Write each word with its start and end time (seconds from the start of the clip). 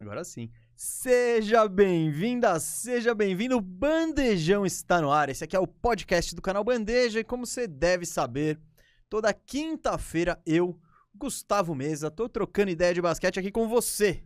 Agora 0.00 0.24
sim. 0.24 0.50
Seja 0.74 1.68
bem-vinda, 1.68 2.58
seja 2.58 3.14
bem-vindo. 3.14 3.58
O 3.58 3.60
Bandejão 3.60 4.64
está 4.64 4.98
no 4.98 5.12
ar. 5.12 5.28
Esse 5.28 5.44
aqui 5.44 5.54
é 5.54 5.60
o 5.60 5.66
podcast 5.66 6.34
do 6.34 6.40
canal 6.40 6.64
Bandeja 6.64 7.20
e 7.20 7.24
como 7.24 7.44
você 7.44 7.66
deve 7.66 8.06
saber, 8.06 8.58
toda 9.10 9.30
quinta-feira 9.34 10.40
eu, 10.46 10.80
Gustavo 11.14 11.74
Mesa, 11.74 12.10
tô 12.10 12.30
trocando 12.30 12.70
ideia 12.70 12.94
de 12.94 13.02
basquete 13.02 13.38
aqui 13.38 13.50
com 13.50 13.68
você. 13.68 14.24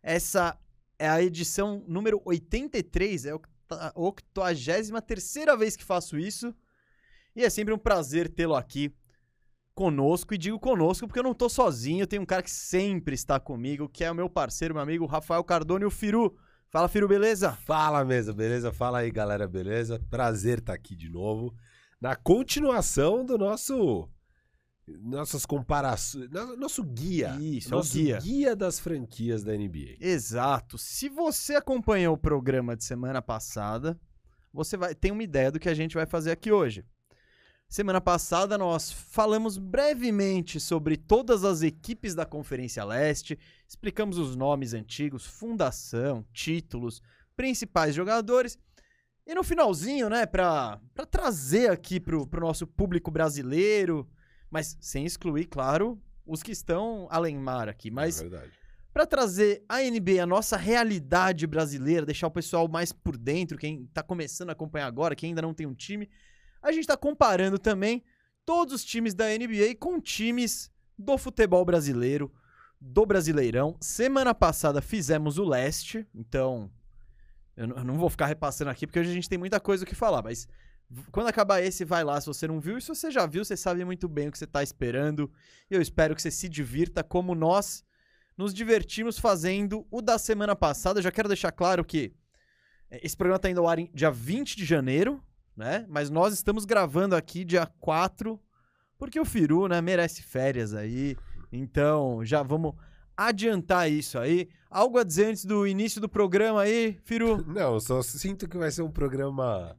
Essa 0.00 0.56
é 0.96 1.08
a 1.08 1.20
edição 1.20 1.82
número 1.88 2.22
83, 2.24 3.26
é 3.26 3.32
a 3.32 3.92
83 3.96 5.32
vez 5.58 5.74
que 5.74 5.82
faço 5.82 6.16
isso. 6.20 6.54
E 7.34 7.42
é 7.42 7.50
sempre 7.50 7.74
um 7.74 7.78
prazer 7.78 8.28
tê-lo 8.28 8.54
aqui 8.54 8.94
conosco. 9.80 10.34
E 10.34 10.38
digo 10.38 10.58
conosco 10.58 11.06
porque 11.06 11.18
eu 11.18 11.24
não 11.24 11.32
tô 11.32 11.48
sozinho, 11.48 12.06
tem 12.06 12.18
um 12.18 12.26
cara 12.26 12.42
que 12.42 12.50
sempre 12.50 13.14
está 13.14 13.40
comigo, 13.40 13.88
que 13.88 14.04
é 14.04 14.10
o 14.10 14.14
meu 14.14 14.28
parceiro, 14.28 14.74
meu 14.74 14.82
amigo 14.82 15.06
Rafael 15.06 15.42
Cardone, 15.42 15.86
o 15.86 15.90
Firu. 15.90 16.36
Fala, 16.68 16.86
Firu, 16.86 17.08
beleza? 17.08 17.52
Fala, 17.52 18.04
mesa, 18.04 18.34
beleza? 18.34 18.70
Fala 18.70 18.98
aí, 18.98 19.10
galera, 19.10 19.48
beleza? 19.48 19.98
Prazer 20.10 20.58
estar 20.58 20.74
aqui 20.74 20.94
de 20.94 21.08
novo. 21.08 21.54
Na 21.98 22.14
continuação 22.14 23.24
do 23.24 23.38
nosso. 23.38 24.06
Nossas 24.86 25.46
comparações. 25.46 26.28
Nosso 26.58 26.84
guia. 26.84 27.38
Isso, 27.40 27.70
nosso 27.70 27.96
é 27.96 28.00
o 28.00 28.04
guia. 28.04 28.18
guia 28.18 28.56
das 28.56 28.78
franquias 28.78 29.42
da 29.42 29.56
NBA. 29.56 29.96
Exato. 29.98 30.76
Se 30.76 31.08
você 31.08 31.54
acompanhou 31.54 32.14
o 32.14 32.18
programa 32.18 32.76
de 32.76 32.84
semana 32.84 33.22
passada, 33.22 33.98
você 34.52 34.76
vai 34.76 34.94
ter 34.94 35.10
uma 35.10 35.22
ideia 35.22 35.50
do 35.50 35.58
que 35.58 35.70
a 35.70 35.74
gente 35.74 35.94
vai 35.94 36.04
fazer 36.04 36.32
aqui 36.32 36.52
hoje. 36.52 36.84
Semana 37.70 38.00
passada 38.00 38.58
nós 38.58 38.90
falamos 38.90 39.56
brevemente 39.56 40.58
sobre 40.58 40.96
todas 40.96 41.44
as 41.44 41.62
equipes 41.62 42.16
da 42.16 42.26
Conferência 42.26 42.84
Leste, 42.84 43.38
explicamos 43.64 44.18
os 44.18 44.34
nomes 44.34 44.74
antigos, 44.74 45.24
fundação, 45.24 46.26
títulos, 46.32 47.00
principais 47.36 47.94
jogadores. 47.94 48.58
E 49.24 49.36
no 49.36 49.44
finalzinho, 49.44 50.10
né, 50.10 50.26
para 50.26 50.80
trazer 51.08 51.70
aqui 51.70 52.00
pro, 52.00 52.26
pro 52.26 52.40
nosso 52.40 52.66
público 52.66 53.08
brasileiro, 53.08 54.04
mas 54.50 54.76
sem 54.80 55.06
excluir, 55.06 55.44
claro, 55.44 55.96
os 56.26 56.42
que 56.42 56.50
estão 56.50 57.06
além 57.08 57.38
mar 57.38 57.68
aqui, 57.68 57.88
mas 57.88 58.20
É 58.20 58.60
para 58.92 59.06
trazer 59.06 59.64
a 59.68 59.78
NBA, 59.80 60.20
a 60.20 60.26
nossa 60.26 60.56
realidade 60.56 61.46
brasileira, 61.46 62.04
deixar 62.04 62.26
o 62.26 62.32
pessoal 62.32 62.66
mais 62.66 62.90
por 62.92 63.16
dentro, 63.16 63.56
quem 63.56 63.86
tá 63.94 64.02
começando 64.02 64.48
a 64.48 64.52
acompanhar 64.52 64.86
agora, 64.86 65.14
quem 65.14 65.28
ainda 65.28 65.42
não 65.42 65.54
tem 65.54 65.64
um 65.64 65.74
time, 65.74 66.10
a 66.62 66.72
gente 66.72 66.86
tá 66.86 66.96
comparando 66.96 67.58
também 67.58 68.02
todos 68.44 68.74
os 68.74 68.84
times 68.84 69.14
da 69.14 69.26
NBA 69.26 69.74
com 69.78 70.00
times 70.00 70.70
do 70.98 71.16
futebol 71.16 71.64
brasileiro, 71.64 72.32
do 72.80 73.04
Brasileirão. 73.06 73.76
Semana 73.80 74.34
passada 74.34 74.80
fizemos 74.80 75.38
o 75.38 75.44
leste, 75.44 76.06
então 76.14 76.70
eu 77.56 77.66
não- 77.66 77.98
vou 77.98 78.08
ficar 78.08 78.26
repassando 78.26 78.70
aqui 78.70 78.86
porque 78.86 78.98
hoje 79.00 79.10
a 79.10 79.14
gente 79.14 79.28
tem 79.28 79.38
muita 79.38 79.60
coisa 79.60 79.84
o 79.84 79.86
que 79.86 79.94
falar, 79.94 80.22
mas 80.22 80.48
quando 81.12 81.28
acabar 81.28 81.60
esse, 81.62 81.84
vai 81.84 82.02
lá 82.02 82.20
se 82.20 82.26
você 82.26 82.48
não 82.48 82.58
viu. 82.60 82.76
E 82.76 82.82
se 82.82 82.88
você 82.88 83.10
já 83.10 83.26
viu, 83.26 83.44
você 83.44 83.56
sabe 83.56 83.84
muito 83.84 84.08
bem 84.08 84.28
o 84.28 84.32
que 84.32 84.38
você 84.38 84.46
tá 84.46 84.62
esperando. 84.62 85.30
E 85.70 85.74
eu 85.74 85.80
espero 85.80 86.14
que 86.16 86.22
você 86.22 86.30
se 86.30 86.48
divirta 86.48 87.04
como 87.04 87.34
nós 87.34 87.84
nos 88.36 88.52
divertimos 88.54 89.18
fazendo 89.18 89.86
o 89.90 90.00
da 90.02 90.18
semana 90.18 90.56
passada. 90.56 90.98
Eu 90.98 91.02
já 91.04 91.12
quero 91.12 91.28
deixar 91.28 91.52
claro 91.52 91.84
que 91.84 92.12
eh, 92.90 93.00
esse 93.04 93.16
programa 93.16 93.38
tá 93.38 93.48
indo 93.50 93.60
ao 93.60 93.68
ar 93.68 93.76
dia 93.94 94.10
20 94.10 94.56
de 94.56 94.64
janeiro, 94.64 95.22
né? 95.60 95.86
Mas 95.88 96.08
nós 96.10 96.32
estamos 96.34 96.64
gravando 96.64 97.14
aqui 97.14 97.44
dia 97.44 97.66
4, 97.78 98.40
porque 98.98 99.20
o 99.20 99.24
Firu, 99.24 99.68
né, 99.68 99.80
merece 99.80 100.22
férias 100.22 100.74
aí. 100.74 101.16
Então, 101.52 102.24
já 102.24 102.42
vamos 102.42 102.74
adiantar 103.16 103.90
isso 103.90 104.18
aí. 104.18 104.48
Algo 104.70 104.98
a 104.98 105.04
dizer 105.04 105.26
antes 105.26 105.44
do 105.44 105.66
início 105.66 106.00
do 106.00 106.08
programa 106.08 106.62
aí, 106.62 106.98
Firu? 107.04 107.44
Não, 107.46 107.74
eu 107.74 107.80
só 107.80 108.00
sinto 108.02 108.48
que 108.48 108.56
vai 108.56 108.70
ser 108.70 108.82
um 108.82 108.90
programa 108.90 109.76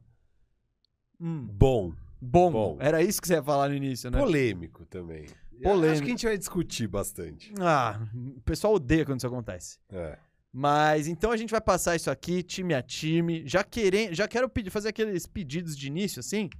Hum, 1.20 1.46
bom. 1.52 1.92
bom, 2.20 2.50
Bom. 2.50 2.76
era 2.80 3.02
isso 3.02 3.20
que 3.20 3.26
você 3.28 3.34
ia 3.34 3.42
falar 3.42 3.68
no 3.68 3.74
início, 3.74 4.10
né? 4.10 4.18
Polêmico 4.18 4.86
também. 4.86 5.26
Polêmico. 5.62 5.92
Acho 5.92 6.02
que 6.02 6.08
a 6.08 6.10
gente 6.10 6.26
vai 6.26 6.38
discutir 6.38 6.88
bastante. 6.88 7.52
Ah, 7.60 8.00
o 8.36 8.40
pessoal 8.42 8.74
odeia 8.74 9.04
quando 9.04 9.18
isso 9.18 9.26
acontece. 9.26 9.78
É. 9.90 10.18
Mas 10.52 11.08
então 11.08 11.30
a 11.30 11.36
gente 11.36 11.50
vai 11.50 11.60
passar 11.60 11.96
isso 11.96 12.10
aqui, 12.10 12.42
time 12.42 12.74
a 12.74 12.82
time. 12.82 13.42
Já, 13.46 13.64
querem, 13.64 14.14
já 14.14 14.28
quero 14.28 14.48
pedir, 14.48 14.70
fazer 14.70 14.90
aqueles 14.90 15.26
pedidos 15.26 15.76
de 15.76 15.86
início, 15.86 16.20
assim. 16.20 16.50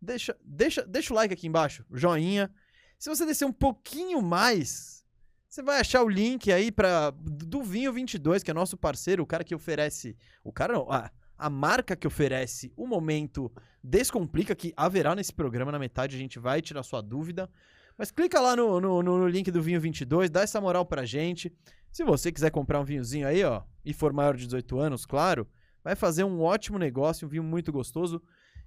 Deixa, 0.00 0.36
deixa, 0.44 0.84
deixa 0.86 1.12
o 1.12 1.16
like 1.16 1.34
aqui 1.34 1.48
embaixo, 1.48 1.84
joinha. 1.92 2.50
Se 2.98 3.08
você 3.10 3.26
descer 3.26 3.44
um 3.44 3.52
pouquinho 3.52 4.22
mais, 4.22 5.04
você 5.48 5.60
vai 5.60 5.80
achar 5.80 6.02
o 6.02 6.08
link 6.08 6.52
aí 6.52 6.70
para 6.70 7.10
do 7.10 7.62
Vinho 7.62 7.92
22, 7.92 8.44
que 8.44 8.50
é 8.50 8.54
nosso 8.54 8.76
parceiro, 8.76 9.24
o 9.24 9.26
cara 9.26 9.42
que 9.42 9.54
oferece. 9.54 10.16
O 10.44 10.52
cara 10.52 10.74
não, 10.74 10.90
a, 10.90 11.10
a 11.36 11.50
marca 11.50 11.96
que 11.96 12.06
oferece 12.06 12.72
o 12.76 12.86
momento 12.86 13.52
Descomplica, 13.82 14.54
que 14.54 14.72
haverá 14.76 15.14
nesse 15.14 15.32
programa 15.32 15.72
na 15.72 15.78
metade, 15.78 16.14
a 16.14 16.18
gente 16.18 16.38
vai 16.38 16.62
tirar 16.62 16.84
sua 16.84 17.00
dúvida. 17.00 17.50
Mas 17.98 18.10
clica 18.10 18.40
lá 18.40 18.54
no, 18.54 18.80
no, 18.80 19.02
no 19.02 19.28
link 19.28 19.50
do 19.50 19.60
Vinho 19.60 19.80
22, 19.80 20.30
dá 20.30 20.42
essa 20.42 20.60
moral 20.60 20.86
pra 20.86 21.04
gente. 21.04 21.52
Se 21.92 22.02
você 22.04 22.32
quiser 22.32 22.50
comprar 22.50 22.80
um 22.80 22.84
vinhozinho 22.84 23.28
aí, 23.28 23.44
ó, 23.44 23.62
e 23.84 23.92
for 23.92 24.14
maior 24.14 24.34
de 24.34 24.46
18 24.46 24.78
anos, 24.78 25.04
claro, 25.04 25.46
vai 25.84 25.94
fazer 25.94 26.24
um 26.24 26.40
ótimo 26.40 26.78
negócio, 26.78 27.26
um 27.26 27.30
vinho 27.30 27.42
muito 27.42 27.70
gostoso 27.70 28.22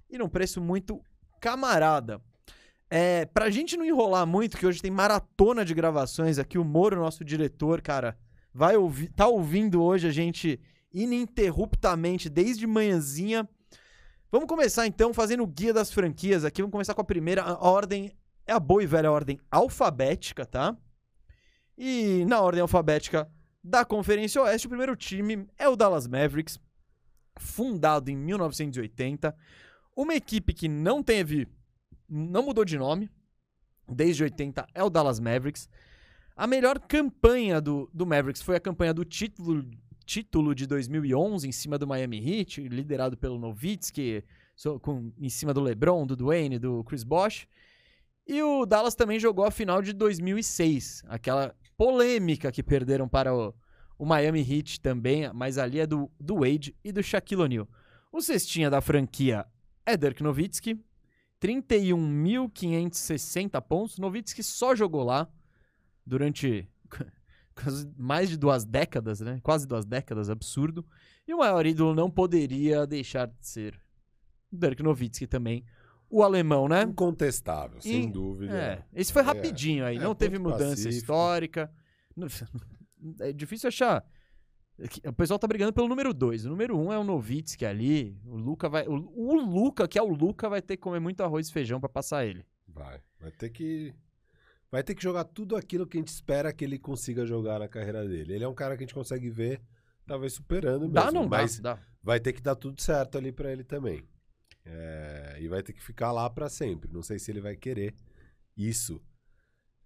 e 0.08 0.16
num 0.16 0.28
preço 0.28 0.60
muito 0.60 1.02
camarada. 1.40 2.22
É, 2.88 3.26
pra 3.26 3.50
gente 3.50 3.76
não 3.76 3.84
enrolar 3.84 4.24
muito, 4.24 4.56
que 4.56 4.64
hoje 4.64 4.80
tem 4.80 4.92
maratona 4.92 5.64
de 5.64 5.74
gravações 5.74 6.38
aqui, 6.38 6.56
o 6.56 6.64
Moro, 6.64 7.00
nosso 7.00 7.24
diretor, 7.24 7.82
cara, 7.82 8.16
vai 8.54 8.76
ouvir, 8.76 9.08
tá 9.08 9.26
ouvindo 9.26 9.82
hoje 9.82 10.06
a 10.06 10.12
gente 10.12 10.60
ininterruptamente 10.94 12.28
desde 12.28 12.64
manhãzinha. 12.64 13.48
Vamos 14.30 14.46
começar 14.46 14.86
então 14.86 15.12
fazendo 15.12 15.42
o 15.42 15.46
guia 15.48 15.74
das 15.74 15.90
franquias 15.90 16.44
aqui. 16.44 16.62
Vamos 16.62 16.72
começar 16.72 16.94
com 16.94 17.00
a 17.00 17.04
primeira. 17.04 17.42
A 17.42 17.68
ordem 17.68 18.12
é 18.46 18.52
a 18.52 18.60
boa 18.60 18.82
e 18.82 18.86
velha 18.86 19.10
ordem 19.10 19.38
alfabética, 19.50 20.46
tá? 20.46 20.76
E 21.76 22.24
na 22.26 22.40
ordem 22.40 22.60
alfabética 22.62 23.30
da 23.62 23.84
Conferência 23.84 24.40
Oeste, 24.42 24.66
o 24.66 24.70
primeiro 24.70 24.96
time 24.96 25.46
é 25.58 25.68
o 25.68 25.76
Dallas 25.76 26.06
Mavericks, 26.06 26.58
fundado 27.38 28.10
em 28.10 28.16
1980. 28.16 29.34
Uma 29.94 30.14
equipe 30.14 30.52
que 30.54 30.68
não 30.68 31.02
teve. 31.02 31.46
não 32.08 32.42
mudou 32.44 32.64
de 32.64 32.78
nome. 32.78 33.10
Desde 33.88 34.22
80 34.24 34.66
é 34.74 34.82
o 34.82 34.90
Dallas 34.90 35.20
Mavericks. 35.20 35.68
A 36.36 36.46
melhor 36.46 36.78
campanha 36.78 37.60
do, 37.60 37.88
do 37.92 38.04
Mavericks 38.06 38.42
foi 38.42 38.56
a 38.56 38.60
campanha 38.60 38.92
do 38.92 39.04
título, 39.04 39.64
título 40.04 40.54
de 40.54 40.66
2011 40.66 41.48
em 41.48 41.52
cima 41.52 41.78
do 41.78 41.86
Miami 41.86 42.18
Heat, 42.18 42.68
liderado 42.68 43.16
pelo 43.16 43.38
Nowitzki, 43.38 44.22
so- 44.54 44.78
com, 44.80 45.12
em 45.18 45.28
cima 45.30 45.54
do 45.54 45.60
LeBron, 45.62 46.06
do 46.06 46.14
Dwayne, 46.16 46.58
do 46.58 46.82
Chris 46.84 47.04
Bosh. 47.04 47.46
E 48.26 48.42
o 48.42 48.66
Dallas 48.66 48.94
também 48.94 49.20
jogou 49.20 49.44
a 49.44 49.50
final 49.50 49.80
de 49.80 49.92
2006, 49.92 51.04
aquela 51.08 51.54
polêmica 51.76 52.52
que 52.52 52.62
perderam 52.62 53.08
para 53.08 53.34
o, 53.34 53.52
o 53.98 54.04
Miami 54.04 54.40
Heat 54.40 54.80
também, 54.80 55.32
mas 55.32 55.56
ali 55.58 55.80
é 55.80 55.86
do, 55.86 56.10
do 56.18 56.40
Wade 56.40 56.76
e 56.84 56.92
do 56.92 57.02
Shaquille 57.02 57.42
O'Neal. 57.42 57.68
O 58.12 58.20
cestinha 58.20 58.70
da 58.70 58.80
franquia 58.80 59.44
é 59.84 59.96
Dirk 59.96 60.22
Nowitzki, 60.22 60.80
31.560 61.40 63.60
pontos. 63.62 63.98
Nowitzki 63.98 64.42
só 64.42 64.74
jogou 64.74 65.04
lá 65.04 65.28
durante 66.04 66.68
mais 67.96 68.28
de 68.30 68.36
duas 68.36 68.64
décadas, 68.64 69.20
né? 69.20 69.38
Quase 69.42 69.66
duas 69.66 69.84
décadas, 69.84 70.30
absurdo. 70.30 70.86
E 71.26 71.34
o 71.34 71.38
maior 71.38 71.66
ídolo 71.66 71.92
não 71.94 72.10
poderia 72.10 72.86
deixar 72.86 73.26
de 73.26 73.46
ser 73.46 73.80
Dirk 74.50 74.82
Nowitzki 74.82 75.26
também, 75.26 75.64
o 76.10 76.22
alemão, 76.22 76.68
né? 76.68 76.82
Incontestável, 76.82 77.80
sem 77.80 78.04
E- 78.04 78.10
dúvida. 78.10 78.54
É, 78.56 78.84
esse 78.94 79.12
foi 79.12 79.22
É. 79.22 79.24
rapidinho 79.24 79.84
aí, 79.84 79.96
É, 79.96 80.00
não 80.00 80.14
teve 80.14 80.38
mudança 80.38 80.70
pacífico. 80.70 80.94
histórica. 80.94 81.70
É 83.20 83.32
difícil 83.32 83.68
achar. 83.68 84.04
É 85.04 85.08
O 85.08 85.12
pessoal 85.12 85.38
tá 85.38 85.46
brigando 85.46 85.72
pelo 85.72 85.86
número 85.88 86.12
2. 86.12 86.44
O 86.44 86.48
número 86.50 86.76
1 86.76 86.86
um 86.86 86.92
é 86.92 86.98
o 86.98 87.04
Novitsky 87.04 87.64
ali. 87.64 88.18
O 88.24 88.36
Luca 88.36 88.68
vai. 88.68 88.86
O, 88.88 88.94
o 89.14 89.34
Luca, 89.40 89.86
que 89.86 89.98
é 89.98 90.02
o 90.02 90.08
Luca, 90.12 90.48
vai 90.48 90.60
ter 90.60 90.76
que 90.76 90.82
comer 90.82 90.98
muito 90.98 91.22
arroz 91.22 91.48
e 91.48 91.52
feijão 91.52 91.78
pra 91.78 91.88
passar 91.88 92.26
ele. 92.26 92.44
Vai. 92.66 93.00
Vai 93.20 93.30
ter 93.30 93.50
que. 93.50 93.94
Vai 94.70 94.82
ter 94.82 94.94
que 94.94 95.02
jogar 95.02 95.24
tudo 95.24 95.56
aquilo 95.56 95.86
que 95.86 95.96
a 95.96 96.00
gente 96.00 96.08
espera 96.08 96.52
que 96.52 96.64
ele 96.64 96.78
consiga 96.78 97.24
jogar 97.24 97.60
na 97.60 97.68
carreira 97.68 98.06
dele. 98.06 98.34
Ele 98.34 98.44
é 98.44 98.48
um 98.48 98.54
cara 98.54 98.76
que 98.76 98.82
a 98.82 98.86
gente 98.86 98.94
consegue 98.94 99.30
ver, 99.30 99.60
talvez 100.06 100.32
superando 100.32 100.80
mesmo. 100.80 100.94
Dá, 100.94 101.12
não 101.12 101.28
mas 101.28 101.60
dá? 101.60 101.74
Dá. 101.74 101.80
vai 102.02 102.18
ter 102.18 102.32
que 102.32 102.42
dar 102.42 102.56
tudo 102.56 102.80
certo 102.82 103.16
ali 103.16 103.30
pra 103.30 103.52
ele 103.52 103.62
também. 103.62 104.02
É, 104.66 105.38
e 105.40 105.48
vai 105.48 105.62
ter 105.62 105.72
que 105.72 105.82
ficar 105.82 106.12
lá 106.12 106.28
pra 106.28 106.48
sempre. 106.48 106.92
Não 106.92 107.02
sei 107.02 107.18
se 107.18 107.30
ele 107.30 107.40
vai 107.40 107.56
querer 107.56 107.94
isso. 108.56 109.00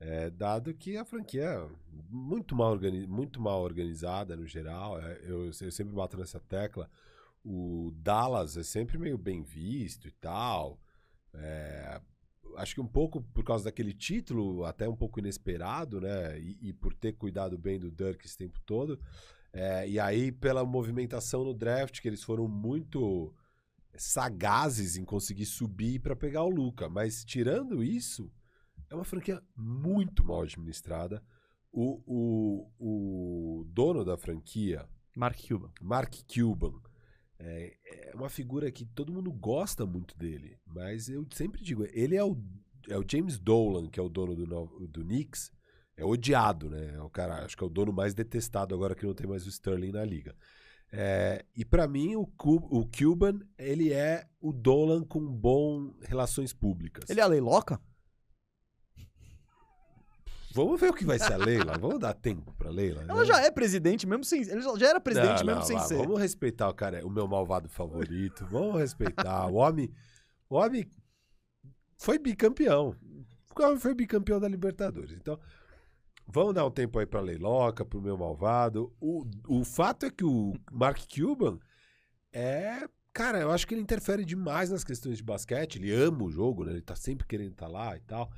É, 0.01 0.31
dado 0.31 0.73
que 0.75 0.97
a 0.97 1.05
franquia 1.05 1.43
é 1.45 1.69
muito 2.09 2.55
mal, 2.57 2.73
organi- 2.73 3.07
muito 3.07 3.41
mal 3.41 3.63
organizada 3.63 4.37
no 4.37 4.47
geral. 4.47 4.99
É, 5.01 5.21
eu, 5.25 5.47
eu 5.47 5.71
sempre 5.73 5.95
bato 5.95 6.17
nessa 6.19 6.41
tecla. 6.41 6.91
O 7.45 7.93
Dallas 7.97 8.57
é 8.57 8.63
sempre 8.65 8.99
meio 8.99 9.19
bem 9.19 9.43
visto 9.43 10.09
e 10.09 10.13
tal. 10.13 10.81
É, 11.35 12.01
acho 12.57 12.75
que 12.75 12.81
um 12.81 12.87
pouco 12.87 13.23
por 13.23 13.45
causa 13.45 13.65
daquele 13.65 13.93
título, 13.95 14.65
até 14.65 14.89
um 14.89 14.97
pouco 14.97 15.19
inesperado, 15.21 16.01
né? 16.01 16.39
E, 16.41 16.59
e 16.71 16.73
por 16.73 16.95
ter 16.95 17.13
cuidado 17.15 17.59
bem 17.59 17.79
do 17.79 17.91
Dirk 17.91 18.25
esse 18.27 18.37
tempo 18.37 18.61
todo. 18.67 19.01
É, 19.53 19.89
e 19.89 19.99
aí, 19.99 20.33
pela 20.33 20.65
movimentação 20.65 21.45
no 21.45 21.55
draft, 21.55 22.01
que 22.01 22.09
eles 22.09 22.23
foram 22.23 22.49
muito 22.49 23.35
sagazes 23.97 24.97
em 24.97 25.05
conseguir 25.05 25.47
subir 25.47 26.01
para 26.01 26.17
pegar 26.17 26.43
o 26.43 26.51
Luca. 26.51 26.89
Mas 26.89 27.25
tirando 27.25 27.83
isso, 27.83 28.31
é 28.89 28.95
uma 28.95 29.05
franquia 29.05 29.43
muito 29.57 30.25
mal 30.25 30.43
administrada. 30.43 31.23
O, 31.73 32.03
o, 32.07 33.61
o 33.61 33.65
dono 33.67 34.05
da 34.05 34.17
franquia, 34.17 34.89
Mark 35.15 35.39
Cuban. 35.47 35.71
Mark 35.81 36.15
Cuban, 36.33 36.81
é, 37.39 37.77
é 37.85 38.13
uma 38.15 38.29
figura 38.29 38.71
que 38.71 38.85
todo 38.85 39.13
mundo 39.13 39.33
gosta 39.33 39.87
muito 39.87 40.17
dele. 40.17 40.59
Mas 40.67 41.09
eu 41.09 41.27
sempre 41.33 41.63
digo, 41.63 41.87
ele 41.93 42.17
é 42.17 42.25
o, 42.25 42.37
é 42.89 42.99
o 42.99 43.05
James 43.09 43.39
Dolan, 43.39 43.89
que 43.89 44.01
é 44.01 44.03
o 44.03 44.09
dono 44.09 44.35
do, 44.35 44.89
do 44.89 45.05
Knicks. 45.05 45.53
É 45.97 46.05
odiado, 46.05 46.71
né? 46.71 46.95
É 46.95 47.03
o 47.03 47.11
cara, 47.11 47.45
acho 47.45 47.57
que 47.57 47.63
é 47.63 47.67
o 47.67 47.71
dono 47.71 47.93
mais 47.93 48.15
detestado 48.15 48.75
agora 48.75 48.95
que 48.95 49.05
não 49.05 49.15
tem 49.15 49.27
mais 49.27 49.47
o 49.47 49.51
Sterling 49.51 49.93
na 49.93 50.05
liga. 50.05 50.35
É, 50.93 51.45
e 51.57 51.65
pra 51.65 51.87
mim, 51.87 52.17
o, 52.17 52.27
Cu- 52.27 52.67
o 52.71 52.85
Cuban, 52.87 53.41
ele 53.57 53.93
é 53.93 54.27
o 54.41 54.53
Dolan 54.53 55.05
com 55.05 55.21
bom 55.25 55.95
relações 56.03 56.53
públicas. 56.53 57.09
Ele 57.09 57.21
é 57.21 57.23
a 57.23 57.27
Leiloca? 57.27 57.81
Vamos 60.53 60.81
ver 60.81 60.91
o 60.91 60.95
que 60.95 61.05
vai 61.05 61.17
ser 61.17 61.33
a 61.33 61.37
Leila. 61.37 61.79
Vamos 61.79 62.01
dar 62.01 62.13
tempo 62.13 62.53
pra 62.55 62.71
Leila. 62.71 63.05
Ela 63.09 63.21
né? 63.21 63.25
já 63.25 63.41
é 63.41 63.53
presidente, 63.53 64.05
mesmo 64.05 64.25
sem. 64.25 64.43
Ele 64.43 64.61
já 64.79 64.89
era 64.89 65.01
presidente, 65.01 65.41
Não, 65.41 65.47
mesmo 65.47 65.61
não, 65.61 65.67
sem 65.67 65.77
vá, 65.77 65.85
ser. 65.85 65.97
Vamos 65.99 66.19
respeitar 66.19 66.69
o 66.69 66.75
cara, 66.75 67.07
o 67.07 67.11
meu 67.11 67.29
malvado 67.29 67.69
favorito. 67.69 68.45
Vamos 68.51 68.81
respeitar. 68.81 69.47
O 69.47 69.55
homem, 69.55 69.93
o 70.49 70.57
homem 70.57 70.91
foi 71.97 72.19
bicampeão. 72.19 72.97
O 73.57 73.63
homem 73.63 73.79
foi 73.79 73.95
bicampeão 73.95 74.41
da 74.41 74.49
Libertadores. 74.49 75.13
Então, 75.13 75.39
vamos 76.33 76.55
dar 76.55 76.67
um 76.67 76.71
tempo 76.71 76.99
aí 76.99 77.07
pra 77.07 77.21
Leiloca, 77.21 77.85
pro 77.85 78.01
meu 78.01 78.17
malvado. 78.17 78.93
O, 79.01 79.25
o 79.49 79.65
fato 79.65 80.07
é 80.07 80.11
que 80.11 80.25
o 80.25 80.55
Mark 80.73 80.99
Cuban 81.13 81.59
é. 82.33 82.89
Cara, 83.13 83.41
eu 83.41 83.51
acho 83.51 83.67
que 83.67 83.75
ele 83.75 83.81
interfere 83.83 84.25
demais 84.25 84.71
nas 84.71 84.85
questões 84.85 85.17
de 85.17 85.23
basquete. 85.25 85.77
Ele 85.77 85.93
ama 85.93 86.23
o 86.25 86.31
jogo, 86.31 86.65
né? 86.65 86.73
Ele 86.73 86.81
tá 86.81 86.95
sempre 86.95 87.27
querendo 87.27 87.51
estar 87.53 87.67
lá 87.67 87.97
e 87.97 88.01
tal. 88.01 88.31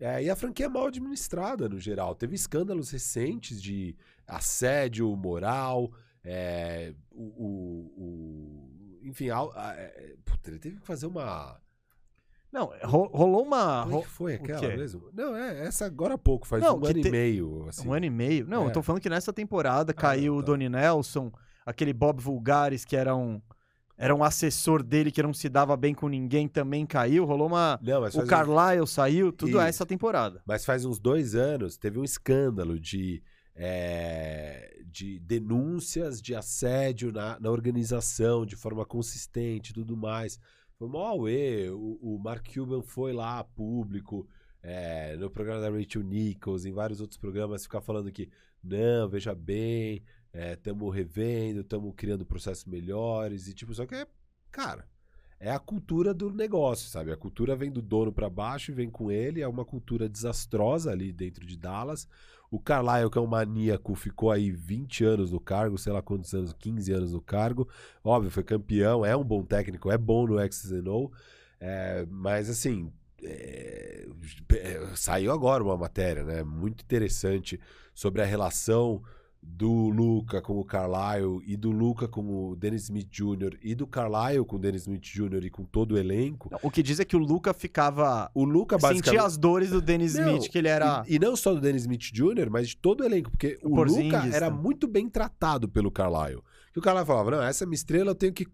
É, 0.00 0.22
e 0.24 0.28
a 0.30 0.34
franquia 0.36 0.66
é 0.66 0.68
mal 0.68 0.86
administrada 0.86 1.68
no 1.68 1.78
geral. 1.78 2.14
Teve 2.16 2.34
escândalos 2.34 2.90
recentes 2.90 3.62
de 3.62 3.96
assédio 4.26 5.14
moral, 5.16 5.92
é, 6.24 6.94
o, 7.10 7.22
o- 7.22 7.92
o- 7.96 9.00
enfim, 9.02 9.28
al- 9.30 9.52
a- 9.56 9.74
é, 9.74 10.16
puta, 10.24 10.50
ele 10.50 10.58
teve 10.58 10.80
que 10.80 10.86
fazer 10.86 11.06
uma. 11.06 11.60
Não, 12.52 12.72
ro- 12.82 13.10
rolou 13.12 13.42
uma. 13.44 13.82
Como 13.84 13.98
é 13.98 14.02
que 14.02 14.08
foi 14.08 14.32
o 14.32 14.36
aquela 14.36 14.76
mesmo? 14.76 15.10
Não, 15.12 15.36
é 15.36 15.66
essa 15.66 15.84
agora 15.84 16.14
há 16.14 16.18
pouco, 16.18 16.46
faz 16.46 16.62
Não, 16.62 16.78
um 16.78 16.84
ano 16.84 17.02
te- 17.02 17.08
e 17.08 17.10
meio. 17.10 17.66
Assim. 17.68 17.86
Um 17.88 17.92
ano 17.92 18.06
e 18.06 18.10
meio. 18.10 18.46
Não, 18.46 18.62
eu 18.64 18.68
É. 18.70 18.72
tô 18.72 18.82
falando 18.82 19.02
que 19.02 19.10
nessa 19.10 19.32
temporada 19.32 19.92
caiu 19.92 20.36
o 20.36 20.40
tá. 20.40 20.46
Donnie 20.46 20.68
Nelson, 20.68 21.30
aquele 21.66 21.92
Bob 21.92 22.20
Vulgares, 22.22 22.84
que 22.86 22.96
era 22.96 23.14
um, 23.14 23.40
era 23.98 24.14
um 24.14 24.24
assessor 24.24 24.82
dele 24.82 25.10
que 25.10 25.22
não 25.22 25.34
se 25.34 25.48
dava 25.48 25.76
bem 25.76 25.92
com 25.92 26.08
ninguém, 26.08 26.48
também 26.48 26.86
caiu. 26.86 27.24
Rolou 27.26 27.48
uma. 27.48 27.78
Não, 27.82 27.98
O 27.98 28.02
faz, 28.10 28.14
um- 28.16 28.26
Carlyle 28.26 28.86
saiu, 28.86 29.30
tudo 29.32 29.50
Isso. 29.50 29.60
essa 29.60 29.84
temporada. 29.84 30.40
mas 30.46 30.64
faz 30.64 30.84
uns 30.86 30.98
dois 30.98 31.34
anos 31.34 31.76
teve 31.76 31.98
um 31.98 32.04
escândalo 32.04 32.80
de, 32.80 33.22
é, 33.82 34.74
de 34.86 35.18
denúncias 35.20 36.22
de 36.22 36.34
assédio 36.34 37.12
na, 37.12 37.38
na 37.38 37.50
organização 37.50 38.46
de 38.46 38.56
forma 38.56 38.84
consistente 38.86 39.70
e 39.70 39.74
tudo 39.74 39.96
mais. 39.96 40.38
Foi 40.78 40.88
mó. 40.88 41.14
O, 41.16 42.14
o 42.14 42.18
Mark 42.18 42.46
Cuban 42.54 42.82
foi 42.82 43.12
lá, 43.12 43.42
público, 43.42 44.28
é, 44.62 45.16
no 45.16 45.28
programa 45.28 45.60
da 45.60 45.70
Rachel 45.70 46.02
Nichols, 46.02 46.64
em 46.64 46.72
vários 46.72 47.00
outros 47.00 47.18
programas, 47.18 47.64
ficar 47.64 47.80
falando 47.80 48.12
que, 48.12 48.30
não, 48.62 49.08
veja 49.08 49.34
bem, 49.34 50.04
estamos 50.32 50.94
revendo, 50.94 51.60
estamos 51.60 51.92
criando 51.96 52.24
processos 52.24 52.64
melhores. 52.64 53.48
E 53.48 53.54
tipo, 53.54 53.74
só 53.74 53.86
que 53.86 53.96
é, 53.96 54.06
cara, 54.52 54.88
é 55.40 55.50
a 55.50 55.58
cultura 55.58 56.14
do 56.14 56.32
negócio, 56.32 56.88
sabe? 56.88 57.10
A 57.10 57.16
cultura 57.16 57.56
vem 57.56 57.72
do 57.72 57.82
dono 57.82 58.12
para 58.12 58.30
baixo 58.30 58.70
e 58.70 58.74
vem 58.74 58.88
com 58.88 59.10
ele. 59.10 59.40
É 59.40 59.48
uma 59.48 59.64
cultura 59.64 60.08
desastrosa 60.08 60.92
ali 60.92 61.12
dentro 61.12 61.44
de 61.44 61.56
Dallas. 61.56 62.08
O 62.50 62.58
Carlisle, 62.58 63.10
que 63.10 63.18
é 63.18 63.20
um 63.20 63.26
maníaco, 63.26 63.94
ficou 63.94 64.30
aí 64.30 64.50
20 64.50 65.04
anos 65.04 65.32
no 65.32 65.40
cargo, 65.40 65.76
sei 65.76 65.92
lá 65.92 66.00
quantos 66.00 66.32
anos, 66.32 66.52
15 66.54 66.92
anos 66.92 67.12
no 67.12 67.20
cargo. 67.20 67.68
Óbvio, 68.02 68.30
foi 68.30 68.42
campeão, 68.42 69.04
é 69.04 69.14
um 69.14 69.24
bom 69.24 69.44
técnico, 69.44 69.90
é 69.90 69.98
bom 69.98 70.26
no 70.26 70.36
O. 70.36 71.12
É, 71.60 72.06
mas 72.08 72.48
assim, 72.48 72.90
é, 73.22 74.06
é, 74.50 74.86
saiu 74.94 75.32
agora 75.32 75.62
uma 75.62 75.76
matéria, 75.76 76.24
né? 76.24 76.42
Muito 76.42 76.82
interessante 76.82 77.60
sobre 77.94 78.22
a 78.22 78.24
relação 78.24 79.02
do 79.42 79.88
Luca 79.88 80.42
com 80.42 80.58
o 80.58 80.64
Carlisle 80.64 81.42
e 81.46 81.56
do 81.56 81.70
Luca 81.70 82.06
com 82.06 82.50
o 82.50 82.56
Dennis 82.56 82.84
Smith 82.84 83.08
Jr. 83.10 83.56
e 83.62 83.74
do 83.74 83.86
Carlisle 83.86 84.44
com 84.44 84.56
o 84.56 84.58
Dennis 84.58 84.82
Smith 84.82 85.02
Jr. 85.02 85.44
e 85.44 85.50
com 85.50 85.64
todo 85.64 85.92
o 85.92 85.98
elenco. 85.98 86.50
O 86.62 86.70
que 86.70 86.82
diz 86.82 87.00
é 87.00 87.04
que 87.04 87.16
o 87.16 87.18
Luca 87.18 87.54
ficava. 87.54 88.30
O 88.34 88.44
Luca 88.44 88.76
basicamente 88.76 89.04
Sentia 89.06 89.22
as 89.22 89.36
dores 89.36 89.70
do 89.70 89.80
Dennis 89.80 90.14
Não, 90.14 90.36
Smith, 90.36 90.50
que 90.50 90.58
ele 90.58 90.68
era. 90.68 91.02
e, 91.08 91.16
e 91.16 91.18
não 91.18 91.34
só 91.36 91.54
do 91.54 91.60
Dennis 91.60 91.82
Smith 91.82 92.12
Jr., 92.12 92.48
mas 92.50 92.68
de 92.68 92.76
todo 92.76 93.00
o 93.00 93.04
elenco, 93.04 93.30
porque 93.30 93.58
o 93.62 93.82
Luca 93.82 94.26
era 94.32 94.46
também. 94.46 94.62
muito 94.62 94.86
bem 94.86 95.08
tratado 95.08 95.68
pelo 95.68 95.90
Carlisle. 95.90 96.42
Que 96.72 96.78
o 96.78 96.82
Carlisle 96.82 97.06
falava: 97.06 97.30
"Não, 97.30 97.42
essa 97.42 97.64
é 97.64 97.66
minha 97.66 97.74
estrela, 97.74 98.10
eu 98.10 98.14
tenho 98.14 98.32
que 98.32 98.46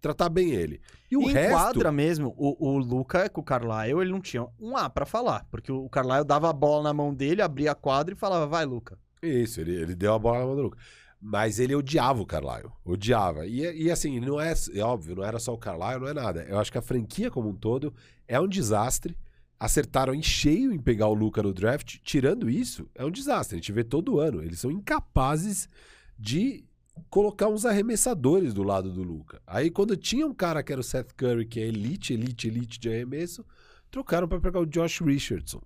tratar 0.00 0.28
bem 0.28 0.50
ele". 0.50 0.80
E 1.10 1.16
o 1.16 1.26
resto 1.26 1.50
quadra 1.52 1.90
mesmo, 1.92 2.34
o, 2.36 2.68
o 2.68 2.78
Luca 2.78 3.28
com 3.28 3.40
o 3.40 3.44
Carlyle, 3.44 4.00
ele 4.00 4.10
não 4.12 4.20
tinha 4.20 4.46
um 4.60 4.76
A 4.76 4.88
pra 4.88 5.04
falar. 5.06 5.46
Porque 5.50 5.72
o 5.72 5.88
Carlyle 5.88 6.24
dava 6.24 6.48
a 6.48 6.52
bola 6.52 6.84
na 6.84 6.92
mão 6.94 7.12
dele, 7.14 7.42
abria 7.42 7.72
a 7.72 7.74
quadra 7.74 8.14
e 8.14 8.16
falava, 8.16 8.46
vai, 8.46 8.64
Luca. 8.64 8.98
Isso, 9.22 9.60
ele, 9.60 9.72
ele 9.72 9.94
deu 9.94 10.14
a 10.14 10.18
bola 10.18 10.40
na 10.40 10.46
mão 10.46 10.56
do. 10.56 10.76
Mas 11.20 11.58
ele 11.58 11.74
odiava 11.74 12.22
o 12.22 12.26
Carlisle. 12.26 12.70
Odiava. 12.84 13.46
E, 13.46 13.84
e 13.84 13.90
assim, 13.90 14.20
não 14.20 14.40
é, 14.40 14.54
é 14.72 14.82
óbvio, 14.82 15.16
não 15.16 15.24
era 15.24 15.38
só 15.38 15.52
o 15.52 15.58
Carlisle, 15.58 16.00
não 16.00 16.08
é 16.08 16.14
nada. 16.14 16.46
Eu 16.48 16.58
acho 16.58 16.70
que 16.70 16.78
a 16.78 16.82
franquia 16.82 17.30
como 17.30 17.48
um 17.48 17.54
todo 17.54 17.92
é 18.26 18.38
um 18.40 18.46
desastre. 18.46 19.16
Acertaram 19.58 20.14
em 20.14 20.22
cheio 20.22 20.72
em 20.72 20.78
pegar 20.78 21.08
o 21.08 21.14
Luca 21.14 21.42
no 21.42 21.52
draft. 21.52 21.96
Tirando 22.04 22.48
isso, 22.48 22.88
é 22.94 23.04
um 23.04 23.10
desastre. 23.10 23.56
A 23.56 23.58
gente 23.58 23.72
vê 23.72 23.82
todo 23.82 24.20
ano. 24.20 24.42
Eles 24.42 24.60
são 24.60 24.70
incapazes 24.70 25.68
de 26.16 26.64
colocar 27.10 27.48
uns 27.48 27.64
arremessadores 27.64 28.54
do 28.54 28.62
lado 28.62 28.92
do 28.92 29.02
Luca. 29.02 29.40
Aí 29.46 29.70
quando 29.70 29.96
tinha 29.96 30.26
um 30.26 30.34
cara 30.34 30.62
que 30.62 30.72
era 30.72 30.80
o 30.80 30.84
Seth 30.84 31.12
Curry, 31.16 31.46
que 31.46 31.60
é 31.60 31.66
elite, 31.66 32.12
elite, 32.12 32.48
elite 32.48 32.78
de 32.78 32.88
arremesso, 32.88 33.44
trocaram 33.90 34.28
para 34.28 34.40
pegar 34.40 34.60
o 34.60 34.66
Josh 34.66 35.00
Richardson. 35.00 35.62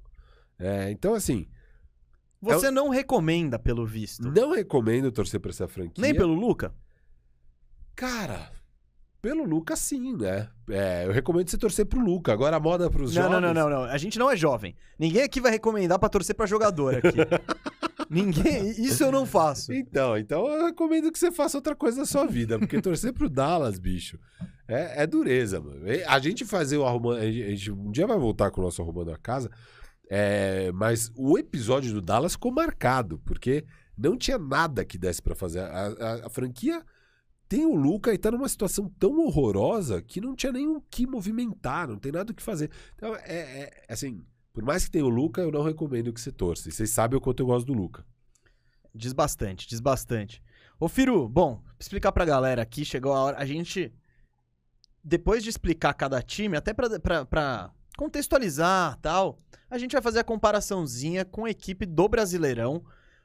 É, 0.59 0.91
então, 0.91 1.15
assim, 1.15 1.47
Você 2.43 2.71
não 2.71 2.89
recomenda, 2.89 3.59
pelo 3.59 3.87
visto. 3.87 4.29
não 4.31 4.51
recomendo 4.53 5.13
torcer 5.13 5.39
para 5.39 5.51
essa 5.51 5.69
franquia. 5.69 6.03
Nem 6.03 6.13
pelo 6.13 6.35
Luca? 6.35 6.75
Cara, 7.95 8.51
pelo 9.21 9.45
Luca 9.45 9.77
sim, 9.77 10.17
né? 10.17 10.49
É, 10.69 11.07
eu 11.07 11.13
recomendo 11.13 11.49
você 11.49 11.57
torcer 11.57 11.87
pro 11.87 12.01
Luca. 12.01 12.33
Agora 12.33 12.57
a 12.57 12.61
moda 12.61 12.91
pros 12.91 13.15
Não, 13.15 13.23
jovens... 13.23 13.41
não, 13.41 13.55
não, 13.55 13.55
não, 13.55 13.71
não. 13.71 13.85
A 13.85 13.97
gente 13.97 14.19
não 14.19 14.29
é 14.29 14.37
jovem. 14.37 14.75
Ninguém 14.99 15.23
aqui 15.23 15.41
vai 15.41 15.53
recomendar 15.53 15.99
pra 15.99 16.09
torcer 16.09 16.35
pra 16.35 16.45
jogador 16.45 16.97
aqui. 16.97 17.19
Ninguém. 18.11 18.71
Isso 18.71 19.05
eu 19.05 19.13
não 19.13 19.25
faço. 19.25 19.73
Então, 19.73 20.19
então 20.19 20.47
eu 20.47 20.67
recomendo 20.67 21.11
que 21.11 21.19
você 21.19 21.31
faça 21.31 21.57
outra 21.57 21.75
coisa 21.77 22.01
na 22.01 22.05
sua 22.07 22.27
vida, 22.27 22.59
porque 22.59 22.83
torcer 22.83 23.13
pro 23.13 23.31
Dallas, 23.31 23.79
bicho, 23.79 24.19
é, 24.69 25.05
é 25.05 25.07
dureza, 25.07 25.61
mano. 25.61 25.83
A 26.07 26.19
gente 26.19 26.45
fazer 26.45 26.77
o 26.77 26.85
arrumando, 26.85 27.19
a 27.19 27.31
gente 27.31 27.71
um 27.71 27.91
dia 27.91 28.07
vai 28.07 28.19
voltar 28.19 28.51
com 28.51 28.61
o 28.61 28.65
nosso 28.65 28.83
arrumando 28.83 29.13
a 29.13 29.17
casa, 29.17 29.51
é, 30.15 30.71
mas 30.73 31.11
o 31.17 31.39
episódio 31.39 31.91
do 31.95 32.03
Dallas 32.03 32.33
ficou 32.33 32.53
marcado, 32.53 33.19
porque 33.21 33.65
não 33.97 34.15
tinha 34.15 34.37
nada 34.37 34.85
que 34.85 34.99
desse 34.99 35.23
pra 35.23 35.35
fazer. 35.35 35.61
A, 35.61 35.87
a- 35.87 36.27
a 36.27 36.29
franquia 36.29 36.85
tem 37.49 37.65
o 37.65 37.75
Luca 37.75 38.13
e 38.13 38.19
tá 38.19 38.31
numa 38.31 38.49
situação 38.49 38.91
tão 38.99 39.19
horrorosa 39.21 40.03
que 40.03 40.21
não 40.21 40.37
tinha 40.37 40.53
nem 40.53 40.69
o 40.69 40.83
que 40.91 41.07
movimentar, 41.07 41.89
não 41.89 41.97
tem 41.99 42.13
nada 42.13 42.31
o 42.31 42.35
que 42.35 42.43
fazer. 42.43 42.71
Então, 42.95 43.15
é, 43.17 43.71
é 43.89 43.93
assim, 43.93 44.23
por 44.53 44.63
mais 44.63 44.85
que 44.85 44.91
tenha 44.91 45.05
o 45.07 45.09
Luca, 45.09 45.41
eu 45.41 45.51
não 45.51 45.63
recomendo 45.63 46.13
que 46.13 46.21
você 46.21 46.31
torça. 46.31 46.69
E 46.69 46.73
vocês 46.73 46.91
sabem 46.91 47.17
o 47.17 47.21
quanto 47.21 47.41
eu 47.41 47.47
gosto 47.47 47.67
do 47.67 47.73
Luca. 47.73 48.05
Diz 48.95 49.15
bastante, 49.15 49.67
diz 49.67 49.81
bastante. 49.81 50.43
Ô, 50.79 50.89
Firu, 50.89 51.27
bom, 51.27 51.63
explicar 51.81 52.13
pra 52.13 52.27
galera 52.27 52.61
aqui, 52.61 52.85
chegou 52.85 53.15
a 53.15 53.21
hora. 53.23 53.39
A 53.39 53.47
gente, 53.47 53.91
depois 55.03 55.43
de 55.43 55.49
explicar 55.49 55.95
cada 55.95 56.21
time, 56.21 56.57
até 56.57 56.75
pra, 56.75 57.01
pra, 57.01 57.25
pra 57.25 57.71
contextualizar 57.97 58.99
tal, 59.01 59.39
a 59.71 59.79
gente 59.79 59.93
vai 59.93 60.03
fazer 60.03 60.19
a 60.21 60.25
comparaçãozinha 60.25 61.25
com 61.25 61.45
a 61.45 61.51
equipe 61.51 61.87
do 61.87 62.09
Brasileirão. 62.09 62.85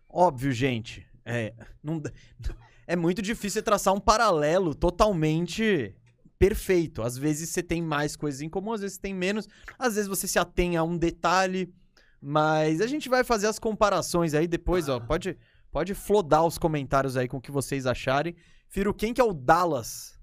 Óbvio, 0.09 0.51
gente, 0.51 1.05
é, 1.25 1.53
não, 1.83 2.01
é 2.87 2.95
muito 2.95 3.21
difícil 3.21 3.59
você 3.59 3.61
traçar 3.61 3.93
um 3.93 3.99
paralelo 3.99 4.73
totalmente 4.73 5.93
perfeito. 6.39 7.01
Às 7.01 7.17
vezes 7.17 7.49
você 7.49 7.61
tem 7.61 7.81
mais 7.81 8.15
coisas 8.15 8.41
em 8.41 8.49
comum, 8.49 8.73
às 8.73 8.81
vezes 8.81 8.97
tem 8.97 9.13
menos. 9.13 9.47
Às 9.77 9.95
vezes 9.95 10.07
você 10.07 10.27
se 10.27 10.39
atém 10.39 10.77
a 10.77 10.83
um 10.83 10.97
detalhe, 10.97 11.73
mas 12.21 12.81
a 12.81 12.87
gente 12.87 13.09
vai 13.09 13.23
fazer 13.23 13.47
as 13.47 13.59
comparações 13.59 14.33
aí 14.33 14.47
depois, 14.47 14.87
ó. 14.87 14.99
Pode, 14.99 15.37
pode 15.71 15.93
flodar 15.93 16.45
os 16.45 16.57
comentários 16.57 17.17
aí 17.17 17.27
com 17.27 17.37
o 17.37 17.41
que 17.41 17.51
vocês 17.51 17.85
acharem. 17.85 18.35
Firo, 18.69 18.93
quem 18.93 19.13
que 19.13 19.21
é 19.21 19.23
o 19.23 19.33
Dallas 19.33 20.17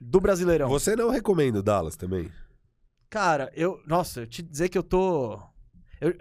do 0.00 0.20
Brasileirão? 0.20 0.68
Você 0.68 0.96
não 0.96 1.10
recomenda 1.10 1.58
o 1.58 1.62
Dallas 1.62 1.96
também? 1.96 2.30
Cara, 3.12 3.52
eu. 3.54 3.78
Nossa, 3.86 4.20
eu 4.20 4.26
te 4.26 4.40
dizer 4.42 4.70
que 4.70 4.78
eu 4.78 4.82
tô. 4.82 5.38
Eu, 6.00 6.14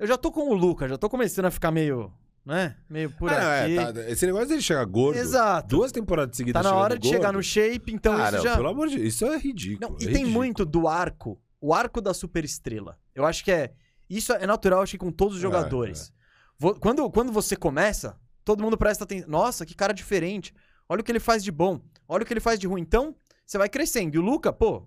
eu 0.00 0.06
já 0.06 0.16
tô 0.18 0.32
com 0.32 0.48
o 0.50 0.52
Luca, 0.54 0.88
já 0.88 0.98
tô 0.98 1.08
começando 1.08 1.44
a 1.44 1.50
ficar 1.50 1.70
meio. 1.70 2.12
né? 2.44 2.76
Meio 2.90 3.08
por 3.16 3.30
Ah, 3.32 3.40
não, 3.40 3.48
é, 3.50 3.62
aqui. 3.86 3.94
tá- 3.94 4.00
esse 4.10 4.26
negócio 4.26 4.48
dele 4.48 4.60
chegar 4.60 4.84
gordo. 4.84 5.16
Exato. 5.16 5.68
Duas 5.68 5.92
temporadas 5.92 6.36
seguidas 6.36 6.60
Tá 6.60 6.68
na 6.68 6.74
hora 6.74 6.98
de 6.98 7.06
chegar 7.06 7.26
gordo. 7.28 7.36
no 7.36 7.42
shape, 7.44 7.92
então 7.94 8.16
ah, 8.20 8.30
isso 8.32 8.42
já... 8.42 8.56
pelo 8.56 8.68
amor 8.68 8.88
de 8.88 8.96
Deus, 8.96 9.14
isso 9.14 9.24
é 9.26 9.38
ridículo. 9.38 9.88
Não, 9.92 9.96
é 9.96 10.02
e 10.02 10.06
tem 10.06 10.08
ridículo. 10.08 10.32
muito 10.32 10.64
do 10.64 10.88
arco. 10.88 11.40
O 11.60 11.72
arco 11.72 12.00
da 12.00 12.12
superestrela. 12.12 12.98
Eu 13.14 13.24
acho 13.24 13.44
que 13.44 13.52
é. 13.52 13.72
Isso 14.10 14.32
é 14.32 14.44
natural, 14.46 14.82
acho 14.82 14.90
que 14.92 14.98
com 14.98 15.12
todos 15.12 15.36
os 15.36 15.40
É, 15.40 15.42
jogadores. 15.42 16.12
Vo- 16.58 16.74
Quando, 16.80 17.08
quando 17.10 17.30
você 17.32 17.54
começa, 17.56 18.18
todo 18.44 18.60
mundo 18.62 18.76
presta 18.76 19.04
atenção. 19.04 19.30
Nossa, 19.30 19.64
que 19.64 19.74
cara 19.74 19.94
diferente. 19.94 20.52
Olha 20.88 21.00
o 21.00 21.04
que 21.04 21.12
ele 21.12 21.20
faz 21.20 21.42
de 21.44 21.52
bom. 21.52 21.80
Olha 22.08 22.24
o 22.24 22.26
que 22.26 22.32
ele 22.32 22.40
faz 22.40 22.58
de 22.58 22.66
ruim. 22.66 22.82
Então, 22.82 23.14
você 23.46 23.56
vai 23.56 23.68
crescendo. 23.70 24.16
E 24.16 24.18
o 24.18 24.22
Luca, 24.22 24.52
pô, 24.52 24.86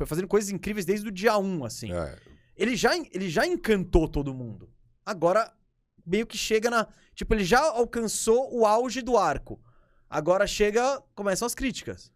foi 0.00 0.06
fazendo 0.06 0.26
coisas 0.28 0.50
incríveis 0.50 0.86
desde 0.86 1.06
o 1.08 1.12
dia 1.12 1.36
1, 1.36 1.62
assim. 1.64 1.92
É, 1.92 2.18
Ele, 2.56 2.74
já, 2.74 2.96
ele 2.96 3.28
já 3.28 3.46
encantou 3.46 4.08
todo 4.08 4.32
mundo. 4.32 4.70
Agora, 5.04 5.52
meio 6.06 6.26
que 6.26 6.38
chega 6.38 6.70
na. 6.70 6.86
Tipo, 7.14 7.34
ele 7.34 7.44
já 7.44 7.60
alcançou 7.60 8.48
o 8.56 8.64
auge 8.64 9.02
do 9.02 9.18
arco. 9.18 9.60
Agora 10.08 10.46
chega. 10.46 11.02
Começam 11.14 11.44
as 11.44 11.54
críticas. 11.54 12.10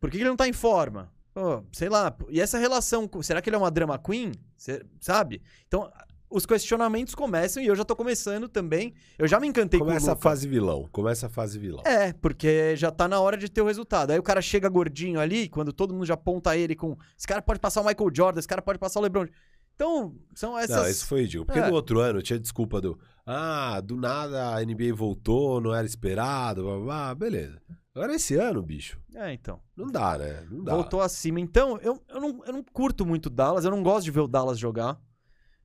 Por 0.00 0.10
que 0.10 0.16
que 0.16 0.22
ele 0.22 0.30
não 0.30 0.36
tá 0.36 0.48
em 0.48 0.52
forma? 0.54 1.12
Pô, 1.34 1.62
sei 1.72 1.88
lá. 1.90 2.16
E 2.30 2.40
essa 2.40 2.56
relação. 2.58 3.06
com- 3.06 3.22
Será 3.22 3.42
que 3.42 3.50
ele 3.50 3.56
é 3.56 3.58
uma 3.58 3.70
drama 3.70 3.98
queen? 3.98 4.32
Cê- 4.56 4.84
sabe? 5.00 5.42
Então, 5.66 5.90
os 6.30 6.44
questionamentos 6.44 7.14
começam 7.14 7.62
e 7.62 7.66
eu 7.66 7.74
já 7.76 7.84
tô 7.84 7.96
começando 7.96 8.48
também. 8.48 8.94
Eu 9.18 9.26
já 9.26 9.38
me 9.40 9.46
encantei 9.46 9.78
com 9.80 9.86
Começa 9.86 10.10
o 10.10 10.12
a 10.12 10.16
fase 10.16 10.46
vilão. 10.48 10.88
Começa 10.92 11.26
a 11.26 11.28
fase 11.28 11.58
vilão. 11.58 11.82
É, 11.86 12.12
porque 12.12 12.76
já 12.76 12.90
tá 12.90 13.08
na 13.08 13.20
hora 13.20 13.36
de 13.36 13.48
ter 13.50 13.62
o 13.62 13.66
resultado. 13.66 14.10
Aí 14.10 14.18
o 14.18 14.22
cara 14.22 14.42
chega 14.42 14.68
gordinho 14.68 15.18
ali, 15.20 15.48
quando 15.48 15.72
todo 15.72 15.94
mundo 15.94 16.06
já 16.06 16.14
aponta 16.14 16.56
ele 16.56 16.74
com. 16.76 16.96
Esse 17.16 17.26
cara 17.26 17.40
pode 17.42 17.60
passar 17.60 17.80
o 17.80 17.84
Michael 17.86 18.10
Jordan, 18.14 18.38
esse 18.38 18.48
cara 18.48 18.60
pode 18.62 18.78
passar 18.78 19.00
o 19.00 19.02
LeBron. 19.02 19.26
Então, 19.74 20.14
são 20.34 20.58
essas. 20.58 20.76
Não, 20.76 20.88
isso 20.88 21.06
foi 21.06 21.20
ridículo. 21.22 21.46
Porque 21.46 21.60
É. 21.60 21.68
no 21.68 21.74
outro 21.74 22.00
ano 22.00 22.20
tinha 22.20 22.38
desculpa 22.38 22.80
do. 22.80 22.98
Ah, 23.24 23.80
do 23.80 23.96
nada 23.96 24.56
a 24.56 24.60
NBA 24.64 24.92
voltou, 24.94 25.60
não 25.60 25.72
era 25.74 25.86
esperado, 25.86 26.62
blá, 26.62 26.74
blá, 26.76 26.84
blá. 26.84 27.14
beleza. 27.14 27.60
Agora 27.94 28.14
esse 28.14 28.34
ano, 28.36 28.62
bicho, 28.62 28.98
É, 29.14 29.32
então. 29.32 29.60
não 29.76 29.86
dá, 29.86 30.16
né? 30.18 30.44
Não 30.50 30.62
dá. 30.64 30.74
Voltou 30.74 31.00
acima. 31.00 31.40
Então, 31.40 31.78
eu, 31.82 32.00
eu, 32.08 32.20
não, 32.20 32.44
eu 32.46 32.52
não 32.52 32.62
curto 32.72 33.04
muito 33.06 33.28
Dallas, 33.30 33.64
eu 33.64 33.70
não 33.70 33.82
gosto 33.82 34.04
de 34.04 34.10
ver 34.10 34.20
o 34.20 34.28
Dallas 34.28 34.58
jogar. 34.58 34.98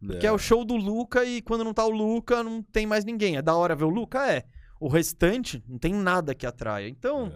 Né? 0.04 0.18
Que 0.20 0.28
é 0.28 0.32
o 0.32 0.38
show 0.38 0.66
do 0.66 0.76
Luca 0.76 1.24
e 1.24 1.42
quando 1.42 1.64
não 1.64 1.74
tá 1.74 1.86
o 1.86 1.90
Luca, 1.90 2.44
não 2.44 2.62
tem 2.62 2.86
mais 2.86 3.06
ninguém. 3.06 3.38
É 3.38 3.42
da 3.42 3.56
hora 3.56 3.76
ver 3.76 3.86
o 3.86 3.90
Luca? 3.90 4.30
É. 4.32 4.44
O 4.80 4.90
restante, 4.90 5.64
não 5.68 5.78
tem 5.78 5.94
nada 5.94 6.36
que 6.36 6.46
atraia. 6.46 6.90
Então, 6.90 7.32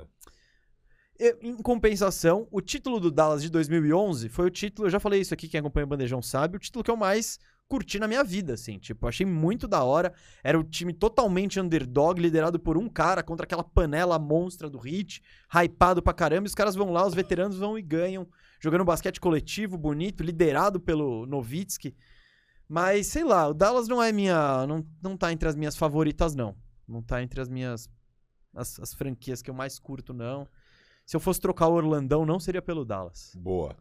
É. 1.19 1.29
eu- 1.29 1.37
em 1.41 1.55
compensação, 1.57 2.47
o 2.51 2.59
título 2.61 2.99
do 2.99 3.09
Dallas 3.09 3.41
de 3.41 3.49
2011 3.49 4.27
foi 4.29 4.45
o 4.47 4.49
título, 4.51 4.87
eu 4.87 4.91
já 4.91 4.99
falei 4.99 5.21
isso 5.21 5.33
aqui, 5.33 5.47
quem 5.47 5.59
acompanha 5.61 5.85
o 5.85 5.89
Bandejão 5.89 6.21
sabe, 6.21 6.57
o 6.57 6.59
título 6.59 6.83
que 6.83 6.91
eu 6.91 6.97
mais 6.97 7.39
curti 7.69 7.99
na 7.99 8.07
minha 8.07 8.23
vida, 8.23 8.53
assim. 8.53 8.77
Tipo, 8.77 9.07
achei 9.07 9.25
muito 9.25 9.67
da 9.67 9.83
hora. 9.83 10.13
Era 10.43 10.59
o 10.59 10.63
time 10.63 10.93
totalmente 10.93 11.59
underdog, 11.59 12.19
liderado 12.21 12.59
por 12.59 12.77
um 12.77 12.87
cara 12.89 13.23
contra 13.23 13.45
aquela 13.45 13.63
panela 13.63 14.17
monstra 14.19 14.69
do 14.69 14.77
Hit, 14.77 15.21
hypado 15.53 16.01
pra 16.01 16.13
caramba. 16.13 16.47
E 16.47 16.49
os 16.49 16.55
caras 16.55 16.75
vão 16.75 16.91
lá, 16.91 17.05
os 17.05 17.13
veteranos 17.13 17.57
vão 17.57 17.77
e 17.77 17.81
ganham, 17.81 18.27
jogando 18.61 18.85
basquete 18.85 19.19
coletivo, 19.19 19.77
bonito, 19.77 20.23
liderado 20.23 20.79
pelo 20.79 21.25
Novitsky. 21.25 21.93
Mas, 22.69 23.07
sei 23.07 23.23
lá, 23.23 23.47
o 23.47 23.53
Dallas 23.53 23.87
não 23.87 24.01
é 24.03 24.11
minha. 24.11 24.65
Não, 24.67 24.85
não 25.01 25.15
tá 25.17 25.31
entre 25.31 25.47
as 25.47 25.55
minhas 25.55 25.75
favoritas, 25.77 26.35
não. 26.35 26.55
Não 26.87 27.01
tá 27.01 27.21
entre 27.23 27.39
as 27.41 27.47
minhas. 27.49 27.89
As, 28.53 28.79
as 28.79 28.93
franquias 28.93 29.41
que 29.41 29.49
eu 29.49 29.53
mais 29.53 29.79
curto, 29.79 30.13
não. 30.13 30.47
Se 31.05 31.15
eu 31.15 31.19
fosse 31.19 31.39
trocar 31.39 31.67
o 31.67 31.73
Orlandão, 31.73 32.25
não 32.25 32.39
seria 32.39 32.61
pelo 32.61 32.83
Dallas. 32.83 33.31
Boa. 33.37 33.75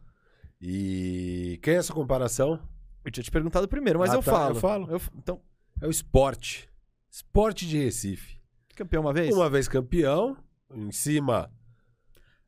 E 0.61 1.59
quem 1.61 1.73
é 1.75 1.77
essa 1.77 1.93
comparação? 1.93 2.59
Eu 3.03 3.11
tinha 3.11 3.23
te 3.23 3.31
perguntado 3.31 3.67
primeiro, 3.67 3.99
mas 3.99 4.11
Ah, 4.11 4.15
eu, 4.15 4.23
tá, 4.23 4.31
falo. 4.31 4.55
eu 4.55 4.59
falo. 4.59 4.91
Eu- 4.91 5.01
então, 5.15 5.41
É 5.81 5.87
o 5.87 5.89
esporte. 5.91 6.69
Esporte 7.09 7.67
de 7.67 7.77
Recife. 7.77 8.37
campeão 8.75 9.01
uma 9.01 9.13
vez? 9.13 9.33
Uma 9.35 9.49
vez 9.49 9.67
campeão, 9.67 10.37
em 10.73 10.91
cima, 10.91 11.51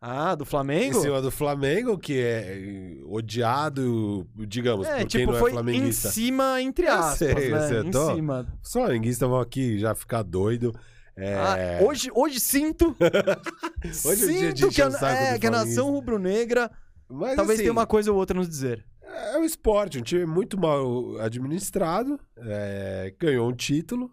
Ah, 0.01 0.33
do 0.33 0.43
em 0.43 0.47
Flamengo? 0.47 1.01
cima 1.01 1.21
do 1.21 1.29
Flamengo, 1.29 1.97
que 1.97 2.17
é 2.19 2.97
odiado, 3.05 4.25
digamos, 4.47 4.87
é, 4.87 4.91
por 4.91 4.97
quem 4.99 5.07
tipo, 5.07 5.31
não 5.31 5.37
é 5.37 5.39
foi 5.41 5.49
em 5.51 5.53
flamenguista. 5.53 6.09
cima, 6.09 6.61
entre 6.61 6.85
Eu 6.87 6.93
aspas, 6.93 7.17
sei, 7.17 7.49
né? 7.51 7.69
eu 7.79 7.83
Em 7.83 7.91
tô- 7.91 8.15
cima. 8.15 8.47
Os 8.63 8.71
flamenguistas 8.71 9.29
vão 9.29 9.39
aqui 9.39 9.77
já 9.77 9.93
ficar 9.93 10.23
doido. 10.23 10.73
É, 11.17 11.35
Ah, 11.35 11.83
hoje, 11.85 12.09
hoje 12.15 12.39
sinto. 12.39 12.95
Hoje 14.05 14.23
é 14.23 14.25
o 14.25 14.37
dia 14.37 14.53
de 14.53 14.61
sinto 14.61 14.73
que 14.73 14.81
a, 14.81 14.85
é, 15.11 15.37
que 15.39 15.47
a 15.47 15.51
nação 15.51 15.65
flamenguista. 15.65 15.81
rubro-negra 15.81 16.71
talvez 17.09 17.49
assim, 17.49 17.57
tenha 17.57 17.71
uma 17.73 17.85
coisa 17.87 18.09
ou 18.11 18.17
outra 18.17 18.37
a 18.37 18.39
nos 18.39 18.47
dizer. 18.47 18.85
É 19.03 19.37
o 19.37 19.43
esporte, 19.43 19.97
um 19.99 20.01
time 20.01 20.25
muito 20.25 20.57
mal 20.57 21.17
administrado, 21.19 22.17
é, 22.37 23.13
ganhou 23.19 23.49
um 23.49 23.53
título 23.55 24.09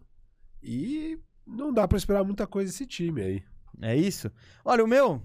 e 0.61 1.17
não 1.47 1.73
dá 1.73 1.87
pra 1.87 1.97
esperar 1.99 2.25
muita 2.25 2.45
coisa 2.45 2.73
desse 2.73 2.87
time 2.87 3.21
aí. 3.23 3.43
É 3.83 3.95
isso? 3.95 4.29
Olha, 4.65 4.83
o 4.83 4.89
meu, 4.89 5.23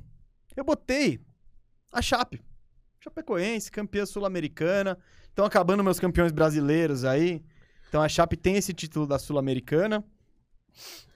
eu 0.59 0.63
botei 0.63 1.19
a 1.91 2.01
Chape. 2.01 2.41
Chapecoense, 2.99 3.71
campeã 3.71 4.05
sul-americana. 4.05 4.97
Estão 5.27 5.45
acabando 5.45 5.83
meus 5.83 5.99
campeões 5.99 6.31
brasileiros 6.31 7.03
aí. 7.03 7.43
Então 7.89 8.01
a 8.01 8.07
Chape 8.07 8.37
tem 8.37 8.55
esse 8.55 8.73
título 8.73 9.05
da 9.07 9.19
Sul-Americana. 9.19 10.03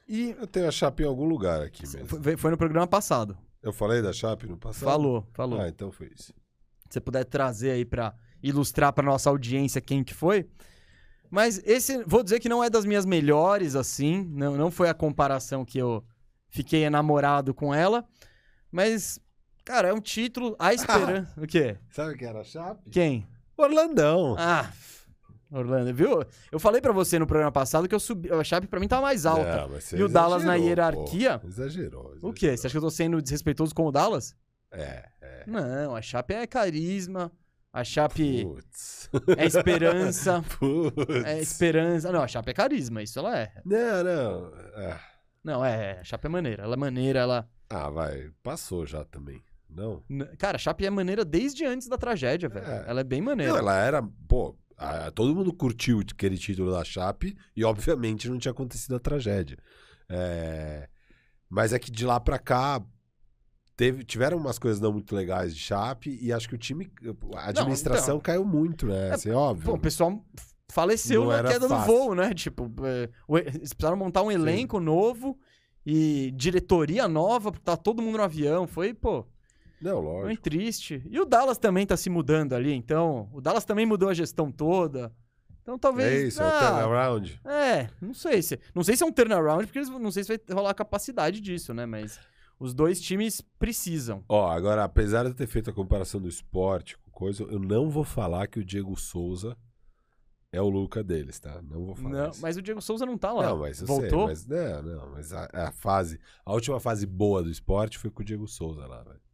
E 0.07 0.35
Eu 0.39 0.45
tenho 0.45 0.67
a 0.67 0.71
Chape 0.71 1.03
em 1.03 1.05
algum 1.05 1.25
lugar 1.25 1.61
aqui 1.61 1.83
mesmo. 1.83 2.05
foi, 2.05 2.37
foi 2.37 2.51
no 2.51 2.57
programa 2.57 2.87
passado. 2.87 3.37
Eu 3.61 3.73
falei 3.73 4.01
da 4.01 4.13
Chape 4.13 4.45
no 4.47 4.57
passado? 4.57 4.83
Falou, 4.83 5.27
falou. 5.33 5.59
Ah, 5.59 5.67
então 5.67 5.91
foi 5.91 6.11
isso. 6.13 6.33
Se 6.87 6.93
você 6.93 6.99
puder 7.01 7.23
trazer 7.23 7.71
aí 7.71 7.85
pra 7.85 8.13
ilustrar 8.43 8.93
pra 8.93 9.03
nossa 9.03 9.29
audiência 9.29 9.81
quem 9.81 10.03
que 10.03 10.13
foi. 10.13 10.47
Mas 11.31 11.59
esse, 11.65 12.03
vou 12.03 12.23
dizer 12.23 12.39
que 12.39 12.47
não 12.47 12.63
é 12.63 12.69
das 12.69 12.85
minhas 12.85 13.05
melhores, 13.05 13.75
assim. 13.75 14.23
Não, 14.25 14.55
não 14.55 14.69
foi 14.69 14.89
a 14.89 14.93
comparação 14.93 15.65
que 15.65 15.77
eu 15.77 16.05
fiquei 16.49 16.83
enamorado 16.83 17.53
com 17.53 17.73
ela. 17.73 18.07
Mas, 18.71 19.19
cara, 19.65 19.89
é 19.89 19.93
um 19.93 19.99
título. 19.99 20.55
A 20.59 20.71
esperança. 20.73 21.33
o 21.41 21.45
quê? 21.47 21.77
Sabe 21.91 22.15
quem 22.17 22.27
era 22.27 22.39
a 22.41 22.43
Chape? 22.43 22.89
Quem? 22.89 23.27
Orlandão. 23.57 24.35
Ah, 24.37 24.71
Orlando, 25.51 25.93
viu? 25.93 26.23
Eu 26.51 26.59
falei 26.59 26.81
pra 26.81 26.91
você 26.91 27.17
no 27.19 27.27
programa 27.27 27.51
passado 27.51 27.87
que 27.87 27.95
eu 27.95 27.99
subi, 27.99 28.31
a 28.31 28.43
Chape 28.43 28.67
pra 28.67 28.79
mim 28.79 28.87
tava 28.87 29.03
mais 29.03 29.25
alta. 29.25 29.67
Você 29.67 29.95
E 29.97 30.03
o 30.03 30.09
Dallas 30.09 30.43
na 30.43 30.57
exagerou, 30.57 30.67
hierarquia? 30.69 31.39
pô. 31.39 31.47
Exagerou, 31.47 32.17
O 32.21 32.33
quê? 32.33 32.57
Você 32.57 32.67
acha 32.67 32.73
que 32.73 32.77
eu 32.77 32.81
tô 32.81 32.89
sendo 32.89 33.21
desrespeitoso 33.21 33.73
com 33.73 33.85
o 33.85 33.91
Dallas? 33.91 34.35
É, 34.71 35.07
é. 35.21 35.43
Não, 35.47 35.95
a 35.95 36.01
Chape 36.01 36.33
é 36.33 36.45
carisma. 36.47 37.31
A 37.71 37.83
Chape 37.83 38.43
Putz. 38.43 39.09
é 39.37 39.45
esperança. 39.45 40.43
Putz. 40.59 41.25
É 41.25 41.39
esperança. 41.39 42.11
Não, 42.11 42.21
a 42.23 42.27
Chape 42.27 42.51
é 42.51 42.53
carisma, 42.53 43.03
isso 43.03 43.19
ela 43.19 43.37
é. 43.39 43.51
Não, 43.63 44.03
não. 44.03 44.51
Ah, 44.75 44.99
Não, 45.43 45.63
é, 45.65 45.99
a 45.99 46.03
Chape 46.03 46.25
é 46.25 46.29
maneira. 46.29 46.63
Ela 46.63 46.73
é 46.73 46.77
maneira, 46.77 47.19
ela. 47.19 47.49
Ah, 47.69 47.89
vai. 47.89 48.31
Passou 48.43 48.85
já 48.85 49.03
também. 49.05 49.41
Não? 49.75 50.01
Cara, 50.37 50.55
a 50.55 50.59
Chape 50.59 50.85
é 50.85 50.89
maneira 50.89 51.25
desde 51.25 51.65
antes 51.65 51.87
da 51.87 51.97
tragédia, 51.97 52.47
velho. 52.47 52.65
É. 52.65 52.85
Ela 52.87 53.01
é 53.01 53.03
bem 53.03 53.21
maneira. 53.21 53.51
Não, 53.51 53.59
ela 53.59 53.75
era. 53.77 54.01
Pô, 54.27 54.55
a- 54.77 55.11
todo 55.11 55.35
mundo 55.35 55.51
curtiu 55.53 55.99
aquele 55.99 56.37
título 56.37 56.71
da 56.71 56.83
Chape 56.83 57.35
e, 57.55 57.63
obviamente, 57.65 58.29
não 58.29 58.37
tinha 58.37 58.51
acontecido 58.51 58.95
a 58.95 58.99
tragédia. 58.99 59.57
É, 60.09 60.87
Mas 61.49 61.73
é 61.73 61.79
que 61.79 61.91
de 61.91 62.05
lá 62.05 62.19
pra 62.19 62.39
cá. 62.39 62.81
Teve, 63.77 64.05
tiveram 64.05 64.37
umas 64.37 64.57
coisas 64.57 64.79
não 64.79 64.93
muito 64.93 65.13
legais 65.13 65.53
de 65.53 65.59
Chape 65.61 66.17
e 66.21 66.31
acho 66.31 66.47
que 66.47 66.55
o 66.55 66.57
time. 66.57 66.89
A 67.35 67.49
administração 67.49 68.19
caiu 68.21 68.45
muito, 68.45 68.85
né? 68.87 69.11
Assim, 69.11 69.31
óbvio. 69.31 69.63
então. 69.63 69.73
Pô, 69.73 69.77
o 69.77 69.81
pessoal 69.81 70.25
faleceu 70.71 71.25
Não 71.25 71.31
na 71.31 71.43
queda 71.43 71.67
do 71.67 71.75
fácil. 71.75 71.93
voo, 71.93 72.15
né? 72.15 72.33
Tipo, 72.33 72.71
é, 72.85 73.09
eles 73.53 73.73
precisaram 73.73 73.97
montar 73.97 74.23
um 74.23 74.31
elenco 74.31 74.79
novo 74.79 75.37
e 75.85 76.31
diretoria 76.37 77.05
nova, 77.07 77.51
porque 77.51 77.65
tá 77.65 77.75
todo 77.75 78.01
mundo 78.01 78.17
no 78.17 78.23
avião. 78.23 78.65
Foi, 78.65 78.93
pô, 78.93 79.27
Não, 79.81 79.99
lógico. 79.99 80.41
triste. 80.41 81.03
E 81.09 81.19
o 81.19 81.25
Dallas 81.25 81.57
também 81.57 81.85
tá 81.85 81.97
se 81.97 82.09
mudando 82.09 82.53
ali, 82.53 82.73
então. 82.73 83.29
O 83.33 83.41
Dallas 83.41 83.65
também 83.65 83.85
mudou 83.85 84.09
a 84.09 84.13
gestão 84.13 84.51
toda. 84.51 85.11
Então 85.61 85.79
talvez. 85.79 86.11
É 86.11 86.27
isso, 86.27 86.41
é 86.41 86.45
o 86.45 86.47
ah, 86.47 86.59
turnaround. 86.59 87.41
É, 87.43 87.89
não 88.01 88.13
sei 88.13 88.41
se. 88.41 88.59
Não 88.73 88.83
sei 88.83 88.95
se 88.95 89.03
é 89.03 89.05
um 89.05 89.11
turnaround, 89.11 89.65
porque 89.65 89.79
eles, 89.79 89.89
não 89.89 90.11
sei 90.11 90.23
se 90.23 90.29
vai 90.29 90.55
rolar 90.55 90.69
a 90.69 90.75
capacidade 90.75 91.41
disso, 91.41 91.73
né? 91.73 91.85
Mas 91.85 92.19
os 92.59 92.73
dois 92.73 93.01
times 93.01 93.41
precisam. 93.59 94.23
Ó, 94.29 94.47
agora, 94.49 94.83
apesar 94.83 95.23
de 95.23 95.29
eu 95.29 95.33
ter 95.33 95.47
feito 95.47 95.69
a 95.69 95.73
comparação 95.73 96.21
do 96.21 96.29
esporte 96.29 96.97
com 96.97 97.11
coisa, 97.11 97.43
eu 97.43 97.59
não 97.59 97.89
vou 97.89 98.03
falar 98.03 98.47
que 98.47 98.59
o 98.59 98.65
Diego 98.65 98.95
Souza 98.95 99.57
é 100.51 100.61
o 100.61 100.69
Luca 100.69 101.03
deles, 101.03 101.39
tá? 101.39 101.61
Não 101.61 101.85
vou 101.85 101.95
falar 101.95 102.09
Não, 102.09 102.29
isso. 102.29 102.41
mas 102.41 102.55
o 102.55 102.61
Diego 102.61 102.81
Souza 102.81 103.05
não 103.05 103.17
tá 103.17 103.33
lá. 103.33 103.49
Não, 103.49 103.57
mas 103.57 103.81
eu 103.81 103.87
Voltou? 103.87 104.27
sei, 104.27 104.27
mas 104.27 104.45
não, 104.45 104.81
não, 104.83 105.09
mas 105.11 105.33
a, 105.33 105.49
a 105.51 105.71
fase, 105.71 106.19
a 106.45 106.53
última 106.53 106.79
fase 106.79 107.05
boa 107.05 107.43
do 107.43 107.49
esporte 107.49 107.97
foi 107.97 108.09
com 108.09 108.21
o 108.21 108.25
Diego 108.25 108.47
Souza 108.47 108.85
lá, 108.85 109.03
velho. 109.03 109.24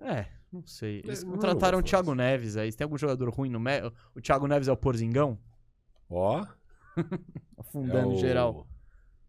É, 0.00 0.26
não 0.52 0.66
sei. 0.66 1.00
Eles 1.04 1.22
Eu 1.22 1.26
não 1.26 1.34
contrataram 1.34 1.78
o 1.78 1.82
Thiago 1.82 2.14
Neves 2.14 2.56
aí. 2.56 2.72
Tem 2.72 2.84
algum 2.84 2.98
jogador 2.98 3.28
ruim 3.30 3.50
no 3.50 3.60
meio? 3.60 3.92
O 4.14 4.20
Thiago 4.20 4.46
Neves 4.46 4.68
é 4.68 4.72
o 4.72 4.76
Porzingão? 4.76 5.38
Ó, 6.08 6.44
Afundando 7.56 8.12
é 8.12 8.14
o... 8.14 8.16
geral. 8.18 8.66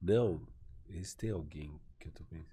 Não, 0.01 0.41
esse 0.89 1.15
tem 1.15 1.29
alguém 1.29 1.79
que 1.99 2.07
eu 2.07 2.11
tô 2.11 2.23
pensando. 2.23 2.49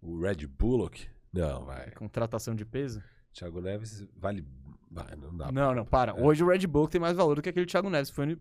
O 0.00 0.20
Red 0.20 0.46
Bullock? 0.46 1.06
Não, 1.32 1.64
vai. 1.64 1.90
Contratação 1.92 2.54
de 2.54 2.64
peso? 2.64 3.02
Thiago 3.32 3.60
Neves 3.60 4.06
vale, 4.16 4.46
vai, 4.90 5.16
não 5.16 5.36
dá. 5.36 5.50
não, 5.50 5.74
não, 5.74 5.84
para. 5.84 6.12
É. 6.12 6.22
Hoje 6.22 6.44
o 6.44 6.48
Red 6.48 6.66
Bull 6.66 6.86
tem 6.86 7.00
mais 7.00 7.16
valor 7.16 7.36
do 7.36 7.42
que 7.42 7.48
aquele 7.48 7.66
Thiago 7.66 7.88
Neves. 7.88 8.10
Foi 8.10 8.26
no... 8.26 8.38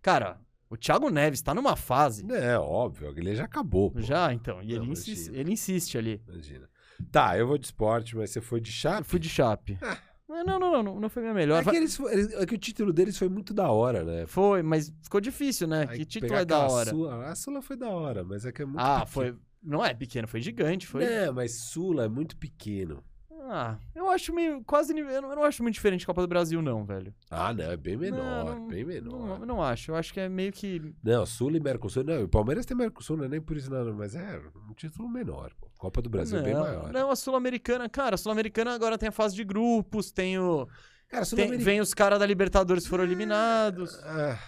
Cara, 0.00 0.38
O 0.70 0.76
Thiago 0.76 1.10
Neves 1.10 1.42
tá 1.42 1.52
numa 1.52 1.74
fase. 1.74 2.24
É, 2.32 2.56
óbvio, 2.56 3.12
ele 3.16 3.34
já 3.34 3.44
acabou. 3.44 3.90
pô. 3.90 4.00
Já, 4.00 4.32
então. 4.32 4.62
E 4.62 4.76
Não, 4.76 4.84
ele, 4.84 4.92
insiste, 4.92 5.30
ele 5.34 5.52
insiste 5.52 5.98
ali. 5.98 6.22
Imagina. 6.28 6.69
Tá, 7.10 7.36
eu 7.38 7.46
vou 7.46 7.58
de 7.58 7.66
esporte, 7.66 8.16
mas 8.16 8.30
você 8.30 8.40
foi 8.40 8.60
de 8.60 8.70
Eu 8.70 8.74
chape? 8.74 9.04
fui 9.04 9.18
de 9.18 9.28
chape. 9.28 9.78
Não, 10.28 10.44
não, 10.44 10.58
não, 10.60 10.82
não, 10.82 11.00
não 11.00 11.08
foi 11.08 11.22
minha 11.22 11.34
melhor. 11.34 11.60
É 11.60 11.70
que, 11.70 11.76
eles, 11.76 11.98
eles- 11.98 12.32
é 12.34 12.46
que 12.46 12.54
o 12.54 12.58
título 12.58 12.92
deles 12.92 13.18
foi 13.18 13.28
muito 13.28 13.52
da 13.52 13.68
hora, 13.70 14.04
né? 14.04 14.26
Foi, 14.26 14.62
mas 14.62 14.92
ficou 15.02 15.20
difícil, 15.20 15.66
né? 15.66 15.86
Aí 15.88 15.98
que 15.98 16.04
título 16.04 16.28
pegar 16.30 16.42
é 16.42 16.44
da 16.44 16.56
aquela 16.58 16.72
hora. 16.72 16.90
Sula, 16.90 17.24
a 17.26 17.34
Sula 17.34 17.60
foi 17.62 17.76
da 17.76 17.88
hora, 17.88 18.22
mas 18.22 18.44
é 18.44 18.52
que 18.52 18.62
é 18.62 18.64
muito 18.64 18.78
Ah, 18.78 19.00
pequeno. 19.04 19.06
foi. 19.08 19.36
Não 19.62 19.84
é 19.84 19.92
pequeno, 19.92 20.28
foi 20.28 20.40
gigante. 20.40 20.86
Foi. 20.86 21.04
Não, 21.04 21.34
mas 21.34 21.52
Sula 21.54 22.04
é 22.04 22.08
muito 22.08 22.36
pequeno. 22.36 23.02
Ah, 23.52 23.76
eu 23.94 24.08
acho 24.08 24.32
meio. 24.32 24.62
Quase. 24.64 24.94
nível- 24.94 25.10
Eu 25.10 25.22
não, 25.22 25.30
eu 25.30 25.36
não 25.36 25.44
acho 25.44 25.62
muito 25.62 25.74
diferente 25.74 26.00
de 26.00 26.06
Copa 26.06 26.20
do 26.22 26.28
Brasil, 26.28 26.62
não, 26.62 26.84
velho. 26.84 27.12
Ah, 27.30 27.52
não, 27.52 27.64
é 27.64 27.76
bem 27.76 27.96
menor, 27.96 28.44
Não, 28.44 28.54
não- 28.60 28.68
bem 28.68 28.84
Não, 28.84 28.88
menor. 28.88 29.40
eu 29.40 29.46
não 29.46 29.62
acho. 29.62 29.90
Eu 29.90 29.96
acho 29.96 30.12
que 30.14 30.20
é 30.20 30.28
meio 30.28 30.52
que. 30.52 30.80
Não, 31.02 31.26
Sula 31.26 31.56
e 31.56 31.60
Mercosul. 31.60 32.04
Não, 32.04 32.22
o 32.22 32.28
Palmeiras 32.28 32.64
tem 32.64 32.76
Mercosul, 32.76 33.16
não 33.16 33.24
é 33.24 33.28
nem 33.28 33.40
por 33.40 33.56
isso, 33.56 33.70
não, 33.70 33.92
mas 33.94 34.14
é 34.14 34.40
um 34.68 34.72
título 34.74 35.08
menor. 35.08 35.50
pô. 35.60 35.68
Copa 35.78 36.00
do 36.02 36.08
Brasil 36.10 36.36
não, 36.38 36.46
é 36.46 36.50
bem 36.52 36.54
maior. 36.60 36.92
Não, 36.92 37.10
a 37.10 37.16
Sul-Americana, 37.16 37.88
cara, 37.88 38.14
a 38.14 38.18
Sul-Americana 38.18 38.74
agora 38.74 38.96
tem 38.98 39.08
a 39.08 39.12
fase 39.12 39.34
de 39.34 39.42
grupos, 39.44 40.10
tem 40.12 40.38
o. 40.38 40.66
Cara, 41.08 41.22
tem- 41.22 41.24
Sul-Americana. 41.24 41.64
vem 41.64 41.80
os 41.80 41.92
caras 41.94 42.18
da 42.18 42.26
Libertadores 42.26 42.84
que 42.84 42.90
foram 42.90 43.02
eliminados. 43.04 43.98
Ah, 44.04 44.38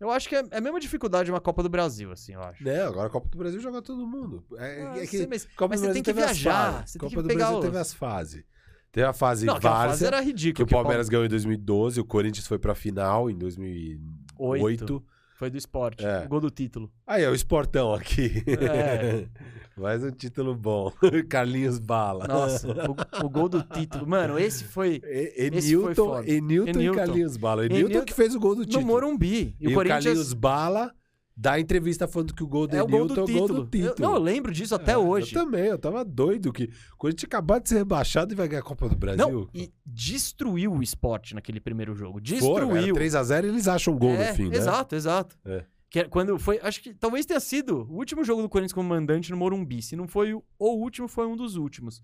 Eu 0.00 0.10
acho 0.10 0.28
que 0.28 0.36
é, 0.36 0.44
é 0.50 0.58
a 0.58 0.60
mesma 0.60 0.78
dificuldade 0.78 1.24
de 1.26 1.32
uma 1.32 1.40
Copa 1.40 1.62
do 1.62 1.68
Brasil, 1.68 2.12
assim, 2.12 2.32
eu 2.34 2.40
acho. 2.42 2.62
não, 2.62 2.86
agora 2.86 3.08
a 3.08 3.10
Copa 3.10 3.28
do 3.28 3.36
Brasil 3.38 3.60
joga 3.60 3.82
todo 3.82 4.06
mundo. 4.06 4.44
É, 4.56 4.82
Ah, 4.82 4.96
é 4.96 5.06
sei, 5.06 5.20
que 5.22 5.26
mas- 5.26 5.44
Copa 5.56 5.68
mas 5.70 5.80
do 5.80 5.84
você 5.84 5.86
Brasil 5.88 5.92
tem 5.94 6.02
que 6.02 6.12
viajar, 6.12 6.86
você 6.86 6.98
tem 6.98 7.00
Copa 7.08 7.22
que 7.22 7.28
do 7.28 7.34
Brasil 7.36 7.58
os- 7.58 7.64
teve 7.64 7.78
as 7.78 7.92
fases. 7.94 8.44
Teve 8.92 9.06
a 9.06 9.12
fase 9.12 9.44
não, 9.44 9.56
aquela 9.56 9.74
fase 9.74 9.88
Várzea, 9.88 10.06
era 10.06 10.20
que 10.20 10.26
ridículo. 10.26 10.66
o 10.66 10.70
Palmeiras 10.70 11.08
ganhou 11.08 11.26
em 11.26 11.28
2012, 11.28 12.00
o 12.00 12.04
Corinthians 12.04 12.46
foi 12.46 12.58
pra 12.58 12.74
final 12.74 13.28
em 13.30 13.36
2008. 13.36 14.62
Oito. 14.64 15.04
Foi 15.38 15.48
do 15.50 15.56
esporte. 15.56 16.04
É. 16.04 16.24
O 16.24 16.28
gol 16.28 16.40
do 16.40 16.50
título. 16.50 16.90
Aí, 17.06 17.22
é 17.22 17.30
o 17.30 17.34
Esportão 17.34 17.94
aqui. 17.94 18.42
É. 18.60 19.24
Mais 19.80 20.02
um 20.02 20.10
título 20.10 20.56
bom. 20.56 20.92
Carlinhos 21.30 21.78
Bala. 21.78 22.26
Nossa, 22.26 22.66
o, 22.68 23.24
o 23.24 23.30
gol 23.30 23.48
do 23.48 23.62
título. 23.62 24.04
Mano, 24.08 24.36
esse 24.36 24.64
foi 24.64 25.00
E- 25.04 25.32
Esse 25.36 25.72
foi 25.76 25.92
Enilton, 25.92 25.94
foda. 26.06 26.28
Enilton 26.28 26.66
e 26.70 26.70
Enilton. 26.82 26.98
Carlinhos 26.98 27.36
Bala. 27.36 27.64
Enilton 27.66 27.86
Enilton- 27.90 28.04
que 28.04 28.12
fez 28.14 28.34
o 28.34 28.40
gol 28.40 28.56
do 28.56 28.62
no 28.62 28.66
título. 28.66 28.84
Morumbi. 28.86 29.54
E, 29.60 29.64
E, 29.64 29.68
o 29.68 29.70
o 29.70 29.74
Corinthians 29.74 30.04
Carlinhos 30.04 30.32
Bala 30.32 30.92
dá 31.40 31.60
entrevista 31.60 32.08
falando 32.08 32.34
que 32.34 32.42
o 32.42 32.48
gol 32.48 32.66
do 32.66 32.76
é 32.76 32.82
o 32.82 32.86
gol 32.88 33.06
do 33.06 33.14
é 33.14 33.22
o 33.22 33.26
gol 33.26 33.26
título. 33.26 33.64
do 33.64 33.70
título. 33.70 33.94
Eu, 33.96 34.02
não, 34.08 34.14
eu 34.14 34.20
lembro 34.20 34.50
disso 34.50 34.74
até 34.74 34.92
É, 34.92 34.98
hoje. 34.98 35.36
Eu 35.36 35.44
também, 35.44 35.66
eu 35.66 35.78
tava 35.78 36.04
doido 36.04 36.52
que 36.52 36.64
o 36.64 36.96
Corinthians 36.96 37.20
tinha 37.20 37.28
acabado 37.28 37.62
de 37.62 37.68
ser 37.68 37.76
rebaixado 37.76 38.32
e 38.32 38.36
vai 38.36 38.48
ganhar 38.48 38.60
a 38.60 38.64
Copa 38.64 38.88
do 38.88 38.96
Brasil. 38.96 39.28
Não, 39.30 39.48
e 39.54 39.72
destruiu 39.86 40.72
o 40.72 40.82
esporte 40.82 41.36
naquele 41.36 41.60
primeiro 41.60 41.94
jogo. 41.94 42.20
Destruiu. 42.20 42.94
3x0 42.94 43.44
e 43.44 43.48
eles 43.48 43.68
acham 43.68 43.94
um 43.94 43.98
gol 43.98 44.10
É, 44.10 44.30
no 44.30 44.34
fim, 44.34 44.48
né? 44.48 44.56
Exato, 44.56 44.96
exato. 44.96 45.36
É. 45.44 45.64
Que 45.88 46.00
é 46.00 46.04
quando 46.04 46.36
foi, 46.38 46.58
acho 46.60 46.82
que 46.82 46.92
talvez 46.92 47.24
tenha 47.24 47.40
sido 47.40 47.86
o 47.88 47.94
último 47.96 48.24
jogo 48.24 48.42
do 48.42 48.48
Corinthians 48.48 48.72
como 48.72 48.88
mandante 48.88 49.30
no 49.30 49.36
Morumbi. 49.36 49.80
Se 49.80 49.94
não 49.94 50.08
foi 50.08 50.34
o, 50.34 50.42
o 50.58 50.70
último, 50.74 51.06
foi 51.06 51.26
um 51.26 51.36
dos 51.36 51.54
últimos. 51.56 52.02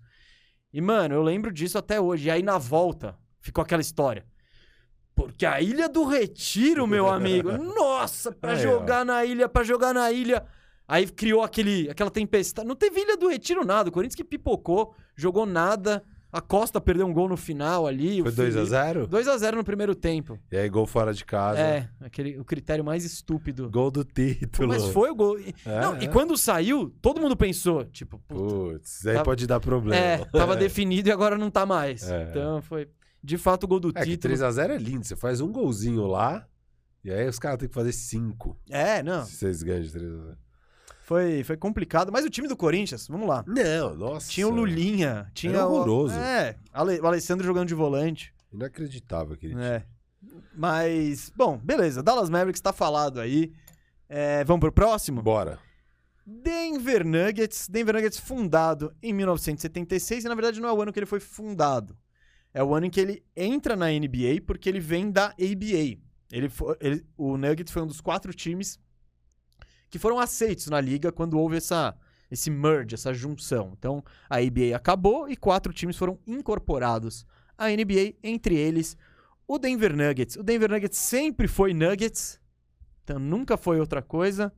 E, 0.73 0.79
mano, 0.81 1.13
eu 1.13 1.21
lembro 1.21 1.51
disso 1.51 1.77
até 1.77 1.99
hoje. 1.99 2.27
E 2.27 2.31
aí, 2.31 2.41
na 2.41 2.57
volta, 2.57 3.15
ficou 3.41 3.61
aquela 3.61 3.81
história. 3.81 4.25
Porque 5.15 5.45
a 5.45 5.61
Ilha 5.61 5.87
do 5.87 6.03
Retiro, 6.03 6.85
meu 6.85 7.07
amigo. 7.09 7.51
Nossa, 7.53 8.31
pra 8.31 8.51
Aí, 8.51 8.57
ó. 8.57 8.71
jogar 8.71 9.05
na 9.05 9.23
ilha, 9.23 9.47
pra 9.47 9.63
jogar 9.63 9.93
na 9.93 10.11
ilha. 10.11 10.43
Aí 10.87 11.07
criou 11.07 11.41
aquele, 11.41 11.89
aquela 11.89 12.11
tempestade. 12.11 12.67
Não 12.67 12.75
teve 12.75 12.99
Ilha 13.01 13.17
do 13.17 13.27
Retiro 13.29 13.65
nada. 13.65 13.89
O 13.89 13.91
Corinthians 13.91 14.15
que 14.15 14.23
pipocou, 14.23 14.93
jogou 15.15 15.45
nada. 15.45 16.03
A 16.31 16.41
Costa 16.41 16.81
perdeu 16.81 17.07
um 17.07 17.13
gol 17.13 17.29
no 17.29 17.37
final 17.37 17.87
ali. 17.87 18.21
Foi 18.21 18.29
o 18.29 18.33
Felipe- 18.35 18.59
2x0? 18.59 19.07
2x0 19.07 19.55
no 19.55 19.63
primeiro 19.63 19.95
tempo. 19.95 20.37
E 20.51 20.57
aí, 20.57 20.67
gol 20.69 20.85
fora 20.85 21.13
de 21.13 21.23
casa. 21.23 21.59
É, 21.61 21.87
aquele, 22.01 22.37
o 22.37 22.43
critério 22.43 22.83
mais 22.83 23.05
estúpido. 23.05 23.69
Gol 23.69 23.89
do 23.89 24.03
título. 24.03 24.67
Mas 24.67 24.83
foi 24.89 25.09
o 25.09 25.15
gol. 25.15 25.39
E- 25.39 25.55
É, 25.65 25.79
não, 25.79 25.95
é. 25.95 26.03
e 26.03 26.07
quando 26.09 26.35
saiu, 26.35 26.93
todo 27.01 27.21
mundo 27.21 27.37
pensou, 27.37 27.85
tipo, 27.85 28.19
Putz, 28.27 29.07
aí 29.07 29.13
Tava- 29.13 29.23
pode 29.25 29.47
dar 29.47 29.61
problema. 29.61 29.95
é, 29.95 30.17
tava 30.25 30.55
definido 30.57 31.07
e 31.07 31.11
agora 31.11 31.37
não 31.37 31.49
tá 31.49 31.65
mais. 31.65 32.03
É. 32.11 32.27
Então 32.29 32.61
foi, 32.61 32.89
de 33.25 33.37
fato, 33.37 33.63
o 33.63 33.67
gol 33.67 33.79
do 33.79 33.91
É 33.95 34.03
título. 34.03 34.33
3x0 34.33 34.69
é 34.69 34.77
lindo. 34.77 35.05
Você 35.05 35.15
faz 35.15 35.41
um 35.41 35.51
golzinho 35.51 36.05
lá, 36.07 36.47
e 37.03 37.11
aí 37.11 37.27
os 37.27 37.39
caras 37.39 37.59
têm 37.59 37.67
que 37.67 37.73
fazer 37.75 37.91
5. 37.91 38.57
É, 38.69 39.01
não, 39.03 39.25
Se 39.25 39.35
vocês 39.35 39.63
ganham 39.63 39.81
de 39.83 39.89
3x0. 39.91 40.35
foi, 41.03 41.43
foi 41.43 41.57
complicado. 41.57 42.11
Mas 42.11 42.23
o 42.25 42.29
time 42.29 42.47
do 42.47 42.55
Corinthians, 42.55 43.07
vamos 43.07 43.27
lá. 43.27 43.43
Não, 43.47 43.95
nossa. 43.95 44.29
Tinha 44.29 44.47
o 44.47 44.51
Lulinha, 44.51 45.29
tinha 45.33 45.53
Era 45.53 45.67
o... 45.67 45.73
horroroso. 45.73 46.15
É, 46.15 46.55
Ale- 46.71 46.99
o 47.01 47.05
Alessandro 47.07 47.45
jogando 47.45 47.67
de 47.67 47.75
volante. 47.75 48.33
Inacreditável 48.53 49.33
aquele 49.33 49.53
time. 49.53 49.65
É. 49.65 49.83
Mas, 50.55 51.31
bom, 51.35 51.57
beleza. 51.57 52.01
Dallas 52.01 52.29
Mavericks 52.29 52.61
tá 52.61 52.71
falado 52.73 53.19
aí. 53.19 53.51
É, 54.07 54.43
vamos 54.43 54.61
pro 54.61 54.71
próximo? 54.71 55.21
Bora. 55.21 55.59
Denver 56.25 57.05
Nuggets. 57.05 57.67
Denver 57.67 57.93
Nuggets 57.95 58.17
fundado 58.19 58.93
em 59.01 59.13
1976 59.13 60.25
e 60.25 60.27
na 60.27 60.33
verdade 60.35 60.59
não 60.59 60.69
é 60.69 60.73
o 60.73 60.81
ano 60.81 60.91
que 60.91 60.99
ele 60.99 61.05
foi 61.05 61.19
fundado. 61.19 61.95
É 62.55 62.63
o 62.63 62.73
ano 62.73 62.85
em 62.85 62.89
que 62.89 63.01
ele 63.01 63.21
entra 63.35 63.75
na 63.75 63.87
NBA 63.91 64.41
porque 64.47 64.69
ele 64.69 64.79
vem 64.79 65.11
da 65.11 65.25
ABA. 65.25 65.99
Ele 66.31 66.47
fo- 66.49 66.75
ele- 66.79 67.05
o 67.17 67.35
Nuggets 67.37 67.71
foi 67.73 67.81
um 67.81 67.87
dos 67.87 67.99
quatro 67.99 68.33
times 68.33 68.79
que 69.89 69.99
foram 69.99 70.17
aceitos 70.19 70.67
na 70.67 70.79
liga 70.79 71.11
quando 71.11 71.37
houve 71.37 71.57
essa, 71.57 71.93
esse 72.31 72.49
merge, 72.49 72.95
essa 72.95 73.13
junção. 73.13 73.73
Então 73.77 74.01
a 74.29 74.37
ABA 74.37 74.73
acabou 74.73 75.29
e 75.29 75.35
quatro 75.35 75.73
times 75.73 75.97
foram 75.97 76.17
incorporados 76.25 77.25
à 77.57 77.69
NBA, 77.69 78.15
entre 78.23 78.55
eles 78.55 78.95
o 79.45 79.59
Denver 79.59 79.93
Nuggets. 79.95 80.37
O 80.37 80.43
Denver 80.43 80.69
Nuggets 80.71 80.97
sempre 80.97 81.47
foi 81.49 81.73
Nuggets, 81.73 82.39
então 83.03 83.19
nunca 83.19 83.57
foi 83.57 83.79
outra 83.81 84.01
coisa. 84.01 84.51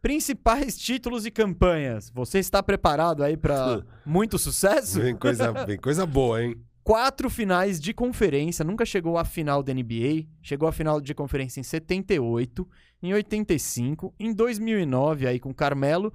Principais 0.00 0.78
títulos 0.78 1.26
e 1.26 1.30
campanhas. 1.30 2.08
Você 2.10 2.38
está 2.38 2.62
preparado 2.62 3.24
aí 3.24 3.36
para 3.36 3.56
muito 4.06 4.38
sucesso? 4.38 5.00
Vem 5.00 5.16
coisa, 5.16 5.52
vem 5.66 5.76
coisa 5.76 6.06
boa, 6.06 6.42
hein? 6.42 6.56
Quatro 6.88 7.28
finais 7.28 7.78
de 7.78 7.92
conferência, 7.92 8.64
nunca 8.64 8.86
chegou 8.86 9.18
à 9.18 9.24
final 9.26 9.62
da 9.62 9.74
NBA. 9.74 10.24
Chegou 10.40 10.66
à 10.66 10.72
final 10.72 11.02
de 11.02 11.12
conferência 11.12 11.60
em 11.60 11.62
78, 11.62 12.66
em 13.02 13.12
85, 13.12 14.14
em 14.18 14.32
2009 14.32 15.26
aí 15.26 15.38
com 15.38 15.52
Carmelo 15.52 16.10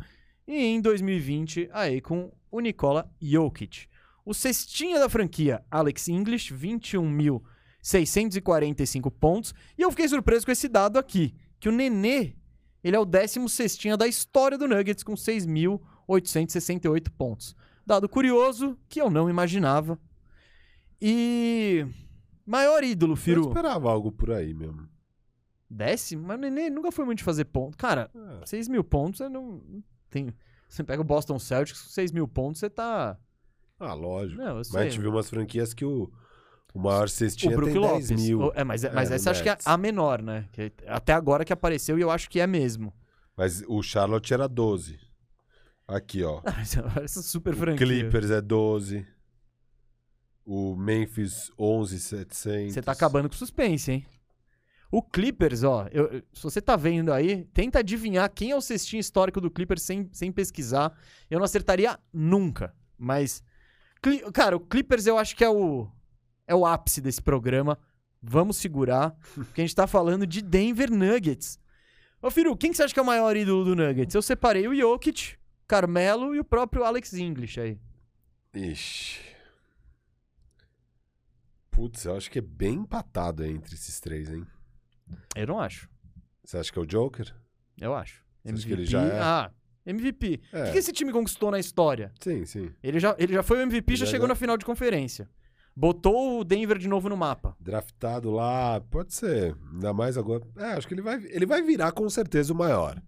e 0.47 0.65
em 0.65 0.81
2020 0.81 1.69
aí 1.71 2.01
com 2.01 2.31
o 2.49 2.59
Nikola 2.59 3.07
Jokic. 3.21 3.85
O 4.25 4.33
cestinha 4.33 4.99
da 4.99 5.07
franquia, 5.07 5.63
Alex 5.69 6.07
English, 6.07 6.51
21.645 6.51 9.11
pontos. 9.11 9.53
E 9.77 9.83
eu 9.83 9.91
fiquei 9.91 10.07
surpreso 10.07 10.43
com 10.43 10.51
esse 10.51 10.67
dado 10.67 10.97
aqui, 10.97 11.35
que 11.59 11.69
o 11.69 11.71
Nenê, 11.71 12.33
ele 12.83 12.95
é 12.95 12.99
o 12.99 13.05
décimo 13.05 13.47
cestinha 13.47 13.95
da 13.95 14.07
história 14.07 14.57
do 14.57 14.67
Nuggets 14.67 15.03
com 15.03 15.13
6.868 15.13 17.11
pontos. 17.15 17.55
Dado 17.85 18.09
curioso 18.09 18.75
que 18.89 18.99
eu 18.99 19.11
não 19.11 19.29
imaginava. 19.29 19.99
E 21.05 21.85
maior 22.45 22.81
ídolo, 22.83 23.13
Eu 23.13 23.17
Firu. 23.17 23.41
esperava 23.47 23.91
algo 23.91 24.09
por 24.11 24.31
aí 24.31 24.53
mesmo. 24.53 24.87
Décimo? 25.69 26.23
Mas 26.27 26.37
o 26.37 26.41
Nenê 26.41 26.69
nunca 26.69 26.91
foi 26.91 27.03
muito 27.03 27.17
de 27.17 27.23
fazer 27.25 27.45
ponto. 27.45 27.77
Cara, 27.77 28.09
É. 28.41 28.45
6 28.45 28.67
mil 28.69 28.83
pontos, 28.83 29.17
você 29.17 29.27
não 29.27 29.61
tem... 30.09 30.33
Você 30.69 30.83
pega 30.83 31.01
o 31.01 31.05
Boston 31.05 31.37
Celtics 31.37 31.81
com 31.81 31.89
6 31.89 32.11
mil 32.13 32.27
pontos, 32.27 32.59
você 32.59 32.69
tá... 32.69 33.17
Ah, 33.79 33.93
lógico. 33.93 34.39
Não, 34.41 34.49
eu 34.51 34.55
Mas 34.55 34.75
a 34.75 34.83
gente 34.83 34.99
viu 34.99 35.09
umas 35.11 35.29
franquias 35.29 35.73
que 35.73 35.83
o, 35.83 36.09
o 36.73 36.79
maior 36.79 37.05
O 37.05 37.09
cestinha 37.09 37.55
Brook 37.55 37.73
tem 37.73 37.81
10 37.81 37.91
Lopes. 38.09 38.11
mil. 38.23 38.39
O- 38.39 38.51
É, 38.55 38.63
mas, 38.63 38.83
é, 38.83 38.91
mas 38.93 39.11
É, 39.11 39.15
essa 39.15 39.31
acho 39.31 39.43
que 39.43 39.49
é 39.49 39.57
a 39.65 39.77
menor, 39.77 40.21
né? 40.21 40.47
Que 40.53 40.71
até 40.87 41.11
agora 41.11 41.43
que 41.43 41.51
apareceu 41.51 41.97
e 41.97 42.01
eu 42.01 42.09
acho 42.09 42.29
que 42.29 42.39
é 42.39 42.47
mesmo. 42.47 42.93
Mas 43.35 43.61
o 43.67 43.81
Charlotte 43.83 44.33
era 44.33 44.47
12. 44.47 44.99
Aqui, 45.87 46.23
ó. 46.23 46.41
Ah, 46.45 46.61
Essa 47.03 47.21
super 47.21 47.53
O 47.53 47.57
franquia. 47.57 47.85
Clippers 47.85 48.29
é 48.31 48.39
12. 48.41 49.05
O 50.45 50.75
Memphis 50.75 51.51
11,700. 51.57 52.73
Você 52.73 52.81
tá 52.81 52.91
acabando 52.91 53.29
com 53.29 53.35
suspense, 53.35 53.91
hein? 53.91 54.05
O 54.91 55.01
Clippers, 55.01 55.63
ó, 55.63 55.87
eu- 55.91 56.05
eu- 56.07 56.23
se 56.33 56.43
você 56.43 56.61
tá 56.61 56.75
vendo 56.75 57.11
aí, 57.11 57.45
tenta 57.53 57.79
adivinhar 57.79 58.29
quem 58.29 58.51
é 58.51 58.55
o 58.55 58.61
cestinho 58.61 58.99
histórico 58.99 59.41
do 59.41 59.49
Clippers 59.49 59.81
sem, 59.81 60.07
sem 60.11 60.31
pesquisar. 60.31 60.95
Eu 61.31 61.39
não 61.39 61.45
acertaria 61.45 61.97
nunca, 62.13 62.75
mas... 62.97 63.41
Cli- 64.01 64.21
Cara, 64.31 64.55
o 64.55 64.59
Clippers 64.59 65.07
eu 65.07 65.17
acho 65.17 65.35
que 65.35 65.43
é 65.43 65.49
o, 65.49 65.87
é 66.45 66.53
o 66.53 66.65
ápice 66.65 67.01
desse 67.01 67.21
programa. 67.21 67.79
Vamos 68.21 68.57
segurar, 68.57 69.15
porque 69.33 69.61
a 69.61 69.63
gente 69.63 69.75
tá 69.75 69.87
falando 69.87 70.27
de 70.27 70.41
Denver 70.41 70.91
Nuggets. 70.91 71.57
Ô, 72.21 72.29
Firu, 72.29 72.55
quem 72.55 72.69
que 72.71 72.77
você 72.77 72.83
acha 72.83 72.93
que 72.93 72.99
é 72.99 73.03
o 73.03 73.05
maior 73.05 73.35
ídolo 73.35 73.63
do 73.65 73.75
Nuggets? 73.75 74.13
Eu 74.13 74.21
separei 74.21 74.67
o 74.67 74.75
Jokic, 74.75 75.35
Carmelo 75.67 76.35
e 76.35 76.39
o 76.39 76.43
próprio 76.45 76.83
Alex 76.83 77.13
English 77.13 77.59
aí. 77.59 77.79
Ixi. 78.53 79.19
Putz, 81.73 82.05
eu 82.05 82.15
acho 82.15 82.29
que 82.31 82.39
é 82.39 82.41
bem 82.41 82.75
empatado 82.75 83.43
entre 83.45 83.73
esses 83.75 83.99
três, 83.99 84.29
hein? 84.31 84.45
Eu 85.35 85.47
não 85.47 85.59
acho. 85.59 85.89
Você 86.43 86.57
acha 86.57 86.71
que 86.71 86.77
é 86.79 86.81
o 86.81 86.85
Joker? 86.85 87.33
Eu 87.79 87.93
acho. 87.95 88.23
Você 88.43 88.53
acha 88.53 88.67
que 88.67 88.73
ele 88.73 88.85
já 88.85 89.01
é? 89.01 89.19
Ah, 89.19 89.51
MVP. 89.85 90.39
O 90.53 90.57
É. 90.57 90.65
que, 90.65 90.71
que 90.73 90.77
esse 90.77 90.93
time 90.93 91.11
conquistou 91.11 91.49
na 91.51 91.59
história? 91.59 92.11
Sim, 92.21 92.45
sim. 92.45 92.71
Ele 92.83 92.99
já, 92.99 93.15
ele 93.17 93.33
já 93.33 93.41
foi 93.43 93.57
o 93.57 93.61
MVP, 93.61 93.95
já 93.95 94.05
Já- 94.05 94.11
chegou 94.11 94.27
já- 94.27 94.33
na 94.33 94.35
final 94.35 94.57
de 94.57 94.65
conferência. 94.65 95.29
Botou 95.75 96.39
o 96.39 96.43
Denver 96.43 96.77
de 96.77 96.87
novo 96.87 97.09
no 97.09 97.17
mapa. 97.17 97.57
Draftado 97.59 98.29
lá, 98.29 98.79
pode 98.79 99.13
ser. 99.13 99.55
Ainda 99.73 99.91
mais 99.93 100.17
agora. 100.17 100.45
É, 100.55 100.73
acho 100.73 100.87
que 100.87 100.93
ele 100.93 101.01
vai, 101.01 101.15
ele 101.25 101.45
vai 101.47 101.63
virar 101.63 101.91
com 101.91 102.07
certeza 102.09 102.53
o 102.53 102.55
maior. 102.55 103.01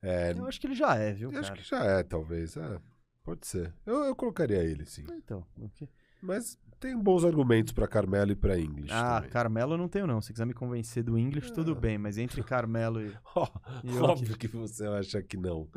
É, 0.00 0.32
Eu 0.32 0.46
acho 0.46 0.60
que 0.60 0.66
ele 0.68 0.74
já 0.76 0.94
é, 0.94 1.12
viu, 1.12 1.32
eu 1.32 1.40
acho 1.40 1.52
que 1.52 1.62
já 1.68 1.82
é, 1.82 2.02
talvez. 2.04 2.56
É, 2.56 2.78
pode 3.24 3.46
ser. 3.46 3.74
Eu, 3.84 4.04
eu 4.04 4.14
colocaria 4.14 4.62
ele, 4.62 4.84
sim. 4.84 5.04
Então, 5.10 5.44
o 5.58 5.68
quê? 5.70 5.88
Mas 6.22 6.56
tem 6.80 6.96
bons 6.98 7.24
argumentos 7.24 7.72
pra 7.72 7.86
Carmelo 7.88 8.32
e 8.32 8.36
pra 8.36 8.58
English. 8.58 8.92
Ah, 8.92 9.16
também. 9.16 9.30
Carmelo 9.30 9.74
eu 9.74 9.78
não 9.78 9.88
tenho 9.88 10.06
não. 10.06 10.20
Se 10.20 10.32
quiser 10.32 10.44
me 10.46 10.52
convencer 10.54 11.02
do 11.02 11.18
English, 11.18 11.52
tudo 11.52 11.72
Ah. 11.72 11.74
bem. 11.74 11.96
Mas 11.98 12.18
entre 12.18 12.42
Carmelo 12.42 13.00
e... 13.02 13.12
Ó, 13.34 13.48
E 13.82 13.90
óbvio 13.98 14.36
que 14.36 14.46
você 14.48 14.88
vai 14.88 15.00
achar 15.00 15.22
que 15.22 15.36
não. 15.36 15.68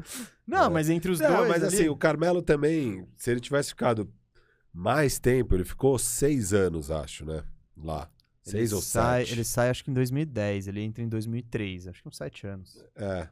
Não, 0.45 0.65
É. 0.65 0.69
mas 0.69 0.89
entre 0.89 1.11
os 1.11 1.19
Não, 1.19 1.35
dois 1.37 1.49
mas 1.49 1.63
ali- 1.63 1.75
assim, 1.75 1.89
o 1.89 1.95
Carmelo 1.95 2.41
também, 2.41 3.07
se 3.15 3.31
ele 3.31 3.39
tivesse 3.39 3.69
ficado 3.69 4.11
mais 4.73 5.17
tempo, 5.19 5.55
ele 5.55 5.65
ficou 5.65 5.97
seis 5.97 6.53
anos, 6.53 6.91
acho, 6.91 7.25
né? 7.25 7.43
Lá. 7.75 8.09
ele 8.45 8.51
Seis 8.51 8.73
ou 8.73 8.81
sai, 8.81 9.21
sete. 9.25 9.33
Ele 9.33 9.43
sai 9.43 9.69
acho 9.69 9.83
que 9.83 9.91
em 9.91 9.93
2010. 9.93 10.67
Ele 10.67 10.81
entra 10.81 11.03
em 11.03 11.09
2003. 11.09 11.87
Acho 11.87 12.01
que 12.01 12.07
uns 12.07 12.15
sete 12.17 12.47
anos. 12.47 12.81
É. 12.95 13.27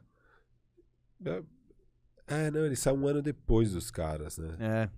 É, 1.24 1.42
É, 2.28 2.50
não, 2.50 2.66
ele 2.66 2.74
sai 2.76 2.92
um 2.92 3.06
ano 3.06 3.22
depois 3.22 3.72
dos 3.72 3.90
caras, 3.90 4.36
né? 4.36 4.56
É. 4.58 4.88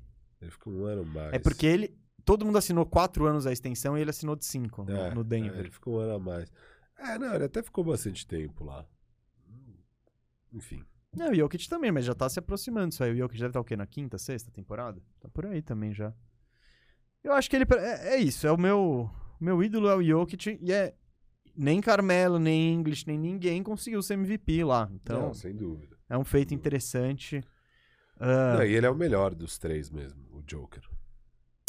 Ele 0.40 0.50
ficou 0.50 0.72
um 0.72 0.84
ano 0.84 1.04
mais. 1.04 1.32
É 1.34 1.38
porque 1.38 1.66
ele... 1.66 1.94
Todo 2.24 2.44
mundo 2.44 2.58
assinou 2.58 2.84
quatro 2.84 3.26
anos 3.26 3.46
a 3.46 3.52
extensão 3.52 3.96
e 3.96 4.00
ele 4.00 4.10
assinou 4.10 4.36
de 4.36 4.44
cinco 4.44 4.84
no- 4.84 4.90
É, 4.96 5.14
no 5.14 5.20
é, 5.20 5.24
Denver. 5.24 5.58
ele 5.60 5.70
ficou 5.70 5.96
um 5.96 5.98
ano 6.00 6.14
a 6.14 6.18
mais. 6.18 6.52
É, 6.98 7.18
não, 7.18 7.34
ele 7.34 7.44
até 7.44 7.62
ficou 7.62 7.84
bastante 7.84 8.26
tempo 8.26 8.64
lá. 8.64 8.84
Enfim. 10.52 10.84
Não, 11.16 11.30
o 11.30 11.34
Jokic 11.34 11.68
também, 11.68 11.90
mas 11.90 12.04
já 12.04 12.14
tá 12.14 12.28
se 12.28 12.38
aproximando 12.38 12.92
isso 12.92 13.02
aí. 13.02 13.12
O 13.12 13.16
Jokic 13.16 13.38
deve 13.38 13.50
estar 13.50 13.60
o 13.60 13.64
quê? 13.64 13.76
Na 13.76 13.86
quinta, 13.86 14.18
sexta 14.18 14.50
temporada? 14.50 15.00
Tá 15.20 15.28
por 15.28 15.46
aí 15.46 15.62
também 15.62 15.92
já. 15.94 16.12
Eu 17.22 17.32
acho 17.32 17.48
que 17.48 17.56
ele. 17.56 17.64
É, 17.76 18.14
é 18.14 18.16
isso, 18.18 18.46
é 18.46 18.52
o 18.52 18.58
meu. 18.58 19.10
O 19.40 19.44
meu 19.44 19.62
ídolo 19.62 19.88
é 19.88 19.94
o 19.96 20.02
Jokic 20.02 20.58
e 20.60 20.72
é. 20.72 20.94
Nem 21.60 21.80
Carmelo, 21.80 22.38
nem 22.38 22.72
English, 22.72 23.04
nem 23.04 23.18
ninguém 23.18 23.64
conseguiu 23.64 24.00
ser 24.00 24.14
MVP 24.14 24.62
lá. 24.62 24.88
Então, 24.92 25.22
Não, 25.22 25.34
sem 25.34 25.52
dúvida. 25.56 25.96
é 26.08 26.16
um 26.16 26.24
feito 26.24 26.54
interessante. 26.54 27.42
Ah, 28.20 28.54
Não, 28.58 28.64
e 28.64 28.74
ele 28.74 28.86
é 28.86 28.90
o 28.90 28.94
melhor 28.94 29.34
dos 29.34 29.58
três 29.58 29.90
mesmo, 29.90 30.22
o 30.30 30.40
Joker. 30.42 30.87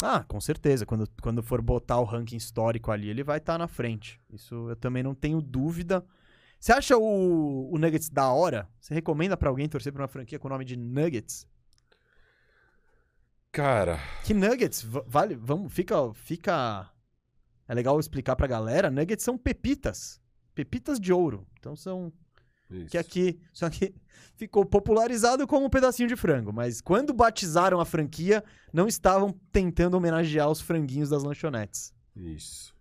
Ah, 0.02 0.24
com 0.24 0.40
certeza. 0.40 0.84
Quando, 0.86 1.08
quando 1.22 1.42
for 1.42 1.60
botar 1.62 1.98
o 1.98 2.04
ranking 2.04 2.36
histórico 2.36 2.90
ali, 2.90 3.08
ele 3.08 3.22
vai 3.24 3.38
estar 3.38 3.58
na 3.58 3.66
frente. 3.68 4.20
Isso 4.30 4.68
eu 4.70 4.76
também 4.76 5.02
não 5.02 5.14
tenho 5.14 5.40
dúvida. 5.40 6.04
Você 6.58 6.72
acha 6.72 6.96
o, 6.96 7.72
o 7.72 7.78
Nuggets 7.78 8.10
da 8.10 8.30
hora? 8.30 8.68
Você 8.80 8.92
recomenda 8.94 9.36
pra 9.36 9.48
alguém 9.48 9.68
torcer 9.68 9.92
pra 9.92 10.02
uma 10.02 10.08
franquia 10.08 10.38
com 10.38 10.46
o 10.48 10.50
nome 10.50 10.64
de 10.64 10.76
Nuggets? 10.76 11.46
Cara, 13.52 13.98
Que 14.24 14.32
Nuggets, 14.32 14.82
va- 14.82 15.04
vale, 15.08 15.34
vamos, 15.34 15.72
fica, 15.72 15.96
fica, 16.14 16.88
é 17.66 17.74
legal 17.74 17.98
explicar 17.98 18.36
pra 18.36 18.46
galera, 18.46 18.90
Nuggets 18.92 19.24
são 19.24 19.36
pepitas, 19.36 20.20
pepitas 20.54 21.00
de 21.00 21.12
ouro, 21.12 21.44
então 21.58 21.74
são, 21.74 22.12
isso. 22.70 22.90
que 22.90 22.98
aqui, 22.98 23.40
só 23.52 23.68
que 23.70 23.94
ficou 24.36 24.64
popularizado 24.64 25.46
como 25.46 25.66
um 25.66 25.70
pedacinho 25.70 26.08
de 26.08 26.16
frango, 26.16 26.52
mas 26.52 26.80
quando 26.80 27.12
batizaram 27.12 27.80
a 27.80 27.84
franquia, 27.84 28.42
não 28.72 28.86
estavam 28.86 29.32
tentando 29.52 29.96
homenagear 29.96 30.48
os 30.50 30.60
franguinhos 30.60 31.08
das 31.10 31.22
lanchonetes. 31.22 31.92
Isso. 32.16 32.74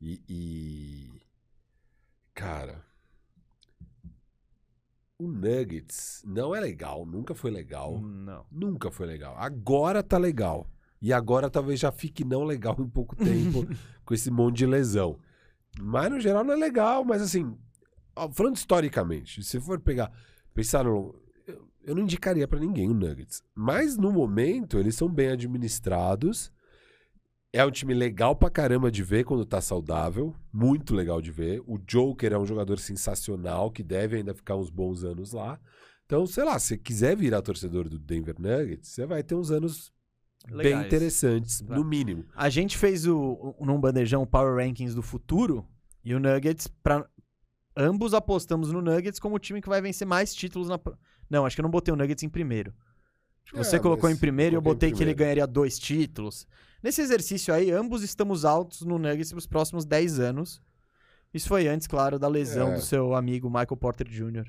E, 0.00 0.20
e- 0.28 1.10
Cara. 2.34 2.84
O 5.18 5.26
Nuggets 5.28 6.22
não 6.26 6.54
é 6.54 6.60
legal, 6.60 7.06
nunca 7.06 7.34
foi 7.34 7.50
legal. 7.50 7.98
Não. 8.00 8.44
Nunca 8.52 8.90
foi 8.90 9.06
legal. 9.06 9.34
Agora 9.38 10.02
tá 10.02 10.18
legal. 10.18 10.68
E 11.00 11.10
agora 11.12 11.48
talvez 11.48 11.80
já 11.80 11.90
fique 11.90 12.22
não 12.24 12.44
legal 12.44 12.76
em 12.78 12.88
pouco 12.88 13.16
tempo 13.16 13.66
com 14.04 14.12
esse 14.14 14.30
monte 14.30 14.58
de 14.58 14.66
lesão. 14.66 15.18
Mas 15.80 16.10
no 16.10 16.20
geral 16.20 16.44
não 16.44 16.52
é 16.52 16.56
legal, 16.56 17.02
mas 17.04 17.22
assim, 17.22 17.56
falando 18.32 18.56
historicamente, 18.56 19.42
se 19.42 19.60
for 19.60 19.78
pegar, 19.80 20.10
pensar 20.54 20.84
no. 20.84 21.14
Eu, 21.46 21.68
eu 21.84 21.94
não 21.94 22.02
indicaria 22.02 22.48
pra 22.48 22.58
ninguém 22.58 22.88
o 22.88 22.94
Nuggets. 22.94 23.42
Mas 23.54 23.96
no 23.96 24.10
momento 24.12 24.78
eles 24.78 24.94
são 24.94 25.08
bem 25.08 25.28
administrados. 25.28 26.52
É 27.52 27.64
um 27.64 27.70
time 27.70 27.94
legal 27.94 28.36
pra 28.36 28.50
caramba 28.50 28.90
de 28.90 29.02
ver 29.02 29.24
quando 29.24 29.44
tá 29.46 29.60
saudável. 29.60 30.34
Muito 30.52 30.94
legal 30.94 31.22
de 31.22 31.30
ver. 31.30 31.62
O 31.66 31.78
Joker 31.78 32.32
é 32.32 32.38
um 32.38 32.44
jogador 32.44 32.78
sensacional 32.78 33.70
que 33.70 33.82
deve 33.82 34.16
ainda 34.16 34.34
ficar 34.34 34.56
uns 34.56 34.68
bons 34.68 35.04
anos 35.04 35.32
lá. 35.32 35.58
Então, 36.04 36.26
sei 36.26 36.44
lá, 36.44 36.58
se 36.58 36.66
você 36.68 36.78
quiser 36.78 37.16
virar 37.16 37.40
torcedor 37.42 37.88
do 37.88 37.98
Denver 37.98 38.34
Nuggets, 38.38 38.88
você 38.90 39.06
vai 39.06 39.22
ter 39.22 39.34
uns 39.34 39.50
anos 39.50 39.90
bem 40.48 40.56
Legais. 40.58 40.86
interessantes, 40.86 41.60
Vai. 41.62 41.78
no 41.78 41.84
mínimo. 41.84 42.26
A 42.34 42.48
gente 42.50 42.76
fez 42.76 43.06
o, 43.06 43.54
o- 43.58 43.64
num 43.66 43.80
bandejão 43.80 44.22
o 44.22 44.26
Power 44.26 44.56
Rankings 44.64 44.94
do 44.94 45.02
futuro 45.02 45.66
e 46.04 46.14
o 46.14 46.20
Nuggets, 46.20 46.68
pra, 46.68 47.08
ambos 47.76 48.14
apostamos 48.14 48.72
no 48.72 48.80
Nuggets 48.80 49.18
como 49.20 49.36
o 49.36 49.38
time 49.38 49.60
que 49.60 49.68
vai 49.68 49.80
vencer 49.80 50.06
mais 50.06 50.34
títulos 50.34 50.68
na. 50.68 50.78
Não, 51.28 51.44
acho 51.44 51.56
que 51.56 51.60
eu 51.60 51.64
não 51.64 51.70
botei 51.70 51.92
o 51.92 51.96
Nuggets 51.96 52.22
em 52.24 52.28
primeiro. 52.28 52.72
Você 53.54 53.76
É, 53.76 53.78
colocou 53.78 54.08
mas 54.08 54.16
em 54.16 54.20
primeiro 54.20 54.54
e 54.54 54.56
eu 54.56 54.60
botei 54.62 54.90
que 54.92 55.02
ele 55.02 55.14
ganharia 55.14 55.46
dois 55.46 55.78
títulos. 55.78 56.46
Nesse 56.82 57.00
exercício 57.00 57.52
aí, 57.54 57.70
ambos 57.70 58.02
estamos 58.02 58.44
altos 58.44 58.82
no 58.82 58.98
Nuggets 58.98 59.30
para 59.30 59.38
os 59.38 59.46
próximos 59.46 59.84
10 59.84 60.18
anos. 60.20 60.60
Isso 61.34 61.48
foi 61.48 61.68
antes, 61.68 61.86
claro, 61.86 62.18
da 62.18 62.28
lesão 62.28 62.72
É. 62.72 62.74
do 62.76 62.80
seu 62.80 63.14
amigo 63.14 63.48
Michael 63.48 63.76
Porter 63.76 64.08
Jr. 64.08 64.46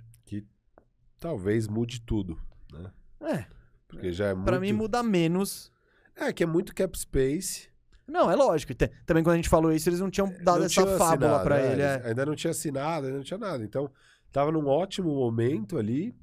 Talvez 1.20 1.68
mude 1.68 2.00
tudo, 2.02 2.40
né? 2.72 2.92
É, 3.22 3.46
Porque 3.88 4.12
já 4.12 4.28
é 4.28 4.34
muito... 4.36 4.46
pra 4.46 4.60
mim 4.60 4.72
muda 4.72 5.02
menos. 5.02 5.72
É, 6.16 6.32
que 6.32 6.44
é 6.44 6.46
muito 6.46 6.76
cap 6.76 6.98
space. 6.98 7.70
Não, 8.08 8.32
é 8.32 8.36
lógico. 8.36 8.74
Também 9.06 9.24
quando 9.24 9.34
a 9.34 9.36
gente 9.38 9.50
falou 9.50 9.72
isso, 9.72 9.90
eles 9.90 10.00
não 10.00 10.10
tinham 10.10 10.28
dado 10.42 10.60
Não 10.60 10.66
essa 10.66 10.74
tinha 10.82 10.86
fábula 10.98 11.14
assinado, 11.14 11.44
pra 11.44 11.60
é, 11.60 11.64
ele. 11.66 11.82
eles 11.82 11.86
é. 11.86 12.08
Ainda 12.08 12.26
não 12.26 12.36
tinha 12.36 12.52
assinado, 12.52 13.06
ainda 13.08 13.18
não 13.18 13.24
tinha 13.26 13.38
nada. 13.38 13.64
Então, 13.64 13.90
tava 14.32 14.52
num 14.52 14.66
ótimo 14.68 15.14
momento 15.14 15.78
ali. 15.78 16.16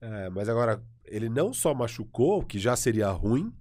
é, 0.00 0.30
mas 0.30 0.48
agora, 0.48 0.80
ele 1.04 1.28
não 1.28 1.52
só 1.52 1.74
machucou, 1.74 2.42
que 2.44 2.58
já 2.58 2.76
seria 2.76 3.08
ruim, 3.10 3.52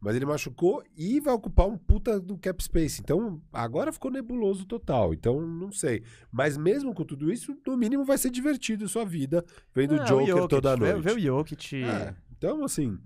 mas 0.00 0.16
ele 0.16 0.24
machucou 0.26 0.82
e 0.96 1.20
vai 1.20 1.32
ocupar 1.32 1.68
um 1.68 1.76
puta 1.78 2.18
do 2.18 2.36
cap 2.36 2.60
space. 2.62 3.00
Então, 3.00 3.40
agora 3.52 3.92
ficou 3.92 4.10
nebuloso 4.10 4.64
total. 4.66 5.14
Então, 5.14 5.40
não 5.40 5.70
sei. 5.70 6.02
Mas 6.32 6.56
mesmo 6.56 6.92
com 6.92 7.04
tudo 7.04 7.32
isso, 7.32 7.56
no 7.64 7.76
mínimo 7.76 8.04
vai 8.04 8.18
ser 8.18 8.30
divertido 8.30 8.88
sua 8.88 9.04
vida 9.04 9.44
vendo 9.72 9.94
Não, 9.94 10.02
o 10.02 10.26
Joker 10.26 10.48
toda 10.48 10.74
vê- 10.76 10.92
noite. 10.92 11.04
Vê 11.04 11.12
o 11.12 11.18
Jokic. 11.20 11.84
É, 11.84 12.14
então, 12.36 12.64
assim, 12.64 12.98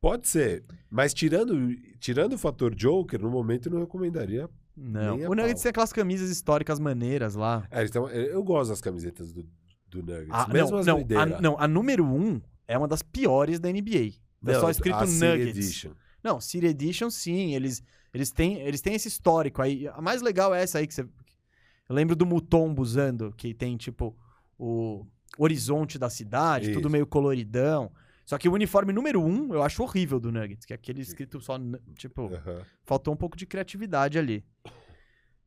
pode 0.00 0.28
ser. 0.28 0.64
Mas 0.90 1.12
tirando, 1.14 1.74
tirando 1.98 2.34
o 2.34 2.38
fator 2.38 2.74
Joker, 2.74 3.20
no 3.20 3.30
momento 3.30 3.66
eu 3.68 3.72
não 3.72 3.80
recomendaria. 3.80 4.48
Não. 4.76 5.24
A 5.24 5.28
O 5.28 5.34
Nuggets 5.34 5.54
pau. 5.54 5.62
tem 5.62 5.70
aquelas 5.70 5.92
camisas 5.92 6.30
históricas 6.30 6.78
maneiras 6.80 7.34
lá. 7.34 7.66
É, 7.70 7.80
eles 7.80 7.90
tão- 7.90 8.08
eu 8.08 8.42
gosto 8.42 8.70
das 8.70 8.80
camisetas 8.80 9.32
do, 9.32 9.46
do 9.88 9.98
Nuggets. 10.02 10.28
Ah, 10.30 10.46
mesmo 10.48 10.72
não, 10.72 10.78
as 10.78 10.86
não, 10.86 10.98
a, 11.20 11.40
não, 11.40 11.58
a 11.58 11.68
número 11.68 12.04
1 12.04 12.16
um 12.16 12.40
é 12.66 12.78
uma 12.78 12.88
das 12.88 13.02
piores 13.02 13.58
da 13.60 13.68
NBA. 13.68 14.14
É 14.46 14.52
Não, 14.52 14.60
só 14.60 14.70
escrito 14.70 14.96
a 14.96 15.06
Nuggets. 15.06 15.56
Edition. 15.56 15.92
Não, 16.22 16.40
City 16.40 16.66
Edition 16.66 17.10
sim, 17.10 17.54
eles, 17.54 17.82
eles, 18.12 18.30
têm, 18.30 18.60
eles 18.60 18.80
têm 18.80 18.94
esse 18.94 19.08
histórico 19.08 19.60
aí. 19.60 19.86
A 19.88 20.00
mais 20.00 20.22
legal 20.22 20.54
é 20.54 20.62
essa 20.62 20.78
aí 20.78 20.86
que 20.86 20.94
você. 20.94 21.02
Eu 21.02 21.94
lembro 21.94 22.14
do 22.14 22.24
Mutombo 22.24 22.80
usando, 22.80 23.34
que 23.36 23.52
tem 23.52 23.76
tipo 23.76 24.16
o 24.58 25.04
horizonte 25.38 25.98
da 25.98 26.08
cidade, 26.08 26.66
Isso. 26.66 26.74
tudo 26.74 26.88
meio 26.88 27.06
coloridão. 27.06 27.90
Só 28.30 28.38
que 28.38 28.48
o 28.48 28.52
uniforme 28.52 28.92
número 28.92 29.20
1 29.20 29.26
um, 29.26 29.54
eu 29.54 29.60
acho 29.60 29.82
horrível 29.82 30.20
do 30.20 30.30
Nuggets, 30.30 30.64
que 30.64 30.72
é 30.72 30.76
aquele 30.76 31.00
escrito 31.00 31.40
só. 31.40 31.58
Tipo, 31.96 32.32
Aham. 32.32 32.64
faltou 32.84 33.12
um 33.12 33.16
pouco 33.16 33.36
de 33.36 33.44
criatividade 33.44 34.20
ali. 34.20 34.44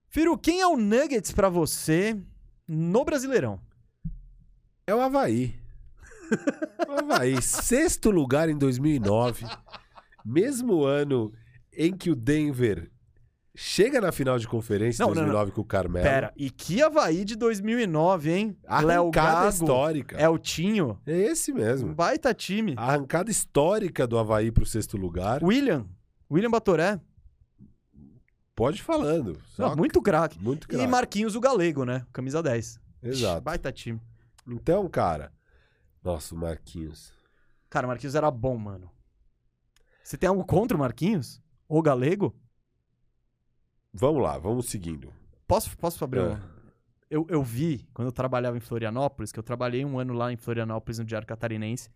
Firu, 0.09 0.37
quem 0.37 0.59
é 0.59 0.67
o 0.67 0.75
Nuggets 0.75 1.31
pra 1.31 1.47
você 1.47 2.21
no 2.67 3.05
Brasileirão? 3.05 3.57
É 4.85 4.93
o 4.93 4.99
Havaí. 4.99 5.57
o 6.85 6.91
Havaí. 6.91 7.39
Sexto 7.41 8.11
lugar 8.11 8.49
em 8.49 8.57
2009. 8.57 9.45
Mesmo 10.25 10.83
ano 10.83 11.31
em 11.71 11.95
que 11.95 12.11
o 12.11 12.15
Denver 12.17 12.91
chega 13.55 14.01
na 14.01 14.11
final 14.11 14.37
de 14.39 14.47
conferência 14.47 15.03
em 15.03 15.05
Não, 15.05 15.09
não, 15.13 15.21
2009 15.21 15.51
com 15.51 15.61
o 15.61 15.65
Carmelo. 15.65 16.05
Pera, 16.05 16.33
e 16.35 16.49
que 16.49 16.81
Havaí 16.81 17.23
de 17.23 17.35
2009, 17.35 18.31
hein? 18.31 18.57
Arrancada 18.65 19.49
histórica. 19.49 20.17
é 20.17 20.27
o 20.27 20.37
Tinho, 20.37 20.99
É 21.05 21.15
esse 21.17 21.51
um 21.51 21.55
mesmo. 21.55 21.93
baita 21.93 22.33
time. 22.33 22.73
A 22.77 22.85
arrancada 22.93 23.29
histórica 23.29 24.07
do 24.07 24.17
Havaí 24.17 24.51
pro 24.51 24.65
sexto 24.65 24.97
lugar. 24.97 25.43
William, 25.43 25.85
William 26.31 26.49
Batoré, 26.51 26.99
Pode 28.55 28.77
ir 28.79 28.83
falando. 28.83 29.35
Não, 29.57 29.75
muito 29.75 29.99
craque. 29.99 30.37
muito 30.39 30.65
E 30.65 30.67
craque. 30.67 30.85
Marquinhos 30.87 31.35
o 31.35 31.39
Galego, 31.39 31.85
né? 31.85 32.05
Camisa 32.13 32.41
10. 32.43 32.79
Exato. 33.01 33.41
Baita 33.41 33.71
time. 33.71 33.99
Então, 34.47 34.87
cara. 34.87 35.31
Nossa, 36.03 36.35
o 36.35 36.37
Marquinhos. 36.37 37.11
Cara, 37.67 37.87
o 37.87 37.89
Marquinhos 37.89 38.13
era 38.13 38.29
bom, 38.29 38.55
mano. 38.55 38.91
Você 40.03 40.17
tem 40.17 40.29
algo 40.29 40.45
contra 40.45 40.77
o 40.77 40.79
Marquinhos? 40.79 41.41
Ou 41.67 41.79
o 41.79 41.81
Galego? 41.81 42.35
Vamos 43.93 44.23
lá, 44.23 44.37
vamos 44.39 44.65
seguindo. 44.67 45.13
Posso, 45.47 45.77
posso 45.77 45.99
Fabrião? 45.99 46.33
É. 46.33 46.41
Eu, 47.09 47.27
eu 47.29 47.43
vi, 47.43 47.87
quando 47.93 48.07
eu 48.07 48.11
trabalhava 48.11 48.57
em 48.57 48.59
Florianópolis, 48.59 49.31
que 49.31 49.37
eu 49.37 49.43
trabalhei 49.43 49.85
um 49.85 49.99
ano 49.99 50.13
lá 50.13 50.33
em 50.33 50.35
Florianópolis, 50.35 50.97
no 50.97 51.05
Diário 51.05 51.27
Catarinense, 51.27 51.89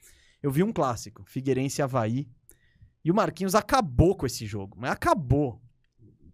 eu 0.43 0.51
vi 0.51 0.61
um 0.61 0.71
clássico, 0.71 1.23
Figueirense 1.25 1.81
e 1.81 1.83
Havaí, 1.83 2.29
e 3.03 3.09
o 3.09 3.15
Marquinhos 3.15 3.55
acabou 3.55 4.15
com 4.15 4.25
esse 4.25 4.45
jogo, 4.45 4.77
mas 4.79 4.91
acabou. 4.91 5.59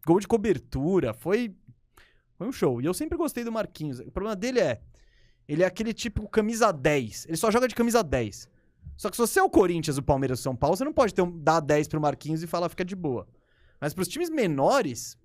gol 0.06 0.20
de 0.20 0.28
cobertura, 0.28 1.14
foi, 1.14 1.56
foi 2.36 2.48
um 2.48 2.52
show. 2.52 2.82
E 2.82 2.86
eu 2.86 2.94
sempre 2.94 3.18
gostei 3.18 3.44
do 3.44 3.52
Marquinhos. 3.52 4.00
O 4.00 4.12
problema 4.12 4.36
dele 4.36 4.60
é, 4.60 4.82
ele 5.48 5.64
é 5.64 5.66
aquele 5.66 5.94
tipo 5.94 6.28
camisa 6.28 6.74
10. 6.74 7.28
Ele 7.28 7.38
só 7.38 7.52
joga 7.52 7.68
de 7.68 7.76
camisa 7.76 8.04
10. 8.04 8.50
Só 8.98 9.10
que 9.10 9.16
se 9.16 9.22
você 9.22 9.40
é 9.40 9.44
o 9.44 9.50
Corinthians, 9.50 9.98
o 9.98 10.04
Palmeiras, 10.04 10.40
o 10.40 10.44
São 10.44 10.56
Paulo, 10.56 10.76
você 10.76 10.84
não 10.84 10.94
pode 10.94 11.14
ter 11.14 11.22
um, 11.22 11.40
dar 11.40 11.60
10 11.60 11.88
pro 11.88 12.02
Marquinhos 12.02 12.44
e 12.44 12.48
falar 12.48 12.70
fica 12.70 12.84
de 12.84 12.96
boa. 12.96 13.28
Mas 13.80 13.94
pros 13.94 14.08
times 14.08 14.30
menores, 14.30 15.18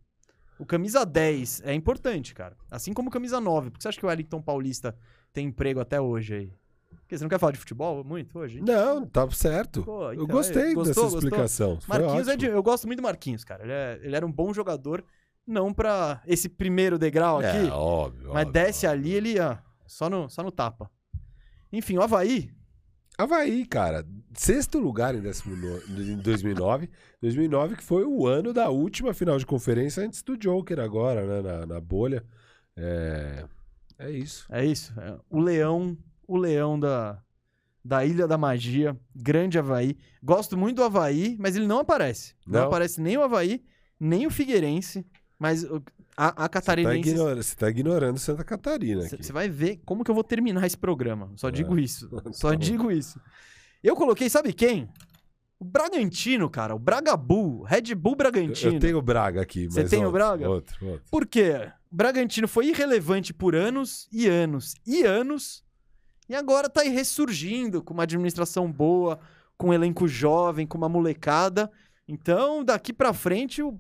o 0.58 0.66
camisa 0.66 1.04
10 1.04 1.62
é 1.64 1.72
importante, 1.74 2.34
cara. 2.34 2.56
Assim 2.70 2.92
como 2.92 3.08
o 3.08 3.12
camisa 3.12 3.40
9. 3.40 3.70
Por 3.70 3.78
que 3.78 3.82
você 3.82 3.88
acha 3.88 3.98
que 3.98 4.04
o 4.04 4.08
Wellington 4.08 4.42
Paulista 4.42 4.96
tem 5.32 5.46
emprego 5.46 5.80
até 5.80 6.00
hoje 6.00 6.34
aí? 6.34 6.52
Porque 7.00 7.16
você 7.16 7.24
não 7.24 7.28
quer 7.30 7.38
falar 7.38 7.52
de 7.52 7.58
futebol 7.58 8.04
muito 8.04 8.38
hoje? 8.38 8.60
Não, 8.60 9.06
tá 9.06 9.28
certo. 9.30 9.82
Pô, 9.82 10.08
eu 10.12 10.24
então, 10.24 10.26
gostei 10.26 10.72
é, 10.72 10.74
gostou, 10.74 10.84
dessa 10.84 11.00
gostou? 11.00 11.18
explicação. 11.20 11.78
Marquinhos 11.86 12.28
é 12.28 12.36
de, 12.36 12.46
Eu 12.46 12.62
gosto 12.62 12.86
muito 12.86 12.98
do 12.98 13.02
Marquinhos, 13.02 13.44
cara. 13.44 13.62
Ele, 13.62 13.72
é- 13.72 14.00
ele 14.02 14.16
era 14.16 14.26
um 14.26 14.32
bom 14.32 14.52
jogador, 14.52 15.02
não 15.46 15.72
pra 15.72 16.20
esse 16.26 16.48
primeiro 16.50 16.98
degrau 16.98 17.38
aqui. 17.38 17.68
É, 17.68 17.72
óbvio. 17.72 18.28
mas 18.34 18.46
óbvio, 18.46 18.52
desce 18.52 18.86
óbvio. 18.86 19.00
ali, 19.00 19.12
ele 19.14 19.40
ó, 19.40 19.56
só 19.86 20.10
no, 20.10 20.28
só 20.28 20.42
no 20.42 20.50
tapa. 20.52 20.90
Enfim, 21.72 21.96
o 21.96 22.02
Havaí. 22.02 22.50
Havaí, 23.18 23.66
cara. 23.66 24.06
Sexto 24.34 24.78
lugar 24.78 25.14
em, 25.14 25.20
décimo 25.20 25.56
no- 25.56 26.00
em 26.00 26.16
2009. 26.18 26.88
2009 27.20 27.76
que 27.76 27.82
foi 27.82 28.04
o 28.04 28.26
ano 28.26 28.52
da 28.52 28.68
última 28.70 29.12
final 29.12 29.36
de 29.38 29.44
conferência 29.46 30.04
antes 30.04 30.22
do 30.22 30.36
Joker 30.36 30.78
agora, 30.78 31.26
né? 31.26 31.42
Na, 31.50 31.66
na 31.66 31.80
bolha. 31.80 32.24
É... 32.76 33.44
É 33.98 34.10
isso. 34.12 34.46
É 34.48 34.64
isso. 34.64 34.92
é 35.00 35.18
o 35.28 35.40
leão, 35.40 35.98
o 36.26 36.36
leão 36.36 36.78
da, 36.78 37.20
da 37.84 38.04
Ilha 38.06 38.28
da 38.28 38.38
Magia. 38.38 38.96
Grande 39.12 39.58
Havaí. 39.58 39.96
Gosto 40.22 40.56
muito 40.56 40.76
do 40.76 40.84
Havaí, 40.84 41.36
mas 41.40 41.56
ele 41.56 41.66
não 41.66 41.80
aparece. 41.80 42.34
Não, 42.46 42.60
Não? 42.60 42.66
aparece 42.68 43.00
nem 43.00 43.16
o 43.16 43.22
Havaí, 43.24 43.64
nem 43.98 44.24
o 44.24 44.30
Figueirense. 44.30 45.04
Mas 45.36 45.64
o- 46.18 46.22
a, 46.22 46.26
a 46.28 46.30
Você 46.30 46.34
tá, 46.36 46.48
catarinense. 46.48 47.10
ignora- 47.10 47.42
você 47.42 47.54
tá 47.56 47.68
ignorando 47.70 48.18
Santa 48.18 48.44
Catarina 48.44 49.04
aqui. 49.06 49.22
Você 49.22 49.32
vai 49.32 49.48
ver 49.48 49.80
como 49.84 50.02
que 50.04 50.10
eu 50.10 50.14
vou 50.14 50.24
terminar 50.24 50.66
esse 50.66 50.76
programa. 50.76 51.30
Só 51.36 51.48
É. 51.48 51.52
digo 51.52 51.78
isso. 51.78 52.08
Só 52.32 52.48
Tá 52.50 52.54
bom. 52.54 52.60
digo 52.60 52.90
isso. 52.90 53.20
Eu 53.82 53.94
coloquei, 53.94 54.28
sabe 54.28 54.52
quem? 54.52 54.88
O 55.60 55.64
Bragantino, 55.64 56.48
cara. 56.48 56.74
O 56.74 56.78
Bragabu. 56.78 57.62
Red 57.62 57.94
Bull 57.94 58.12
Eu, 58.12 58.16
Bragantino. 58.16 58.74
eu 58.74 58.80
tenho 58.80 58.98
o 58.98 59.02
Braga 59.02 59.40
aqui. 59.42 59.66
Você 59.66 59.84
tem 59.84 60.00
o 60.00 60.02
outro, 60.06 60.12
Braga? 60.12 60.48
Outro, 60.48 60.86
outro. 60.86 61.02
Por 61.10 61.26
quê? 61.26 61.70
O 61.90 61.96
Bragantino 61.96 62.46
foi 62.46 62.66
irrelevante 62.68 63.32
por 63.34 63.54
anos 63.56 64.08
e 64.12 64.26
anos 64.28 64.74
e 64.86 65.02
anos. 65.02 65.64
E 66.28 66.34
agora 66.34 66.68
tá 66.68 66.82
aí 66.82 66.90
ressurgindo 66.90 67.82
com 67.82 67.94
uma 67.94 68.02
administração 68.04 68.70
boa, 68.70 69.18
com 69.56 69.68
um 69.68 69.72
elenco 69.72 70.06
jovem, 70.06 70.66
com 70.66 70.76
uma 70.78 70.88
molecada. 70.88 71.70
Então, 72.06 72.62
daqui 72.64 72.92
pra 72.92 73.12
frente, 73.12 73.62
o, 73.62 73.78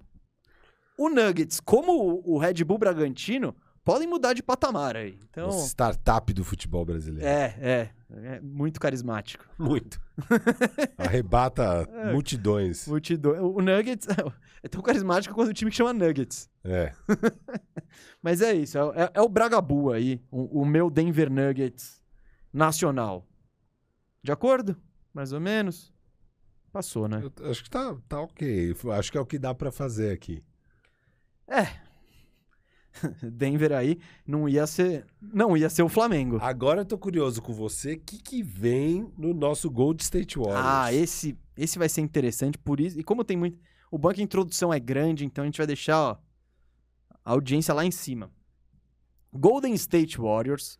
o 0.98 1.08
Nuggets, 1.08 1.60
como 1.60 2.22
o, 2.26 2.38
Red 2.38 2.64
Bull 2.64 2.76
Bragantino, 2.78 3.54
podem 3.84 4.06
mudar 4.08 4.34
de 4.34 4.42
patamar 4.42 4.96
aí. 4.96 5.18
Então, 5.30 5.48
startup 5.64 6.30
do 6.34 6.44
futebol 6.44 6.84
brasileiro. 6.84 7.26
é, 7.26 7.56
é. 7.60 7.90
É 8.10 8.40
muito 8.40 8.80
carismático. 8.80 9.44
Muito. 9.58 10.00
Arrebata 10.96 11.86
É. 11.92 12.10
multidões. 12.10 12.88
Multidão. 12.88 13.32
O 13.54 13.60
Nuggets 13.60 14.06
é 14.64 14.66
tão 14.68 14.80
carismático 14.80 15.34
quanto 15.34 15.50
o 15.50 15.52
time 15.52 15.70
que 15.70 15.76
chama 15.76 15.92
Nuggets. 15.92 16.48
É. 16.64 16.94
Mas 18.22 18.40
é 18.40 18.54
isso, 18.54 18.78
é, 18.78 19.02
é- 19.04 19.10
é 19.14 19.20
o 19.20 19.28
Bragabu 19.28 19.92
aí, 19.92 20.22
o, 20.30 20.62
o 20.62 20.64
meu 20.64 20.88
Denver 20.90 21.30
Nuggets 21.30 22.02
nacional. 22.50 23.26
De 24.22 24.32
acordo? 24.32 24.74
Mais 25.12 25.32
ou 25.34 25.40
menos? 25.40 25.92
Passou, 26.72 27.08
né? 27.08 27.22
Eu 27.40 27.50
acho 27.50 27.62
que 27.62 27.70
tá, 27.70 27.94
tá 28.08 28.20
ok. 28.20 28.74
Acho 28.98 29.12
que 29.12 29.18
é 29.18 29.20
o 29.20 29.26
que 29.26 29.38
dá 29.38 29.54
pra 29.54 29.70
fazer 29.70 30.12
aqui. 30.12 30.42
Denver 33.22 33.72
aí 33.72 33.98
não 34.26 34.48
ia 34.48 34.66
ser, 34.66 35.06
não 35.20 35.56
ia 35.56 35.70
ser 35.70 35.82
o 35.82 35.88
Flamengo. 35.88 36.38
Agora 36.40 36.82
eu 36.82 36.84
tô 36.84 36.98
curioso 36.98 37.40
com 37.40 37.52
você. 37.52 37.94
O 37.94 38.00
que, 38.00 38.18
que 38.18 38.42
vem 38.42 39.12
no 39.16 39.32
nosso 39.32 39.70
Gold 39.70 40.02
State 40.02 40.38
Warriors? 40.38 40.64
Ah, 40.64 40.92
esse, 40.92 41.36
esse 41.56 41.78
vai 41.78 41.88
ser 41.88 42.00
interessante 42.00 42.58
por 42.58 42.80
isso. 42.80 42.98
E 42.98 43.04
como 43.04 43.24
tem 43.24 43.36
muito, 43.36 43.58
o 43.90 43.98
banco 43.98 44.16
de 44.16 44.22
introdução 44.22 44.72
é 44.72 44.78
grande, 44.78 45.24
então 45.24 45.42
a 45.42 45.46
gente 45.46 45.58
vai 45.58 45.66
deixar 45.66 46.00
ó, 46.00 46.16
a 47.24 47.32
audiência 47.32 47.72
lá 47.74 47.84
em 47.84 47.90
cima. 47.90 48.30
Golden 49.32 49.74
State 49.74 50.18
Warriors, 50.18 50.78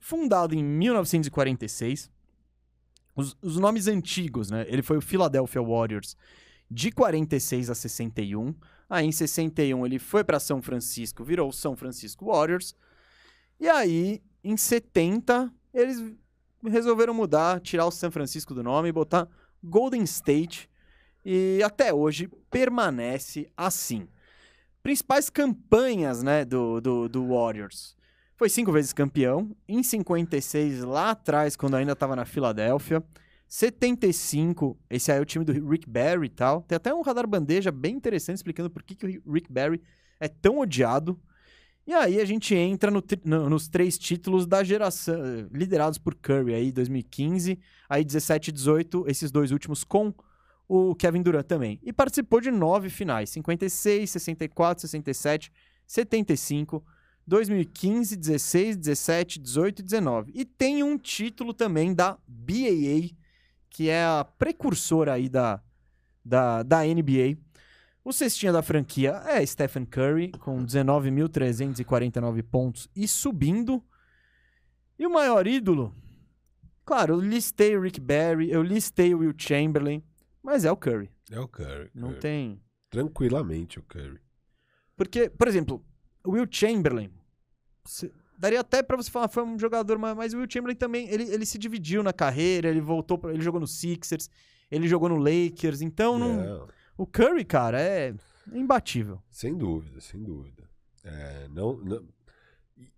fundado 0.00 0.54
em 0.54 0.62
1946. 0.62 2.10
Os, 3.16 3.36
os 3.40 3.56
nomes 3.58 3.86
antigos, 3.86 4.50
né? 4.50 4.64
Ele 4.68 4.82
foi 4.82 4.96
o 4.96 5.00
Philadelphia 5.00 5.62
Warriors 5.62 6.16
de 6.68 6.90
46 6.90 7.70
a 7.70 7.74
61. 7.74 8.54
Aí 8.94 9.06
em 9.06 9.10
61 9.10 9.84
ele 9.84 9.98
foi 9.98 10.22
para 10.22 10.38
São 10.38 10.62
Francisco, 10.62 11.24
virou 11.24 11.50
São 11.50 11.74
Francisco 11.74 12.26
Warriors. 12.26 12.76
E 13.58 13.68
aí 13.68 14.22
em 14.44 14.56
70 14.56 15.52
eles 15.74 16.00
resolveram 16.62 17.12
mudar, 17.12 17.60
tirar 17.60 17.86
o 17.86 17.90
São 17.90 18.08
Francisco 18.12 18.54
do 18.54 18.62
nome 18.62 18.90
e 18.90 18.92
botar 18.92 19.28
Golden 19.60 20.04
State. 20.04 20.70
E 21.24 21.60
até 21.64 21.92
hoje 21.92 22.30
permanece 22.48 23.50
assim. 23.56 24.06
Principais 24.80 25.28
campanhas 25.28 26.22
né, 26.22 26.44
do, 26.44 26.80
do, 26.80 27.08
do 27.08 27.26
Warriors. 27.26 27.96
Foi 28.36 28.48
cinco 28.48 28.70
vezes 28.70 28.92
campeão. 28.92 29.56
Em 29.66 29.82
56, 29.82 30.84
lá 30.84 31.10
atrás, 31.10 31.56
quando 31.56 31.74
ainda 31.74 31.94
estava 31.94 32.14
na 32.14 32.24
Filadélfia. 32.24 33.02
75, 33.56 34.76
esse 34.90 35.12
aí 35.12 35.18
é 35.18 35.20
o 35.20 35.24
time 35.24 35.44
do 35.44 35.52
Rick 35.70 35.88
Barry 35.88 36.26
e 36.26 36.28
tal. 36.28 36.62
Tem 36.62 36.74
até 36.74 36.92
um 36.92 37.02
radar 37.02 37.24
bandeja 37.24 37.70
bem 37.70 37.94
interessante 37.94 38.38
explicando 38.38 38.68
por 38.68 38.82
que, 38.82 38.96
que 38.96 39.22
o 39.24 39.32
Rick 39.32 39.52
Barry 39.52 39.80
é 40.18 40.26
tão 40.26 40.58
odiado. 40.58 41.16
E 41.86 41.92
aí 41.92 42.20
a 42.20 42.24
gente 42.24 42.52
entra 42.52 42.90
no 42.90 43.00
no- 43.24 43.48
nos 43.48 43.68
três 43.68 43.96
títulos 43.96 44.44
da 44.44 44.64
geração, 44.64 45.14
liderados 45.52 45.98
por 45.98 46.16
Curry 46.16 46.52
aí, 46.52 46.72
2015, 46.72 47.56
aí 47.88 48.04
17 48.04 48.48
e 48.48 48.52
18, 48.52 49.04
esses 49.06 49.30
dois 49.30 49.52
últimos 49.52 49.84
com 49.84 50.12
o 50.66 50.92
Kevin 50.96 51.22
Durant 51.22 51.46
também. 51.46 51.78
E 51.84 51.92
participou 51.92 52.40
de 52.40 52.50
nove 52.50 52.90
finais, 52.90 53.30
56, 53.30 54.10
64, 54.10 54.80
67, 54.80 55.52
75, 55.86 56.84
2015, 57.24 58.16
16, 58.16 58.76
17, 58.78 59.38
18 59.38 59.78
e 59.78 59.82
19. 59.84 60.32
E 60.34 60.44
tem 60.44 60.82
um 60.82 60.98
título 60.98 61.54
também 61.54 61.94
da 61.94 62.18
BAA, 62.26 63.14
que 63.74 63.88
é 63.88 64.04
a 64.04 64.24
precursora 64.38 65.14
aí 65.14 65.28
da, 65.28 65.60
da, 66.24 66.62
da 66.62 66.84
NBA. 66.84 67.36
O 68.04 68.12
cestinha 68.12 68.52
da 68.52 68.62
franquia 68.62 69.20
é 69.26 69.44
Stephen 69.44 69.84
Curry, 69.84 70.30
com 70.30 70.64
19.349 70.64 72.42
pontos 72.44 72.88
e 72.94 73.08
subindo. 73.08 73.82
E 74.96 75.04
o 75.04 75.10
maior 75.10 75.44
ídolo? 75.48 75.92
Claro, 76.84 77.14
eu 77.14 77.20
listei 77.20 77.76
o 77.76 77.80
Rick 77.80 78.00
Barry, 78.00 78.48
eu 78.48 78.62
listei 78.62 79.12
o 79.12 79.18
Will 79.18 79.34
Chamberlain, 79.36 80.04
mas 80.40 80.64
é 80.64 80.70
o 80.70 80.76
Curry. 80.76 81.10
É 81.32 81.40
o 81.40 81.48
Curry. 81.48 81.90
Não 81.92 82.10
Curry. 82.10 82.20
tem. 82.20 82.62
Tranquilamente 82.90 83.80
o 83.80 83.82
Curry. 83.82 84.20
Porque, 84.94 85.28
por 85.28 85.48
exemplo, 85.48 85.84
o 86.24 86.30
Will 86.32 86.46
Chamberlain. 86.48 87.10
se- 87.86 88.12
Daria 88.38 88.60
até 88.60 88.82
pra 88.82 88.96
você 88.96 89.10
falar, 89.10 89.28
foi 89.28 89.42
um 89.44 89.58
jogador, 89.58 89.98
mas, 89.98 90.16
mas 90.16 90.34
o 90.34 90.38
Will 90.38 90.46
Chamberlain 90.50 90.76
também, 90.76 91.08
ele, 91.08 91.24
ele 91.24 91.46
se 91.46 91.56
dividiu 91.58 92.02
na 92.02 92.12
carreira, 92.12 92.68
ele 92.68 92.80
voltou, 92.80 93.16
pra, 93.18 93.32
ele 93.32 93.42
jogou 93.42 93.60
no 93.60 93.66
Sixers, 93.66 94.28
ele 94.70 94.88
jogou 94.88 95.08
no 95.08 95.16
Lakers, 95.16 95.80
então 95.80 96.18
não, 96.18 96.36
Não, 96.36 96.68
o 96.98 97.06
Curry, 97.06 97.44
cara, 97.44 97.80
é 97.80 98.14
imbatível. 98.52 99.22
sem 99.30 99.56
dúvida, 99.56 100.00
sem 100.00 100.22
dúvida. 100.22 100.64
É, 101.04 101.48
não, 101.50 101.76
não- 101.76 102.02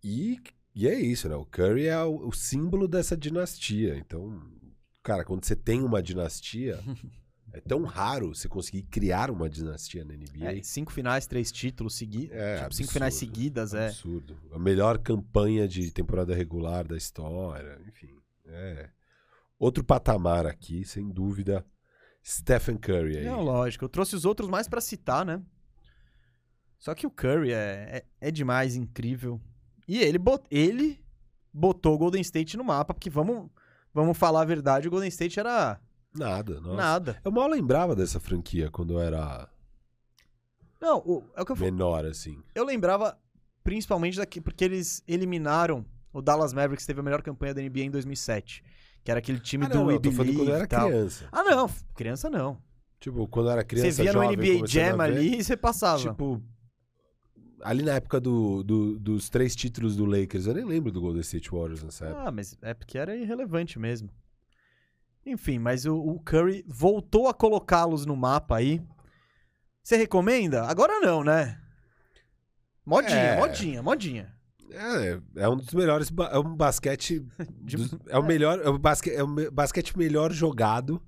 E, 0.03 0.39
e 0.75 0.89
é 0.89 0.95
isso, 0.99 1.29
né? 1.29 1.35
O 1.37 1.45
Curry 1.45 1.87
é 1.87 2.03
o, 2.03 2.29
o 2.29 2.33
símbolo 2.33 2.89
dessa 2.89 3.17
dinastia. 3.17 3.97
Então, 3.97 4.41
cara, 5.03 5.25
quando 5.25 5.45
você 5.45 5.55
tem 5.57 5.83
uma 5.83 6.03
dinastia, 6.03 6.79
é 7.53 7.61
tão 7.61 7.85
raro 7.85 8.35
você 8.35 8.49
conseguir 8.49 8.83
criar 8.83 9.31
uma 9.31 9.49
dinastia 9.49 10.05
na 10.05 10.15
NBA. 10.15 10.45
É, 10.59 10.63
cinco 10.63 10.93
finais, 10.93 11.27
três 11.27 11.51
títulos 11.51 11.97
seguidos, 11.97 12.37
É, 12.37 12.59
tipo, 12.63 12.75
cinco 12.75 12.93
finais 12.93 13.15
seguidas, 13.15 13.73
é. 13.75 13.89
Absurdo. 13.89 14.39
A 14.53 14.59
melhor 14.59 14.99
campanha 14.99 15.67
de 15.67 15.91
temporada 15.91 16.35
regular 16.35 16.87
da 16.87 16.97
história, 16.97 17.81
enfim. 17.87 18.15
É. 18.45 18.91
Outro 19.59 19.83
patamar 19.83 20.47
aqui, 20.47 20.85
sem 20.85 21.09
dúvida, 21.09 21.65
Stephen 22.25 22.77
Curry 22.77 23.19
aí. 23.19 23.25
Não, 23.25 23.41
lógico. 23.41 23.85
Eu 23.85 23.89
trouxe 23.89 24.15
os 24.15 24.25
outros 24.25 24.49
mais 24.49 24.69
pra 24.69 24.81
citar, 24.81 25.25
né? 25.25 25.41
Só 26.79 26.95
que 26.95 27.07
o 27.07 27.11
Curry 27.11 27.53
é, 27.53 28.05
é, 28.21 28.29
é 28.29 28.31
demais, 28.31 28.77
incrível. 28.77 29.41
E 29.89 29.99
ele, 29.99 30.19
bot, 30.19 30.45
ele 30.51 31.03
botou 31.53 31.95
o 31.95 31.99
Golden 31.99 32.21
State 32.21 32.57
no 32.57 32.65
mapa, 32.65 32.93
porque 32.93 33.09
vamos, 33.09 33.51
vamos 33.95 34.19
falar 34.19 34.43
a 34.43 34.45
verdade, 34.45 34.89
o 34.89 34.91
Golden 34.91 35.09
State 35.09 35.41
era 35.41 35.81
Nada, 36.19 36.61
nossa. 36.61 36.77
nada. 36.77 37.21
Eu 37.25 37.31
mal 37.33 37.49
lembrava 37.49 37.95
dessa 37.95 38.19
franquia 38.21 38.71
quando 38.71 38.95
eu 38.95 39.01
era 39.01 39.49
Não, 40.81 40.99
o- 40.99 41.25
é 41.37 41.43
o 41.43 41.45
que 41.47 41.53
eu 41.53 41.57
menor, 41.57 42.05
assim. 42.05 42.43
Eu 42.55 42.65
lembrava 42.65 43.19
principalmente 43.65 44.17
daqui, 44.19 44.41
porque 44.41 44.65
eles 44.65 45.03
eliminaram 45.09 45.85
o 46.13 46.23
Dallas 46.23 46.53
Mavericks, 46.53 46.85
que 46.85 46.87
teve 46.89 47.01
a 47.01 47.03
melhor 47.03 47.23
campanha 47.23 47.53
da 47.55 47.61
NBA 47.63 47.81
em 47.85 47.91
2007. 47.91 48.63
Que 49.05 49.11
era 49.11 49.19
aquele 49.19 49.39
time 49.41 49.65
Ah, 49.67 49.69
do 49.69 49.79
não, 49.79 49.87
não, 49.87 49.99
tô 50.01 50.11
falando 50.11 50.19
Believe 50.19 50.37
quando 50.39 50.49
eu 50.49 50.55
era 50.57 50.67
criança. 50.67 51.29
Ah, 51.33 51.43
não. 51.45 51.71
Criança 51.95 52.29
não. 52.31 52.59
Tipo, 52.99 53.29
quando 53.29 53.47
eu 53.47 53.53
era 53.53 53.65
criança, 53.65 53.93
você 53.93 54.03
via 54.03 54.13
no 54.13 54.23
jovem, 54.23 54.37
NBA 54.37 54.55
começando 54.57 54.69
Jam 54.69 54.97
ver, 54.97 55.03
ali 55.05 55.39
e 55.39 55.45
você 55.45 55.57
passava. 55.57 56.03
Tipo, 56.03 56.43
ali 57.63 57.83
na 57.83 57.93
época 57.95 58.21
do, 58.21 58.63
do- 58.65 58.99
dos 58.99 59.29
três 59.29 59.55
títulos 59.55 59.97
do 59.97 60.05
Lakers, 60.05 60.47
eu 60.47 60.55
nem 60.55 60.65
lembro 60.65 60.91
do 60.91 61.01
Golden 61.01 61.21
State 61.21 61.51
Warriors 61.51 61.83
nessa 61.83 62.07
época. 62.07 62.23
Ah, 62.29 62.31
mas 62.33 62.57
é 62.63 62.75
porque 62.75 62.99
era 62.99 63.15
irrelevante 63.17 63.79
mesmo. 63.79 64.09
Enfim, 65.27 65.59
mas 65.59 65.85
o, 65.85 65.97
o 65.97 66.21
Curry 66.21 66.65
voltou 66.69 67.29
a 67.29 67.35
colocá-los 67.35 68.07
no 68.07 68.17
mapa 68.17 68.57
aí. 68.57 68.81
Você 69.83 69.97
recomenda? 69.97 70.65
Agora 70.65 71.01
não, 71.01 71.25
né? 71.25 71.61
Modinha, 72.85 73.17
É. 73.19 73.37
modinha, 73.37 73.83
modinha. 73.83 74.33
É, 74.71 75.21
é 75.43 75.49
um 75.49 75.57
dos 75.57 75.73
melhores. 75.75 76.11
É 76.31 76.39
um 76.39 76.55
basquete. 76.57 77.21
Dos- 77.61 77.95
é 78.09 78.19
o 78.19 78.23
melhor. 78.25 78.61
É 78.65 78.69
o, 78.69 78.79
basque, 78.79 79.11
é 79.11 79.23
o 79.23 79.51
basquete 79.51 79.97
melhor 79.99 80.33
jogado. 80.33 81.03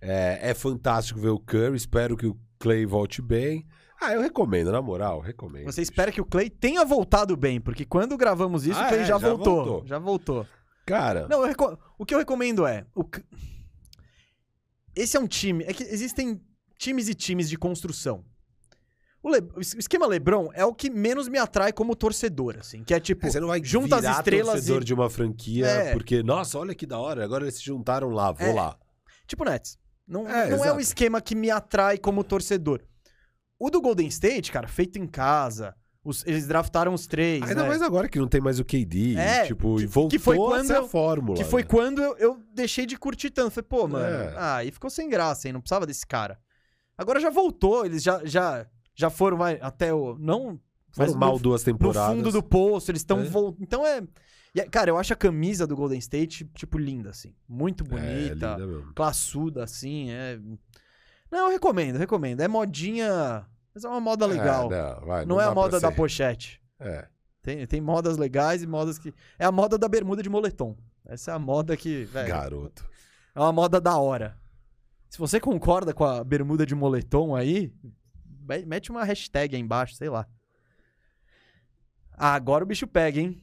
É, 0.00 0.50
é 0.50 0.54
fantástico 0.54 1.18
ver 1.20 1.30
o 1.30 1.38
Curry. 1.38 1.76
Espero 1.76 2.16
que 2.16 2.26
o 2.26 2.38
Clay 2.58 2.86
volte 2.86 3.20
bem. 3.20 3.66
Ah, 4.00 4.12
eu 4.12 4.20
recomendo, 4.20 4.70
na 4.70 4.82
moral, 4.82 5.20
recomendo. 5.20 5.64
Você 5.64 5.80
espera 5.80 6.12
que 6.12 6.20
o 6.20 6.24
Clay 6.24 6.50
tenha 6.50 6.84
voltado 6.84 7.34
bem, 7.36 7.58
porque 7.60 7.84
quando 7.84 8.16
gravamos 8.16 8.66
isso, 8.66 8.78
Ah, 8.78 8.84
o 8.84 8.88
Clay 8.88 9.00
é, 9.00 9.04
já, 9.04 9.18
já 9.18 9.18
voltou, 9.18 9.54
voltou. 9.64 9.86
Já 9.86 9.98
voltou. 9.98 10.46
Cara, 10.84 11.26
Não, 11.28 11.44
reco- 11.44 11.78
o 11.98 12.04
que 12.04 12.14
eu 12.14 12.18
recomendo 12.18 12.66
é. 12.66 12.84
o 12.94 13.02
Esse 14.96 15.16
é 15.16 15.20
um 15.20 15.26
time. 15.26 15.62
É 15.64 15.72
que 15.74 15.82
existem 15.84 16.40
times 16.78 17.08
e 17.08 17.14
times 17.14 17.48
de 17.48 17.56
construção. 17.58 18.24
O, 19.22 19.28
Le- 19.30 19.48
o 19.56 19.60
es- 19.60 19.74
o 19.74 19.78
esquema 19.78 20.06
LeBron 20.06 20.50
é 20.54 20.64
o 20.64 20.72
que 20.74 20.88
menos 20.88 21.28
me 21.28 21.36
atrai 21.38 21.72
como 21.72 21.94
torcedor, 21.96 22.56
assim. 22.58 22.82
Que 22.84 22.94
é 22.94 23.00
tipo, 23.00 23.28
você 23.30 23.38
não 23.40 23.48
vai 23.48 23.62
junta 23.62 23.96
as 23.96 24.04
estrelas 24.18 24.54
torcedor 24.54 24.82
e. 24.82 24.84
de 24.84 24.94
uma 24.94 25.10
franquia 25.10 25.66
É. 25.66 25.92
porque, 25.92 26.22
nossa, 26.22 26.58
olha 26.58 26.74
que 26.74 26.86
da 26.86 26.98
hora, 26.98 27.24
agora 27.24 27.44
eles 27.44 27.56
se 27.56 27.64
juntaram 27.64 28.08
lá, 28.10 28.30
vou 28.32 28.48
É. 28.48 28.52
lá. 28.52 28.78
Tipo 29.26 29.44
Nets. 29.44 29.78
Não, 30.06 30.28
É, 30.28 30.48
não 30.50 30.64
é 30.64 30.72
um 30.72 30.78
esquema 30.78 31.20
que 31.20 31.34
me 31.34 31.50
atrai 31.50 31.98
como 31.98 32.22
torcedor. 32.22 32.80
O 33.58 33.68
do 33.70 33.80
Golden 33.80 34.06
State, 34.06 34.52
cara, 34.52 34.68
feito 34.68 34.98
em 34.98 35.06
casa. 35.06 35.74
Os- 36.06 36.24
eles 36.26 36.46
draftaram 36.46 36.94
os 36.94 37.06
três. 37.06 37.42
Ainda 37.42 37.62
né? 37.62 37.68
mais 37.68 37.82
agora 37.82 38.08
que 38.08 38.18
não 38.18 38.28
tem 38.28 38.40
mais 38.40 38.58
o 38.60 38.64
KD. 38.64 39.16
É, 39.16 39.46
tipo, 39.46 39.76
que- 39.76 39.82
e 39.82 39.86
voltou 39.86 40.10
que 40.10 40.18
foi 40.18 40.36
quando 40.36 40.70
a 40.70 40.76
eu- 40.76 40.88
fórmula. 40.88 41.36
Que 41.36 41.44
foi 41.44 41.62
né? 41.62 41.68
quando 41.68 42.02
eu, 42.02 42.16
eu 42.18 42.42
deixei 42.54 42.86
de 42.86 42.96
curtir 42.96 43.30
tanto. 43.30 43.50
Falei, 43.50 43.66
pô, 43.68 43.86
mano, 43.88 44.06
É. 44.06 44.34
ah, 44.36 44.56
aí 44.56 44.70
ficou 44.70 44.88
sem 44.90 45.08
graça, 45.08 45.46
hein? 45.48 45.52
Não 45.52 45.60
precisava 45.60 45.86
desse 45.86 46.06
cara. 46.06 46.38
Agora 46.96 47.20
já 47.20 47.28
voltou, 47.30 47.84
eles 47.84 48.02
já, 48.02 48.20
já, 48.24 48.66
já 48.94 49.10
foram 49.10 49.36
vai, 49.36 49.58
até 49.60 49.92
o. 49.92 50.16
Não. 50.18 50.58
Foram 50.92 51.14
mal 51.14 51.32
no, 51.34 51.38
duas 51.38 51.62
no 51.62 51.72
temporadas. 51.72 52.16
fundo 52.16 52.32
do 52.32 52.42
poço, 52.42 52.90
eles 52.90 53.02
estão 53.02 53.20
É. 53.20 53.24
voltando. 53.24 53.62
Então 53.62 53.86
é. 53.86 54.02
é- 54.56 54.64
Cara, 54.70 54.88
eu 54.90 54.96
acho 54.96 55.12
a 55.12 55.16
camisa 55.16 55.66
do 55.66 55.76
Golden 55.76 55.98
State, 55.98 56.48
tipo, 56.54 56.78
linda, 56.78 57.10
assim. 57.10 57.34
Muito 57.46 57.84
É, 57.84 57.86
bonita, 57.88 58.56
mesmo. 58.56 58.92
classuda, 58.94 59.62
assim. 59.64 60.10
É... 60.10 60.38
Não, 61.30 61.46
eu 61.46 61.50
recomendo, 61.50 61.96
recomendo. 61.98 62.40
É 62.40 62.48
modinha. 62.48 63.44
Mas 63.76 63.84
é 63.84 63.88
uma 63.88 64.00
moda 64.00 64.24
legal. 64.24 64.72
É, 64.72 64.94
não, 64.94 65.06
vai, 65.06 65.26
não, 65.26 65.38
é 65.38 65.44
dá 65.44 65.50
a 65.50 65.54
moda 65.54 65.78
da 65.78 65.92
pochete. 65.92 66.62
É. 66.80 67.06
Tem, 67.42 67.66
tem 67.66 67.78
modas 67.78 68.16
legais 68.16 68.62
e 68.62 68.66
modas 68.66 68.98
que. 68.98 69.12
É 69.38 69.44
a 69.44 69.52
moda 69.52 69.76
da 69.76 69.86
bermuda 69.86 70.22
de 70.22 70.30
moletom. 70.30 70.74
Essa 71.04 71.32
é 71.32 71.34
a 71.34 71.38
moda 71.38 71.76
que. 71.76 72.04
velho, 72.04 72.26
Garoto. 72.26 72.88
é 73.34 73.38
uma 73.38 73.52
moda 73.52 73.78
da 73.78 73.98
hora. 73.98 74.34
Se 75.10 75.18
você 75.18 75.38
concorda 75.38 75.92
com 75.92 76.04
a 76.04 76.24
bermuda 76.24 76.64
de 76.64 76.74
moletom 76.74 77.36
aí, 77.36 77.70
mete 78.66 78.90
uma 78.90 79.04
hashtag 79.04 79.54
aí 79.54 79.60
embaixo, 79.60 79.94
sei 79.94 80.08
lá. 80.08 80.26
Ah, 82.14 82.32
agora 82.32 82.64
o 82.64 82.66
bicho 82.66 82.86
pega, 82.86 83.20
hein? 83.20 83.42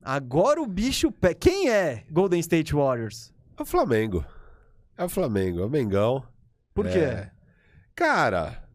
Agora 0.00 0.62
o 0.62 0.66
bicho 0.66 1.12
pega. 1.12 1.34
Quem 1.34 1.68
é 1.68 2.06
Golden 2.10 2.40
State 2.40 2.74
Warriors? 2.74 3.30
É 3.58 3.62
o 3.62 3.66
Flamengo. 3.66 4.24
É 4.96 5.04
o 5.04 5.08
Flamengo, 5.10 5.60
é 5.60 5.66
o 5.66 5.68
Mengão. 5.68 6.26
Por 6.72 6.88
quê? 6.88 6.98
É. 6.98 7.30
Cara, 7.94 8.69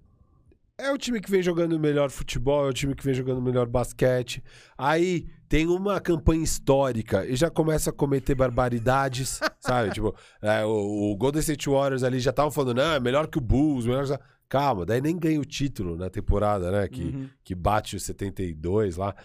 é 0.78 0.92
o 0.92 0.98
time 0.98 1.22
que 1.22 1.32
vem 1.32 1.42
jogando 1.42 1.80
melhor 1.80 2.10
futebol, 2.10 2.66
é 2.66 2.70
o 2.70 2.74
time 2.74 2.94
que 2.96 3.04
vem 3.04 3.14
jogando 3.14 3.42
melhor 3.42 3.66
basquete. 3.68 4.44
Aí 4.78 5.26
tem 5.48 5.68
uma 5.68 6.00
campanha 6.02 6.44
histórica 6.44 7.26
e 7.26 7.36
já 7.36 7.50
começa 7.50 7.90
a 7.90 7.94
cometer 7.94 8.36
barbaridades, 8.36 9.40
sabe? 9.60 9.92
Tipo, 9.92 10.14
é, 10.42 10.66
o, 10.66 11.12
o 11.12 11.16
Golden 11.16 11.40
State 11.40 11.70
Warriors 11.70 12.04
ali 12.04 12.20
já 12.20 12.32
estavam 12.32 12.52
falando, 12.52 12.78
não, 12.78 12.94
é 12.94 13.00
melhor 13.00 13.28
que 13.28 13.38
o 13.38 13.42
Bulls, 13.42 13.86
melhor 13.86 14.06
que... 14.06 14.20
Calma, 14.48 14.86
daí 14.86 15.02
nem 15.02 15.18
ganha 15.18 15.40
o 15.40 15.46
título 15.46 15.96
na 15.98 16.10
temporada, 16.10 16.72
né? 16.72 16.88
Que, 16.88 17.04
Uhum. 17.04 17.30
que 17.44 17.56
bate 17.56 17.96
os 17.96 18.04
72 18.04 18.98
lá. 18.98 19.16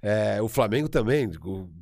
É, 0.00 0.40
o 0.40 0.48
Flamengo 0.48 0.88
também 0.88 1.30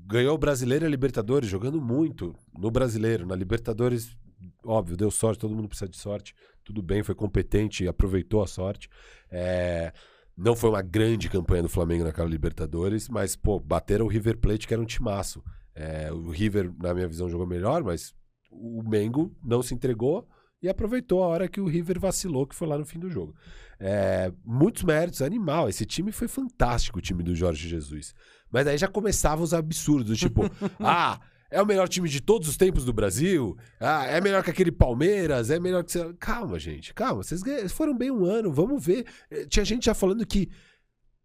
ganhou 0.07 0.35
o 0.35 0.39
Brasileiro 0.39 0.85
e 0.85 0.89
a 0.89 0.91
Libertadores, 0.91 1.49
jogando 1.49 1.81
muito 1.81 2.35
no 2.59 2.71
Brasileiro. 2.71 3.25
Na 3.25 3.37
Libertadores, 3.37 4.17
óbvio, 4.65 4.97
deu 4.97 5.11
sorte, 5.13 5.39
todo 5.39 5.55
mundo 5.55 5.69
precisa 5.69 5.89
de 5.89 5.97
sorte. 5.97 6.35
Tudo 6.69 6.83
bem, 6.83 7.03
foi 7.03 7.15
competente 7.15 7.89
aproveitou 7.89 8.43
a 8.43 8.47
sorte. 8.47 8.91
É, 9.31 9.91
não 10.37 10.55
foi 10.55 10.69
uma 10.69 10.83
grande 10.83 11.31
campanha 11.31 11.63
do 11.63 11.69
Flamengo 11.69 12.05
naquela 12.05 12.29
Libertadores, 12.29 13.09
mas, 13.09 13.35
pô, 13.35 13.59
bateram 13.59 14.05
o 14.05 14.09
River 14.09 14.37
Plate, 14.37 14.69
que 14.69 14.75
era 14.75 14.83
um 14.83 14.85
timaço. 14.85 15.43
É, 15.75 16.13
o 16.13 16.29
River, 16.29 16.71
na 16.79 16.93
minha 16.93 17.09
visão, 17.09 17.27
jogou 17.27 17.47
melhor, 17.47 17.83
mas 17.83 18.15
o 18.51 18.83
Mengo 18.83 19.35
não 19.43 19.63
se 19.63 19.73
entregou 19.73 20.29
e 20.61 20.69
aproveitou 20.69 21.25
a 21.25 21.27
hora 21.27 21.49
que 21.49 21.59
o 21.59 21.67
River 21.67 21.99
vacilou, 21.99 22.47
que 22.47 22.55
foi 22.55 22.69
lá 22.69 22.77
no 22.77 22.85
fim 22.85 22.99
do 22.99 23.09
jogo. 23.09 23.35
É, 23.81 24.31
muitos 24.45 24.83
méritos, 24.83 25.23
animal. 25.23 25.71
Esse 25.71 25.87
time 25.87 26.13
foi 26.13 26.29
fantástico, 26.29 26.99
o 26.99 27.03
time 27.03 27.23
do 27.23 27.35
Jorge 27.35 27.67
Jesus. 27.67 28.15
Mas 28.53 28.67
aí 28.67 28.77
já 28.77 28.89
começavam 28.89 29.43
os 29.43 29.55
absurdos, 29.55 30.19
tipo, 30.19 30.43
ah, 30.81 31.19
é 31.51 31.61
o 31.63 31.67
melhor 31.67 31.89
time 31.89 32.09
de 32.09 32.21
todos 32.21 32.49
os 32.49 32.57
tempos 32.57 32.85
do 32.85 32.93
Brasil, 32.93 33.57
ah, 33.81 34.05
é 34.07 34.21
melhor 34.21 34.43
que 34.43 34.51
aquele 34.51 34.71
Palmeiras, 34.73 35.51
é 35.51 35.59
melhor 35.59 35.83
que. 35.85 35.93
Calma, 36.15 36.59
gente, 36.59 36.93
calma. 36.95 37.23
Vocês 37.23 37.43
foram 37.73 37.97
bem 37.97 38.11
um 38.11 38.25
ano, 38.25 38.53
vamos 38.53 38.85
ver. 38.85 39.07
Eh, 39.31 39.47
Tinha 39.47 39.65
gente 39.65 39.87
já 39.87 39.95
falando 39.95 40.27
que 40.27 40.49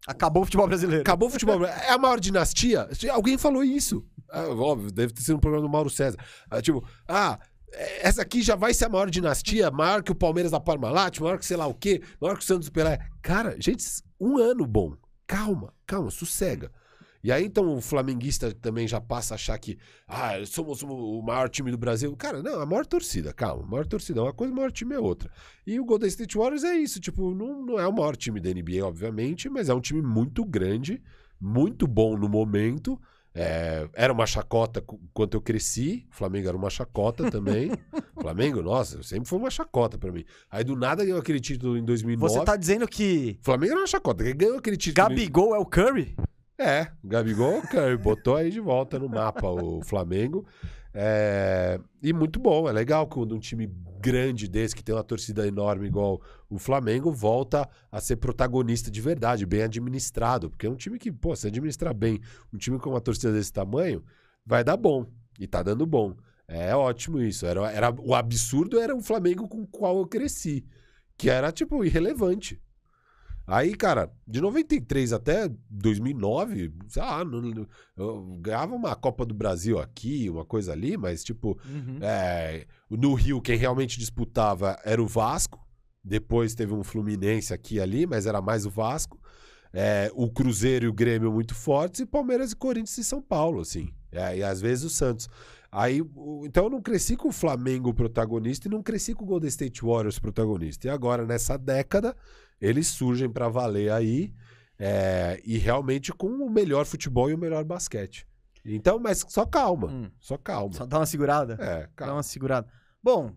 Acabou 0.06 0.42
o 0.42 0.44
futebol 0.44 0.66
brasileiro. 0.66 1.00
acabou 1.00 1.28
o 1.28 1.30
futebol. 1.30 1.64
É 1.64 1.90
a 1.90 1.96
maior 1.98 2.20
dinastia? 2.20 2.88
Alguém 3.10 3.38
falou 3.38 3.64
isso. 3.64 4.04
Ah, 4.30 4.48
óbvio, 4.48 4.92
deve 4.92 5.14
ter 5.14 5.22
sido 5.22 5.36
um 5.36 5.40
programa 5.40 5.66
do 5.66 5.72
Mauro 5.72 5.88
César. 5.88 6.18
Ah, 6.50 6.60
tipo, 6.60 6.86
ah, 7.08 7.38
essa 8.00 8.20
aqui 8.20 8.42
já 8.42 8.54
vai 8.54 8.74
ser 8.74 8.84
a 8.84 8.88
maior 8.90 9.08
dinastia, 9.08 9.70
maior 9.70 10.02
que 10.02 10.12
o 10.12 10.14
Palmeiras 10.14 10.52
da 10.52 10.60
Parmalat, 10.60 11.18
maior 11.20 11.38
que 11.38 11.46
sei 11.46 11.56
lá 11.56 11.66
o 11.66 11.74
quê, 11.74 12.02
maior 12.20 12.36
que 12.36 12.42
o 12.44 12.46
Santos 12.46 12.68
Pelé. 12.68 12.98
Cara, 13.22 13.56
gente, 13.58 13.82
um 14.20 14.36
ano 14.36 14.66
bom. 14.66 14.94
Calma, 15.26 15.72
calma, 15.86 16.10
sossega. 16.10 16.70
E 17.24 17.32
aí, 17.32 17.46
então, 17.46 17.74
o 17.74 17.80
flamenguista 17.80 18.52
também 18.52 18.86
já 18.86 19.00
passa 19.00 19.32
a 19.32 19.36
achar 19.36 19.58
que 19.58 19.78
ah, 20.06 20.34
somos 20.44 20.82
o 20.82 21.22
maior 21.22 21.48
time 21.48 21.70
do 21.70 21.78
Brasil. 21.78 22.14
Cara, 22.16 22.42
não, 22.42 22.60
a 22.60 22.66
maior 22.66 22.84
torcida, 22.84 23.32
calma. 23.32 23.64
A 23.64 23.66
maior 23.66 23.86
torcida 23.86 24.20
é 24.20 24.22
uma 24.22 24.32
coisa, 24.34 24.52
o 24.52 24.56
maior 24.56 24.70
time 24.70 24.94
é 24.94 24.98
outra. 24.98 25.30
E 25.66 25.80
o 25.80 25.86
Golden 25.86 26.06
State 26.10 26.36
Warriors 26.36 26.64
é 26.64 26.76
isso, 26.76 27.00
tipo, 27.00 27.34
não, 27.34 27.64
não 27.64 27.80
é 27.80 27.88
o 27.88 27.92
maior 27.92 28.14
time 28.14 28.38
da 28.40 28.50
NBA, 28.50 28.84
obviamente, 28.86 29.48
mas 29.48 29.70
é 29.70 29.74
um 29.74 29.80
time 29.80 30.02
muito 30.02 30.44
grande, 30.44 31.02
muito 31.40 31.86
bom 31.86 32.14
no 32.14 32.28
momento. 32.28 33.00
É, 33.34 33.88
era 33.94 34.12
uma 34.12 34.26
chacota 34.26 34.84
quando 35.12 35.34
eu 35.34 35.40
cresci. 35.40 36.06
O 36.12 36.14
Flamengo 36.14 36.46
era 36.46 36.56
uma 36.56 36.68
chacota 36.70 37.30
também. 37.30 37.72
Flamengo, 38.20 38.62
nossa, 38.62 39.02
sempre 39.02 39.28
foi 39.28 39.38
uma 39.38 39.50
chacota 39.50 39.96
pra 39.96 40.12
mim. 40.12 40.24
Aí 40.50 40.62
do 40.62 40.76
nada 40.76 41.02
ganhou 41.02 41.18
aquele 41.18 41.40
título 41.40 41.76
em 41.78 41.84
2009. 41.84 42.32
Você 42.32 42.44
tá 42.44 42.54
dizendo 42.54 42.86
que 42.86 43.38
Flamengo 43.42 43.72
era 43.72 43.80
uma 43.80 43.86
chacota. 43.86 44.22
Ganhou 44.32 44.58
aquele 44.58 44.76
título? 44.76 45.06
em- 45.06 45.08
Gabigol 45.08 45.54
é 45.54 45.58
o 45.58 45.64
Curry? 45.66 46.14
É, 46.58 46.88
Gabigol 47.02 47.62
botou 48.02 48.36
aí 48.36 48.50
de 48.50 48.60
volta 48.60 48.98
no 48.98 49.08
mapa 49.08 49.48
o 49.48 49.82
Flamengo. 49.82 50.46
É, 50.96 51.80
e 52.00 52.12
muito 52.12 52.38
bom, 52.38 52.68
é 52.68 52.72
legal 52.72 53.08
quando 53.08 53.34
um 53.34 53.40
time 53.40 53.66
grande 54.00 54.46
desse, 54.46 54.76
que 54.76 54.84
tem 54.84 54.94
uma 54.94 55.02
torcida 55.02 55.46
enorme 55.46 55.88
igual 55.88 56.20
o 56.48 56.58
Flamengo, 56.58 57.10
volta 57.10 57.68
a 57.90 58.00
ser 58.00 58.16
protagonista 58.16 58.90
de 58.90 59.00
verdade, 59.00 59.44
bem 59.44 59.62
administrado. 59.62 60.48
Porque 60.48 60.66
é 60.66 60.70
um 60.70 60.76
time 60.76 60.98
que, 60.98 61.10
pô, 61.10 61.34
se 61.34 61.48
administrar 61.48 61.92
bem, 61.92 62.20
um 62.52 62.58
time 62.58 62.78
com 62.78 62.90
uma 62.90 63.00
torcida 63.00 63.32
desse 63.32 63.52
tamanho, 63.52 64.04
vai 64.46 64.62
dar 64.62 64.76
bom. 64.76 65.06
E 65.40 65.48
tá 65.48 65.62
dando 65.62 65.84
bom. 65.84 66.14
É 66.46 66.76
ótimo 66.76 67.20
isso. 67.20 67.44
Era, 67.44 67.72
era, 67.72 67.90
o 67.90 68.14
absurdo 68.14 68.78
era 68.78 68.94
o 68.94 69.02
Flamengo 69.02 69.48
com 69.48 69.62
o 69.62 69.66
qual 69.66 69.98
eu 69.98 70.06
cresci. 70.06 70.64
Que 71.16 71.30
era, 71.30 71.50
tipo, 71.50 71.84
irrelevante. 71.84 72.60
Aí, 73.46 73.74
cara, 73.74 74.10
de 74.26 74.40
93 74.40 75.12
até 75.12 75.50
2009, 75.68 76.72
sei 76.88 77.02
lá, 77.02 77.24
não- 77.24 77.66
eu 77.96 78.38
ganhava 78.40 78.74
uma 78.74 78.94
Copa 78.96 79.24
do 79.26 79.34
Brasil 79.34 79.78
aqui, 79.78 80.28
uma 80.30 80.44
coisa 80.44 80.72
ali, 80.72 80.96
mas, 80.96 81.22
tipo, 81.22 81.58
Uhum. 81.66 81.98
é, 82.00 82.66
no 82.90 83.14
Rio, 83.14 83.40
quem 83.42 83.56
realmente 83.56 83.98
disputava 83.98 84.78
era 84.84 85.02
o 85.02 85.06
Vasco. 85.06 85.60
Depois 86.02 86.54
teve 86.54 86.72
um 86.74 86.82
Fluminense 86.84 87.52
aqui 87.54 87.76
e 87.76 87.80
ali, 87.80 88.06
mas 88.06 88.26
era 88.26 88.40
mais 88.40 88.66
o 88.66 88.70
Vasco. 88.70 89.20
É, 89.72 90.10
o 90.14 90.30
Cruzeiro 90.30 90.84
e 90.84 90.88
o 90.88 90.92
Grêmio 90.92 91.32
muito 91.32 91.54
fortes, 91.54 92.00
e 92.00 92.06
Palmeiras 92.06 92.52
e 92.52 92.56
Corinthians 92.56 92.96
e 92.98 93.04
São 93.04 93.20
Paulo, 93.20 93.60
assim. 93.60 93.92
É, 94.12 94.38
e 94.38 94.42
às 94.42 94.60
vezes 94.60 94.84
o 94.84 94.90
Santos. 94.90 95.28
Aí, 95.72 96.00
então 96.44 96.64
eu 96.64 96.70
não 96.70 96.80
cresci 96.80 97.16
com 97.16 97.28
o 97.28 97.32
Flamengo 97.32 97.92
protagonista 97.92 98.68
e 98.68 98.70
não 98.70 98.80
cresci 98.80 99.12
com 99.12 99.24
o 99.24 99.26
Golden 99.26 99.48
State 99.48 99.82
Warriors 99.84 100.20
protagonista. 100.20 100.86
E 100.86 100.90
agora, 100.90 101.26
nessa 101.26 101.56
década, 101.58 102.14
eles 102.60 102.86
surgem 102.88 103.28
pra 103.30 103.48
valer 103.48 103.90
aí, 103.92 104.32
é, 104.78 105.40
e 105.44 105.56
realmente 105.58 106.12
com 106.12 106.26
o 106.28 106.50
melhor 106.50 106.84
futebol 106.86 107.30
e 107.30 107.34
o 107.34 107.38
melhor 107.38 107.64
basquete. 107.64 108.26
Então, 108.64 108.98
mas 108.98 109.24
só 109.28 109.44
calma, 109.44 109.88
Hum. 109.88 110.10
só 110.18 110.36
calma. 110.38 110.72
Só 110.74 110.86
dá 110.86 110.98
uma 110.98 111.06
segurada. 111.06 111.54
É, 111.60 111.82
Dá 111.82 111.88
calma. 111.94 112.14
uma 112.14 112.22
segurada. 112.22 112.66
Bom, 113.02 113.32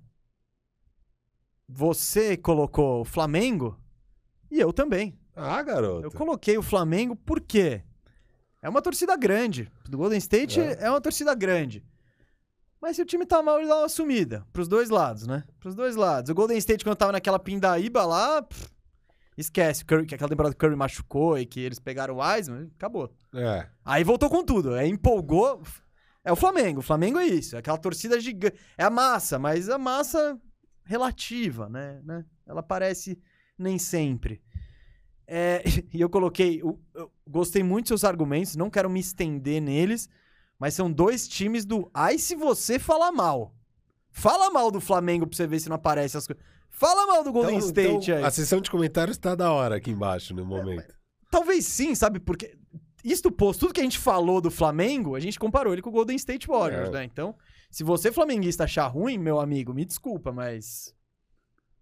você 1.67 2.37
colocou 2.37 3.01
o 3.01 3.05
Flamengo 3.05 3.77
e 4.49 4.59
eu 4.59 4.71
também. 4.71 5.17
Ah, 5.35 5.61
garoto. 5.61 6.05
Eu 6.07 6.11
coloquei 6.11 6.57
o 6.57 6.63
Flamengo 6.63 7.15
por 7.15 7.41
quê? 7.41 7.83
É 8.61 8.69
uma 8.69 8.81
torcida 8.81 9.15
grande. 9.15 9.71
Do 9.87 9.97
Golden 9.97 10.17
State 10.17 10.59
é, 10.59 10.77
É. 10.85 10.89
uma 10.89 11.01
torcida 11.01 11.35
grande. 11.35 11.83
Mas 12.81 12.95
se 12.95 13.01
o 13.01 13.05
time 13.05 13.25
tá 13.25 13.41
mal, 13.43 13.59
ele 13.59 13.67
dá 13.67 13.79
uma 13.79 13.89
sumida. 13.89 14.45
Pros 14.53 14.67
dois 14.67 14.89
lados, 14.89 15.27
né? 15.27 15.43
Pros 15.59 15.75
dois 15.75 15.95
lados. 15.95 16.29
O 16.29 16.35
Golden 16.35 16.57
State, 16.57 16.83
quando 16.83 16.95
tava 16.97 17.11
naquela 17.11 17.39
pindaíba 17.39 18.05
lá, 18.05 18.41
pff, 18.41 18.67
esquece. 19.37 19.85
Curry, 19.85 20.05
que 20.05 20.15
aquela 20.15 20.29
temporada 20.29 20.53
que 20.53 20.57
o 20.57 20.59
Curry 20.59 20.75
machucou 20.75 21.37
e 21.37 21.45
que 21.45 21.59
eles 21.59 21.79
pegaram 21.79 22.15
o 22.15 22.21
Wiseman, 22.21 22.71
acabou. 22.75 23.13
É. 23.33 23.67
Aí 23.85 24.03
voltou 24.03 24.29
com 24.29 24.43
tudo. 24.43 24.73
Aí 24.73 24.89
empolgou. 24.89 25.61
É 26.23 26.31
o 26.31 26.35
Flamengo. 26.35 26.79
O 26.79 26.83
Flamengo 26.83 27.19
é 27.19 27.25
isso. 27.25 27.55
É 27.55 27.59
aquela 27.59 27.77
torcida 27.77 28.19
gigante. 28.19 28.57
É 28.77 28.83
a 28.83 28.89
massa, 28.89 29.39
mas 29.39 29.69
a 29.69 29.77
massa 29.77 30.39
relativa, 30.83 31.69
né? 31.69 32.01
né? 32.03 32.25
Ela 32.45 32.61
aparece 32.61 33.19
nem 33.57 33.77
sempre. 33.77 34.41
É, 35.27 35.61
e 35.93 36.01
eu 36.01 36.09
coloquei. 36.09 36.61
Eu, 36.61 36.79
eu 36.95 37.11
gostei 37.27 37.61
muito 37.61 37.85
dos 37.85 37.89
seus 37.89 38.03
argumentos, 38.03 38.55
não 38.55 38.69
quero 38.69 38.89
me 38.89 38.99
estender 38.99 39.61
neles, 39.61 40.09
mas 40.57 40.73
são 40.73 40.91
dois 40.91 41.27
times 41.27 41.65
do. 41.65 41.89
Ai, 41.93 42.17
se 42.17 42.35
você 42.35 42.79
falar 42.79 43.11
mal. 43.11 43.53
Fala 44.09 44.49
mal 44.49 44.71
do 44.71 44.81
Flamengo 44.81 45.27
pra 45.27 45.37
você 45.37 45.45
ver 45.45 45.59
se 45.59 45.69
não 45.69 45.75
aparece 45.75 46.17
as 46.17 46.25
coisas. 46.25 46.43
Fala 46.79 47.07
mal 47.07 47.23
do 47.23 47.31
Golden 47.31 47.55
Então- 47.57 47.67
State 47.69 48.11
então, 48.11 48.17
aí. 48.17 48.23
A 48.23 48.29
sessão 48.31 48.61
de 48.61 48.69
comentários 48.69 49.17
tá 49.17 49.33
da 49.35 49.51
hora 49.51 49.75
aqui 49.77 49.89
embaixo 49.91 50.33
no 50.33 50.45
momento. 50.45 50.93
Talvez 51.31 51.65
sim, 51.65 51.95
sabe? 51.95 52.19
Porque 52.19 52.55
isto 53.03 53.31
posto, 53.31 53.61
tudo 53.61 53.73
que 53.73 53.79
a 53.81 53.83
gente 53.83 53.97
falou 53.97 54.39
do 54.39 54.51
Flamengo, 54.51 55.15
a 55.15 55.19
gente 55.19 55.39
comparou 55.39 55.73
ele 55.73 55.81
com 55.81 55.89
o 55.89 55.93
Golden 55.93 56.15
State 56.15 56.47
Warriors, 56.47 56.89
É. 56.89 56.91
né? 56.91 57.03
Então, 57.03 57.33
se 57.71 57.83
você 57.83 58.11
flamenguista 58.11 58.65
achar 58.65 58.85
ruim, 58.87 59.17
meu 59.17 59.39
amigo, 59.39 59.73
me 59.73 59.83
desculpa, 59.85 60.31
mas 60.31 60.93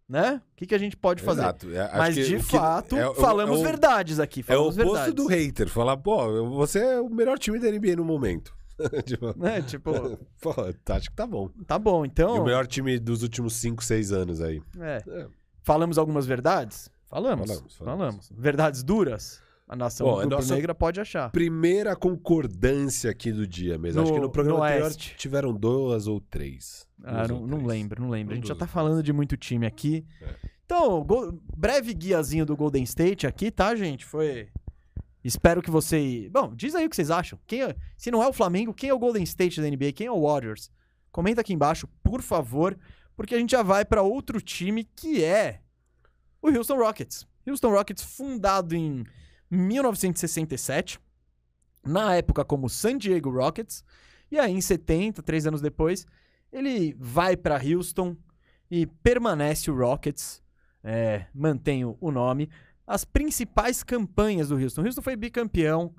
né? 0.07 0.39
O 0.53 0.55
que, 0.55 0.67
que 0.67 0.75
a 0.75 0.77
gente 0.77 0.95
pode 0.95 1.21
fazer? 1.23 1.41
Exato. 1.41 1.71
É, 1.73 1.79
acho 1.81 1.97
Mas 1.97 2.15
de 2.15 2.39
fato, 2.39 2.95
é 2.95 3.13
falamos 3.15 3.57
é 3.57 3.61
o- 3.61 3.63
verdades 3.65 4.19
aqui, 4.19 4.41
É 4.41 4.43
o 4.43 4.45
falamos 4.45 4.77
oposto 4.77 4.93
verdades. 4.93 5.13
do 5.15 5.27
hater. 5.27 5.67
Falar, 5.67 5.97
pô, 5.97 6.47
você 6.51 6.79
é 6.79 7.01
o 7.01 7.09
melhor 7.09 7.39
time 7.39 7.57
da 7.59 7.67
NBA 7.69 7.95
no 7.95 8.05
momento. 8.05 8.55
tipo, 9.05 9.37
Né? 9.37 9.61
Tipo, 9.61 9.91
pô, 10.41 10.53
acho 10.93 11.09
que 11.09 11.15
tá 11.15 11.25
bom. 11.27 11.49
tá 11.67 11.79
bom, 11.79 12.03
E 12.05 12.07
então, 12.07 12.41
o 12.41 12.43
melhor 12.45 12.67
time 12.67 12.97
dos 12.99 13.23
últimos 13.23 13.53
5, 13.55 13.83
6 13.83 14.11
anos 14.11 14.41
aí. 14.41 14.61
é, 14.79 15.01
É. 15.07 15.27
falamos 15.63 15.97
algumas 15.97 16.25
verdades? 16.25 16.89
Falamos, 17.07 17.47
Falamos, 17.49 17.75
falamos. 17.75 17.99
falamos. 17.99 18.31
Verdades 18.35 18.83
duras? 18.83 19.41
A 19.67 19.75
nação 19.75 20.05
Bom, 20.05 20.25
nossa- 20.27 20.53
negra 20.53 20.75
pode 20.75 20.99
achar. 21.01 21.31
Primeira 21.31 21.95
concordância 21.95 23.09
aqui 23.09 23.31
do 23.31 23.47
dia 23.47 23.77
mesmo. 23.79 24.01
Acho 24.01 24.11
No- 24.11 24.15
que 24.15 24.21
no 24.21 24.29
programa 24.29 24.59
no 24.59 24.63
anterior 24.65 24.85
Oeste. 24.85 25.15
tiveram 25.17 25.53
duas 25.53 26.05
ou 26.07 26.19
três. 26.21 26.85
Ah, 27.03 27.27
não, 27.27 27.37
ou 27.41 27.47
não 27.47 27.57
três. 27.59 27.67
lembro, 27.69 28.01
não 28.03 28.09
lembro. 28.09 28.33
A 28.33 28.35
gente 28.35 28.47
já 28.47 28.53
tá 28.55 28.67
falando 28.67 29.01
de 29.01 29.11
muito 29.11 29.35
time 29.35 29.65
aqui. 29.65 30.05
É. 30.21 30.35
Então, 30.65 31.03
breve 31.57 31.93
guiazinho 31.95 32.45
do 32.45 32.55
Golden 32.55 32.83
State 32.83 33.25
aqui, 33.25 33.49
tá, 33.49 33.75
gente? 33.75 34.05
Foi. 34.05 34.49
Espero 35.25 35.61
que 35.61 35.71
você. 35.71 36.29
Bom, 36.31 36.53
diz 36.55 36.75
aí 36.75 36.85
o 36.85 36.89
que 36.89 36.95
vocês 36.95 37.09
acham. 37.09 37.39
Quem 37.47 37.63
é- 37.63 37.75
Se 37.97 38.11
não 38.11 38.21
é 38.21 38.27
o 38.27 38.33
Flamengo, 38.33 38.73
quem 38.73 38.91
é 38.91 38.93
o 38.93 38.99
Golden 38.99 39.23
State 39.23 39.59
da 39.59 39.67
NBA? 39.67 39.91
Quem 39.91 40.05
é 40.07 40.11
o 40.11 40.21
Warriors? 40.21 40.69
Comenta 41.11 41.41
aqui 41.41 41.51
embaixo, 41.51 41.87
por 42.03 42.21
favor, 42.21 42.77
porque 43.15 43.33
a 43.33 43.39
gente 43.39 43.51
já 43.51 43.63
vai 43.63 43.83
pra 43.83 44.03
outro 44.03 44.39
time 44.39 44.83
que 44.83 45.23
é 45.23 45.61
o 46.41 46.49
Houston 46.49 46.77
Rockets. 46.77 47.25
Houston 47.47 47.71
Rockets, 47.71 48.03
fundado 48.03 48.75
em 48.75 49.03
1967, 49.49 50.99
na 51.83 52.15
época 52.15 52.43
como 52.45 52.69
San 52.69 52.97
Diego 52.97 53.29
Rockets, 53.31 53.83
e 54.31 54.37
aí 54.39 54.51
em 54.53 54.61
70, 54.61 55.23
três 55.23 55.47
anos 55.47 55.61
depois, 55.61 56.05
ele 56.51 56.95
vai 56.99 57.35
pra 57.37 57.59
Houston 57.63 58.15
e 58.69 58.85
permanece 58.85 59.71
o 59.71 59.75
Rockets, 59.77 60.41
é, 60.83 61.25
mantém 61.33 61.83
o 61.85 62.11
nome. 62.11 62.49
As 62.87 63.03
principais 63.03 63.83
campanhas 63.83 64.49
do 64.49 64.55
Houston. 64.57 64.83
Houston 64.83 65.01
foi 65.01 65.15
bicampeão 65.15 65.93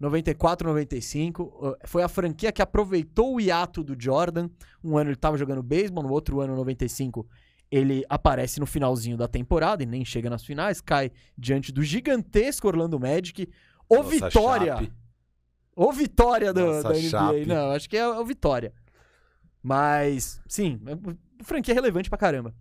94, 0.00 0.66
95. 0.68 1.42
uh, 1.42 1.76
Foi 1.86 2.02
a 2.02 2.08
franquia 2.08 2.50
que 2.50 2.60
aproveitou 2.60 3.36
o 3.36 3.40
hiato 3.40 3.84
do 3.84 3.96
Jordan. 4.00 4.50
Um 4.82 4.96
ano 4.96 5.10
ele 5.10 5.14
estava 5.16 5.38
jogando 5.38 5.62
beisebol, 5.62 6.02
no 6.02 6.10
outro 6.10 6.40
ano, 6.40 6.56
95, 6.56 7.24
ele 7.70 8.04
aparece 8.08 8.58
no 8.58 8.66
finalzinho 8.66 9.16
da 9.16 9.28
temporada 9.28 9.82
e 9.82 9.86
nem 9.86 10.04
chega 10.04 10.28
nas 10.28 10.44
finais, 10.44 10.80
cai 10.80 11.10
diante 11.38 11.70
do 11.72 11.82
gigantesco 11.82 12.66
Orlando 12.66 12.98
Magic. 12.98 13.48
O 13.88 13.96
Nossa 13.96 14.10
Vitória! 14.10 14.74
chape. 14.76 14.92
Ou 15.74 15.92
Vitória 15.92 16.52
do, 16.52 16.66
Nossa 16.66 16.82
da 16.88 16.94
NBA. 16.94 17.08
chape. 17.08 17.46
Não, 17.46 17.70
acho 17.70 17.88
que 17.88 17.96
é 17.96 18.06
o 18.06 18.24
Vitória. 18.24 18.74
Mas, 19.62 20.40
sim, 20.48 20.80
é 20.86 21.44
franquia 21.44 21.72
relevante 21.74 22.10
pra 22.10 22.18
caramba. 22.18 22.52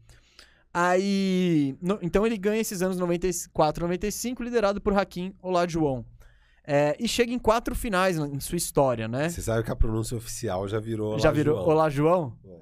Aí. 0.73 1.75
no- 1.81 1.99
então 2.01 2.25
ele 2.25 2.37
ganha 2.37 2.61
esses 2.61 2.81
anos 2.81 2.97
94, 2.97 3.83
95, 3.85 4.41
liderado 4.43 4.79
por 4.81 4.97
Hakim 4.97 5.33
Olajuwon. 5.41 6.03
É, 6.65 6.95
e 6.99 7.07
chega 7.07 7.33
em 7.33 7.39
quatro 7.39 7.75
finais 7.75 8.17
em 8.17 8.39
sua 8.39 8.55
história, 8.55 9.07
né? 9.07 9.29
Você 9.29 9.41
sabe 9.41 9.63
que 9.63 9.71
a 9.71 9.75
pronúncia 9.75 10.15
oficial 10.15 10.67
já 10.67 10.79
virou. 10.79 11.17
Já 11.19 11.31
virou 11.31 11.55
João. 11.57 11.69
Olajuwon? 11.69 12.33
É. 12.45 12.61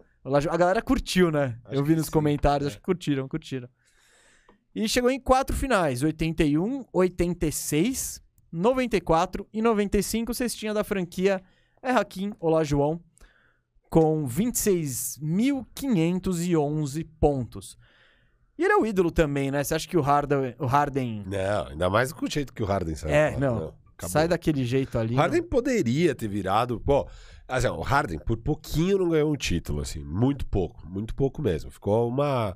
A 0.50 0.58
galera 0.58 0.82
curtiu, 0.82 1.32
né? 1.32 1.60
Acho 1.66 1.76
Eu 1.76 1.84
vi 1.84 1.96
nos 1.96 2.06
sim, 2.06 2.12
comentários, 2.12 2.68
é. 2.68 2.70
acho 2.70 2.78
que 2.78 2.84
curtiram, 2.84 3.28
curtiram. 3.28 3.68
E 4.74 4.88
chegou 4.88 5.12
em 5.12 5.20
quatro 5.20 5.56
finais: 5.56 6.02
81, 6.02 6.86
86, 6.94 8.22
94 8.52 9.48
e 9.54 9.62
95. 9.62 10.34
Cestinha 10.34 10.74
da 10.74 10.84
franquia 10.84 11.42
é 11.82 11.92
Hakim 11.92 12.32
Olajuwon, 12.40 13.00
com 13.90 14.26
26.511 14.28 17.06
pontos. 17.20 17.78
E 18.60 18.64
ele 18.66 18.74
é 18.74 18.78
o 18.78 18.86
ídolo 18.86 19.10
também, 19.10 19.50
né? 19.50 19.64
Você 19.64 19.74
acha 19.74 19.88
que 19.88 19.96
o 19.96 20.02
Harden. 20.02 20.54
O 20.60 20.66
Harden 20.66 21.24
Não, 21.26 21.68
ainda 21.68 21.90
mais 21.90 22.12
com 22.12 22.26
o 22.26 22.30
jeito 22.30 22.52
que 22.52 22.62
o 22.62 22.66
Harden 22.66 22.94
saiu. 22.94 23.16
é, 23.16 23.38
não. 23.38 23.74
acabou. 23.94 24.10
sai 24.10 24.28
daquele 24.28 24.66
jeito 24.66 25.00
ali. 25.00 25.16
O 25.16 25.18
Harden 25.18 25.42
poderia 25.44 26.14
ter 26.14 26.28
virado. 26.28 26.78
Pô, 26.82 27.08
assim, 27.48 27.68
o 27.68 27.80
Harden 27.80 28.20
por 28.20 28.36
pouquinho 28.36 28.98
não 28.98 29.10
ganhou 29.12 29.32
um 29.32 29.38
título, 29.38 29.80
assim. 29.80 30.04
Muito 30.04 30.46
pouco, 30.46 30.86
muito 30.86 31.16
pouco 31.16 31.42
mesmo. 31.42 31.72
Ficou 31.72 32.10
uma, 32.10 32.54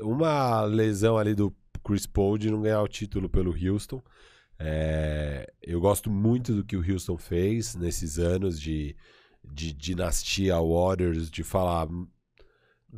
uma 0.00 0.62
lesão 0.62 1.18
ali 1.18 1.34
do 1.34 1.54
Chris 1.84 2.06
Paul 2.06 2.38
de 2.38 2.50
não 2.50 2.62
ganhar 2.62 2.80
o 2.80 2.88
título 2.88 3.28
pelo 3.28 3.54
Houston. 3.54 4.00
É, 4.58 5.46
eu 5.62 5.78
gosto 5.78 6.10
muito 6.10 6.54
do 6.54 6.64
que 6.64 6.74
o 6.74 6.90
Houston 6.90 7.18
fez 7.18 7.74
nesses 7.74 8.18
anos 8.18 8.58
de, 8.58 8.96
de 9.44 9.74
dinastia 9.74 10.56
Warriors, 10.58 11.30
de 11.30 11.44
falar. 11.44 11.86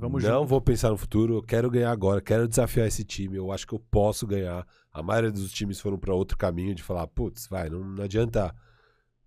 Vamos 0.01 0.25
não 0.25 0.41
junto. 0.41 0.49
vou 0.49 0.61
pensar 0.61 0.89
no 0.89 0.97
futuro, 0.97 1.35
eu 1.35 1.43
quero 1.43 1.71
ganhar 1.71 1.91
agora, 1.91 2.23
quero 2.23 2.49
desafiar 2.49 2.87
esse 2.87 3.05
time, 3.05 3.37
eu 3.37 3.53
acho 3.53 3.67
que 3.67 3.75
eu 3.75 3.79
posso 3.79 4.27
ganhar. 4.27 4.67
A 4.91 5.03
maioria 5.03 5.31
dos 5.31 5.53
times 5.53 5.79
foram 5.79 5.99
para 5.99 6.15
outro 6.15 6.39
caminho 6.39 6.75
de 6.75 6.83
falar, 6.83 7.07
putz, 7.07 7.47
vai, 7.47 7.69
não, 7.69 7.85
não 7.85 8.05
adianta, 8.05 8.55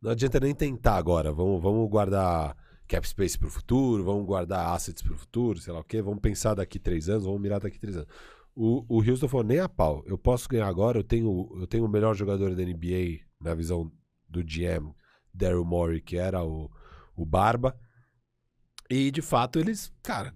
não 0.02 0.12
adianta 0.12 0.40
nem 0.40 0.54
tentar 0.54 0.96
agora. 0.96 1.32
Vamos, 1.32 1.62
vamos 1.62 1.88
guardar 1.90 2.58
cap 2.88 3.08
space 3.08 3.38
para 3.38 3.48
o 3.48 3.52
futuro, 3.52 4.04
vamos 4.04 4.26
guardar 4.26 4.74
assets 4.74 5.04
para 5.04 5.14
o 5.14 5.18
futuro, 5.18 5.60
sei 5.60 5.72
lá 5.72 5.80
o 5.80 5.84
quê. 5.84 6.02
Vamos 6.02 6.20
pensar 6.20 6.56
daqui 6.56 6.80
três 6.80 7.08
anos, 7.08 7.26
vamos 7.26 7.42
mirar 7.42 7.60
daqui 7.60 7.80
três 7.80 7.96
anos. 7.96 8.10
O, 8.56 8.86
o 8.88 9.02
Houston 9.02 9.28
falou 9.28 9.46
nem 9.46 9.60
a 9.60 9.70
pau. 9.70 10.04
Eu 10.06 10.18
posso 10.18 10.48
ganhar 10.50 10.68
agora. 10.68 11.00
Eu 11.00 11.04
tenho, 11.04 11.50
eu 11.60 11.68
tenho 11.68 11.86
o 11.86 11.90
melhor 11.90 12.16
jogador 12.16 12.56
da 12.56 12.64
NBA 12.64 13.22
na 13.40 13.54
visão 13.54 13.92
do 14.28 14.44
GM, 14.44 14.94
Daryl 15.34 15.66
Morey, 15.66 16.02
que 16.02 16.18
era 16.18 16.44
o, 16.44 16.70
o 17.16 17.26
Barba. 17.26 17.76
E 18.90 19.10
de 19.10 19.22
fato 19.22 19.60
eles, 19.60 19.92
cara, 20.04 20.34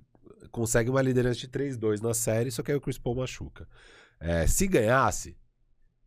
conseguem 0.58 0.92
uma 0.92 1.02
liderança 1.02 1.40
de 1.40 1.48
3-2 1.48 2.02
na 2.02 2.14
série, 2.14 2.50
só 2.52 2.64
que 2.64 2.72
aí 2.72 2.78
o 2.78 2.82
Chris 2.82 2.98
Paul 2.98 3.16
machuca. 3.18 3.68
É, 4.20 4.48
se 4.48 4.68
ganhasse, 4.68 5.38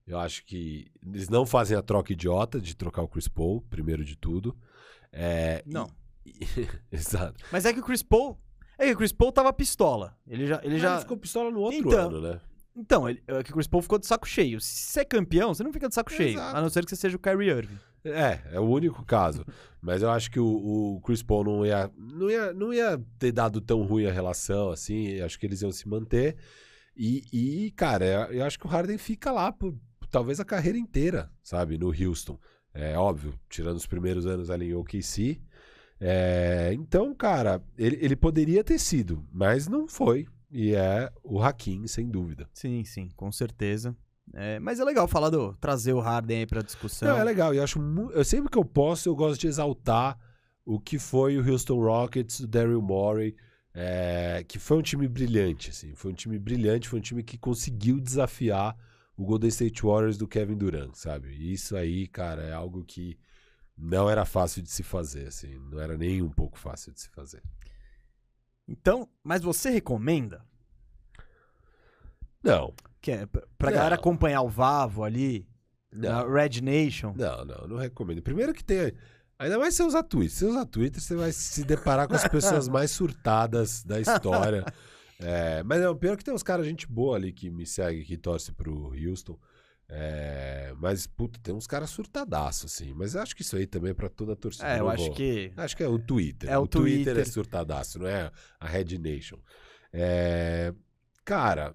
eu 0.06 0.18
acho 0.18 0.44
que 0.44 0.90
eles 1.06 1.28
não 1.28 1.46
fazem 1.46 1.76
a 1.76 1.82
troca 1.82 2.12
idiota 2.12 2.60
de 2.60 2.74
trocar 2.74 3.02
o 3.02 3.08
Chris 3.08 3.28
Paul, 3.28 3.62
primeiro 3.70 4.04
de 4.04 4.16
tudo. 4.16 4.56
É, 5.12 5.62
Não. 5.64 5.88
e- 6.26 6.34
Exato. 6.90 7.42
Mas 7.52 7.64
é 7.64 7.72
que 7.72 7.78
o 7.80 7.84
Chris 7.84 8.02
Paul. 8.02 8.36
É 8.76 8.86
que 8.86 8.92
o 8.92 8.96
Chris 8.96 9.12
Paul 9.12 9.30
tava 9.30 9.52
pistola. 9.52 10.16
Ele 10.26 10.46
já. 10.46 10.56
Ele 10.64 10.74
Ele 10.74 10.78
já... 10.80 10.94
já 10.96 11.00
ficou 11.02 11.16
pistola 11.16 11.50
no 11.50 11.60
outro 11.60 11.78
Então, 11.78 12.08
ano, 12.08 12.20
né? 12.20 12.40
Então, 12.74 13.08
ele, 13.08 13.22
é 13.26 13.42
que 13.42 13.50
o 13.50 13.54
Chris 13.54 13.66
Paul 13.66 13.82
ficou 13.82 13.98
de 13.98 14.06
saco 14.06 14.26
cheio. 14.26 14.60
Se 14.60 14.92
você 14.92 15.00
é 15.00 15.04
campeão, 15.04 15.52
você 15.54 15.62
não 15.62 15.72
fica 15.72 15.88
de 15.88 15.94
saco 15.94 16.10
cheio. 16.12 16.40
A 16.40 16.60
não 16.60 16.70
ser 16.70 16.84
que 16.84 16.90
você 16.90 16.96
seja 16.96 17.16
o 17.16 17.20
Kyrie 17.20 17.50
Irving. 17.50 17.78
É, 18.04 18.40
é 18.52 18.60
o 18.60 18.64
único 18.64 19.04
caso. 19.04 19.44
Mas 19.80 20.02
eu 20.02 20.10
acho 20.10 20.30
que 20.30 20.40
o, 20.40 20.46
o 20.96 21.00
Chris 21.02 21.22
Paul 21.22 21.44
não 21.44 21.66
ia, 21.66 21.90
não, 21.96 22.30
ia, 22.30 22.52
não 22.52 22.72
ia 22.72 23.02
ter 23.18 23.32
dado 23.32 23.60
tão 23.60 23.82
ruim 23.82 24.06
a 24.06 24.12
relação 24.12 24.70
assim. 24.70 25.20
Acho 25.20 25.38
que 25.38 25.46
eles 25.46 25.62
iam 25.62 25.72
se 25.72 25.88
manter. 25.88 26.36
E, 26.96 27.24
e, 27.32 27.70
cara, 27.72 28.04
eu- 28.06 28.38
eu 28.38 28.44
acho 28.44 28.58
que 28.58 28.66
o 28.66 28.68
Harden 28.68 28.98
fica 28.98 29.30
lá 29.32 29.52
por 29.52 29.74
talvez 30.10 30.40
a 30.40 30.44
carreira 30.44 30.78
inteira, 30.78 31.30
sabe? 31.42 31.78
No 31.78 31.88
Houston. 31.88 32.38
É 32.72 32.96
óbvio, 32.96 33.34
tirando 33.48 33.76
os 33.76 33.86
primeiros 33.86 34.26
anos 34.26 34.50
ali 34.50 34.68
em 34.70 34.74
OKC. 34.74 35.40
É, 36.00 36.70
então, 36.74 37.14
cara, 37.14 37.62
ele, 37.76 37.98
ele 38.00 38.16
poderia 38.16 38.64
ter 38.64 38.78
sido, 38.78 39.26
mas 39.32 39.68
não 39.68 39.86
foi. 39.88 40.26
E 40.50 40.74
é 40.74 41.10
o 41.22 41.40
Hakim, 41.40 41.86
sem 41.86 42.08
dúvida. 42.08 42.48
Sim, 42.52 42.84
sim, 42.84 43.08
com 43.16 43.30
certeza. 43.30 43.94
É, 44.32 44.58
mas 44.60 44.78
é 44.78 44.84
legal 44.84 45.08
falar 45.08 45.30
do. 45.30 45.54
trazer 45.54 45.92
o 45.92 46.00
Harden 46.00 46.38
aí 46.38 46.46
pra 46.46 46.62
discussão. 46.62 47.08
Não, 47.08 47.18
é 47.18 47.24
legal. 47.24 47.52
E 47.52 47.56
eu 47.56 47.64
acho 47.64 47.80
eu 48.12 48.24
sempre 48.24 48.50
que 48.50 48.58
eu 48.58 48.64
posso, 48.64 49.08
eu 49.08 49.14
gosto 49.14 49.40
de 49.40 49.46
exaltar 49.46 50.18
o 50.64 50.78
que 50.78 50.98
foi 50.98 51.36
o 51.36 51.50
Houston 51.50 51.80
Rockets, 51.80 52.40
o 52.40 52.46
Daryl 52.46 52.80
Morey, 52.80 53.34
é, 53.74 54.44
que 54.46 54.58
foi 54.58 54.78
um 54.78 54.82
time 54.82 55.08
brilhante, 55.08 55.70
assim. 55.70 55.94
Foi 55.94 56.12
um 56.12 56.14
time 56.14 56.38
brilhante, 56.38 56.88
foi 56.88 56.98
um 56.98 57.02
time 57.02 57.22
que 57.22 57.38
conseguiu 57.38 58.00
desafiar 58.00 58.76
o 59.16 59.24
Golden 59.24 59.48
State 59.48 59.82
Warriors 59.82 60.16
do 60.16 60.28
Kevin 60.28 60.56
Durant, 60.56 60.94
sabe? 60.94 61.30
E 61.30 61.52
Isso 61.52 61.76
aí, 61.76 62.06
cara, 62.06 62.42
é 62.42 62.52
algo 62.52 62.84
que 62.84 63.18
não 63.76 64.08
era 64.08 64.24
fácil 64.24 64.62
de 64.62 64.70
se 64.70 64.82
fazer, 64.82 65.26
assim. 65.26 65.58
Não 65.70 65.80
era 65.80 65.96
nem 65.96 66.22
um 66.22 66.30
pouco 66.30 66.58
fácil 66.58 66.92
de 66.92 67.00
se 67.00 67.08
fazer. 67.08 67.42
Então, 68.68 69.08
mas 69.24 69.42
você 69.42 69.70
recomenda 69.70 70.44
Não, 72.42 72.72
que 73.00 73.10
é 73.12 73.26
pra 73.26 73.70
Não. 73.70 73.72
galera 73.76 73.94
acompanhar 73.94 74.42
o 74.42 74.48
Vavo 74.48 75.04
ali, 75.04 75.46
não, 75.92 76.30
Red 76.30 76.60
Nation? 76.62 77.12
não, 77.16 77.44
não, 77.44 77.68
não 77.68 77.76
recomendo. 77.76 78.22
Primeiro 78.22 78.52
que 78.54 78.64
tem. 78.64 78.92
Ainda 79.38 79.58
mais 79.58 79.74
se 79.74 79.82
você 79.82 79.88
usar 79.88 80.02
Twitter. 80.02 80.30
Se 80.30 80.38
você 80.40 80.50
usar 80.50 80.66
Twitter, 80.66 81.00
você 81.00 81.16
vai 81.16 81.32
se 81.32 81.64
deparar 81.64 82.06
com 82.06 82.14
as 82.14 82.28
pessoas 82.28 82.68
mais 82.68 82.90
surtadas 82.90 83.82
da 83.82 83.98
história. 84.00 84.64
É, 85.18 85.62
mas 85.62 85.80
não, 85.82 85.96
pior 85.96 86.16
que 86.16 86.24
tem 86.24 86.32
uns 86.32 86.42
caras, 86.42 86.66
gente 86.66 86.86
boa 86.86 87.16
ali 87.16 87.32
que 87.32 87.50
me 87.50 87.66
segue, 87.66 88.04
que 88.04 88.16
torce 88.16 88.52
pro 88.52 88.92
Houston. 88.94 89.38
É, 89.92 90.72
mas, 90.78 91.06
puta, 91.06 91.38
tem 91.42 91.52
uns 91.54 91.66
caras 91.66 91.90
surtadaço, 91.90 92.66
assim. 92.66 92.94
Mas 92.94 93.14
eu 93.14 93.22
acho 93.22 93.34
que 93.34 93.42
isso 93.42 93.56
aí 93.56 93.66
também 93.66 93.90
é 93.90 93.94
pra 93.94 94.08
toda 94.08 94.34
a 94.34 94.36
torcida. 94.36 94.68
É, 94.68 94.78
eu 94.78 94.88
acho 94.88 95.06
vou- 95.06 95.14
que 95.14 95.52
Acho 95.56 95.76
que 95.76 95.82
é 95.82 95.88
o 95.88 95.98
Twitter. 95.98 96.48
É 96.48 96.56
o 96.56 96.66
Twitter. 96.66 97.08
é 97.12 97.14
Twitter. 97.14 97.32
surtadaço, 97.32 97.98
não 97.98 98.06
é 98.06 98.30
a 98.60 98.68
Red 98.68 98.98
Nation. 98.98 99.38
É, 99.92 100.72
cara, 101.24 101.74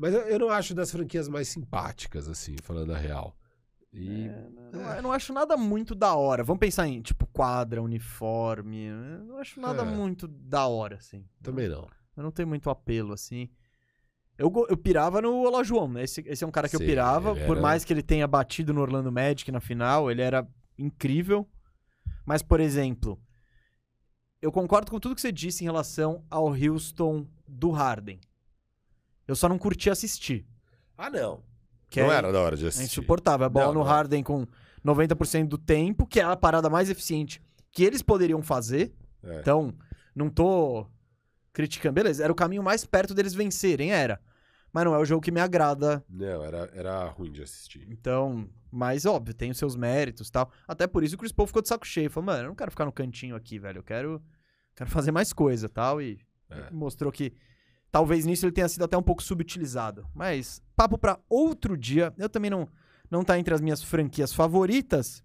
mas 0.00 0.14
eu, 0.14 0.20
eu 0.22 0.38
não 0.38 0.50
acho 0.50 0.74
das 0.74 0.90
franquias 0.90 1.28
mais 1.28 1.48
simpáticas, 1.48 2.28
assim, 2.28 2.56
falando 2.62 2.92
a 2.94 2.96
real. 2.98 3.36
E 3.92 4.28
Não, 4.72 4.80
Eu 4.94 5.02
não 5.02 5.12
acho 5.12 5.32
nada 5.32 5.56
muito 5.56 5.94
da 5.96 6.14
hora. 6.14 6.44
Vamos 6.44 6.60
pensar 6.60 6.86
em, 6.86 7.02
tipo, 7.02 7.26
quadra, 7.26 7.82
uniforme. 7.82 8.84
Eu 8.86 9.24
não 9.24 9.38
acho 9.38 9.60
nada 9.60 9.82
É. 9.82 9.84
muito 9.84 10.28
da 10.28 10.66
hora, 10.66 10.96
assim. 10.96 11.24
também 11.42 11.68
não. 11.68 11.88
Eu 12.16 12.22
não 12.22 12.30
tenho 12.30 12.48
muito 12.48 12.70
apelo, 12.70 13.12
assim. 13.12 13.48
Eu, 14.38 14.50
eu 14.68 14.76
pirava 14.76 15.20
no 15.20 15.42
Olajuwon, 15.42 15.88
né? 15.88 16.04
Esse, 16.04 16.20
esse 16.26 16.42
é 16.44 16.46
um 16.46 16.50
cara 16.52 16.68
que 16.68 16.76
eu 16.76 16.80
Sim, 16.80 16.86
pirava. 16.86 17.32
ele 17.32 17.46
Por 17.46 17.56
era- 17.56 17.60
mais 17.62 17.84
que 17.84 17.92
ele 17.92 18.02
tenha 18.02 18.26
batido 18.26 18.72
no 18.72 18.80
Orlando 18.80 19.10
Magic 19.12 19.50
na 19.52 19.60
final, 19.60 20.10
ele 20.10 20.22
era 20.22 20.46
incrível. 20.78 21.46
Mas, 22.24 22.42
por 22.42 22.60
exemplo, 22.60 23.20
eu 24.40 24.50
concordo 24.52 24.90
com 24.90 24.98
tudo 25.00 25.14
que 25.14 25.20
você 25.20 25.32
disse 25.32 25.62
em 25.62 25.66
relação 25.66 26.24
ao 26.30 26.46
Houston 26.48 27.26
do 27.46 27.70
Harden. 27.70 28.20
Eu 29.30 29.36
só 29.36 29.48
não 29.48 29.58
curti 29.58 29.88
assistir. 29.88 30.44
Ah, 30.98 31.08
não. 31.08 31.42
Que 31.88 32.00
não 32.02 32.12
é, 32.12 32.16
era 32.16 32.32
da 32.32 32.40
hora 32.40 32.56
de 32.56 32.64
é 32.64 32.68
assistir. 32.68 32.86
insuportável. 32.86 33.46
A 33.46 33.48
bola 33.48 33.66
Não, 33.66 33.74
no 33.74 33.80
não. 33.80 33.86
Harden 33.86 34.22
com 34.24 34.46
90% 34.84 35.46
do 35.46 35.56
tempo, 35.56 36.06
que 36.06 36.18
é 36.20 36.24
a 36.24 36.36
parada 36.36 36.68
mais 36.68 36.90
eficiente 36.90 37.40
que 37.70 37.84
eles 37.84 38.02
poderiam 38.02 38.42
fazer. 38.42 38.92
É. 39.22 39.38
Então, 39.40 39.72
não 40.14 40.28
tô 40.28 40.86
criticando. 41.52 41.94
Beleza, 41.94 42.22
era 42.24 42.32
o 42.32 42.36
caminho 42.36 42.62
mais 42.62 42.84
perto 42.84 43.14
deles 43.14 43.34
vencerem, 43.34 43.92
era. 43.92 44.20
Mas 44.72 44.84
não 44.84 44.94
é 44.94 44.98
o 44.98 45.04
jogo 45.04 45.20
que 45.22 45.30
me 45.32 45.40
agrada. 45.40 46.04
Não, 46.08 46.44
era, 46.44 46.70
era 46.74 47.04
ruim 47.08 47.30
de 47.32 47.42
assistir. 47.42 47.86
Então, 47.90 48.48
mas 48.70 49.04
óbvio, 49.06 49.34
tem 49.34 49.50
os 49.50 49.58
seus 49.58 49.74
méritos 49.76 50.28
e 50.28 50.32
tal. 50.32 50.50
Até 50.66 50.86
por 50.86 51.02
isso 51.04 51.14
o 51.16 51.18
Chris 51.18 51.32
Paul 51.32 51.46
ficou 51.46 51.62
de 51.62 51.68
saco 51.68 51.86
cheio. 51.86 52.10
Falou, 52.10 52.26
mano, 52.26 52.44
eu 52.44 52.48
não 52.48 52.54
quero 52.56 52.70
ficar 52.70 52.84
no 52.84 52.92
cantinho 52.92 53.34
aqui, 53.36 53.58
velho. 53.58 53.78
Eu 53.78 53.82
quero, 53.84 54.22
quero 54.76 54.90
fazer 54.90 55.10
mais 55.12 55.32
coisa 55.32 55.68
tal. 55.68 56.00
E 56.02 56.20
É. 56.50 56.68
mostrou 56.70 57.10
que 57.12 57.32
talvez 57.90 58.24
nisso 58.24 58.44
ele 58.44 58.52
tenha 58.52 58.68
sido 58.68 58.84
até 58.84 58.96
um 58.96 59.02
pouco 59.02 59.22
subutilizado. 59.22 60.06
Mas, 60.14 60.62
papo 60.76 60.96
pra 60.98 61.18
outro 61.28 61.76
dia. 61.76 62.12
Eu 62.18 62.28
também 62.28 62.50
não, 62.50 62.68
não 63.10 63.24
tá 63.24 63.38
entre 63.38 63.52
as 63.54 63.60
minhas 63.60 63.82
franquias 63.82 64.32
favoritas. 64.32 65.22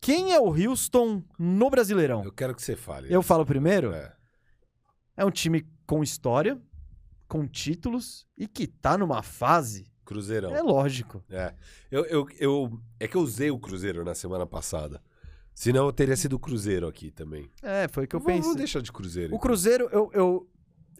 Quem 0.00 0.32
é 0.32 0.40
o 0.40 0.48
Houston 0.48 1.22
no 1.38 1.68
Brasileirão? 1.68 2.24
Eu 2.24 2.32
quero 2.32 2.54
que 2.54 2.62
você 2.62 2.74
fale. 2.76 3.12
Eu 3.12 3.22
falo 3.22 3.44
primeiro? 3.44 3.92
É. 3.92 4.12
É 5.16 5.24
um 5.24 5.30
time 5.30 5.66
com 5.86 6.02
história, 6.02 6.58
com 7.28 7.46
títulos 7.46 8.26
e 8.36 8.46
que 8.48 8.66
tá 8.66 8.96
numa 8.96 9.22
fase. 9.22 9.90
Cruzeirão. 10.04 10.54
É 10.56 10.62
lógico. 10.62 11.22
É. 11.28 11.54
Eu, 11.90 12.04
eu, 12.06 12.26
eu, 12.38 12.80
é 12.98 13.06
que 13.06 13.16
eu 13.16 13.20
usei 13.20 13.50
o 13.50 13.58
Cruzeiro 13.58 14.02
na 14.04 14.14
semana 14.14 14.46
passada. 14.46 15.02
Senão 15.54 15.84
eu 15.86 15.92
teria 15.92 16.16
sido 16.16 16.38
Cruzeiro 16.38 16.88
aqui 16.88 17.10
também. 17.10 17.50
É, 17.62 17.86
foi 17.88 18.04
o 18.04 18.08
que 18.08 18.16
eu 18.16 18.20
Vamos- 18.20 18.32
pensei. 18.32 18.42
Vamos 18.42 18.56
deixar 18.56 18.80
de 18.80 18.90
Cruzeiro. 18.90 19.32
O 19.32 19.36
então. 19.36 19.40
Cruzeiro, 19.40 19.88
eu, 19.92 20.10
eu, 20.14 20.48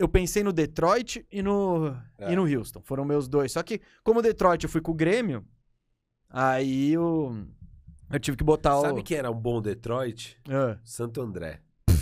eu 0.00 0.08
pensei 0.08 0.42
no 0.42 0.52
Detroit 0.52 1.24
e 1.30 1.42
no, 1.42 1.94
É. 2.18 2.32
e 2.32 2.36
no 2.36 2.42
Houston. 2.44 2.80
Foram 2.82 3.04
meus 3.04 3.28
dois. 3.28 3.52
Só 3.52 3.62
que, 3.62 3.80
como 4.02 4.18
o 4.20 4.22
Detroit 4.22 4.64
eu 4.64 4.70
fui 4.70 4.80
com 4.80 4.92
o 4.92 4.94
Grêmio, 4.94 5.44
aí 6.28 6.92
eu, 6.92 7.46
eu 8.10 8.18
tive 8.18 8.36
que 8.36 8.42
botar 8.44 8.80
Sabe 8.80 9.00
o. 9.00 9.04
quem 9.04 9.18
era 9.18 9.30
um 9.30 9.38
bom 9.38 9.60
Detroit? 9.60 10.38
Ah. 10.48 10.78
Santo 10.82 11.20
André. 11.20 11.60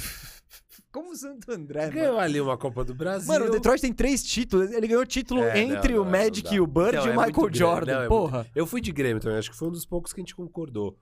Como 0.90 1.10
o 1.10 1.14
Santo 1.16 1.52
André, 1.52 1.82
mano. 1.82 1.92
Ganhou 1.92 2.18
ali 2.18 2.40
uma 2.40 2.56
Copa 2.56 2.82
do 2.82 2.94
Brasil. 2.94 3.28
Mano, 3.30 3.46
o 3.46 3.50
Detroit 3.50 3.80
tem 3.80 3.92
três 3.92 4.22
títulos. 4.24 4.70
Ele 4.72 4.86
ganhou 4.88 5.04
título 5.04 5.42
É, 5.44 5.58
entre 5.60 5.92
não, 5.92 6.00
o 6.00 6.04
não, 6.04 6.10
Magic 6.10 6.44
não 6.44 6.50
dá. 6.50 6.56
e 6.56 6.60
o 6.60 6.66
Bird 6.66 6.96
Não, 6.96 7.04
e 7.04 7.08
é 7.08 7.10
o 7.10 7.14
muito 7.14 7.26
Michael 7.26 7.42
grande. 7.44 7.58
Jordan. 7.58 7.94
Não, 7.94 8.02
é 8.02 8.08
porra. 8.08 8.46
Eu 8.54 8.66
fui 8.66 8.80
de 8.80 8.90
Grêmio 8.90 9.20
também, 9.20 9.38
acho 9.38 9.50
que 9.50 9.56
foi 9.56 9.68
um 9.68 9.70
dos 9.72 9.84
poucos 9.84 10.12
que 10.14 10.20
a 10.20 10.22
gente 10.22 10.34
concordou. 10.34 10.98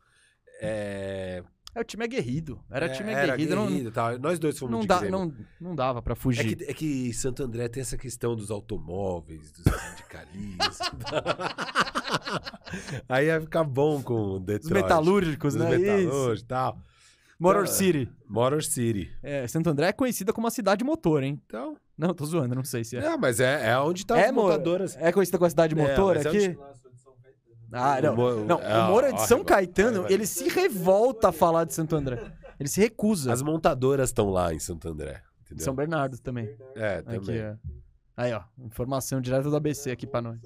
É... 0.60 1.42
É, 1.76 1.80
o 1.80 1.84
time 1.84 2.04
é 2.04 2.08
guerrido. 2.08 2.58
Era 2.70 2.86
é, 2.86 2.88
time 2.88 3.12
era 3.12 3.34
aguerrido. 3.34 3.54
não- 3.54 3.66
guerrido 3.66 3.88
e 3.90 3.92
tal. 3.92 4.18
Nós 4.18 4.38
dois 4.38 4.58
fomos 4.58 4.72
Não, 4.78 4.86
dá, 4.86 5.02
não, 5.02 5.30
não 5.60 5.74
dava 5.74 6.00
pra 6.00 6.14
É 6.14 6.16
fugir. 6.16 6.56
que, 6.56 6.64
é 6.64 6.72
que 6.72 7.12
Santo 7.12 7.42
André 7.42 7.68
tem 7.68 7.82
essa 7.82 7.98
questão 7.98 8.34
dos 8.34 8.50
automóveis, 8.50 9.52
dos 9.52 9.62
sindicalistas. 9.62 10.78
Aí 13.08 13.26
ia 13.26 13.40
ficar 13.40 13.64
bom 13.64 14.02
com 14.02 14.14
o 14.14 14.34
Os 14.36 14.40
Detroit. 14.40 14.82
metalúrgicos, 14.82 15.54
Os 15.54 15.60
né? 15.60 15.76
Metalúrgicos 15.76 16.40
e 16.40 16.44
tal. 16.46 16.78
Motor 17.38 17.62
Então, 17.64 17.74
City. 17.74 18.08
Motor 18.26 18.62
City. 18.62 19.10
É, 19.22 19.46
Santo 19.46 19.68
André 19.68 19.88
é 19.88 19.92
conhecida 19.92 20.32
como 20.32 20.46
a 20.46 20.50
cidade 20.50 20.82
motor, 20.82 21.22
hein? 21.22 21.40
Então, 21.46 21.76
Não, 21.96 22.14
tô 22.14 22.24
zoando, 22.24 22.54
não 22.54 22.64
sei 22.64 22.82
se 22.84 22.96
é. 22.96 23.00
é, 23.04 23.16
mas 23.18 23.40
é, 23.40 23.68
é 23.70 23.78
onde 23.78 24.06
tá 24.06 24.18
é, 24.18 24.26
as 24.26 24.32
mo- 24.32 24.42
montadoras. 24.44 24.96
é 24.96 25.12
conhecida 25.12 25.36
como 25.38 25.46
a 25.46 25.50
cidade 25.50 25.78
É, 25.78 25.82
motor 25.82 26.16
é 26.16 26.20
aqui? 26.20 26.28
onde- 26.48 26.58
Ah, 27.72 28.00
não. 28.00 28.12
O 28.14 28.16
Mo- 28.16 28.44
Não, 28.44 28.56
o 28.58 28.86
Moro 28.90 29.06
é 29.06 29.10
ó, 29.12 29.16
de 29.16 29.26
São 29.26 29.44
Caetano, 29.44 30.06
ele 30.08 30.26
se 30.26 30.48
revolta 30.48 31.28
a 31.28 31.32
falar 31.32 31.64
de 31.64 31.74
Santo 31.74 31.96
André. 31.96 32.32
Ele 32.58 32.68
se 32.68 32.80
recusa. 32.80 33.32
As 33.32 33.42
montadoras 33.42 34.08
estão 34.10 34.30
lá 34.30 34.54
em 34.54 34.58
Santo 34.58 34.88
André. 34.88 35.22
Entendeu? 35.44 35.64
São 35.64 35.74
Bernardo 35.74 36.18
também. 36.18 36.56
É, 36.74 36.96
Aqui, 36.98 37.20
também. 37.20 37.36
é. 37.38 37.56
Aí, 38.16 38.32
ó. 38.32 38.42
Informação 38.58 39.20
direta 39.20 39.50
do 39.50 39.56
ABC 39.56 39.90
aqui 39.90 40.06
pra 40.06 40.22
nós. 40.22 40.40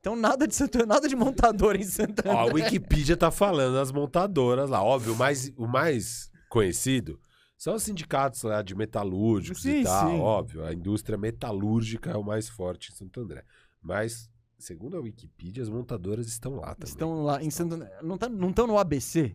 Então 0.00 0.14
nada 0.14 0.46
de 0.46 0.54
Santo 0.54 0.84
nada 0.86 1.08
de 1.08 1.16
montador 1.16 1.76
em 1.76 1.82
Santo 1.82 2.20
André. 2.20 2.30
Ó, 2.34 2.40
a 2.50 2.52
Wikipedia 2.52 3.16
tá 3.16 3.30
falando 3.30 3.74
das 3.74 3.90
montadoras 3.90 4.68
lá. 4.68 4.82
Óbvio, 4.82 5.14
o 5.14 5.16
mais, 5.16 5.50
o 5.56 5.66
mais 5.66 6.30
conhecido 6.50 7.18
são 7.56 7.74
os 7.74 7.82
sindicatos 7.84 8.42
lá 8.42 8.60
de 8.60 8.74
metalúrgicos 8.74 9.62
Sim, 9.62 9.80
e 9.80 9.84
tal. 9.84 10.10
sim. 10.10 10.20
Óbvio, 10.20 10.64
a 10.64 10.74
indústria 10.74 11.16
metalúrgica 11.16 12.10
é 12.10 12.16
o 12.16 12.22
mais 12.22 12.48
forte 12.50 12.92
em 12.92 12.94
Santo 12.94 13.18
André. 13.20 13.44
Mas, 13.82 14.28
segundo 14.64 14.96
a 14.96 15.00
Wikipedia, 15.00 15.62
as 15.62 15.68
montadoras 15.68 16.26
estão 16.26 16.56
lá 16.56 16.74
também. 16.74 16.84
Estão 16.90 17.22
lá 17.22 17.42
em 17.42 17.50
Santo 17.50 17.74
André. 17.74 17.90
Não 18.02 18.14
estão 18.14 18.28
não 18.30 18.52
tão 18.52 18.66
no 18.66 18.78
ABC? 18.78 19.34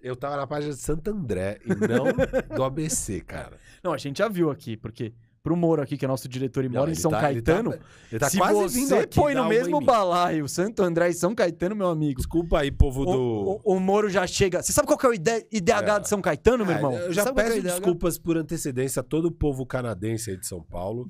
Eu 0.00 0.14
tava 0.16 0.36
na 0.36 0.46
página 0.46 0.72
de 0.74 0.80
Santo 0.80 1.08
André 1.10 1.58
e 1.64 1.68
não 1.68 2.56
do 2.56 2.62
ABC, 2.64 3.20
cara. 3.26 3.56
Não, 3.82 3.92
a 3.92 3.98
gente 3.98 4.18
já 4.18 4.28
viu 4.28 4.50
aqui, 4.50 4.76
porque 4.76 5.14
pro 5.42 5.54
Moro 5.56 5.82
aqui, 5.82 5.96
que 5.98 6.04
é 6.06 6.08
nosso 6.08 6.26
diretor 6.26 6.64
e 6.64 6.68
Não, 6.68 6.76
mora 6.80 6.90
em 6.90 6.94
ele 6.94 7.00
São 7.00 7.10
tá- 7.10 7.30
ele 7.30 7.42
Caetano, 7.42 7.72
tá- 7.72 7.78
Ele 8.10 8.18
tá 8.18 8.30
se 8.30 8.38
quase 8.38 8.54
você 8.54 8.78
vindo 8.80 8.94
aqui 8.96 9.14
põe 9.20 9.34
no 9.34 9.46
mesmo 9.46 9.78
balaio 9.80 10.48
Santo 10.48 10.82
André 10.82 11.10
e 11.10 11.14
São 11.14 11.34
Caetano, 11.34 11.76
meu 11.76 11.88
amigo, 11.88 12.16
Desculpa 12.16 12.60
aí, 12.60 12.70
povo 12.70 13.02
o, 13.02 13.04
do... 13.04 13.60
o, 13.64 13.76
o 13.76 13.80
Moro 13.80 14.08
já 14.08 14.26
chega... 14.26 14.62
Você 14.62 14.72
sabe 14.72 14.86
qual 14.86 14.98
que 14.98 15.04
é 15.04 15.08
o 15.10 15.12
ID- 15.14 15.46
IDH 15.52 15.70
É. 15.96 16.00
de 16.00 16.08
São 16.08 16.22
Caetano, 16.22 16.64
meu 16.64 16.74
Ah, 16.74 16.76
irmão? 16.78 16.92
Eu 16.94 17.12
já 17.12 17.24
Sabe 17.24 17.40
é 17.42 17.44
peço 17.44 17.62
desculpas 17.62 18.18
por 18.18 18.38
antecedência 18.38 19.00
a 19.00 19.02
todo 19.02 19.26
o 19.26 19.30
povo 19.32 19.66
canadense 19.66 20.30
aí 20.30 20.36
de 20.38 20.46
São 20.46 20.62
Paulo. 20.62 21.06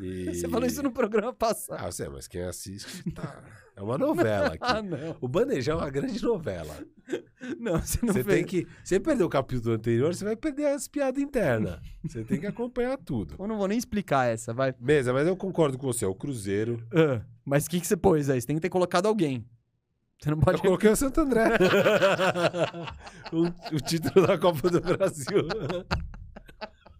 E- 0.00 0.26
Você 0.34 0.48
falou 0.48 0.66
isso 0.66 0.82
no 0.82 0.90
programa 0.90 1.32
passado. 1.32 1.80
Ah, 1.82 1.86
eu 1.86 1.92
sei, 1.92 2.08
mas 2.08 2.26
quem 2.26 2.42
assiste 2.42 3.10
tá... 3.12 3.42
É 3.74 3.80
uma 3.80 3.96
novela 3.96 4.54
Ah, 4.60 4.78
aqui. 4.78 4.86
não. 4.88 5.16
O 5.20 5.26
Bandejão 5.26 5.78
é 5.78 5.82
uma 5.84 5.90
grande 5.90 6.22
novela. 6.22 6.76
Não, 7.58 7.80
você 7.80 7.98
não 8.04 8.12
Você 8.12 8.22
tem 8.22 8.44
que. 8.44 8.66
Você 8.84 9.00
perdeu 9.00 9.26
o 9.26 9.30
capítulo 9.30 9.74
anterior, 9.74 10.14
você 10.14 10.24
vai 10.24 10.36
perder 10.36 10.66
as 10.66 10.86
piadas 10.86 11.22
internas. 11.22 11.80
Você 12.04 12.22
tem 12.22 12.38
que 12.38 12.46
acompanhar 12.46 12.98
tudo. 12.98 13.34
Eu 13.38 13.46
não 13.48 13.56
vou 13.56 13.66
nem 13.66 13.78
explicar 13.78 14.26
essa, 14.28 14.52
vai. 14.52 14.74
Mesa, 14.78 15.12
mas 15.14 15.26
eu 15.26 15.34
concordo 15.36 15.78
com 15.78 15.86
você. 15.86 16.04
É 16.04 16.08
o 16.08 16.14
Cruzeiro. 16.14 16.86
Ah, 16.94 17.22
mas 17.44 17.64
o 17.64 17.70
que, 17.70 17.80
que 17.80 17.86
você 17.86 17.96
pôs 17.96 18.28
aí? 18.28 18.40
Você 18.42 18.46
tem 18.46 18.56
que 18.56 18.62
ter 18.62 18.68
colocado 18.68 19.06
alguém. 19.06 19.42
Você 20.20 20.30
não 20.30 20.36
Eu 20.36 20.42
pode... 20.42 20.60
coloquei 20.60 20.90
o 20.90 20.94
Santo 20.96 21.22
André. 21.22 21.44
o, 23.32 23.74
o 23.74 23.80
título 23.80 24.26
da 24.26 24.36
Copa 24.38 24.68
do 24.70 24.80
Brasil. 24.82 25.48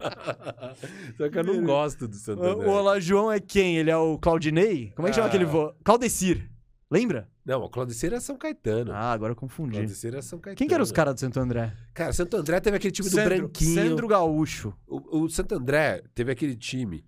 Só 1.17 1.29
que 1.29 1.39
eu 1.39 1.45
não 1.45 1.63
gosto 1.65 2.07
do 2.09 2.17
Santo 2.17 2.43
O, 2.43 2.69
Olá 2.71 2.99
João 3.01 3.31
é 3.31 3.41
quem? 3.41 3.77
Ele 3.77 3.91
é 3.91 3.97
o 3.97 4.19
Claudinei? 4.19 4.93
Como 4.97 5.07
é 5.07 5.11
que 5.11 5.15
chama 5.15 5.27
Ah. 5.27 5.29
aquele 5.29 5.45
vô? 5.45 5.73
Claudecir. 5.85 6.51
Lembra? 6.91 7.29
Não, 7.45 7.63
o 7.63 7.69
Claudiceiro 7.71 8.15
é 8.15 8.21
São 8.21 8.37
Caetano. 8.37 8.93
Ah, 8.93 9.13
agora 9.13 9.33
eu 9.33 9.37
confundi. 9.37 9.73
Claudiceiro 9.73 10.17
é 10.19 10.23
São 10.23 10.39
Caetano. 10.39 10.57
Quem 10.59 10.69
que 10.69 10.75
eram 10.75 10.85
os 10.85 10.93
caras 10.93 11.15
do 11.15 11.21
Santo 11.21 11.41
André? 11.41 11.73
Cara, 11.95 12.13
Santo 12.13 12.37
André 12.37 12.61
teve 12.61 12.77
aquele 12.77 12.93
time 12.93 13.09
do 13.09 13.15
Sandro, 13.15 13.29
Branquinho. 13.37 13.75
Sandro 13.75 14.07
Gaúcho. 14.07 14.75
O, 14.87 15.23
o 15.23 15.29
Santo 15.31 15.55
André 15.55 16.03
teve 16.15 16.31
aquele 16.31 16.55
time 16.55 17.05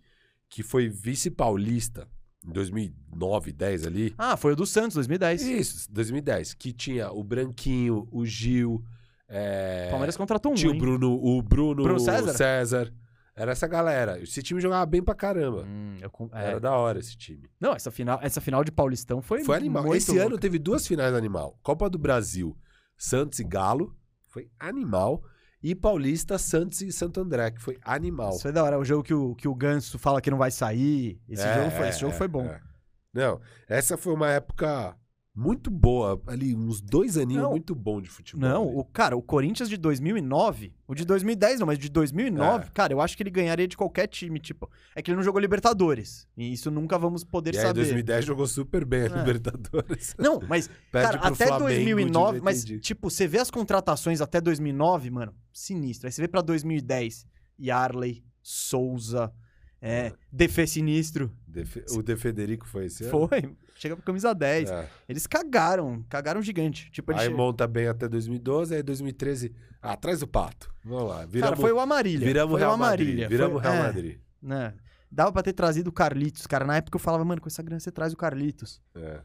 que 0.48 0.62
foi 0.62 0.88
vice-paulista 0.88 2.08
em 2.46 2.50
2009, 2.52 3.52
10 3.52 3.86
ali. 3.86 4.14
Ah, 4.18 4.36
foi 4.36 4.52
o 4.54 4.56
do 4.56 4.66
Santos, 4.66 4.94
2010. 4.94 5.42
Isso, 5.42 5.92
2010. 5.92 6.54
Que 6.54 6.72
tinha 6.72 7.10
o 7.12 7.22
Branquinho, 7.22 8.08
o 8.10 8.24
Gil. 8.24 8.82
É, 9.28 9.88
Palmeiras 9.90 10.16
contratou 10.16 10.52
um, 10.52 10.54
Tinha 10.54 10.72
o? 10.72 10.78
Bruno, 10.78 11.12
o 11.14 11.42
Bruno, 11.42 11.82
Bruno 11.82 12.00
César? 12.00 12.32
César. 12.34 12.92
Era 13.36 13.50
essa 13.50 13.66
galera. 13.66 14.20
Esse 14.22 14.42
time 14.42 14.60
jogava 14.60 14.86
bem 14.86 15.02
pra 15.02 15.12
caramba. 15.14 15.64
Hum, 15.66 15.96
eu 16.00 16.10
é. 16.32 16.50
Era 16.50 16.60
da 16.60 16.72
hora 16.72 17.00
esse 17.00 17.16
time. 17.16 17.50
Não, 17.60 17.72
essa 17.72 17.90
final, 17.90 18.20
essa 18.22 18.40
final 18.40 18.62
de 18.62 18.70
Paulistão 18.70 19.20
foi, 19.20 19.42
Foi 19.42 19.56
animal. 19.56 19.92
Esse 19.96 20.12
louca. 20.12 20.26
ano 20.26 20.38
teve 20.38 20.56
duas 20.58 20.86
finais 20.86 21.12
animal. 21.14 21.58
Copa 21.62 21.90
do 21.90 21.98
Brasil, 21.98 22.56
Santos 22.96 23.40
e 23.40 23.44
Galo, 23.44 23.92
foi 24.28 24.48
animal. 24.60 25.20
E 25.60 25.74
Paulista, 25.74 26.36
Santos 26.38 26.80
e 26.82 26.92
Santo 26.92 27.20
André, 27.20 27.50
que 27.50 27.60
foi 27.60 27.76
animal. 27.82 28.30
Isso 28.30 28.42
foi 28.42 28.52
da 28.52 28.62
hora. 28.62 28.78
O 28.78 28.84
jogo 28.84 29.02
que 29.02 29.14
o, 29.14 29.34
que 29.34 29.48
o 29.48 29.54
Ganso 29.54 29.98
fala 29.98 30.20
que 30.20 30.30
não 30.30 30.38
vai 30.38 30.50
sair. 30.52 31.18
Esse 31.28 31.42
É, 31.42 31.54
jogo 31.54 31.70
foi, 31.70 31.88
esse 31.88 32.00
jogo 32.00 32.12
é, 32.12 32.16
foi 32.16 32.28
bom. 32.28 32.44
é. 32.44 32.60
Não, 33.12 33.40
essa 33.68 33.96
foi 33.96 34.12
uma 34.12 34.30
época 34.30 34.94
muito 35.34 35.70
boa. 35.70 36.22
Ali, 36.26 36.54
uns 36.54 36.80
dois 36.80 37.16
aninhos 37.18 37.42
Não. 37.42 37.50
muito 37.50 37.74
bom 37.74 38.00
de 38.00 38.08
futebol. 38.08 38.48
Não, 38.48 38.62
ali. 38.68 38.76
o 38.76 38.84
cara, 38.84 39.16
o 39.16 39.22
Corinthians 39.22 39.68
de 39.68 39.76
2009, 39.76 40.72
o 40.86 40.94
de 40.94 41.04
2010 41.04 41.58
não, 41.60 41.66
mas 41.66 41.78
de 41.78 41.88
2009, 41.88 42.66
É. 42.66 42.70
cara, 42.72 42.92
eu 42.92 43.00
acho 43.00 43.16
que 43.16 43.22
ele 43.22 43.30
ganharia 43.30 43.66
de 43.66 43.76
qualquer 43.76 44.06
time, 44.06 44.38
tipo, 44.38 44.70
é 44.94 45.02
que 45.02 45.10
ele 45.10 45.16
não 45.16 45.24
jogou 45.24 45.40
Libertadores, 45.40 46.28
e 46.36 46.52
isso 46.52 46.70
nunca 46.70 46.96
vamos 46.98 47.24
poder 47.24 47.54
E 47.54 47.58
aí, 47.58 47.64
em 47.64 47.66
saber. 47.66 47.80
2010 47.80 48.24
jogou 48.24 48.46
super 48.46 48.84
bem 48.84 49.02
a 49.02 49.04
É. 49.06 49.08
Libertadores. 49.08 50.14
Não, 50.18 50.40
mas 50.48 50.70
cara, 50.92 51.18
até 51.18 51.46
Flamengo 51.48 51.68
de 51.68 51.74
2009, 51.84 52.40
mas 52.40 52.64
tipo, 52.64 53.10
você 53.10 53.26
vê 53.26 53.38
as 53.38 53.50
contratações 53.50 54.20
até 54.20 54.40
2009, 54.40 55.10
mano, 55.10 55.34
sinistro. 55.52 56.06
Aí 56.06 56.12
você 56.12 56.22
vê 56.22 56.28
pra 56.28 56.40
2010, 56.42 57.26
Yarley, 57.60 58.22
Souza, 58.42 59.32
é, 59.86 60.12
Defê 60.32 60.66
Sinistro, 60.66 61.30
Defe- 61.46 61.84
O 61.90 62.02
De 62.02 62.16
Federico 62.16 62.66
foi 62.66 62.86
esse 62.86 63.04
ano? 63.04 63.10
foi, 63.28 63.54
chega 63.76 63.94
pra 63.96 64.04
camisa 64.04 64.34
10. 64.34 64.70
É. 64.70 64.88
Eles 65.08 65.26
cagaram, 65.26 66.02
cagaram 66.08 66.40
gigante. 66.42 66.90
Tipo, 66.90 67.12
Aí 67.12 67.28
che- 67.28 67.34
monta 67.34 67.66
bem 67.66 67.86
até 67.86 68.08
2012, 68.08 68.74
aí 68.74 68.82
2013. 68.82 69.54
Ah, 69.82 69.96
traz 69.96 70.22
o 70.22 70.26
pato. 70.26 70.72
Vamos 70.84 71.08
lá. 71.08 71.16
Cara, 71.16 71.26
Viramos, 71.26 71.60
foi 71.60 71.72
o 71.72 71.78
Amarilha. 71.78 72.26
viramos 72.26 72.50
foi 72.52 72.60
Real 72.60 72.70
o 72.70 72.74
Amarilha. 72.74 73.10
Madrid. 73.12 73.28
Viramos 73.28 73.62
foi, 73.62 73.70
Real 73.70 73.74
é, 73.74 73.86
Madrid. 73.86 74.18
né? 74.42 74.74
Dava 75.12 75.30
pra 75.30 75.42
ter 75.42 75.52
trazido 75.52 75.90
o 75.90 75.92
Carlitos, 75.92 76.46
cara. 76.46 76.64
Na 76.64 76.76
época 76.76 76.96
eu 76.96 77.00
falava, 77.00 77.24
mano, 77.24 77.40
com 77.40 77.46
essa 77.48 77.62
grana 77.62 77.78
você 77.78 77.92
traz 77.92 78.12
o 78.12 78.16
Carlitos. 78.16 78.80
É. 78.96 79.20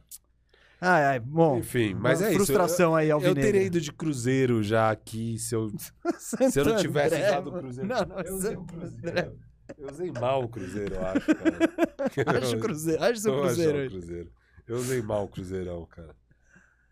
Ai, 0.82 1.03
ai, 1.05 1.20
bom. 1.20 1.57
Enfim, 1.57 1.93
mas 1.93 2.22
é 2.22 2.28
isso. 2.28 2.36
frustração 2.36 2.95
aí, 2.95 3.10
Eu 3.10 3.16
Alvinegra. 3.16 3.41
teria 3.43 3.64
ido 3.64 3.82
de 3.82 3.91
Cruzeiro 3.91 4.62
já 4.64 4.89
aqui 4.91 5.38
se 5.39 5.53
eu, 5.55 5.70
se 6.20 6.60
eu 6.60 6.66
não 6.66 6.78
tivesse 6.78 7.16
André, 7.16 7.28
usado 7.32 7.49
o. 7.49 7.53
Cruzeiro. 7.60 7.89
Não, 7.89 8.05
não, 8.05 8.20
eu 8.20 8.36
o 8.36 8.41
Santo 8.41 8.64
Cruzeiro. 8.66 9.39
Eu 9.78 9.89
usei 9.89 10.11
mal 10.11 10.43
o 10.43 10.49
Cruzeiro, 10.49 10.95
eu 10.95 11.05
acho, 11.05 11.26
cara. 11.36 12.39
Acho 12.39 12.55
o 12.55 12.59
Cruzeiro, 12.59 13.03
acho 13.03 13.20
seu 13.22 13.38
Cruzeiro. 13.39 13.86
o. 13.86 13.89
Cruzeiro. 13.89 14.32
Eu 14.67 14.78
usei 14.78 15.01
mal 15.01 15.24
o 15.26 15.28
Cruzeirão, 15.28 15.86
cara. 15.86 16.15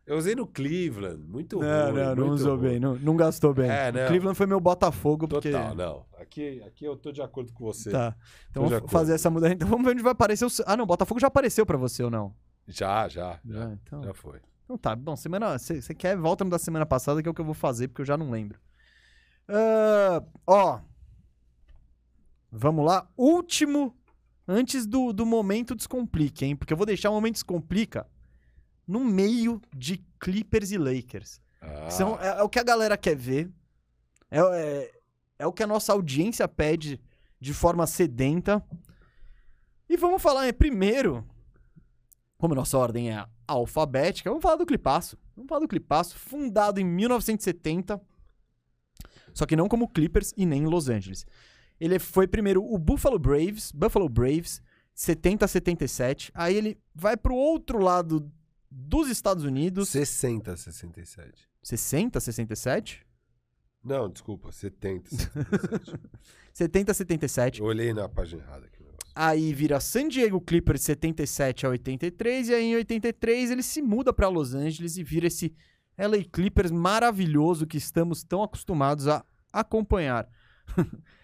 Eu 0.05 0.17
usei 0.17 0.35
no 0.35 0.47
Cleveland, 0.47 1.21
muito 1.21 1.59
Não, 1.59 1.91
ruim. 1.91 2.01
não, 2.01 2.15
não 2.15 2.29
usou 2.29 2.55
ruim. 2.55 2.69
bem, 2.69 2.79
não, 2.79 2.95
não 2.95 3.17
gastou 3.17 3.53
bem. 3.53 3.69
É, 3.69 3.91
não. 3.91 4.07
Cleveland 4.07 4.37
foi 4.37 4.45
meu 4.45 4.59
Botafogo, 4.59 5.27
porque... 5.27 5.51
Total, 5.51 5.75
não. 5.75 6.05
Aqui, 6.17 6.61
aqui 6.65 6.85
eu 6.85 6.95
tô 6.95 7.11
de 7.11 7.21
acordo 7.21 7.51
com 7.51 7.65
você. 7.65 7.89
Tá, 7.91 8.15
então 8.49 8.63
Tô 8.63 8.69
vamos 8.69 8.91
fazer 8.91 9.13
essa 9.13 9.29
mudança. 9.29 9.53
Então 9.53 9.67
vamos 9.67 9.85
ver 9.85 9.91
onde 9.91 10.03
vai 10.03 10.13
aparecer 10.13 10.45
o... 10.45 10.49
Ah, 10.65 10.77
não, 10.77 10.85
Botafogo 10.85 11.19
já 11.19 11.27
apareceu 11.27 11.65
pra 11.65 11.77
você 11.77 12.03
ou 12.03 12.09
não? 12.09 12.33
Já, 12.67 13.07
já, 13.09 13.39
já, 13.45 13.59
Já, 13.59 13.71
então... 13.73 14.03
já 14.03 14.13
foi. 14.13 14.39
Então 14.63 14.77
tá, 14.77 14.95
bom, 14.95 15.15
semana. 15.15 15.57
Você 15.57 15.93
quer, 15.93 16.15
volta 16.17 16.43
no 16.45 16.49
da 16.51 16.59
semana 16.59 16.85
passada, 16.85 17.21
que 17.21 17.27
é 17.27 17.31
o 17.31 17.33
que 17.33 17.41
eu 17.41 17.45
vou 17.45 17.53
fazer, 17.53 17.87
porque 17.89 18.01
eu 18.01 18.05
já 18.05 18.17
não 18.17 18.29
lembro. 18.31 18.59
Ah, 19.47 20.21
ó. 20.45 20.79
Vamos 22.51 22.85
lá. 22.85 23.09
Último. 23.17 23.95
Antes 24.47 24.85
do, 24.85 25.11
do 25.11 25.25
momento 25.25 25.75
descomplica, 25.75 26.45
hein? 26.45 26.55
Porque 26.55 26.71
eu 26.71 26.77
vou 26.77 26.85
deixar 26.85 27.09
o 27.09 27.13
momento 27.13 27.33
descomplica 27.33 28.07
no 28.87 29.03
meio 29.03 29.61
de 29.75 29.97
Clippers 30.19 30.71
e 30.71 30.77
Lakers. 30.77 31.41
Ah, 31.61 31.89
São, 31.89 32.17
é, 32.21 32.39
é 32.39 32.43
o 32.43 32.47
que 32.47 32.57
a 32.57 32.63
galera 32.63 32.97
quer 32.97 33.15
ver. 33.15 33.51
É, 34.31 34.39
é, 34.39 34.91
é 35.39 35.47
o 35.47 35.51
que 35.51 35.63
a 35.63 35.67
nossa 35.67 35.91
audiência 35.91 36.47
pede 36.47 36.99
de 37.39 37.53
forma 37.53 37.85
sedenta. 37.85 38.63
E 39.89 39.97
vamos 39.97 40.21
falar 40.21 40.47
é, 40.47 40.51
primeiro, 40.51 41.25
como 42.37 42.55
nossa 42.55 42.77
ordem 42.77 43.11
é 43.11 43.25
alfabética, 43.47 44.29
vamos 44.29 44.43
falar 44.43 44.55
do 44.55 44.65
Clipaço. 44.65 45.17
Vamos 45.35 45.49
falar 45.49 45.61
do 45.61 45.67
Clipaço, 45.67 46.17
fundado 46.17 46.79
em 46.79 46.83
1970, 46.83 48.01
só 49.33 49.45
que 49.45 49.55
não 49.55 49.67
como 49.67 49.87
Clippers 49.87 50.33
e 50.35 50.45
nem 50.45 50.63
em 50.63 50.65
Los 50.65 50.89
Angeles. 50.89 51.25
Ele 51.79 51.99
foi 51.99 52.27
primeiro 52.27 52.63
o 52.63 52.77
Buffalo 52.77 53.19
Braves, 53.19 53.71
Buffalo 53.71 54.09
Braves, 54.09 54.61
70 54.93 55.45
a 55.45 55.47
77. 55.47 56.31
Aí 56.33 56.55
ele 56.55 56.77
vai 56.93 57.15
pro 57.15 57.35
outro 57.35 57.79
lado 57.79 58.31
dos 58.69 59.09
Estados 59.09 59.43
Unidos, 59.43 59.89
60, 59.89 60.57
67. 60.57 61.47
60 61.61 62.17
a 62.17 62.21
67? 62.21 63.05
Não, 63.83 64.09
desculpa, 64.09 64.51
70, 64.51 65.09
77. 65.09 65.99
70 66.53 66.91
a 66.91 66.95
77. 66.95 67.59
eu 67.61 67.65
olhei 67.67 67.93
na 67.93 68.09
página 68.09 68.41
errada 68.41 68.65
aqui. 68.65 68.77
Aí 69.19 69.51
vira 69.51 69.79
San 69.79 70.07
Diego 70.07 70.39
Clippers 70.39 70.83
77 70.83 71.65
a 71.65 71.69
83 71.69 72.49
e 72.49 72.53
aí 72.53 72.65
em 72.65 72.75
83 72.75 73.49
ele 73.49 73.63
se 73.63 73.81
muda 73.81 74.13
pra 74.13 74.27
Los 74.27 74.53
Angeles 74.53 74.95
e 74.95 75.03
vira 75.03 75.25
esse 75.25 75.55
LA 75.97 76.23
Clippers 76.31 76.69
maravilhoso 76.69 77.65
que 77.65 77.77
estamos 77.77 78.23
tão 78.23 78.43
acostumados 78.43 79.07
a 79.07 79.25
acompanhar. 79.51 80.29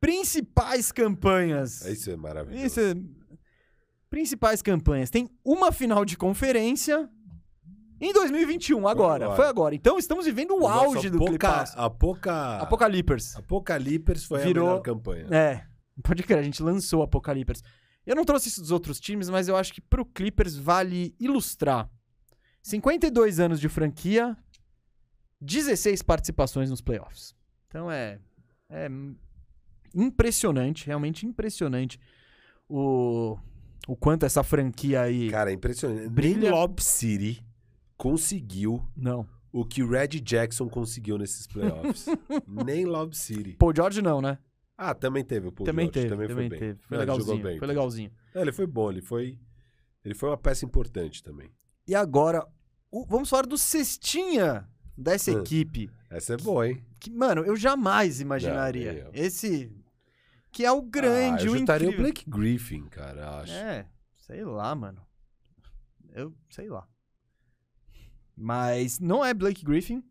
Principais 0.00 0.90
campanhas. 0.90 1.84
Isso 1.86 2.10
é 2.10 2.16
maravilhoso. 2.16 2.64
Isso 2.66 2.80
é- 2.80 2.94
Principais 4.08 4.60
campanhas. 4.62 5.10
Tem 5.10 5.28
uma 5.44 5.70
final 5.70 6.04
de 6.04 6.16
conferência 6.16 7.08
em 8.00 8.12
2021, 8.12 8.88
agora. 8.88 9.24
agora. 9.26 9.36
Foi 9.36 9.46
agora. 9.46 9.74
Então 9.74 9.98
estamos 9.98 10.24
vivendo 10.24 10.56
o, 10.56 10.60
nosso 10.60 10.96
auge 10.96 11.10
do 11.10 11.18
Apoca- 11.18 11.30
Clippers. 11.48 11.72
Apoca... 11.76 12.56
Apocalipers. 12.58 13.36
Apocalipers 13.36 14.24
foi 14.24 14.40
Virou- 14.40 14.66
a 14.66 14.70
melhor 14.70 14.82
campanha. 14.82 15.26
É, 15.30 15.64
pode 16.02 16.22
crer, 16.22 16.38
a 16.38 16.42
gente 16.42 16.62
lançou 16.62 17.00
o 17.00 17.02
Apocalipers. 17.02 17.62
Eu 18.06 18.16
não 18.16 18.24
trouxe 18.24 18.48
isso 18.48 18.60
dos 18.60 18.70
outros 18.72 18.98
times, 18.98 19.28
mas 19.28 19.46
eu 19.46 19.56
acho 19.56 19.72
que 19.72 19.80
pro 19.80 20.04
Clippers 20.04 20.56
vale 20.56 21.14
ilustrar. 21.20 21.88
52 22.62 23.38
anos 23.38 23.60
de 23.60 23.68
franquia, 23.68 24.36
16 25.40 26.02
participações 26.02 26.68
nos 26.70 26.80
playoffs. 26.80 27.34
Então 27.68 27.90
é, 27.90 28.18
é 28.68 28.88
impressionante, 29.94 30.86
realmente 30.86 31.26
impressionante 31.26 31.98
o, 32.68 33.36
o 33.88 33.96
quanto 33.96 34.24
essa 34.26 34.42
franquia 34.42 35.02
aí... 35.02 35.30
Cara, 35.30 35.50
é 35.50 35.54
impressionante. 35.54 36.08
Brilha. 36.08 36.40
Nem 36.40 36.50
Lob 36.50 36.80
City 36.82 37.44
conseguiu 37.96 38.84
Não. 38.96 39.26
o 39.52 39.64
que 39.64 39.82
Red 39.84 40.08
Jackson 40.20 40.68
conseguiu 40.68 41.18
nesses 41.18 41.46
playoffs. 41.46 42.06
Nem 42.46 42.84
Lob 42.86 43.14
City. 43.16 43.56
Paul 43.58 43.74
George 43.74 44.00
não, 44.02 44.20
né? 44.20 44.38
Ah, 44.76 44.94
também 44.94 45.22
teve 45.24 45.48
o 45.48 45.52
Paul 45.52 45.66
também 45.66 45.86
George, 45.86 46.00
teve, 46.00 46.08
também, 46.08 46.28
também, 46.28 46.48
foi 46.48 46.58
bem. 46.58 46.76
Foi 46.76 46.96
Não, 46.96 47.02
ele 47.02 47.06
jogou 47.12 47.18
legalzinho, 47.26 47.42
bem, 47.44 47.58
foi 47.58 47.68
legalzinho. 47.68 48.12
É, 48.34 48.40
ele 48.40 48.52
foi 48.52 48.66
bom, 48.66 48.90
ele 48.90 49.02
foi... 49.02 49.38
Ele 50.02 50.14
foi 50.14 50.30
uma 50.30 50.38
peça 50.38 50.64
importante 50.64 51.22
também. 51.22 51.50
E 51.86 51.94
agora, 51.94 52.46
o- 52.90 53.04
vamos 53.04 53.28
falar 53.28 53.44
do 53.46 53.58
cestinha 53.58 54.66
dessa 54.96 55.30
Hum. 55.30 55.40
equipe. 55.40 55.90
Essa 56.08 56.34
é 56.34 56.36
boa, 56.38 56.66
hein? 56.68 56.82
que, 56.98 57.10
mano, 57.10 57.42
eu 57.44 57.54
jamais 57.56 58.20
imaginaria. 58.20 58.92
nem 58.92 59.02
eu. 59.02 59.10
Esse. 59.12 59.70
Que 60.52 60.64
é 60.64 60.72
o 60.72 60.82
grande, 60.82 61.44
ah, 61.44 61.46
eu 61.46 61.52
o 61.52 61.56
incrível. 61.56 61.92
o 61.92 61.96
Blake 61.96 62.28
Griffin, 62.28 62.86
cara, 62.86 63.40
acho. 63.40 63.52
É, 63.52 63.86
sei 64.16 64.44
lá, 64.44 64.74
mano. 64.74 65.00
Eu 66.12 66.34
sei 66.50 66.68
lá. 66.68 66.86
Mas 68.36 68.98
não 68.98 69.24
é 69.24 69.32
Blake 69.34 69.64
Griffin, 69.64 70.02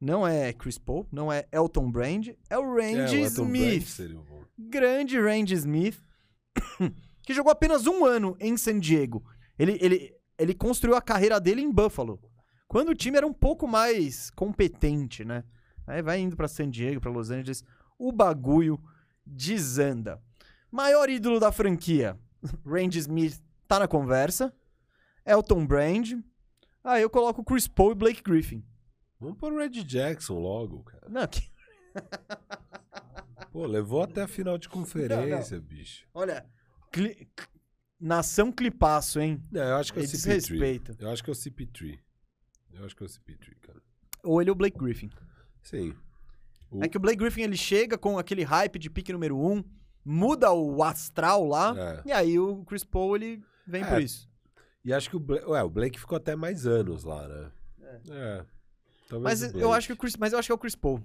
não 0.00 0.26
é 0.26 0.52
Chris 0.52 0.78
Paul, 0.78 1.06
não 1.12 1.30
é 1.32 1.46
Elton 1.52 1.90
Brand, 1.90 2.28
é 2.48 2.58
o 2.58 2.78
É, 2.78 2.92
Randy 2.92 3.16
o 3.16 3.24
Elton 3.24 3.46
Brand 3.48 3.82
Smith. 3.82 4.16
o 4.16 4.22
bom. 4.24 4.44
Grande 4.58 5.20
Randy 5.20 5.54
Smith, 5.54 6.02
que 7.22 7.34
jogou 7.34 7.52
apenas 7.52 7.86
um 7.86 8.04
ano 8.04 8.36
em 8.40 8.56
San 8.56 8.78
Diego. 8.78 9.22
Ele, 9.58 9.78
ele, 9.80 10.12
ele 10.38 10.54
construiu 10.54 10.96
a 10.96 11.02
carreira 11.02 11.38
dele 11.40 11.60
em 11.60 11.70
Buffalo, 11.70 12.20
quando 12.66 12.88
o 12.88 12.94
time 12.94 13.18
era 13.18 13.26
um 13.26 13.34
pouco 13.34 13.68
mais 13.68 14.30
competente, 14.30 15.24
né? 15.24 15.44
Aí 15.86 16.00
vai 16.00 16.18
indo 16.18 16.36
pra 16.36 16.48
San 16.48 16.70
Diego, 16.70 17.00
pra 17.00 17.10
Los 17.10 17.30
Angeles, 17.30 17.62
o 17.98 18.10
bagulho 18.10 18.80
desanda. 19.26 20.22
Maior 20.70 21.08
ídolo 21.10 21.38
da 21.38 21.52
franquia, 21.52 22.18
Randy 22.66 22.98
Smith 22.98 23.40
tá 23.68 23.78
na 23.78 23.88
conversa. 23.88 24.52
Elton 25.24 25.66
Brand. 25.66 26.20
Aí 26.84 27.02
eu 27.02 27.10
coloco 27.10 27.44
Chris 27.44 27.68
Paul 27.68 27.92
e 27.92 27.94
Blake 27.94 28.22
Griffin. 28.22 28.64
Vamos 29.20 29.38
pôr 29.38 29.52
o 29.52 29.58
Red 29.58 29.70
Jackson 29.84 30.38
logo, 30.40 30.82
cara. 30.82 31.08
Não, 31.08 31.26
que- 31.28 31.48
Pô, 33.52 33.66
levou 33.66 34.02
até 34.02 34.22
a 34.22 34.28
final 34.28 34.56
de 34.58 34.68
conferência, 34.68 35.60
bicho. 35.60 36.06
olha, 36.14 36.44
cli- 36.90 37.28
nação 38.00 38.50
clipaço, 38.50 39.20
hein? 39.20 39.42
Não, 39.52 39.62
eu 39.62 39.76
acho 39.76 39.92
que 39.92 39.98
é 40.00 40.02
É 40.02 40.04
o 40.06 40.08
CP3. 40.08 40.12
desrespeito. 40.16 40.96
Eu 40.98 41.10
acho 41.10 41.22
que 41.22 41.30
é 41.30 41.32
o 41.32 41.36
CP3. 41.36 41.98
Eu 42.72 42.84
acho 42.86 42.96
que 42.96 43.02
é 43.02 43.06
o 43.06 43.08
CP3, 43.08 43.54
cara. 43.60 43.80
Ou 44.24 44.40
ele 44.40 44.50
ou 44.50 44.54
o 44.54 44.58
Blake 44.58 44.78
Griffin. 44.78 45.10
Sim. 45.62 45.94
O- 46.72 46.82
É 46.84 46.88
que 46.88 46.96
o 46.96 47.00
Blake 47.00 47.18
Griffin 47.18 47.42
ele 47.42 47.56
chega 47.56 47.96
com 47.98 48.18
aquele 48.18 48.42
hype 48.42 48.78
de 48.78 48.88
pique 48.90 49.12
número 49.12 49.38
um, 49.38 49.62
muda 50.04 50.50
o 50.52 50.82
astral 50.82 51.46
lá, 51.46 51.74
É. 51.78 52.02
e 52.06 52.12
aí 52.12 52.38
o 52.38 52.64
Chris 52.64 52.82
Paul 52.84 53.16
ele 53.16 53.42
vem 53.66 53.82
É, 53.82 53.86
por 53.88 54.00
isso. 54.00 54.28
E 54.84 54.92
acho 54.92 55.08
que 55.10 55.16
o 55.16 55.20
Blake, 55.20 55.44
ué, 55.46 55.62
o 55.62 55.70
Blake 55.70 56.00
ficou 56.00 56.16
até 56.16 56.34
mais 56.34 56.66
anos 56.66 57.04
lá, 57.04 57.28
né? 57.28 57.52
É. 58.10 58.44
Talvez 59.08 59.42
Mas 59.42 59.54
eu 59.54 59.72
acho 59.72 59.86
que 59.88 59.92
o 59.92 59.96
Chris, 59.96 60.16
mas 60.16 60.32
eu 60.32 60.38
acho 60.38 60.48
que 60.48 60.52
é 60.52 60.54
o 60.54 60.58
Chris 60.58 60.74
Paul. 60.74 61.00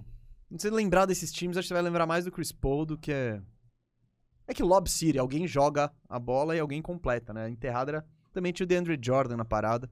Não 0.50 0.58
sei 0.58 0.70
lembrar 0.70 1.04
desses 1.04 1.30
times, 1.30 1.56
acho 1.58 1.66
que 1.66 1.68
você 1.68 1.74
vai 1.74 1.82
lembrar 1.82 2.06
mais 2.06 2.24
do 2.24 2.32
Chris 2.32 2.50
Paul 2.50 2.86
do 2.86 2.96
que 2.96 3.12
é. 3.12 3.40
É 4.46 4.54
que 4.54 4.62
Lob 4.62 4.88
City, 4.88 5.18
alguém 5.18 5.46
joga 5.46 5.92
a 6.08 6.18
bola 6.18 6.56
e 6.56 6.58
alguém 6.58 6.80
completa, 6.80 7.34
né? 7.34 7.50
Enterrada 7.50 7.90
era. 7.90 8.06
Também 8.32 8.50
tinha 8.50 8.64
o 8.64 8.66
DeAndre 8.66 8.98
Jordan 9.00 9.36
na 9.36 9.44
parada. 9.44 9.90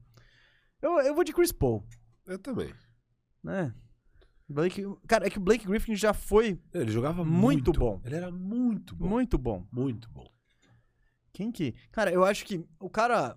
Eu, 0.80 0.98
eu 1.00 1.14
vou 1.14 1.22
de 1.24 1.32
Chris 1.34 1.52
Paul, 1.52 1.84
Eu 2.26 2.38
também. 2.38 2.72
né? 3.44 3.74
Blake, 4.48 4.82
cara, 5.08 5.26
é 5.26 5.30
que 5.30 5.38
o 5.38 5.40
Blake 5.40 5.66
Griffin 5.66 5.96
já 5.96 6.14
foi 6.14 6.60
Ele 6.72 6.90
jogava 6.90 7.24
Muito 7.24 7.66
muito, 7.66 7.72
bom. 7.72 8.00
Ele 8.04 8.14
era 8.14 8.30
muito 8.30 8.94
bom. 8.94 9.08
muito 9.08 9.36
bom. 9.38 9.66
Muito 9.72 10.08
bom. 10.10 10.26
Quem 11.32 11.50
que. 11.52 11.74
Cara, 11.90 12.10
eu 12.12 12.24
acho 12.24 12.44
que 12.44 12.64
o 12.78 12.88
cara. 12.88 13.36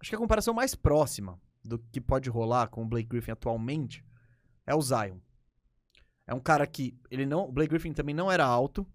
Acho 0.00 0.10
que 0.10 0.14
a 0.14 0.18
comparação 0.18 0.54
mais 0.54 0.74
próxima 0.74 1.40
do 1.64 1.78
que 1.78 2.00
pode 2.00 2.28
rolar 2.30 2.68
com 2.68 2.82
o 2.82 2.86
Blake 2.86 3.08
Griffin 3.08 3.32
atualmente 3.32 4.04
é 4.66 4.74
o 4.74 4.82
Zion. 4.82 5.18
É 6.26 6.34
um 6.34 6.40
cara 6.40 6.66
que. 6.66 6.96
Ele 7.10 7.24
não. 7.26 7.48
O 7.48 7.52
Blake 7.52 7.70
Griffin 7.70 7.92
também 7.92 8.14
não 8.14 8.30
era 8.30 8.44
alto. 8.44 8.86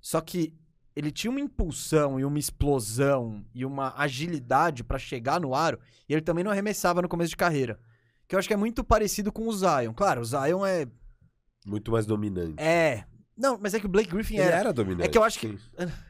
Só 0.00 0.20
que 0.20 0.54
ele 0.94 1.10
tinha 1.10 1.30
uma 1.30 1.40
impulsão 1.40 2.20
e 2.20 2.24
uma 2.24 2.38
explosão 2.38 3.44
e 3.54 3.64
uma 3.64 3.94
agilidade 3.96 4.84
pra 4.84 4.98
chegar 4.98 5.40
no 5.40 5.54
aro. 5.54 5.80
E 6.08 6.12
ele 6.12 6.22
também 6.22 6.44
não 6.44 6.50
arremessava 6.50 7.00
no 7.00 7.08
começo 7.08 7.30
de 7.30 7.36
carreira. 7.36 7.80
Que 8.32 8.36
eu 8.36 8.38
acho 8.38 8.48
que 8.48 8.54
é 8.54 8.56
muito 8.56 8.82
parecido 8.82 9.30
com 9.30 9.46
o 9.46 9.52
Zion. 9.52 9.92
Claro, 9.92 10.22
o 10.22 10.24
Zion 10.24 10.64
é. 10.64 10.86
Muito 11.66 11.92
mais 11.92 12.06
dominante. 12.06 12.54
É. 12.56 13.04
Não, 13.36 13.58
mas 13.60 13.74
é 13.74 13.78
que 13.78 13.84
o 13.84 13.88
Blake 13.90 14.08
Griffin 14.08 14.36
Ele 14.36 14.44
era. 14.44 14.56
era 14.56 14.72
dominante. 14.72 15.04
É 15.04 15.08
que 15.10 15.18
eu 15.18 15.22
acho 15.22 15.38
que- 15.38 15.48
sim. 15.48 15.58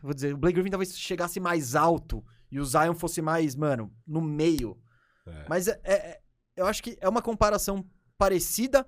Vou 0.00 0.14
dizer, 0.14 0.32
o 0.32 0.36
Blake 0.36 0.54
Griffin 0.54 0.70
talvez 0.70 0.96
chegasse 0.96 1.40
mais 1.40 1.74
alto 1.74 2.24
e 2.48 2.60
o 2.60 2.64
Zion 2.64 2.94
fosse 2.94 3.20
mais, 3.20 3.56
mano, 3.56 3.92
no 4.06 4.20
meio. 4.20 4.78
É. 5.26 5.46
Mas 5.48 5.66
é, 5.66 5.80
é- 5.82 5.92
é- 5.94 6.20
eu 6.56 6.64
acho 6.66 6.80
que 6.80 6.96
é 7.00 7.08
uma 7.08 7.20
comparação 7.20 7.84
parecida. 8.16 8.86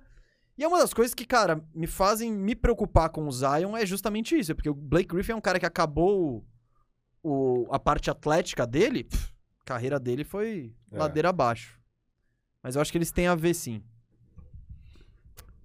E 0.57 0.63
é 0.63 0.67
uma 0.69 0.79
das 0.79 0.93
coisas 0.93 1.13
que, 1.13 1.25
cara, 1.25 1.61
me 1.73 1.87
fazem 1.87 2.31
me 2.31 2.55
preocupar 2.55 3.09
com 3.09 3.27
o 3.27 3.31
Zion 3.33 3.75
é 3.75 3.85
justamente 3.85 4.33
isso. 4.39 4.53
é 4.53 4.55
Porque 4.55 4.69
o 4.69 4.73
Blake 4.73 5.09
Griffin 5.13 5.33
é 5.33 5.35
um 5.35 5.41
cara 5.41 5.59
que 5.59 5.65
acabou 5.65 6.45
o, 7.21 7.63
o- 7.65 7.67
a 7.69 7.77
parte 7.79 8.09
atlética 8.09 8.65
dele, 8.65 9.03
pff, 9.03 9.33
a 9.59 9.65
carreira 9.65 9.99
dele 9.99 10.23
foi 10.23 10.73
É. 10.89 10.97
ladeira 10.97 11.27
abaixo. 11.31 11.77
Mas 12.65 12.75
eu 12.75 12.81
acho 12.81 12.91
que 12.91 12.97
eles 12.97 13.11
têm 13.11 13.27
a 13.27 13.35
ver 13.35 13.53
sim. 13.53 13.83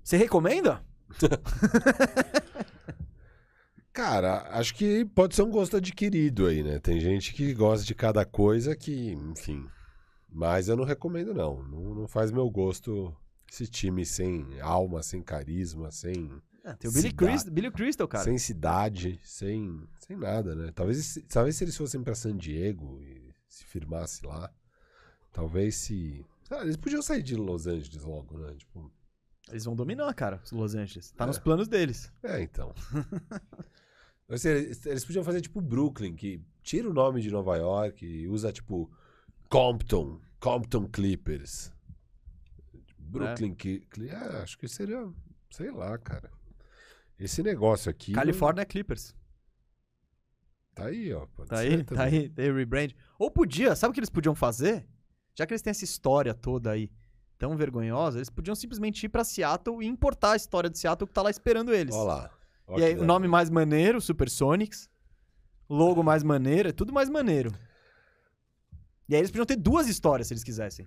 Você 0.05 0.19
recomenda? 0.19 0.85
Cara, 3.91 4.47
acho 4.51 4.75
que 4.75 5.07
pode 5.07 5.35
ser 5.35 5.41
um 5.41 5.51
gosto 5.51 5.79
adquirido 5.79 6.47
aí, 6.47 6.63
né? 6.63 6.79
Tem 6.79 7.01
gente 7.01 7.33
que 7.33 7.55
gosta 7.55 7.87
de 7.87 7.95
cada 7.95 8.23
coisa 8.27 8.77
que, 8.77 9.13
enfim. 9.13 9.67
Mas 10.29 10.69
eu 10.69 10.77
não 10.77 10.85
recomendo, 10.85 11.33
não. 11.33 11.63
Não, 11.63 11.95
não 11.95 12.07
faz 12.07 12.31
meu 12.31 12.51
gosto 12.51 13.17
esse 13.51 13.67
time 13.67 14.05
sem 14.05 14.61
alma, 14.61 15.03
sem 15.03 15.23
carisma, 15.23 15.91
sem, 15.91 16.31
Ah, 16.63 16.75
tem 16.75 16.91
o 16.91 16.93
Billy. 16.93 17.15
Crystal, 17.15 17.51
Billy 17.51 17.71
Crystal, 17.71 18.07
cara. 18.07 18.25
sem 18.25 18.37
cidade, 18.37 19.19
sem, 19.25 19.89
sem 20.01 20.19
nada, 20.19 20.55
né? 20.55 20.71
Talvez, 20.75 21.19
talvez 21.31 21.57
se 21.57 21.65
eles 21.65 21.79
fossem 21.79 22.03
pra 22.03 22.15
San 22.15 22.37
Diego 22.37 23.01
e 23.01 23.33
se 23.49 23.65
firmasse 23.65 24.27
lá, 24.27 24.53
talvez 25.33 25.77
se. 25.77 26.27
Ah, 26.51 26.63
eles 26.63 26.77
podiam 26.77 27.01
sair 27.03 27.23
de 27.23 27.37
Los 27.37 27.67
Angeles 27.67 28.03
logo, 28.03 28.37
né? 28.39 28.55
Tipo, 28.57 28.93
Eles 29.49 29.65
vão 29.65 29.75
dominar, 29.77 30.13
cara, 30.15 30.41
os 30.45 30.51
Los 30.53 30.75
Angeles. 30.75 31.13
Tá 31.13 31.25
É. 31.25 31.27
nos 31.29 31.39
planos 31.39 31.69
deles. 31.69 32.13
É, 32.23 32.41
então. 32.43 32.75
Assim, 34.29 34.49
eles, 34.49 34.85
eles 34.87 35.05
podiam 35.05 35.25
fazer 35.25 35.41
tipo 35.41 35.61
Brooklyn, 35.61 36.15
que 36.15 36.45
tira 36.63 36.89
o 36.89 36.93
nome 36.93 37.21
de 37.21 37.31
Nova 37.31 37.57
York 37.57 38.05
e 38.07 38.29
usa 38.29 38.53
tipo 38.53 38.91
Compton, 39.49 40.21
Compton 40.39 40.87
Clippers. 40.89 41.73
Brooklyn, 42.99 43.55
que, 43.55 43.81
Cli- 43.91 44.09
é, 44.11 44.43
acho 44.43 44.57
que 44.57 44.69
seria, 44.69 45.09
sei 45.51 45.71
lá, 45.73 45.99
cara. 45.99 46.31
Esse 47.19 47.43
negócio 47.43 47.91
aqui. 47.91 48.13
California 48.13 48.65
Clippers. 48.65 49.15
Tá 50.75 50.87
aí, 50.87 51.13
ó. 51.13 51.27
Tá 51.47 51.59
aí, 51.59 51.83
tá 51.85 52.03
aí, 52.05 52.29
tem 52.29 52.53
rebrand. 52.55 52.93
Ou 53.19 53.31
podia, 53.31 53.75
sabe 53.75 53.91
o 53.91 53.95
que 53.95 54.01
eles 54.01 54.09
podiam 54.11 54.35
fazer? 54.35 54.87
Já 55.35 55.47
que 55.47 55.53
eles 55.53 55.63
têm 55.63 55.71
essa 55.71 55.85
história 55.85 56.35
toda 56.35 56.71
aí 56.71 56.91
tão 57.39 57.57
vergonhosa, 57.57 58.19
eles 58.19 58.29
podiam 58.29 58.55
simplesmente 58.55 59.05
ir 59.05 59.09
pra 59.09 59.25
Seattle 59.25 59.83
e 59.83 59.87
importar 59.87 60.33
a 60.33 60.37
história 60.37 60.69
de 60.69 60.79
Seattle 60.79 61.09
que 61.09 61.15
tá 61.15 61.23
lá 61.23 61.31
esperando 61.31 61.73
eles. 61.73 61.95
Ó 61.95 62.05
lá. 62.05 62.31
E 62.77 62.85
aí, 62.85 62.97
o 62.97 63.05
nome 63.05 63.27
mais 63.27 63.51
maneiro, 63.51 64.01
Supersonics. 64.01 64.89
Logo 65.69 66.03
mais 66.03 66.23
maneiro, 66.23 66.69
é 66.69 66.73
tudo 66.73 66.93
mais 66.93 67.09
maneiro. 67.09 67.53
E 69.09 69.15
aí 69.15 69.21
eles 69.21 69.31
podiam 69.31 69.47
ter 69.47 69.57
duas 69.57 69.89
histórias 69.89 70.29
se 70.29 70.35
eles 70.35 70.45
quisessem. 70.45 70.87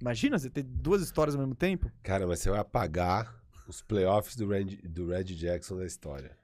Imagina 0.00 0.38
você 0.38 0.50
ter 0.50 0.62
duas 0.62 1.02
histórias 1.02 1.34
ao 1.34 1.40
mesmo 1.40 1.54
tempo? 1.54 1.90
Cara, 2.02 2.26
mas 2.26 2.40
você 2.40 2.50
vai 2.50 2.60
apagar 2.60 3.42
os 3.66 3.82
playoffs 3.82 4.36
do 4.36 4.46
Red, 4.46 4.76
do 4.88 5.08
Red 5.08 5.24
Jackson 5.24 5.76
da 5.76 5.86
história. 5.86 6.36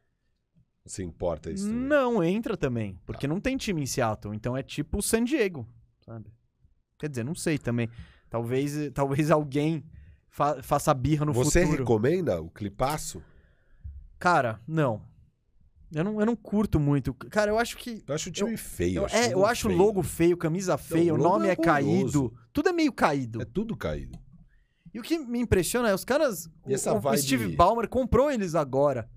Você 0.85 1.03
importa 1.03 1.51
isso 1.51 1.67
também? 1.69 1.81
Não, 1.81 2.25
entra 2.25 2.57
também. 2.57 2.99
Porque 3.07 3.29
não 3.29 3.41
tem 3.41 3.57
time 3.57 3.83
em 3.83 3.87
Seattle. 3.87 4.35
Então 4.35 4.57
é 4.57 4.63
tipo 4.63 4.99
o 4.99 5.03
San 5.03 5.25
Diego, 5.25 5.69
sabe? 6.05 6.33
Quer 7.01 7.09
dizer, 7.09 7.25
não 7.25 7.35
sei 7.35 7.59
também. 7.59 7.89
Talvez, 8.29 8.91
talvez 8.95 9.29
alguém 9.33 9.83
fa- 10.29 10.63
faça 10.63 10.95
birra 10.95 11.25
no 11.25 11.33
Você 11.33 11.63
futuro. 11.63 11.79
recomenda 11.83 12.41
o 12.41 12.49
clipaço? 12.51 13.21
Cara, 14.19 14.61
não. 14.69 15.03
Eu 15.93 16.05
não, 16.05 16.21
eu 16.21 16.27
não 16.27 16.37
curto 16.37 16.79
muito. 16.79 17.13
Cara, 17.15 17.51
eu 17.51 17.59
acho 17.59 17.77
que. 17.77 18.05
Eu 18.07 18.15
acho 18.15 18.29
o 18.29 18.33
time 18.33 18.57
feio. 18.57 18.99
Eu, 18.99 19.05
acho 19.07 19.17
é, 19.17 19.33
eu 19.33 19.45
acho 19.45 19.67
o 19.67 19.71
feio. 19.71 19.83
logo 19.83 20.03
feio, 20.05 20.37
camisa 20.37 20.79
feia, 20.79 21.13
o 21.13 21.17
o 21.17 21.21
nome 21.21 21.49
é 21.49 21.53
é, 21.53 21.57
caído. 21.57 22.33
Tudo 22.53 22.69
é 22.69 22.73
meio 22.73 22.93
caído. 22.93 23.43
É 23.43 23.45
tudo 23.45 23.77
caído. 23.77 24.17
E 24.95 25.01
o 25.01 25.03
que 25.03 25.19
me 25.19 25.41
impressiona 25.41 25.89
é 25.89 25.95
os 25.95 26.05
caras. 26.05 26.49
E 26.67 26.75
essa 26.75 26.93
o, 26.93 26.99
o 26.99 27.01
vibe- 27.01 27.23
Steve 27.23 27.57
Ballmer 27.57 27.89
comprou 27.89 28.31
eles 28.31 28.55
agora. 28.55 29.09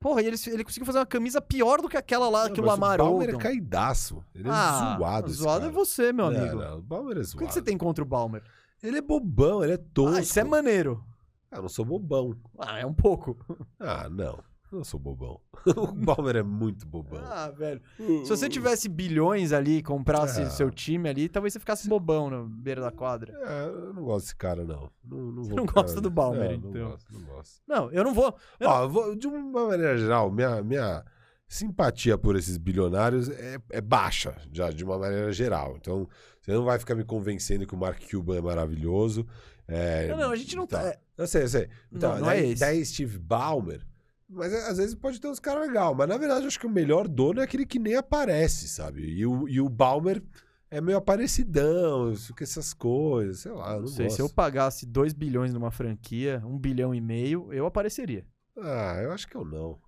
Porra, 0.00 0.22
e 0.22 0.26
eles, 0.26 0.46
ele 0.46 0.64
conseguiu 0.64 0.86
fazer 0.86 0.98
uma 0.98 1.04
camisa 1.06 1.42
pior 1.42 1.82
do 1.82 1.88
que 1.88 1.96
aquela 1.96 2.28
lá 2.30 2.48
Não, 2.48 2.54
que 2.54 2.60
o 2.60 2.64
Lamar 2.64 2.98
o 3.00 3.04
Balmer 3.04 3.28
Odom. 3.28 3.38
é 3.38 3.42
caidaço. 3.42 4.24
Ele 4.34 4.48
é 4.48 4.50
ah, 4.50 4.96
zoado. 4.98 5.28
zoado 5.30 5.66
é 5.66 5.70
você, 5.70 6.10
meu 6.10 6.30
Não, 6.30 6.40
amigo. 6.40 6.56
não, 6.56 6.78
o 6.78 6.82
Balmer 6.82 7.18
é 7.18 7.20
O 7.20 7.24
zoado. 7.24 7.38
que, 7.38 7.46
que 7.48 7.52
você 7.54 7.60
tem 7.62 7.76
contra 7.76 8.02
o 8.02 8.06
Balmer? 8.06 8.42
Ele 8.82 8.96
é 8.96 9.02
bobão, 9.02 9.62
ele 9.62 9.74
é 9.74 9.76
tosco. 9.76 10.16
Ah, 10.16 10.22
isso 10.22 10.40
é 10.40 10.44
maneiro. 10.44 11.04
Ah, 11.52 11.56
eu 11.56 11.62
não 11.62 11.68
sou 11.68 11.84
bobão. 11.84 12.34
Ah, 12.58 12.78
é 12.78 12.86
um 12.86 12.94
pouco. 12.94 13.36
Ah, 13.78 14.08
não. 14.08 14.38
Eu 14.70 14.78
não 14.78 14.84
sou 14.84 15.00
bobão. 15.00 15.40
o 15.66 15.86
Balmer 15.92 16.36
é 16.36 16.42
muito 16.42 16.86
bobão. 16.86 17.20
Ah, 17.24 17.50
velho. 17.50 17.80
Se 17.96 18.28
você 18.28 18.48
tivesse 18.48 18.88
bilhões 18.88 19.52
ali 19.52 19.82
comprasse 19.82 20.42
Ah. 20.42 20.50
seu 20.50 20.70
time 20.70 21.08
ali, 21.08 21.28
talvez 21.28 21.52
você 21.52 21.58
ficasse 21.58 21.88
bobão 21.88 22.30
na 22.30 22.42
beira 22.44 22.80
da 22.80 22.92
quadra. 22.92 23.32
É, 23.44 23.64
eu 23.66 23.92
não 23.92 24.04
gosto 24.04 24.26
desse 24.26 24.36
cara, 24.36 24.64
não. 24.64 24.88
não, 25.04 25.18
não 25.32 25.42
Você 25.44 25.54
não 25.54 25.66
gosta 25.66 26.00
do 26.00 26.08
Balmer, 26.08 26.52
É, 26.52 26.56
Não 26.56 26.70
então. 26.70 26.90
gosto, 26.90 27.12
não 27.12 27.20
gosto. 27.26 27.62
Não, 27.66 27.90
eu 27.90 28.04
não 28.04 28.14
vou. 28.14 28.34
Eu 28.60 28.68
Ó, 28.68 28.82
eu 28.84 28.88
vou- 28.90 29.16
de 29.16 29.26
uma 29.26 29.66
maneira 29.68 29.98
geral, 29.98 30.30
minha, 30.30 30.62
minha 30.62 31.04
simpatia 31.48 32.16
por 32.16 32.36
esses 32.36 32.56
bilionários 32.56 33.28
é, 33.28 33.58
é 33.70 33.80
baixa, 33.80 34.36
já 34.52 34.70
de 34.70 34.84
uma 34.84 34.96
maneira 34.98 35.32
geral. 35.32 35.76
Então, 35.78 36.08
você 36.40 36.52
não 36.52 36.64
vai 36.64 36.78
ficar 36.78 36.94
me 36.94 37.02
convencendo 37.04 37.66
que 37.66 37.74
o 37.74 37.78
Mark 37.78 38.00
Cuban 38.08 38.36
é 38.36 38.40
maravilhoso. 38.40 39.26
É, 39.66 40.06
Não, 40.08 40.16
não, 40.16 40.30
a 40.30 40.36
gente 40.36 40.54
não 40.54 40.66
tá- 40.66 40.80
então, 40.80 41.00
Eu 41.18 41.26
sei, 41.26 41.42
eu 41.42 41.48
sei. 41.48 41.68
Então, 41.92 42.12
Não, 42.14 42.20
não 42.20 42.30
é 42.30 42.36
daí, 42.40 42.50
esse. 42.52 42.60
daí 42.60 42.84
Steve 42.86 43.18
Ballmer. 43.18 43.84
Mas 44.32 44.52
é, 44.52 44.68
às 44.68 44.78
vezes 44.78 44.94
pode 44.94 45.20
ter 45.20 45.28
uns 45.28 45.40
caras 45.40 45.66
legais. 45.66 45.96
Mas 45.96 46.08
na 46.08 46.16
verdade, 46.16 46.42
eu 46.42 46.46
acho 46.48 46.60
que 46.60 46.66
o 46.66 46.70
melhor 46.70 47.08
dono 47.08 47.40
é 47.40 47.44
aquele 47.44 47.66
que 47.66 47.78
nem 47.78 47.96
aparece, 47.96 48.68
sabe? 48.68 49.02
E 49.02 49.26
o, 49.26 49.48
e 49.48 49.60
o 49.60 49.68
Balmer 49.68 50.22
é 50.70 50.80
meio 50.80 50.98
aparecidão, 50.98 52.14
fica 52.14 52.44
essas 52.44 52.72
coisas, 52.72 53.40
sei 53.40 53.50
lá. 53.50 53.74
Não, 53.74 53.80
não 53.80 53.88
sei, 53.88 54.06
gosto. 54.06 54.16
se 54.16 54.22
eu 54.22 54.28
pagasse 54.28 54.86
2 54.86 55.12
bilhões 55.12 55.52
numa 55.52 55.72
franquia, 55.72 56.40
1 56.46 56.58
bilhão 56.58 56.94
e 56.94 57.00
meio, 57.00 57.52
eu 57.52 57.66
apareceria. 57.66 58.24
Ah, 58.56 59.00
eu 59.02 59.10
acho 59.10 59.26
que 59.26 59.36
eu 59.36 59.44
não. 59.44 59.80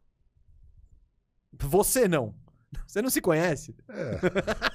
Você 1.61 2.09
não. 2.09 2.35
Você 2.87 3.01
não 3.03 3.11
se 3.11 3.21
conhece? 3.21 3.75
É. 3.89 4.19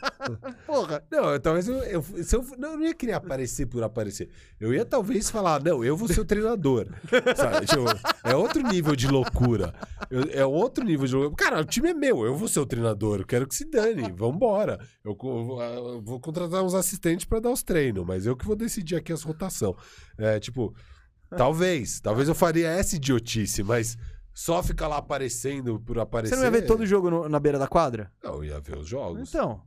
Porra. 0.66 1.04
Não, 1.12 1.40
talvez 1.40 1.68
eu, 1.68 1.76
eu, 1.84 2.04
eu, 2.16 2.46
não, 2.58 2.72
eu 2.72 2.78
não 2.78 2.86
ia 2.86 2.94
querer 2.94 3.14
aparecer 3.14 3.66
por 3.66 3.84
aparecer. 3.84 4.30
Eu 4.60 4.74
ia 4.74 4.84
talvez 4.86 5.30
falar, 5.30 5.64
não, 5.64 5.84
eu 5.84 5.96
vou 5.96 6.08
ser 6.08 6.20
o 6.22 6.26
treinador. 6.26 6.88
Sabe? 7.36 7.66
Tipo, 7.68 7.86
é 8.24 8.36
outro 8.36 8.62
nível 8.68 8.96
de 8.96 9.08
loucura. 9.08 9.74
É 10.32 10.46
outro 10.46 10.84
nível 10.84 11.06
de 11.08 11.16
loucura. 11.16 11.50
Cara, 11.50 11.62
o 11.62 11.66
time 11.66 11.90
é 11.90 11.94
meu, 11.94 12.26
eu 12.26 12.36
vou 12.36 12.48
ser 12.48 12.60
o 12.60 12.66
treinador. 12.66 13.20
Eu 13.20 13.26
quero 13.26 13.48
que 13.48 13.56
se 13.56 13.66
dane. 13.70 14.12
Vambora. 14.12 14.80
Eu, 15.04 15.16
co- 15.16 15.62
eu 15.62 16.02
vou- 16.02 16.20
contratar 16.20 16.64
uns 16.64 16.74
assistentes 16.74 17.26
pra 17.26 17.40
dar 17.40 17.52
os 17.52 17.64
treinos, 17.64 18.06
mas 18.06 18.26
eu 18.26 18.36
que 18.36 18.46
vou 18.46 18.56
decidir 18.56 18.96
aqui 18.96 19.14
as 19.14 19.22
rotação. 19.24 19.76
É, 20.18 20.40
tipo, 20.40 20.76
talvez. 21.30 22.00
Talvez 22.02 22.28
eu 22.28 22.36
faria 22.36 22.68
essa 22.70 22.96
idiotice, 22.96 23.64
mas 23.64 23.98
só 24.40 24.62
ficar 24.62 24.88
lá 24.88 24.98
aparecendo 24.98 25.80
por 25.80 25.98
aparecer. 25.98 26.36
Você 26.36 26.40
não 26.40 26.46
ia 26.46 26.52
ver 26.52 26.68
todo 26.68 26.86
jogo 26.86 27.10
no- 27.10 27.28
na 27.28 27.40
beira 27.40 27.58
da 27.58 27.68
quadra? 27.68 28.12
Não, 28.24 28.44
ia 28.44 28.60
ver 28.60 28.78
os 28.78 28.88
jogos. 28.88 29.28
Então. 29.28 29.64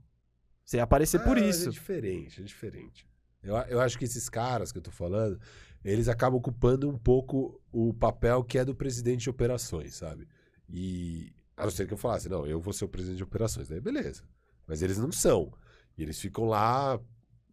Você 0.64 0.77
ia 0.77 0.85
aparecer 0.85 1.18
por 1.25 1.37
Ah, 1.37 1.41
mas 1.41 1.57
isso. 1.57 1.68
É 1.71 1.73
diferente, 1.73 2.41
é 2.41 2.45
diferente. 2.45 3.09
Eu, 3.43 3.57
a- 3.57 3.66
eu 3.68 3.81
acho 3.81 3.99
que 3.99 4.05
esses 4.05 4.29
caras 4.29 4.71
que 4.71 4.79
eu 4.79 4.83
tô 4.83 4.93
falando, 4.93 5.41
eles 5.85 6.07
acabam 6.07 6.39
ocupando 6.39 6.89
um 6.89 6.97
pouco 6.97 7.61
o 7.73 7.93
papel 7.93 8.45
que 8.45 8.59
é 8.59 8.64
do 8.64 8.73
presidente 8.75 9.23
de 9.23 9.31
operações, 9.31 9.97
sabe? 9.97 10.29
E 10.68 11.33
a 11.57 11.64
não 11.64 11.71
ser 11.73 11.89
que 11.89 11.93
eu 11.93 11.99
falasse, 11.99 12.29
não, 12.29 12.47
eu 12.47 12.61
vou 12.61 12.73
ser 12.73 12.85
o 12.85 12.89
presidente 12.89 13.16
de 13.16 13.25
operações, 13.25 13.66
daí 13.68 13.81
beleza. 13.81 14.23
Mas 14.68 14.83
eles 14.83 14.99
não 14.99 15.11
são. 15.11 15.53
E 15.99 16.03
eles 16.05 16.21
ficam 16.21 16.45
lá 16.45 17.01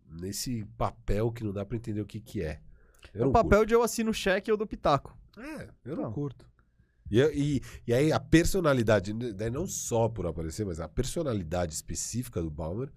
nesse 0.07 0.63
papel 0.77 1.31
que 1.31 1.43
não 1.43 1.51
dá 1.51 1.65
pra 1.65 1.75
entender 1.77 2.01
o 2.01 2.05
que 2.05 2.19
que 2.21 2.43
é. 2.43 2.61
Eu 3.11 3.23
É 3.23 3.27
o 3.27 3.31
papel 3.31 3.65
de 3.65 3.73
eu 3.73 3.81
assino 3.81 4.11
o 4.11 4.13
cheque 4.13 4.49
e 4.49 4.51
eu 4.51 4.57
dou 4.57 4.67
pitaco. 4.67 5.17
É, 5.35 5.67
eu 5.83 5.95
não, 5.95 6.03
Não. 6.03 6.13
curto. 6.13 6.47
E, 7.09 7.21
e, 7.21 7.61
e 7.87 7.93
aí 7.93 8.11
a 8.11 8.19
personalidade, 8.19 9.13
daí 9.13 9.49
não 9.49 9.67
só 9.67 10.09
por 10.09 10.25
aparecer, 10.25 10.65
mas 10.65 10.79
a 10.79 10.87
personalidade 10.87 11.73
específica 11.73 12.41
do 12.41 12.49
Balmer, 12.49 12.89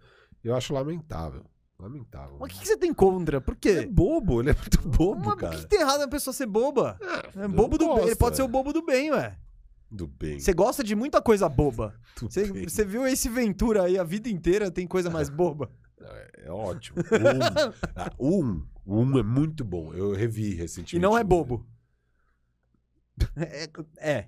eu 0.43 0.55
acho 0.55 0.73
lamentável. 0.73 1.45
Lamentável. 1.79 2.37
Mas 2.39 2.51
o 2.51 2.53
que, 2.53 2.61
que 2.61 2.67
você 2.67 2.77
tem 2.77 2.93
contra? 2.93 3.41
Por 3.41 3.57
Ele 3.65 3.79
é 3.79 3.83
quê? 3.83 3.87
bobo, 3.87 4.41
ele 4.41 4.51
é 4.51 4.55
muito 4.55 4.87
bobo, 4.87 5.25
Mas 5.25 5.35
cara. 5.37 5.55
O 5.55 5.57
que, 5.57 5.63
que 5.63 5.69
tem 5.69 5.81
errado 5.81 6.01
na 6.01 6.09
pessoa 6.09 6.35
ser 6.35 6.47
boba? 6.47 6.99
É 7.35 7.45
eu 7.45 7.49
bobo 7.49 7.79
do 7.79 7.87
bem. 7.87 7.97
Ele 7.99 8.07
gosto, 8.07 8.19
pode 8.19 8.37
ser 8.37 8.43
é. 8.43 8.45
o 8.45 8.49
bobo 8.49 8.73
do 8.73 8.85
bem, 8.85 9.11
ué. 9.11 9.39
Do 9.91 10.07
bem. 10.07 10.39
Você 10.39 10.53
gosta 10.53 10.85
de 10.85 10.95
muita 10.95 11.23
coisa 11.23 11.49
boba. 11.49 11.95
Você, 12.21 12.85
viu 12.85 13.07
esse 13.07 13.29
Ventura 13.29 13.85
aí 13.85 13.99
a 13.99 14.05
vida 14.05 14.29
inteira, 14.29 14.71
tem 14.71 14.87
coisa 14.87 15.09
mais 15.09 15.29
boba. 15.31 15.71
É, 16.01 16.45
é 16.47 16.51
ótimo. 16.51 16.99
O 17.01 17.15
um, 17.15 17.73
ah, 17.97 18.13
um, 18.21 18.67
um 18.87 19.19
é 19.19 19.23
muito 19.23 19.65
bom. 19.65 19.93
Eu 19.95 20.13
revi 20.13 20.55
recentemente. 20.55 20.97
E 20.97 20.99
não 20.99 21.17
é 21.17 21.25
o 21.25 21.55
um. 21.55 21.67
É. 23.37 23.69
é. 23.99 24.27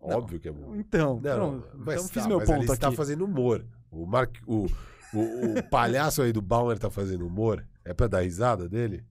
Óbvio 0.00 0.38
que 0.38 0.48
é 0.48 0.52
bom. 0.52 0.74
Então, 0.76 1.20
Não, 1.22 1.60
pronto. 1.60 1.68
mas 1.78 1.94
então 1.94 2.08
tá, 2.08 2.12
fiz 2.12 2.26
meu 2.26 2.38
mas 2.38 2.48
ponto 2.48 2.66
você 2.66 2.72
aqui. 2.72 2.80
tá 2.80 2.92
fazendo 2.92 3.24
humor. 3.24 3.64
O, 3.90 4.04
Mark, 4.04 4.36
o, 4.46 4.66
o, 5.14 5.58
o 5.58 5.62
palhaço 5.70 6.20
aí 6.20 6.32
do 6.32 6.42
Bauer 6.42 6.78
tá 6.78 6.90
fazendo 6.90 7.26
humor. 7.26 7.66
É 7.84 7.94
pra 7.94 8.06
dar 8.06 8.20
risada 8.20 8.68
dele? 8.68 9.04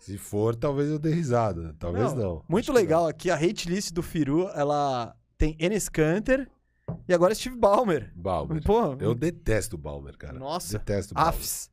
Se 0.00 0.16
for, 0.16 0.54
talvez 0.56 0.90
eu 0.90 0.98
dê 0.98 1.12
risada. 1.12 1.74
Talvez 1.78 2.12
não. 2.14 2.44
Muito 2.48 2.70
Acho 2.70 2.72
que 2.72 2.84
legal 2.84 3.06
aqui, 3.06 3.30
a 3.30 3.34
hate 3.34 3.68
list 3.68 3.92
do 3.92 4.02
Firu, 4.02 4.48
ela 4.54 5.14
tem 5.36 5.56
Enes 5.58 5.88
Kanter 5.88 6.48
e 7.08 7.14
agora 7.14 7.34
Steve 7.34 7.56
Ballmer. 7.56 8.12
não. 8.14 8.22
Bauer. 8.22 8.62
Pô, 8.62 8.96
Eu 9.00 9.14
detesto 9.14 9.76
o 9.76 9.78
Bauer, 9.78 10.16
cara. 10.16 10.38
Nossa. 10.38 10.78
Detesto 10.78 11.14
o 11.14 11.18
afs. 11.18 11.70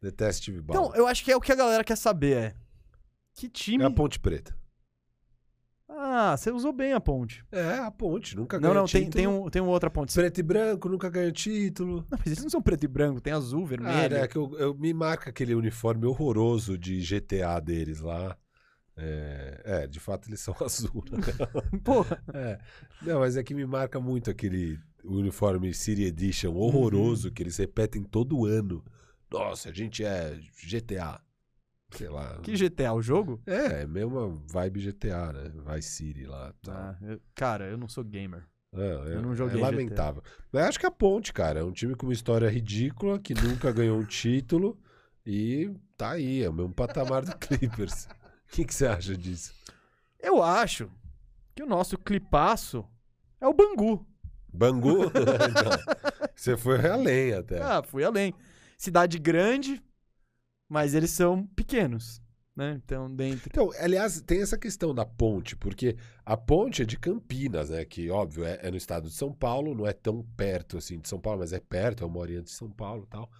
Detesto 0.00 0.42
Steve 0.42 0.60
Bauer. 0.62 0.80
Então, 0.88 0.96
eu 0.96 1.06
acho 1.06 1.24
que 1.24 1.30
é 1.30 1.36
o 1.36 1.40
que 1.40 1.52
a 1.52 1.56
galera 1.56 1.84
quer 1.84 1.96
saber, 1.96 2.36
é. 2.36 2.54
Que 3.34 3.48
time... 3.48 3.84
É 3.84 3.86
a 3.86 3.90
Ponte 3.90 4.18
Preta. 4.18 4.56
Ah, 5.90 6.36
você 6.36 6.50
usou 6.50 6.72
bem 6.72 6.92
a 6.92 7.00
ponte. 7.00 7.42
É, 7.50 7.74
a 7.78 7.90
Ponte. 7.90 8.36
Nunca 8.36 8.56
Não, 8.58 8.68
ganhou 8.70 8.74
não, 8.82 8.86
tem, 8.86 9.04
título. 9.04 9.12
tem, 9.14 9.26
um, 9.26 9.50
tem 9.50 9.62
uma 9.62 9.70
outra 9.72 9.90
ponte. 9.90 10.12
Preto 10.12 10.38
e 10.38 10.42
branco, 10.42 10.88
nunca 10.88 11.08
ganhou 11.08 11.32
título. 11.32 12.04
Não, 12.10 12.18
mas 12.18 12.26
eles 12.26 12.42
não 12.42 12.50
são 12.50 12.60
preto 12.62 12.84
e 12.84 12.88
branco, 12.88 13.20
tem 13.20 13.32
azul, 13.32 13.64
Ah, 13.64 13.66
vermelho. 13.68 14.16
é 14.16 14.28
que 14.28 14.36
eu, 14.36 14.54
eu- 14.58 14.74
me 14.74 14.92
marca 14.92 15.30
aquele 15.30 15.54
uniforme 15.54 16.04
horroroso 16.06 16.76
de 16.76 17.00
GTA 17.00 17.58
deles 17.60 18.00
lá. 18.00 18.36
É, 18.96 19.62
é, 19.64 19.86
de 19.86 19.98
fato 20.00 20.28
eles 20.28 20.40
são 20.40 20.54
azul. 20.62 21.04
Né? 21.10 21.18
Porra. 21.84 22.22
É. 22.34 22.58
Não, 23.00 23.20
mas 23.20 23.36
é 23.36 23.42
que 23.42 23.54
me 23.54 23.64
marca 23.64 23.98
muito 24.00 24.28
aquele 24.30 24.78
uniforme 25.04 25.72
City 25.72 26.04
Edition 26.04 26.50
Uhum. 26.50 26.58
horroroso 26.58 27.30
que 27.32 27.42
eles 27.42 27.56
repetem 27.56 28.02
todo 28.02 28.44
ano. 28.44 28.84
Nossa, 29.30 29.70
a 29.70 29.72
gente 29.72 30.04
é 30.04 30.38
GTA. 30.62 31.20
Sei 31.90 32.08
lá. 32.08 32.38
Que 32.42 32.54
GTA, 32.54 32.92
o 32.92 33.00
jogo? 33.02 33.40
É, 33.46 33.82
é 33.82 33.86
mesmo 33.86 34.42
vibe 34.50 34.80
GTA, 34.80 35.32
né? 35.32 35.52
Vice 35.74 35.88
City 35.90 36.24
lá. 36.26 36.52
Tá. 36.62 36.96
Ah, 37.00 37.04
eu- 37.06 37.20
cara, 37.34 37.66
eu 37.66 37.78
não 37.78 37.88
sou 37.88 38.04
gamer. 38.04 38.44
É, 38.74 38.80
é, 39.12 39.14
Eu 39.16 39.22
não 39.22 39.34
joguei 39.34 39.54
é 39.56 39.64
GTA. 39.64 39.70
lamentável. 39.70 40.22
Mas 40.52 40.64
acho 40.66 40.78
que 40.78 40.84
a 40.86 40.90
Ponte, 40.90 41.32
cara, 41.32 41.60
é 41.60 41.64
um 41.64 41.72
time 41.72 41.94
com 41.94 42.06
uma 42.06 42.12
história 42.12 42.48
ridícula, 42.48 43.18
que 43.18 43.32
nunca 43.34 43.72
ganhou 43.72 43.98
um 43.98 44.04
título 44.06 44.78
e 45.24 45.74
tá 45.96 46.10
aí, 46.12 46.42
é 46.42 46.48
o 46.50 46.52
mesmo 46.52 46.74
patamar 46.74 47.24
do 47.24 47.36
Clippers. 47.36 48.06
O 48.48 48.50
que, 48.50 48.64
que 48.64 48.74
você 48.74 48.86
acha 48.86 49.14
disso? 49.14 49.52
Eu 50.18 50.42
acho 50.42 50.90
que 51.54 51.62
o 51.62 51.66
nosso 51.66 51.98
clipaço 51.98 52.82
é 53.38 53.46
o 53.46 53.52
Bangu. 53.52 54.06
Bangu? 54.50 55.02
Então, 55.50 55.98
você 56.34 56.56
foi 56.56 56.78
além 56.88 57.34
até. 57.34 57.60
Ah, 57.62 57.82
fui 57.82 58.02
além. 58.04 58.32
Cidade 58.78 59.18
grande, 59.18 59.82
mas 60.68 60.94
eles 60.94 61.10
são 61.10 61.46
pequenos, 61.56 62.20
né? 62.56 62.80
Então, 62.84 63.14
dentro... 63.14 63.48
Então, 63.50 63.70
aliás, 63.78 64.20
tem 64.22 64.42
essa 64.42 64.58
questão 64.58 64.94
da 64.94 65.04
ponte, 65.04 65.56
porque 65.56 65.96
a 66.24 66.36
ponte 66.36 66.82
é 66.82 66.84
de 66.84 66.98
Campinas, 66.98 67.70
né? 67.70 67.84
Que, 67.84 68.10
óbvio, 68.10 68.44
é, 68.44 68.58
é 68.62 68.70
no 68.70 68.76
estado 68.76 69.08
de 69.08 69.14
São 69.14 69.32
Paulo, 69.32 69.74
não 69.74 69.86
é 69.86 69.92
tão 69.92 70.22
perto 70.36 70.76
assim 70.76 70.98
de 70.98 71.08
São 71.08 71.20
Paulo, 71.20 71.40
mas 71.40 71.52
é 71.52 71.60
perto, 71.60 72.04
é 72.04 72.06
uma 72.06 72.18
horinha 72.18 72.42
de 72.42 72.50
São 72.50 72.70
Paulo 72.70 73.04
e 73.04 73.10
tal. 73.10 73.30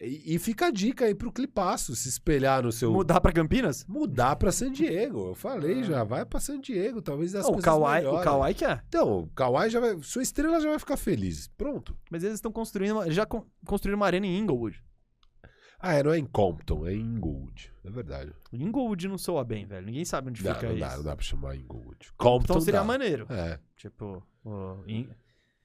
E, 0.00 0.36
e 0.36 0.38
fica 0.38 0.66
a 0.66 0.70
dica 0.70 1.06
aí 1.06 1.14
pro 1.14 1.32
Clipaço 1.32 1.96
se 1.96 2.08
espelhar 2.08 2.62
no 2.62 2.70
seu. 2.70 2.92
Mudar 2.92 3.20
pra 3.20 3.32
Campinas? 3.32 3.84
Mudar 3.88 4.36
pra 4.36 4.52
San 4.52 4.70
Diego. 4.70 5.30
Eu 5.30 5.34
falei 5.34 5.82
já, 5.82 6.04
vai 6.04 6.24
pra 6.24 6.38
San 6.38 6.60
Diego, 6.60 7.02
talvez 7.02 7.34
as 7.34 7.42
Não, 7.42 7.50
o 7.50 7.52
coisas 7.54 7.64
Kawhi, 7.64 8.06
o. 8.06 8.20
Kawhi 8.22 8.54
que 8.54 8.64
é. 8.64 8.80
Então, 8.86 9.22
o 9.22 9.26
Kawhi 9.30 9.68
já 9.68 9.80
vai. 9.80 10.00
Sua 10.02 10.22
estrela 10.22 10.60
já 10.60 10.68
vai 10.68 10.78
ficar 10.78 10.96
feliz. 10.96 11.48
Pronto. 11.58 11.96
Mas 12.12 12.22
eles 12.22 12.36
estão 12.36 12.52
construindo, 12.52 13.10
já 13.10 13.26
con- 13.26 13.44
construíram 13.66 13.96
uma 13.98 14.06
arena 14.06 14.24
em 14.24 14.38
Inglewood. 14.38 14.80
Ah, 15.80 15.94
é, 15.94 16.02
não 16.02 16.12
é 16.12 16.18
em 16.18 16.24
Compton, 16.26 16.86
é 16.86 16.94
em 16.94 17.00
Inglewood. 17.00 17.72
É 17.84 17.90
verdade. 17.90 18.32
Inglewood 18.52 19.06
não 19.06 19.16
soa 19.16 19.44
bem, 19.44 19.64
velho. 19.64 19.86
Ninguém 19.86 20.04
sabe 20.04 20.28
onde 20.30 20.42
Não, 20.42 20.52
fica 20.54 20.66
não 20.66 20.74
isso. 20.76 20.80
dá, 20.88 20.96
não 20.96 21.04
dá 21.04 21.14
pra 21.16 21.24
chamar 21.24 21.56
Inglewood. 21.56 22.12
Compton 22.16 22.54
Então 22.54 22.60
seria 22.60 22.80
dá. 22.80 22.86
maneiro. 22.86 23.26
É. 23.30 23.58
Tipo, 23.76 24.22
o 24.44 24.76
In- 24.86 25.08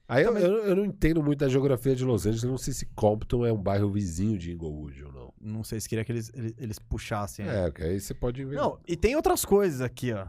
Aí 0.06 0.22
eu, 0.22 0.36
eu, 0.36 0.56
eu 0.66 0.76
não 0.76 0.84
entendo 0.84 1.22
muito 1.22 1.38
da 1.40 1.48
geografia 1.48 1.96
de 1.96 2.04
Los 2.04 2.26
Angeles, 2.26 2.44
eu 2.44 2.50
não 2.50 2.58
sei 2.58 2.74
se 2.74 2.84
Compton 2.94 3.46
é 3.46 3.52
um 3.52 3.60
bairro 3.60 3.90
vizinho 3.90 4.38
de 4.38 4.52
Inglewood 4.52 5.02
ou 5.02 5.10
não. 5.12 5.32
não 5.40 5.64
sei 5.64 5.80
se 5.80 5.88
queria 5.88 6.04
que 6.04 6.12
eles, 6.12 6.30
eles, 6.34 6.54
eles 6.58 6.78
puxassem. 6.78 7.48
É, 7.48 7.70
que 7.70 7.82
aí 7.82 7.98
você 7.98 8.12
pode 8.12 8.42
inventar. 8.42 8.62
Não, 8.64 8.78
e 8.86 8.96
tem 8.96 9.16
outras 9.16 9.44
coisas 9.46 9.80
aqui, 9.80 10.12
ó. 10.12 10.26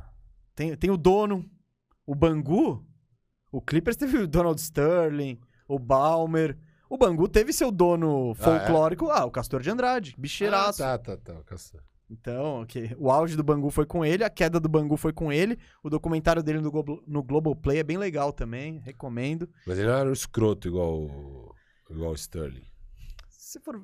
Tem, 0.56 0.76
tem 0.78 0.90
o 0.90 0.96
dono, 0.98 1.46
o 2.08 2.16
Bangu. 2.16 2.84
O 3.52 3.62
Clippers 3.62 3.98
teve 3.98 4.18
o 4.18 4.28
Donald 4.28 4.60
Sterling, 4.62 5.38
o 5.68 5.78
Balmer. 5.78 6.58
O 6.90 6.98
Bangu 6.98 7.28
teve 7.28 7.52
seu 7.52 7.72
dono 7.72 8.34
folclórico, 8.36 9.10
ah, 9.10 9.26
o 9.26 9.32
Castor 9.32 9.62
de 9.62 9.70
Andrade, 9.70 10.16
bicheiraço. 10.18 10.84
Ah, 10.84 10.98
tá, 10.98 11.18
tá, 11.18 11.34
tá. 11.34 11.44
Castor. 11.44 11.82
Então, 12.10 12.62
ok. 12.62 12.96
o 13.00 13.10
auge 13.10 13.36
do 13.36 13.44
Bangu 13.44 13.72
foi 13.72 13.86
com 13.86 14.06
ele, 14.06 14.24
a 14.24 14.30
queda 14.30 14.60
do 14.60 14.70
Bangu 14.70 14.96
foi 14.96 15.12
com 15.12 15.32
ele. 15.34 15.58
O 15.84 15.90
documentário 15.90 16.44
dele 16.44 16.60
no, 16.62 16.70
Globo, 16.70 17.04
no 17.08 17.24
Globoplay 17.24 17.80
é 17.80 17.84
bem 17.84 17.98
legal 17.98 18.32
também, 18.32 18.78
recomendo. 18.80 19.50
Mas 19.66 19.80
ele 19.80 19.88
não 19.88 19.98
era 19.98 20.10
um 20.10 20.14
escroto 20.14 20.68
igual, 20.68 21.02
o- 21.02 21.52
igual 21.90 22.12
o 22.12 22.16
Sterling. 22.16 22.68
Se 23.28 23.60
for. 23.60 23.84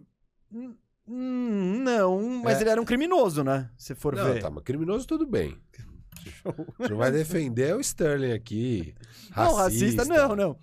Hum, 0.53 0.75
hum, 1.07 1.79
não, 1.83 2.41
mas 2.43 2.57
É. 2.59 2.61
ele 2.61 2.69
era 2.69 2.81
um 2.81 2.85
criminoso, 2.85 3.43
né? 3.43 3.71
Se 3.75 3.95
for 3.95 4.15
Não, 4.15 4.23
ver. 4.25 4.41
tá, 4.41 4.51
mas 4.51 4.63
criminoso 4.63 5.07
tudo 5.07 5.25
bem. 5.25 5.57
A 6.45 6.83
gente 6.83 6.91
não 6.91 6.97
vai 6.97 7.11
defender 7.11 7.75
o 7.75 7.79
Sterling 7.81 8.33
aqui. 8.33 8.93
Não, 9.35 9.55
Racista, 9.55 10.03
racista, 10.03 10.05
não, 10.05 10.35
não. 10.35 10.57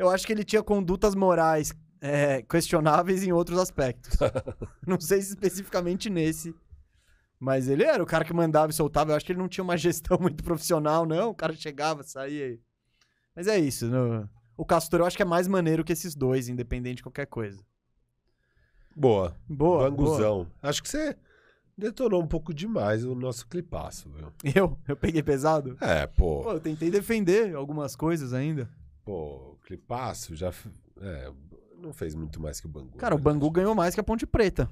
Eu 0.00 0.08
acho 0.08 0.26
que 0.26 0.32
ele 0.32 0.44
tinha 0.44 0.62
condutas 0.62 1.14
morais 1.14 1.74
é, 2.00 2.40
questionáveis 2.40 3.22
em 3.22 3.32
outros 3.32 3.58
aspectos. 3.58 4.16
não 4.86 4.98
sei 4.98 5.20
se 5.20 5.28
especificamente 5.28 6.08
nesse. 6.08 6.54
Mas 7.38 7.68
ele 7.68 7.84
era 7.84 8.02
o 8.02 8.06
cara 8.06 8.24
que 8.24 8.32
mandava 8.32 8.70
e 8.70 8.74
soltava. 8.74 9.12
Eu 9.12 9.16
acho 9.16 9.26
que 9.26 9.32
ele 9.32 9.38
não 9.38 9.48
tinha 9.48 9.62
uma 9.62 9.76
gestão 9.76 10.16
muito 10.20 10.42
profissional, 10.42 11.04
não. 11.04 11.28
O 11.28 11.34
cara 11.34 11.52
chegava, 11.54 12.02
saía. 12.02 12.48
e- 12.48 12.60
Mas 13.36 13.46
é 13.46 13.58
isso. 13.58 13.88
no- 13.88 14.26
O 14.56 14.64
Castor 14.64 15.00
eu 15.00 15.06
acho 15.06 15.18
que 15.18 15.22
é 15.22 15.26
mais 15.26 15.46
maneiro 15.46 15.84
que 15.84 15.92
esses 15.92 16.14
dois, 16.14 16.48
independente 16.48 16.96
de 16.96 17.02
qualquer 17.02 17.26
coisa. 17.26 17.62
Boa. 18.96 19.36
Boa. 19.46 19.78
boa. 19.78 19.90
Banguzão. 19.90 20.46
Acho 20.62 20.82
que 20.82 20.88
você 20.88 21.14
detonou 21.76 22.22
um 22.22 22.26
pouco 22.26 22.54
demais 22.54 23.04
o 23.04 23.14
nosso 23.14 23.46
clipaço, 23.46 24.10
viu? 24.10 24.32
Eu? 24.54 24.78
Eu 24.88 24.96
peguei 24.96 25.22
pesado? 25.22 25.76
É, 25.78 26.06
pô. 26.06 26.42
Pô, 26.42 26.52
eu 26.52 26.60
tentei 26.60 26.90
defender 26.90 27.54
algumas 27.54 27.94
coisas 27.94 28.32
ainda. 28.32 28.66
Pô, 29.04 29.49
clipaço 29.70 30.34
já. 30.34 30.52
É, 31.00 31.32
não 31.78 31.92
fez 31.92 32.14
muito 32.14 32.40
mais 32.40 32.60
que 32.60 32.66
o 32.66 32.68
Bangu. 32.68 32.98
Cara, 32.98 33.14
o 33.14 33.18
né? 33.18 33.22
Bangu 33.24 33.50
ganhou 33.50 33.74
mais 33.74 33.94
que 33.94 34.00
a 34.00 34.04
Ponte 34.04 34.26
Preta. 34.26 34.70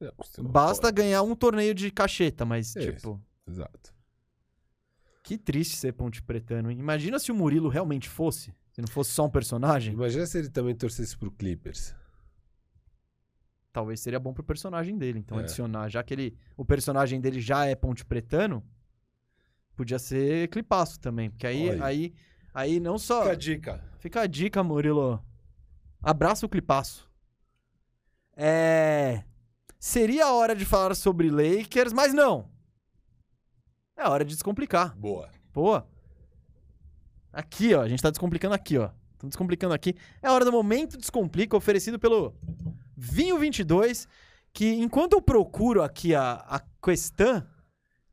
Não, 0.00 0.12
não 0.44 0.50
Basta 0.50 0.82
pode. 0.86 0.94
ganhar 0.96 1.22
um 1.22 1.34
torneio 1.34 1.74
de 1.74 1.90
cacheta, 1.90 2.44
mas, 2.44 2.72
tipo, 2.72 3.20
Exato. 3.46 3.92
que 5.24 5.36
triste 5.36 5.76
ser 5.76 5.92
Ponte 5.92 6.22
Pretano. 6.22 6.70
hein? 6.70 6.78
Imagina 6.78 7.18
se 7.18 7.32
o 7.32 7.34
Murilo 7.34 7.68
realmente 7.68 8.08
fosse, 8.08 8.54
se 8.72 8.80
não 8.80 8.86
fosse 8.88 9.10
só 9.10 9.26
um 9.26 9.30
personagem. 9.30 9.92
Imagina 9.92 10.24
se 10.24 10.38
ele 10.38 10.48
também 10.48 10.74
torcesse 10.74 11.16
pro 11.18 11.32
Clippers. 11.32 11.94
Talvez 13.72 14.00
seria 14.00 14.18
bom 14.20 14.32
pro 14.32 14.42
personagem 14.44 14.96
dele. 14.96 15.18
Então, 15.18 15.38
É. 15.38 15.42
adicionar, 15.42 15.88
já 15.88 16.02
que 16.02 16.14
ele, 16.14 16.38
o 16.56 16.64
personagem 16.64 17.20
dele 17.20 17.40
já 17.40 17.66
é 17.66 17.74
Ponte 17.74 18.04
Pretano, 18.04 18.64
podia 19.76 19.98
ser 19.98 20.48
clipaço 20.48 20.98
também. 21.00 21.28
Porque 21.30 21.46
aí, 21.46 21.68
Olha. 21.70 21.84
aí, 21.84 22.14
aí 22.58 22.80
não 22.80 22.98
só. 22.98 23.20
Fica 23.20 23.32
a 23.32 23.36
dica. 23.36 23.84
Fica 23.98 24.20
a 24.22 24.26
dica, 24.26 24.62
Murilo. 24.64 25.22
Abraça 26.02 26.44
o 26.44 26.48
clipaço. 26.48 27.08
É. 28.36 29.22
Seria 29.78 30.26
a 30.26 30.32
hora 30.32 30.56
de 30.56 30.64
falar 30.64 30.94
sobre 30.94 31.30
Lakers, 31.30 31.92
mas 31.92 32.12
não. 32.12 32.50
É 33.96 34.08
hora 34.08 34.24
de 34.24 34.34
descomplicar. 34.34 34.96
Boa. 34.96 35.30
Pô. 35.52 35.80
Aqui, 37.32 37.74
ó. 37.74 37.82
A 37.82 37.88
gente 37.88 38.02
tá 38.02 38.10
descomplicando 38.10 38.54
aqui, 38.54 38.76
ó. 38.76 38.90
Estamos 39.12 39.30
descomplicando 39.30 39.74
aqui. 39.74 39.94
É 40.22 40.30
hora 40.30 40.44
do 40.44 40.52
Momento 40.52 40.96
Descomplica, 40.96 41.56
oferecido 41.56 41.98
pelo 41.98 42.34
Vinho 42.96 43.36
22, 43.38 44.06
que 44.52 44.74
enquanto 44.74 45.14
eu 45.14 45.22
procuro 45.22 45.82
aqui 45.82 46.14
a, 46.14 46.34
a 46.34 46.60
questão 46.82 47.44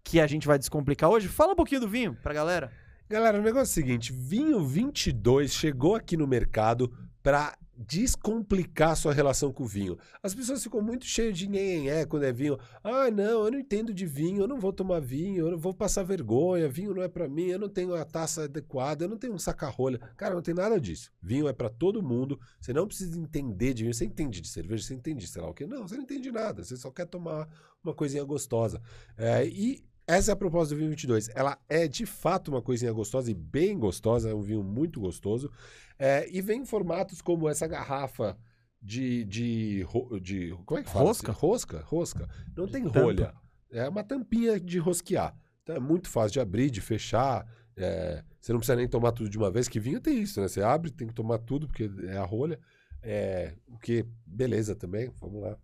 que 0.04 0.20
a 0.20 0.28
gente 0.28 0.48
vai 0.48 0.58
descomplicar 0.58 1.10
hoje, 1.10 1.28
fala 1.28 1.54
um 1.54 1.56
pouquinho 1.56 1.82
do 1.82 1.88
vinho 1.88 2.16
pra 2.22 2.34
galera. 2.34 2.72
Galera, 3.08 3.40
o 3.40 3.44
negócio 3.44 3.70
é 3.70 3.84
o 3.84 3.86
seguinte: 3.86 4.12
vinho 4.12 4.66
22 4.66 5.54
chegou 5.54 5.94
aqui 5.94 6.18
no 6.18 6.26
mercado 6.26 6.92
pra 7.22 7.56
descomplicar 7.78 8.96
sua 8.96 9.14
relação 9.14 9.54
com 9.54 9.64
o 9.64 9.68
vinho. 9.68 9.96
As 10.24 10.34
pessoas 10.34 10.64
ficam 10.64 10.82
muito 10.82 11.06
cheias 11.06 11.38
de 11.38 11.48
nhenhenhé 11.48 12.06
quando 12.08 12.24
é 12.24 12.34
vinho. 12.34 12.58
Ah, 12.84 13.12
não, 13.12 13.46
eu 13.46 13.52
não 13.52 13.60
entendo 13.60 13.94
de 13.94 14.08
vinho, 14.08 14.42
eu 14.42 14.48
não 14.48 14.60
vou 14.60 14.74
tomar 14.74 15.02
vinho, 15.02 15.46
eu 15.46 15.52
não 15.52 15.58
vou 15.58 15.72
passar 15.72 16.02
vergonha, 16.02 16.68
vinho 16.68 16.96
não 16.96 17.04
é 17.04 17.08
para 17.08 17.28
mim, 17.28 17.46
eu 17.46 17.60
não 17.60 17.70
tenho 17.70 17.94
a 17.94 18.04
taça 18.04 18.46
adequada, 18.46 19.06
eu 19.06 19.10
não 19.10 19.18
tenho 19.18 19.34
um 19.34 19.40
saca-rolha. 19.40 20.00
Cara, 20.18 20.34
não 20.34 20.42
tem 20.42 20.56
nada 20.56 20.82
disso. 20.82 21.12
Vinho 21.22 21.48
é 21.48 21.54
para 21.54 21.70
todo 21.70 22.02
mundo, 22.02 22.40
você 22.60 22.74
não 22.74 22.88
precisa 22.88 23.20
entender 23.20 23.76
de 23.76 23.84
vinho. 23.84 23.94
Você 23.94 24.06
entende 24.06 24.42
de 24.42 24.48
cerveja, 24.48 24.84
você 24.84 24.96
entende 24.96 25.28
sei 25.28 25.44
lá 25.44 25.50
o 25.50 25.54
que. 25.54 25.68
Não, 25.68 25.88
você 25.88 25.96
não 25.96 26.04
entende 26.04 26.32
nada, 26.32 26.64
você 26.64 26.76
só 26.76 26.90
quer 26.90 27.06
tomar 27.06 27.48
uma 27.84 27.94
coisinha 27.94 28.24
gostosa. 28.24 28.82
É, 29.16 29.46
e 29.46 29.86
essa 30.08 30.32
é 30.32 30.34
a 30.34 30.36
proposta 30.36 30.74
do 30.74 30.78
vinho 30.78 30.90
22. 30.90 31.30
Ela 31.34 31.58
é 31.68 31.88
de 31.88 32.06
fato 32.06 32.50
uma 32.50 32.62
coisinha 32.62 32.92
gostosa 32.92 33.32
e 33.32 33.34
bem 33.34 33.78
gostosa, 33.78 34.30
é 34.30 34.34
um 34.34 34.42
vinho 34.42 34.64
muito 34.64 35.00
gostoso. 35.00 35.52
É, 35.98 36.28
e 36.30 36.42
vem 36.42 36.62
em 36.62 36.66
formatos 36.66 37.22
como 37.22 37.50
essa 37.50 37.68
garrafa 37.68 38.38
de. 38.82 39.24
de, 39.26 39.86
de 40.22 40.58
como 40.66 40.80
é 40.80 40.84
que 40.84 40.90
fala? 40.90 41.06
Rosca? 41.06 41.32
Rosca, 41.32 41.82
rosca. 41.86 42.30
Não 42.56 42.68
tem 42.68 42.84
tampa. 42.84 43.02
rolha. 43.02 43.34
É 43.72 43.90
uma 43.90 44.04
tampinha 44.04 44.60
de 44.60 44.78
rosquear. 44.78 45.36
Então 45.64 45.76
é 45.76 45.80
muito 45.80 46.08
fácil 46.08 46.34
de 46.34 46.40
abrir, 46.40 46.70
de 46.70 46.82
fechar. 46.82 47.46
É, 47.76 48.24
você 48.40 48.54
não 48.54 48.60
precisa 48.60 48.76
nem 48.76 48.88
tomar 48.88 49.12
tudo 49.12 49.30
de 49.30 49.38
uma 49.38 49.52
vez, 49.52 49.68
que 49.68 49.80
vinho 49.80 50.00
tem 50.00 50.22
isso, 50.22 50.40
né? 50.40 50.48
Você 50.48 50.62
abre, 50.62 50.92
tem 50.92 51.08
que 51.08 51.14
tomar 51.14 51.40
tudo, 51.40 51.68
porque 51.68 51.90
é 52.08 52.18
a 52.18 52.24
rolha. 52.24 52.60
É, 53.02 53.54
o 53.68 53.78
que, 53.78 54.06
beleza 54.26 54.76
também, 54.76 55.12
vamos 55.20 55.42
lá. 55.42 55.58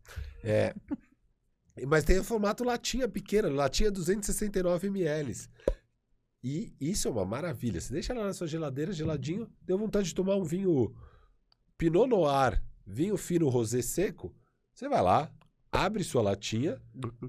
É, 0.43 0.75
mas 1.87 2.03
tem 2.03 2.19
o 2.19 2.23
formato 2.23 2.63
latinha 2.63 3.07
pequena, 3.07 3.49
latinha 3.49 3.91
269 3.91 4.87
ml. 4.87 5.33
E 6.43 6.73
isso 6.79 7.07
é 7.07 7.11
uma 7.11 7.25
maravilha. 7.25 7.79
Você 7.79 7.93
deixa 7.93 8.13
lá 8.13 8.23
na 8.23 8.33
sua 8.33 8.47
geladeira, 8.47 8.91
geladinho, 8.91 9.49
deu 9.61 9.77
vontade 9.77 10.07
de 10.07 10.15
tomar 10.15 10.35
um 10.35 10.43
vinho 10.43 10.93
Pinot 11.77 12.07
Noir, 12.07 12.61
vinho 12.85 13.15
fino 13.17 13.47
rosé 13.47 13.81
seco, 13.81 14.35
você 14.73 14.89
vai 14.89 15.01
lá, 15.01 15.31
abre 15.71 16.03
sua 16.03 16.21
latinha 16.21 16.81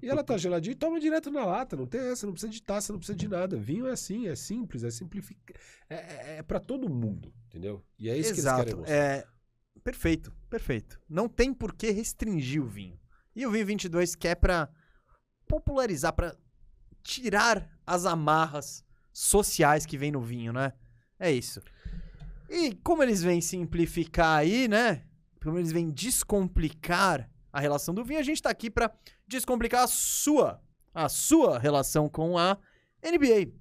e 0.03 0.09
ela 0.09 0.25
tá 0.25 0.37
geladinha 0.37 0.73
e 0.73 0.77
toma 0.77 0.99
direto 0.99 1.31
na 1.31 1.45
lata. 1.45 1.77
Não 1.77 1.87
tem 1.87 2.01
essa, 2.01 2.27
não 2.27 2.33
precisa 2.33 2.53
de 2.53 2.63
taça, 2.63 2.93
não 2.93 2.99
precisa 2.99 3.17
de 3.17 3.29
nada. 3.29 3.57
Vinho 3.57 3.87
é 3.87 3.93
assim, 3.93 4.29
é 4.29 4.35
simples, 4.35 4.83
é 4.83 4.91
simplificado. 4.91 5.59
É, 5.89 5.95
é, 5.95 6.37
é 6.39 6.43
para 6.43 6.59
todo 6.59 6.89
mundo, 6.89 7.33
entendeu? 7.47 7.85
E 7.99 8.09
é 8.09 8.17
isso 8.17 8.35
que 8.35 8.41
eles 8.41 8.51
querem 8.51 8.63
Exato. 8.63 8.77
mostrar. 8.79 8.97
É, 8.97 9.27
perfeito, 9.85 10.33
perfeito. 10.49 11.01
Não 11.09 11.29
tem 11.29 11.53
por 11.53 11.75
que 11.75 11.91
restringir 11.91 12.63
o 12.63 12.67
vinho. 12.67 12.99
E 13.35 13.47
o 13.47 13.51
vinho 13.51 13.67
22 13.67 14.15
quer 14.15 14.35
pra 14.37 14.69
popularizar, 15.49 16.13
pra 16.13 16.35
tirar 17.03 17.69
as 17.87 18.07
amarras 18.07 18.85
sociais 19.13 19.85
que 19.85 19.99
vem 19.99 20.13
no 20.13 20.21
vinho, 20.21 20.53
né? 20.53 20.73
É 21.19 21.31
isso. 21.31 21.61
E 22.49 22.75
como 22.77 23.03
eles 23.03 23.23
vêm 23.23 23.41
simplificar 23.41 24.39
aí, 24.39 24.69
né? 24.69 25.05
Como 25.43 25.59
eles 25.59 25.73
vêm 25.73 25.91
descomplicar 25.91 27.29
a 27.53 27.61
relação 27.61 27.95
do 27.95 28.05
vinho, 28.05 28.21
a 28.21 28.25
gente 28.25 28.43
tá 28.43 28.51
aqui 28.51 28.71
pra 28.71 28.91
descomplicar 29.27 29.83
a 29.83 29.87
sua, 29.87 30.63
a 30.95 31.09
sua 31.09 31.59
relação 31.59 32.09
com 32.09 32.39
a 32.39 32.59
NBA. 33.03 33.53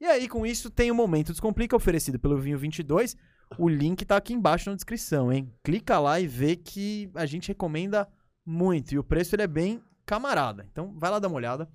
E 0.00 0.06
aí, 0.06 0.28
com 0.28 0.44
isso, 0.44 0.68
tem 0.70 0.90
o 0.90 0.94
Momento 0.94 1.32
Descomplica 1.32 1.74
oferecido 1.74 2.18
pelo 2.18 2.38
Vinho 2.38 2.58
22. 2.58 3.16
O 3.58 3.68
link 3.68 4.04
tá 4.04 4.16
aqui 4.16 4.34
embaixo 4.34 4.68
na 4.68 4.76
descrição, 4.76 5.32
hein? 5.32 5.50
Clica 5.62 5.98
lá 5.98 6.20
e 6.20 6.26
vê 6.26 6.56
que 6.56 7.10
a 7.14 7.24
gente 7.24 7.48
recomenda 7.48 8.08
muito. 8.44 8.92
E 8.92 8.98
o 8.98 9.04
preço 9.04 9.34
ele 9.34 9.42
é 9.42 9.46
bem 9.46 9.82
camarada. 10.04 10.66
Então, 10.70 10.92
vai 10.98 11.10
lá 11.10 11.18
dar 11.18 11.28
uma 11.28 11.36
olhada. 11.36 11.68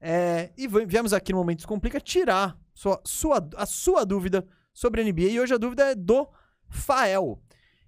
É, 0.00 0.52
e 0.56 0.66
vi- 0.66 0.84
viemos 0.86 1.12
aqui 1.12 1.32
no 1.32 1.38
Momento 1.38 1.58
Descomplica 1.58 2.00
tirar 2.00 2.58
sua, 2.74 3.00
sua, 3.04 3.48
a 3.56 3.66
sua 3.66 4.04
dúvida 4.04 4.46
sobre 4.72 5.00
a 5.00 5.04
NBA. 5.04 5.30
E 5.30 5.40
hoje 5.40 5.54
a 5.54 5.58
dúvida 5.58 5.90
é 5.90 5.94
do 5.94 6.28
Fael. 6.68 7.40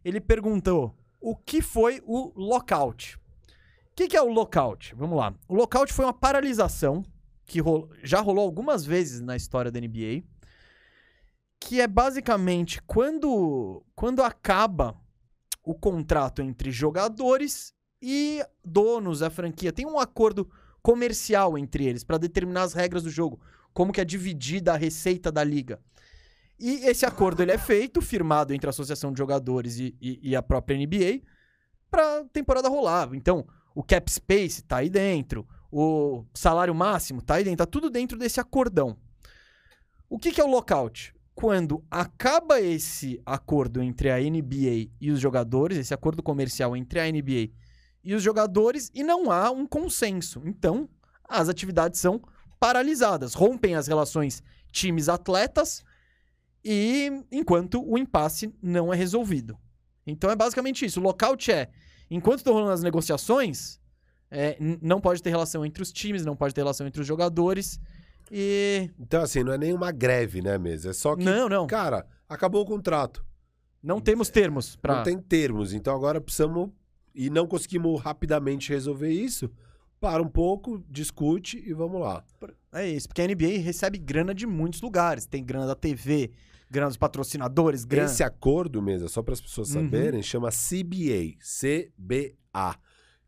Ele 0.05 0.21
perguntou 0.21 0.97
o 1.21 1.35
que 1.35 1.61
foi 1.61 2.03
o 2.05 2.33
lockout. 2.37 3.17
O 3.17 3.97
que, 3.97 4.09
que 4.09 4.17
é 4.17 4.23
o 4.23 4.29
lockout? 4.33 4.95
Vamos 4.95 5.17
lá. 5.19 5.35
O 5.49 5.55
lockout 5.55 5.93
foi 5.93 6.05
uma 6.05 6.13
paralisação 6.13 7.05
que 7.45 7.61
já 8.03 8.21
rolou 8.21 8.45
algumas 8.45 8.85
vezes 8.85 9.21
na 9.21 9.37
história 9.37 9.71
da 9.71 9.81
NBA. 9.81 10.23
Que 11.61 11.81
é 11.81 11.87
basicamente 11.87 12.81
quando, 12.83 13.85
quando 13.95 14.23
acaba 14.23 15.01
o 15.63 15.75
contrato 15.75 16.43
entre 16.43 16.71
jogadores 16.71 17.74
e 18.07 18.45
donos 18.63 19.21
da 19.21 19.31
franquia. 19.31 19.73
Tem 19.73 19.87
um 19.87 19.99
acordo 19.99 20.49
comercial 20.83 21.57
entre 21.57 21.87
eles 21.87 22.05
para 22.05 22.19
determinar 22.19 22.63
as 22.65 22.75
regras 22.75 23.03
do 23.03 23.11
jogo, 23.11 23.41
como 23.73 23.91
que 23.93 24.01
é 24.01 24.05
dividida 24.05 24.75
a 24.75 24.77
receita 24.77 25.33
da 25.33 25.43
liga. 25.43 25.81
E 26.61 26.87
esse 26.87 27.07
acordo 27.07 27.43
ele 27.43 27.53
é 27.53 27.59
feito, 27.59 28.03
firmado 28.03 28.53
entre 28.53 28.67
a 28.69 28.71
Associação 28.71 29.11
de 29.13 29.19
Jogadores 29.19 29.79
e, 29.79 29.97
e- 30.01 30.21
e 30.23 30.37
a 30.37 30.43
própria 30.43 30.77
NBA 30.77 31.23
pra 31.91 32.25
temporada 32.33 32.69
rolar. 32.69 33.09
Então, 33.15 33.47
o 33.75 33.83
cap 33.83 34.11
space 34.13 34.63
tá 34.63 34.77
aí 34.77 34.91
dentro, 34.91 35.49
o 35.73 36.25
salário 36.35 36.75
máximo 36.75 37.23
tá 37.23 37.37
aí 37.37 37.45
dentro, 37.45 37.59
tá 37.59 37.67
tudo 37.67 37.89
dentro 37.91 38.19
desse 38.19 38.39
acordão. 38.39 38.97
O 40.09 40.19
que, 40.19 40.31
que 40.31 40.41
é 40.41 40.45
o 40.45 40.49
lockout? 40.51 41.15
Quando 41.35 41.83
acaba 41.91 42.61
esse 42.61 43.21
acordo 43.27 43.83
entre 43.83 44.11
a 44.11 44.19
NBA 44.21 44.91
e 45.01 45.11
os 45.11 45.19
jogadores, 45.19 45.77
esse 45.79 45.93
acordo 45.93 46.23
comercial 46.23 46.77
entre 46.77 47.01
a 47.01 47.11
NBA 47.11 47.51
e 48.05 48.15
os 48.15 48.23
jogadores, 48.23 48.91
e 48.95 49.03
não 49.03 49.31
há 49.31 49.51
um 49.51 49.67
consenso. 49.67 50.43
Então, 50.45 50.89
as 51.29 51.49
atividades 51.49 51.99
são 52.01 52.21
paralisadas, 52.61 53.35
rompem 53.35 53.75
as 53.75 53.87
relações 53.87 54.43
times-atletas, 54.71 55.83
e 56.65 57.11
enquanto 57.31 57.83
o 57.85 57.99
impasse 57.99 58.55
não 58.63 58.93
é 58.93 58.97
resolvido. 58.97 59.57
Então 60.07 60.31
é 60.31 60.37
basicamente 60.37 60.85
isso. 60.85 61.01
O 61.01 61.03
lockout 61.03 61.51
é, 61.51 61.69
enquanto 62.11 62.39
estão 62.39 62.53
rolando 62.53 62.73
as 62.73 62.83
negociações, 62.83 63.79
é, 64.31 64.57
não 64.83 65.01
pode 65.01 65.23
ter 65.23 65.31
relação 65.31 65.65
entre 65.65 65.83
os 65.83 65.93
times, 65.93 66.25
não 66.25 66.37
pode 66.37 66.55
ter 66.55 66.61
relação 66.61 66.87
entre 66.87 67.01
os 67.01 67.07
jogadores. 67.07 67.79
E. 68.31 68.91
Então, 68.99 69.23
assim, 69.23 69.43
não 69.43 69.53
é 69.53 69.59
nem 69.59 69.73
uma 69.73 69.93
greve, 69.93 70.41
né, 70.43 70.59
mesmo? 70.59 70.91
É 70.91 70.93
só 70.93 71.15
que, 71.15 71.23
Não, 71.23 71.49
não. 71.49 71.67
cara, 71.67 72.07
acabou 72.29 72.63
o 72.63 72.67
contrato. 72.67 73.25
Não 73.83 74.01
temos 74.01 74.31
termos 74.31 74.77
pra. 74.77 74.97
Não 74.97 75.03
tem 75.03 75.19
termos. 75.19 75.73
Então 75.75 75.95
agora 75.95 76.21
precisamos. 76.21 76.71
E 77.15 77.31
não 77.31 77.47
conseguimos 77.47 78.01
rapidamente 78.01 78.71
resolver 78.73 79.11
isso. 79.11 79.51
Para 80.01 80.23
um 80.23 80.29
pouco, 80.29 80.83
discute 80.91 81.63
e 81.65 81.73
vamos 81.73 82.01
lá. 82.01 82.23
É 82.73 82.87
isso, 82.89 83.09
porque 83.09 83.23
a 83.23 83.27
NBA 83.27 83.59
recebe 83.63 83.97
grana 83.99 84.35
de 84.35 84.47
muitos 84.47 84.83
lugares. 84.83 85.25
Tem 85.25 85.43
grana 85.43 85.67
da 85.67 85.75
TV, 85.75 86.31
grana 86.71 86.89
dos 86.89 86.97
patrocinadores, 86.97 87.85
grana. 87.85 88.07
Esse 88.11 88.23
acordo 88.23 88.83
mesmo, 88.83 89.09
só 89.09 89.23
para 89.23 89.33
as 89.35 89.41
pessoas 89.41 89.69
Uhum. 89.75 89.85
saberem, 89.85 90.23
chama 90.23 90.51
CBA. 90.51 91.37
CBA. 91.41 92.77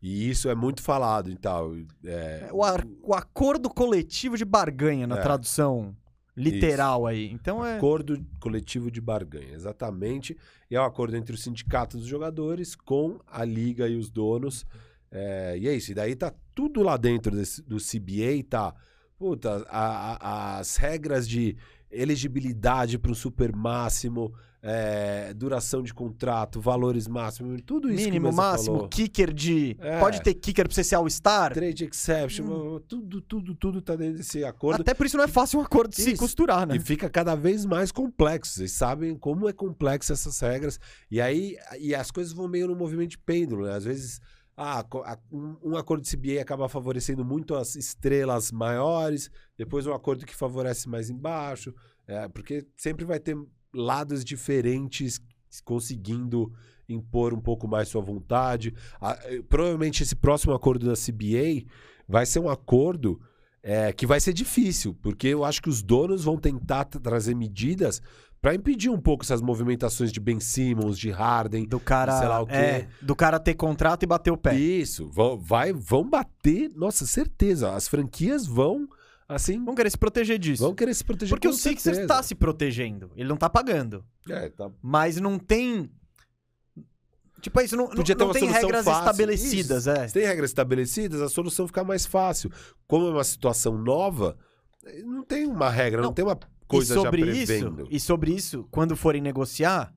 E 0.03 0.29
isso 0.29 0.49
é 0.51 0.55
muito 0.55 0.83
falado 0.83 1.31
e 1.31 1.37
tal. 1.37 1.73
É, 2.05 2.49
É 2.49 2.53
o, 2.53 2.61
o 3.03 3.15
acordo 3.15 3.71
coletivo 3.71 4.37
de 4.37 4.45
barganha 4.45 5.07
na 5.07 5.17
É. 5.19 5.23
tradução 5.23 5.97
literal 6.37 7.07
aí. 7.07 7.31
Então 7.33 7.65
é. 7.65 7.77
Acordo 7.77 8.25
coletivo 8.41 8.91
de 8.91 9.01
barganha, 9.01 9.55
exatamente. 9.55 10.37
E 10.71 10.77
é 10.77 10.81
um 10.81 10.85
acordo 10.85 11.17
entre 11.17 11.35
o 11.35 11.39
sindicato 11.39 11.97
dos 11.97 12.07
jogadores 12.07 12.75
com 12.75 13.19
a 13.27 13.45
liga 13.45 13.89
e 13.89 13.97
os 13.97 14.11
donos. 14.11 14.67
É, 15.11 15.57
e 15.59 15.69
é 15.69 15.75
isso. 15.75 15.93
E 15.93 15.95
daí 15.95 16.15
tá 16.15 16.33
tudo 16.55 16.83
lá 16.83 16.97
dentro 16.97 17.35
desse- 17.35 17.63
do 17.63 17.79
CBA, 17.79 18.43
tá? 18.49 18.75
Puta, 19.19 19.65
a- 19.69 20.19
a- 20.21 20.59
as 20.59 20.77
regras 20.77 21.27
de 21.29 21.57
elegibilidade 21.91 22.99
para 22.99 23.11
um 23.11 23.15
super 23.15 23.55
máximo, 23.55 24.33
é, 24.69 25.33
duração 25.33 25.81
de 25.81 25.95
contrato, 25.95 26.61
valores 26.61 27.07
máximos, 27.07 27.61
tudo 27.65 27.89
isso 27.89 27.99
que 27.99 28.05
Mínimo, 28.07 28.27
Mesa 28.27 28.37
máximo, 28.37 28.75
falou. 28.75 28.89
kicker 28.89 29.33
de. 29.33 29.77
É. 29.79 30.01
Pode 30.01 30.21
ter 30.23 30.35
kicker 30.35 30.67
pra 30.67 30.75
você 30.75 30.83
ser 30.83 30.97
All-Star? 30.97 31.55
Trade 31.55 31.85
exception, 31.85 32.81
tudo, 32.89 33.21
tudo, 33.21 33.55
tudo 33.55 33.81
tá 33.81 33.95
dentro 33.95 34.17
desse 34.17 34.45
acordo. 34.45 34.81
Até 34.81 34.93
por 34.93 35.07
isso 35.07 35.17
não 35.17 35.23
é 35.23 35.29
fácil 35.29 35.61
um 35.61 35.63
acordo 35.63 35.91
de 35.91 36.03
se 36.03 36.11
Isso. 36.11 36.21
costurar, 36.21 36.67
né? 36.67 36.75
E 36.75 36.81
fica 36.81 37.09
cada 37.09 37.37
vez 37.37 37.65
mais 37.65 37.93
complexo. 37.93 38.55
Vocês 38.55 38.73
sabem 38.73 39.15
como 39.17 39.49
é 39.49 39.53
complexo 39.53 40.13
essas 40.13 40.41
regras. 40.41 40.81
E 41.09 41.21
aí 41.21 41.57
e 41.79 41.95
as 41.95 42.11
coisas 42.11 42.33
vão 42.33 42.49
meio 42.49 42.67
no 42.67 42.75
movimento 42.75 43.11
de 43.11 43.19
pêndulo, 43.19 43.67
né? 43.67 43.75
Às 43.75 43.85
vezes 43.85 44.21
ah, 44.57 44.85
um, 45.31 45.57
um 45.63 45.77
acordo 45.77 46.03
de 46.03 46.17
CBA 46.17 46.41
acaba 46.41 46.69
favorecendo 46.69 47.25
muito 47.25 47.55
as 47.55 47.77
estrelas 47.77 48.51
maiores, 48.51 49.31
depois 49.57 49.87
um 49.87 49.93
acordo 49.93 50.25
que 50.25 50.35
favorece 50.35 50.89
mais 50.89 51.11
embaixo, 51.11 51.75
é, 52.07 52.27
porque 52.29 52.67
sempre 52.75 53.05
vai 53.05 53.21
ter 53.21 53.37
lados 53.77 54.25
diferentes 54.25 55.21
conseguindo 55.65 56.53
impor 56.89 57.33
um 57.35 57.41
pouco 57.41 57.69
mais 57.69 57.89
sua 57.89 58.01
vontade. 58.01 58.75
Ah, 59.01 59.19
eh, 59.25 59.43
provavelmente 59.49 60.03
esse 60.03 60.15
próximo 60.15 60.53
acordo 60.53 60.87
da 60.87 60.95
CBA 60.95 61.67
vai 62.09 62.27
ser 62.27 62.41
um 62.41 62.49
acordo 62.49 63.21
é, 63.63 63.93
que 63.93 64.07
vai 64.07 64.21
ser 64.21 64.33
difícil, 64.33 64.95
porque 65.03 65.27
eu 65.27 65.45
acho 65.45 65.61
que 65.61 65.69
os 65.69 65.83
donos 65.83 66.23
vão 66.23 66.39
tentar 66.39 66.85
trazer 66.85 67.35
medidas 67.35 68.01
para 68.41 68.55
impedir 68.55 68.89
um 68.91 69.01
pouco 69.01 69.25
essas 69.25 69.43
movimentações 69.43 70.13
de 70.13 70.21
Ben 70.21 70.39
Simmons, 70.39 70.97
de 70.97 71.11
Harden. 71.11 71.67
Do 71.67 71.81
cara. 71.81 72.17
sei 72.17 72.29
lá 72.29 72.41
o 72.41 72.47
quê. 72.47 72.55
É, 72.55 72.89
do 73.03 73.17
cara 73.17 73.41
ter 73.41 73.55
contrato 73.55 74.05
e 74.05 74.07
bater 74.07 74.31
o 74.31 74.37
pé. 74.37 74.55
Isso, 74.55 75.09
vão, 75.11 75.37
vai, 75.37 75.73
vão 75.73 76.09
bater, 76.09 76.71
nossa, 76.77 77.07
certeza. 77.07 77.75
As 77.75 77.89
franquias 77.89 78.47
vão, 78.47 78.89
assim, 79.29 79.65
Vão 79.65 79.75
querer 79.75 79.91
se 79.91 79.99
proteger 79.99 80.39
disso. 80.39 80.63
vão 80.63 80.75
querer 80.75 80.95
se 80.95 81.05
proteger 81.05 81.31
Porque 81.37 81.49
o 81.49 81.53
Sixers 81.53 81.97
certeza. 81.97 82.07
tá 82.07 82.23
se 82.23 82.35
protegendo. 82.35 83.11
Ele 83.17 83.29
não 83.29 83.37
tá 83.37 83.49
pagando. 83.51 84.05
É, 84.29 84.49
tá. 84.51 84.71
Mas 84.83 85.19
não 85.21 85.39
tem 85.39 85.91
Tipo, 87.41 87.61
isso 87.61 87.77
não, 87.77 87.87
Podia 87.89 88.15
não, 88.15 88.19
ter 88.19 88.19
não 88.19 88.27
uma 88.29 88.33
tem 88.33 88.41
solução 88.43 88.61
regras 88.63 88.85
fácil. 88.85 89.01
estabelecidas, 89.01 89.79
Isso. 89.87 89.91
é. 89.91 90.09
Se 90.09 90.15
tem 90.15 90.27
regras 90.27 90.51
estabelecidas, 90.51 91.21
a 91.21 91.29
solução 91.29 91.67
fica 91.67 91.85
mais 91.85 92.07
fácil. 92.07 92.51
Como 92.89 93.07
é 93.07 93.11
uma 93.11 93.23
situação 93.25 93.77
nova, 93.77 94.37
não 95.05 95.23
tem 95.23 95.47
uma 95.47 95.69
regra, 95.71 96.01
não, 96.01 96.09
Não, 96.09 96.15
tem 96.15 96.25
uma 96.25 96.39
coisa 96.67 96.95
e 96.95 96.97
sobre 96.97 97.25
já 97.27 97.33
isso, 97.33 97.47
prevendo. 97.47 97.89
e 97.91 98.01
sobre 98.01 98.33
isso, 98.35 98.67
quando 98.71 98.97
forem 98.97 99.21
negociar, 99.21 99.95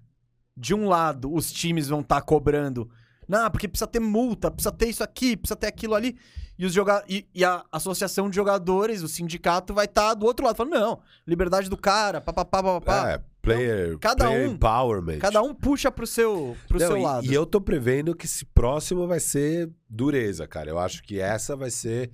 de 0.55 0.75
um 0.75 0.87
lado 0.87 1.33
os 1.33 1.51
times 1.51 1.87
vão 1.87 2.01
estar 2.01 2.21
cobrando, 2.21 2.89
não, 3.29 3.49
porque 3.51 3.67
precisa 3.67 3.87
ter 3.87 3.99
multa, 3.99 4.49
precisa 4.49 4.71
ter 4.71 4.89
isso 4.89 5.03
aqui, 5.03 5.37
precisa 5.37 5.55
ter 5.55 5.67
aquilo 5.67 5.93
ali, 5.95 6.17
e 6.57 6.65
os 6.65 6.73
joga 6.73 7.03
e, 7.07 7.25
e 7.33 7.45
a 7.45 7.63
associação 7.71 8.29
de 8.29 8.35
jogadores, 8.35 9.03
o 9.03 9.07
sindicato 9.07 9.73
vai 9.73 9.85
estar 9.85 10.15
do 10.15 10.25
outro 10.25 10.45
lado, 10.45 10.55
falando, 10.55 10.73
não, 10.73 10.99
liberdade 11.25 11.69
do 11.69 11.77
cara, 11.77 12.19
papapá, 12.19 12.61
papapá. 12.63 13.11
É, 13.11 13.21
player, 13.41 13.97
cada 13.99 14.25
player 14.25 14.49
um- 14.49 14.53
empowerment. 14.53 15.19
Cada 15.19 15.41
um 15.41 15.53
puxa 15.53 15.91
pro 15.91 16.05
seu, 16.07 16.57
pro 16.67 16.79
Não, 16.79 16.87
seu 16.87 16.97
e, 16.97 17.01
lado. 17.03 17.25
e 17.25 17.33
eu 17.33 17.45
tô 17.45 17.61
prevendo 17.61 18.15
que 18.15 18.25
esse 18.25 18.43
próximo 18.43 19.07
vai 19.07 19.19
ser 19.19 19.69
dureza, 19.87 20.47
cara. 20.47 20.69
Eu 20.69 20.79
acho 20.79 21.01
que 21.03 21.19
essa 21.19 21.55
vai 21.55 21.69
ser. 21.69 22.11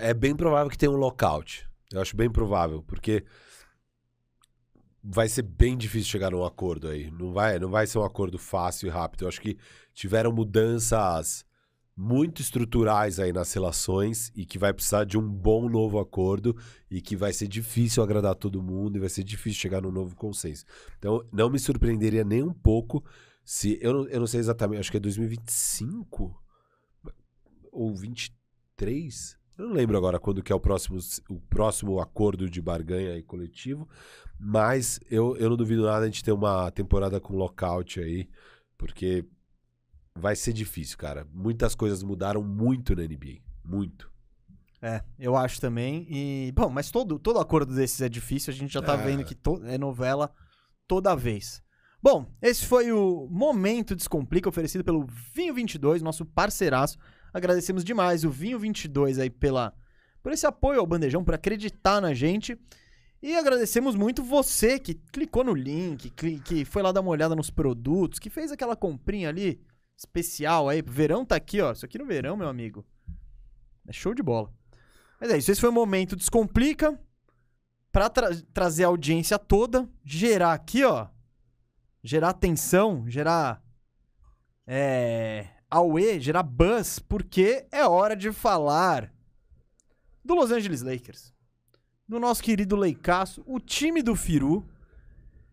É 0.00 0.12
bem 0.12 0.34
provável 0.36 0.68
que 0.68 0.76
tenha 0.76 0.92
um 0.92 0.96
lockout. 0.96 1.66
Eu 1.92 2.02
acho 2.02 2.14
bem 2.14 2.28
provável, 2.30 2.82
porque 2.86 3.24
vai 5.02 5.28
ser 5.28 5.42
bem 5.42 5.76
difícil 5.76 6.10
chegar 6.10 6.30
num 6.30 6.44
acordo 6.44 6.88
aí. 6.88 7.10
Não 7.10 7.32
vai, 7.32 7.58
não 7.58 7.70
vai 7.70 7.86
ser 7.86 7.98
um 7.98 8.04
acordo 8.04 8.38
fácil 8.38 8.86
e 8.86 8.90
rápido. 8.90 9.22
Eu 9.22 9.28
acho 9.28 9.40
que 9.40 9.56
tiveram 9.94 10.32
mudanças 10.32 11.44
muito 11.96 12.40
estruturais 12.40 13.18
aí 13.18 13.32
nas 13.32 13.52
relações 13.52 14.32
e 14.34 14.46
que 14.46 14.58
vai 14.58 14.72
precisar 14.72 15.04
de 15.04 15.18
um 15.18 15.28
bom 15.28 15.68
novo 15.68 15.98
acordo 15.98 16.56
e 16.90 17.00
que 17.00 17.14
vai 17.14 17.32
ser 17.32 17.46
difícil 17.46 18.02
agradar 18.02 18.34
todo 18.34 18.62
mundo 18.62 18.96
e 18.96 19.00
vai 19.00 19.08
ser 19.08 19.22
difícil 19.22 19.60
chegar 19.60 19.82
num 19.82 19.90
novo 19.90 20.16
consenso. 20.16 20.64
Então, 20.98 21.22
não 21.30 21.50
me 21.50 21.58
surpreenderia 21.58 22.24
nem 22.24 22.42
um 22.42 22.54
pouco 22.54 23.04
se. 23.44 23.78
Eu 23.82 23.92
não, 23.92 24.08
eu 24.08 24.20
não 24.20 24.26
sei 24.26 24.40
exatamente, 24.40 24.80
acho 24.80 24.90
que 24.90 24.96
é 24.96 25.00
2025 25.00 26.42
ou 27.70 27.94
23. 27.94 29.38
Eu 29.58 29.66
não 29.66 29.74
lembro 29.74 29.98
agora 29.98 30.18
quando 30.18 30.42
que 30.42 30.52
é 30.52 30.54
o 30.54 30.60
próximo, 30.60 30.98
o 31.28 31.38
próximo 31.38 32.00
acordo 32.00 32.48
de 32.48 32.62
barganha 32.62 33.12
aí 33.12 33.22
coletivo, 33.22 33.86
mas 34.42 34.98
eu, 35.10 35.36
eu 35.36 35.50
não 35.50 35.56
duvido 35.56 35.84
nada 35.84 36.00
a 36.04 36.06
gente 36.06 36.24
ter 36.24 36.32
uma 36.32 36.70
temporada 36.70 37.20
com 37.20 37.36
lockout 37.36 38.00
aí, 38.00 38.28
porque 38.78 39.24
vai 40.14 40.34
ser 40.34 40.52
difícil, 40.54 40.96
cara. 40.96 41.26
Muitas 41.32 41.74
coisas 41.74 42.02
mudaram 42.02 42.42
muito 42.42 42.96
na 42.96 43.02
NBA. 43.02 43.38
Muito. 43.64 44.10
É, 44.82 45.02
eu 45.18 45.36
acho 45.36 45.60
também. 45.60 46.06
E, 46.10 46.52
bom, 46.52 46.70
mas 46.70 46.90
todo, 46.90 47.18
todo 47.18 47.38
acordo 47.38 47.74
desses 47.74 48.00
é 48.00 48.08
difícil, 48.08 48.50
a 48.52 48.56
gente 48.56 48.72
já 48.72 48.80
tá 48.80 48.94
É. 48.94 48.96
vendo 49.04 49.24
que 49.24 49.34
to- 49.34 49.60
é 49.66 49.76
novela 49.76 50.32
toda 50.88 51.14
vez. 51.14 51.62
Bom, 52.02 52.34
esse 52.40 52.64
foi 52.64 52.90
o 52.90 53.28
Momento 53.30 53.94
Descomplica 53.94 54.48
oferecido 54.48 54.82
pelo 54.82 55.06
Vinho 55.34 55.52
22, 55.52 56.00
nosso 56.00 56.24
parceiraço. 56.24 56.96
Agradecemos 57.32 57.84
demais 57.84 58.24
o 58.24 58.30
Vinho 58.30 58.58
22 58.58 59.18
aí 59.18 59.28
pela, 59.28 59.74
por 60.22 60.32
esse 60.32 60.46
apoio 60.46 60.80
ao 60.80 60.86
Bandejão, 60.86 61.22
por 61.22 61.34
acreditar 61.34 62.00
na 62.00 62.14
gente. 62.14 62.58
E 63.22 63.36
agradecemos 63.36 63.94
muito 63.94 64.22
você 64.22 64.78
que 64.78 64.94
clicou 65.12 65.44
no 65.44 65.52
link, 65.54 66.08
que 66.10 66.64
foi 66.64 66.82
lá 66.82 66.90
dar 66.90 67.02
uma 67.02 67.10
olhada 67.10 67.36
nos 67.36 67.50
produtos, 67.50 68.18
que 68.18 68.30
fez 68.30 68.50
aquela 68.50 68.74
comprinha 68.74 69.28
ali 69.28 69.60
especial 69.96 70.68
aí. 70.68 70.80
Verão 70.80 71.24
tá 71.24 71.36
aqui, 71.36 71.60
ó. 71.60 71.72
Isso 71.72 71.84
aqui 71.84 71.98
no 71.98 72.06
verão, 72.06 72.36
meu 72.36 72.48
amigo. 72.48 72.84
É 73.86 73.92
show 73.92 74.14
de 74.14 74.22
bola. 74.22 74.50
Mas 75.20 75.30
é 75.30 75.36
isso, 75.36 75.52
esse 75.52 75.60
foi 75.60 75.68
o 75.68 75.72
momento 75.72 76.16
Descomplica. 76.16 76.98
Pra 77.92 78.08
tra- 78.08 78.30
trazer 78.54 78.84
a 78.84 78.86
audiência 78.86 79.36
toda, 79.38 79.86
gerar 80.04 80.52
aqui, 80.52 80.84
ó. 80.84 81.08
Gerar 82.02 82.30
atenção, 82.30 83.04
gerar. 83.08 83.62
É. 84.66 85.46
Aue, 85.68 86.20
gerar 86.20 86.42
buzz, 86.44 86.98
porque 87.00 87.66
é 87.70 87.84
hora 87.84 88.16
de 88.16 88.32
falar 88.32 89.12
do 90.24 90.34
Los 90.34 90.50
Angeles 90.52 90.82
Lakers. 90.82 91.34
Do 92.10 92.18
nosso 92.18 92.42
querido 92.42 92.74
Leicaço, 92.74 93.40
o 93.46 93.60
time 93.60 94.02
do 94.02 94.16
Firu, 94.16 94.66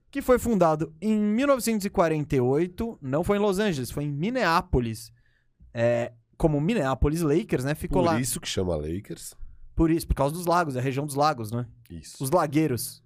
que 0.09 0.21
foi 0.23 0.39
fundado 0.39 0.91
em 0.99 1.15
1948. 1.19 2.97
Não 3.01 3.23
foi 3.23 3.37
em 3.37 3.39
Los 3.39 3.59
Angeles, 3.59 3.91
foi 3.91 4.05
em 4.05 4.11
Minneapolis. 4.11 5.11
É, 5.73 6.13
como 6.35 6.59
Minneapolis 6.59 7.21
Lakers, 7.21 7.63
né? 7.63 7.75
Ficou 7.75 8.01
Por 8.01 8.09
lá. 8.11 8.19
isso 8.19 8.39
que 8.41 8.47
chama 8.47 8.75
Lakers. 8.75 9.35
Por 9.75 9.91
isso, 9.91 10.07
por 10.07 10.15
causa 10.15 10.33
dos 10.33 10.45
lagos, 10.47 10.75
é 10.75 10.79
a 10.79 10.81
região 10.81 11.05
dos 11.05 11.13
lagos, 11.15 11.51
né? 11.51 11.67
Isso. 11.89 12.23
Os 12.23 12.31
lagueiros. 12.31 13.03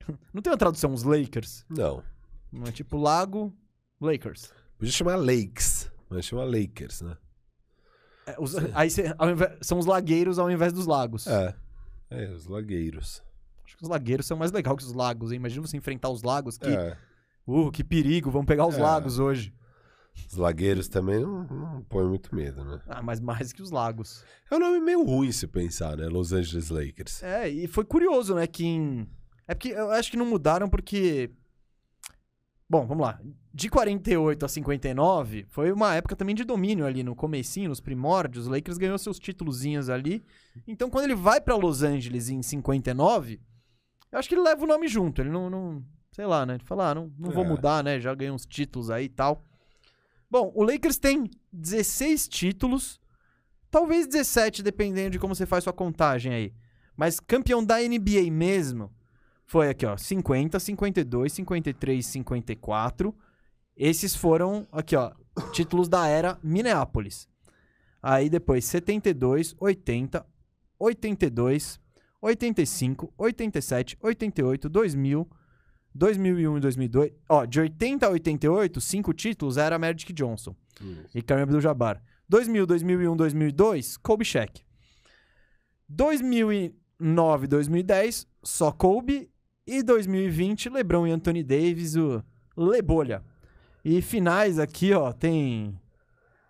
Não 0.32 0.40
tem 0.40 0.50
uma 0.50 0.56
tradução, 0.58 0.92
os 0.94 1.02
Lakers. 1.02 1.66
Não. 1.68 2.02
É 2.66 2.72
tipo 2.72 2.96
lago, 2.96 3.54
Lakers. 4.00 4.50
Podia 4.78 4.92
chamar 4.92 5.16
Lakes, 5.16 5.90
mas 6.08 6.24
chama 6.24 6.44
Lakers, 6.44 7.02
né? 7.02 7.18
É, 8.26 8.36
os- 8.38 8.56
aí 8.74 8.88
cê- 8.90 9.14
ao 9.18 9.28
invés- 9.28 9.58
são 9.60 9.78
os 9.78 9.84
lagueiros 9.84 10.38
ao 10.38 10.50
invés 10.50 10.72
dos 10.72 10.86
lagos. 10.86 11.26
É. 11.26 11.54
É, 12.10 12.30
os 12.30 12.46
lagueiros. 12.46 13.22
Acho 13.64 13.76
que 13.76 13.82
os 13.82 13.88
lagueiros 13.88 14.26
são 14.26 14.36
mais 14.36 14.50
legais 14.50 14.76
que 14.78 14.84
os 14.84 14.92
lagos, 14.92 15.30
hein? 15.30 15.36
Imagina 15.36 15.66
você 15.66 15.76
enfrentar 15.76 16.08
os 16.08 16.22
lagos. 16.22 16.56
Que, 16.56 16.66
É. 16.68 16.96
uh, 17.46 17.70
que 17.70 17.84
perigo, 17.84 18.30
vamos 18.30 18.46
pegar 18.46 18.66
os 18.66 18.76
É. 18.76 18.82
lagos 18.82 19.18
hoje. 19.18 19.52
Os 20.28 20.34
lagueiros 20.36 20.88
também 20.88 21.20
não, 21.20 21.44
não 21.44 21.82
põem 21.82 22.08
muito 22.08 22.34
medo, 22.34 22.64
né? 22.64 22.80
Ah, 22.88 23.02
mas 23.02 23.20
mais 23.20 23.52
que 23.52 23.62
os 23.62 23.70
lagos. 23.70 24.24
É 24.50 24.56
um 24.56 24.58
nome 24.58 24.80
meio 24.80 25.04
ruim 25.04 25.30
se 25.30 25.46
pensar, 25.46 25.96
né? 25.96 26.08
Los 26.08 26.32
Angeles 26.32 26.70
Lakers. 26.70 27.22
É, 27.22 27.48
e 27.48 27.66
foi 27.68 27.84
curioso, 27.84 28.34
né, 28.34 28.46
que 28.46 28.64
em... 28.64 29.08
É 29.46 29.54
porque 29.54 29.68
eu 29.68 29.90
acho 29.90 30.10
que 30.10 30.16
não 30.16 30.26
mudaram 30.26 30.68
porque... 30.68 31.30
Bom, 32.70 32.86
vamos 32.86 33.06
lá. 33.06 33.18
De 33.52 33.70
48 33.70 34.44
a 34.44 34.48
59, 34.48 35.46
foi 35.48 35.72
uma 35.72 35.94
época 35.94 36.14
também 36.14 36.34
de 36.34 36.44
domínio 36.44 36.84
ali 36.84 37.02
no 37.02 37.16
comecinho, 37.16 37.70
nos 37.70 37.80
primórdios. 37.80 38.46
O 38.46 38.50
Lakers 38.50 38.76
ganhou 38.78 38.98
seus 38.98 39.18
títulozinhos 39.18 39.88
ali. 39.88 40.22
Então, 40.66 40.90
quando 40.90 41.04
ele 41.04 41.14
vai 41.14 41.40
pra 41.40 41.56
Los 41.56 41.82
Angeles 41.82 42.28
em 42.28 42.42
59, 42.42 43.40
eu 44.12 44.18
acho 44.18 44.28
que 44.28 44.34
ele 44.34 44.42
leva 44.42 44.62
o 44.64 44.66
nome 44.66 44.86
junto. 44.86 45.22
Ele 45.22 45.30
não... 45.30 45.48
não 45.48 45.84
sei 46.12 46.26
lá, 46.26 46.44
né? 46.44 46.54
Ele 46.54 46.64
fala, 46.64 46.90
ah, 46.90 46.94
não, 46.94 47.12
não 47.18 47.30
vou 47.30 47.44
É. 47.44 47.48
mudar, 47.48 47.82
né? 47.84 48.00
Já 48.00 48.14
ganhei 48.14 48.32
uns 48.32 48.44
títulos 48.44 48.90
aí 48.90 49.04
e 49.06 49.08
tal. 49.08 49.42
Bom, 50.30 50.52
o 50.54 50.62
Lakers 50.62 50.98
tem 50.98 51.30
16 51.52 52.28
títulos, 52.28 53.00
talvez 53.70 54.06
17, 54.06 54.62
dependendo 54.62 55.10
de 55.10 55.18
como 55.18 55.34
você 55.34 55.46
faz 55.46 55.64
sua 55.64 55.72
contagem 55.72 56.34
aí. 56.34 56.52
Mas 56.96 57.18
campeão 57.20 57.64
da 57.64 57.78
NBA 57.78 58.30
mesmo 58.30 58.90
foi 59.48 59.70
aqui, 59.70 59.86
ó, 59.86 59.96
50, 59.96 60.60
52, 60.60 61.32
53, 61.32 62.06
54. 62.06 63.14
Esses 63.74 64.14
foram 64.14 64.68
aqui, 64.70 64.94
ó, 64.94 65.10
títulos 65.52 65.88
da 65.88 66.06
era 66.06 66.38
Minneapolis. 66.42 67.26
Aí 68.02 68.28
depois 68.28 68.66
72, 68.66 69.56
80, 69.58 70.24
82, 70.78 71.80
85, 72.20 73.14
87, 73.16 73.96
88, 74.02 74.68
2000, 74.68 75.30
2001 75.94 76.56
e 76.58 76.60
2002. 76.60 77.12
Ó, 77.26 77.44
de 77.46 77.60
80 77.60 78.06
a 78.06 78.10
88, 78.10 78.80
cinco 78.82 79.14
títulos 79.14 79.56
era 79.56 79.78
Magic 79.78 80.12
Johnson 80.12 80.54
e 81.14 81.22
Kareem 81.22 81.44
Abdul-Jabbar. 81.44 82.02
2000, 82.28 82.66
2001, 82.66 83.16
2002, 83.16 83.96
Kobe 83.96 84.26
Shaq. 84.26 84.62
2009, 85.88 87.46
2010, 87.46 88.26
só 88.44 88.70
Kobe. 88.70 89.30
E 89.68 89.82
2020, 89.82 90.70
LeBron 90.70 91.06
e 91.06 91.10
Anthony 91.10 91.42
Davis, 91.42 91.94
o 91.96 92.22
Lebolha. 92.56 93.22
E 93.84 94.00
finais 94.02 94.58
aqui, 94.58 94.92
ó, 94.94 95.12
tem... 95.12 95.78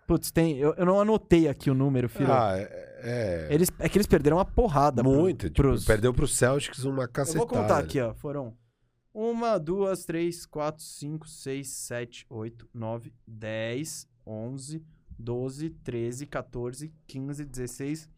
Putz, 0.07 0.31
tem... 0.31 0.57
Eu, 0.57 0.73
eu 0.75 0.85
não 0.85 0.99
anotei 0.99 1.47
aqui 1.47 1.69
o 1.69 1.73
número, 1.73 2.07
filho. 2.09 2.31
Ah, 2.31 2.57
é. 2.57 2.97
é 3.03 3.53
Eles, 3.53 3.69
é 3.77 3.87
que 3.89 3.97
eles 3.97 4.07
perderam 4.07 4.37
uma 4.37 4.45
porrada. 4.45 5.03
pro- 5.03 5.11
muito. 5.11 5.47
tipo, 5.49 5.61
pros- 5.61 5.85
Perdeu 5.85 6.13
pro 6.13 6.27
Celtics 6.27 6.83
uma 6.85 7.03
Eu 7.03 7.09
cacetada. 7.09 7.37
vou 7.39 7.47
contar 7.47 7.77
aqui, 7.79 7.99
ó. 7.99 8.13
Foram 8.13 8.55
uma, 9.13 9.57
duas, 9.59 10.05
três, 10.05 10.45
quatro, 10.45 10.83
cinco, 10.83 11.27
seis, 11.27 11.69
sete, 11.69 12.25
oito, 12.29 12.67
nove, 12.73 13.13
dez, 13.27 14.07
onze, 14.25 14.83
doze, 15.17 15.69
treze, 15.69 16.25
14, 16.25 16.93
15, 17.05 17.45
16, 17.45 18.09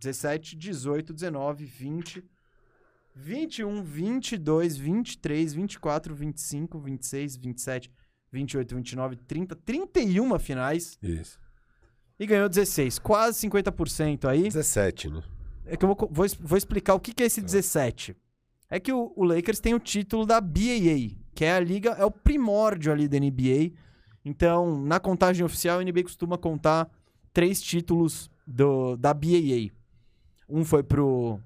17, 0.00 0.56
18, 0.56 1.12
19, 1.14 1.64
20, 1.64 2.24
21, 3.18 3.82
22, 3.82 4.76
23, 4.76 5.54
24, 5.54 6.14
25, 6.14 6.78
26, 6.78 7.36
27, 7.36 7.90
28, 8.32 8.76
29, 8.76 9.16
30, 9.16 9.56
31 9.56 10.38
finais 10.38 10.96
Isso. 11.02 11.38
e 12.18 12.26
ganhou 12.26 12.48
16, 12.48 13.00
quase 13.00 13.48
50% 13.48 14.26
aí. 14.26 14.44
17, 14.44 15.10
né? 15.10 15.22
É 15.66 15.76
que 15.76 15.84
eu 15.84 15.94
vou, 15.94 16.08
vou, 16.10 16.26
vou 16.40 16.56
explicar 16.56 16.94
o 16.94 17.00
que, 17.00 17.12
que 17.12 17.22
é 17.22 17.26
esse 17.26 17.42
17. 17.42 18.16
É 18.70 18.78
que 18.78 18.92
o, 18.92 19.12
o 19.16 19.24
Lakers 19.24 19.58
tem 19.58 19.74
o 19.74 19.80
título 19.80 20.24
da 20.24 20.40
BAA, 20.40 21.16
que 21.34 21.44
é 21.44 21.52
a 21.52 21.60
liga, 21.60 21.90
é 21.90 22.04
o 22.04 22.10
primórdio 22.10 22.92
ali 22.92 23.08
da 23.08 23.18
NBA. 23.18 23.72
Então, 24.24 24.80
na 24.82 25.00
contagem 25.00 25.44
oficial, 25.44 25.80
a 25.80 25.84
NBA 25.84 26.04
costuma 26.04 26.38
contar 26.38 26.88
três 27.32 27.60
títulos 27.60 28.30
do, 28.46 28.96
da 28.96 29.12
BAA. 29.12 29.72
Um 30.48 30.64
foi 30.64 30.82
pro, 30.82 31.40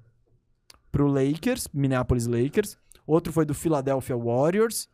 pro 0.93 1.07
Lakers, 1.07 1.67
Minneapolis 1.73 2.27
Lakers. 2.27 2.77
Outro 3.05 3.33
foi 3.33 3.43
do 3.45 3.53
Philadelphia 3.53 4.15
Warriors. 4.15 4.87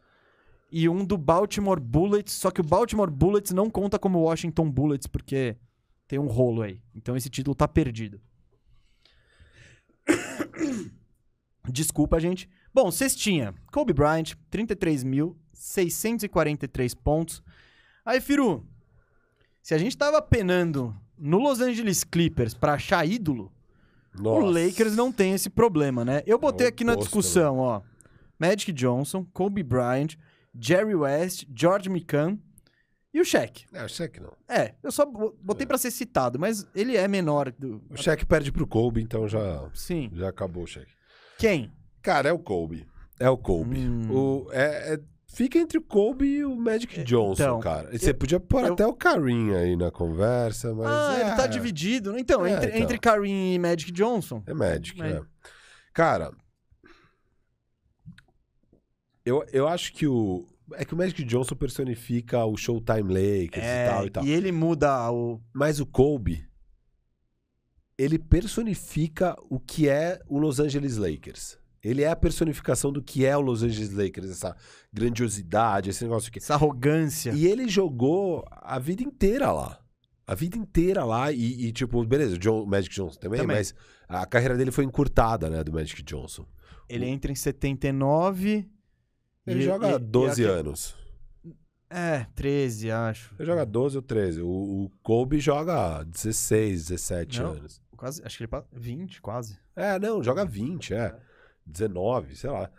e 0.71 0.87
um 0.87 1.03
do 1.03 1.17
Baltimore 1.17 1.79
Bullets, 1.79 2.33
só 2.33 2.51
que 2.51 2.61
o 2.61 2.63
Baltimore 2.63 3.09
Bullets 3.09 3.51
não 3.51 3.71
conta 3.71 3.97
como 3.97 4.19
Washington 4.19 4.69
Bullets, 4.69 5.07
porque 5.07 5.57
tem 6.07 6.19
um 6.19 6.27
rolo 6.27 6.61
aí. 6.61 6.79
Então 6.95 7.17
esse 7.17 7.27
título 7.27 7.55
tá 7.55 7.67
perdido. 7.67 8.21
Desculpa, 11.67 12.19
gente. 12.19 12.47
Bom, 12.71 12.91
cestinha. 12.91 13.55
Kobe 13.71 13.93
Bryant, 13.93 14.35
33.643 14.51 16.95
pontos. 16.95 17.41
Aí, 18.05 18.21
Firu, 18.21 18.63
se 19.61 19.73
a 19.73 19.79
gente 19.79 19.97
tava 19.97 20.21
penando 20.21 20.95
no 21.17 21.39
Los 21.39 21.61
Angeles 21.61 22.03
Clippers 22.03 22.53
pra 22.53 22.73
achar 22.73 23.07
ídolo, 23.07 23.51
o 24.17 24.21
Nossa. 24.21 24.47
Lakers 24.65 24.95
não 24.95 25.11
tem 25.11 25.33
esse 25.33 25.49
problema, 25.49 26.03
né? 26.05 26.23
Eu 26.25 26.37
botei 26.39 26.67
É 26.67 26.69
o 26.69 26.73
aqui 26.73 26.83
na 26.83 26.95
discussão, 26.95 27.57
ó. 27.59 27.81
Magic 28.39 28.71
Johnson, 28.71 29.25
Kobe 29.33 29.61
Bryant, 29.63 30.15
Jerry 30.59 30.95
West, 30.95 31.45
George 31.55 31.89
McCann 31.89 32.37
e 33.13 33.19
o 33.19 33.25
Shaq. 33.25 33.65
É, 33.73 33.83
o 33.83 33.89
Shaq 33.89 34.19
não. 34.19 34.33
É, 34.47 34.75
eu 34.83 34.91
só 34.91 35.05
bo- 35.05 35.35
botei 35.41 35.65
pra 35.67 35.77
ser 35.77 35.91
citado, 35.91 36.39
mas 36.39 36.65
ele 36.73 36.95
é 36.95 37.07
menor 37.07 37.51
do... 37.51 37.81
O 37.89 37.97
Shaq 37.97 38.25
perde 38.25 38.51
pro 38.51 38.65
Kobe, 38.67 39.01
então 39.01 39.27
já, 39.27 39.69
Sim. 39.73 40.09
já 40.13 40.29
acabou 40.29 40.63
o 40.63 40.67
Shaq. 40.67 40.87
Quem? 41.37 41.71
Cara, 42.01 42.29
é 42.29 42.31
o 42.33 42.39
Kobe. 42.39 42.87
É 43.19 43.29
o 43.29 43.37
Kobe. 43.37 43.77
Hum. 43.79 44.11
O, 44.11 44.47
é, 44.51 44.93
é- 44.93 44.99
fica 45.31 45.57
entre 45.57 45.77
o 45.77 45.81
Kobe 45.81 46.25
e 46.25 46.43
o 46.45 46.55
Magic 46.55 47.03
Johnson, 47.03 47.41
então, 47.43 47.59
cara. 47.59 47.89
E 47.95 47.99
Você 47.99 48.09
eu- 48.09 48.15
podia 48.15 48.39
pôr 48.39 48.65
eu- 48.65 48.73
até 48.73 48.85
o 48.85 48.93
Karim 48.93 49.53
aí 49.53 49.75
na 49.77 49.89
conversa, 49.91 50.73
mas. 50.73 50.87
ah, 50.87 51.17
é, 51.17 51.21
ele 51.27 51.35
tá 51.35 51.47
dividido. 51.47 52.17
Então, 52.17 52.45
É, 52.45 52.53
entre, 52.53 52.67
então. 52.69 52.81
entre 52.81 52.97
Karim 52.99 53.53
e 53.53 53.59
Magic 53.59 53.91
Johnson. 53.91 54.43
É 54.45 54.53
Magic, 54.53 55.01
É. 55.01 55.07
é. 55.11 55.21
Cara, 55.93 56.31
eu, 59.25 59.45
eu 59.51 59.67
acho 59.67 59.93
que 59.93 60.07
o. 60.07 60.47
É 60.75 60.85
que 60.85 60.93
o 60.93 60.97
Magic 60.97 61.23
Johnson 61.23 61.55
personifica 61.55 62.45
o 62.45 62.55
Showtime 62.55 63.11
Lakers 63.11 63.65
É, 63.65 63.85
e 63.85 63.89
tal 63.89 64.05
e 64.05 64.09
tal. 64.11 64.23
e 64.23 64.29
ele 64.31 64.51
muda 64.51 65.11
o... 65.11 65.41
Mas 65.51 65.79
o 65.79 65.85
Kobe, 65.85 66.47
ele 67.97 68.19
personifica 68.19 69.35
o 69.49 69.59
que 69.59 69.89
é 69.89 70.19
o 70.27 70.37
Los 70.37 70.59
Angeles 70.59 70.95
Lakers. 70.97 71.57
Ele 71.83 72.01
é 72.03 72.09
a 72.09 72.15
personificação 72.15 72.91
do 72.91 73.01
que 73.01 73.25
é 73.25 73.35
o 73.37 73.41
Los 73.41 73.63
Angeles 73.63 73.91
Lakers, 73.93 74.29
essa 74.31 74.55
grandiosidade, 74.91 75.89
esse 75.89 76.03
negócio 76.03 76.29
aqui. 76.29 76.39
Essa 76.39 76.53
arrogância. 76.55 77.31
E 77.31 77.45
ele 77.47 77.67
jogou 77.69 78.45
a 78.51 78.77
vida 78.79 79.01
inteira 79.03 79.51
lá. 79.51 79.79
A 80.27 80.35
vida 80.35 80.57
inteira 80.57 81.03
lá. 81.05 81.31
E, 81.31 81.67
e, 81.67 81.71
tipo, 81.71 82.03
beleza, 82.05 82.35
o 82.35 82.37
John- 82.37 82.63
o 82.63 82.67
Magic 82.67 82.93
Johnson 82.93 83.19
também, 83.19 83.39
Também. 83.41 83.57
mas 83.57 83.73
a 84.07 84.25
carreira 84.25 84.55
dele 84.57 84.71
foi 84.71 84.83
encurtada, 84.83 85.49
né, 85.49 85.63
do 85.63 85.71
Magic 85.73 86.03
Johnson. 86.03 86.45
Ele 86.87 87.05
entra 87.05 87.31
em 87.31 87.35
79... 87.35 88.69
Ele 89.47 89.59
e- 89.59 89.63
joga 89.63 89.91
e- 89.91 89.95
e 89.95 89.99
12 89.99 90.45
aque- 90.45 90.53
anos. 90.59 90.95
É, 91.89 92.27
13, 92.35 92.91
acho. 92.91 93.33
Ele 93.39 93.47
joga 93.47 93.65
12 93.65 93.95
ou 93.97 94.03
13. 94.03 94.41
O, 94.41 94.47
o 94.47 94.91
Kobe 95.01 95.39
joga 95.39 96.03
16, 96.03 96.87
17 96.89 97.41
Não. 97.41 97.51
anos. 97.53 97.81
Quase, 97.97 98.21
acho 98.23 98.37
que 98.37 98.43
ele... 98.43 98.47
pa- 98.49 98.63
20, 98.71 99.21
quase. 99.21 99.57
É, 99.75 99.97
não, 99.97 100.21
joga 100.23 100.45
20, 100.45 100.93
é. 100.93 101.15
19, 101.69 102.35
sei 102.35 102.49
lá. 102.49 102.69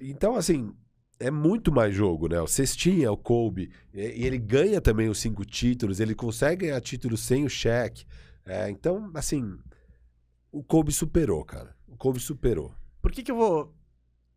Então, 0.00 0.36
assim, 0.36 0.74
é 1.20 1.30
muito 1.30 1.72
mais 1.72 1.94
jogo, 1.94 2.28
né? 2.28 2.40
O 2.40 2.46
Cestinha 2.46 3.10
o 3.10 3.16
Kobe. 3.16 3.72
E, 3.92 4.00
ele 4.00 4.38
ganha 4.38 4.80
também 4.80 5.08
os 5.08 5.18
cinco 5.18 5.44
títulos. 5.44 6.00
Ele 6.00 6.14
consegue 6.14 6.66
ganhar 6.66 6.80
títulos 6.80 7.20
sem 7.20 7.44
o 7.44 7.50
Shaq. 7.50 8.04
É, 8.44 8.70
então, 8.70 9.10
assim, 9.14 9.58
o 10.52 10.62
Kobe 10.62 10.92
superou, 10.92 11.44
cara. 11.44 11.76
O 11.86 11.96
Kobe 11.96 12.20
superou. 12.20 12.72
Por 13.02 13.12
que 13.12 13.22
que 13.22 13.30
eu 13.30 13.36
vou... 13.36 13.74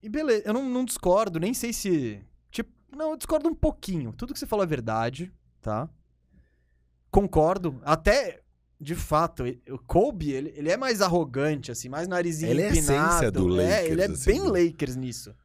E 0.03 0.09
beleza, 0.09 0.43
eu 0.47 0.53
não, 0.53 0.67
não 0.67 0.83
discordo, 0.83 1.39
nem 1.39 1.53
sei 1.53 1.71
se... 1.71 2.25
Tipo, 2.49 2.71
não, 2.91 3.11
eu 3.11 3.17
discordo 3.17 3.47
um 3.47 3.53
pouquinho. 3.53 4.11
Tudo 4.13 4.33
que 4.33 4.39
você 4.39 4.47
falou 4.47 4.63
é 4.63 4.67
verdade, 4.67 5.31
tá? 5.61 5.87
Concordo. 7.11 7.79
Até, 7.83 8.41
de 8.81 8.95
fato, 8.95 9.43
o 9.69 9.77
Kobe, 9.77 10.31
ele, 10.31 10.51
ele 10.55 10.71
é 10.71 10.75
mais 10.75 11.01
arrogante, 11.01 11.71
assim, 11.71 11.87
mais 11.87 12.07
narizinho 12.07 12.49
Ele 12.49 12.63
é 12.63 12.65
a 12.65 12.71
empinado. 12.71 13.09
essência 13.09 13.31
do 13.31 13.61
É, 13.61 13.67
Lakers, 13.67 13.91
ele 13.91 14.01
é 14.01 14.05
assim, 14.05 14.31
bem? 14.31 14.65
Lakers 14.65 14.95
nisso. 14.95 15.35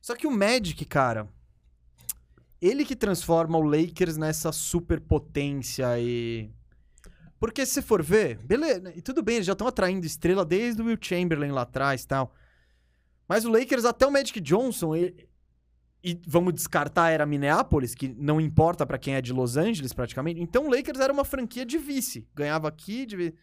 Só 0.00 0.14
que 0.14 0.28
o 0.28 0.30
Magic, 0.30 0.84
cara... 0.84 1.28
Ele 2.60 2.84
que 2.84 2.94
transforma 2.94 3.58
o 3.58 3.62
Lakers 3.62 4.16
nessa 4.16 4.52
superpotência 4.52 5.98
e... 5.98 6.48
Porque 7.40 7.66
se 7.66 7.72
você 7.72 7.82
for 7.82 8.00
ver, 8.00 8.38
beleza, 8.44 8.92
e 8.94 9.02
tudo 9.02 9.20
bem, 9.20 9.34
eles 9.34 9.46
já 9.46 9.52
estão 9.52 9.66
atraindo 9.66 10.06
estrela 10.06 10.44
desde 10.44 10.80
o 10.80 10.84
Will 10.84 10.96
Chamberlain 11.00 11.50
lá 11.50 11.62
atrás 11.62 12.04
e 12.04 12.06
tal. 12.06 12.32
Mas 13.26 13.44
o 13.44 13.50
Lakers, 13.50 13.84
até 13.84 14.06
o 14.06 14.12
Magic 14.12 14.40
Johnson, 14.40 14.94
e, 14.94 15.28
e 16.04 16.20
vamos 16.26 16.52
descartar 16.52 17.10
era 17.10 17.24
Minneapolis, 17.24 17.94
que 17.94 18.08
não 18.08 18.40
importa 18.40 18.84
pra 18.84 18.98
quem 18.98 19.14
é 19.14 19.20
de 19.22 19.32
Los 19.32 19.56
Angeles 19.56 19.92
praticamente. 19.92 20.40
Então 20.40 20.66
o 20.66 20.70
Lakers 20.70 20.98
era 20.98 21.12
uma 21.12 21.24
franquia 21.24 21.64
de 21.64 21.78
vice. 21.78 22.26
Ganhava 22.34 22.68
aqui, 22.68 23.06
de... 23.06 23.34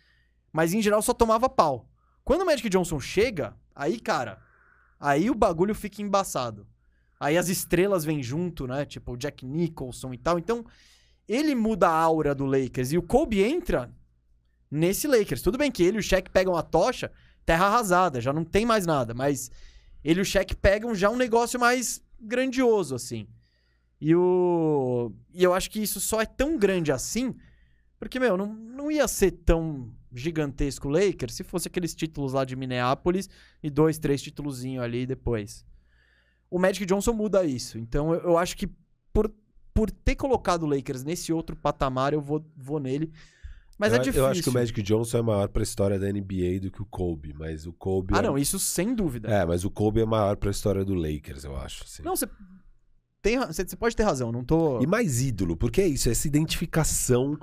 mas 0.51 0.73
em 0.73 0.81
geral 0.81 1.01
só 1.01 1.13
tomava 1.13 1.47
pau. 1.47 1.89
Quando 2.25 2.41
o 2.41 2.45
Magic 2.45 2.67
Johnson 2.69 2.99
chega, 2.99 3.55
aí, 3.73 3.99
cara, 3.99 4.39
aí 4.99 5.29
o 5.29 5.35
bagulho 5.35 5.73
fica 5.73 6.01
embaçado. 6.01 6.67
Aí 7.19 7.37
as 7.37 7.47
estrelas 7.47 8.03
vêm 8.03 8.21
junto, 8.21 8.67
né? 8.67 8.85
Tipo 8.85 9.13
o 9.13 9.17
Jack 9.17 9.45
Nicholson 9.45 10.13
e 10.13 10.17
tal. 10.17 10.37
Então 10.37 10.65
ele 11.27 11.55
muda 11.55 11.87
a 11.87 11.93
aura 11.93 12.35
do 12.35 12.45
Lakers. 12.45 12.91
E 12.91 12.97
o 12.97 13.03
Kobe 13.03 13.41
entra 13.41 13.89
nesse 14.69 15.07
Lakers. 15.07 15.41
Tudo 15.41 15.57
bem 15.57 15.71
que 15.71 15.83
ele 15.83 15.97
e 15.97 15.99
o 15.99 16.03
Shaq 16.03 16.29
pegam 16.29 16.55
a 16.55 16.61
tocha, 16.61 17.11
terra 17.45 17.67
arrasada, 17.67 18.19
já 18.19 18.33
não 18.33 18.43
tem 18.43 18.65
mais 18.65 18.85
nada. 18.85 19.13
Mas 19.13 19.49
ele 20.03 20.19
e 20.19 20.23
o 20.23 20.25
Shaq 20.25 20.55
pegam 20.55 20.93
já 20.93 21.09
um 21.09 21.15
negócio 21.15 21.59
mais 21.59 22.01
grandioso, 22.21 22.95
assim. 22.95 23.27
E 24.01 24.15
o. 24.15 25.11
E 25.33 25.43
eu 25.43 25.53
acho 25.53 25.69
que 25.69 25.81
isso 25.81 25.99
só 25.99 26.21
é 26.21 26.25
tão 26.25 26.57
grande 26.57 26.91
assim. 26.91 27.35
Porque, 27.99 28.19
meu, 28.19 28.37
não, 28.37 28.53
não 28.53 28.91
ia 28.91 29.07
ser 29.07 29.31
tão 29.31 29.91
gigantesco 30.13 30.87
o 30.87 30.91
Lakers 30.91 31.35
se 31.35 31.43
fosse 31.43 31.67
aqueles 31.67 31.93
títulos 31.93 32.33
lá 32.33 32.43
de 32.43 32.55
Minneapolis 32.55 33.29
e 33.61 33.69
dois, 33.69 33.99
três 33.99 34.21
títulozinhos 34.21 34.83
ali 34.83 35.05
depois. 35.05 35.65
O 36.49 36.57
Magic 36.57 36.85
Johnson 36.85 37.13
muda 37.13 37.43
isso. 37.43 37.77
Então 37.77 38.13
eu, 38.13 38.21
eu 38.21 38.37
acho 38.37 38.55
que 38.57 38.69
por, 39.13 39.31
por 39.73 39.91
ter 39.91 40.15
colocado 40.15 40.63
o 40.63 40.65
Lakers 40.65 41.03
nesse 41.03 41.31
outro 41.33 41.55
patamar, 41.55 42.13
eu 42.13 42.21
vou, 42.21 42.43
vou 42.55 42.79
nele. 42.79 43.11
Mas 43.79 43.93
eu, 43.93 43.99
é 43.99 44.01
difícil. 44.01 44.21
Eu 44.21 44.27
acho 44.27 44.43
que 44.43 44.49
o 44.49 44.53
Magic 44.53 44.81
Johnson 44.81 45.17
é 45.19 45.21
maior 45.21 45.47
pra 45.47 45.63
história 45.63 45.97
da 45.97 46.11
NBA 46.11 46.59
do 46.61 46.69
que 46.69 46.81
o 46.81 46.85
Kobe. 46.85 47.33
Mas 47.33 47.65
o 47.65 47.71
Kobe. 47.71 48.13
Ah, 48.13 48.19
é... 48.19 48.21
não, 48.23 48.37
isso 48.37 48.59
sem 48.59 48.93
dúvida. 48.93 49.29
É, 49.29 49.45
mas 49.45 49.63
o 49.63 49.71
Kobe 49.71 50.01
é 50.01 50.05
maior 50.05 50.35
pra 50.35 50.51
história 50.51 50.83
do 50.83 50.93
Lakers, 50.93 51.45
eu 51.45 51.55
acho. 51.55 51.85
assim. 51.85 52.03
Não, 52.03 52.13
você 52.13 52.27
tem, 53.21 53.37
você 53.39 53.75
pode 53.77 53.95
ter 53.95 54.03
razão, 54.03 54.33
não 54.33 54.43
tô. 54.43 54.81
E 54.81 54.85
mais 54.87 55.21
ídolo, 55.21 55.55
porque 55.55 55.81
é 55.81 55.87
isso, 55.87 56.09
essa 56.09 56.27
identificação 56.27 57.39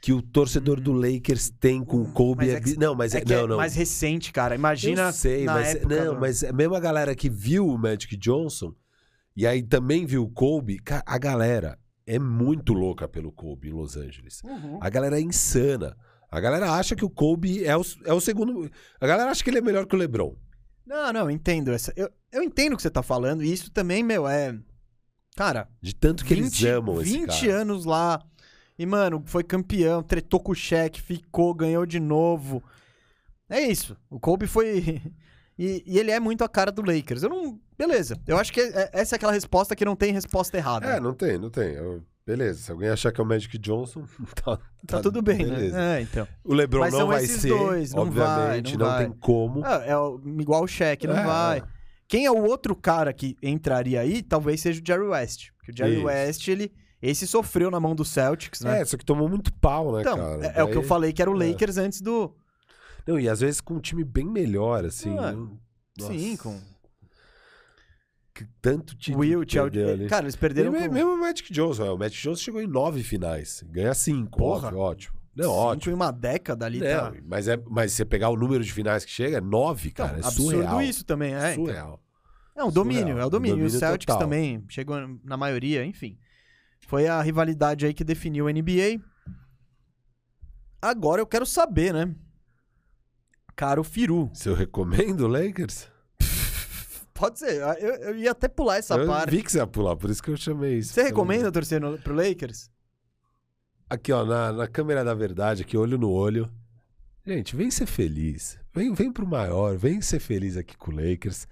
que 0.00 0.12
o 0.12 0.22
torcedor 0.22 0.80
do 0.80 0.92
Lakers 0.92 1.50
tem 1.50 1.84
com 1.84 2.00
o 2.02 2.12
Kobe. 2.12 2.46
Mas 2.46 2.70
é 2.70 2.74
é 2.74 2.78
não, 2.78 2.94
mas 2.94 3.14
é, 3.14 3.18
é 3.18 3.20
que 3.20 3.34
não, 3.34 3.44
é 3.44 3.46
não. 3.46 3.56
mais 3.58 3.74
recente, 3.74 4.32
cara. 4.32 4.54
Imagina 4.54 5.08
Eu 5.08 5.12
sei, 5.12 5.44
mas 5.44 5.74
época 5.74 6.04
não, 6.04 6.14
do- 6.14 6.20
mas 6.20 6.42
é 6.42 6.52
mesmo 6.52 6.74
a 6.74 6.80
galera 6.80 7.14
que 7.14 7.28
viu 7.28 7.66
o 7.66 7.76
Magic 7.78 8.16
Johnson 8.16 8.74
e 9.36 9.46
aí 9.46 9.62
também 9.62 10.06
viu 10.06 10.22
o 10.22 10.30
Kobe, 10.30 10.78
a 11.04 11.18
galera 11.18 11.78
é 12.06 12.18
muito 12.18 12.72
louca 12.72 13.08
pelo 13.08 13.32
Kobe 13.32 13.68
em 13.68 13.72
Los 13.72 13.96
Angeles. 13.96 14.42
Uhum. 14.44 14.78
A 14.80 14.88
galera 14.88 15.18
é 15.18 15.20
insana. 15.20 15.96
A 16.30 16.40
galera 16.40 16.72
acha 16.72 16.94
que 16.94 17.04
o 17.04 17.10
Kobe 17.10 17.64
é 17.64 17.76
o, 17.76 17.82
é 18.04 18.12
o 18.12 18.20
segundo. 18.20 18.70
A 19.00 19.06
galera 19.06 19.30
acha 19.30 19.42
que 19.42 19.50
ele 19.50 19.58
é 19.58 19.62
melhor 19.62 19.86
que 19.86 19.94
o 19.94 19.98
LeBron. 19.98 20.36
Não, 20.86 21.12
não, 21.12 21.30
entendo 21.30 21.72
essa. 21.72 21.92
Eu, 21.96 22.08
eu 22.30 22.42
entendo 22.42 22.74
o 22.74 22.76
que 22.76 22.82
você 22.82 22.90
tá 22.90 23.02
falando, 23.02 23.42
e 23.42 23.52
isso 23.52 23.70
também, 23.70 24.02
meu, 24.02 24.28
é. 24.28 24.56
Cara, 25.34 25.68
De 25.82 25.94
tanto 25.94 26.24
que 26.24 26.32
eles 26.32 26.62
amam 26.64 27.00
esse 27.02 27.12
20 27.18 27.26
cara. 27.26 27.60
anos 27.60 27.84
lá. 27.84 28.22
E, 28.78 28.86
mano, 28.86 29.22
foi 29.26 29.42
campeão, 29.42 30.02
tretou 30.02 30.40
com 30.40 30.52
o 30.52 30.54
cheque, 30.54 31.00
ficou, 31.00 31.52
ganhou 31.54 31.84
de 31.84 31.98
novo. 31.98 32.62
É 33.48 33.60
isso. 33.60 33.96
O 34.08 34.20
Kobe 34.20 34.46
foi. 34.46 35.02
E, 35.58 35.82
e 35.86 35.98
ele 35.98 36.10
é 36.10 36.20
muito 36.20 36.44
a 36.44 36.48
cara 36.50 36.70
do 36.70 36.82
Lakers. 36.82 37.22
Eu 37.22 37.30
não. 37.30 37.58
Beleza. 37.78 38.16
Eu 38.26 38.38
acho 38.38 38.52
que 38.52 38.60
é- 38.60 38.90
essa 38.92 39.14
é 39.14 39.16
aquela 39.16 39.32
resposta 39.32 39.74
que 39.76 39.84
não 39.84 39.94
tem 39.96 40.12
resposta 40.12 40.56
errada. 40.56 40.86
É, 40.86 41.00
não 41.00 41.12
tem, 41.14 41.38
não 41.38 41.50
tem. 41.50 41.72
Eu- 41.74 42.02
beleza, 42.26 42.60
se 42.62 42.70
alguém 42.72 42.88
achar 42.88 43.12
que 43.12 43.20
é 43.20 43.24
o 43.24 43.26
Magic 43.26 43.56
Johnson, 43.58 44.04
tá, 44.44 44.58
tá, 44.86 45.00
tudo 45.00 45.20
bem, 45.22 45.38
beleza. 45.38 45.76
né? 45.76 45.98
É, 45.98 46.02
então. 46.02 46.26
O 46.44 46.54
LeBron 46.54 46.80
Mas 46.80 46.94
não 46.94 47.06
vai 47.08 47.26
ser, 47.26 47.48
dois, 47.48 47.92
não 47.92 48.10
vai, 48.10 48.26
obviamente, 48.26 48.76
não 48.78 48.86
não, 48.86 48.92
vai. 48.94 49.04
tem 49.06 49.12
como. 49.18 49.62
Ah, 49.64 49.82
é 49.86 49.96
o- 49.96 50.20
igual 50.38 50.64
o 50.64 50.68
cheque, 50.68 51.06
não 51.06 51.16
É, 51.16 51.24
vai. 51.24 51.58
é. 51.58 51.62
Quem 52.08 52.24
é 52.24 52.30
o 52.30 52.44
outro 52.44 52.74
cara 52.76 53.12
que 53.12 53.36
entraria 53.42 54.00
aí, 54.00 54.22
talvez 54.22 54.60
seja 54.60 54.80
o 54.80 54.84
Jerry 54.86 55.02
West. 55.08 55.50
Porque 55.58 55.72
o 55.72 55.76
Jerry 55.76 55.96
Isso. 55.96 56.04
West, 56.06 56.48
ele. 56.48 56.72
Esse 57.02 57.26
sofreu 57.26 57.70
na 57.70 57.78
mão 57.78 57.94
do 57.94 58.04
Celtics, 58.04 58.62
né? 58.62 58.80
É, 58.80 58.84
só 58.84 58.96
que 58.96 59.04
tomou 59.04 59.28
muito 59.28 59.52
pau, 59.52 59.92
né, 59.92 60.00
então, 60.00 60.16
cara? 60.16 60.46
é, 60.46 60.60
é 60.60 60.64
o 60.64 60.68
que 60.68 60.72
eu 60.76 60.80
Daí- 60.80 60.88
falei 60.88 61.12
que 61.12 61.20
era 61.20 61.30
o 61.30 61.40
é. 61.42 61.48
Lakers 61.50 61.76
antes 61.76 62.00
do. 62.00 62.34
Não, 63.06 63.20
e 63.20 63.28
às 63.28 63.40
vezes 63.40 63.60
com 63.60 63.74
um 63.74 63.80
time 63.80 64.02
bem 64.02 64.24
melhor, 64.24 64.84
assim. 64.84 65.16
Ah, 65.18 65.32
não- 65.32 65.58
Sim, 65.98 66.36
com 66.36 66.58
que 68.44 68.50
tanto 68.60 68.96
título 68.96 69.20
Will, 69.24 69.46
perdeu 69.46 69.90
ali. 69.90 70.06
Cara, 70.08 70.24
eles 70.24 70.34
E 70.34 70.38
perderam 70.38 70.70
me- 70.72 70.86
com 70.86 70.94
mesmo 70.94 71.14
o 71.14 71.18
Magic 71.20 71.52
Johnson, 71.52 71.94
o 71.94 71.98
Magic 71.98 72.22
Johnson 72.22 72.42
chegou 72.42 72.60
em 72.60 72.66
nove 72.66 73.02
finais, 73.02 73.64
ganha 73.68 73.94
cinco, 73.94 74.38
Porra. 74.38 74.66
óbvio, 74.68 74.78
ótimo. 74.80 75.16
Não, 75.34 75.44
cinco 75.50 75.56
ótimo. 75.62 75.92
em 75.92 75.94
uma 75.94 76.10
década 76.12 76.64
ali. 76.66 76.80
Não, 76.80 76.86
tá 76.86 77.14
mas, 77.24 77.48
é, 77.48 77.56
mas 77.68 77.92
você 77.92 78.04
pegar 78.04 78.28
o 78.30 78.36
número 78.36 78.62
de 78.64 78.72
finais 78.72 79.04
que 79.04 79.10
chega, 79.10 79.38
é 79.38 79.40
nove, 79.40 79.88
Então, 79.88 80.06
cara, 80.06 80.18
é 80.18 80.24
absurdo 80.24 80.50
surreal. 80.52 80.82
isso 80.82 81.04
também, 81.04 81.34
é. 81.34 81.52
então. 81.52 81.64
surreal. 81.66 82.02
É 82.54 82.64
um 82.64 82.70
domínio, 82.70 83.00
Surreal. 83.02 83.20
é 83.20 83.26
o 83.26 83.30
domínio. 83.30 83.52
E 83.54 83.60
o 83.60 83.62
Domínio 83.64 83.78
Celtics 83.80 84.06
total. 84.06 84.18
também 84.20 84.64
chegou 84.68 84.96
na 85.22 85.36
maioria, 85.36 85.84
enfim. 85.84 86.18
Foi 86.86 87.06
a 87.06 87.20
rivalidade 87.20 87.84
aí 87.84 87.92
que 87.92 88.02
definiu 88.04 88.46
a 88.48 88.52
NBA. 88.52 88.98
Agora 90.80 91.20
eu 91.20 91.26
quero 91.26 91.44
saber, 91.44 91.92
né? 91.92 92.14
Caro 93.54 93.82
Firu. 93.82 94.30
Se 94.34 94.48
eu 94.48 94.54
recomendo 94.54 95.22
o 95.22 95.26
Lakers? 95.28 95.88
Pode 97.16 97.38
ser, 97.38 97.60
eu, 97.80 97.94
eu 97.96 98.16
ia 98.16 98.30
até 98.32 98.46
pular 98.48 98.76
essa 98.76 98.94
eu 98.94 99.06
parte. 99.06 99.30
vi 99.30 99.42
que 99.42 99.50
você 99.50 99.58
ia 99.58 99.66
pular, 99.66 99.96
por 99.96 100.10
isso 100.10 100.22
que 100.22 100.30
eu 100.30 100.36
chamei 100.36 100.78
isso. 100.78 100.92
Você 100.92 101.02
recomenda 101.02 101.50
torcer 101.50 101.80
no, 101.80 101.98
pro 101.98 102.14
Lakers? 102.14 102.70
Aqui, 103.88 104.12
ó, 104.12 104.24
na, 104.24 104.52
na 104.52 104.66
câmera 104.68 105.04
da 105.04 105.14
verdade, 105.14 105.62
aqui, 105.62 105.76
olho 105.76 105.96
no 105.96 106.10
olho. 106.10 106.50
Gente, 107.24 107.56
vem 107.56 107.70
ser 107.70 107.86
feliz. 107.86 108.58
Vem, 108.74 108.92
vem 108.92 109.10
pro 109.12 109.26
maior, 109.26 109.76
vem 109.76 110.00
ser 110.00 110.20
feliz 110.20 110.56
aqui 110.56 110.76
com 110.76 110.90
o 110.90 110.94
Lakers. 110.94 111.46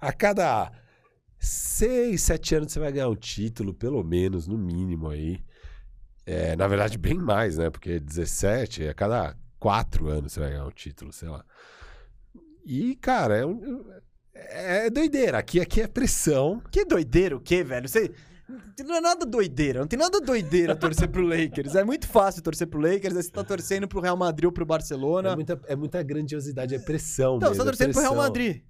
A 0.00 0.12
cada 0.12 0.70
seis, 1.38 2.22
sete 2.22 2.54
anos 2.54 2.72
você 2.72 2.78
vai 2.78 2.92
ganhar 2.92 3.08
um 3.08 3.16
título, 3.16 3.72
pelo 3.72 4.02
menos, 4.04 4.46
no 4.46 4.58
mínimo 4.58 5.08
aí. 5.08 5.42
É, 6.24 6.56
na 6.56 6.66
verdade, 6.66 6.98
bem 6.98 7.14
mais, 7.14 7.56
né? 7.56 7.70
Porque 7.70 7.98
17, 8.00 8.88
a 8.88 8.94
cada 8.94 9.36
quatro 9.58 10.08
anos 10.08 10.32
você 10.32 10.40
vai 10.40 10.50
ganhar 10.50 10.66
um 10.66 10.70
título, 10.70 11.12
sei 11.12 11.28
lá. 11.28 11.44
E, 12.64 12.96
cara, 12.96 13.36
é, 13.36 13.46
um- 13.46 13.84
é 14.86 14.90
doideira. 14.90 15.38
Aqui, 15.38 15.60
aqui 15.60 15.80
é 15.80 15.86
pressão. 15.86 16.62
Que 16.70 16.84
doideira 16.84 17.36
o 17.36 17.40
quê, 17.40 17.62
velho? 17.62 17.88
Você... 17.88 18.10
Não 18.84 18.94
é 18.94 19.00
nada 19.00 19.26
doideira, 19.26 19.80
não 19.80 19.88
tem 19.88 19.98
nada 19.98 20.20
doideira 20.20 20.76
torcer 20.76 21.08
pro 21.08 21.26
Lakers. 21.26 21.74
É 21.74 21.82
muito 21.82 22.06
fácil 22.06 22.42
torcer 22.42 22.68
pro 22.68 22.78
Lakers, 22.78 23.16
aí 23.16 23.22
você 23.22 23.30
tá 23.30 23.42
torcendo 23.42 23.88
pro 23.88 24.00
Real 24.00 24.16
Madrid 24.16 24.44
ou 24.44 24.52
pro 24.52 24.64
Barcelona. 24.64 25.30
É 25.30 25.34
muita, 25.34 25.60
é 25.66 25.74
muita 25.74 26.00
grandiosidade, 26.02 26.72
é 26.72 26.78
pressão. 26.78 27.40
Você 27.40 27.48
mesmo, 27.48 27.56
tá 27.56 27.62
é 27.62 27.66
torcendo 27.66 27.92
pro 27.92 28.02
Real. 28.02 28.14
Madrid. 28.14 28.62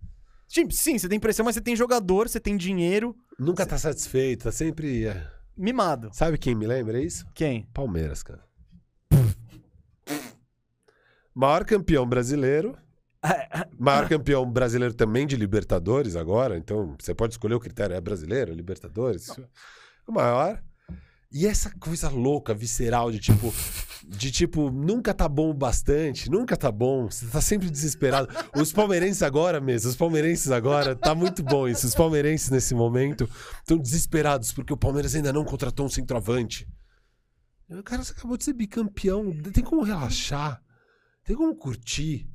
Tipo, 0.49 0.73
sim, 0.73 0.99
você 0.99 1.09
tem 1.09 1.21
pressão, 1.21 1.45
mas 1.45 1.57
você 1.57 1.61
tem 1.61 1.77
jogador, 1.77 2.29
você 2.29 2.41
tem 2.41 2.57
dinheiro. 2.57 3.15
Nunca 3.39 3.67
tá 3.67 3.77
satisfeito, 3.77 4.45
tá 4.45 4.53
sempre. 4.53 5.07
é. 5.07 5.31
Mimado. 5.57 6.11
Sabe 6.13 6.39
quem 6.39 6.55
me 6.55 6.67
lembra 6.67 7.01
isso? 7.01 7.27
Quem? 7.35 7.67
Palmeiras, 7.75 8.23
cara. 8.23 8.45
Maior 11.35 11.65
campeão 11.67 12.07
brasileiro. 12.07 12.77
Maior 13.79 14.09
campeão 14.09 14.51
brasileiro 14.51 14.95
também 14.95 15.27
de 15.27 15.37
Libertadores 15.37 16.17
agora. 16.17 16.57
Então, 16.57 16.95
você 16.99 17.15
pode 17.15 17.35
escolher 17.35 17.55
o 17.55 17.61
critério. 17.61 17.95
É 17.95 18.01
brasileiro, 18.01 18.53
Libertadores. 18.53 19.29
O 20.07 20.13
maior. 20.13 20.63
E 21.33 21.47
essa 21.47 21.71
coisa 21.79 22.09
louca, 22.09 22.55
visceral, 22.55 23.11
de 23.11 23.19
tipo. 23.19 23.53
De 24.09 24.31
tipo, 24.31 24.71
nunca 24.71 25.13
tá 25.13 25.29
bom 25.29 25.51
o 25.51 25.55
bastante, 25.55 26.31
nunca 26.31 26.57
tá 26.57 26.71
bom, 26.71 27.11
você 27.11 27.27
tá 27.27 27.41
sempre 27.41 27.69
desesperado. 27.69 28.29
Os 28.55 28.73
palmeirenses 28.73 29.21
agora 29.21 29.61
mesmo, 29.61 29.91
os 29.91 29.97
palmeirenses 29.97 30.53
agora, 30.53 30.95
tá 30.95 31.13
muito 31.13 31.43
bom 31.43 31.67
isso. 31.67 31.89
Os 31.89 31.95
palmeirenses 31.95 32.49
nesse 32.51 32.73
momento 32.73 33.29
estão 33.59 33.77
desesperados 33.77 34.53
porque 34.53 34.73
o 34.73 34.77
Palmeiras 34.77 35.17
ainda 35.17 35.33
não 35.33 35.45
contratou 35.45 35.87
um 35.87 35.89
centroavante. 35.89 36.69
Cara, 37.85 38.05
você 38.05 38.13
acabou 38.13 38.37
de 38.37 38.45
ser 38.45 38.53
bicampeão, 38.53 39.33
tem 39.53 39.65
como 39.65 39.83
relaxar, 39.83 40.63
tem 41.25 41.35
como 41.35 41.57
curtir. 41.57 42.31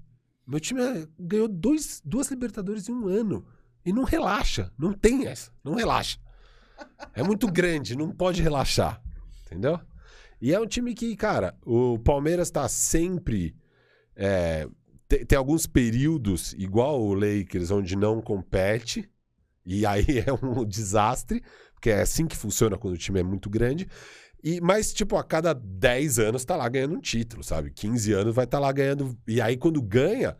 Meu 0.45 0.59
time 0.59 0.81
é- 0.81 1.07
ganhou 1.19 1.47
dois, 1.47 2.01
duas 2.03 2.29
Libertadores 2.29 2.87
em 2.89 2.93
um 2.93 3.07
ano 3.07 3.45
e 3.85 3.91
não 3.93 4.03
relaxa, 4.03 4.71
não 4.77 4.93
tem 4.93 5.27
essa, 5.27 5.51
não 5.63 5.75
relaxa. 5.75 6.17
É 7.13 7.23
muito 7.23 7.47
grande, 7.51 7.95
não 7.95 8.11
pode 8.11 8.41
relaxar. 8.41 9.01
Entendeu? 9.45 9.79
E 10.41 10.53
é 10.53 10.59
um 10.59 10.65
time 10.65 10.93
que, 10.93 11.15
cara, 11.15 11.55
o 11.65 11.99
Palmeiras 11.99 12.49
tá 12.49 12.67
sempre. 12.67 13.55
é, 14.15 14.67
tem, 15.07 15.25
tem 15.25 15.37
alguns 15.37 15.67
períodos, 15.67 16.53
igual 16.53 17.01
o 17.01 17.13
Lakers, 17.13 17.69
onde 17.69 17.95
não 17.95 18.21
compete. 18.21 19.09
E 19.65 19.85
aí 19.85 20.05
é 20.25 20.33
um 20.33 20.65
desastre, 20.65 21.43
porque 21.73 21.89
é 21.89 22.01
assim 22.01 22.25
que 22.25 22.35
funciona 22.35 22.77
quando 22.77 22.93
o 22.95 22.97
time 22.97 23.19
é 23.19 23.23
muito 23.23 23.49
grande. 23.49 23.87
E, 24.43 24.59
mas, 24.61 24.91
tipo, 24.91 25.17
a 25.17 25.23
cada 25.23 25.53
10 25.53 26.19
anos 26.19 26.43
tá 26.43 26.55
lá 26.55 26.67
ganhando 26.67 26.95
um 26.95 26.99
título, 26.99 27.43
sabe? 27.43 27.71
15 27.71 28.13
anos 28.13 28.35
vai 28.35 28.45
estar 28.45 28.59
lá 28.59 28.71
ganhando. 28.71 29.17
E 29.27 29.39
aí, 29.39 29.55
quando 29.55 29.81
ganha, 29.81 30.35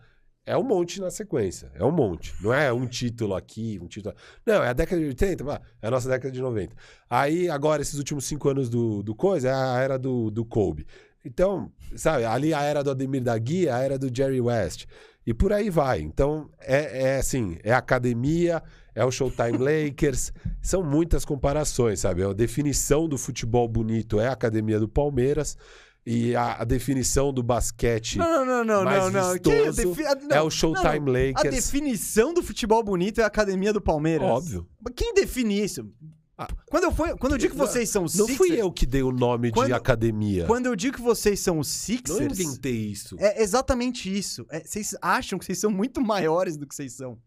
é 0.46 0.58
um 0.58 0.64
monte 0.64 1.00
na 1.00 1.12
sequência. 1.12 1.72
É 1.76 1.84
um 1.84 1.92
monte. 1.92 2.34
Não 2.42 2.54
é 2.54 2.74
um 2.74 2.88
título 2.88 3.36
aqui, 3.36 3.80
um 3.82 3.88
título. 3.88 4.16
Não, 4.46 4.64
é 4.64 4.70
a 4.70 4.74
década 4.74 5.00
de 5.00 5.08
80, 5.08 5.44
vá, 5.44 5.62
é 5.82 5.88
a 5.88 5.92
nossa 5.92 6.10
década 6.10 6.32
de 6.32 6.42
90. 6.42 6.76
Aí, 7.10 7.50
agora, 7.50 7.82
esses 7.82 7.98
últimos 7.98 8.26
cinco 8.26 8.50
anos 8.50 8.70
do, 8.70 9.04
do 9.04 9.14
coisa, 9.14 9.50
é 9.50 9.54
a 9.54 9.80
era 9.80 10.00
do, 10.00 10.32
do 10.32 10.44
Kobe. 10.44 10.88
Então, 11.24 11.72
sabe, 11.96 12.26
ali 12.26 12.54
a 12.54 12.64
era 12.64 12.84
do 12.84 12.90
Ademir 12.90 13.22
da 13.22 13.38
Guia, 13.38 13.76
a 13.76 13.80
era 13.80 14.00
do 14.00 14.10
Jerry 14.14 14.42
West. 14.42 14.86
E 15.26 15.34
por 15.34 15.54
aí 15.54 15.70
vai. 15.70 16.02
Então, 16.02 16.50
é, 16.60 17.04
é 17.04 17.18
assim, 17.18 17.58
é 17.64 17.72
academia, 17.72 18.64
é 18.94 19.04
o 19.06 19.12
Showtime 19.12 19.58
Lakers, 19.58 20.32
são 20.62 20.84
muitas 20.84 21.24
comparações, 21.26 22.00
sabe? 22.02 22.24
A 22.24 22.34
definição 22.34 23.08
do 23.08 23.18
futebol 23.18 23.68
bonito 23.68 24.20
é 24.20 24.28
a 24.28 24.32
academia 24.34 24.80
do 24.80 24.88
Palmeiras 24.88 25.58
e 26.06 26.36
a, 26.36 26.62
a 26.62 26.64
definição 26.64 27.32
do 27.32 27.44
basquete 27.44 28.18
Não, 28.18 28.44
não, 28.46 28.64
não, 28.64 28.84
mais 28.84 29.04
não, 29.06 29.12
não. 29.30 29.38
Que 29.40 29.50
vistoso 29.52 29.90
defi- 29.90 30.06
a- 30.06 30.16
não, 30.16 30.36
é 30.36 30.42
o 30.42 30.50
Showtime 30.50 31.00
não, 31.00 31.06
não. 31.06 31.14
A 31.14 31.28
Lakers. 31.28 31.56
definição 31.56 32.34
do 32.34 32.42
futebol 32.42 32.84
bonito 32.84 33.22
é 33.22 33.24
a 33.24 33.28
academia 33.28 33.72
do 33.72 33.80
Palmeiras. 33.82 34.28
Óbvio. 34.28 34.68
Quem 34.96 35.14
define 35.14 35.64
isso? 35.64 35.88
Ah. 36.38 36.48
Quando 36.72 36.86
eu, 36.86 36.92
fui, 36.92 37.16
quando 37.18 37.34
eu 37.34 37.38
digo 37.38 37.54
que 37.54 37.60
vocês 37.60 37.88
são 37.88 38.04
os 38.04 38.16
Não 38.16 38.26
fui 38.28 38.48
Sixers- 38.48 38.60
eu 38.60 38.72
que 38.72 38.88
dei 38.88 39.04
o 39.04 39.12
nome 39.12 39.52
Quando- 39.52 39.68
de 39.68 39.74
academia. 39.74 40.46
Quando 40.48 40.66
eu 40.66 40.76
digo 40.76 40.96
que 40.96 41.02
vocês 41.04 41.40
são 41.40 41.60
os 41.60 41.68
Não 41.68 41.72
Sixers, 41.98 42.40
inventei 42.40 42.74
isso. 42.88 43.16
é 43.20 43.44
exatamente 43.44 44.12
isso. 44.12 44.44
É, 44.50 44.62
vocês 44.66 44.96
acham 45.04 45.38
que 45.38 45.46
vocês 45.46 45.60
são 45.60 45.70
muito 45.70 46.02
maiores 46.02 46.58
do 46.58 46.66
que 46.66 46.74
vocês 46.74 46.94
são. 46.94 47.20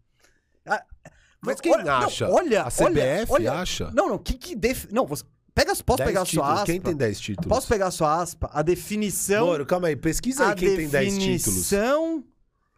Mas 1.44 1.60
quem 1.60 1.72
olha- 1.72 1.84
não, 1.84 1.92
acha? 1.92 2.28
olha, 2.28 2.62
a 2.62 2.70
CBF 2.70 3.26
olha, 3.32 3.52
acha? 3.52 3.90
Não, 3.94 4.08
não, 4.08 4.18
que 4.18 4.34
que 4.34 4.54
def... 4.54 4.86
Não, 4.90 5.06
você... 5.06 5.24
Pega, 5.54 5.72
posso 5.84 5.98
10 5.98 6.08
pegar 6.10 6.22
a 6.22 6.24
sua 6.24 6.52
aspa? 6.54 6.66
Quem 6.66 6.80
tem 6.80 6.96
10 6.96 7.20
títulos? 7.20 7.48
Posso 7.48 7.68
pegar 7.68 7.86
a 7.86 7.90
sua 7.92 8.20
aspa? 8.20 8.50
A 8.52 8.60
definição... 8.60 9.46
Moro, 9.46 9.64
calma 9.64 9.86
aí. 9.86 9.94
Pesquisa 9.94 10.46
aí 10.46 10.52
a 10.52 10.54
quem 10.56 10.76
tem 10.76 10.88
10 10.88 11.12
títulos. 11.14 11.38
definição 11.70 12.24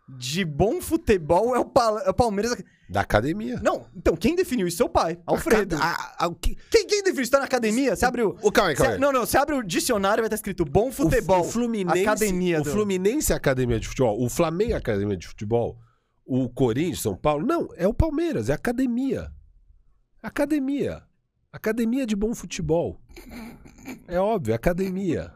de 0.08 0.44
bom 0.44 0.80
futebol 0.80 1.56
é 1.56 1.58
o, 1.58 1.64
Pal- 1.64 1.98
é 2.00 2.10
o 2.10 2.14
Palmeiras... 2.14 2.54
Da 2.88 3.00
academia. 3.00 3.58
Não, 3.64 3.86
então 3.96 4.14
quem 4.14 4.36
definiu 4.36 4.66
isso? 4.68 4.76
Seu 4.76 4.88
pai, 4.88 5.18
Alfredo. 5.26 5.74
A- 5.76 6.14
a- 6.18 6.26
a- 6.26 6.34
que- 6.40 6.56
Quem, 6.70 6.86
quem 6.86 7.02
definiu 7.02 7.22
isso? 7.22 7.32
Tá 7.32 7.38
na 7.40 7.46
academia? 7.46 7.96
Você 7.96 8.04
abre 8.04 8.22
o... 8.22 8.34
Calma 8.52 8.70
aí, 8.70 8.76
calma 8.76 8.90
Você- 8.90 8.94
aí. 8.94 9.00
não, 9.00 9.10
não, 9.10 9.20
você 9.26 9.36
abre 9.38 9.56
o 9.56 9.62
dicionário 9.64 10.20
e 10.20 10.22
vai 10.22 10.26
estar 10.28 10.36
escrito 10.36 10.64
bom 10.64 10.92
futebol. 10.92 11.38
O, 11.38 11.40
o 11.40 11.50
Fluminense, 11.50 12.02
academia 12.02 12.60
o 12.60 12.62
do- 12.62 12.70
Fluminense 12.70 13.32
é 13.32 13.36
academia 13.36 13.80
de 13.80 13.88
futebol. 13.88 14.22
O 14.22 14.28
Flamengo 14.28 14.72
é 14.72 14.76
academia 14.76 15.16
de 15.16 15.26
futebol. 15.26 15.76
O 16.26 16.48
Corinthians, 16.50 17.00
São 17.00 17.16
Paulo. 17.16 17.46
Não, 17.46 17.68
é 17.76 17.86
o 17.86 17.94
Palmeiras, 17.94 18.48
é 18.50 18.52
academia. 18.52 19.32
Academia. 20.22 21.02
Academia 21.52 22.06
de 22.06 22.16
bom 22.16 22.34
futebol. 22.34 23.00
É 24.08 24.18
óbvio, 24.18 24.52
é 24.52 24.56
academia. 24.56 25.32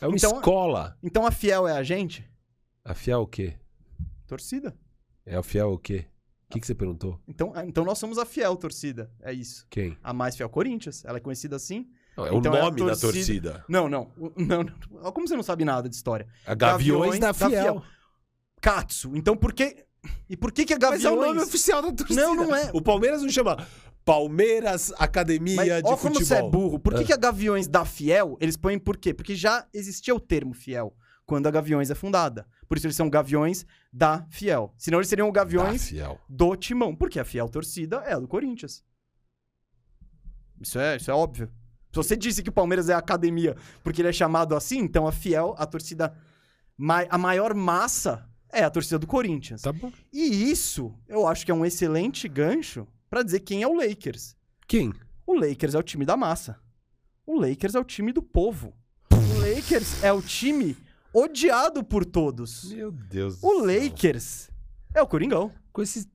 É 0.00 0.06
uma 0.06 0.16
Então- 0.16 0.36
escola. 0.36 0.96
Então 1.02 1.26
a 1.26 1.30
Fiel 1.30 1.66
é 1.66 1.72
a 1.72 1.82
gente? 1.82 2.28
A 2.84 2.94
Fiel 2.94 3.22
o 3.22 3.26
quê? 3.26 3.56
Torcida. 4.26 4.76
É 5.24 5.36
a 5.36 5.42
Fiel 5.42 5.72
o 5.72 5.78
quê? 5.78 6.06
O 6.48 6.52
que, 6.52 6.60
que 6.60 6.66
você 6.66 6.74
perguntou? 6.74 7.18
Então, 7.26 7.50
ah, 7.54 7.64
então 7.64 7.82
nós 7.84 7.98
somos 7.98 8.18
a 8.18 8.26
Fiel 8.26 8.54
torcida. 8.56 9.10
É 9.20 9.32
isso. 9.32 9.66
Quem? 9.70 9.96
A 10.02 10.12
mais 10.12 10.36
fiel 10.36 10.50
Corinthians. 10.50 11.02
Ela 11.04 11.16
é 11.16 11.20
conhecida 11.20 11.56
assim? 11.56 11.88
Não, 12.14 12.26
é 12.26 12.34
Então 12.34 12.52
o 12.52 12.56
é 12.56 12.60
nome 12.60 12.76
da 12.76 12.86
torcida- 12.88 13.12
torcida. 13.12 13.64
Não, 13.66 13.88
não. 13.88 14.12
Não, 14.36 14.62
não. 14.62 15.12
Como 15.12 15.26
você 15.26 15.34
não 15.34 15.42
sabe 15.42 15.64
nada 15.64 15.88
de 15.88 15.94
história? 15.94 16.28
A 16.44 16.54
Gaviões, 16.54 17.18
Gaviões 17.18 17.18
da 17.20 17.28
da 17.28 17.34
Fiel. 17.34 17.50
Fiel. 17.62 17.82
Katsu. 18.60 19.16
Então 19.16 19.34
por 19.34 19.54
que. 19.54 19.82
E 20.28 20.36
por 20.36 20.50
que 20.52 20.64
que 20.64 20.72
a 20.74 20.76
Mas 20.76 21.02
Gaviões. 21.02 21.04
é 21.04 21.10
o 21.10 21.16
nome 21.28 21.40
oficial 21.40 21.82
da 21.82 21.92
torcida. 21.92 22.20
Não, 22.22 22.34
não 22.34 22.54
é. 22.56 22.70
O 22.72 22.80
Palmeiras 22.82 23.22
não 23.22 23.28
chama 23.28 23.66
Palmeiras 24.04 24.92
Academia 24.98 25.56
Mas, 25.56 25.66
de 25.66 25.72
ó, 25.84 25.96
Futebol. 25.96 25.98
como 25.98 26.14
você 26.24 26.34
é 26.34 26.42
burro. 26.42 26.78
Por 26.78 26.94
que, 26.94 27.02
É. 27.02 27.04
que 27.04 27.12
a 27.12 27.16
Gaviões 27.16 27.68
da 27.68 27.84
Fiel, 27.84 28.36
eles 28.40 28.56
põem 28.56 28.78
por 28.78 28.96
quê? 28.96 29.14
Porque 29.14 29.34
já 29.36 29.66
existia 29.72 30.14
o 30.14 30.18
termo 30.20 30.54
Fiel 30.54 30.92
quando 31.24 31.46
a 31.46 31.50
Gaviões 31.50 31.88
é 31.90 31.94
fundada. 31.94 32.46
Por 32.68 32.76
isso 32.76 32.86
eles 32.86 32.96
são 32.96 33.08
Gaviões 33.08 33.64
da 33.92 34.26
Fiel. 34.30 34.74
Senão 34.76 34.98
eles 34.98 35.08
seriam 35.08 35.28
o 35.28 35.32
Gaviões 35.32 35.88
Fiel. 35.90 36.18
do 36.28 36.56
Timão. 36.56 36.96
Porque 36.96 37.20
a 37.20 37.24
Fiel 37.24 37.48
torcida 37.48 37.98
é 38.06 38.14
a 38.14 38.18
do 38.18 38.26
Corinthians. 38.26 38.82
Isso 40.60 40.78
é, 40.78 40.96
isso 40.96 41.10
é 41.10 41.14
óbvio. 41.14 41.48
Se 41.92 41.96
você 41.96 42.16
disse 42.16 42.42
que 42.42 42.48
o 42.48 42.52
Palmeiras 42.52 42.88
é 42.88 42.94
a 42.94 42.98
academia 42.98 43.54
porque 43.84 44.00
ele 44.00 44.08
é 44.08 44.12
chamado 44.12 44.56
assim, 44.56 44.78
então 44.78 45.06
a 45.06 45.12
Fiel, 45.12 45.54
a 45.58 45.66
torcida, 45.66 46.12
a 47.10 47.18
maior 47.18 47.54
massa 47.54 48.26
é 48.52 48.62
a 48.62 48.70
torcida 48.70 48.98
do 48.98 49.06
Corinthians. 49.06 49.62
Tá 49.62 49.72
bom. 49.72 49.90
E 50.12 50.50
isso, 50.50 50.94
eu 51.08 51.26
acho 51.26 51.44
que 51.44 51.50
é 51.50 51.54
um 51.54 51.64
excelente 51.64 52.28
gancho 52.28 52.86
pra 53.08 53.22
dizer 53.22 53.40
quem 53.40 53.62
é 53.62 53.66
o 53.66 53.74
Lakers. 53.74 54.36
Quem? 54.68 54.92
O 55.26 55.34
Lakers 55.34 55.74
é 55.74 55.78
o 55.78 55.82
time 55.82 56.04
da 56.04 56.16
massa. 56.16 56.60
O 57.26 57.40
Lakers 57.40 57.74
é 57.74 57.80
o 57.80 57.84
time 57.84 58.12
do 58.12 58.22
povo. 58.22 58.74
O 59.10 59.40
Lakers 59.40 60.02
é 60.04 60.12
o 60.12 60.20
time 60.20 60.76
odiado 61.12 61.82
por 61.82 62.04
todos. 62.04 62.72
Meu 62.72 62.90
Deus 62.90 63.40
do 63.40 63.46
O 63.46 63.64
céu. 63.66 63.82
Lakers 63.82 64.50
é 64.94 65.02
o 65.02 65.06
Coringão. 65.06 65.50
Com 65.72 65.82
esses... 65.82 66.06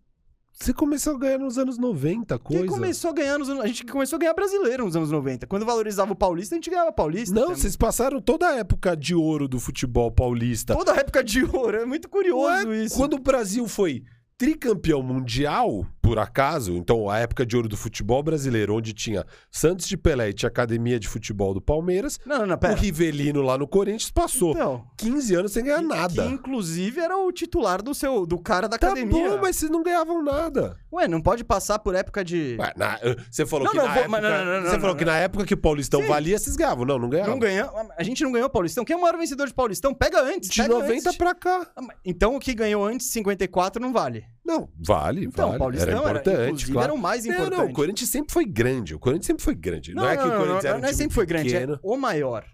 Você 0.60 0.74
começou 0.74 1.16
a 1.16 1.20
ganhar 1.20 1.38
nos 1.38 1.60
anos 1.60 1.78
90, 1.78 2.40
coisa. 2.40 2.64
Quem 2.64 2.70
começou 2.70 3.12
a 3.12 3.14
ganhar 3.14 3.38
nos 3.38 3.48
anos... 3.48 3.64
A 3.64 3.68
gente 3.68 3.86
começou 3.86 4.18
a 4.18 4.20
ganhar 4.20 4.34
brasileiro 4.34 4.86
nos 4.86 4.96
anos 4.96 5.12
90. 5.12 5.46
Quando 5.46 5.64
valorizava 5.64 6.14
o 6.14 6.16
Paulista, 6.16 6.56
a 6.56 6.58
gente 6.58 6.70
ganhava 6.72 6.92
Paulista. 6.92 7.34
Não, 7.34 7.52
É 7.52 7.56
vocês 7.56 7.76
passaram 7.76 8.20
toda 8.20 8.48
a 8.48 8.56
época 8.56 8.98
de 8.98 9.14
ouro 9.14 9.48
do 9.48 9.60
futebol 9.60 10.12
paulista. 10.12 10.76
Toda 10.76 10.94
a 10.94 10.98
época 10.98 11.24
de 11.24 11.44
ouro. 11.44 11.78
É 11.78 11.86
muito 11.86 12.10
curioso 12.10 12.68
Ué, 12.70 12.86
isso. 12.86 12.96
Quando 12.96 13.14
o 13.14 13.20
Brasil 13.20 13.68
foi 13.68 14.04
tricampeão 14.36 15.04
mundial, 15.04 15.86
por 16.08 16.20
acaso, 16.20 16.74
então 16.78 17.10
a 17.10 17.20
época 17.20 17.46
de 17.46 17.56
ouro 17.56 17.68
do 17.68 17.76
futebol 17.76 18.24
brasileiro, 18.24 18.76
onde 18.76 18.94
tinha 18.94 19.26
Santos 19.52 19.88
de 19.88 19.98
Pelé 19.98 20.30
e 20.30 20.34
tinha 20.34 20.48
Academia 20.48 20.98
de 21.00 21.08
Futebol 21.08 21.54
do 21.54 21.60
Palmeiras, 21.62 22.18
Não, 22.26 22.40
não, 22.40 22.46
não, 22.48 22.56
o 22.56 22.58
pera. 22.58 22.76
Rivelino 22.76 23.42
lá 23.42 23.58
no 23.58 23.68
Corinthians 23.68 24.10
passou 24.10 24.52
Então, 24.52 24.86
15 24.98 25.36
anos 25.36 25.52
sem 25.52 25.66
ganhar 25.66 25.82
nada. 25.82 26.24
Que 26.24 26.30
inclusive 26.30 27.02
era 27.02 27.18
o 27.18 27.32
titular 27.32 27.82
do 27.82 27.94
seu 27.94 28.26
do 28.26 28.40
cara 28.40 28.70
da 28.70 28.78
Tá 28.78 28.88
academia. 28.88 29.32
bom, 29.32 29.38
mas 29.42 29.58
vocês 29.58 29.70
não 29.70 29.84
ganhavam 29.84 30.24
nada. 30.24 30.78
Ué, 30.94 31.08
não 31.08 31.22
pode 31.22 31.44
passar 31.44 31.78
por 31.80 31.94
época 31.94 32.24
de. 32.24 32.56
Ué, 32.60 32.72
na- 32.78 32.98
você 33.30 33.46
falou 33.46 33.66
Não, 33.66 33.72
que 33.72 33.78
não, 33.78 33.86
na 33.86 33.92
vou- 33.94 34.00
época, 34.04 34.10
mas 34.10 34.24
não, 34.24 34.30
não, 34.30 34.46
não, 34.46 34.62
você 34.62 34.74
não, 34.74 34.80
falou 34.80 34.88
não, 34.90 34.96
que 34.96 35.06
na 35.06 35.18
época 35.18 35.46
que 35.46 35.54
o 35.54 35.58
Paulistão 35.58 36.02
Sim. 36.02 36.08
valia, 36.08 36.40
vocês 36.40 36.56
ganhavam. 36.56 36.86
Não, 36.86 36.98
não 36.98 37.10
ganhavam. 37.10 37.34
Não 37.34 37.40
ganha, 37.40 37.70
a 37.98 38.04
gente 38.04 38.24
não 38.24 38.32
ganhou 38.32 38.48
o 38.48 38.52
Paulistão. 38.52 38.86
Quem 38.86 38.94
é 38.94 38.98
o 38.98 39.02
maior 39.02 39.18
vencedor 39.18 39.46
de 39.48 39.54
Paulistão? 39.54 39.94
Pega 39.94 40.22
antes. 40.24 40.50
De 40.50 40.62
pega 40.62 40.74
90 40.74 41.10
antes. 41.10 41.18
pra 41.18 41.36
cá. 41.36 41.68
Ah, 41.76 41.82
mas- 41.82 41.98
Então 42.06 42.36
o 42.36 42.40
que 42.40 42.54
ganhou 42.54 42.86
antes, 42.86 43.08
54, 43.08 43.82
não 43.82 43.92
vale. 43.92 44.24
Não, 44.48 44.70
vale, 44.80 45.26
Então, 45.26 45.46
vale. 45.48 45.56
o 45.58 45.60
Paulistão 45.60 45.90
era 45.90 46.00
era, 46.00 46.10
importante, 46.20 46.46
inclusive, 46.48 46.72
claro. 46.72 46.86
era 46.86 46.94
o 46.94 46.98
mais 46.98 47.26
Não, 47.26 47.34
importante. 47.34 47.58
não, 47.60 47.66
o 47.66 47.74
Corinthians 47.74 48.10
sempre 48.10 48.34
foi 48.34 48.46
grande. 48.46 48.96
O 48.96 49.00
Corinthians 49.00 49.26
sempre 49.28 49.44
foi 49.44 49.56
grande. 49.56 49.94
Não, 49.94 50.04
Não, 50.04 50.10
é 50.10 50.16
que 50.18 50.24
o 50.24 50.28
não, 50.28 50.38
Corinthians 50.38 50.64
não, 50.64 50.70
era 50.70 50.78
um 50.78 50.82
não 50.82 50.88
é 50.88 50.92
time 50.92 50.98
sempre 51.04 51.16
foi 51.16 51.26
grande, 51.26 51.50
pequeno. 51.54 51.74
é 51.74 51.80
o 51.84 51.98
maior. 51.98 52.46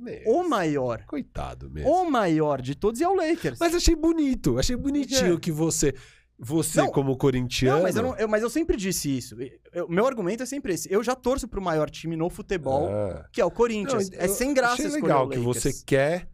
Meu, 0.00 0.20
O 0.26 0.48
maior. 0.48 1.02
Coitado 1.06 1.68
mesmo. 1.70 1.90
O 1.90 2.08
maior 2.08 2.62
de 2.62 2.74
todos 2.76 3.00
é 3.00 3.08
o 3.08 3.14
Lakers. 3.14 3.58
Mas 3.58 3.74
achei 3.74 3.96
bonito, 3.96 4.56
achei 4.58 4.76
bonitinho 4.76 5.34
É. 5.34 5.40
que 5.40 5.50
você, 5.50 5.92
você 6.38 6.82
Não, 6.82 6.90
como 6.92 7.16
corintiano... 7.16 7.78
Não, 7.78 7.82
mas 7.82 7.96
eu, 7.96 8.02
não- 8.04 8.16
eu- 8.16 8.28
mas 8.28 8.42
eu 8.44 8.48
sempre 8.50 8.76
disse 8.76 9.16
isso. 9.18 9.34
O 9.88 9.90
meu 9.92 10.06
argumento 10.06 10.42
é 10.44 10.46
sempre 10.46 10.74
esse. 10.74 10.86
Eu 10.92 11.02
já 11.02 11.16
torço 11.16 11.48
pro 11.48 11.60
maior 11.60 11.90
time 11.90 12.14
no 12.14 12.30
futebol, 12.30 12.88
Ah. 12.88 13.24
que 13.32 13.40
é 13.40 13.44
o 13.44 13.50
Corinthians. 13.50 14.08
Não, 14.10 14.18
é 14.20 14.26
eu 14.26 14.28
sem 14.28 14.54
graça 14.54 14.74
Achei 14.74 14.88
legal 14.88 15.26
o 15.26 15.30
que 15.30 15.38
você 15.38 15.72
quer 15.84 16.28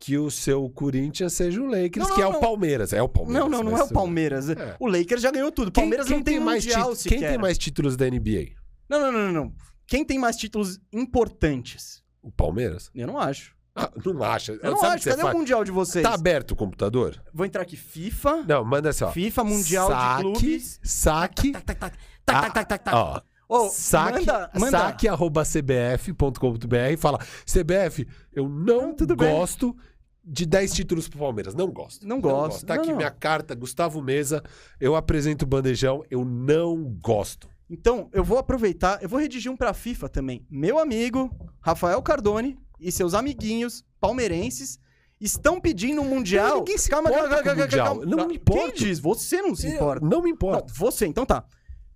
que 0.00 0.16
o 0.16 0.30
seu 0.30 0.68
Corinthians 0.70 1.32
seja 1.32 1.60
o 1.60 1.66
Lakers, 1.66 1.96
Não, 1.96 2.08
não, 2.08 2.14
que 2.16 2.22
é 2.22 2.26
o 2.26 2.32
não. 2.32 2.40
Palmeiras. 2.40 2.92
É 2.92 3.02
o 3.02 3.08
Palmeiras. 3.08 3.42
Não, 3.42 3.50
não, 3.50 3.64
não 3.64 3.72
mas 3.72 3.80
é 3.80 3.84
o 3.84 3.86
bem. 3.86 3.94
Palmeiras. 3.94 4.48
É. 4.50 4.76
O 4.78 4.86
Lakers 4.86 5.20
já 5.22 5.30
ganhou 5.30 5.50
tudo. 5.50 5.68
O 5.68 5.72
Quem- 5.72 5.82
Palmeiras 5.84 6.06
quem 6.06 6.16
não 6.16 6.22
tem, 6.24 6.40
mais 6.40 6.64
mundial. 6.64 6.92
Quem 6.96 7.18
tem 7.20 7.38
mais 7.38 7.58
títulos 7.58 7.96
da 7.96 8.06
NBA? 8.08 8.52
Não, 8.88 9.00
não, 9.00 9.12
não, 9.12 9.20
não, 9.26 9.32
não. 9.32 9.52
Quem 9.86 10.04
tem 10.04 10.18
mais 10.18 10.36
títulos 10.36 10.78
importantes? 10.92 12.02
O 12.22 12.30
Palmeiras? 12.30 12.90
Eu 12.94 13.06
não 13.06 13.18
acho. 13.18 13.56
Ah, 13.74 13.90
não 14.04 14.22
acha. 14.22 14.52
Eu 14.62 14.72
não 14.72 14.78
Sabe 14.78 14.94
acho. 14.96 15.08
Cadê 15.08 15.22
faz? 15.22 15.34
o 15.34 15.38
mundial 15.38 15.64
de 15.64 15.70
vocês? 15.70 16.02
Tá 16.02 16.12
aberto 16.14 16.50
o 16.52 16.56
computador? 16.56 17.22
Vou 17.32 17.46
entrar 17.46 17.62
aqui. 17.62 17.76
FIFA. 17.76 18.44
Não, 18.46 18.64
manda 18.64 18.88
assim, 18.90 19.04
ó. 19.04 19.10
FIFA, 19.12 19.44
Mundial 19.44 19.88
saque, 19.88 20.16
de 20.16 20.22
Clubes. 20.32 20.80
Saque. 20.82 21.52
Tac, 21.52 21.64
tac, 21.64 21.78
tac, 21.80 21.96
tac, 22.24 22.52
tac, 22.52 22.68
tac, 22.68 22.84
tac. 22.84 22.96
Ó, 22.96 23.20
Ô, 23.48 23.68
saque, 23.70 24.18
manda, 24.26 24.50
manda. 24.54 24.70
saque 24.78 25.08
arroba 25.08 25.42
cbf.com.br 25.44 26.76
e 26.92 26.96
fala: 26.96 27.18
CBF, 27.46 28.06
eu 28.32 28.48
não, 28.48 28.94
Não, 28.98 29.16
bem. 29.16 29.30
gosto 29.30 29.74
de 30.22 30.44
10 30.44 30.72
títulos 30.74 31.08
pro 31.08 31.18
Palmeiras. 31.20 31.54
Não 31.54 31.68
gosto. 31.70 32.06
Não 32.06 32.20
gosto. 32.20 32.66
Tá 32.66 32.74
Não, 32.74 32.82
aqui 32.82 32.90
não. 32.90 32.98
minha 32.98 33.10
carta, 33.10 33.54
Gustavo 33.54 34.02
Mesa. 34.02 34.42
Eu 34.78 34.94
apresento 34.94 35.44
o 35.44 35.48
bandejão. 35.48 36.04
Eu 36.10 36.24
não 36.24 36.84
gosto. 37.02 37.48
Então, 37.70 38.08
eu 38.12 38.22
vou 38.24 38.38
aproveitar, 38.38 39.02
eu 39.02 39.08
vou 39.08 39.18
redigir 39.20 39.50
um 39.52 39.56
pra 39.56 39.74
FIFA 39.74 40.08
também. 40.08 40.46
Meu 40.50 40.78
amigo, 40.78 41.30
Rafael 41.60 42.00
Cardone 42.02 42.58
e 42.80 42.90
seus 42.92 43.12
amiguinhos 43.14 43.84
palmeirenses 44.00 44.78
estão 45.20 45.60
pedindo 45.60 46.00
um 46.00 46.04
mundial. 46.08 46.48
Não, 46.48 46.58
ninguém 46.58 46.78
se 46.78 46.88
importa 46.94 47.42
com 47.42 47.50
o 47.50 47.56
Mundial. 47.56 48.00
Não 48.06 48.26
me 48.26 48.36
importo. 48.36 48.72
Quem 48.72 48.74
diz? 48.74 48.98
Você 49.00 49.42
não 49.42 49.54
se 49.54 49.66
importa. 49.68 50.00
Não 50.06 50.18
me 50.22 50.28
Não, 50.28 50.34
importa. 50.34 50.72
você, 50.74 51.06
então 51.06 51.26
tá. 51.26 51.44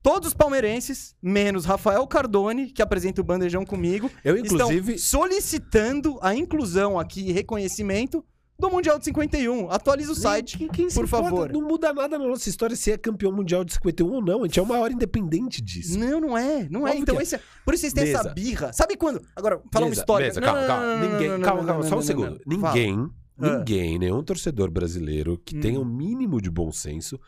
Todos 0.03 0.29
os 0.29 0.35
palmeirenses, 0.35 1.15
menos 1.23 1.65
Rafael 1.65 2.05
Cardone, 2.09 2.67
que 2.73 2.83
apresenta 2.83 3.21
o 3.21 3.25
bandejão 3.25 3.65
comigo, 3.65 4.11
Eu, 4.25 4.37
inclusive. 4.37 4.95
estão 4.95 5.21
solicitando 5.21 6.19
a 6.21 6.35
inclusão 6.35 6.99
aqui 6.99 7.29
e 7.29 7.33
reconhecimento 7.33 8.25
do 8.59 8.69
Mundial 8.71 8.99
de 8.99 9.05
51. 9.05 9.71
Atualiza 9.71 10.13
o 10.13 10.15
site, 10.15 10.59
Quem- 10.59 10.69
quem 10.69 10.89
por 10.89 11.05
importa? 11.05 11.25
favor. 11.29 11.53
Não 11.53 11.63
muda 11.63 11.93
nada 11.93 12.19
na 12.19 12.27
nossa 12.27 12.49
história 12.49 12.75
se 12.77 12.91
é 12.93 12.99
campeão 12.99 13.33
mundial 13.33 13.65
de 13.65 13.73
51 13.75 14.13
ou 14.13 14.21
não. 14.25 14.41
A 14.43 14.47
gente 14.47 14.59
é 14.59 14.63
o 14.63 14.67
maior 14.67 14.91
independente 14.91 15.61
disso. 15.63 15.99
Não, 15.99 16.21
não 16.21 16.37
é, 16.39 16.69
não 16.69 16.87
é. 16.87 16.91
Óbvio 16.91 17.03
Então, 17.03 17.15
que 17.17 17.21
é. 17.21 17.23
esse 17.25 17.35
é- 17.37 17.41
por 17.65 17.75
isso 17.75 17.81
vocês 17.83 17.93
têm 17.93 18.13
essa 18.13 18.29
birra. 18.33 18.73
Sabe 18.73 18.97
quando? 18.97 19.21
Agora, 19.37 19.61
fala 19.73 19.87
uma 19.87 19.93
história. 19.95 20.33
Não, 20.35 20.43
calma, 20.43 20.61
não, 20.61 20.67
calma. 20.69 20.87
não, 20.87 20.97
não, 20.99 21.13
Ninguém, 21.13 21.29
não, 21.29 21.39
não, 21.39 21.45
calma, 21.45 21.61
não, 21.63 21.67
calma, 21.69 21.83
não, 21.83 21.89
só 21.89 21.95
um 21.95 21.99
não, 21.99 22.03
segundo. 22.07 22.41
não, 22.47 22.57
não. 22.57 22.61
Fala. 22.61 22.75
Ninguém, 22.75 23.11
Ah. 23.41 23.57
ninguém, 23.59 23.99
nenhum 23.99 24.23
torcedor 24.23 24.71
brasileiro 24.71 25.41
que 25.45 25.57
Hum. 25.57 25.61
tenha 25.61 25.81
o 25.81 25.85
mínimo 25.85 26.41
de 26.41 26.51
bom 26.51 26.71
senso 26.71 27.19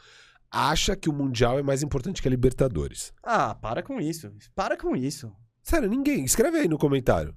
acha 0.54 0.94
que 0.96 1.08
o 1.08 1.12
Mundial 1.12 1.58
é 1.58 1.62
mais 1.62 1.82
importante 1.82 2.22
que 2.22 2.28
a 2.28 2.30
Libertadores. 2.30 3.12
Ah, 3.22 3.54
para 3.54 3.82
com 3.82 4.00
isso. 4.00 4.32
Para 4.54 4.76
com 4.76 4.94
isso. 4.96 5.32
Sério, 5.62 5.88
ninguém. 5.88 6.24
Escreve 6.24 6.58
aí 6.58 6.68
no 6.68 6.78
comentário. 6.78 7.34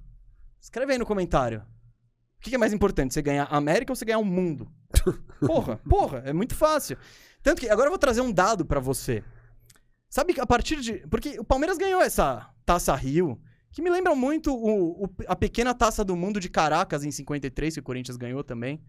Escreve 0.60 0.92
aí 0.92 0.98
no 0.98 1.06
comentário. 1.06 1.60
O 2.38 2.40
que 2.40 2.54
é 2.54 2.58
mais 2.58 2.72
importante? 2.72 3.12
Você 3.14 3.20
ganhar 3.22 3.44
a 3.44 3.56
América 3.56 3.90
ou 3.92 3.96
você 3.96 4.04
ganhar 4.04 4.18
o 4.18 4.24
mundo? 4.24 4.70
Porra, 5.46 5.76
porra, 5.88 6.18
é 6.24 6.32
muito 6.32 6.54
fácil. 6.54 6.96
Tanto 7.42 7.60
que 7.60 7.68
agora 7.68 7.86
eu 7.88 7.90
vou 7.90 7.98
trazer 7.98 8.20
um 8.20 8.32
dado 8.32 8.64
pra 8.64 8.80
você. 8.80 9.22
Sabe 10.08 10.32
que 10.34 10.40
a 10.40 10.46
partir 10.46 10.80
de. 10.80 10.94
Porque 11.08 11.38
o 11.38 11.44
Palmeiras 11.44 11.76
ganhou 11.78 12.00
essa 12.00 12.48
taça 12.64 12.94
Rio, 12.94 13.40
que 13.70 13.82
me 13.82 13.90
lembra 13.90 14.14
muito 14.14 14.52
o- 14.54 15.04
o- 15.04 15.10
a 15.26 15.36
pequena 15.36 15.74
taça 15.74 16.04
do 16.04 16.16
mundo 16.16 16.40
de 16.40 16.48
Caracas 16.48 17.04
em 17.04 17.10
53, 17.10 17.74
que 17.74 17.80
o 17.80 17.82
Corinthians 17.82 18.16
ganhou 18.16 18.42
também. 18.42 18.82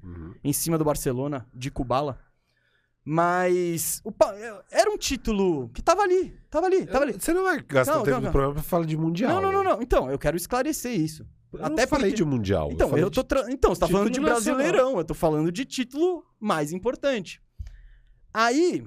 em 0.43 0.53
cima 0.53 0.77
do 0.77 0.85
Barcelona, 0.85 1.45
de 1.53 1.69
Kubala. 1.69 2.19
Mas 3.06 4.02
o 4.04 4.12
Pa- 4.12 4.36
era 4.72 4.90
um 4.92 4.98
título 4.98 5.70
que 5.70 5.82
tava 5.82 6.02
ali, 6.04 6.38
tava 6.50 6.68
ali, 6.68 6.86
tava 6.86 7.06
ali. 7.06 7.14
Você 7.14 7.34
não 7.34 7.44
vai 7.44 7.62
gastar 7.62 7.96
Não, 7.96 8.04
tempo 8.04 8.18
não, 8.18 8.22
do 8.30 8.32
programa 8.32 8.54
pra 8.56 8.64
falar 8.64 8.86
de 8.86 8.96
Mundial. 8.98 9.32
Não, 9.34 9.42
não, 9.42 9.52
não, 9.52 9.64
né? 9.64 9.70
não. 9.72 9.82
Então, 9.82 10.10
eu 10.12 10.20
quero 10.20 10.38
esclarecer 10.38 10.92
isso. 11.00 11.26
Eu 11.52 11.66
Até 11.66 11.82
não 11.82 11.88
falei 11.88 12.12
porque- 12.12 12.24
de 12.24 12.26
Mundial. 12.26 12.70
Então, 12.72 12.90
falei 12.90 13.04
eu 13.04 13.10
tô 13.10 13.24
tra- 13.24 13.46
então, 13.52 13.74
você 13.74 13.80
tá 13.82 13.88
falando 13.88 14.10
de. 14.12 14.20
Brasileirão, 14.20 14.98
eu 14.98 15.04
tô 15.06 15.14
falando 15.14 15.52
de 15.52 15.66
título 15.66 16.24
mais 16.40 16.72
importante. 16.72 17.42
Aí, 18.34 18.86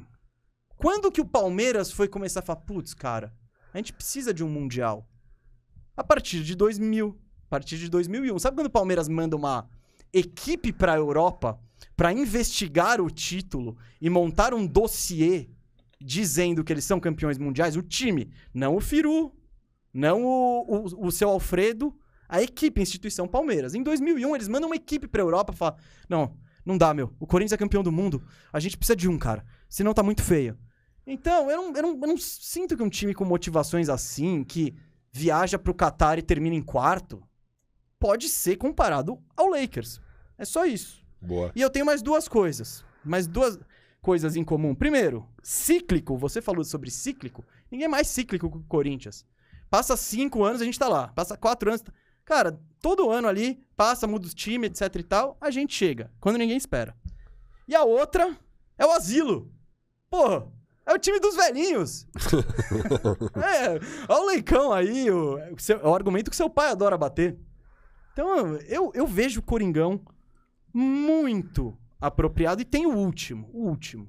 quando 0.76 1.10
que 1.10 1.20
o 1.20 1.26
Palmeiras 1.26 1.90
foi 1.90 2.06
começar 2.06 2.40
a 2.40 2.42
falar, 2.42 2.60
putz, 2.60 2.94
cara, 2.94 3.34
a 3.74 3.78
gente 3.78 3.92
precisa 3.92 4.32
de 4.32 4.44
um 4.44 4.48
mundial? 4.48 5.08
A 5.96 6.04
partir 6.04 6.42
de 6.44 6.54
2000, 6.54 7.18
a 7.46 7.50
partir 7.50 7.76
de 7.78 7.88
2001. 7.90 8.38
Sabe 8.38 8.56
quando 8.56 8.68
o 8.68 8.70
Palmeiras 8.70 9.08
manda 9.08 9.36
uma 9.36 9.68
equipe 10.12 10.72
pra 10.72 10.94
Europa 10.96 11.58
pra 11.96 12.12
investigar 12.12 13.00
o 13.00 13.10
título 13.10 13.76
e 14.00 14.08
montar 14.08 14.54
um 14.54 14.66
dossiê 14.66 15.48
dizendo 16.00 16.64
que 16.64 16.72
eles 16.72 16.84
são 16.84 17.00
campeões 17.00 17.38
mundiais? 17.38 17.76
O 17.76 17.82
time, 17.82 18.30
não 18.52 18.76
o 18.76 18.80
Firu, 18.80 19.32
não 19.92 20.24
o, 20.24 20.64
o, 20.68 21.06
o 21.06 21.12
seu 21.12 21.28
Alfredo, 21.28 21.94
a 22.28 22.42
equipe, 22.42 22.80
a 22.80 22.82
instituição 22.82 23.28
Palmeiras. 23.28 23.74
Em 23.74 23.82
2001, 23.82 24.34
eles 24.34 24.48
mandam 24.48 24.68
uma 24.68 24.76
equipe 24.76 25.06
pra 25.06 25.22
Europa 25.22 25.52
e 25.52 25.56
falar: 25.56 25.76
Não, 26.08 26.36
não 26.64 26.78
dá, 26.78 26.94
meu. 26.94 27.14
O 27.20 27.26
Corinthians 27.26 27.52
é 27.52 27.56
campeão 27.56 27.82
do 27.82 27.92
mundo. 27.92 28.24
A 28.52 28.58
gente 28.58 28.76
precisa 28.76 28.96
de 28.96 29.08
um, 29.08 29.18
cara. 29.18 29.44
Senão 29.68 29.92
tá 29.92 30.02
muito 30.02 30.22
feio. 30.22 30.58
Então, 31.06 31.50
eu 31.50 31.56
não, 31.56 31.76
eu 31.76 31.82
não, 31.82 31.90
eu 31.90 32.08
não 32.08 32.16
sinto 32.16 32.76
que 32.76 32.82
um 32.82 32.88
time 32.88 33.12
com 33.12 33.24
motivações 33.24 33.88
assim, 33.88 34.44
que 34.44 34.74
viaja 35.10 35.58
pro 35.58 35.74
Qatar 35.74 36.18
e 36.18 36.22
termina 36.22 36.54
em 36.54 36.62
quarto, 36.62 37.22
pode 37.98 38.28
ser 38.28 38.56
comparado 38.56 39.22
ao 39.36 39.48
Lakers. 39.48 40.00
É 40.38 40.44
só 40.44 40.64
isso. 40.64 41.01
Boa. 41.22 41.52
E 41.54 41.60
eu 41.60 41.70
tenho 41.70 41.86
mais 41.86 42.02
duas 42.02 42.28
coisas. 42.28 42.84
Mais 43.04 43.26
duas 43.26 43.58
coisas 44.00 44.36
em 44.36 44.44
comum. 44.44 44.74
Primeiro, 44.74 45.26
cíclico. 45.42 46.16
Você 46.18 46.42
falou 46.42 46.64
sobre 46.64 46.90
cíclico. 46.90 47.44
Ninguém 47.70 47.86
é 47.86 47.88
mais 47.88 48.08
cíclico 48.08 48.50
que 48.50 48.56
o 48.58 48.62
Corinthians. 48.64 49.24
Passa 49.70 49.96
cinco 49.96 50.44
anos, 50.44 50.60
a 50.60 50.64
gente 50.64 50.78
tá 50.78 50.88
lá. 50.88 51.08
Passa 51.08 51.36
quatro 51.36 51.70
anos. 51.70 51.80
tá- 51.82 51.92
Cara, 52.24 52.60
todo 52.80 53.10
ano 53.10 53.26
ali, 53.28 53.64
passa, 53.76 54.06
muda 54.06 54.26
o 54.26 54.30
time, 54.34 54.66
etc 54.66 54.94
e 54.96 55.02
tal, 55.02 55.36
a 55.40 55.50
gente 55.50 55.74
chega. 55.74 56.10
Quando 56.20 56.36
ninguém 56.36 56.56
espera. 56.56 56.94
E 57.66 57.74
a 57.74 57.82
outra 57.84 58.36
é 58.78 58.84
o 58.86 58.92
asilo. 58.92 59.50
Porra, 60.10 60.46
é 60.86 60.92
o 60.92 60.98
time 60.98 61.18
dos 61.18 61.34
velhinhos. 61.36 62.06
é, 63.36 63.80
olha 64.08 64.22
o 64.22 64.26
leicão 64.26 64.72
aí, 64.72 65.10
o, 65.10 65.36
o 65.54 65.58
seu- 65.58 65.78
é 65.80 65.86
o 65.88 65.94
argumento 65.94 66.30
que 66.30 66.36
seu 66.36 66.50
pai 66.50 66.70
adora 66.70 66.98
bater. 66.98 67.38
Então, 68.12 68.56
eu, 68.68 68.90
eu 68.94 69.06
vejo 69.06 69.40
o 69.40 69.42
Coringão 69.42 70.00
muito 70.72 71.76
apropriado. 72.00 72.60
E 72.62 72.64
tem 72.64 72.86
o 72.86 72.94
último, 72.96 73.48
o 73.52 73.68
último. 73.68 74.08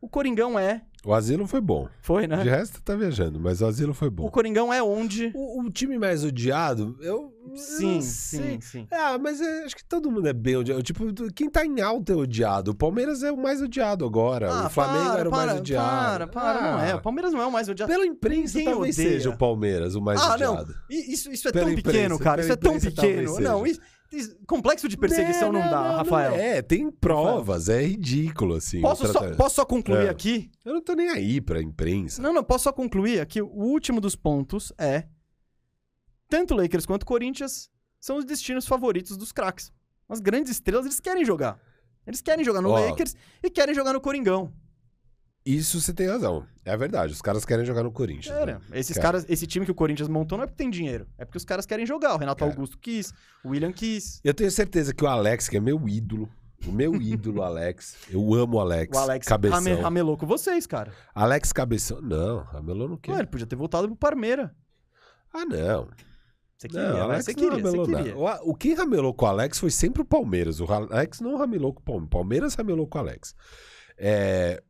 O 0.00 0.08
Coringão 0.08 0.58
é... 0.58 0.82
O 1.06 1.12
Asilo 1.12 1.46
foi 1.46 1.60
bom. 1.60 1.86
Foi, 2.00 2.26
né? 2.26 2.38
De 2.42 2.48
resto, 2.48 2.80
tá 2.82 2.96
viajando, 2.96 3.38
mas 3.38 3.60
o 3.60 3.66
Asilo 3.66 3.92
foi 3.92 4.08
O 4.08 4.10
bom. 4.10 4.30
Coringão 4.30 4.72
é 4.72 4.82
onde... 4.82 5.30
O, 5.34 5.60
o 5.62 5.70
time 5.70 5.98
mais 5.98 6.24
odiado, 6.24 6.96
eu. 7.00 7.30
eu 7.46 7.56
Sim, 7.56 7.94
não 7.96 8.00
sim, 8.00 8.60
sim. 8.62 8.86
Ah, 8.90 9.18
mas 9.18 9.38
é, 9.38 9.64
acho 9.64 9.76
que 9.76 9.84
todo 9.84 10.10
mundo 10.10 10.26
é 10.28 10.32
bem 10.32 10.56
odiado. 10.56 10.82
Tipo, 10.82 11.04
quem 11.34 11.50
tá 11.50 11.64
em 11.64 11.78
alta 11.82 12.14
é 12.14 12.16
odiado. 12.16 12.70
O 12.70 12.74
Palmeiras 12.74 13.22
é 13.22 13.30
o 13.30 13.36
mais 13.36 13.60
odiado 13.60 14.02
agora. 14.04 14.50
Ah, 14.50 14.66
o 14.66 14.70
Flamengo 14.70 15.10
para, 15.10 15.20
era 15.20 15.28
o 15.28 15.32
mais 15.32 15.50
para, 15.50 15.58
odiado. 15.60 15.86
Para, 15.90 16.26
para, 16.26 16.72
não 16.72 16.80
é. 16.80 16.92
Ah, 16.92 16.96
O 16.96 17.02
Palmeiras 17.02 17.32
não 17.32 17.42
é 17.42 17.46
o 17.46 17.52
mais 17.52 17.68
odiado. 17.68 17.92
Pela 17.92 18.06
imprensa, 18.06 18.56
Ninguém 18.58 18.72
talvez 18.72 18.98
odeia. 18.98 19.10
seja 19.10 19.30
o 19.30 19.36
Palmeiras 19.36 19.94
o 19.94 20.00
mais 20.00 20.20
Ah, 20.22 20.38
não. 20.38 20.52
odiado. 20.54 20.74
I- 20.90 21.12
Isso, 21.12 21.30
isso 21.30 21.48
é 21.48 21.52
Pela 21.52 21.66
tão 21.66 21.74
pequeno, 21.74 22.14
imprensa, 22.14 22.24
cara. 22.24 22.42
pela 22.42 22.44
Isso 22.44 22.52
é 22.52 22.56
tão 22.56 22.80
pequeno. 22.80 23.40
Não, 23.40 23.66
isso- 23.66 23.80
complexo 24.46 24.88
de 24.88 24.96
perseguição 24.96 25.52
não, 25.52 25.60
dá, 25.60 25.96
Rafael. 25.96 26.34
é, 26.34 26.62
tem 26.62 26.90
provas, 26.90 27.68
é 27.68 27.82
ridículo, 27.82 28.54
assim. 28.56 28.80
Posso 28.80 29.06
só, 29.12 29.34
posso 29.34 29.54
só 29.56 29.64
concluir 29.64 30.06
É. 30.06 30.08
aqui? 30.08 30.50
Eu 30.64 30.74
não 30.74 30.82
tô 30.82 30.94
nem 30.94 31.08
aí 31.10 31.40
pra 31.40 31.60
imprensa. 31.60 32.22
Não, 32.22 32.32
não, 32.32 32.44
posso 32.44 32.64
só 32.64 32.72
concluir 32.72 33.20
aqui. 33.20 33.42
O 33.42 33.46
último 33.48 34.00
dos 34.00 34.14
pontos 34.14 34.72
é. 34.78 35.06
Tanto 36.28 36.54
Lakers 36.54 36.86
quanto 36.86 37.04
Corinthians 37.06 37.68
são 38.00 38.16
os 38.18 38.24
destinos 38.24 38.66
favoritos 38.66 39.16
dos 39.16 39.32
craques. 39.32 39.72
As 40.08 40.20
grandes 40.20 40.52
estrelas, 40.52 40.86
eles 40.86 41.00
querem 41.00 41.24
jogar. 41.24 41.58
Eles 42.06 42.20
querem 42.20 42.44
jogar 42.44 42.60
no 42.60 42.70
Ó. 42.70 42.78
Lakers 42.78 43.14
e 43.42 43.48
querem 43.50 43.74
jogar 43.74 43.92
no 43.92 44.00
Coringão. 44.00 44.52
Isso 45.44 45.78
você 45.80 45.92
tem 45.92 46.06
razão. 46.08 46.46
É 46.64 46.74
verdade. 46.76 47.12
Os 47.12 47.20
caras 47.20 47.44
querem 47.44 47.64
jogar 47.66 47.82
no 47.82 47.92
Corinthians. 47.92 48.34
Era. 48.34 48.54
né? 48.54 48.60
Esses 48.72 48.96
Quer. 48.96 49.02
caras, 49.02 49.26
esse 49.28 49.46
time 49.46 49.66
que 49.66 49.72
o 49.72 49.74
Corinthians 49.74 50.08
montou 50.08 50.38
não 50.38 50.44
é 50.44 50.46
porque 50.46 50.56
tem 50.62 50.70
dinheiro, 50.70 51.06
é 51.18 51.24
porque 51.24 51.36
os 51.36 51.44
caras 51.44 51.66
querem 51.66 51.84
jogar. 51.84 52.14
O 52.14 52.18
Renato 52.18 52.42
Quer. 52.42 52.50
Augusto 52.50 52.78
quis, 52.78 53.12
o 53.44 53.50
William 53.50 53.70
quis. 53.72 54.20
Eu 54.24 54.32
tenho 54.32 54.50
certeza 54.50 54.94
que 54.94 55.04
o 55.04 55.06
Alex, 55.06 55.46
que 55.48 55.58
é 55.58 55.60
meu 55.60 55.86
ídolo, 55.86 56.28
o 56.66 56.72
meu 56.72 56.94
ídolo, 57.02 57.42
Alex, 57.42 57.94
eu 58.08 58.32
amo 58.32 58.56
o 58.56 58.60
Alex. 58.60 58.96
O 58.96 59.00
Alex 59.00 59.26
Cabeção. 59.28 59.58
rame- 59.62 59.74
ramelou 59.82 60.16
com 60.16 60.26
vocês, 60.26 60.66
cara. 60.66 60.90
Alex 61.14 61.52
Cabeção. 61.52 62.00
Não, 62.00 62.38
Ramelou 62.44 62.88
não 62.88 62.96
quer. 62.96 63.12
Ué, 63.12 63.18
ele 63.18 63.26
podia 63.26 63.46
ter 63.46 63.56
voltado 63.56 63.86
pro 63.86 63.96
Parmeira. 63.96 64.54
Ah, 65.30 65.44
não. 65.44 65.88
Você 66.56 66.68
queria, 66.68 66.88
não, 66.88 66.94
né? 66.94 67.00
Alex 67.02 67.24
você 67.26 67.34
queria, 67.34 67.50
você 67.50 67.56
ramelou 67.62 67.84
queria. 67.86 68.14
nada. 68.16 68.42
O, 68.44 68.52
o 68.52 68.54
quem 68.54 68.72
ramelou 68.74 69.12
com 69.12 69.26
o 69.26 69.28
Alex 69.28 69.58
foi 69.58 69.70
sempre 69.70 70.00
o 70.00 70.04
Palmeiras. 70.06 70.58
O 70.60 70.72
Alex 70.72 71.20
não 71.20 71.36
ramelou 71.36 71.74
com 71.74 71.80
o 71.80 71.84
Palmeiras. 71.84 72.08
Palmeiras 72.10 72.54
ramelou 72.54 72.86
com 72.86 72.96
o 72.96 73.00
Alex. 73.02 73.34
É, 73.98 74.62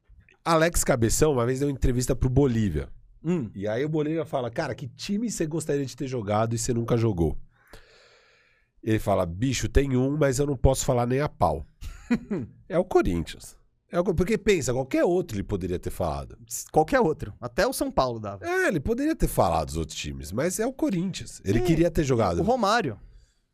Alex 0.45 0.85
Cabeção, 0.85 1.33
uma 1.33 1.47
vez 1.47 1.61
deu 1.61 1.69
uma 1.69 1.75
entrevista 1.75 2.15
pro 2.15 2.29
Bolívia. 2.29 2.89
Hum. 3.25 3.51
E 3.55 3.67
aí 3.67 3.85
o 3.85 3.89
Bolívia 3.89 4.25
fala, 4.27 4.51
cara, 4.51 4.75
que 4.75 4.87
time 4.89 5.31
você 5.31 5.47
gostaria 5.47 5.87
de 5.87 5.97
ter 5.97 6.07
jogado 6.07 6.55
e 6.55 6.59
você 6.59 6.75
nunca 6.75 6.97
jogou? 6.97 7.39
Ele 8.83 8.99
fala, 8.99 9.25
bicho, 9.25 9.67
tem 9.69 9.97
um, 9.97 10.17
mas 10.19 10.39
eu 10.39 10.47
não 10.47 10.57
posso 10.57 10.85
falar 10.85 11.07
nem 11.07 11.21
a 11.21 11.29
pau. 11.29 11.65
é 12.69 12.79
o 12.79 12.85
Corinthians. 12.85 13.57
É 13.91 13.99
o- 13.99 14.05
porque 14.15 14.37
pensa, 14.37 14.75
qualquer 14.75 15.05
outro 15.05 15.37
ele 15.37 15.43
poderia 15.45 15.79
ter 15.79 15.89
falado. 15.89 16.37
Qualquer 16.71 17.01
outro. 17.01 17.33
Até 17.41 17.67
o 17.67 17.73
São 17.73 17.91
Paulo 17.91 18.21
dava. 18.21 18.45
É, 18.47 18.69
ele 18.69 18.81
poderia 18.81 19.17
ter 19.17 19.29
falado 19.29 19.69
dos 19.69 19.79
outros 19.79 19.97
times, 19.99 20.31
mas 20.31 20.61
é 20.61 20.67
o 20.67 20.73
Corinthians. 20.73 21.41
Ele 21.43 21.61
Sim. 21.61 21.65
queria 21.65 21.91
ter 21.91 22.05
jogado. 22.05 22.41
O 22.41 22.43
Romário. 22.43 22.99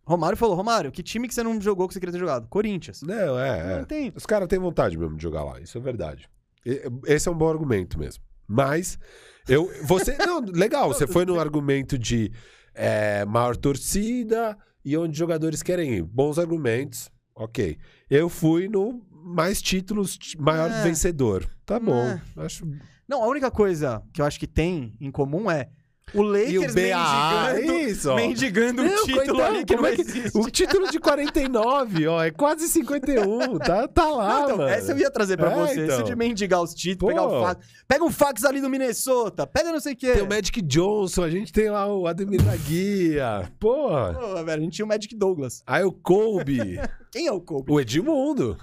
Romário 0.05 0.37
falou, 0.37 0.57
Romário, 0.57 0.91
que 0.91 1.05
time 1.05 1.29
que 1.29 1.35
você 1.35 1.45
não 1.45 1.61
jogou 1.61 1.87
que 1.87 1.95
você 1.95 2.01
queria 2.01 2.12
ter 2.12 2.19
jogado? 2.19 2.49
Corinthians. 2.49 3.03
Não, 3.03 3.39
é, 3.39 3.75
é. 3.75 3.79
Não 3.79 3.85
tem. 3.85 4.12
Os 4.17 4.27
caras 4.27 4.49
têm 4.49 4.59
vontade 4.59 4.99
mesmo 4.99 5.17
de 5.17 5.23
jogar 5.23 5.45
lá, 5.45 5.61
isso 5.61 5.79
é 5.79 5.81
verdade. 5.81 6.29
Esse 7.07 7.28
é 7.28 7.32
um 7.32 7.37
bom 7.37 7.49
argumento 7.49 7.99
mesmo. 7.99 8.23
Mas, 8.47 8.99
eu. 9.49 9.70
Você. 9.85 10.16
Não, 10.19 10.41
legal, 10.41 10.89
você 10.89 11.07
foi 11.07 11.24
no 11.24 11.39
argumento 11.39 11.99
de 11.99 12.31
é, 12.74 13.24
maior 13.24 13.57
torcida 13.57 14.57
e 14.85 14.97
onde 14.97 15.16
jogadores 15.16 15.62
querem 15.62 15.95
ir. 15.95 16.03
Bons 16.03 16.39
argumentos, 16.39 17.11
ok. 17.35 17.78
Eu 18.09 18.28
fui 18.28 18.69
no 18.69 19.03
mais 19.11 19.61
títulos, 19.62 20.19
maior 20.39 20.70
É. 20.70 20.82
vencedor. 20.82 21.49
Tá 21.65 21.78
bom. 21.78 22.07
É. 22.07 22.20
Acho. 22.37 22.66
Não, 23.09 23.23
a 23.23 23.27
única 23.28 23.51
coisa 23.51 24.03
que 24.12 24.20
eu 24.20 24.24
acho 24.27 24.39
que 24.39 24.47
tem 24.47 24.95
em 25.01 25.11
comum 25.11 25.51
é 25.51 25.69
o 26.15 26.23
Lakers 26.23 26.53
E 26.53 26.59
o 26.59 26.62
BA, 26.62 27.55
mendigando, 27.55 27.78
isso, 27.91 28.11
ó. 28.11 28.15
mendigando 28.16 28.82
Não, 28.85 29.05
título 29.05 29.16
coitado, 29.27 29.43
ali 29.43 29.65
que 29.65 29.77
como 29.77 29.87
não 29.89 29.95
é 29.95 29.97
que-. 29.97 30.31
O 30.35 30.51
título 30.51 30.91
de 30.91 30.99
49, 30.99 32.07
ó, 32.09 32.23
é 32.23 32.31
quase 32.31 32.69
51. 32.69 33.59
Tá, 33.59 33.87
tá 33.89 34.09
lá, 34.09 34.28
Não, 34.35 34.45
então, 34.45 34.57
mano. 34.59 34.69
essa 34.70 34.93
eu 34.93 34.99
ia 34.99 35.11
trazer 35.11 35.37
pra 35.37 35.53
É, 35.53 35.55
você. 35.55 35.73
Isso 35.73 35.81
então. 35.95 36.03
de 36.05 36.16
mendigar 36.16 36.62
os 36.62 36.74
títulos, 36.74 37.15
Pô. 37.15 37.20
pegar 37.20 37.27
o 37.27 37.43
fax. 37.43 37.66
Pega 37.87 38.05
um 38.05 38.11
fax 38.11 38.45
ali 38.45 38.61
do 38.61 38.70
Minnesota, 38.70 39.47
pega 39.47 39.73
não 39.73 39.81
sei 39.81 39.93
o 39.93 39.97
quê. 39.97 40.12
Tem 40.12 40.23
o 40.23 40.28
Magic 40.28 40.61
Johnson, 40.62 41.23
a 41.24 41.31
gente 41.31 41.53
tem 41.53 41.70
lá 41.70 41.87
o 41.93 42.07
Ademir 42.07 42.43
da 42.43 42.57
Guia. 42.57 43.51
Porra. 43.59 44.15
Pô, 44.15 44.45
velho, 44.45 44.61
a 44.61 44.65
gente 44.65 44.74
tinha 44.74 44.85
o 44.85 44.89
Magic 44.89 45.15
Douglas. 45.16 45.62
Aí 45.66 45.85
o 45.85 45.93
Kobe. 45.93 46.81
Quem 47.11 47.27
é 47.27 47.32
o 47.32 47.41
Kobe? 47.41 47.73
o 47.73 47.81
Edmundo. 47.81 48.57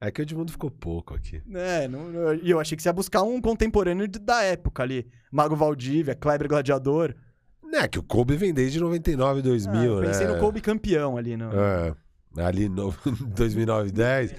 É 0.00 0.10
que 0.12 0.20
o 0.20 0.22
Edmundo 0.22 0.52
ficou 0.52 0.70
pouco 0.70 1.14
aqui. 1.14 1.42
É, 1.54 1.88
não- 1.88 2.34
e 2.34 2.50
eu 2.50 2.60
achei 2.60 2.76
que 2.76 2.82
você 2.82 2.88
ia 2.88 2.92
buscar 2.92 3.22
um 3.22 3.40
contemporâneo 3.40 4.06
de- 4.06 4.18
da 4.20 4.42
época 4.42 4.82
ali. 4.82 5.08
Mago 5.32 5.56
Valdívia, 5.56 6.14
Kleber 6.14 6.48
Gladiador. 6.48 7.14
Né, 7.64 7.86
que 7.88 7.98
o 7.98 8.02
Kobe 8.02 8.36
vem 8.36 8.54
desde 8.54 8.78
99, 8.80 9.42
2000, 9.42 9.98
Ah, 9.98 10.00
né? 10.00 10.06
pensei 10.06 10.26
no 10.26 10.38
Kobe 10.38 10.60
campeão 10.60 11.16
ali. 11.16 11.36
No... 11.36 11.50
É, 11.52 11.94
ali 12.38 12.68
no 12.68 12.94
2009, 13.34 13.90
10. 13.90 14.34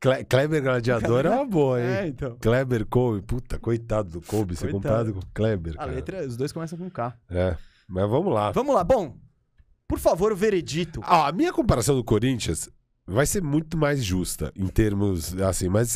Cle- 0.00 0.24
Kleber 0.24 0.62
Gladiador 0.62 1.26
é 1.26 1.30
uma 1.30 1.44
boa, 1.44 1.78
hein? 1.80 1.86
É, 2.00 2.06
então. 2.06 2.36
Kleber 2.40 2.86
Kobe, 2.86 3.20
puta, 3.20 3.58
coitado 3.58 4.08
do 4.08 4.20
Kobe, 4.22 4.54
ser 4.56 4.70
Coitado. 4.70 4.82
comparado 4.82 5.12
com 5.12 5.18
o 5.18 5.26
Kleber, 5.34 5.74
A 5.74 5.78
cara. 5.78 5.92
letra, 5.92 6.26
os 6.26 6.36
dois 6.36 6.52
começam 6.52 6.78
com 6.78 6.88
K. 6.88 7.14
É, 7.28 7.54
mas 7.88 8.08
vamos 8.08 8.32
lá. 8.32 8.50
Vamos 8.52 8.74
lá, 8.74 8.82
bom. 8.84 9.14
Por 9.86 9.98
favor, 9.98 10.32
o 10.32 10.36
veredito. 10.36 11.00
Ah, 11.04 11.26
a 11.28 11.32
minha 11.32 11.52
comparação 11.52 11.96
do 11.96 12.04
Corinthians 12.04 12.70
vai 13.14 13.26
ser 13.26 13.42
muito 13.42 13.76
mais 13.76 14.04
justa 14.04 14.52
em 14.54 14.66
termos 14.66 15.34
assim, 15.40 15.68
mas 15.68 15.92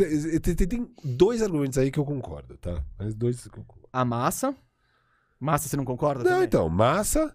tem, 0.69 0.89
dois 1.03 1.43
argumentos 1.43 1.79
aí 1.79 1.91
que 1.91 1.99
eu 1.99 2.05
concordo, 2.05 2.57
tá? 2.59 2.83
Mas 2.99 3.15
dois 3.15 3.41
que 3.43 3.49
eu 3.49 3.53
concordo. 3.53 3.89
A 3.93 4.05
massa. 4.05 4.55
Massa, 5.39 5.69
você 5.69 5.77
não 5.77 5.85
concorda? 5.85 6.25
Não, 6.25 6.31
também? 6.31 6.45
então, 6.47 6.69
massa 6.69 7.35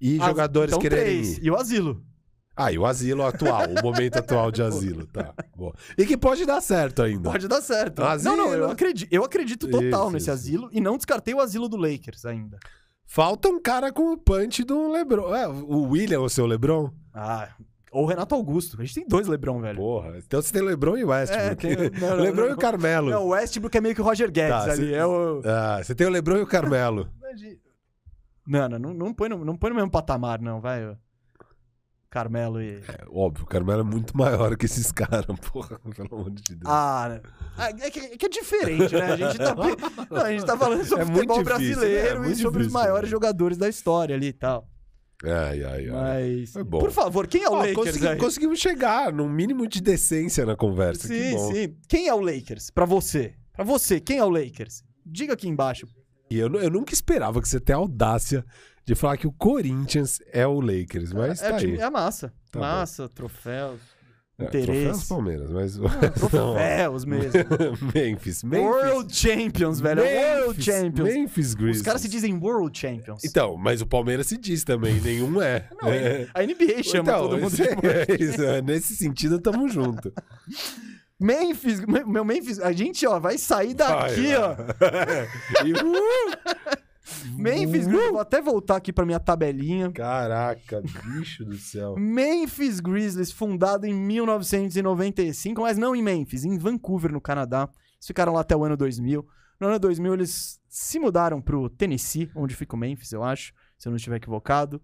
e 0.00 0.18
Ah, 0.20 0.26
jogadores 0.26 0.70
então 0.72 0.80
quererem 0.80 1.22
três. 1.22 1.38
E 1.42 1.50
o 1.50 1.56
asilo. 1.56 2.04
Ah, 2.54 2.72
e 2.72 2.78
o 2.78 2.86
asilo 2.86 3.22
atual, 3.22 3.64
o 3.68 3.82
momento 3.82 4.16
atual 4.16 4.50
de 4.50 4.62
asilo, 4.62 5.06
tá. 5.06 5.34
Boa. 5.54 5.74
E 5.96 6.06
que 6.06 6.16
pode 6.16 6.46
dar 6.46 6.60
certo 6.62 7.02
ainda. 7.02 7.30
Pode 7.30 7.46
dar 7.48 7.60
certo. 7.60 8.02
Asilo. 8.02 8.36
Não, 8.36 8.46
não, 8.46 8.54
eu 8.54 8.70
acredito, 8.70 9.12
eu 9.12 9.24
acredito 9.24 9.68
total 9.68 10.04
Isso, 10.04 10.10
nesse 10.12 10.24
isso. 10.24 10.30
asilo 10.30 10.68
e 10.72 10.80
não 10.80 10.96
descartei 10.96 11.34
o 11.34 11.40
asilo 11.40 11.68
do 11.68 11.76
Lakers 11.76 12.24
ainda. 12.24 12.58
Falta 13.04 13.48
um 13.48 13.60
cara 13.60 13.92
com 13.92 14.12
o 14.12 14.16
punch 14.16 14.64
do 14.64 14.90
LeBron. 14.90 15.34
É, 15.34 15.46
o 15.46 15.82
William, 15.90 16.20
o 16.20 16.28
seu 16.28 16.46
LeBron? 16.46 16.90
Ah, 17.14 17.48
ou 17.96 18.04
o 18.04 18.06
Renato 18.06 18.34
Augusto. 18.34 18.80
A 18.80 18.84
gente 18.84 18.94
tem 18.94 19.08
dois 19.08 19.26
Lebron, 19.26 19.60
velho. 19.60 19.76
Porra, 19.78 20.18
então 20.18 20.40
você 20.42 20.52
tem 20.52 20.62
LeBron 20.62 20.96
e 20.96 21.04
Westbrook. 21.04 21.66
É, 21.66 21.76
tem- 21.90 22.00
não, 22.00 22.08
não, 22.16 22.22
LeBron 22.22 22.42
não. 22.44 22.50
e 22.50 22.54
o 22.54 22.56
Carmelo. 22.56 23.10
Não, 23.10 23.24
o 23.24 23.28
Westbrook 23.28 23.76
é 23.76 23.80
meio 23.80 23.94
que 23.94 24.00
o 24.00 24.04
Roger 24.04 24.30
Guedes 24.30 24.50
Tá, 24.64 24.72
ali. 24.72 24.88
cê- 24.88 24.94
É 24.94 25.06
o... 25.06 25.40
Ah, 25.44 25.80
você 25.82 25.94
tem 25.94 26.06
o 26.06 26.10
LeBron 26.10 26.36
e 26.38 26.42
o 26.42 26.46
Carmelo. 26.46 27.08
Não, 28.48 28.68
não, 28.68 28.94
não, 28.94 29.12
põe 29.12 29.28
no, 29.28 29.44
não 29.44 29.56
põe 29.56 29.70
no 29.70 29.76
mesmo 29.76 29.90
patamar, 29.90 30.40
não, 30.40 30.60
vai. 30.60 30.96
Carmelo 32.08 32.62
e. 32.62 32.76
É, 32.76 33.04
óbvio, 33.10 33.44
o 33.44 33.48
Carmelo 33.48 33.80
é 33.80 33.82
muito 33.84 34.16
maior 34.16 34.56
que 34.56 34.66
esses 34.66 34.90
caras, 34.92 35.26
porra, 35.52 35.80
pelo 35.94 36.14
amor 36.14 36.30
de 36.30 36.54
Deus. 36.54 36.62
Ah, 36.64 37.20
ah, 37.58 37.70
é 37.70 37.90
que, 37.90 37.98
é 37.98 38.16
que 38.16 38.26
é 38.26 38.28
diferente, 38.28 38.94
né? 38.94 39.12
A 39.12 39.16
gente 39.16 39.38
tá, 39.38 39.52
não, 40.08 40.22
a 40.22 40.30
gente 40.30 40.46
tá 40.46 40.56
falando 40.56 40.84
sobre 40.84 41.02
É 41.04 41.06
futebol 41.06 41.42
difícil, 41.42 41.74
brasileiro 41.74 42.24
é 42.24 42.28
e 42.30 42.34
sobre 42.36 42.60
os 42.62 42.68
difícil, 42.68 42.72
maiores 42.72 43.08
né? 43.08 43.10
jogadores 43.10 43.58
da 43.58 43.68
história 43.68 44.14
ali 44.14 44.28
e 44.28 44.32
tal. 44.32 44.68
Ai, 45.24 45.64
ai, 45.64 45.88
ai. 45.88 45.90
Mas. 46.40 46.52
Foi 46.52 46.62
bom. 46.64 46.78
Por 46.78 46.90
favor, 46.90 47.26
quem 47.26 47.42
é 47.42 47.48
o 47.48 47.52
Ó, 47.52 47.58
Lakers 47.58 47.74
consegui- 47.74 48.08
aí? 48.08 48.18
conseguimos 48.18 48.58
chegar 48.60 49.12
num 49.12 49.28
mínimo 49.28 49.66
de 49.66 49.80
decência 49.80 50.44
na 50.44 50.54
conversa. 50.56 51.08
que 51.08 51.14
Sim, 51.30 51.34
bom. 51.36 51.52
sim. 51.52 51.76
Quem 51.88 52.08
é 52.08 52.14
o 52.14 52.20
Lakers? 52.20 52.70
Pra 52.70 52.84
você. 52.84 53.34
Pra 53.52 53.64
você, 53.64 53.98
quem 53.98 54.18
é 54.18 54.24
o 54.24 54.28
Lakers? 54.28 54.82
Diga 55.04 55.32
aqui 55.32 55.48
embaixo. 55.48 55.86
E 56.30 56.38
eu, 56.38 56.48
nu- 56.48 56.58
eu 56.58 56.68
nunca 56.70 56.92
esperava 56.92 57.40
que 57.40 57.48
você 57.48 57.58
tenha 57.60 57.76
a 57.76 57.80
audácia 57.80 58.44
de 58.84 58.94
falar 58.94 59.16
que 59.16 59.26
o 59.26 59.32
Corinthians 59.32 60.20
é 60.32 60.46
o 60.46 60.60
Lakers, 60.60 61.12
mas 61.12 61.40
é, 61.40 61.50
tá 61.50 61.56
o 61.56 61.58
time- 61.60 61.72
aí. 61.74 61.78
é 61.80 61.84
a 61.84 61.90
massa. 61.90 62.32
Tá 62.50 62.60
massa, 62.60 63.08
troféus, 63.08 63.80
É, 64.38 64.44
interesse. 64.44 64.70
troféus 64.82 65.04
Palmeiras, 65.04 65.50
mas... 65.50 65.78
troféus 66.30 67.04
mesmo. 67.06 67.32
Memphis, 67.94 68.42
Memphis. 68.42 68.66
World 68.66 69.16
Champions, 69.16 69.80
velho. 69.80 70.00
é 70.02 70.34
World 70.40 70.48
Memphis, 70.58 70.64
Champions. 70.64 71.08
Memphis 71.14 71.54
Grizzlies. 71.54 71.76
Os 71.78 71.82
caras 71.82 72.00
se 72.02 72.08
dizem 72.08 72.34
World 72.38 72.78
Champions. 72.78 73.24
Então, 73.24 73.56
mas 73.56 73.80
o 73.80 73.86
Palmeiras 73.86 74.26
se 74.26 74.36
diz 74.36 74.62
também, 74.62 75.00
nenhum 75.00 75.40
é. 75.40 75.68
Não, 75.80 75.88
É. 75.90 76.26
a 76.34 76.42
NBA 76.42 76.82
chama 76.82 77.10
Então, 77.10 77.20
todo 77.28 77.38
mundo 77.38 77.52
isso 77.54 77.62
de 77.62 77.62
é- 77.86 78.06
isso 78.20 78.42
é, 78.42 78.60
Nesse 78.60 78.94
sentido, 78.94 79.38
tamo 79.40 79.68
junto. 79.68 80.12
Memphis, 81.18 81.80
me- 81.80 82.04
meu 82.04 82.22
Memphis, 82.24 82.60
a 82.60 82.72
gente, 82.72 83.06
ó, 83.06 83.18
vai 83.18 83.38
sair 83.38 83.72
daqui, 83.72 84.34
Vai, 84.34 84.36
ó. 84.36 84.54
E, 85.64 85.72
uh, 85.72 86.78
Memphis, 87.34 87.86
Grizzlies, 87.86 88.10
vou 88.10 88.20
até 88.20 88.40
voltar 88.40 88.76
aqui 88.76 88.92
pra 88.92 89.06
minha 89.06 89.20
tabelinha. 89.20 89.90
Caraca, 89.92 90.82
bicho 91.04 91.44
do 91.44 91.56
céu. 91.56 91.94
Memphis 91.98 92.80
Grizzlies, 92.80 93.32
fundado 93.32 93.86
em 93.86 93.94
1995, 93.94 95.62
mas 95.62 95.78
não 95.78 95.94
em 95.94 96.02
Memphis, 96.02 96.44
em 96.44 96.58
Vancouver, 96.58 97.12
no 97.12 97.20
Canadá. 97.20 97.68
Eles 97.94 98.06
ficaram 98.06 98.32
lá 98.32 98.40
até 98.40 98.56
o 98.56 98.64
ano 98.64 98.76
2000. 98.76 99.26
No 99.60 99.68
ano 99.68 99.78
2000, 99.78 100.14
eles 100.14 100.60
se 100.68 100.98
mudaram 100.98 101.40
pro 101.40 101.70
Tennessee, 101.70 102.30
onde 102.34 102.54
fica 102.54 102.76
o 102.76 102.78
Memphis, 102.78 103.12
eu 103.12 103.22
acho, 103.22 103.52
se 103.78 103.88
eu 103.88 103.90
não 103.90 103.96
estiver 103.96 104.16
equivocado. 104.16 104.82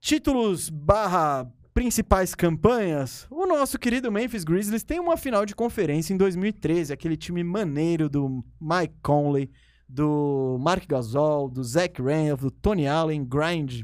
Títulos 0.00 0.68
barra 0.68 1.50
principais 1.72 2.34
campanhas. 2.34 3.26
O 3.30 3.46
nosso 3.46 3.78
querido 3.78 4.12
Memphis 4.12 4.44
Grizzlies 4.44 4.82
tem 4.82 5.00
uma 5.00 5.16
final 5.16 5.46
de 5.46 5.54
conferência 5.54 6.12
em 6.12 6.16
2013, 6.16 6.92
aquele 6.92 7.16
time 7.16 7.42
maneiro 7.42 8.08
do 8.08 8.44
Mike 8.60 8.96
Conley, 9.02 9.50
do 9.92 10.56
Mark 10.58 10.86
Gasol, 10.88 11.50
do 11.50 11.62
Zach 11.62 12.00
Randolph, 12.00 12.40
do 12.40 12.50
Tony 12.50 12.88
Allen, 12.88 13.22
Grind. 13.26 13.82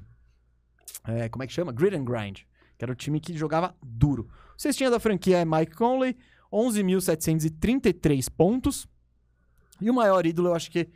É, 1.07 1.29
como 1.29 1.43
é 1.43 1.47
que 1.47 1.53
chama? 1.53 1.71
Grid 1.71 1.95
and 1.95 2.05
Grind. 2.05 2.41
Que 2.79 2.85
era 2.85 2.93
o 2.93 2.97
time 2.97 3.21
que 3.21 3.37
jogava 3.37 3.77
duro. 3.83 4.27
O 4.57 4.61
cestinha 4.61 4.91
da 4.91 4.99
franquia 4.99 5.39
é 5.39 5.45
Mike 5.45 5.77
Conley, 5.77 6.17
11.733 6.51 8.27
pontos. 8.35 8.89
E 9.81 9.91
o 9.91 9.95
maior 9.95 10.25
ídolo, 10.25 10.49
eu 10.49 10.55
acho 10.55 10.71
que 10.71 10.89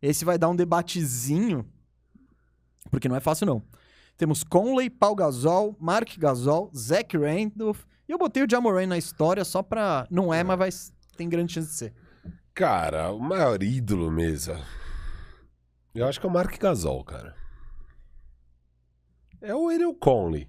esse 0.00 0.24
vai 0.24 0.38
dar 0.38 0.48
um 0.48 0.54
debatezinho, 0.56 1.66
porque 2.90 3.08
não 3.08 3.16
é 3.16 3.20
fácil 3.20 3.46
não. 3.46 3.62
Temos 4.16 4.44
Conley, 4.44 4.88
Paul 4.88 5.16
Gasol, 5.16 5.76
Mark 5.80 6.16
Gasol, 6.16 6.70
Zach 6.76 7.16
Randolph. 7.16 7.82
E 8.08 8.12
eu 8.12 8.18
botei 8.18 8.44
o 8.44 8.48
Jamoran 8.48 8.86
na 8.86 8.98
história 8.98 9.44
só 9.44 9.62
pra... 9.62 10.06
Não 10.10 10.32
é, 10.32 10.44
mas 10.44 10.58
vai... 10.58 10.70
tem 11.16 11.28
grande 11.28 11.54
chance 11.54 11.68
de 11.68 11.74
ser. 11.74 11.94
Cara, 12.60 13.10
o 13.10 13.18
maior 13.18 13.62
ídolo 13.62 14.10
mesmo. 14.10 14.54
Eu 15.94 16.06
acho 16.06 16.20
que 16.20 16.26
é 16.26 16.28
o 16.28 16.32
Mark 16.32 16.54
Gasol, 16.58 17.02
cara. 17.02 17.34
É 19.40 19.54
o 19.54 19.70
ele 19.70 19.86
o 19.86 19.94
Conley. 19.94 20.46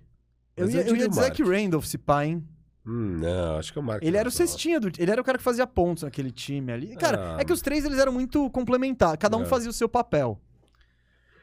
Eu 0.57 0.69
ia, 0.69 0.81
eu 0.81 0.87
eu 0.87 0.95
ia 0.97 1.07
dizer 1.07 1.31
que 1.31 1.41
Randolph 1.41 1.85
se 1.85 1.97
pá, 1.97 2.25
hein? 2.25 2.45
Hum, 2.85 3.17
não, 3.21 3.57
acho 3.57 3.71
que 3.71 3.79
é 3.79 3.81
o 3.81 3.85
Mark 3.85 4.03
Ele 4.03 4.17
era 4.17 4.27
o 4.27 4.31
cestinha 4.31 4.77
do. 4.77 4.89
Ele 4.99 5.09
era 5.09 5.21
o 5.21 5.23
cara 5.23 5.37
que 5.37 5.43
fazia 5.43 5.65
pontos 5.65 6.03
naquele 6.03 6.31
time 6.31 6.73
ali. 6.73 6.97
Cara, 6.97 7.37
Ah. 7.37 7.41
é 7.41 7.45
que 7.45 7.53
os 7.53 7.61
três 7.61 7.85
eles 7.85 7.97
eram 7.97 8.11
muito 8.11 8.49
complementares. 8.49 9.17
Cada 9.17 9.37
um 9.37 9.43
É. 9.43 9.45
fazia 9.45 9.69
o 9.69 9.73
seu 9.73 9.87
papel. 9.87 10.37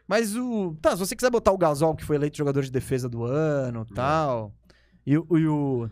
Mas 0.07 0.37
o. 0.37 0.77
Tá, 0.83 0.91
se 0.91 0.99
você 0.99 1.17
quiser 1.17 1.31
botar 1.31 1.53
o 1.53 1.57
Gasol, 1.59 1.97
que 1.97 2.05
foi 2.05 2.17
eleito 2.17 2.37
jogador 2.37 2.63
de 2.63 2.71
defesa 2.71 3.09
do 3.09 3.25
ano 3.25 3.87
É. 3.91 3.95
tal. 3.95 4.53
E, 5.07 5.13
e 5.15 5.17
o. 5.47 5.89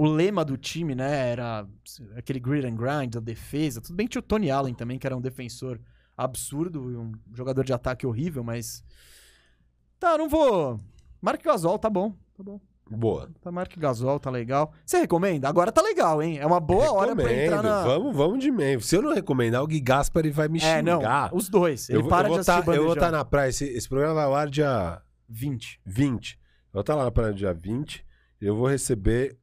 O 0.00 0.06
lema 0.06 0.42
do 0.46 0.56
time, 0.56 0.94
né, 0.94 1.30
era 1.30 1.66
aquele 2.16 2.40
grit 2.40 2.66
and 2.66 2.74
grind, 2.74 3.16
a 3.16 3.20
defesa. 3.20 3.82
Tudo 3.82 3.94
bem 3.94 4.06
que 4.06 4.12
tinha 4.12 4.20
o 4.20 4.22
Tony 4.22 4.50
Allen 4.50 4.72
também, 4.72 4.98
que 4.98 5.06
era 5.06 5.14
um 5.14 5.20
defensor 5.20 5.78
absurdo 6.16 6.90
e 6.90 6.96
um 6.96 7.12
jogador 7.34 7.62
de 7.62 7.72
ataque 7.74 8.06
horrível, 8.06 8.42
mas. 8.42 8.82
Tá, 9.98 10.16
não 10.16 10.26
vou. 10.26 10.80
Mark 11.20 11.42
Gasol, 11.44 11.78
tá 11.78 11.90
bom. 11.90 12.14
Tá 12.34 12.42
bom. 12.42 12.58
Boa. 12.90 13.28
Tá 13.42 13.52
Mark 13.52 13.76
Gasol, 13.76 14.18
tá 14.18 14.30
legal. 14.30 14.72
Você 14.86 15.00
recomenda? 15.00 15.46
Agora 15.46 15.70
tá 15.70 15.82
legal, 15.82 16.22
hein? 16.22 16.38
É 16.38 16.46
uma 16.46 16.60
boa 16.60 16.90
hora 16.92 17.14
pra 17.14 17.30
entrar 17.30 17.56
Recomendo. 17.56 17.70
na. 17.70 17.84
Vamos, 17.84 18.16
vamos 18.16 18.38
de 18.42 18.50
Memphis. 18.50 18.86
Se 18.88 18.96
eu 18.96 19.02
não 19.02 19.12
recomendar, 19.12 19.62
o 19.62 19.66
Gui 19.66 19.80
Gaspari 19.80 20.30
vai 20.30 20.48
me 20.48 20.60
É, 20.60 20.80
não. 20.80 21.02
Os 21.32 21.50
dois. 21.50 21.90
Ele 21.90 21.98
eu, 21.98 22.08
para 22.08 22.26
eu 22.28 22.38
de 22.38 22.46
tá, 22.46 22.54
assistir 22.54 22.74
Eu 22.74 22.84
vou 22.84 22.94
estar 22.94 23.06
bandejão. 23.06 23.18
na 23.18 23.24
praia. 23.26 23.50
Esse, 23.50 23.66
esse 23.66 23.86
programa 23.86 24.14
vai 24.14 24.24
ao 24.24 24.34
ar 24.34 24.48
dia 24.48 25.02
20. 25.28 25.78
20. 25.84 26.32
Eu 26.32 26.38
vou 26.72 26.80
estar 26.80 26.94
lá 26.94 27.04
na 27.04 27.10
praia 27.10 27.34
dia 27.34 27.52
20. 27.52 28.02
Eu 28.40 28.56
vou 28.56 28.66
receber 28.66 29.38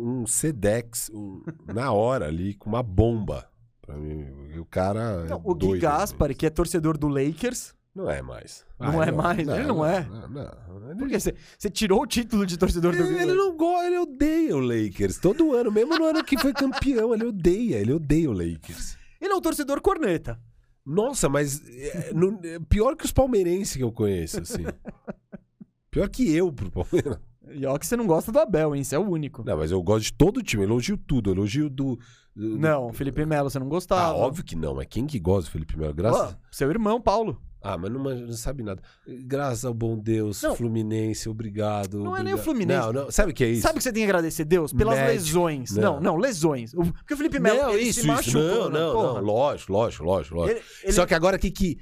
um 0.00 0.26
Sedex 0.26 1.10
um- 1.12 1.42
na 1.66 1.92
hora 1.92 2.26
ali, 2.26 2.54
com 2.54 2.68
uma 2.68 2.82
bomba. 2.82 3.48
Pra 3.82 3.96
mim. 3.96 4.26
E 4.54 4.58
o 4.58 4.64
cara. 4.66 5.24
é 5.26 5.30
Não, 5.30 5.40
o 5.44 5.54
Gui 5.54 5.66
doido, 5.66 5.80
Gaspari, 5.82 6.34
que 6.34 6.44
é 6.46 6.50
torcedor 6.50 6.98
do 6.98 7.08
Lakers. 7.08 7.74
Não 7.94 8.08
é 8.08 8.22
mais. 8.22 8.64
Não 8.78 9.02
é 9.02 9.10
mais? 9.10 9.38
Ele 9.48 9.66
não 9.66 9.84
é? 9.84 10.04
Não, 10.04 10.28
não. 10.28 10.90
Ele, 10.90 10.98
Por 10.98 11.08
quê? 11.08 11.16
Você 11.18 11.70
tirou 11.70 12.02
o 12.02 12.06
título 12.06 12.46
de 12.46 12.56
torcedor 12.56 12.94
do 12.94 13.02
ele, 13.02 13.22
ele 13.22 13.34
não 13.34 13.56
gosta, 13.56 13.86
ele 13.86 13.98
odeia 13.98 14.56
o 14.56 14.60
Lakers. 14.60 15.18
Todo 15.18 15.52
ano, 15.54 15.72
mesmo 15.72 15.98
no 15.98 16.04
ano 16.04 16.22
que 16.22 16.38
foi 16.38 16.52
campeão, 16.52 17.12
ele 17.14 17.24
odeia, 17.24 17.76
ele 17.76 17.92
odeia 17.92 18.30
o 18.30 18.32
Lakers. 18.32 18.96
Ele 19.20 19.32
é 19.32 19.34
um 19.34 19.40
torcedor 19.40 19.80
corneta. 19.80 20.38
Nossa, 20.86 21.28
mas 21.28 21.60
é, 21.68 22.12
não- 22.14 22.38
é 22.44 22.58
pior 22.68 22.94
que 22.94 23.04
os 23.04 23.10
palmeirenses 23.12 23.74
que 23.76 23.82
eu 23.82 23.90
conheço, 23.90 24.40
assim. 24.40 24.62
Pior 25.90 26.08
que 26.08 26.30
eu 26.34 26.52
pro 26.52 26.70
Palmeiras. 26.70 27.18
E 27.54 27.64
ó 27.66 27.76
que 27.78 27.86
você 27.86 27.96
não 27.96 28.06
gosta 28.06 28.30
do 28.32 28.38
Abel, 28.38 28.74
hein? 28.74 28.84
Você 28.84 28.94
é 28.94 28.98
o 28.98 29.08
único. 29.08 29.42
Não, 29.44 29.56
mas 29.56 29.70
eu 29.70 29.82
gosto 29.82 30.04
de 30.06 30.12
todo 30.12 30.38
o 30.38 30.42
time, 30.42 30.62
eu 30.64 30.68
elogio 30.68 30.96
tudo, 30.96 31.30
eu 31.30 31.34
elogio 31.34 31.68
do... 31.70 31.96
do- 32.34 32.58
Não, 32.58 32.92
Felipe 32.92 33.24
Melo, 33.24 33.48
você 33.50 33.58
não 33.58 33.66
Ah, 33.66 33.70
gostava. 33.70 34.14
óbvio 34.14 34.44
que 34.44 34.54
não, 34.56 34.74
mas 34.74 34.86
quem 34.88 35.06
que 35.06 35.18
gosta 35.18 35.48
do 35.48 35.52
Felipe 35.52 35.76
Melo? 35.78 35.94
Graças... 35.94 36.20
Ó, 36.34 36.34
seu 36.50 36.70
irmão, 36.70 37.00
Paulo. 37.00 37.40
Ah, 37.60 37.76
mas 37.76 37.90
não, 37.90 38.00
não 38.00 38.32
sabe 38.34 38.62
nada. 38.62 38.80
Graças 39.24 39.64
ao 39.64 39.74
bom 39.74 39.98
Deus, 39.98 40.40
Não. 40.42 40.54
Fluminense, 40.54 41.28
obrigado. 41.28 41.98
Não 41.98 42.16
é 42.16 42.22
nem 42.22 42.32
obrigado. 42.34 42.38
o 42.40 42.44
Fluminense. 42.44 42.80
Não, 42.86 42.92
não, 42.92 43.10
sabe 43.10 43.32
o 43.32 43.34
que 43.34 43.42
é 43.42 43.48
isso? 43.50 43.62
Sabe 43.62 43.74
o 43.74 43.76
que 43.78 43.82
você 43.82 43.92
tem 43.92 44.04
que 44.04 44.08
agradecer 44.08 44.44
Deus? 44.44 44.72
Pelas 44.72 44.94
Médico. 44.96 45.12
lesões. 45.14 45.70
Não. 45.72 45.94
Não. 45.94 46.00
não, 46.00 46.16
lesões. 46.16 46.72
O- 46.74 46.84
Porque 46.84 47.14
o 47.14 47.16
Felipe 47.16 47.40
Melo 47.40 47.60
não, 47.62 47.70
ele 47.70 47.82
isso, 47.88 48.02
se 48.02 48.06
machucou. 48.06 48.40
Não, 48.40 48.70
né? 48.70 48.78
não, 48.78 48.92
Porra. 48.92 49.14
não. 49.14 49.26
Lógico, 49.26 49.72
lógico, 49.72 50.04
lógico, 50.04 50.36
lógico. 50.36 50.56
Ele, 50.58 50.64
ele- 50.84 50.92
Só 50.92 51.04
que 51.04 51.14
agora 51.14 51.36
o 51.36 51.40
que 51.40 51.50
que 51.50 51.78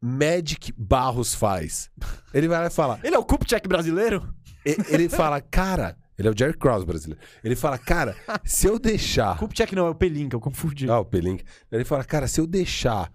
Magic 0.00 0.72
Barros 0.78 1.34
faz? 1.34 1.90
Ele 2.32 2.46
vai 2.48 2.60
lá 2.60 2.66
e 2.68 2.70
fala... 2.70 2.98
ele 3.02 3.14
é 3.14 3.18
o 3.18 3.24
Kupchak 3.24 3.68
brasileiro? 3.68 4.32
Ele 4.64 5.08
fala, 5.08 5.40
cara... 5.40 5.96
Ele 6.18 6.28
é 6.28 6.30
o 6.30 6.36
Jerry 6.36 6.54
Krause 6.54 6.84
brasileiro. 6.84 7.18
Ele 7.42 7.56
fala, 7.56 7.78
cara, 7.78 8.14
se 8.44 8.66
eu 8.66 8.78
deixar... 8.78 9.38
Kupchak 9.38 9.74
não, 9.74 9.86
é 9.86 9.90
o 9.90 9.94
Pelinka, 9.94 10.36
eu 10.36 10.40
confundi. 10.40 10.86
Ah, 10.90 10.98
o 10.98 11.04
Pelink. 11.04 11.42
Ele 11.72 11.82
fala, 11.82 12.04
cara, 12.04 12.28
se 12.28 12.38
eu 12.38 12.46
deixar 12.46 13.10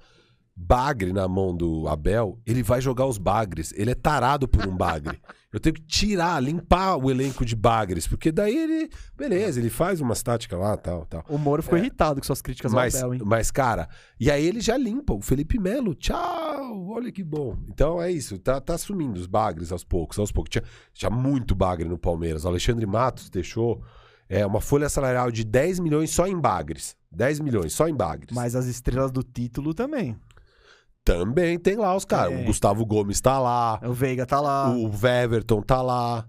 bagre 0.55 1.13
na 1.13 1.27
mão 1.27 1.55
do 1.55 1.88
Abel, 1.88 2.39
ele 2.47 2.63
vai 2.63 2.81
jogar 2.81 3.05
os 3.05 3.19
bagres. 3.19 3.72
Ele 3.77 3.91
é 3.91 3.93
tarado 3.93 4.47
por 4.47 4.65
um 4.65 4.76
bagre. 4.76 5.22
Eu 5.56 5.60
tenho 5.61 5.73
que 5.73 5.84
tirar, 5.84 6.44
limpar 6.44 6.98
o 6.98 7.10
elenco 7.10 7.45
de 7.45 7.56
bagres, 7.56 8.06
porque 8.06 8.30
daí 8.30 8.57
ele, 8.57 8.90
beleza, 9.15 9.57
ele 9.57 9.69
faz 9.69 10.02
umas 10.02 10.22
táticas 10.22 10.60
lá, 10.60 10.76
tal, 10.76 11.06
tal. 11.06 11.23
O 11.30 11.38
Moro 11.38 11.64
ficou 11.64 11.77
irritado 11.77 12.19
com 12.19 12.26
suas 12.26 12.41
críticas 12.41 12.73
É. 12.73 12.76
Mas, 12.76 12.95
ao 12.95 13.03
Abel, 13.03 13.14
hein? 13.14 13.22
mas, 13.26 13.52
cara, 13.52 13.88
e 14.19 14.30
aí 14.30 14.45
ele 14.45 14.60
já 14.60 14.76
limpa 14.76 15.14
o 15.14 15.22
Felipe 15.22 15.57
Melo. 15.57 15.95
Tchau, 15.95 16.90
olha 16.90 17.10
que 17.10 17.23
bom. 17.23 17.57
Então 17.69 18.02
é 18.02 18.11
isso, 18.11 18.38
tá, 18.38 18.60
tá 18.60 18.77
sumindo 18.77 19.18
os 19.18 19.27
bagres 19.27 19.72
aos 19.72 19.86
poucos, 19.86 20.19
aos 20.19 20.30
poucos. 20.30 20.49
Tinha, 20.49 20.64
tinha 20.94 21.10
muito 21.10 21.56
bagre 21.56 21.88
no 21.88 21.98
Palmeiras. 21.98 22.44
O 22.44 22.49
Alexandre 22.49 22.86
Matos 22.86 23.30
deixou 23.30 23.82
é, 24.27 24.45
uma 24.45 24.60
folha 24.60 24.90
salarial 24.90 25.32
de 25.32 25.45
10 25.45 25.80
milhões 25.80 26.10
só 26.10 26.27
em 26.27 26.38
bagres. 26.38 26.98
10 27.11 27.40
milhões 27.40 27.72
só 27.72 27.88
em 27.88 27.95
bagres. 27.95 28.36
Mas 28.36 28.57
as 28.57 28.65
estrelas 28.65 29.10
do 29.10 29.23
título 29.23 29.73
também. 29.73 30.18
Também 31.06 31.60
tem 31.60 31.76
lá 31.76 31.95
os 31.95 32.03
caras. 32.03 32.34
É. 32.34 32.41
O 32.41 32.45
Gustavo 32.45 32.84
Gomes 32.84 33.22
tá 33.22 33.40
lá. 33.40 33.80
O 33.84 33.94
Veiga 33.94 34.26
tá 34.26 34.41
lá. 34.41 34.72
O 34.72 34.90
Weverton 34.90 35.61
tá 35.61 35.82
lá. 35.82 36.27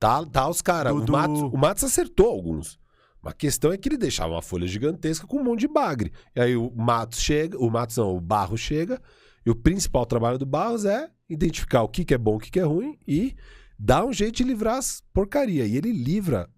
Tá, 0.00 0.26
tá 0.26 0.48
os 0.48 0.60
caras. 0.60 0.92
O. 0.92 1.10
Matos, 1.10 1.40
o 1.40 1.56
Matos 1.56 1.84
acertou 1.84 2.26
alguns. 2.26 2.78
A 3.24 3.32
questão 3.32 3.72
é 3.72 3.78
que 3.78 3.88
ele 3.88 3.96
deixava 3.96 4.34
uma 4.34 4.42
folha 4.42 4.66
gigantesca 4.66 5.26
com 5.26 5.38
um 5.38 5.44
monte 5.44 5.60
de 5.60 5.68
bagre. 5.68 6.12
E 6.34 6.40
aí 6.40 6.56
o 6.56 6.72
Matos 6.74 7.20
chega, 7.20 7.58
o 7.58 7.70
Matos 7.70 7.96
não, 7.96 8.16
o 8.16 8.20
Barros 8.20 8.60
chega, 8.60 9.00
e 9.44 9.50
o 9.50 9.54
principal 9.54 10.06
trabalho 10.06 10.38
do 10.38 10.46
Barros 10.46 10.84
é 10.84 11.08
identificar 11.28 11.82
o 11.82 11.88
que, 11.88 12.04
que 12.04 12.14
é 12.14 12.18
bom, 12.18 12.36
o 12.36 12.38
que, 12.38 12.50
que 12.50 12.60
é 12.60 12.64
ruim 12.64 12.96
e 13.06 13.34
dar 13.78 14.04
um 14.04 14.12
jeito 14.12 14.36
de 14.36 14.44
livrar 14.44 14.76
as 14.76 15.02
porcaria. 15.12 15.66
E 15.66 15.76
ele 15.76 15.92
livra 15.92 16.48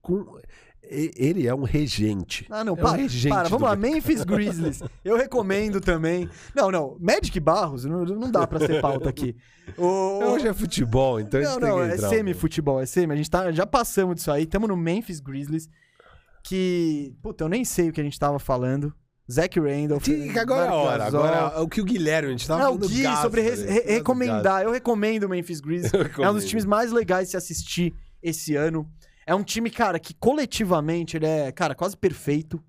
com. 0.00 0.38
Ele 0.84 1.46
é 1.46 1.54
um 1.54 1.62
regente. 1.62 2.46
Ah, 2.50 2.62
não, 2.64 2.74
É 2.74 2.76
um 2.78 2.82
para, 2.82 2.96
regente 2.96 3.28
para. 3.28 3.48
Vamos 3.48 3.66
lá, 3.68 3.74
Memphis 3.76 4.24
Grizzlies. 4.24 4.82
Eu 5.04 5.16
recomendo 5.16 5.80
também. 5.80 6.28
Não, 6.54 6.70
não, 6.70 6.96
Magic 7.00 7.38
Barros, 7.40 7.84
não, 7.84 8.04
não 8.04 8.30
dá 8.30 8.46
pra 8.46 8.58
ser 8.58 8.80
pauta 8.80 9.08
aqui. 9.08 9.34
O, 9.78 9.84
Hoje 10.32 10.48
é 10.48 10.52
futebol, 10.52 11.18
então 11.20 11.40
a 11.40 11.42
não, 11.44 11.50
gente 11.52 11.60
tem 11.60 11.68
não, 11.70 11.76
que 11.76 11.82
é 11.82 11.94
entrar. 11.94 12.06
um 12.06 12.10
semi-futebol, 12.10 12.80
é 12.80 12.86
semi. 12.86 13.12
A 13.12 13.16
gente 13.16 13.30
tá, 13.30 13.50
já 13.52 13.64
passamos 13.66 14.16
disso 14.16 14.30
aí, 14.30 14.44
tamo 14.44 14.66
no 14.66 14.76
Memphis 14.76 15.20
Grizzlies, 15.20 15.68
que, 16.44 17.14
puta, 17.22 17.44
eu 17.44 17.48
nem 17.48 17.64
sei 17.64 17.88
o 17.88 17.92
que 17.92 18.00
a 18.00 18.04
gente 18.04 18.18
tava 18.18 18.38
falando. 18.38 18.92
Zach 19.30 19.58
Randolph. 19.58 20.02
Que 20.04 20.38
agora 20.38 20.66
é 20.66 20.68
a 20.68 20.74
hora. 20.74 21.04
Agora, 21.04 21.62
o 21.62 21.68
que 21.68 21.80
o 21.80 21.84
Guilherme, 21.84 22.28
a 22.28 22.32
gente 22.32 22.46
tava 22.46 22.64
Não, 22.64 22.66
o 22.66 22.74
falando 22.74 22.82
do 22.82 22.88
Gui, 22.94 23.02
Gasper, 23.02 23.22
sobre 23.22 23.40
re- 23.42 23.56
né? 23.56 23.72
re- 23.72 23.92
recomendar. 23.94 24.62
Eu 24.62 24.72
recomendo 24.72 25.24
o 25.24 25.28
Memphis 25.28 25.60
Grizzlies. 25.62 25.92
É 26.18 26.28
um 26.28 26.34
dos 26.34 26.44
times 26.44 26.64
mais 26.66 26.90
legais 26.92 27.28
de 27.28 27.30
se 27.30 27.36
assistir 27.36 27.94
esse 28.22 28.56
ano. 28.56 28.86
É 29.26 29.34
um 29.34 29.42
time, 29.42 29.70
cara, 29.70 29.98
que 29.98 30.14
coletivamente 30.14 31.16
ele 31.16 31.26
é, 31.26 31.52
cara, 31.52 31.74
quase 31.74 31.96
perfeito. 31.96 32.62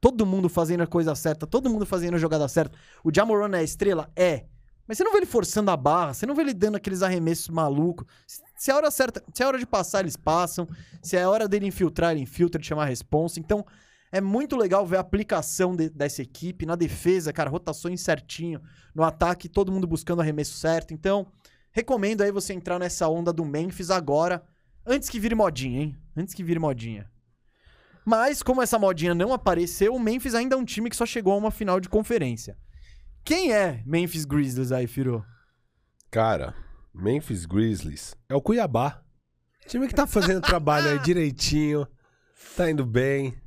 Todo 0.00 0.26
mundo 0.26 0.48
fazendo 0.48 0.82
a 0.82 0.86
coisa 0.86 1.14
certa, 1.14 1.46
todo 1.46 1.70
mundo 1.70 1.86
fazendo 1.86 2.14
a 2.14 2.18
jogada 2.18 2.46
certa. 2.46 2.76
O 3.02 3.10
Jamoran 3.14 3.56
é 3.56 3.64
estrela? 3.64 4.10
É. 4.14 4.44
Mas 4.86 4.98
você 4.98 5.04
não 5.04 5.12
vê 5.12 5.18
ele 5.18 5.26
forçando 5.26 5.70
a 5.70 5.76
barra, 5.76 6.12
você 6.12 6.26
não 6.26 6.34
vê 6.34 6.42
ele 6.42 6.52
dando 6.52 6.76
aqueles 6.76 7.02
arremessos 7.02 7.48
malucos. 7.48 8.06
Se 8.54 8.70
é 8.70 8.74
a 8.74 8.76
hora 8.76 8.90
certa, 8.90 9.22
se 9.32 9.42
é 9.42 9.46
hora 9.46 9.58
de 9.58 9.64
passar, 9.64 10.00
eles 10.00 10.16
passam. 10.16 10.68
Se 11.02 11.16
é 11.16 11.22
a 11.22 11.30
hora 11.30 11.48
dele 11.48 11.66
infiltrar, 11.66 12.12
ele 12.12 12.20
infiltra, 12.20 12.60
de 12.60 12.66
chamar 12.66 12.82
a 12.82 12.86
responsa. 12.86 13.40
Então, 13.40 13.64
é 14.12 14.20
muito 14.20 14.56
legal 14.56 14.86
ver 14.86 14.98
a 14.98 15.00
aplicação 15.00 15.74
de- 15.74 15.88
dessa 15.88 16.20
equipe. 16.20 16.66
Na 16.66 16.76
defesa, 16.76 17.32
cara, 17.32 17.48
rotações 17.48 18.02
certinho. 18.02 18.60
No 18.94 19.02
ataque, 19.02 19.48
todo 19.48 19.72
mundo 19.72 19.86
buscando 19.86 20.20
arremesso 20.20 20.58
certo. 20.58 20.92
Então, 20.92 21.26
recomendo 21.72 22.20
aí 22.20 22.30
você 22.30 22.52
entrar 22.52 22.78
nessa 22.78 23.08
onda 23.08 23.32
do 23.32 23.44
Memphis 23.44 23.90
agora, 23.90 24.42
antes 24.86 25.08
que 25.08 25.18
vire 25.20 25.34
modinha, 25.34 25.82
hein? 25.82 25.96
Antes 26.16 26.34
que 26.34 26.44
vire 26.44 26.58
modinha. 26.58 27.10
Mas, 28.04 28.42
como 28.42 28.60
essa 28.60 28.78
modinha 28.78 29.14
não 29.14 29.32
apareceu, 29.32 29.94
o 29.94 30.00
Memphis 30.00 30.34
ainda 30.34 30.54
é 30.54 30.58
um 30.58 30.64
time 30.64 30.90
que 30.90 30.96
só 30.96 31.06
chegou 31.06 31.32
a 31.32 31.36
uma 31.36 31.50
final 31.50 31.80
de 31.80 31.88
conferência. 31.88 32.56
Quem 33.24 33.52
é 33.52 33.82
Memphis 33.86 34.26
Grizzlies 34.26 34.70
aí, 34.70 34.86
Firo? 34.86 35.24
Cara, 36.10 36.54
Memphis 36.92 37.46
Grizzlies 37.46 38.14
é 38.28 38.34
o 38.34 38.42
Cuiabá. 38.42 39.02
Time 39.66 39.88
que 39.88 39.94
tá 39.94 40.06
fazendo 40.06 40.42
trabalho 40.42 40.90
aí 40.90 40.98
direitinho, 41.02 41.88
tá 42.54 42.70
indo 42.70 42.84
bem, 42.84 43.40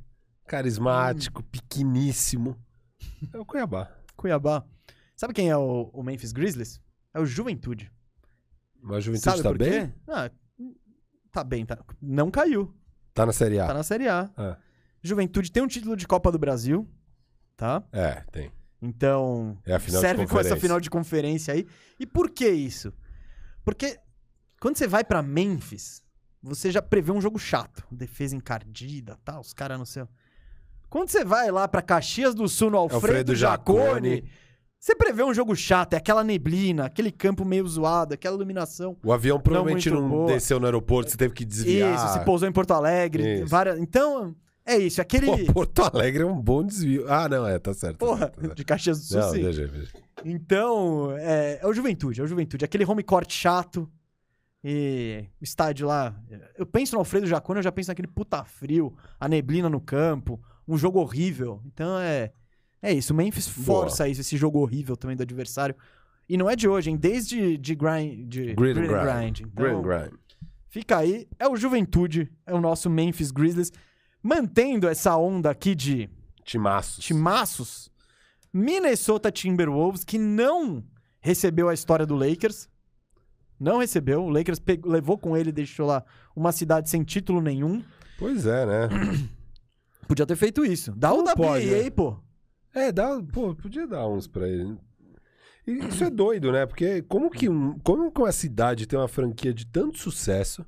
carismático, 0.48 1.44
pequeníssimo. 1.44 2.58
É 3.32 3.38
o 3.38 3.44
Cuiabá. 3.44 3.88
Cuiabá. 4.16 4.66
Sabe 5.14 5.32
quem 5.32 5.48
é 5.48 5.56
o, 5.56 5.90
o 5.92 6.02
Memphis 6.02 6.32
Grizzlies? 6.32 6.80
É 7.14 7.20
o 7.20 7.26
Juventude. 7.26 7.92
Mas 8.82 8.96
a 8.96 9.00
Juventude 9.00 9.36
Sabe 9.36 9.42
tá 9.42 9.52
bem? 9.52 9.94
Ah, 10.08 10.30
tá 11.32 11.44
bem, 11.44 11.64
tá. 11.64 11.78
Não 12.00 12.30
caiu. 12.30 12.74
Tá 13.14 13.26
na 13.26 13.32
Série 13.32 13.58
A. 13.58 13.66
Tá 13.66 13.74
na 13.74 13.82
Série 13.82 14.08
A. 14.08 14.30
É. 14.36 14.56
Juventude 15.02 15.50
tem 15.50 15.62
um 15.62 15.66
título 15.66 15.96
de 15.96 16.06
Copa 16.06 16.30
do 16.32 16.38
Brasil, 16.38 16.88
tá? 17.56 17.82
É, 17.92 18.22
tem. 18.30 18.50
Então, 18.80 19.58
É 19.66 19.74
a 19.74 19.78
final 19.80 20.00
serve 20.00 20.26
com 20.26 20.38
essa 20.38 20.56
final 20.56 20.80
de 20.80 20.88
conferência 20.88 21.52
aí. 21.54 21.66
E 21.98 22.06
por 22.06 22.30
que 22.30 22.48
isso? 22.48 22.92
Porque 23.64 23.98
quando 24.60 24.76
você 24.76 24.86
vai 24.86 25.04
pra 25.04 25.22
Memphis, 25.22 26.02
você 26.42 26.70
já 26.70 26.80
prevê 26.80 27.10
um 27.10 27.20
jogo 27.20 27.38
chato. 27.38 27.84
Defesa 27.90 28.36
encardida, 28.36 29.18
tal, 29.24 29.40
os 29.40 29.52
caras 29.52 29.78
no 29.78 29.86
céu. 29.86 30.08
Quando 30.88 31.10
você 31.10 31.24
vai 31.24 31.50
lá 31.50 31.66
pra 31.68 31.82
Caxias 31.82 32.34
do 32.34 32.48
Sul, 32.48 32.70
no 32.70 32.78
Alfredo, 32.78 33.04
Alfredo 33.06 33.34
Jacone, 33.36 33.80
Jacone. 34.16 34.30
Você 34.78 34.94
prevê 34.94 35.22
um 35.24 35.34
jogo 35.34 35.54
chato. 35.56 35.94
É 35.94 35.96
aquela 35.96 36.22
neblina, 36.22 36.84
aquele 36.86 37.10
campo 37.10 37.44
meio 37.44 37.66
zoado, 37.66 38.14
aquela 38.14 38.36
iluminação. 38.36 38.96
O 39.04 39.12
avião 39.12 39.40
provavelmente 39.40 39.90
não, 39.90 40.08
boa. 40.08 40.32
desceu 40.32 40.58
no 40.60 40.66
aeroporto, 40.66 41.10
você 41.10 41.16
teve 41.16 41.34
que 41.34 41.44
desviar. 41.44 41.94
Isso, 41.94 42.12
se 42.18 42.24
pousou 42.24 42.48
em 42.48 42.52
Porto 42.52 42.72
Alegre. 42.72 43.44
Várias- 43.44 43.78
Então, 43.78 44.34
é 44.64 44.76
isso. 44.76 45.00
Aquele... 45.00 45.46
Pô, 45.46 45.52
Porto 45.52 45.82
Alegre 45.82 46.22
é 46.22 46.26
um 46.26 46.40
bom 46.40 46.64
desvio. 46.64 47.04
Ah, 47.12 47.28
não, 47.28 47.46
é, 47.46 47.58
tá 47.58 47.74
certo. 47.74 47.98
tá 47.98 48.06
Porra, 48.06 48.28
tá 48.28 48.40
certo. 48.40 48.54
de 48.56 48.64
Caxias 48.64 48.98
do 49.00 49.04
Sul, 49.04 49.20
Não, 49.20 49.30
sim. 49.32 49.42
deixa, 49.42 49.66
deixa. 49.68 49.92
Então, 50.24 51.12
é, 51.18 51.58
é 51.62 51.66
o 51.66 51.72
Juventude, 51.72 52.20
é 52.20 52.24
o 52.24 52.26
Juventude. 52.26 52.64
Aquele 52.64 52.84
home 52.84 53.02
court 53.02 53.30
chato. 53.32 53.88
E 54.62 55.24
estádio 55.40 55.86
lá. 55.86 56.14
Eu 56.56 56.66
penso 56.66 56.94
no 56.94 56.98
Alfredo 56.98 57.28
Jacone, 57.28 57.60
eu 57.60 57.62
já 57.62 57.70
penso 57.70 57.90
naquele 57.90 58.08
puta 58.08 58.42
frio, 58.44 58.92
a 59.18 59.28
neblina 59.28 59.68
no 59.70 59.80
campo, 59.80 60.40
um 60.66 60.76
jogo 60.76 60.98
horrível. 60.98 61.62
Então 61.64 61.96
é. 61.98 62.32
É 62.82 62.92
isso. 62.92 63.12
O 63.12 63.16
Memphis 63.16 63.48
Boa. 63.48 63.64
força 63.82 64.08
isso, 64.08 64.20
esse 64.20 64.36
jogo 64.36 64.58
horrível 64.60 64.96
também 64.96 65.16
do 65.16 65.22
adversário. 65.22 65.74
E 66.28 66.36
não 66.36 66.48
é 66.48 66.54
de 66.54 66.68
hoje, 66.68 66.90
hein? 66.90 66.96
Desde 66.96 67.56
de 67.56 67.74
grind, 67.74 68.28
de 68.28 68.54
grind. 68.54 68.76
grind. 68.76 69.40
Então, 69.40 69.82
Grind. 69.82 70.12
Fica 70.68 70.98
aí. 70.98 71.26
É 71.38 71.48
o 71.48 71.56
Juventude, 71.56 72.30
é 72.46 72.52
o 72.54 72.60
nosso 72.60 72.88
Memphis 72.90 73.30
Grizzlies. 73.30 73.72
Mantendo 74.22 74.86
essa 74.88 75.16
onda 75.16 75.50
aqui 75.50 75.74
de 75.74 76.08
Timaços. 76.44 77.02
timaços. 77.04 77.90
Minnesota 78.52 79.30
Timberwolves, 79.30 80.04
que 80.04 80.18
não 80.18 80.84
recebeu 81.20 81.68
a 81.68 81.74
história 81.74 82.04
do 82.06 82.14
Lakers. 82.14 82.68
Não 83.58 83.78
recebeu. 83.78 84.24
O 84.24 84.28
Lakers 84.30 84.58
pegou- 84.58 84.90
levou 84.92 85.18
com 85.18 85.36
ele 85.36 85.48
e 85.50 85.52
deixou 85.52 85.86
lá 85.86 86.04
uma 86.34 86.52
cidade 86.52 86.88
sem 86.88 87.02
título 87.02 87.40
nenhum. 87.40 87.82
Pois 88.18 88.46
é, 88.46 88.66
né? 88.66 88.88
Podia 90.06 90.26
ter 90.26 90.36
feito 90.36 90.64
isso. 90.64 90.92
Dá 90.96 91.12
o 91.12 91.18
Não 91.18 91.24
WNBA, 91.24 91.36
pode, 91.36 91.66
né? 91.66 91.90
pô. 91.90 92.16
É, 92.78 92.92
dá, 92.92 93.20
pô, 93.32 93.54
podia 93.54 93.86
dar 93.86 94.06
uns 94.08 94.26
pra 94.26 94.48
ele. 94.48 94.78
E 95.66 95.72
isso 95.86 96.02
é 96.04 96.08
doido, 96.10 96.50
né? 96.52 96.64
Porque 96.64 97.02
como 97.02 97.30
que, 97.30 97.48
um, 97.48 97.78
como 97.80 98.10
que 98.10 98.20
uma 98.20 98.32
cidade 98.32 98.86
tem 98.86 98.98
uma 98.98 99.08
franquia 99.08 99.52
de 99.52 99.66
tanto 99.66 99.98
sucesso, 99.98 100.64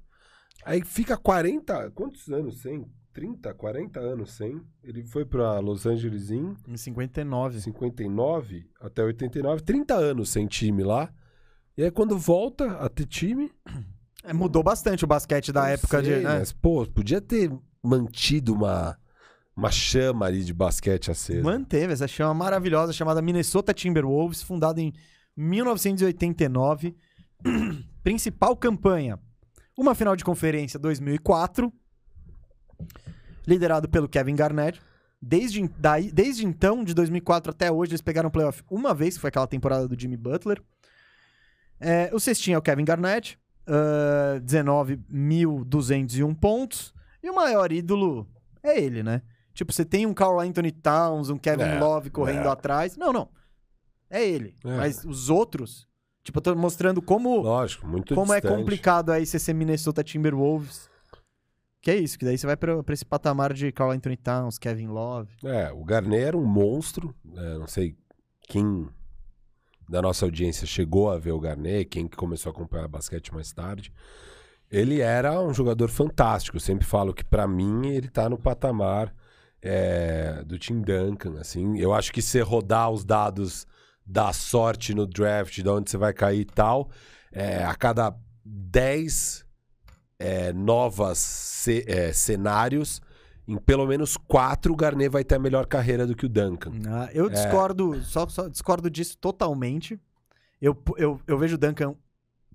aí 0.65 0.83
fica 0.85 1.17
40, 1.17 1.91
quantos 1.93 2.29
anos 2.29 2.61
sem? 2.61 2.85
30, 3.13 3.55
40 3.55 3.99
anos 3.99 4.33
sem. 4.33 4.61
Ele 4.85 5.03
foi 5.03 5.25
pra 5.25 5.59
Los 5.59 5.87
Angeles 5.87 6.31
em 6.31 6.55
Em 6.69 6.77
59. 6.77 7.61
59 7.61 8.67
até 8.81 9.03
89, 9.03 9.63
30 9.63 9.95
anos 9.95 10.29
sem 10.31 10.47
time 10.47 10.83
lá. 10.85 11.13
E 11.77 11.83
aí 11.83 11.91
quando 11.91 12.19
volta 12.19 12.73
a 12.73 12.89
ter 12.89 13.07
time, 13.07 13.51
É, 14.23 14.33
mudou 14.35 14.63
bastante 14.63 15.05
o 15.05 15.09
basquete 15.09 15.51
da 15.51 15.67
época 15.69 16.03
sei, 16.03 16.19
de. 16.19 16.25
Né? 16.25 16.39
mas, 16.39 16.53
pô, 16.53 16.87
podia 16.87 17.21
ter 17.23 17.51
mantido 17.83 18.53
uma, 18.53 18.97
uma 19.57 19.71
chama 19.71 20.27
ali 20.27 20.45
de 20.45 20.55
basquete 20.55 21.11
acesa. 21.11 21.43
Manteve 21.43 21.93
essa 21.93 22.09
chama 22.09 22.33
maravilhosa 22.35 22.93
chamada 22.93 23.21
Minnesota 23.21 23.75
Timberwolves, 23.75 24.43
fundada 24.43 24.81
em 24.81 24.93
1989. 25.37 26.97
Principal 28.03 28.57
campanha: 28.57 29.19
uma 29.77 29.95
final 29.95 30.17
de 30.17 30.25
conferência 30.25 30.79
2004, 30.79 31.73
liderado 33.47 33.89
pelo 33.89 34.09
Kevin 34.09 34.35
Garnett. 34.35 34.81
Desde, 35.23 35.69
daí, 35.77 36.11
desde 36.11 36.47
então, 36.47 36.83
de 36.83 36.95
2004 36.95 37.51
até 37.51 37.71
hoje, 37.71 37.93
eles 37.93 38.01
pegaram 38.01 38.31
o 38.31 38.33
playoff 38.33 38.63
uma 38.71 38.95
vez, 38.95 39.17
que 39.17 39.21
foi 39.21 39.29
aquela 39.29 39.47
temporada 39.47 39.87
do 39.87 39.99
Jimmy 39.99 40.17
Butler. 40.17 40.63
É, 41.79 42.11
o 42.15 42.19
cestinho 42.19 42.55
é 42.55 42.59
o 42.59 42.63
Kevin 42.63 42.87
Garnett, 42.87 43.39
ah, 43.67 44.41
19.201 44.41 46.35
pontos. 46.35 46.95
E 47.23 47.31
o 47.31 47.35
maior 47.35 47.71
ídolo 47.71 48.27
é 48.63 48.81
ele, 48.81 49.03
né? 49.03 49.23
Tipo, 49.61 49.75
você 49.75 49.85
tem 49.85 50.07
um 50.07 50.15
Carl 50.15 50.41
Anthony 50.41 50.73
Towns, 50.73 51.29
um 51.29 51.37
Kevin 51.37 51.65
É, 51.65 51.79
Love 51.79 52.09
correndo 52.09 52.47
é. 52.47 52.51
atrás. 52.51 52.97
Não, 52.97 53.13
não. 53.13 53.29
É 54.09 54.27
ele. 54.27 54.57
É. 54.65 54.75
Mas 54.79 55.05
os 55.05 55.29
outros. 55.29 55.87
Tipo, 56.25 56.39
eu 56.39 56.43
tô 56.43 56.55
mostrando 56.57 57.03
como, 57.03 57.43
Lógico, 57.43 57.87
muito 57.87 58.15
como 58.15 58.33
é 58.33 58.41
distante. 58.41 58.59
complicado 58.59 59.11
aí 59.13 59.27
você 59.27 59.39
ser 59.39 59.53
Minnesota 59.53 60.03
Timberwolves. 60.03 60.89
Que 61.83 61.91
é 61.91 61.97
isso, 61.97 62.19
que 62.19 62.25
daí 62.25 62.39
você 62.39 62.47
vai 62.47 62.57
pra, 62.57 62.83
pra 62.83 62.95
esse 62.95 63.05
patamar 63.05 63.53
de 63.53 63.71
Carl 63.71 63.91
Anthony 63.91 64.17
Towns, 64.17 64.57
Kevin 64.57 64.87
Love. 64.87 65.31
É, 65.45 65.71
o 65.71 65.85
Garnet 65.85 66.23
era 66.25 66.39
um 66.39 66.47
monstro. 66.47 67.15
é, 67.37 67.59
não 67.59 67.67
sei 67.67 67.95
quem 68.49 68.89
da 69.87 70.01
nossa 70.01 70.25
audiência 70.25 70.67
chegou 70.67 71.11
a 71.11 71.19
ver 71.19 71.33
o 71.33 71.41
Garnet, 71.41 71.85
quem 71.85 72.09
que 72.09 72.17
começou 72.17 72.49
a 72.49 72.55
acompanhar 72.55 72.89
basquete 72.89 73.35
mais 73.35 73.53
tarde. 73.53 73.93
Ele 74.71 75.03
era 75.03 75.39
um 75.39 75.53
jogador 75.53 75.89
fantástico. 75.91 76.57
Eu 76.57 76.61
sempre 76.63 76.87
falo 76.87 77.13
que, 77.13 77.23
pra 77.25 77.47
mim, 77.47 77.89
ele 77.89 78.09
tá 78.09 78.27
no 78.27 78.39
patamar 78.39 79.15
é, 79.63 80.43
do 80.45 80.59
Tim 80.59 80.81
Duncan. 80.81 81.39
Assim, 81.41 81.79
eu 81.79 81.93
acho 81.95 82.13
que 82.13 82.23
se 82.23 82.41
rodar 82.41 82.91
os 82.91 83.05
dados 83.05 83.67
da 84.07 84.33
sorte 84.33 84.95
no 84.95 85.07
draft, 85.07 85.55
de 85.61 85.69
onde 85.69 85.91
você 85.91 85.97
vai 85.97 86.13
cair 86.13 86.41
e 86.41 86.45
tal, 86.45 86.91
é, 87.33 87.63
a 87.65 87.75
cada 87.75 88.15
10 88.45 89.45
é, 90.19 90.53
novas 90.53 91.19
ce- 91.19 91.85
é, 91.87 92.13
cenários, 92.13 93.01
em 93.47 93.57
pelo 93.57 93.87
menos 93.87 94.17
quatro, 94.17 94.73
o 94.73 94.77
Garnet 94.77 95.09
vai 95.09 95.25
ter 95.25 95.37
a 95.37 95.39
melhor 95.39 95.67
carreira 95.67 96.07
do 96.07 96.15
que 96.15 96.27
o 96.27 96.29
Duncan. 96.29 96.73
Ah, 96.89 97.09
eu 97.13 97.29
discordo, 97.31 98.03
só, 98.03 98.29
só 98.29 98.49
discordo 98.49 98.91
disso 98.91 99.17
totalmente. 99.19 99.99
Eu, 100.61 100.77
eu, 100.97 101.21
eu 101.27 101.39
vejo 101.39 101.55
o 101.55 101.59
Duncan 101.59 101.91
um 101.91 101.97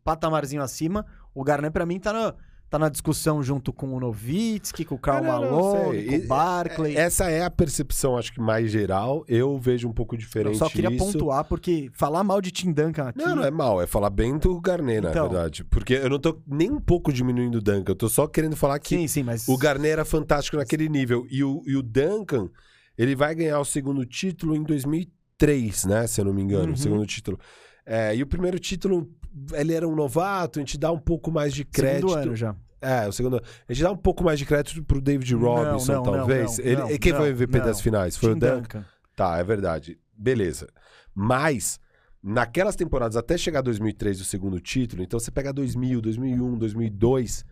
patamarzinho 0.04 0.62
acima. 0.62 1.06
O 1.34 1.44
Garnet, 1.44 1.72
pra 1.74 1.86
mim, 1.86 2.00
tá 2.00 2.14
na, 2.14 2.34
tá 2.70 2.80
na 2.80 2.90
discussão 2.90 3.42
junto 3.44 3.72
com 3.72 3.94
o 3.96 4.00
Novitsky, 4.00 4.84
com 4.86 4.96
o 4.96 5.00
Karl 5.00 5.24
não, 5.24 5.32
não, 5.42 5.52
Malone, 5.52 6.06
com 6.06 6.16
o 6.16 6.28
Barkley. 6.28 6.98
Essa 6.98 7.30
é 7.30 7.44
a 7.44 7.50
percepção, 7.50 8.18
acho 8.18 8.34
que 8.34 8.40
mais 8.42 8.70
geral. 8.72 9.24
Eu 9.28 9.58
vejo 9.58 9.88
um 9.88 9.94
pouco 9.94 10.18
diferente 10.18 10.54
eu 10.54 10.60
só 10.60 10.68
queria 10.70 10.90
isso. 10.90 10.98
pontuar, 11.06 11.46
porque 11.46 11.90
falar 11.94 12.24
mal 12.24 12.42
de 12.42 12.52
Tim 12.52 12.72
Duncan 12.74 13.10
aqui... 13.10 13.20
Não, 13.20 13.36
não 13.36 13.44
é 13.46 13.52
mal, 13.52 13.82
é 13.82 13.88
falar 13.88 14.10
bem 14.10 14.38
do 14.38 14.60
Garnet, 14.60 15.02
na 15.02 15.12
Então. 15.12 15.30
verdade. 15.30 15.64
Porque 15.64 15.94
eu 15.94 16.10
não 16.10 16.20
tô 16.20 16.42
nem 16.48 16.72
um 16.72 16.80
pouco 16.80 17.14
diminuindo 17.14 17.60
o 17.60 17.62
Duncan, 17.62 17.92
eu 17.92 17.96
tô 17.96 18.10
só 18.10 18.28
querendo 18.28 18.56
falar 18.56 18.80
que 18.80 18.90
Sim, 18.98 19.08
sim, 19.08 19.24
mas... 19.24 19.48
o 19.48 19.58
Garnet 19.58 19.92
era 19.92 20.04
fantástico 20.06 20.58
naquele 20.58 20.90
nível. 20.90 21.26
E 21.30 21.44
o, 21.44 21.62
e 21.66 21.76
o 21.78 21.82
Duncan, 21.84 22.50
ele 22.98 23.16
vai 23.16 23.34
ganhar 23.36 23.60
o 23.60 23.66
segundo 23.66 24.06
título 24.06 24.56
em 24.56 24.64
2003, 24.64 25.86
né? 25.86 26.08
Se 26.08 26.20
eu 26.22 26.26
não 26.26 26.34
me 26.34 26.42
engano, 26.42 26.68
Uhum. 26.68 26.74
o 26.74 26.78
segundo 26.78 27.06
título. 27.06 27.40
É, 27.86 28.16
e 28.16 28.24
o 28.24 28.28
primeiro 28.28 28.58
título, 28.58 29.08
ele 29.54 29.74
era 29.74 29.88
um 29.88 29.96
novato, 29.96 30.60
a 30.60 30.62
gente 30.62 30.78
dá 30.78 30.92
um 30.92 31.00
pouco 31.00 31.32
mais 31.32 31.54
de 31.54 31.66
crédito. 31.66 32.10
Segundo 32.10 32.24
ano 32.24 32.36
já. 32.36 32.56
É, 32.82 33.08
o 33.08 33.12
segundo. 33.12 33.42
A 33.68 33.74
gente 33.74 33.84
dá 33.84 33.92
um 33.92 33.98
pouco 33.98 34.24
mais 34.24 34.38
de 34.38 34.46
crédito 34.46 34.84
pro 34.84 35.02
David 35.02 35.34
Robinson, 35.34 35.94
não, 35.94 36.04
não, 36.04 36.14
talvez. 36.14 36.58
não, 36.58 36.66
Ele, 36.66 37.00
quem 37.00 37.14
foi 37.14 37.32
o 37.32 37.34
MVP 37.34 37.60
das 37.60 37.82
finais? 37.82 38.16
Foi 38.16 38.30
Tim 38.30 38.38
o 38.38 38.40
Duncan. 38.40 38.62
Duncan. 38.62 38.86
Tá, 39.16 39.38
é 39.38 39.44
verdade. 39.44 39.98
Beleza. 40.16 40.68
Mas, 41.14 41.80
naquelas 42.22 42.76
temporadas, 42.76 43.16
até 43.16 43.38
chegar 43.38 43.62
2003, 43.62 44.22
o 44.22 44.26
segundo 44.26 44.60
título, 44.60 45.02
então 45.02 45.20
você 45.20 45.32
pega 45.32 45.52
2000, 45.52 46.02
2001, 46.02 46.58
2002, 46.58 47.46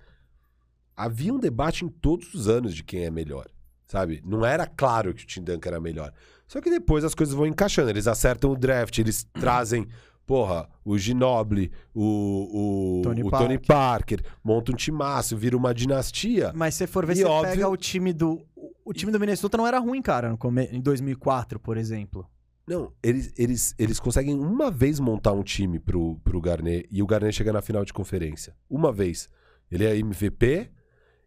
havia 0.95 1.33
um 1.33 1.39
debate 1.39 1.85
em 1.85 1.89
todos 1.89 2.33
os 2.33 2.47
anos 2.47 2.75
de 2.75 2.83
quem 2.83 3.05
é 3.05 3.09
melhor, 3.09 3.47
sabe? 3.87 4.21
Não 4.25 4.45
era 4.45 4.67
claro 4.67 5.13
que 5.13 5.23
o 5.23 5.27
Tim 5.27 5.41
Duncan 5.41 5.69
era 5.69 5.79
melhor. 5.79 6.13
Só 6.47 6.61
que 6.61 6.69
depois 6.69 7.03
as 7.03 7.15
coisas 7.15 7.33
vão 7.33 7.47
encaixando, 7.47 7.89
eles 7.89 8.07
acertam 8.07 8.51
o 8.51 8.57
draft, 8.57 8.97
eles 8.99 9.25
trazem, 9.33 9.87
porra, 10.25 10.67
o 10.85 10.97
Ginobili, 10.97 11.71
o, 11.93 12.99
o, 12.99 13.01
Tony 13.03 13.23
o 13.23 13.29
Tony 13.29 13.57
Parker, 13.59 14.21
monta 14.43 14.71
um 14.71 14.75
timaço, 14.75 15.35
vira 15.37 15.55
uma 15.57 15.73
dinastia. 15.73 16.51
Mas 16.55 16.73
se 16.75 16.79
você 16.79 16.87
for 16.87 17.05
ver, 17.05 17.13
E 17.13 17.15
você 17.17 17.23
óbvio- 17.25 17.51
pega 17.51 17.69
o 17.69 17.77
time 17.77 18.13
do... 18.13 18.41
O 18.85 18.91
time 18.93 19.11
do 19.11 19.19
Minnesota 19.19 19.57
não 19.57 19.65
era 19.67 19.79
ruim, 19.79 20.01
cara, 20.01 20.29
no 20.29 20.37
come- 20.37 20.67
em 20.71 20.81
2004, 20.81 21.59
por 21.59 21.77
exemplo. 21.77 22.25
Não, 22.67 22.91
eles, 23.01 23.33
eles, 23.37 23.75
eles 23.77 23.99
conseguem 23.99 24.37
uma 24.39 24.69
vez 24.71 24.99
montar 24.99 25.31
um 25.33 25.43
time 25.43 25.79
pro, 25.79 26.17
pro 26.23 26.39
Garnet 26.41 26.87
e 26.91 27.01
o 27.01 27.05
Garnet 27.07 27.35
chega 27.35 27.51
na 27.53 27.61
final 27.61 27.83
de 27.85 27.91
conferência. 27.93 28.55
Uma 28.69 28.91
vez. 28.91 29.29
Ele 29.71 29.85
é 29.85 29.97
MVP 29.97 30.69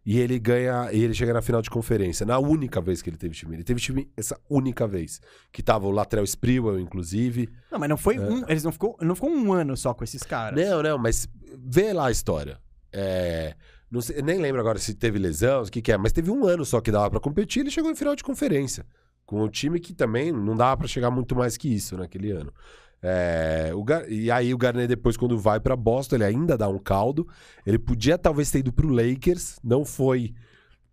e 0.09 0.17
ele 0.19 0.39
ganha. 0.39 0.89
E 0.93 1.03
ele 1.03 1.13
chega 1.13 1.33
na 1.33 1.41
final 1.41 1.61
de 1.61 1.69
conferência. 1.69 2.25
Na 2.25 2.39
única 2.39 2.79
vez 2.79 3.01
que 3.01 3.09
ele 3.09 3.17
teve 3.17 3.35
time. 3.35 3.57
Ele 3.57 3.63
teve 3.65 3.81
time 3.81 4.09
essa 4.15 4.39
única 4.49 4.87
vez. 4.87 5.19
Que 5.51 5.61
tava 5.61 5.85
o 5.85 5.91
Latrell 5.91 6.23
Sprewell, 6.23 6.79
inclusive. 6.79 7.49
Não, 7.69 7.77
mas 7.77 7.89
não 7.89 7.97
foi 7.97 8.15
É. 8.15 8.21
um... 8.21 8.43
Eles 8.47 8.63
não 8.63 8.71
ficou, 8.71 8.95
não 9.01 9.13
ficou 9.15 9.29
um 9.29 9.51
ano 9.51 9.75
só 9.75 9.93
com 9.93 10.05
esses 10.05 10.23
caras. 10.23 10.57
Não, 10.65 10.81
não, 10.81 10.97
mas 10.97 11.27
vê 11.57 11.91
lá 11.91 12.07
a 12.07 12.11
história. 12.11 12.57
É, 12.93 13.53
não 13.91 13.99
sei- 13.99 14.21
nem 14.21 14.39
lembro 14.39 14.61
agora 14.61 14.79
se 14.79 14.93
teve 14.93 15.19
lesão, 15.19 15.61
o 15.63 15.65
que, 15.69 15.81
que 15.81 15.91
é, 15.91 15.97
mas 15.97 16.13
teve 16.13 16.31
um 16.31 16.45
ano 16.47 16.63
só 16.63 16.79
que 16.79 16.89
dava 16.89 17.09
pra 17.09 17.19
competir 17.19 17.59
ele 17.59 17.69
chegou 17.69 17.91
em 17.91 17.95
final 17.95 18.15
de 18.15 18.23
conferência. 18.23 18.85
Com 19.25 19.41
o 19.41 19.49
time 19.49 19.77
que 19.77 19.93
também 19.93 20.31
não 20.31 20.55
dava 20.55 20.77
pra 20.77 20.87
chegar 20.87 21.11
muito 21.11 21.35
mais 21.35 21.57
que 21.57 21.67
isso 21.67 21.97
naquele 21.97 22.31
ano. 22.31 22.53
É, 23.01 23.71
o 23.73 23.83
Gar- 23.83 24.09
e 24.11 24.29
aí 24.31 24.53
o 24.53 24.57
Garnet 24.57 24.87
depois, 24.87 25.15
quando 25.17 25.37
vai 25.37 25.59
pra 25.59 25.75
Boston, 25.75 26.15
ele 26.15 26.25
ainda 26.25 26.57
dá 26.57 26.67
um 26.67 26.79
caldo. 26.79 27.27
Ele 27.65 27.77
podia 27.79 28.17
talvez 28.17 28.49
ter 28.51 28.59
ido 28.59 28.73
pro 28.73 28.89
Lakers, 28.89 29.59
não 29.63 29.85
foi. 29.85 30.33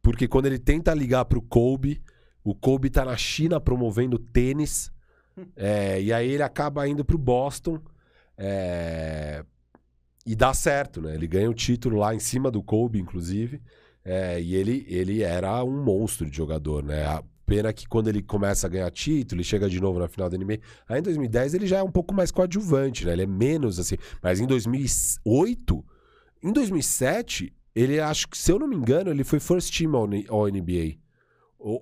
Porque 0.02 0.28
quando 0.28 0.46
ele 0.46 0.58
tenta 0.58 0.92
ligar 0.94 1.24
pro 1.24 1.40
Kobe, 1.42 2.02
o 2.42 2.54
Kobe 2.54 2.90
tá 2.90 3.04
na 3.04 3.16
China 3.16 3.60
promovendo 3.60 4.18
tênis. 4.18 4.92
é, 5.56 6.00
e 6.00 6.12
aí 6.12 6.30
ele 6.30 6.42
acaba 6.42 6.86
indo 6.86 7.04
pro 7.04 7.18
Boston. 7.18 7.80
é, 8.36 9.44
e 10.26 10.34
dá 10.34 10.54
certo, 10.54 11.02
né? 11.02 11.14
Ele 11.14 11.26
ganha 11.26 11.50
o 11.50 11.54
título 11.54 11.98
lá 11.98 12.14
em 12.14 12.18
cima 12.18 12.50
do 12.50 12.62
Kobe, 12.62 12.98
inclusive. 12.98 13.60
É, 14.04 14.40
e 14.40 14.54
ele, 14.54 14.84
ele 14.88 15.22
era 15.22 15.62
um 15.64 15.82
monstro 15.82 16.28
de 16.30 16.36
jogador, 16.36 16.82
né? 16.82 17.04
Pena 17.46 17.72
que 17.72 17.86
quando 17.86 18.08
ele 18.08 18.22
começa 18.22 18.66
a 18.66 18.70
ganhar 18.70 18.90
título 18.90 19.40
e 19.40 19.44
chega 19.44 19.68
de 19.68 19.80
novo 19.80 19.98
na 19.98 20.08
final 20.08 20.30
da 20.30 20.38
NBA. 20.38 20.60
Aí 20.88 21.00
em 21.00 21.02
2010 21.02 21.54
ele 21.54 21.66
já 21.66 21.78
é 21.78 21.82
um 21.82 21.90
pouco 21.90 22.14
mais 22.14 22.30
coadjuvante, 22.30 23.04
né? 23.04 23.12
Ele 23.12 23.22
é 23.22 23.26
menos 23.26 23.78
assim. 23.78 23.96
Mas 24.22 24.40
em 24.40 24.46
2008, 24.46 25.84
em 26.42 26.52
2007, 26.52 27.52
ele 27.74 28.00
acho 28.00 28.28
que, 28.28 28.38
se 28.38 28.52
eu 28.52 28.58
não 28.58 28.68
me 28.68 28.76
engano, 28.76 29.10
ele 29.10 29.24
foi 29.24 29.40
first 29.40 29.76
team 29.76 29.94
ao, 29.96 30.46
NBA. 30.46 30.96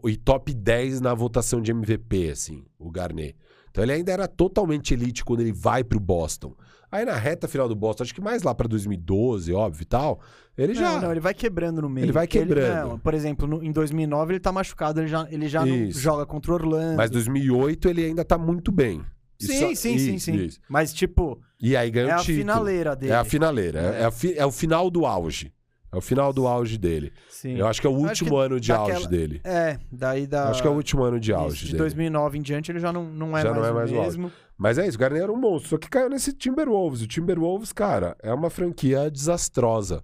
E 0.08 0.16
top 0.16 0.54
10 0.54 1.00
na 1.00 1.12
votação 1.12 1.60
de 1.60 1.72
MVP, 1.72 2.30
assim, 2.30 2.64
o 2.78 2.90
Garnet. 2.90 3.36
Então 3.70 3.82
ele 3.82 3.92
ainda 3.92 4.12
era 4.12 4.28
totalmente 4.28 4.94
elite 4.94 5.24
quando 5.24 5.40
ele 5.40 5.52
vai 5.52 5.82
pro 5.82 5.98
Boston. 5.98 6.54
Aí 6.92 7.06
na 7.06 7.14
reta 7.16 7.48
final 7.48 7.66
do 7.66 7.74
Boston, 7.74 8.02
acho 8.02 8.14
que 8.14 8.20
mais 8.20 8.42
lá 8.42 8.54
pra 8.54 8.68
2012, 8.68 9.50
óbvio 9.54 9.82
e 9.82 9.86
tal, 9.86 10.20
ele 10.58 10.74
já. 10.74 10.92
Não, 10.92 11.00
não, 11.00 11.10
ele 11.10 11.20
vai 11.20 11.32
quebrando 11.32 11.80
no 11.80 11.88
meio. 11.88 12.04
Ele 12.04 12.12
vai 12.12 12.26
quebrando. 12.26 12.90
não, 12.90 12.98
por 12.98 13.14
exemplo, 13.14 13.48
no- 13.48 13.64
em 13.64 13.72
2009 13.72 14.34
ele 14.34 14.40
tá 14.40 14.52
machucado, 14.52 15.00
ele 15.00 15.08
já, 15.08 15.26
ele 15.30 15.48
já 15.48 15.64
não 15.64 15.74
Isso. 15.74 15.98
joga 15.98 16.26
contra 16.26 16.52
o 16.52 16.54
Orlando. 16.54 16.96
Mas 16.98 17.10
2008 17.10 17.88
ele 17.88 18.04
ainda 18.04 18.24
tá 18.24 18.36
muito 18.36 18.70
bem. 18.70 19.02
E 19.40 19.46
Sim, 19.46 19.58
só- 19.58 19.66
sim, 19.68 19.74
sim, 19.98 20.14
isso, 20.16 20.24
sim. 20.26 20.34
isso. 20.36 20.60
Mas, 20.68 20.92
tipo, 20.92 21.40
E 21.60 21.74
aí 21.76 21.90
ganha 21.90 22.10
é 22.12 22.16
o 22.16 22.20
a 22.20 22.24
finaleira 22.24 22.94
dele. 22.94 23.12
É 23.12 23.16
a 23.16 23.24
finaleira. 23.24 23.80
É, 23.80 24.02
é 24.02 24.04
a 24.04 24.10
fi- 24.10 24.34
é 24.38 24.44
o 24.46 24.52
final 24.52 24.90
do 24.90 25.06
auge. 25.06 25.50
É 25.92 25.96
o 25.96 26.00
final 26.00 26.32
do 26.32 26.46
auge 26.46 26.78
dele. 26.78 27.12
Sim. 27.28 27.54
Eu 27.56 27.66
acho 27.66 27.78
que 27.80 27.86
é 27.86 27.90
o 27.90 27.92
último 27.92 28.36
ano 28.36 28.58
de 28.58 28.68
daquela- 28.68 28.94
auge 28.96 29.08
dele. 29.08 29.40
É, 29.44 29.78
daí 29.92 30.26
da. 30.26 30.48
Acho 30.48 30.62
que 30.62 30.68
é 30.68 30.70
o 30.70 30.74
último 30.74 31.02
ano 31.04 31.20
de 31.20 31.32
auge 31.34 31.56
Isso, 31.56 31.64
de 31.66 31.72
dele. 31.72 31.78
2009 31.78 32.38
em 32.38 32.42
diante 32.42 32.72
ele 32.72 32.78
já 32.80 32.90
não, 32.92 33.04
não 33.04 33.36
é 33.36 33.42
Já 33.42 33.50
mais 33.50 33.60
não 33.60 33.66
é 33.68 33.70
o 33.70 33.74
mais 33.74 33.92
o 33.92 33.96
auge. 33.96 34.06
mesmo. 34.18 34.32
Mas 34.56 34.78
é 34.78 34.86
isso, 34.86 34.96
o 34.96 35.00
Garnett 35.00 35.22
era 35.24 35.32
um 35.32 35.36
monstro. 35.36 35.70
Só 35.70 35.76
que 35.78 35.88
caiu 35.90 36.08
nesse 36.08 36.32
Timberwolves. 36.32 37.02
O 37.02 37.06
Timberwolves, 37.06 37.72
cara, 37.72 38.16
é 38.22 38.32
uma 38.32 38.48
franquia 38.48 39.10
desastrosa. 39.10 40.02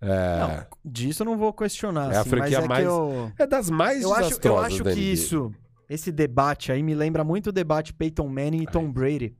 É, 0.00 0.38
Não, 0.40 0.66
disso 0.84 1.22
eu 1.22 1.26
não 1.26 1.36
vou 1.36 1.52
questionar. 1.52 2.12
É 2.12 2.16
a 2.16 2.20
assim, 2.20 2.30
franquia 2.30 2.60
mas 2.60 2.64
é 2.64 2.68
mais 2.68 2.84
que 2.84 2.88
eu, 2.90 3.32
é 3.38 3.46
das 3.46 3.68
mais 3.70 4.02
eu 4.02 4.10
acho, 4.12 4.20
eu 4.22 4.26
desastrosas 4.28 4.64
acho 4.66 4.82
que 4.84 4.90
NBA. 4.90 5.00
isso, 5.00 5.52
esse 5.90 6.10
debate 6.12 6.72
aí 6.72 6.82
me 6.82 6.94
lembra 6.94 7.22
muito 7.22 7.48
o 7.48 7.52
debate 7.52 7.92
Peyton 7.92 8.28
Manning 8.28 8.62
e 8.62 8.66
Tom 8.66 8.90
Brady. 8.90 9.36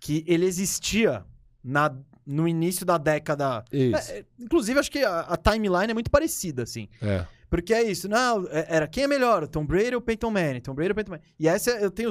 Que 0.00 0.24
ele 0.26 0.44
existia 0.46 1.24
na, 1.62 1.94
no 2.26 2.46
início 2.46 2.84
da 2.86 2.98
década. 2.98 3.64
Isso. 3.72 4.12
É, 4.12 4.18
é, 4.18 4.24
inclusive, 4.38 4.78
acho 4.78 4.90
que 4.90 5.00
a, 5.04 5.20
a 5.20 5.36
timeline 5.36 5.90
é 5.90 5.94
muito 5.94 6.10
parecida, 6.10 6.62
assim. 6.62 6.88
É. 7.02 7.24
Porque 7.48 7.74
é 7.74 7.82
isso, 7.82 8.08
não, 8.08 8.46
é- 8.48 8.66
era 8.68 8.86
quem 8.86 9.04
é 9.04 9.08
melhor, 9.08 9.42
o 9.42 9.48
Tom 9.48 9.66
Brady 9.66 9.94
ou 9.94 9.98
o 10.00 10.04
Peyton 10.04 10.30
Manning? 10.30 10.60
Tom 10.60 10.74
Brady 10.74 10.90
ou 10.90 10.94
Peyton 10.94 11.10
Manning? 11.12 11.24
E 11.38 11.48
essa 11.48 11.70
eu 11.72 11.90
tenho. 11.90 12.10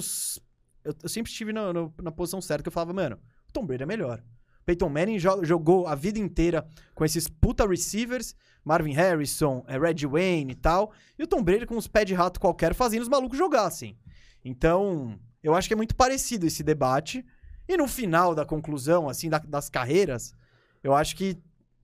Eu, 0.83 0.93
eu 1.03 1.09
sempre 1.09 1.31
estive 1.31 1.53
no- 1.53 1.71
no- 1.73 1.93
na 2.01 2.11
posição 2.11 2.41
certa 2.41 2.63
que 2.63 2.67
eu 2.67 2.73
falava, 2.73 2.93
mano, 2.93 3.17
o 3.47 3.51
Tom 3.53 3.65
Brady 3.65 3.83
é 3.83 3.85
melhor. 3.85 4.21
O 4.61 4.65
Peyton 4.65 4.89
Manning 4.89 5.17
jo- 5.17 5.43
jogou 5.43 5.87
a 5.87 5.95
vida 5.95 6.19
inteira 6.19 6.65
com 6.93 7.05
esses 7.05 7.27
puta 7.27 7.65
receivers, 7.67 8.35
Marvin 8.65 8.91
Harrison, 8.93 9.63
é, 9.67 9.79
Reggie 9.79 10.05
Wayne 10.05 10.51
e 10.51 10.55
tal. 10.55 10.91
E 11.17 11.23
o 11.23 11.27
Tom 11.27 11.41
Brady 11.41 11.65
com 11.65 11.75
uns 11.75 11.87
pés 11.87 12.05
de 12.05 12.13
rato 12.13 12.39
qualquer 12.39 12.73
fazendo 12.73 13.01
os 13.01 13.09
malucos 13.09 13.37
jogar, 13.37 13.65
assim. 13.65 13.95
Então, 14.43 15.17
eu 15.43 15.55
acho 15.55 15.67
que 15.67 15.73
é 15.73 15.77
muito 15.77 15.95
parecido 15.95 16.45
esse 16.45 16.63
debate. 16.63 17.25
E 17.69 17.77
no 17.77 17.87
final 17.87 18.33
da 18.35 18.43
conclusão, 18.43 19.07
assim, 19.07 19.29
da- 19.29 19.37
das 19.37 19.69
carreiras, 19.69 20.33
eu 20.83 20.93
acho 20.95 21.15
que 21.15 21.37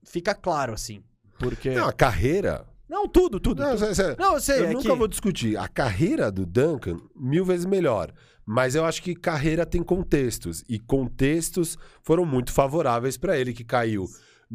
fica 0.04 0.34
claro, 0.34 0.74
assim. 0.74 1.04
Porque. 1.38 1.70
Não, 1.70 1.88
a 1.88 1.94
carreira. 1.94 2.66
Não, 2.90 3.08
tudo, 3.08 3.40
tudo. 3.40 3.62
Não, 3.64 3.78
tudo. 3.78 3.94
sério, 3.96 4.16
Não, 4.20 4.34
eu 4.34 4.40
sei. 4.42 4.60
eu 4.62 4.66
é 4.66 4.74
nunca 4.74 4.90
que- 4.90 4.96
vou 4.96 5.08
discutir. 5.08 5.58
A 5.58 5.68
carreira 5.68 6.32
do 6.32 6.46
Duncan, 6.46 6.98
mil 7.16 7.46
vezes 7.46 7.66
melhor. 7.66 8.12
Mas 8.48 8.76
eu 8.76 8.84
acho 8.86 9.02
que 9.02 9.16
carreira 9.16 9.66
tem 9.66 9.82
contextos. 9.84 10.64
E 10.70 10.80
contextos 10.80 11.78
foram 12.04 12.26
muito 12.26 12.52
favoráveis 12.52 13.18
pra 13.18 13.38
ele, 13.38 13.54
que 13.54 13.64
caiu 13.64 14.06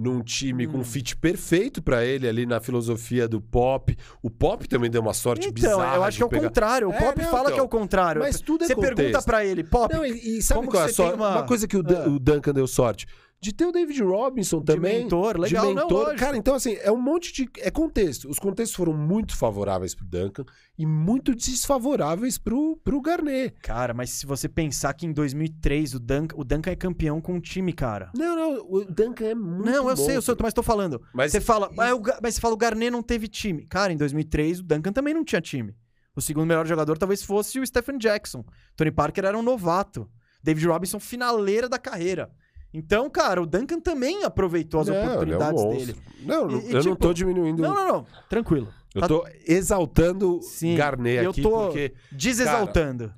num 0.00 0.22
time 0.22 0.66
Hum. 0.66 0.72
com 0.72 0.78
um 0.78 0.84
fit 0.84 1.14
perfeito 1.16 1.82
pra 1.82 2.04
ele 2.04 2.26
ali 2.26 2.46
na 2.46 2.58
filosofia 2.60 3.28
do 3.28 3.40
pop. 3.40 3.96
O 4.22 4.30
pop 4.30 4.66
também 4.66 4.90
deu 4.90 5.02
uma 5.02 5.12
sorte 5.12 5.48
Então, 5.48 5.52
bizarra. 5.52 5.96
eu 5.96 6.04
acho 6.04 6.16
que 6.16 6.22
é 6.22 6.26
o 6.26 6.28
pegar- 6.28 6.48
contrário. 6.48 6.88
O 6.88 6.92
É, 6.92 6.98
Pop 6.98 7.22
não, 7.22 7.30
fala 7.30 7.42
então. 7.42 7.54
que 7.54 7.60
é 7.60 7.62
o 7.62 7.68
contrário. 7.68 8.22
Mas 8.22 8.40
tudo 8.40 8.64
é 8.64 8.66
Você 8.66 8.74
contexto. 8.74 8.96
pergunta 8.96 9.22
pra 9.22 9.44
ele, 9.44 9.62
Pop, 9.62 9.94
Não, 9.94 10.04
e, 10.06 10.38
e 10.38 10.42
sabe 10.42 10.60
Como 10.60 10.70
qual 10.70 10.84
é 10.84 10.88
sorte? 10.88 11.14
uma- 11.16 11.30
Uma... 11.36 11.42
coisa 11.46 11.68
que 11.68 11.76
o, 11.76 11.80
Ah. 11.86 12.08
o 12.08 12.18
Duncan 12.18 12.52
deu 12.54 12.66
sorte. 12.66 13.06
De 13.42 13.54
ter 13.54 13.64
o 13.64 13.72
David 13.72 14.02
Robinson 14.02 14.58
de 14.58 14.66
também. 14.66 15.02
mentor, 15.04 15.38
legal, 15.38 15.68
de 15.68 15.74
não, 15.74 15.82
mentor. 15.84 16.02
lógico. 16.02 16.20
Cara, 16.20 16.36
então 16.36 16.54
assim, 16.54 16.74
é 16.82 16.92
um 16.92 17.00
monte 17.00 17.32
de. 17.32 17.48
É 17.60 17.70
contexto. 17.70 18.28
Os 18.28 18.38
contextos 18.38 18.76
foram 18.76 18.92
muito 18.92 19.34
favoráveis 19.34 19.94
pro 19.94 20.04
Duncan 20.04 20.44
e 20.76 20.84
muito 20.84 21.34
desfavoráveis 21.34 22.36
pro, 22.36 22.76
pro 22.84 23.00
Garnet. 23.00 23.54
Cara, 23.62 23.94
mas 23.94 24.10
se 24.10 24.26
você 24.26 24.46
pensar 24.46 24.92
que 24.92 25.06
em 25.06 25.12
2003 25.12 25.94
o 25.94 25.98
Duncan, 25.98 26.36
o 26.36 26.44
Duncan 26.44 26.70
é 26.70 26.76
campeão 26.76 27.18
com 27.18 27.32
um 27.34 27.40
time, 27.40 27.72
cara. 27.72 28.10
Não, 28.14 28.36
não, 28.36 28.66
o 28.68 28.84
Duncan 28.84 29.24
é 29.24 29.34
muito. 29.34 29.64
não, 29.70 29.88
eu 29.88 29.96
sei, 29.96 30.16
eu 30.16 30.22
sei, 30.22 30.34
mas 30.38 30.52
tô 30.52 30.62
falando. 30.62 31.00
Mas 31.14 31.32
Você 31.32 31.40
fala, 31.40 31.70
mas, 31.74 31.92
o, 31.94 31.98
Ga- 32.00 32.18
mas 32.22 32.34
você 32.34 32.40
fala, 32.42 32.52
o 32.54 32.58
Garnet 32.58 32.90
não 32.90 33.02
teve 33.02 33.26
time. 33.26 33.64
Cara, 33.66 33.90
em 33.90 33.96
2003 33.96 34.60
o 34.60 34.64
Duncan 34.64 34.92
também 34.92 35.14
não 35.14 35.24
tinha 35.24 35.40
time. 35.40 35.74
O 36.14 36.20
segundo 36.20 36.46
melhor 36.46 36.66
jogador 36.66 36.98
talvez 36.98 37.22
fosse 37.22 37.58
o 37.58 37.66
Stephen 37.66 37.96
Jackson. 37.96 38.44
Tony 38.76 38.90
Parker 38.90 39.24
era 39.24 39.38
um 39.38 39.42
novato. 39.42 40.06
David 40.42 40.66
Robinson, 40.66 40.98
finaleira 40.98 41.68
da 41.68 41.78
carreira. 41.78 42.30
Então, 42.72 43.10
cara, 43.10 43.42
o 43.42 43.46
Duncan 43.46 43.80
também 43.80 44.22
aproveitou 44.24 44.80
as 44.80 44.86
Não, 44.88 44.94
é 44.94 45.00
um 45.00 45.06
oportunidades 45.06 45.64
dele. 45.64 45.96
Não, 46.22 46.50
E- 46.50 46.54
e, 46.54 46.68
eu 46.68 46.74
não 46.74 46.80
tipo, 46.82 46.96
tô 46.96 47.12
diminuindo. 47.12 47.62
Não, 47.62 47.74
não, 47.74 47.86
não. 47.88 48.06
Tranquilo. 48.28 48.68
Eu 48.94 49.00
tá- 49.02 49.08
tô 49.08 49.24
exaltando 49.46 50.40
Sim, 50.42 50.74
Garnet 50.76 51.20
e 51.20 51.24
eu 51.24 51.30
aqui, 51.30 51.42
tô- 51.42 51.50
porque 51.50 51.92
Desexaltando. 52.10 53.12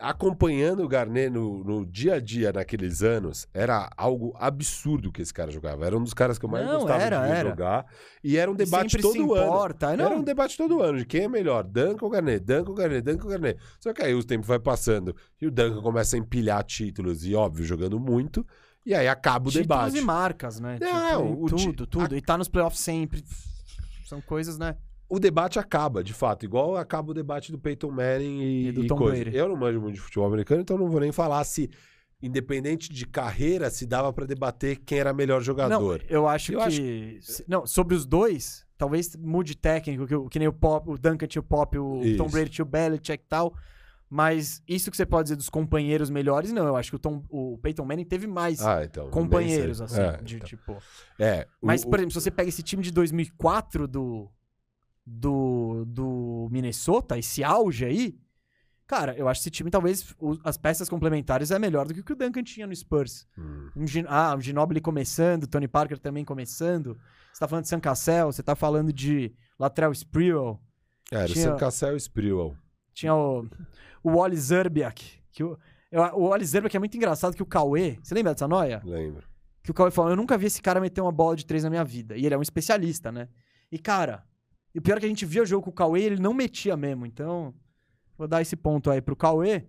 acompanhando 0.00 0.82
o 0.82 0.88
Garnet 0.88 1.30
no, 1.30 1.62
no 1.62 1.86
dia 1.86 2.14
a 2.14 2.20
dia 2.20 2.52
naqueles 2.52 3.02
anos, 3.02 3.46
era 3.54 3.88
algo 3.96 4.34
absurdo 4.38 5.12
que 5.12 5.22
esse 5.22 5.32
cara 5.32 5.50
jogava. 5.50 5.86
Era 5.86 5.96
um 5.96 6.02
dos 6.02 6.12
caras 6.14 6.38
que 6.38 6.44
eu 6.44 6.48
mais 6.50 6.66
Não, 6.66 6.80
gostava 6.80 7.02
era, 7.02 7.24
de 7.26 7.32
era. 7.32 7.48
jogar. 7.50 7.86
E 8.24 8.36
era 8.36 8.50
um 8.50 8.54
debate 8.54 8.92
Sempre 8.92 9.02
todo 9.02 9.34
ano. 9.34 9.50
Não, 9.96 10.06
Era 10.06 10.14
um 10.16 10.22
debate 10.24 10.56
todo 10.56 10.82
ano 10.82 10.98
de 10.98 11.04
quem 11.04 11.22
é 11.22 11.28
melhor, 11.28 11.62
Duncan 11.64 12.04
ou 12.04 12.10
Garnet, 12.10 12.40
Duncan 12.44 12.70
ou 12.70 12.74
Garnet, 12.74 13.02
Duncan 13.02 13.24
ou 13.24 13.30
Garnet. 13.30 13.58
Só 13.78 13.92
que 13.92 14.02
aí 14.02 14.14
o 14.14 14.24
tempo 14.24 14.44
vai 14.46 14.58
passando 14.58 15.14
e 15.40 15.46
o 15.46 15.50
Duncan 15.50 15.80
começa 15.82 16.16
a 16.16 16.18
empilhar 16.18 16.62
títulos 16.64 17.24
e, 17.24 17.34
óbvio, 17.34 17.64
jogando 17.64 18.00
muito. 18.00 18.44
E 18.84 18.94
aí 18.94 19.06
acaba 19.08 19.48
o 19.48 19.52
Títulos 19.52 19.68
debate. 19.92 19.98
e 19.98 20.00
marcas, 20.00 20.58
né? 20.60 20.78
Não, 20.80 21.28
Tipo, 21.28 21.44
o 21.44 21.48
tudo, 21.48 21.86
tudo. 21.86 22.16
E 22.16 22.20
tá 22.20 22.36
nos 22.36 22.48
playoffs 22.48 22.80
sempre. 22.80 23.22
São 24.06 24.20
coisas, 24.20 24.58
né? 24.58 24.76
O 25.08 25.18
debate 25.20 25.58
acaba, 25.58 26.02
de 26.02 26.12
fato. 26.12 26.44
Igual 26.44 26.76
acaba 26.76 27.10
o 27.10 27.14
debate 27.14 27.52
do 27.52 27.58
Peyton 27.58 27.90
Manning 27.90 28.40
e, 28.42 28.66
E 28.68 28.72
do 28.72 28.84
e 28.84 28.86
Tom 28.86 28.96
coisa. 28.96 29.22
Brady. 29.22 29.36
Eu 29.36 29.48
não 29.48 29.56
manjo 29.56 29.80
muito 29.80 29.94
de 29.96 30.00
futebol 30.00 30.26
americano, 30.26 30.62
então 30.62 30.76
não 30.78 30.88
vou 30.88 31.00
nem 31.00 31.12
falar 31.12 31.44
se, 31.44 31.70
independente 32.20 32.88
de 32.92 33.06
carreira, 33.06 33.68
se 33.70 33.86
dava 33.86 34.12
pra 34.12 34.24
debater 34.26 34.76
quem 34.78 34.98
era 34.98 35.12
melhor 35.12 35.36
Não, 35.38 35.44
jogador. 35.44 36.02
eu 36.08 36.26
acho 36.28 36.52
Eu 36.52 36.60
que. 36.66 37.18
se- 37.20 37.44
Não, 37.46 37.66
sobre 37.66 37.94
os 37.94 38.06
dois, 38.06 38.64
talvez 38.78 39.14
mude 39.16 39.54
técnico, 39.56 40.06
que, 40.06 40.28
que 40.30 40.38
nem 40.38 40.48
o 40.48 40.52
Pop, 40.52 40.90
o 40.90 40.96
Duncan 40.98 41.26
tinha 41.26 41.40
o 41.40 41.44
Pop, 41.44 41.76
o 41.78 42.02
Isso. 42.02 42.16
Tom 42.16 42.28
Brady 42.28 42.50
tinha 42.50 42.64
o 42.64 42.68
Belichick 42.68 43.22
e 43.22 43.28
tal. 43.28 43.54
Mas 44.14 44.62
isso 44.68 44.90
que 44.90 44.96
você 44.98 45.06
pode 45.06 45.24
dizer 45.24 45.36
dos 45.36 45.48
companheiros 45.48 46.10
melhores, 46.10 46.52
não. 46.52 46.66
Eu 46.66 46.76
acho 46.76 46.90
que 46.90 46.96
o, 46.96 46.98
Tom, 46.98 47.24
o 47.30 47.56
Peyton 47.56 47.86
Manning 47.86 48.04
teve 48.04 48.26
mais 48.26 48.60
Ah, 48.60 48.84
então. 48.84 49.08
companheiros, 49.08 49.80
assim. 49.80 50.02
É, 50.02 50.16
de, 50.18 50.36
então. 50.36 50.46
tipo... 50.46 50.76
É, 51.18 51.48
o- 51.62 51.66
Mas, 51.66 51.82
o- 51.82 51.88
por 51.88 51.98
exemplo, 51.98 52.12
se 52.12 52.20
você 52.20 52.30
pega 52.30 52.50
esse 52.50 52.62
time 52.62 52.82
de 52.82 52.90
2004 52.90 53.88
do, 53.88 54.30
do, 55.06 55.84
do 55.86 56.48
Minnesota, 56.50 57.18
esse 57.18 57.42
auge 57.42 57.84
aí, 57.86 58.14
cara, 58.86 59.16
eu 59.16 59.28
acho 59.28 59.40
que 59.40 59.44
esse 59.44 59.50
time, 59.50 59.70
talvez, 59.70 60.14
o- 60.18 60.38
as 60.44 60.56
peças 60.56 60.88
complementares 60.90 61.50
é 61.50 61.58
melhor 61.58 61.86
do 61.86 61.94
que 61.94 62.00
o 62.00 62.04
que 62.04 62.12
o 62.12 62.16
Duncan 62.16 62.42
tinha 62.42 62.66
no 62.66 62.76
Spurs. 62.76 63.26
Hum. 63.38 63.70
Um, 63.74 63.84
ah, 64.08 64.34
o 64.36 64.40
Ginobili 64.42 64.82
começando, 64.82 65.46
Tony 65.46 65.66
Parker 65.68 65.98
também 65.98 66.22
começando. 66.24 66.98
Você 67.32 67.40
tá 67.40 67.48
falando 67.48 67.62
de 67.64 67.70
Sam 67.70 67.80
Cassell, 67.80 68.30
você 68.30 68.42
tá 68.42 68.54
falando 68.54 68.92
de 68.92 69.34
Latrell 69.58 69.92
Sprewell, 69.92 70.60
Era 71.10 71.24
o 71.24 71.32
tinha- 71.32 71.44
Sam 71.46 71.56
Cassell 71.56 71.94
e 71.94 71.98
Sprewell. 71.98 72.54
Tinha 72.92 73.14
o, 73.14 73.46
o 74.02 74.16
Wally 74.16 74.36
Zerbiak, 74.36 75.20
que 75.30 75.44
o, 75.44 75.58
o 76.14 76.28
Wally 76.28 76.44
Zerbiak 76.44 76.76
é 76.76 76.78
muito 76.78 76.96
engraçado 76.96 77.34
que 77.34 77.42
o 77.42 77.46
Cauê, 77.46 77.98
você 78.02 78.14
lembra 78.14 78.32
dessa 78.32 78.48
noia? 78.48 78.82
Lembro. 78.84 79.24
que 79.62 79.70
o 79.70 79.74
Cauê 79.74 79.90
falou, 79.90 80.10
eu 80.10 80.16
nunca 80.16 80.36
vi 80.36 80.46
esse 80.46 80.60
cara 80.60 80.80
meter 80.80 81.00
uma 81.00 81.12
bola 81.12 81.36
de 81.36 81.46
três 81.46 81.62
na 81.64 81.70
minha 81.70 81.84
vida. 81.84 82.16
E 82.16 82.26
ele 82.26 82.34
é 82.34 82.38
um 82.38 82.42
especialista, 82.42 83.12
né? 83.12 83.28
E, 83.70 83.78
cara, 83.78 84.24
e 84.74 84.78
o 84.78 84.82
pior 84.82 84.96
é 84.96 85.00
que 85.00 85.06
a 85.06 85.08
gente 85.08 85.24
via 85.24 85.42
o 85.42 85.46
jogo 85.46 85.64
com 85.64 85.70
o 85.70 85.74
Cauê 85.74 86.02
ele 86.02 86.20
não 86.20 86.34
metia 86.34 86.76
mesmo. 86.76 87.06
Então, 87.06 87.54
vou 88.16 88.26
dar 88.26 88.42
esse 88.42 88.56
ponto 88.56 88.90
aí 88.90 89.00
pro 89.00 89.16
Cauê. 89.16 89.64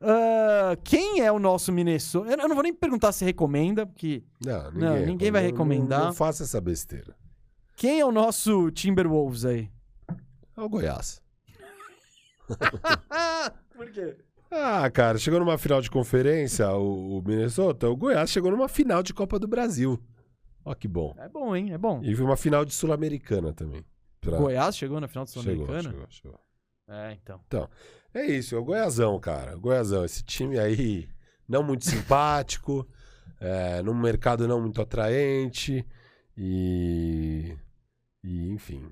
Ah, 0.00 0.76
quem 0.82 1.20
é 1.20 1.30
o 1.30 1.38
nosso 1.38 1.70
Minnesota? 1.72 2.30
Eu 2.30 2.48
não 2.48 2.54
vou 2.54 2.62
nem 2.62 2.72
perguntar 2.72 3.12
se 3.12 3.24
recomenda, 3.24 3.86
porque... 3.86 4.24
Não, 4.44 4.70
ninguém, 4.70 4.88
Não, 4.88 5.06
ninguém 5.06 5.30
vai 5.30 5.42
recomendar. 5.42 6.00
Não, 6.00 6.06
não 6.08 6.14
faça 6.14 6.42
essa 6.44 6.60
besteira. 6.60 7.14
Quem 7.76 8.00
é 8.00 8.04
o 8.04 8.12
nosso 8.12 8.70
Timberwolves 8.70 9.44
aí? 9.44 9.70
É 10.56 10.60
o 10.60 10.68
Goiás. 10.68 11.22
Por 13.74 13.90
quê? 13.90 14.16
Ah, 14.50 14.90
cara, 14.90 15.16
chegou 15.18 15.38
numa 15.38 15.56
final 15.56 15.80
de 15.80 15.90
conferência, 15.90 16.68
o, 16.72 17.18
o 17.18 17.22
Minnesota. 17.22 17.88
O 17.88 17.96
Goiás 17.96 18.30
chegou 18.30 18.50
numa 18.50 18.68
final 18.68 19.02
de 19.02 19.14
Copa 19.14 19.38
do 19.38 19.46
Brasil. 19.46 20.02
Ó, 20.64 20.74
que 20.74 20.88
bom. 20.88 21.14
É 21.18 21.28
bom, 21.28 21.54
hein? 21.54 21.72
É 21.72 21.78
bom. 21.78 22.00
E 22.02 22.14
foi 22.14 22.24
uma 22.24 22.36
final 22.36 22.64
de 22.64 22.74
Sul-Americana 22.74 23.52
também. 23.52 23.84
Pra- 24.20 24.36
Goiás 24.38 24.76
chegou 24.76 25.00
na 25.00 25.08
final 25.08 25.26
Chegou, 25.26 25.42
Sul-Americana? 25.66 25.82
chegou, 25.90 26.06
chegou. 26.10 26.40
É, 26.88 27.12
então. 27.12 27.40
É 28.12 28.26
isso, 28.26 28.56
é 28.56 28.58
o 28.58 28.64
Goiazão, 28.64 29.18
cara. 29.20 29.56
O 29.56 29.60
Goiazão, 29.60 30.04
esse 30.04 30.24
time 30.24 30.58
aí 30.58 31.08
não 31.48 31.62
muito 31.62 31.84
simpático, 31.84 32.86
é, 33.40 33.80
num 33.82 33.94
mercado 33.94 34.48
não 34.48 34.60
muito 34.60 34.82
atraente 34.82 35.86
e, 36.36 37.56
e 38.24 38.50
enfim, 38.50 38.90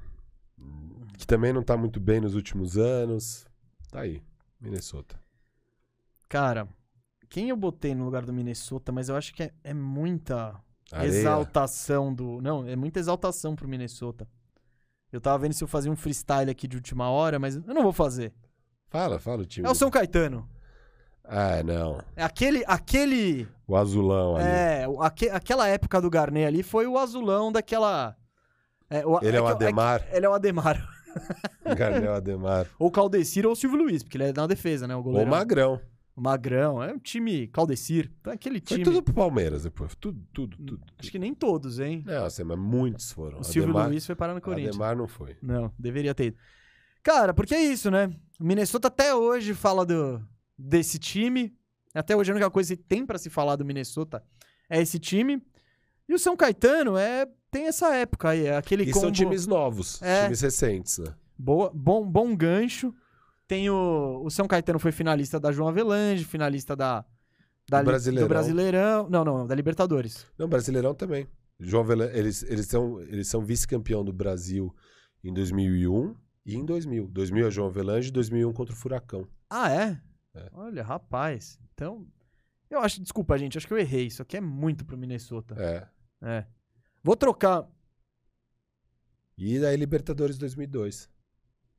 que 1.19 1.27
também 1.27 1.53
não 1.53 1.63
tá 1.65 1.77
muito 1.77 1.99
bem 1.99 2.21
nos 2.21 2.35
últimos 2.37 2.79
anos. 2.79 3.48
Tá 3.91 4.01
aí, 4.01 4.23
Minnesota. 4.61 5.19
Cara, 6.29 6.69
quem 7.29 7.49
eu 7.49 7.57
botei 7.57 7.95
no 7.95 8.05
lugar 8.05 8.25
do 8.25 8.33
Minnesota, 8.33 8.93
mas 8.93 9.09
eu 9.09 9.17
acho 9.17 9.33
que 9.35 9.45
é, 9.45 9.53
é 9.65 9.73
muita 9.75 10.55
Areia. 10.93 11.09
exaltação 11.11 12.13
do. 12.13 12.41
Não, 12.41 12.67
é 12.67 12.77
muita 12.77 12.99
exaltação 12.99 13.55
pro 13.57 13.69
Minnesota. 13.69 14.29
Eu 15.11 15.21
tava 15.21 15.39
vendo 15.39 15.55
se 15.55 15.65
eu 15.65 15.69
fazia 15.69 15.91
um 15.91 15.97
freestyle 15.97 16.51
aqui 16.51 16.69
de 16.69 16.77
última 16.77 17.09
hora, 17.09 17.39
mas 17.39 17.57
eu 17.57 17.75
não 17.75 17.83
vou 17.83 17.93
fazer. 17.93 18.33
Fala, 18.89 19.19
fala 19.19 19.43
o 19.43 19.47
time. 19.47 19.67
É 19.67 19.71
o 19.71 19.75
São 19.75 19.91
Caetano. 19.91 20.49
É, 21.25 21.63
não. 21.63 22.03
É 22.17 22.23
aquele, 22.25 22.63
aquele, 22.67 23.47
O 23.67 23.77
azulão 23.77 24.37
ali. 24.37 24.47
é, 24.47 24.87
aque- 25.01 25.29
aquela 25.29 25.67
época 25.69 26.01
do 26.01 26.09
Garnet 26.09 26.47
ali 26.47 26.63
foi 26.63 26.87
o 26.87 26.99
azulão 26.99 27.53
daquela. 27.53 28.17
é, 28.91 29.05
o- 29.07 29.19
Ele 29.23 29.37
é 29.37 29.41
o 29.41 29.45
que- 29.47 29.53
Ademar. 29.53 30.03
que- 30.09 30.17
ele 30.17 30.25
é 30.27 30.29
o 30.29 30.33
Ademar. 30.35 30.89
Garnel 31.77 32.15
Ademar. 32.15 32.67
Ou 32.79 32.91
Claudecir 32.91 33.47
ou 33.47 33.55
Silvio 33.55 33.79
Luiz, 33.79 34.03
porque 34.03 34.17
ele 34.17 34.25
é 34.25 34.33
na 34.33 34.47
defesa, 34.47 34.87
né? 34.87 34.95
O 34.95 34.99
Ou 34.99 35.05
goleiro. 35.05 35.31
Magrão. 35.31 35.81
O 36.17 36.21
Magrão. 36.21 36.83
É 36.83 36.93
um 36.93 36.99
time 36.99 37.47
Claudecir. 37.49 38.11
Então, 38.21 38.33
aquele 38.33 38.61
Foi 38.61 38.79
time. 38.79 38.85
tudo 38.85 39.03
pro 39.03 39.15
Palmeiras 39.15 39.63
depois. 39.63 39.95
Tudo, 39.95 40.21
tudo, 40.33 40.57
tudo. 40.57 40.81
Acho 40.99 41.11
que 41.11 41.19
nem 41.19 41.35
todos, 41.35 41.79
hein? 41.79 42.03
Não, 42.05 42.25
assim, 42.25 42.43
mas 42.43 42.59
muitos 42.59 43.13
foram. 43.13 43.41
O 43.41 43.45
Silvio 43.45 43.71
Ademar, 43.71 43.89
Luiz 43.89 44.05
foi 44.05 44.15
parar 44.17 44.35
no 44.35 44.41
Corinthians. 44.41 44.75
Ademar 44.75 44.97
não 44.97 45.07
foi. 45.07 45.37
Não, 45.43 45.73
deveria 45.79 46.15
ter 46.15 46.27
ido. 46.27 46.37
Cara, 47.03 47.33
porque 47.33 47.55
é 47.55 47.63
isso, 47.63 47.91
né? 47.91 48.11
O 48.41 48.45
Minnesota 48.45 48.89
até 48.89 49.15
hoje 49.15 49.55
fala 49.55 49.87
do, 49.87 50.21
desse 50.59 50.99
time. 50.99 51.57
Até 51.95 52.15
hoje 52.17 52.31
a 52.31 52.35
única 52.35 52.51
coisa 52.51 52.77
que 52.77 52.83
tem 52.83 53.07
pra 53.07 53.19
se 53.19 53.31
falar 53.31 53.57
do 53.57 53.65
Minnesota 53.65 54.23
é 54.69 54.81
esse 54.81 54.99
time. 54.99 55.43
E 56.09 56.15
o 56.15 56.19
São 56.19 56.37
Caetano 56.37 56.97
é 56.97 57.27
tem 57.51 57.67
essa 57.67 57.95
época 57.95 58.31
aí, 58.31 58.47
é 58.47 58.57
aquele 58.57 58.83
E 58.85 58.87
combo... 58.93 59.01
são 59.01 59.13
times 59.13 59.47
novos, 59.47 60.01
É. 60.03 60.25
times 60.25 60.41
recentes, 60.41 60.99
né? 60.99 61.15
Boa, 61.39 61.71
bom, 61.75 62.05
bom 62.09 62.35
gancho. 62.37 62.95
Tem 63.47 63.71
o, 63.71 64.23
o 64.25 64.31
São 64.31 64.47
Caetano 64.47 64.79
foi 64.79 64.93
finalista 64.93 65.39
da 65.41 65.51
João 65.53 65.69
Avelange, 65.69 66.25
finalista 66.25 66.77
da, 66.77 67.05
da 67.69 67.81
Do 67.81 67.87
Brasileirão. 67.87 68.27
do 68.27 68.29
Brasileirão. 68.29 69.09
Não, 69.09 69.25
não, 69.25 69.47
da 69.47 69.55
Libertadores. 69.55 70.27
Não, 70.37 70.49
Brasileirão 70.49 70.95
também. 70.95 71.27
João 71.61 71.83
Avelan- 71.83 72.11
eles, 72.13 72.43
eles 72.43 72.67
são, 72.67 73.01
eles 73.03 73.27
são 73.29 73.45
vice-campeão 73.45 74.05
do 74.05 74.13
Brasil 74.13 74.75
em 75.25 75.33
2001 75.33 76.15
e 76.45 76.57
em 76.57 76.65
2000. 76.65 77.09
2000 77.09 77.47
é 77.47 77.51
João 77.51 77.69
Avelange 77.69 78.09
e 78.09 78.13
2001 78.13 78.53
contra 78.53 78.75
o 78.75 78.79
Furacão. 78.79 79.27
Ah, 79.49 79.71
é? 79.73 79.99
É. 80.35 80.51
Olha, 80.53 80.83
rapaz. 80.83 81.59
Então, 81.73 82.07
eu 82.71 82.81
acho, 82.81 83.01
desculpa, 83.01 83.39
gente, 83.39 83.57
acho 83.57 83.67
que 83.67 83.73
eu 83.73 83.79
errei. 83.79 84.07
Isso 84.07 84.21
aqui 84.23 84.37
é 84.37 84.41
muito 84.41 84.85
pro 84.85 84.99
Minnesota. 84.99 85.55
É. 85.59 85.87
É. 86.23 86.45
Vou 87.03 87.17
trocar. 87.17 87.67
E 89.37 89.59
daí 89.59 89.77
Libertadores 89.77 90.37
2002 90.39 91.09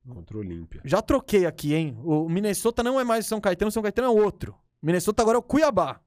contra 0.08 0.38
o 0.38 0.40
Olímpia. 0.40 0.82
Já 0.86 1.02
troquei 1.02 1.46
aqui, 1.46 1.74
hein? 1.76 2.00
O 2.04 2.28
Minnesota 2.30 2.82
não 2.82 3.00
é 3.00 3.04
mais 3.04 3.26
o 3.26 3.30
São 3.30 3.42
Caetano, 3.42 3.70
o 3.70 3.72
São 3.72 3.84
Caetano 3.84 4.08
é 4.08 4.12
outro. 4.24 4.56
Minnesota 4.82 5.22
agora 5.22 5.38
é 5.38 5.40
o 5.40 5.44
Cuiabá. 5.44 6.00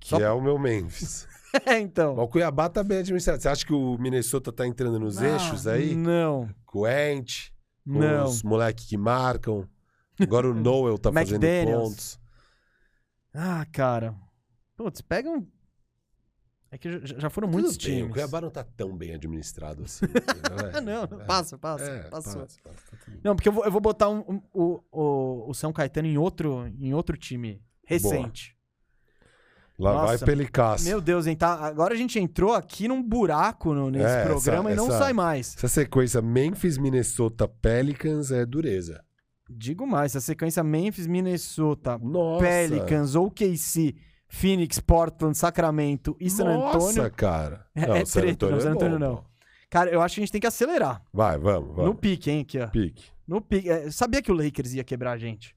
Que 0.00 0.08
Só- 0.10 0.20
é 0.20 0.30
o 0.32 0.40
meu 0.40 0.58
Memphis. 0.58 1.26
É, 1.64 1.78
então. 1.78 2.14
Mas 2.14 2.26
o 2.26 2.28
Cuiabá 2.28 2.68
tá 2.68 2.84
bem 2.84 2.98
administrado. 2.98 3.40
Você 3.40 3.48
acha 3.48 3.64
que 3.64 3.72
o 3.72 3.96
Minnesota 3.96 4.52
tá 4.52 4.66
entrando 4.66 4.98
nos 5.00 5.16
Ah, 5.16 5.28
eixos 5.28 5.66
aí? 5.66 5.94
Não, 5.94 6.46
Com 6.66 6.80
o 6.80 6.86
Ent, 6.86 7.48
com 7.86 7.98
não. 7.98 8.26
os 8.26 8.42
moleques 8.42 8.84
que 8.84 8.98
marcam. 8.98 9.66
Agora 10.20 10.46
o 10.50 10.52
Noel 10.52 10.98
tá 10.98 11.10
fazendo 11.10 11.40
pontos. 11.64 12.20
Ah, 13.32 13.64
cara. 13.72 14.14
Putz, 14.76 15.00
pega 15.00 15.30
um. 15.30 15.46
É 16.70 16.76
que 16.76 17.00
já, 17.06 17.30
foram 17.30 17.48
Tudo 17.48 17.60
muitos 17.60 17.76
bem, 17.78 17.96
times. 17.96 18.10
O 18.10 18.12
Cuiabá 18.12 18.40
não 18.42 18.50
tá 18.50 18.62
tão 18.62 18.94
bem 18.96 19.14
administrado 19.14 19.84
assim. 19.84 20.04
Ah, 20.74 20.80
não, 20.80 21.06
não, 21.06 21.24
passa, 21.26 21.56
passa, 21.56 21.84
É, 21.84 21.98
passou. 22.10 22.42
passa, 22.42 22.58
passa, 22.62 22.76
tá 22.90 22.96
tudo. 23.04 23.18
Não, 23.24 23.34
porque 23.34 23.48
eu 23.48 23.52
vou, 23.52 23.64
eu 23.64 23.70
vou 23.72 23.80
botar 23.80 24.08
um- 24.10 24.24
um- 24.28 24.42
o, 24.52 24.80
o, 24.92 25.50
o 25.50 25.54
São 25.54 25.72
Caetano 25.72 26.06
em 26.08 26.18
outro, 26.18 26.66
em 26.78 26.92
outro 26.92 27.16
time 27.16 27.62
recente. 27.86 28.54
Lá 29.78 29.92
vai 29.92 30.12
Nossa, 30.12 30.26
Pelicasso. 30.26 30.84
Meu 30.84 31.00
Deus, 31.00 31.26
hein? 31.26 31.36
Tá, 31.36 31.54
agora 31.54 31.94
a 31.94 31.96
gente 31.96 32.18
entrou 32.18 32.52
aqui 32.52 32.88
num 32.88 33.00
buraco 33.02 33.72
no- 33.72 33.90
nesse 33.90 34.04
É, 34.04 34.24
programa 34.24 34.70
essa- 34.70 34.74
e 34.74 34.76
não 34.76 34.88
essa- 34.88 34.98
sai 34.98 35.12
mais. 35.12 35.54
Essa 35.56 35.68
sequência 35.68 36.20
Memphis, 36.20 36.76
Minnesota, 36.76 37.46
Pelicans 37.46 38.30
é 38.32 38.44
dureza. 38.44 39.02
Digo 39.48 39.86
mais, 39.86 40.14
a 40.16 40.20
sequência 40.20 40.62
Memphis, 40.64 41.06
Minnesota, 41.06 41.96
Nossa. 41.96 42.44
Pelicans, 42.44 43.14
OKC, 43.14 43.94
Phoenix, 44.28 44.78
Portland, 44.78 45.36
Sacramento 45.36 46.16
e 46.20 46.28
San 46.28 46.44
Nossa, 46.44 46.76
Antônio. 47.00 47.10
cara. 47.12 47.66
É- 47.74 47.86
Não, 47.86 47.96
é 47.96 48.04
San 48.04 48.20
treta, 48.20 48.46
Antônio 48.46 48.52
não, 48.52 48.58
é 48.58 48.62
San 48.62 48.72
Antônio 48.72 48.98
bom, 48.98 49.04
não. 49.06 49.16
pô. 49.16 49.24
Cara, 49.70 49.90
eu 49.90 50.00
acho 50.00 50.14
que 50.14 50.20
a 50.20 50.24
gente 50.24 50.32
tem 50.32 50.40
que 50.40 50.46
acelerar. 50.46 51.02
Vai, 51.12 51.36
vamos, 51.38 51.70
vamos. 51.74 51.84
No 51.86 51.94
pique, 51.94 52.30
hein, 52.30 52.40
aqui, 52.42 52.58
ó. 52.58 52.68
pique. 52.68 53.04
No 53.26 53.40
pique. 53.40 53.68
É, 53.68 53.90
sabia 53.90 54.22
que 54.22 54.30
o 54.32 54.34
Lakers 54.34 54.72
ia 54.74 54.84
quebrar 54.84 55.12
a 55.12 55.18
gente. 55.18 55.54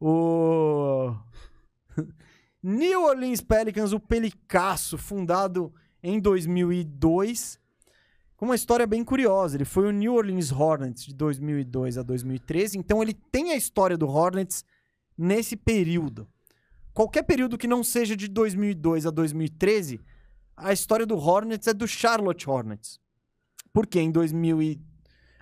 O. 0.00 1.14
New 2.62 3.04
Orleans 3.04 3.40
Pelicans, 3.42 3.92
o 3.92 4.00
Pelicasso, 4.00 4.96
fundado 4.98 5.72
em 6.02 6.18
2002, 6.20 7.58
com 8.36 8.44
uma 8.46 8.54
história 8.54 8.86
bem 8.86 9.04
curiosa. 9.04 9.56
Ele 9.56 9.64
foi 9.64 9.86
o 9.86 9.90
New 9.90 10.14
Orleans 10.14 10.50
Hornets 10.52 11.04
de 11.06 11.14
2002 11.14 11.98
a 11.98 12.02
2013, 12.02 12.78
então 12.78 13.02
ele 13.02 13.14
tem 13.14 13.52
a 13.52 13.56
história 13.56 13.96
do 13.96 14.08
Hornets 14.08 14.64
nesse 15.16 15.56
período. 15.56 16.26
Qualquer 16.94 17.24
período 17.24 17.58
que 17.58 17.66
não 17.66 17.82
seja 17.82 18.16
de 18.16 18.28
2002 18.28 19.04
a 19.04 19.10
2013, 19.10 20.00
a 20.56 20.72
história 20.72 21.04
do 21.04 21.16
Hornets 21.18 21.66
é 21.66 21.74
do 21.74 21.86
Charlotte 21.88 22.48
Hornets. 22.48 23.00
Porque 23.72 24.00
em 24.00 24.10
2000 24.12 24.62
e... 24.62 24.80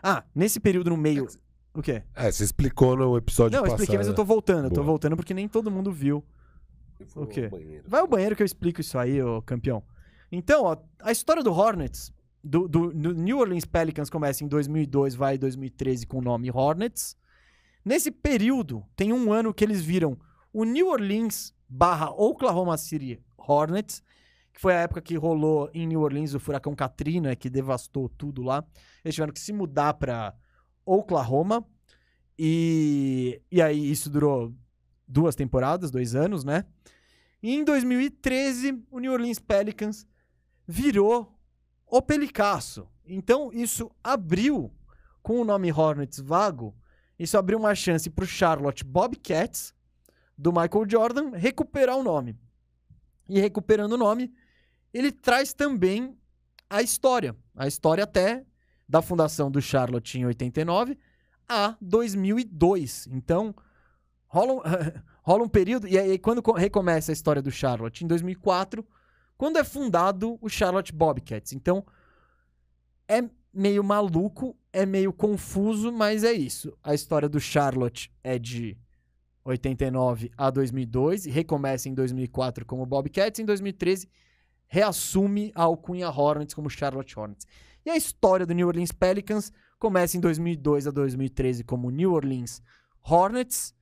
Ah, 0.03 0.25
nesse 0.35 0.59
período 0.59 0.91
no 0.91 0.97
meio... 0.97 1.27
O 1.75 1.81
quê? 1.83 2.03
É, 2.15 2.31
você 2.31 2.45
explicou 2.45 2.97
no 2.97 3.17
episódio 3.17 3.53
Não, 3.53 3.61
eu 3.61 3.63
passado. 3.65 3.81
expliquei, 3.81 3.99
mas 3.99 4.07
eu 4.07 4.15
tô 4.15 4.25
voltando. 4.25 4.67
Eu 4.67 4.71
tô 4.71 4.83
voltando 4.83 5.17
porque 5.17 5.33
nem 5.33 5.47
todo 5.49 5.71
mundo 5.71 5.91
viu. 5.93 6.25
O 7.17 7.27
quê? 7.27 7.49
banheiro. 7.49 7.85
Vai 7.87 8.01
ao 8.01 8.07
banheiro 8.07 8.37
que 8.37 8.43
eu 8.43 8.47
explico 8.47 8.81
isso 8.81 8.99
aí, 8.99 9.23
ô 9.23 9.41
campeão. 9.43 9.83
Então, 10.31 10.65
ó, 10.65 10.77
a 11.01 11.11
história 11.13 11.43
do 11.43 11.51
Hornets, 11.53 12.13
do, 12.45 12.69
do- 12.69 12.93
do 12.93 13.15
New 13.15 13.39
Orleans 13.39 13.65
Pelicans 13.65 14.11
começa 14.11 14.45
em 14.45 14.49
2002, 14.49 15.15
vai 15.15 15.37
em 15.37 15.39
2013 15.39 16.07
com 16.07 16.19
o 16.19 16.23
nome 16.23 16.51
Hornets. 16.51 17.17
Nesse 17.85 18.11
período, 18.11 18.85
tem 18.95 19.13
um 19.13 19.33
ano 19.33 19.53
que 19.55 19.65
eles 19.65 19.83
viram 19.83 20.19
o 20.53 20.65
New 20.65 20.89
Orleans 20.89 21.55
barra 21.69 22.11
Oklahoma 22.11 22.77
City 22.77 23.21
Hornets, 23.37 24.03
que 24.53 24.61
foi 24.61 24.75
a 24.75 24.81
época 24.81 25.01
que 25.01 25.17
rolou 25.17 25.71
em 25.73 25.87
New 25.87 26.01
Orleans 26.01 26.35
o 26.35 26.41
furacão 26.41 26.75
Katrina, 26.75 27.35
que 27.35 27.49
devastou 27.49 28.09
tudo 28.09 28.43
lá. 28.43 28.65
Eles 29.05 29.15
tiveram 29.15 29.33
que 29.33 29.41
se 29.41 29.53
mudar 29.53 29.95
pra 29.95 30.35
Oklahoma. 30.85 31.67
E, 32.39 33.41
e 33.51 33.63
aí 33.63 33.91
isso 33.91 34.11
durou 34.11 34.55
duas 35.09 35.35
temporadas, 35.35 35.91
dois 35.91 36.15
anos, 36.15 36.45
né? 36.45 36.65
E 37.43 37.55
em 37.55 37.65
2013, 37.65 38.85
o 38.91 38.99
New 38.99 39.13
Orleans 39.13 39.39
Pelicans 39.39 40.07
virou 40.67 41.39
o 41.87 42.01
Pelicasso. 42.01 42.89
Então, 43.05 43.51
isso 43.53 43.91
abriu, 44.03 44.73
com 45.23 45.41
o 45.41 45.45
nome 45.45 45.73
Hornets 45.73 46.21
vago, 46.21 46.75
isso 47.19 47.37
abriu 47.37 47.59
uma 47.59 47.75
chance 47.75 48.09
pro 48.09 48.27
Charlotte 48.27 48.85
Bobcats, 48.85 49.75
do 50.37 50.53
Michael 50.53 50.89
Jordan, 50.89 51.31
recuperar 51.31 51.97
o 51.97 52.03
nome. 52.03 52.37
E 53.29 53.41
recuperando 53.41 53.93
o 53.93 53.99
nome, 53.99 54.33
ele 54.93 55.13
traz 55.13 55.53
também 55.53 56.17
a 56.69 56.83
história. 56.83 57.37
A 57.55 57.67
história 57.67 58.05
até 58.05 58.45
da 58.89 59.01
fundação 59.01 59.51
do 59.51 59.61
Charlotte 59.61 60.19
em 60.19 60.27
89 60.27 60.99
a 61.49 61.77
2002. 61.81 63.09
Então, 63.11 63.55
rola 64.27 64.53
um, 64.55 64.61
rola 65.23 65.45
um 65.45 65.49
período. 65.49 65.87
E 65.87 65.99
aí, 65.99 66.19
quando 66.19 66.43
co- 66.43 66.53
recomeça 66.53 67.13
a 67.13 67.15
história 67.15 67.41
do 67.43 67.51
Charlotte? 67.51 68.05
Em 68.05 68.07
2004, 68.07 68.87
quando 69.37 69.59
é 69.59 69.65
fundado 69.65 70.39
o 70.41 70.49
Charlotte 70.49 70.93
Bobcats. 70.93 71.53
Então, 71.53 71.85
é 73.09 73.23
meio 73.53 73.85
maluco, 73.85 74.57
é 74.73 74.87
meio 74.87 75.13
confuso, 75.13 75.93
mas 75.93 76.25
é 76.25 76.33
isso. 76.33 76.77
A 76.83 76.95
história 76.95 77.29
do 77.29 77.41
Charlotte 77.41 78.11
é 78.25 78.39
de 78.39 78.77
89 79.45 80.31
a 80.37 80.51
2002 80.51 81.27
e 81.27 81.31
recomeça 81.31 81.89
em 81.89 81.95
2004 81.95 82.65
como 82.65 82.87
Bobcats. 82.87 83.41
Em 83.41 83.45
2013, 83.45 84.09
reassume 84.67 85.53
a 85.55 85.63
alcunha 85.63 86.09
Hornets 86.09 86.55
como 86.55 86.71
Charlotte 86.71 87.19
Hornets. 87.19 87.47
E 87.85 87.91
a 87.91 87.97
história 87.97 88.47
do 88.47 88.55
New 88.55 88.67
Orleans 88.67 88.93
Pelicans 88.93 89.53
começa 89.79 90.17
em 90.17 90.21
2002 90.21 90.87
a 90.87 90.91
2013 90.91 91.65
como 91.65 91.91
New 91.91 92.13
Orleans 92.13 92.63
Hornets 93.03 93.75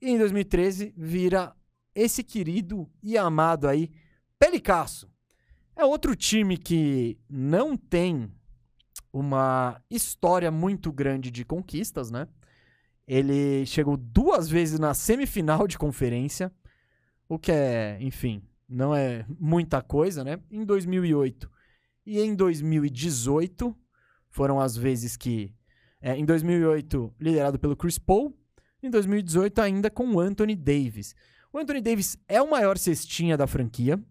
e 0.00 0.10
em 0.10 0.18
2013 0.18 0.94
vira 0.96 1.54
esse 1.94 2.22
querido 2.22 2.88
e 3.02 3.18
amado 3.18 3.68
aí 3.68 3.90
Pelicasso. 4.38 5.10
É 5.76 5.84
outro 5.84 6.14
time 6.14 6.56
que 6.56 7.18
não 7.28 7.76
tem 7.76 8.30
uma 9.12 9.80
história 9.90 10.50
muito 10.50 10.92
grande 10.92 11.30
de 11.30 11.44
conquistas, 11.44 12.10
né? 12.10 12.26
Ele 13.12 13.66
chegou 13.66 13.96
duas 13.96 14.48
vezes 14.48 14.78
na 14.78 14.94
semifinal 14.94 15.66
de 15.66 15.76
conferência, 15.76 16.50
o 17.28 17.38
que 17.38 17.52
é, 17.52 17.98
enfim, 18.00 18.42
não 18.68 18.94
é 18.94 19.26
muita 19.38 19.82
coisa, 19.82 20.24
né? 20.24 20.38
Em 20.50 20.64
2008 20.64 21.50
e 22.06 22.20
em 22.20 22.34
2018 22.34 23.76
foram 24.28 24.60
as 24.60 24.76
vezes 24.76 25.16
que, 25.16 25.54
é, 26.00 26.16
em 26.16 26.24
2008 26.24 27.14
liderado 27.20 27.58
pelo 27.58 27.76
Chris 27.76 27.98
Paul, 27.98 28.34
em 28.82 28.90
2018 28.90 29.60
ainda 29.60 29.90
com 29.90 30.06
o 30.10 30.18
Anthony 30.18 30.56
Davis. 30.56 31.14
O 31.52 31.58
Anthony 31.58 31.80
Davis 31.80 32.16
é 32.26 32.40
o 32.40 32.50
maior 32.50 32.78
cestinha 32.78 33.36
da 33.36 33.46
franquia. 33.46 34.02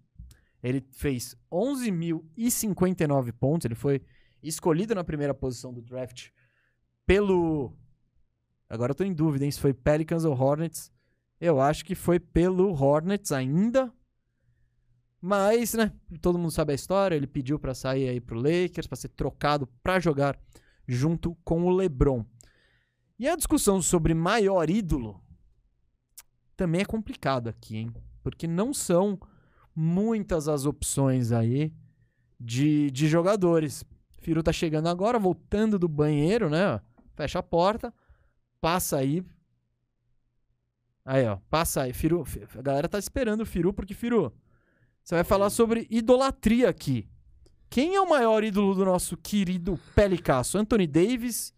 Ele 0.61 0.85
fez 0.91 1.35
11.059 1.51 3.33
pontos. 3.33 3.65
Ele 3.65 3.73
foi 3.73 3.99
escolhido 4.43 4.93
na 4.93 5.03
primeira 5.03 5.33
posição 5.33 5.73
do 5.73 5.81
draft 5.81 6.29
pelo. 7.05 7.73
Agora 8.71 8.91
eu 8.91 8.95
tô 8.95 9.03
em 9.03 9.13
dúvida, 9.13 9.43
hein? 9.43 9.51
Se 9.51 9.59
foi 9.59 9.73
Pelicans 9.73 10.23
ou 10.23 10.33
Hornets. 10.33 10.89
Eu 11.41 11.59
acho 11.59 11.83
que 11.83 11.93
foi 11.93 12.21
pelo 12.21 12.71
Hornets 12.71 13.33
ainda. 13.33 13.91
Mas, 15.19 15.73
né, 15.73 15.91
todo 16.21 16.39
mundo 16.39 16.51
sabe 16.51 16.71
a 16.71 16.75
história, 16.75 17.15
ele 17.15 17.27
pediu 17.27 17.59
pra 17.59 17.75
sair 17.75 18.07
aí 18.07 18.21
pro 18.21 18.39
Lakers, 18.39 18.87
pra 18.87 18.95
ser 18.95 19.09
trocado 19.09 19.67
pra 19.83 19.99
jogar 19.99 20.39
junto 20.87 21.35
com 21.43 21.65
o 21.65 21.69
LeBron. 21.69 22.25
E 23.19 23.27
a 23.27 23.35
discussão 23.35 23.81
sobre 23.81 24.13
maior 24.13 24.69
ídolo 24.69 25.21
também 26.55 26.81
é 26.81 26.85
complicado 26.85 27.49
aqui, 27.49 27.75
hein? 27.75 27.93
Porque 28.23 28.47
não 28.47 28.73
são 28.73 29.19
muitas 29.75 30.47
as 30.47 30.65
opções 30.65 31.33
aí 31.33 31.73
de, 32.39 32.89
de 32.89 33.09
jogadores. 33.09 33.83
Firu 34.21 34.41
tá 34.41 34.53
chegando 34.53 34.87
agora, 34.87 35.19
voltando 35.19 35.77
do 35.77 35.89
banheiro, 35.89 36.49
né? 36.49 36.79
Fecha 37.15 37.39
a 37.39 37.43
porta, 37.43 37.93
passa 38.61 38.97
aí. 38.97 39.25
Aí, 41.03 41.25
ó, 41.27 41.37
passa 41.49 41.81
aí. 41.81 41.93
Firu, 41.93 42.23
a 42.57 42.61
galera 42.61 42.87
tá 42.87 42.99
esperando 42.99 43.41
o 43.41 43.45
Firu, 43.45 43.73
porque 43.73 43.93
Firu, 43.93 44.31
você 45.03 45.15
vai 45.15 45.23
falar 45.23 45.49
sobre 45.49 45.87
idolatria 45.89 46.69
aqui. 46.69 47.09
Quem 47.69 47.95
é 47.95 48.01
o 48.01 48.07
maior 48.09 48.43
ídolo 48.43 48.75
do 48.75 48.85
nosso 48.85 49.17
querido 49.17 49.79
Pelicasso? 49.95 50.57
Anthony 50.57 50.85
Davis, 50.85 51.53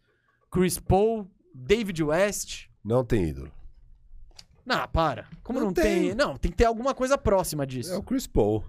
Chris 0.49 0.80
Paul, 0.80 1.30
David 1.53 2.03
West? 2.03 2.67
Não 2.84 3.03
tem 3.03 3.30
ídolo. 3.30 3.51
Não, 4.65 4.88
para. 4.88 5.27
Como 5.43 5.59
Não 5.59 5.67
não, 5.67 5.73
tem. 5.73 5.84
tem. 5.84 6.15
Não, 6.15 6.38
tem 6.38 6.51
que 6.51 6.57
ter 6.57 6.65
alguma 6.65 6.93
coisa 6.93 7.17
próxima 7.17 7.67
disso. 7.67 7.91
É 7.91 7.97
o 7.97 8.03
Chris 8.03 8.25
Paul. 8.25 8.63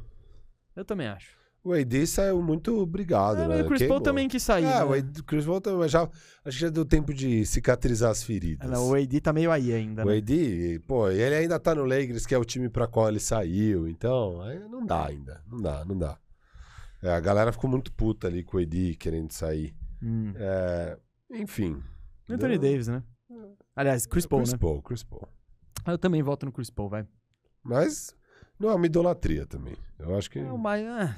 Eu 0.74 0.84
também 0.84 1.06
acho. 1.06 1.36
O 1.64 1.72
AD 1.72 2.06
saiu 2.06 2.42
muito 2.42 2.78
obrigado, 2.78 3.38
É, 3.40 3.48
né? 3.48 3.58
e 3.60 3.62
o 3.62 3.66
Chris 3.66 3.78
Queimou. 3.78 3.96
Paul 3.96 4.04
também 4.04 4.28
quis 4.28 4.42
sair. 4.42 4.64
É, 4.64 4.80
né? 4.80 4.84
o 4.84 4.92
AD, 4.92 5.20
o 5.20 5.24
Chris 5.24 5.46
Paul 5.46 5.60
também, 5.62 5.88
já, 5.88 6.02
acho 6.02 6.10
que 6.44 6.50
já 6.64 6.68
deu 6.68 6.84
tempo 6.84 7.14
de 7.14 7.46
cicatrizar 7.46 8.10
as 8.10 8.22
feridas. 8.22 8.68
Não, 8.68 8.90
o 8.90 8.94
AD 8.94 9.18
tá 9.22 9.32
meio 9.32 9.50
aí 9.50 9.72
ainda. 9.72 10.02
O 10.04 10.08
né? 10.10 10.18
AD, 10.18 10.80
pô, 10.86 11.08
ele 11.08 11.34
ainda 11.34 11.58
tá 11.58 11.74
no 11.74 11.84
Lakers, 11.86 12.26
que 12.26 12.34
é 12.34 12.38
o 12.38 12.44
time 12.44 12.68
pra 12.68 12.86
qual 12.86 13.08
ele 13.08 13.18
saiu, 13.18 13.88
então, 13.88 14.40
não 14.70 14.84
dá 14.84 15.06
ainda, 15.06 15.40
não 15.50 15.58
dá, 15.58 15.84
não 15.86 15.96
dá. 15.96 16.18
É, 17.02 17.10
a 17.10 17.20
galera 17.20 17.50
ficou 17.50 17.70
muito 17.70 17.90
puta 17.92 18.26
ali 18.26 18.42
com 18.44 18.58
o 18.58 18.60
AD 18.60 18.96
querendo 18.96 19.32
sair. 19.32 19.74
Hum. 20.02 20.34
É, 20.36 20.98
enfim. 21.32 21.82
Anthony 22.28 22.54
Não- 22.56 22.60
Davis, 22.62 22.88
né? 22.88 23.02
Aliás, 23.74 24.04
Chris 24.06 24.26
Paul, 24.26 24.42
Chris 24.42 24.52
né? 24.52 24.58
Paul, 24.58 24.82
Chris 24.82 25.02
Paul. 25.02 25.26
Eu 25.86 25.96
também 25.98 26.22
voto 26.22 26.44
no 26.44 26.52
Chris 26.52 26.68
Paul, 26.68 26.90
vai. 26.90 27.06
Mas 27.62 28.14
não 28.58 28.68
é 28.70 28.74
uma 28.74 28.84
idolatria 28.86 29.46
também. 29.46 29.74
Eu 29.98 30.14
acho 30.16 30.30
que 30.30 30.38
É, 30.38 30.42
mas 30.44 30.86
ah, 30.86 31.16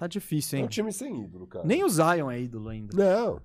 tá 0.00 0.06
difícil, 0.06 0.56
é 0.56 0.60
hein? 0.60 0.64
um 0.64 0.68
time 0.68 0.90
sem 0.90 1.24
ídolo, 1.24 1.46
cara. 1.46 1.66
Nem 1.66 1.84
o 1.84 1.88
Zion 1.90 2.30
é 2.30 2.40
ídolo 2.40 2.70
ainda. 2.70 2.96
Não. 2.96 3.42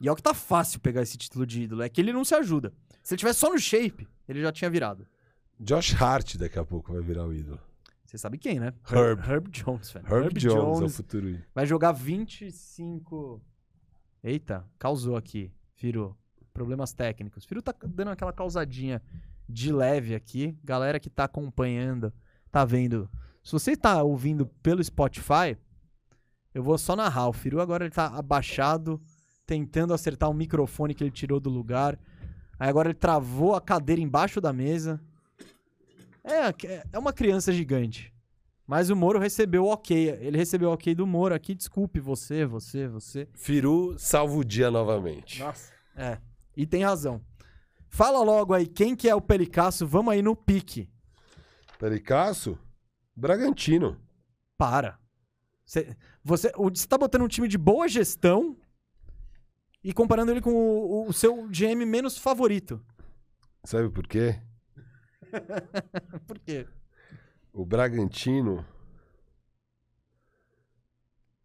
E 0.00 0.06
é 0.06 0.12
o 0.12 0.14
que 0.14 0.22
tá 0.22 0.32
fácil 0.32 0.78
pegar 0.78 1.02
esse 1.02 1.18
título 1.18 1.44
de 1.44 1.62
ídolo. 1.62 1.82
É 1.82 1.88
que 1.88 2.00
ele 2.00 2.12
não 2.12 2.24
se 2.24 2.36
ajuda. 2.36 2.72
Se 3.02 3.14
ele 3.14 3.18
tivesse 3.18 3.40
só 3.40 3.50
no 3.50 3.58
shape, 3.58 4.06
ele 4.28 4.40
já 4.40 4.52
tinha 4.52 4.70
virado. 4.70 5.06
Josh 5.58 6.00
Hart 6.00 6.36
daqui 6.36 6.56
a 6.56 6.64
pouco 6.64 6.92
vai 6.92 7.02
virar 7.02 7.26
o 7.26 7.34
ídolo. 7.34 7.58
Você 8.06 8.16
sabe 8.16 8.38
quem, 8.38 8.60
né? 8.60 8.72
Herb. 8.88 9.20
Herb 9.28 9.50
Jones, 9.50 9.90
velho. 9.90 10.06
Herb, 10.06 10.38
Jones, 10.38 10.80
é 10.80 10.84
o 10.84 10.88
futuro 10.88 11.28
ídolo. 11.28 11.44
vai 11.52 11.66
jogar 11.66 11.92
25. 11.92 13.42
Eita, 14.22 14.64
causou 14.78 15.16
aqui. 15.16 15.52
Firo. 15.74 16.16
Problemas 16.52 16.92
técnicos. 16.92 17.44
Firo 17.44 17.60
tá 17.60 17.74
dando 17.84 18.12
aquela 18.12 18.32
causadinha 18.32 19.02
de 19.48 19.72
leve 19.72 20.14
aqui. 20.14 20.56
Galera 20.62 21.00
que 21.00 21.10
tá 21.10 21.24
acompanhando, 21.24 22.12
tá 22.52 22.64
vendo. 22.64 23.10
Se 23.50 23.52
você 23.52 23.76
tá 23.76 24.00
ouvindo 24.00 24.46
pelo 24.62 24.82
Spotify, 24.84 25.58
eu 26.54 26.62
vou 26.62 26.78
só 26.78 26.94
narrar. 26.94 27.26
O 27.26 27.32
Firu 27.32 27.60
agora 27.60 27.84
ele 27.84 27.92
tá 27.92 28.06
abaixado, 28.06 29.02
tentando 29.44 29.92
acertar 29.92 30.30
o 30.30 30.32
microfone 30.32 30.94
que 30.94 31.02
ele 31.02 31.10
tirou 31.10 31.40
do 31.40 31.50
lugar. 31.50 31.98
Aí 32.60 32.68
agora 32.68 32.90
ele 32.90 32.96
travou 32.96 33.56
a 33.56 33.60
cadeira 33.60 34.00
embaixo 34.00 34.40
da 34.40 34.52
mesa. 34.52 35.00
É, 36.22 36.84
é 36.92 36.96
uma 36.96 37.12
criança 37.12 37.52
gigante. 37.52 38.14
Mas 38.68 38.88
o 38.88 38.94
Moro 38.94 39.18
recebeu 39.18 39.64
o 39.64 39.72
ok. 39.72 40.10
Ele 40.20 40.38
recebeu 40.38 40.68
o 40.68 40.72
ok 40.74 40.94
do 40.94 41.04
Moro 41.04 41.34
aqui. 41.34 41.52
Desculpe 41.52 41.98
você, 41.98 42.46
você, 42.46 42.86
você. 42.86 43.28
Firu 43.34 43.98
salva 43.98 44.36
o 44.36 44.44
dia 44.44 44.70
novamente. 44.70 45.40
Nossa. 45.40 45.72
É. 45.96 46.18
E 46.56 46.64
tem 46.64 46.84
razão. 46.84 47.20
Fala 47.88 48.22
logo 48.22 48.54
aí, 48.54 48.68
quem 48.68 48.94
que 48.94 49.08
é 49.08 49.14
o 49.16 49.20
Pelicasso? 49.20 49.88
Vamos 49.88 50.12
aí 50.12 50.22
no 50.22 50.36
pique. 50.36 50.88
Pericasso? 51.80 52.56
Bragantino. 53.16 54.00
Para. 54.56 54.98
Cê, 55.64 55.96
você, 56.22 56.52
o- 56.56 56.68
você 56.70 56.86
tá 56.86 56.98
botando 56.98 57.22
um 57.22 57.28
time 57.28 57.48
de 57.48 57.56
boa 57.58 57.88
gestão 57.88 58.56
e 59.82 59.92
comparando 59.92 60.30
ele 60.32 60.40
com 60.40 60.52
o, 60.52 61.08
o 61.08 61.12
seu 61.12 61.48
GM 61.48 61.84
menos 61.86 62.18
favorito. 62.18 62.84
Sabe 63.64 63.90
por 63.90 64.06
quê? 64.06 64.40
Por 66.26 66.38
quê? 66.40 66.66
O 67.52 67.64
Bragantino. 67.64 68.66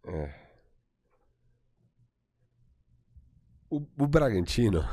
É. 0.08 0.46
O, 3.70 3.78
o 3.98 4.08
Bragantino 4.08 4.84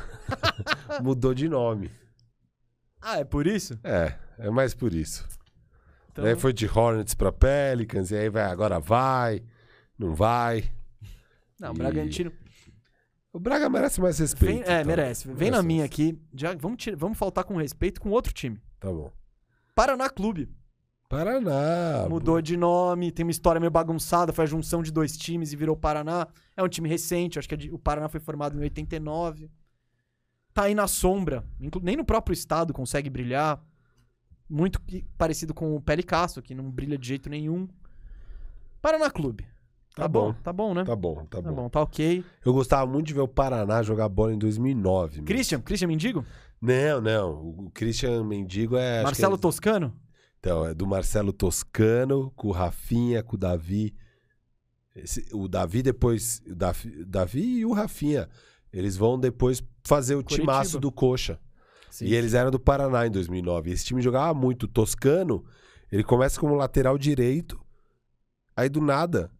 mudou 1.02 1.34
de 1.34 1.48
nome. 1.48 1.90
Ah, 3.00 3.18
é 3.18 3.24
por 3.24 3.46
isso? 3.46 3.78
É, 3.82 4.18
é 4.38 4.50
mais 4.50 4.74
por 4.74 4.92
isso. 4.92 5.26
Então, 6.12 6.24
Aí 6.26 6.36
foi 6.36 6.52
de 6.52 6.66
Hornets 6.66 7.14
pra 7.14 7.32
Pelicans, 7.32 8.10
e 8.10 8.16
aí 8.16 8.28
vai, 8.28 8.44
agora 8.44 8.78
vai, 8.78 9.42
não 9.98 10.14
vai. 10.14 10.70
Não, 11.58 11.72
e- 11.72 11.78
Bragantino. 11.78 12.30
O 13.32 13.40
Braga 13.40 13.66
merece 13.70 13.98
mais 13.98 14.18
respeito. 14.18 14.52
Vem, 14.52 14.62
é, 14.62 14.80
tá? 14.80 14.84
merece. 14.84 15.32
Vem 15.32 15.50
na 15.50 15.62
minha 15.62 15.86
aqui. 15.86 16.20
Já, 16.34 16.54
vamos, 16.54 16.84
vamos 16.98 17.16
faltar 17.16 17.44
com 17.44 17.56
respeito 17.56 17.98
com 17.98 18.10
outro 18.10 18.30
time. 18.30 18.60
Tá 18.78 18.90
bom. 18.90 19.10
Paraná 19.74 20.10
Clube. 20.10 20.50
Paraná. 21.08 22.06
Mudou 22.10 22.42
de 22.42 22.58
nome, 22.58 23.10
tem 23.10 23.24
uma 23.24 23.30
história 23.30 23.58
meio 23.60 23.70
bagunçada, 23.70 24.32
foi 24.32 24.44
a 24.44 24.48
junção 24.48 24.82
de 24.82 24.90
dois 24.90 25.16
times 25.16 25.52
e 25.52 25.56
virou 25.56 25.76
Paraná. 25.76 26.26
É 26.54 26.62
um 26.62 26.68
time 26.68 26.88
recente, 26.88 27.38
acho 27.38 27.48
que 27.48 27.54
é 27.54 27.72
o 27.72 27.78
Paraná 27.78 28.08
foi 28.08 28.20
formado 28.20 28.58
em 28.58 28.62
89. 28.62 29.50
Tá 30.52 30.64
aí 30.64 30.74
na 30.74 30.86
sombra, 30.86 31.42
nem 31.82 31.96
no 31.96 32.04
próprio 32.04 32.34
estado 32.34 32.74
consegue 32.74 33.08
brilhar. 33.08 33.62
Muito 34.52 34.80
parecido 35.16 35.54
com 35.54 35.74
o 35.74 35.80
Pelicasso, 35.80 36.42
que 36.42 36.54
não 36.54 36.70
brilha 36.70 36.98
de 36.98 37.08
jeito 37.08 37.30
nenhum. 37.30 37.66
Paraná 38.82 39.10
Clube. 39.10 39.44
Tá, 39.94 40.02
Tá 40.02 40.08
bom. 40.08 40.32
bom. 40.32 40.38
tá 40.42 40.52
bom, 40.52 40.74
né? 40.74 40.84
Tá 40.84 40.96
bom, 40.96 41.14
tá, 41.26 41.40
Tá 41.40 41.42
bom. 41.42 41.54
bom, 41.54 41.68
tá 41.68 41.80
ok. 41.82 42.24
Eu 42.44 42.52
gostava 42.52 42.90
muito 42.90 43.06
de 43.06 43.14
ver 43.14 43.20
o 43.20 43.28
Paraná 43.28 43.82
jogar 43.82 44.08
bola 44.08 44.32
em 44.34 44.38
2009. 44.38 45.16
meu. 45.18 45.24
Christian, 45.26 45.60
Christian 45.60 45.88
Mendigo? 45.88 46.24
Não, 46.60 47.00
não. 47.00 47.32
O 47.66 47.70
Christian 47.72 48.24
Mendigo 48.24 48.76
é. 48.76 49.02
Marcelo 49.02 49.36
é, 49.36 49.38
Toscano? 49.38 49.94
Então, 50.38 50.66
é 50.66 50.74
do 50.74 50.86
Marcelo 50.86 51.32
Toscano, 51.32 52.30
com 52.36 52.48
o 52.48 52.52
Rafinha, 52.52 53.22
com 53.22 53.36
o 53.36 53.38
Davi. 53.38 53.94
Esse- 54.94 55.26
o 55.32 55.48
Davi 55.48 55.82
depois. 55.82 56.42
O 56.46 56.54
Davi, 56.54 57.04
Davi 57.04 57.58
e 57.58 57.64
o 57.66 57.72
Rafinha. 57.72 58.28
Eles 58.72 58.96
vão 58.96 59.18
depois 59.18 59.62
fazer 59.84 60.14
o 60.14 60.22
Coritiba. 60.22 60.40
timaço 60.42 60.80
do 60.80 60.90
Coxa. 60.92 61.38
Sim. 61.92 62.06
E 62.06 62.14
eles 62.14 62.32
eram 62.32 62.50
do 62.50 62.58
Paraná 62.58 63.06
em 63.06 63.10
2009. 63.10 63.70
Esse 63.70 63.84
time 63.84 64.00
jogava 64.00 64.32
muito. 64.32 64.62
O 64.62 64.68
Toscano, 64.68 65.44
ele 65.90 66.02
começa 66.02 66.40
como 66.40 66.54
lateral 66.54 66.96
direito. 66.96 67.60
Aí 68.56 68.70
do 68.70 68.80
nada, 68.80 69.30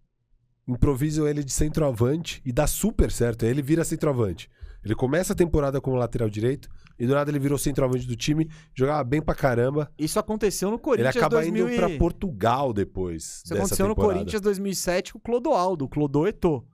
improvisam 0.68 1.26
ele 1.26 1.42
de 1.42 1.50
centroavante 1.52 2.42
e 2.44 2.52
dá 2.52 2.66
super 2.66 3.10
certo. 3.10 3.44
Aí 3.46 3.50
ele 3.50 3.62
vira 3.62 3.84
centroavante. 3.84 4.50
Ele 4.84 4.94
começa 4.94 5.32
a 5.32 5.36
temporada 5.36 5.80
como 5.80 5.96
lateral 5.96 6.28
direito 6.28 6.68
e 6.98 7.06
do 7.06 7.14
nada 7.14 7.30
ele 7.30 7.38
virou 7.38 7.56
centroavante 7.56 8.06
do 8.06 8.14
time, 8.16 8.50
jogava 8.74 9.02
bem 9.02 9.22
pra 9.22 9.34
caramba. 9.34 9.90
Isso 9.98 10.18
aconteceu 10.18 10.68
no 10.68 10.74
Ele 10.76 10.82
Corinthians 10.82 11.16
acaba 11.16 11.36
2000 11.36 11.64
indo 11.66 11.72
e- 11.72 11.76
pra 11.76 11.98
Portugal 11.98 12.72
depois 12.72 13.42
Isso 13.44 13.54
aconteceu 13.54 13.88
no 13.88 13.94
temporada. 13.94 14.18
Corinthians 14.18 14.42
2007 14.42 15.12
com 15.14 15.18
o 15.18 15.22
Clodoaldo, 15.22 15.84
o 15.84 15.88
Clodoeto. 15.88 16.66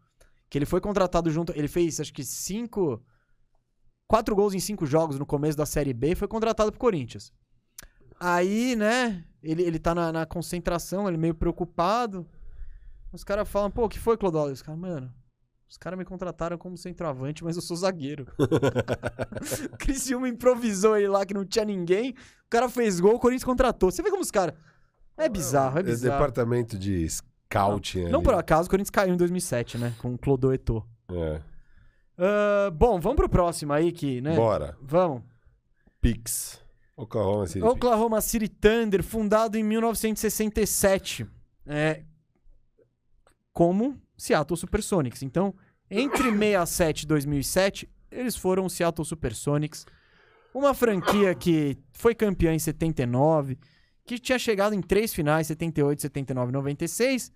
Que 0.50 0.56
ele 0.58 0.66
foi 0.66 0.80
contratado 0.80 1.30
junto. 1.30 1.52
Ele 1.54 1.68
fez, 1.68 2.00
acho 2.00 2.12
que, 2.12 2.24
cinco. 2.24 3.00
Quatro 4.08 4.34
gols 4.34 4.54
em 4.54 4.60
cinco 4.60 4.86
jogos 4.86 5.18
no 5.18 5.26
começo 5.26 5.56
da 5.56 5.66
Série 5.66 5.92
B 5.92 6.12
e 6.12 6.14
foi 6.14 6.26
contratado 6.26 6.72
pro 6.72 6.80
Corinthians. 6.80 7.30
Aí, 8.18 8.74
né, 8.74 9.22
ele, 9.42 9.62
ele 9.62 9.78
tá 9.78 9.94
na, 9.94 10.10
na 10.10 10.26
concentração, 10.26 11.06
ele 11.06 11.18
meio 11.18 11.34
preocupado. 11.34 12.26
Os 13.12 13.22
caras 13.22 13.48
falam, 13.48 13.70
pô, 13.70 13.84
o 13.84 13.88
que 13.88 13.98
foi, 13.98 14.16
Clodoaldo? 14.16 14.52
Os 14.52 14.62
caras, 14.62 14.80
mano, 14.80 15.12
os 15.68 15.76
caras 15.76 15.98
me 15.98 16.04
contrataram 16.04 16.56
como 16.56 16.76
centroavante, 16.78 17.44
mas 17.44 17.56
eu 17.56 17.62
sou 17.62 17.76
zagueiro. 17.76 18.26
o 19.72 19.76
Criciúma 19.76 20.28
improvisou 20.28 20.96
ele 20.96 21.08
lá 21.08 21.26
que 21.26 21.34
não 21.34 21.44
tinha 21.44 21.64
ninguém. 21.64 22.12
O 22.46 22.50
cara 22.50 22.68
fez 22.68 22.98
gol, 22.98 23.16
o 23.16 23.18
Corinthians 23.18 23.44
contratou. 23.44 23.90
Você 23.90 24.02
vê 24.02 24.10
como 24.10 24.22
os 24.22 24.30
caras. 24.30 24.54
É 25.16 25.28
bizarro, 25.28 25.78
é 25.78 25.82
bizarro. 25.82 26.14
departamento 26.14 26.78
de 26.78 27.06
scouting 27.08 28.04
Não 28.04 28.20
ali. 28.20 28.24
por 28.24 28.34
acaso, 28.34 28.68
o 28.68 28.70
Corinthians 28.70 28.90
caiu 28.90 29.12
em 29.12 29.16
2007, 29.16 29.76
né? 29.76 29.94
Com 29.98 30.14
o 30.14 30.18
Clodoeto. 30.18 30.82
É. 31.10 31.40
Ah, 32.18 32.70
bom, 32.72 32.98
vamos 32.98 33.16
pro 33.16 33.28
próximo 33.28 33.72
aí, 33.72 33.92
que, 33.92 34.20
né? 34.20 34.34
Bora. 34.34 34.76
Vamos. 34.82 35.22
Pix. 36.00 36.60
Oklahoma 36.96 37.46
City. 37.46 37.64
Oklahoma 37.64 38.20
City 38.20 38.48
Thunder, 38.48 39.04
fundado 39.04 39.56
em 39.56 39.62
1967. 39.62 41.24
É, 41.64 42.02
como 43.52 44.00
Seattle 44.16 44.56
Supersonics. 44.56 45.22
Então, 45.22 45.54
entre 45.88 46.24
67 46.36 47.02
e 47.02 47.06
2007, 47.06 47.88
eles 48.10 48.36
foram 48.36 48.66
o 48.66 48.70
Seattle 48.70 49.04
Supersonics. 49.04 49.86
Uma 50.52 50.74
franquia 50.74 51.34
que 51.36 51.78
foi 51.92 52.14
campeã 52.14 52.52
em 52.52 52.58
79, 52.58 53.58
que 54.04 54.18
tinha 54.18 54.38
chegado 54.38 54.74
em 54.74 54.80
três 54.80 55.14
finais, 55.14 55.46
78, 55.46 56.02
79 56.02 56.50
e 56.50 56.52
96, 56.52 57.30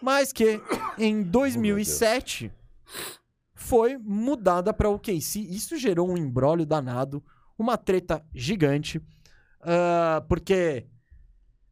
mas 0.00 0.32
que 0.32 0.60
em 0.96 1.22
2007 1.22 2.50
foi 3.64 3.96
mudada 3.96 4.74
para 4.74 4.90
o 4.90 4.94
OKC. 4.94 5.40
Isso 5.40 5.76
gerou 5.78 6.10
um 6.10 6.18
embrólio 6.18 6.66
danado, 6.66 7.24
uma 7.58 7.78
treta 7.78 8.22
gigante, 8.34 9.00
ah, 9.62 10.22
porque 10.28 10.86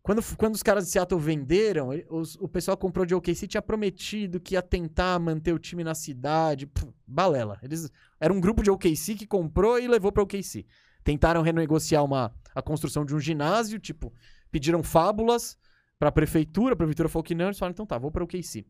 quando, 0.03 0.23
quando 0.37 0.55
os 0.55 0.63
caras 0.63 0.87
de 0.87 0.91
Seattle 0.91 1.21
venderam, 1.21 1.91
os- 2.09 2.35
o 2.37 2.49
pessoal 2.49 2.77
comprou 2.79 3.05
de 3.05 3.15
OKC 3.15 3.47
tinha 3.47 3.61
prometido 3.63 4.41
que 4.41 4.55
ia 4.55 4.63
tentar 4.63 5.19
manter 5.21 5.53
o 5.53 5.59
time 5.59 5.85
na 5.85 5.95
cidade. 5.95 6.67
Pff, 6.67 6.89
balela. 7.07 7.59
Eles 7.63 7.91
era 8.19 8.33
um 8.33 8.41
grupo 8.41 8.63
de 8.63 8.71
OKC 8.71 9.15
que 9.15 9.27
comprou 9.27 9.79
e 9.79 9.87
levou 9.87 10.11
para 10.11 10.23
OKC. 10.23 10.65
Tentaram 11.05 11.43
renegociar 11.43 12.03
uma, 12.03 12.33
a 12.55 12.63
construção 12.63 13.05
de 13.05 13.15
um 13.15 13.21
ginásio, 13.21 13.79
tipo, 13.79 14.13
pediram 14.51 14.83
fábulas 14.83 15.59
para 15.99 16.09
a 16.09 16.13
prefeitura, 16.13 16.73
a 16.73 16.77
prefeitura 16.77 17.09
falou 17.09 17.23
que 17.23 17.35
não, 17.35 17.47
eles 17.47 17.59
falaram, 17.59 17.73
então 17.73 17.87
tá, 17.87 17.99
vou 17.99 18.11
para 18.11 18.25
OKC. 18.25 18.65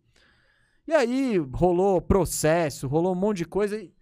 E 0.86 0.92
aí 0.92 1.36
rolou 1.38 2.00
processo, 2.00 2.88
rolou 2.88 3.12
um 3.12 3.18
monte 3.18 3.38
de 3.38 3.44
coisa. 3.44 3.76
e 3.76 3.92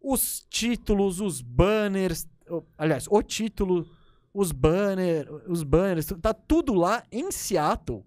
Os 0.00 0.44
títulos, 0.50 1.20
os 1.20 1.40
banners, 1.40 2.26
o- 2.48 2.62
aliás, 2.76 3.06
o 3.08 3.22
título, 3.22 3.86
os 4.34 4.50
banners, 4.52 5.28
os 5.46 5.62
banners, 5.62 6.06
tá 6.20 6.34
tudo 6.34 6.74
lá 6.74 7.02
em 7.10 7.30
Seattle, 7.30 8.04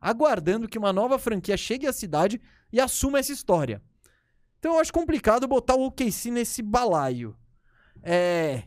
aguardando 0.00 0.66
que 0.68 0.78
uma 0.78 0.92
nova 0.92 1.18
franquia 1.18 1.56
chegue 1.56 1.86
à 1.86 1.92
cidade 1.92 2.40
e 2.72 2.80
assuma 2.80 3.18
essa 3.18 3.32
história. 3.32 3.82
Então 4.58 4.74
eu 4.74 4.80
acho 4.80 4.92
complicado 4.92 5.46
botar 5.46 5.74
o 5.74 5.84
OKC 5.86 6.30
nesse 6.30 6.62
balaio. 6.62 7.36
É. 8.02 8.64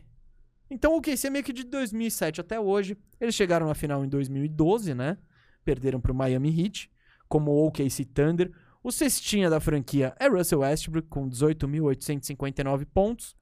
Então 0.70 0.92
o 0.94 0.98
OKC 0.98 1.26
é 1.26 1.30
meio 1.30 1.44
que 1.44 1.52
de 1.52 1.64
2007 1.64 2.40
até 2.40 2.60
hoje. 2.60 2.96
Eles 3.20 3.34
chegaram 3.34 3.66
na 3.66 3.74
final 3.74 4.04
em 4.04 4.08
2012, 4.08 4.94
né? 4.94 5.18
Perderam 5.64 6.00
pro 6.00 6.14
Miami 6.14 6.48
Heat, 6.62 6.90
como 7.28 7.50
o 7.50 7.66
OKC 7.66 8.04
Thunder. 8.04 8.52
O 8.88 8.90
cestinha 8.90 9.50
da 9.50 9.60
franquia 9.60 10.14
é 10.18 10.28
Russell 10.28 10.60
Westbrook, 10.60 11.08
com 11.08 11.28
18.859 11.28 12.86
pontos. 12.86 13.36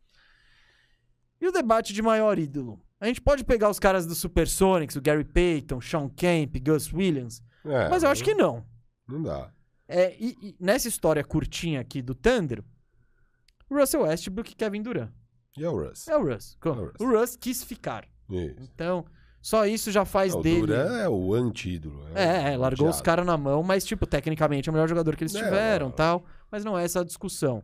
E 1.40 1.46
o 1.46 1.52
debate 1.52 1.92
de 1.92 2.02
maior 2.02 2.36
ídolo? 2.36 2.82
A 2.98 3.06
gente 3.06 3.20
pode 3.20 3.44
pegar 3.44 3.70
os 3.70 3.78
caras 3.78 4.04
do 4.08 4.14
Supersonics, 4.16 4.96
o 4.96 5.00
Gary 5.00 5.22
Payton, 5.22 5.80
Sean 5.80 6.08
Kemp, 6.08 6.56
Gus 6.58 6.92
Williams, 6.92 7.44
É, 7.64 7.88
mas 7.88 8.02
eu 8.02 8.08
acho 8.08 8.24
que 8.24 8.34
não. 8.34 8.66
Não 9.06 9.22
dá. 9.22 9.52
É, 9.86 10.16
e, 10.18 10.36
e 10.42 10.56
nessa 10.58 10.88
história 10.88 11.22
curtinha 11.22 11.80
aqui 11.80 12.02
do 12.02 12.12
Thunder, 12.12 12.64
Russell 13.70 14.02
Westbrook 14.02 14.50
e 14.50 14.56
Kevin 14.56 14.82
Durant. 14.82 15.12
E 15.56 15.62
é 15.62 15.70
o 15.70 15.78
Russ? 15.80 16.08
É 16.08 16.16
o 16.16 16.24
Russ. 16.24 16.58
o 16.60 16.70
Russ. 16.72 16.92
O 16.98 17.04
Russ 17.06 17.36
quis 17.36 17.62
ficar. 17.62 18.04
Isso. 18.28 18.56
Então, 18.58 19.06
só 19.46 19.64
isso 19.64 19.92
já 19.92 20.04
faz 20.04 20.32
Não, 20.32 20.40
o 20.40 20.42
dele. 20.42 20.60
Duran 20.62 20.96
é 20.98 21.08
o 21.08 21.32
anti-ídolo. 21.34 22.04
É, 22.14 22.52
é, 22.52 22.56
o 22.56 22.60
largou 22.60 22.88
os 22.88 23.00
caras 23.00 23.24
na 23.24 23.36
mão, 23.36 23.62
mas, 23.62 23.84
tipo, 23.84 24.04
tecnicamente 24.06 24.68
é 24.68 24.70
o 24.70 24.72
melhor 24.72 24.88
jogador 24.88 25.14
que 25.14 25.22
eles 25.22 25.34
É, 25.36 25.44
tiveram 25.44 25.90
tal. 25.90 26.24
Mas 26.50 26.64
não 26.64 26.76
é 26.76 26.84
essa 26.84 27.00
a 27.00 27.04
discussão. 27.04 27.62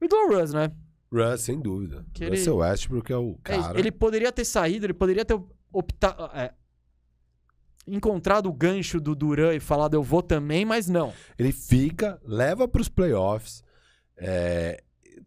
O 0.00 0.04
ídolo 0.04 0.38
Russ, 0.38 0.52
né? 0.52 0.70
Russ, 1.10 1.40
sem 1.40 1.58
dúvida. 1.60 2.04
Que 2.12 2.24
ele- 2.24 2.36
Russell 2.36 2.56
Westbrook 2.58 3.10
é 3.12 3.16
o 3.16 3.38
É 3.46 3.54
isso. 3.56 3.62
cara. 3.68 3.78
Ele 3.78 3.90
poderia 3.90 4.30
ter 4.30 4.44
saído, 4.44 4.84
ele 4.84 4.92
poderia 4.92 5.24
ter 5.24 5.40
optado. 5.72 6.30
é, 6.34 6.52
encontrado 7.86 8.46
o 8.48 8.52
gancho 8.52 9.00
do 9.00 9.14
Duran 9.14 9.54
e 9.54 9.60
falado 9.60 9.94
eu 9.94 10.02
vou 10.02 10.22
também, 10.22 10.64
mas 10.64 10.88
não. 10.88 11.12
Ele 11.38 11.52
fica, 11.52 12.20
leva 12.22 12.68
pros 12.68 12.88
playoffs, 12.88 13.62
é, 14.16 14.82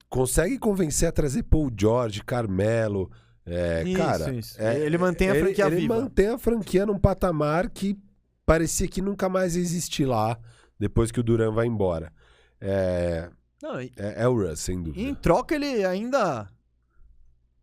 consegue 0.09 0.59
convencer 0.59 1.09
a 1.09 1.11
trazer 1.11 1.41
Paul 1.43 1.71
George, 1.75 2.23
Carmelo. 2.23 3.09
É, 3.45 3.83
Isso, 3.83 3.97
cara, 3.97 4.33
isso. 4.33 4.61
é, 4.61 4.79
Ele 4.79 4.97
mantém 4.97 5.29
a 5.29 5.35
ele- 5.35 5.45
franquia 5.45 5.65
ele 5.67 5.75
viva. 5.77 5.95
mantém 5.99 6.27
a 6.27 6.37
franquia 6.37 6.85
num 6.85 6.97
patamar 6.99 7.69
que 7.69 7.97
parecia 8.45 8.87
que 8.87 9.01
nunca 9.01 9.27
mais 9.29 9.55
ia 9.55 9.61
existir 9.61 10.05
lá 10.05 10.37
depois 10.79 11.11
que 11.11 11.19
o 11.19 11.23
Duran 11.23 11.51
vai 11.51 11.65
embora. 11.67 12.11
É, 12.59 13.29
Não, 13.61 13.81
e- 13.81 13.91
é, 13.97 14.23
é 14.23 14.27
o 14.27 14.33
Russ, 14.35 14.59
sem 14.59 14.81
dúvida. 14.81 15.01
em 15.01 15.15
troca, 15.15 15.55
ele 15.55 15.83
ainda. 15.85 16.47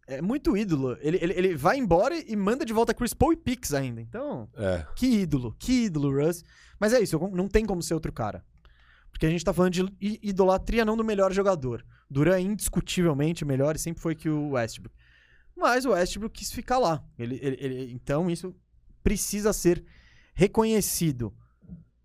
É 0.06 0.22
muito 0.22 0.56
ídolo. 0.56 0.96
Ele, 1.02 1.18
ele, 1.20 1.34
ele 1.34 1.55
vai 1.56 1.76
embora 1.76 2.16
e 2.16 2.34
manda 2.34 2.64
de 2.64 2.72
volta 2.72 2.94
Chris 2.94 3.12
Paul 3.12 3.34
e 3.34 3.36
Pix 3.36 3.74
ainda. 3.74 4.00
Então, 4.00 4.48
É, 4.56 4.86
que 4.96 5.06
ídolo, 5.06 5.55
que 5.59 5.84
ídolo, 5.84 6.10
Russ. 6.24 6.42
Mas 6.80 6.92
é 6.94 7.00
isso, 7.00 7.18
não 7.32 7.46
tem 7.46 7.66
como 7.66 7.82
ser 7.82 7.92
outro 7.94 8.10
cara. 8.12 8.42
Porque 9.10 9.26
a 9.26 9.30
gente 9.30 9.44
tá 9.44 9.52
falando 9.52 9.72
de 9.72 9.86
idolatria 10.22 10.84
não 10.84 10.96
do 10.96 11.05
melhor 11.05 11.32
jogador. 11.32 11.84
Duran 12.10 12.36
é 12.36 12.40
indiscutivelmente 12.40 13.44
o 13.44 13.46
melhor 13.46 13.76
e 13.76 13.78
sempre 13.78 14.00
foi 14.00 14.14
que 14.14 14.28
o 14.30 14.50
Westbrook. 14.50 14.94
Mas 15.59 15.85
o 15.85 15.90
Westbrook 15.90 16.39
quis 16.39 16.52
ficar 16.52 16.78
lá. 16.78 17.05
Ele, 17.18 17.39
ele- 17.43 17.56
ele- 17.60 17.93
então 17.93 18.30
isso 18.30 18.55
precisa 19.02 19.52
ser 19.52 19.85
reconhecido. 20.35 21.35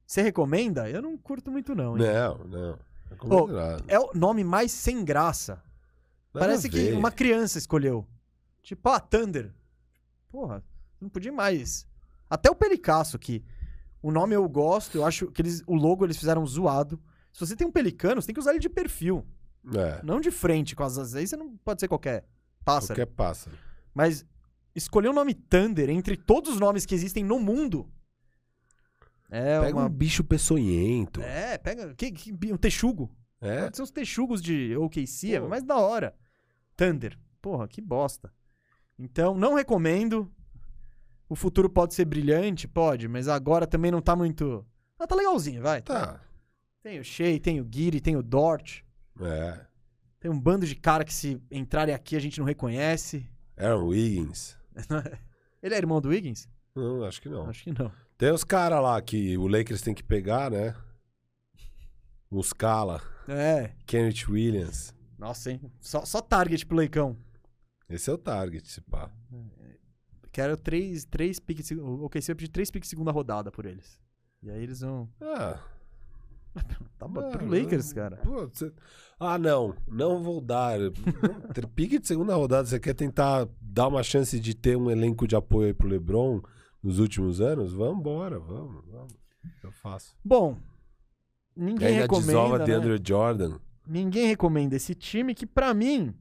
Você 0.05 0.21
recomenda? 0.21 0.89
Eu 0.89 1.01
não 1.01 1.17
curto 1.17 1.51
muito 1.51 1.73
não. 1.75 1.97
hein? 1.97 2.03
não, 2.03 2.37
não. 2.45 2.79
É, 3.11 3.15
combinado. 3.15 3.83
É 3.87 3.99
o 3.99 4.11
nome 4.13 4.43
mais 4.43 4.71
sem 4.71 5.03
graça. 5.05 5.53
Nada 6.33 6.47
Parece 6.47 6.67
que 6.69 6.91
uma 6.93 7.11
criança 7.11 7.57
escolheu. 7.57 8.07
Tipo, 8.63 8.89
ah, 8.89 8.99
Thunder. 8.99 9.53
Porra, 10.29 10.63
não 10.99 11.09
podia 11.09 11.31
mais. 11.31 11.85
Até 12.29 12.49
o 12.49 12.55
Pelicasso, 12.55 13.19
que 13.19 13.43
o 14.01 14.11
nome 14.11 14.33
eu 14.35 14.47
gosto, 14.49 14.97
eu 14.97 15.05
acho 15.05 15.27
que 15.31 15.41
eles, 15.41 15.61
o 15.67 15.75
logo 15.75 16.03
eles 16.05 16.17
fizeram 16.17 16.45
zoado. 16.45 16.99
Se 17.31 17.39
você 17.39 17.55
tem 17.55 17.67
um 17.67 17.71
pelicano, 17.71 18.19
você 18.21 18.27
tem 18.27 18.33
que 18.33 18.39
usar 18.39 18.51
ele 18.51 18.59
de 18.59 18.69
perfil, 18.69 19.25
É, 19.75 20.01
não 20.03 20.19
de 20.19 20.31
frente 20.31 20.75
com 20.75 20.83
as 20.83 20.97
asas. 20.97 21.15
Aí 21.15 21.27
você 21.27 21.35
não 21.37 21.55
pode 21.57 21.79
ser 21.79 21.87
qualquer 21.87 22.25
pássaro. 22.63 22.99
qualquer 22.99 23.05
pássaro. 23.13 23.57
Mas 23.93 24.25
escolher 24.75 25.09
o 25.09 25.13
nome 25.13 25.33
Thunder 25.33 25.89
entre 25.89 26.17
todos 26.17 26.53
os 26.53 26.59
nomes 26.59 26.85
que 26.85 26.95
existem 26.95 27.23
no 27.23 27.39
mundo. 27.39 27.87
É 29.29 29.59
Pega 29.61 29.77
uma. 29.77 29.85
um 29.85 29.89
bicho 29.89 30.23
peçonhento. 30.23 31.21
É, 31.21 31.57
pega. 31.57 31.93
Que, 31.95 32.11
que- 32.11 32.53
um 32.53 32.57
texugo. 32.57 33.09
É, 33.41 33.63
Pode 33.63 33.75
ser 33.77 33.83
uns 33.83 33.91
texugos 33.91 34.41
de 34.41 34.75
OKC, 34.77 35.35
é 35.35 35.39
Pô. 35.41 35.47
mais 35.49 35.63
da 35.63 35.75
hora. 35.77 36.15
Thunder. 36.77 37.17
Porra, 37.41 37.67
que 37.67 37.81
bosta. 37.81 38.31
Então, 38.97 39.35
não 39.35 39.55
recomendo. 39.55 40.31
O 41.27 41.35
futuro 41.35 41.69
pode 41.69 41.93
ser 41.95 42.05
brilhante, 42.05 42.67
pode, 42.67 43.07
mas 43.07 43.27
agora 43.27 43.65
também 43.65 43.89
não 43.91 44.01
tá 44.01 44.15
muito. 44.15 44.65
Ah, 44.99 45.07
tá 45.07 45.15
legalzinho, 45.15 45.61
vai. 45.63 45.81
tá. 45.81 46.21
Tem 46.83 46.99
o 46.99 47.03
Shea, 47.03 47.39
tem 47.39 47.59
o 47.59 47.67
Giri, 47.69 47.99
tem 47.99 48.15
o 48.15 48.21
Dort. 48.21 48.81
É. 49.19 49.65
Tem 50.23 50.31
um 50.31 50.39
bando 50.39 50.65
de 50.65 50.73
cara 50.73 51.03
que 51.03 51.13
se 51.13 51.37
entrarem 51.51 51.93
aqui 51.93 52.15
a 52.15 52.19
gente 52.19 52.39
não 52.39 52.45
reconhece. 52.45 53.29
Aaron 53.57 53.87
Wiggins. 53.87 54.55
Ele 55.61 55.75
é 55.75 55.77
irmão 55.77 55.99
do 55.99 56.07
Wiggins? 56.07 56.47
Não, 56.73 57.03
acho 57.03 57.21
que 57.21 57.27
não. 57.27 57.49
Acho 57.49 57.61
que 57.65 57.77
não. 57.77 57.91
Tem 58.17 58.31
os 58.31 58.45
caras 58.45 58.81
lá 58.81 59.01
que 59.01 59.37
o 59.37 59.47
Lakers 59.47 59.81
tem 59.81 59.93
que 59.93 60.01
pegar, 60.01 60.49
né? 60.49 60.73
Muscala, 62.31 63.01
É. 63.27 63.73
Kenneth 63.85 64.29
Williams. 64.29 64.95
Nossa, 65.19 65.51
hein? 65.51 65.59
Só, 65.81 66.05
só 66.05 66.21
target 66.21 66.65
pro 66.65 66.77
Leicão. 66.77 67.17
Esse 67.89 68.09
é 68.09 68.13
o 68.13 68.17
target, 68.17 68.65
se 68.65 68.79
pá. 68.79 69.11
Quero 70.31 70.55
três, 70.55 71.03
três 71.03 71.37
piques. 71.37 71.69
O 71.71 72.05
OKC 72.05 72.27
vai 72.27 72.35
pedir 72.35 72.47
três 72.49 72.71
piques 72.71 72.87
de 72.87 72.91
segunda 72.91 73.11
rodada 73.11 73.51
por 73.51 73.65
eles. 73.65 73.99
E 74.41 74.49
aí 74.49 74.63
eles 74.63 74.79
vão. 74.79 75.09
Ah, 75.19 75.59
Tá 76.99 77.07
ah, 77.07 77.37
pro 77.37 77.45
Lakers, 77.45 77.91
cara. 77.91 78.17
pô, 78.17 78.47
você- 78.47 78.71
Ah, 79.19 79.37
não. 79.37 79.75
Não 79.87 80.23
vou 80.23 80.39
dar. 80.39 80.77
Ter 81.53 81.67
Pique 81.67 81.99
de 81.99 82.07
segunda 82.07 82.33
rodada, 82.35 82.65
você 82.65 82.79
quer 82.79 82.93
tentar 82.93 83.47
dar 83.61 83.87
uma 83.87 84.03
chance 84.03 84.39
de 84.39 84.55
ter 84.55 84.77
um 84.77 84.89
elenco 84.89 85.27
de 85.27 85.35
apoio 85.35 85.67
aí 85.67 85.73
pro 85.73 85.87
LeBron 85.87 86.41
nos 86.81 86.99
últimos 86.99 87.41
anos? 87.41 87.73
Vambora, 87.73 88.39
vamos, 88.39 88.85
vamos. 88.89 89.13
Eu 89.61 89.71
faço. 89.71 90.15
Bom, 90.23 90.57
ninguém 91.55 91.99
ainda 91.99 92.07
desova 92.07 92.57
recomenda, 92.57 92.63
de 92.63 92.71
né? 92.71 92.77
Andrew 92.77 92.97
Jordan. 93.05 93.59
Ninguém 93.85 94.27
recomenda 94.27 94.75
esse 94.75 94.95
time 94.95 95.35
que, 95.35 95.45
pra 95.45 95.73
mim... 95.73 96.13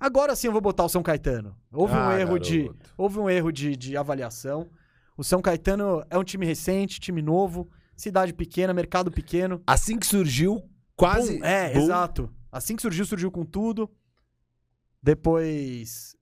Agora 0.00 0.34
sim 0.34 0.46
eu 0.46 0.52
vou 0.52 0.62
botar 0.62 0.84
o 0.84 0.88
São 0.88 1.02
Caetano. 1.02 1.54
Houve 1.70 1.94
um 1.94 1.96
Ah, 1.98 2.18
erro 2.18 2.38
de... 2.38 2.70
Houve 2.96 3.18
um 3.20 3.28
erro 3.30 3.52
de, 3.52 3.76
de 3.76 3.96
avaliação. 3.96 4.68
O 5.16 5.22
São 5.22 5.40
Caetano 5.42 6.02
é 6.10 6.18
um 6.18 6.24
time 6.24 6.46
recente, 6.46 6.98
time 6.98 7.20
novo, 7.22 7.68
cidade 8.00 8.32
pequena, 8.32 8.72
mercado 8.72 9.10
pequeno. 9.10 9.62
Assim 9.66 9.98
que 9.98 10.06
surgiu, 10.06 10.62
quase. 10.96 11.42
É, 11.42 11.72
Boom. 11.72 11.82
exato. 11.82 12.34
Assim 12.50 12.74
que 12.76 12.82
surgiu, 12.82 13.04
surgiu 13.04 13.30
com 13.30 13.44
tudo. 13.44 13.90
Depois... 15.02 16.16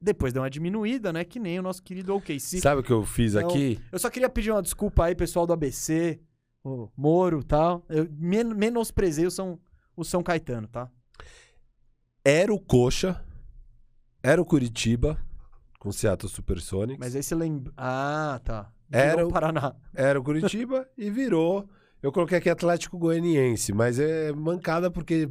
Depois 0.00 0.32
deu 0.32 0.42
uma 0.42 0.50
diminuída, 0.50 1.12
né? 1.12 1.24
Que 1.24 1.40
nem 1.40 1.58
o 1.58 1.62
nosso 1.62 1.82
querido 1.82 2.14
OKC. 2.14 2.60
Sabe 2.60 2.80
o 2.80 2.84
que 2.84 2.92
eu 2.92 3.02
fiz 3.04 3.34
Então, 3.34 3.48
aqui? 3.48 3.80
Eu 3.90 3.98
só 3.98 4.10
queria 4.10 4.28
pedir 4.28 4.50
uma 4.50 4.62
desculpa 4.62 5.04
aí, 5.06 5.14
pessoal 5.14 5.46
do 5.46 5.54
ABC, 5.54 6.20
o 6.62 6.88
Moro 6.94 7.40
e 7.40 7.44
tal. 7.44 7.84
Eu 7.88 8.06
men 8.10 8.44
menosprezei 8.44 9.26
o 9.26 9.30
São, 9.30 9.58
o 9.96 10.04
São 10.04 10.22
Caetano, 10.22 10.68
tá? 10.68 10.90
Era 12.22 12.52
o 12.52 12.60
Coxa, 12.60 13.24
era 14.22 14.40
o 14.40 14.44
Curitiba, 14.44 15.18
com 15.78 15.90
Seattle 15.90 16.30
Supersonics. 16.30 16.98
Mas 17.00 17.16
aí 17.16 17.22
você 17.22 17.34
lembra. 17.34 17.72
Ah, 17.76 18.38
tá. 18.44 18.70
Era 18.90 19.26
o- 19.26 19.30
Paraná. 19.30 19.74
Era 19.94 20.18
o 20.18 20.22
Curitiba 20.22 20.86
e 20.96 21.10
virou. 21.10 21.68
Eu 22.02 22.12
coloquei 22.12 22.38
aqui 22.38 22.48
Atlético 22.50 22.98
Goianiense, 22.98 23.72
mas 23.72 23.98
é 23.98 24.32
mancada 24.32 24.90
porque 24.90 25.28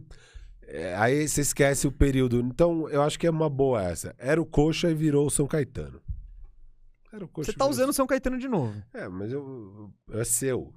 É, 0.68 0.96
aí 0.96 1.28
você 1.28 1.42
esquece 1.42 1.86
o 1.88 1.92
período. 1.92 2.40
Então, 2.40 2.90
eu 2.90 3.04
acho 3.04 3.20
que 3.20 3.28
é 3.28 3.30
uma 3.30 3.48
boa 3.50 3.84
essa. 3.84 4.16
Era 4.18 4.42
o 4.42 4.46
Coxa 4.46 4.90
e 4.90 4.96
virou 4.96 5.28
o 5.28 5.30
São 5.30 5.46
Caetano. 5.46 6.02
Era 7.14 7.24
o 7.24 7.28
Coxa 7.28 7.52
Você 7.52 7.58
tá 7.58 7.66
virou- 7.66 7.70
usando 7.72 7.94
São 7.94 8.08
Caetano 8.08 8.38
de 8.40 8.48
novo. 8.48 8.74
É, 8.94 9.08
mas 9.08 9.32
eu, 9.32 9.92
é 10.12 10.24
seu. 10.24 10.74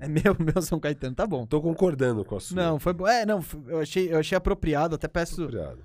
É 0.00 0.08
meu, 0.08 0.34
meu 0.38 0.60
São 0.60 0.80
Caetano, 0.80 1.14
tá 1.14 1.24
bom. 1.24 1.46
Tô 1.46 1.62
concordando 1.62 2.24
com 2.24 2.36
a 2.36 2.40
sua. 2.40 2.56
Não, 2.60 2.78
foi 2.80 2.92
bom. 2.92 3.06
É, 3.06 3.24
não, 3.24 3.40
eu 3.68 3.78
achei, 3.78 4.12
eu 4.12 4.18
achei 4.18 4.36
apropriado, 4.36 4.96
até 4.96 5.06
peço. 5.06 5.44
Obrigado. 5.44 5.84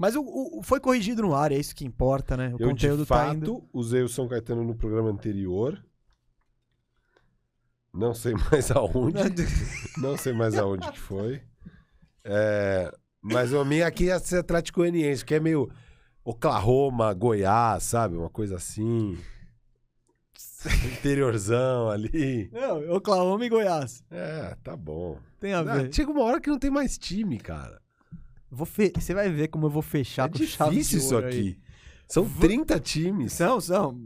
Mas 0.00 0.16
o, 0.16 0.22
o- 0.22 0.62
foi 0.62 0.80
corrigido 0.80 1.20
no 1.20 1.34
ar, 1.34 1.52
é 1.52 1.58
isso 1.58 1.74
que 1.76 1.84
importa, 1.84 2.34
né? 2.34 2.48
O 2.58 2.62
Eu, 2.62 2.68
conteúdo 2.70 3.02
de 3.02 3.08
tá 3.08 3.16
fato, 3.26 3.36
indo. 3.36 3.68
usei 3.70 4.00
o 4.02 4.08
São 4.08 4.26
Caetano 4.26 4.64
no 4.64 4.74
programa 4.74 5.10
anterior. 5.10 5.84
Não 7.92 8.14
sei 8.14 8.32
mais 8.50 8.70
aonde. 8.70 9.18
Não 9.98 10.16
sei 10.16 10.32
mais 10.32 10.54
aonde 10.56 10.90
que 10.90 10.98
foi. 10.98 11.42
É, 12.24 12.90
mas 13.20 13.52
a 13.52 13.62
minha 13.62 13.86
aqui 13.86 14.08
é 14.08 14.18
ser 14.18 14.38
Atlético 14.38 14.80
Goianiense, 14.80 15.22
que 15.22 15.34
é 15.34 15.40
meio 15.40 15.70
Oklahoma, 16.24 17.12
Goiás, 17.12 17.82
sabe? 17.82 18.16
Uma 18.16 18.30
coisa 18.30 18.56
assim. 18.56 19.18
Interiorzão 20.98 21.90
ali. 21.90 22.50
Não, 22.52 22.96
Oklahoma 22.96 23.44
e 23.44 23.48
Goiás. 23.48 24.02
É, 24.10 24.54
tá 24.62 24.76
bom. 24.76 25.18
Tem 25.38 25.52
a 25.54 25.60
Ah, 25.60 25.62
ver. 25.62 25.92
chega 25.92 26.10
uma 26.10 26.22
hora 26.22 26.40
que 26.40 26.48
não 26.50 26.58
tem 26.58 26.70
mais 26.70 26.96
time, 26.98 27.38
cara. 27.38 27.79
Vou 28.50 28.66
fe- 28.66 28.92
Você 28.96 29.14
vai 29.14 29.30
ver 29.30 29.48
como 29.48 29.66
eu 29.66 29.70
vou 29.70 29.82
fechar 29.82 30.28
É 30.28 30.32
com 30.32 30.44
chave 30.44 30.78
isso 30.80 31.14
ouro 31.14 31.26
aí. 31.26 31.32
aqui. 31.38 31.58
São 32.08 32.24
Vou- 32.24 32.40
30 32.40 32.80
times. 32.80 33.32
São, 33.32 33.60
são. 33.60 33.96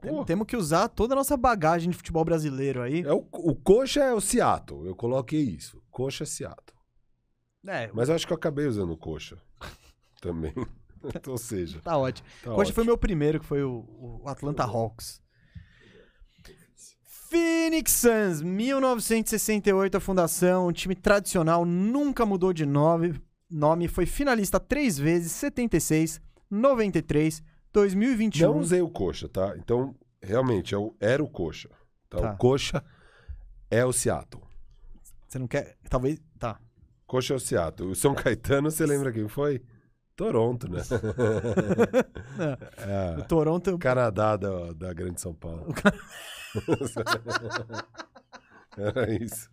Tem-. 0.00 0.24
Temos 0.24 0.46
que 0.46 0.56
usar 0.56 0.88
toda 0.88 1.14
a 1.14 1.16
nossa 1.16 1.36
bagagem 1.36 1.90
de 1.90 1.96
futebol 1.96 2.24
brasileiro 2.24 2.82
aí. 2.82 3.00
É 3.02 3.12
o, 3.12 3.26
o 3.32 3.54
Coxa 3.54 4.00
é 4.04 4.12
o 4.12 4.20
Seattle. 4.20 4.86
Eu 4.86 4.94
coloquei 4.94 5.40
isso. 5.42 5.82
Coxa 5.90 6.24
é 6.24 6.26
Seattle. 6.26 6.76
É, 7.66 7.90
Mas 7.94 8.10
eu 8.10 8.14
acho 8.14 8.26
que 8.26 8.32
eu 8.32 8.36
acabei 8.36 8.66
usando 8.66 8.92
o 8.92 8.96
Coxa. 8.98 9.38
Também. 10.20 10.52
Então, 11.02 11.32
Ou 11.32 11.38
seja, 11.38 11.80
tá 11.80 11.96
ótimo. 11.96 12.28
tá 12.42 12.50
Hoje 12.54 12.72
foi 12.72 12.82
ótimo. 12.82 12.84
meu 12.86 12.98
primeiro, 12.98 13.40
que 13.40 13.46
foi 13.46 13.62
o, 13.62 14.20
o 14.22 14.28
Atlanta 14.28 14.64
Hawks. 14.64 15.22
Phoenix 17.30 17.92
Suns, 17.92 18.42
1968 18.42 19.96
a 19.96 20.00
fundação, 20.00 20.68
um 20.68 20.72
time 20.72 20.94
tradicional, 20.94 21.64
nunca 21.64 22.24
mudou 22.24 22.52
de 22.52 22.64
nome, 22.64 23.20
nome 23.54 23.88
foi 23.88 24.06
finalista 24.06 24.58
três 24.60 24.98
vezes, 24.98 25.32
76, 25.32 26.20
93, 26.50 27.42
2021. 27.72 28.52
Não 28.52 28.58
usei 28.58 28.80
o 28.82 28.90
Coxa, 28.90 29.28
tá? 29.28 29.54
Então, 29.56 29.94
realmente, 30.22 30.74
é 30.74 30.78
o- 30.78 30.94
era 31.00 31.22
o 31.22 31.28
Coxa. 31.28 31.68
Tá? 32.08 32.20
Tá. 32.20 32.32
O 32.32 32.36
Coxa 32.36 32.84
é 33.70 33.84
o 33.84 33.92
Seattle. 33.92 34.42
Você 35.28 35.38
não 35.38 35.46
quer? 35.48 35.76
Talvez. 35.88 36.20
Tá. 36.38 36.58
Coxa 37.06 37.34
é 37.34 37.36
o 37.36 37.40
Seattle. 37.40 37.90
O 37.90 37.94
São 37.94 38.14
Caetano, 38.14 38.70
você 38.70 38.86
lembra 38.86 39.12
quem 39.12 39.28
foi? 39.28 39.62
Toronto, 40.16 40.70
né? 40.70 40.80
Não, 42.38 42.54
O 43.18 43.20
é, 43.20 43.24
Toronto. 43.24 43.76
Canadá 43.78 44.36
da, 44.36 44.72
da 44.72 44.92
Grande 44.92 45.20
São 45.20 45.34
Paulo. 45.34 45.74
Era 48.76 49.12
isso. 49.12 49.48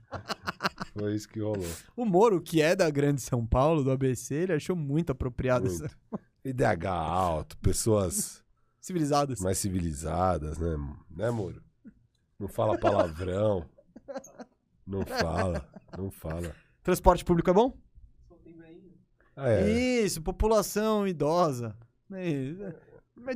Foi 0.94 1.16
isso 1.16 1.28
que 1.30 1.40
rolou. 1.40 1.66
O 1.96 2.06
Moro, 2.06 2.42
que 2.42 2.62
é 2.62 2.76
da 2.76 2.90
Grande 2.90 3.22
São 3.22 3.46
Paulo, 3.46 3.84
do 3.84 3.92
ABC, 3.92 4.34
ele 4.36 4.54
achou 4.54 4.76
muito 4.76 5.12
apropriado 5.12 5.66
Muito. 5.70 5.86
essa. 5.86 5.96
IDH 6.44 6.86
alto, 6.88 7.58
pessoas 7.60 8.44
Civilizadas. 8.80 9.40
mais 9.40 9.58
civilizadas, 9.60 10.58
né? 10.58 10.76
Né, 11.10 11.30
Moro? 11.30 11.62
Não 12.40 12.48
fala 12.48 12.80
palavrão. 12.80 13.64
Não 14.88 15.06
fala, 15.06 15.70
não 15.98 16.10
fala. 16.10 16.56
Transporte 16.82 17.24
público 17.24 17.50
é 17.50 17.54
bom? 17.54 17.78
Ah, 19.36 19.50
é. 19.50 19.70
Isso, 20.04 20.22
população 20.22 21.08
idosa. 21.08 21.76
É, 22.12 22.74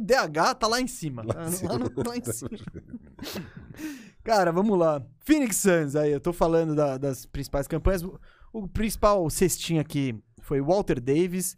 DH 0.02 0.56
tá 0.60 0.68
lá 0.68 0.82
em 0.82 0.88
cima. 0.88 1.24
Lá 1.24 1.48
em 1.48 1.52
cima. 1.52 1.72
Lá, 1.74 1.78
no- 1.80 1.92
lá 2.10 2.18
em 2.18 2.24
cima. 2.24 2.50
Cara, 4.26 4.52
vamos 4.52 4.78
lá. 4.78 5.06
Phoenix 5.20 5.56
Suns, 5.58 5.96
aí, 5.96 6.12
eu 6.12 6.20
tô 6.20 6.34
falando 6.34 6.74
da- 6.76 6.98
das 6.98 7.28
principais 7.28 7.68
campanhas. 7.68 8.04
O, 8.52 8.68
principal 8.68 9.30
cestinho 9.30 9.80
aqui 9.80 10.20
foi 10.42 10.60
Walter 10.62 11.00
Davis, 11.00 11.56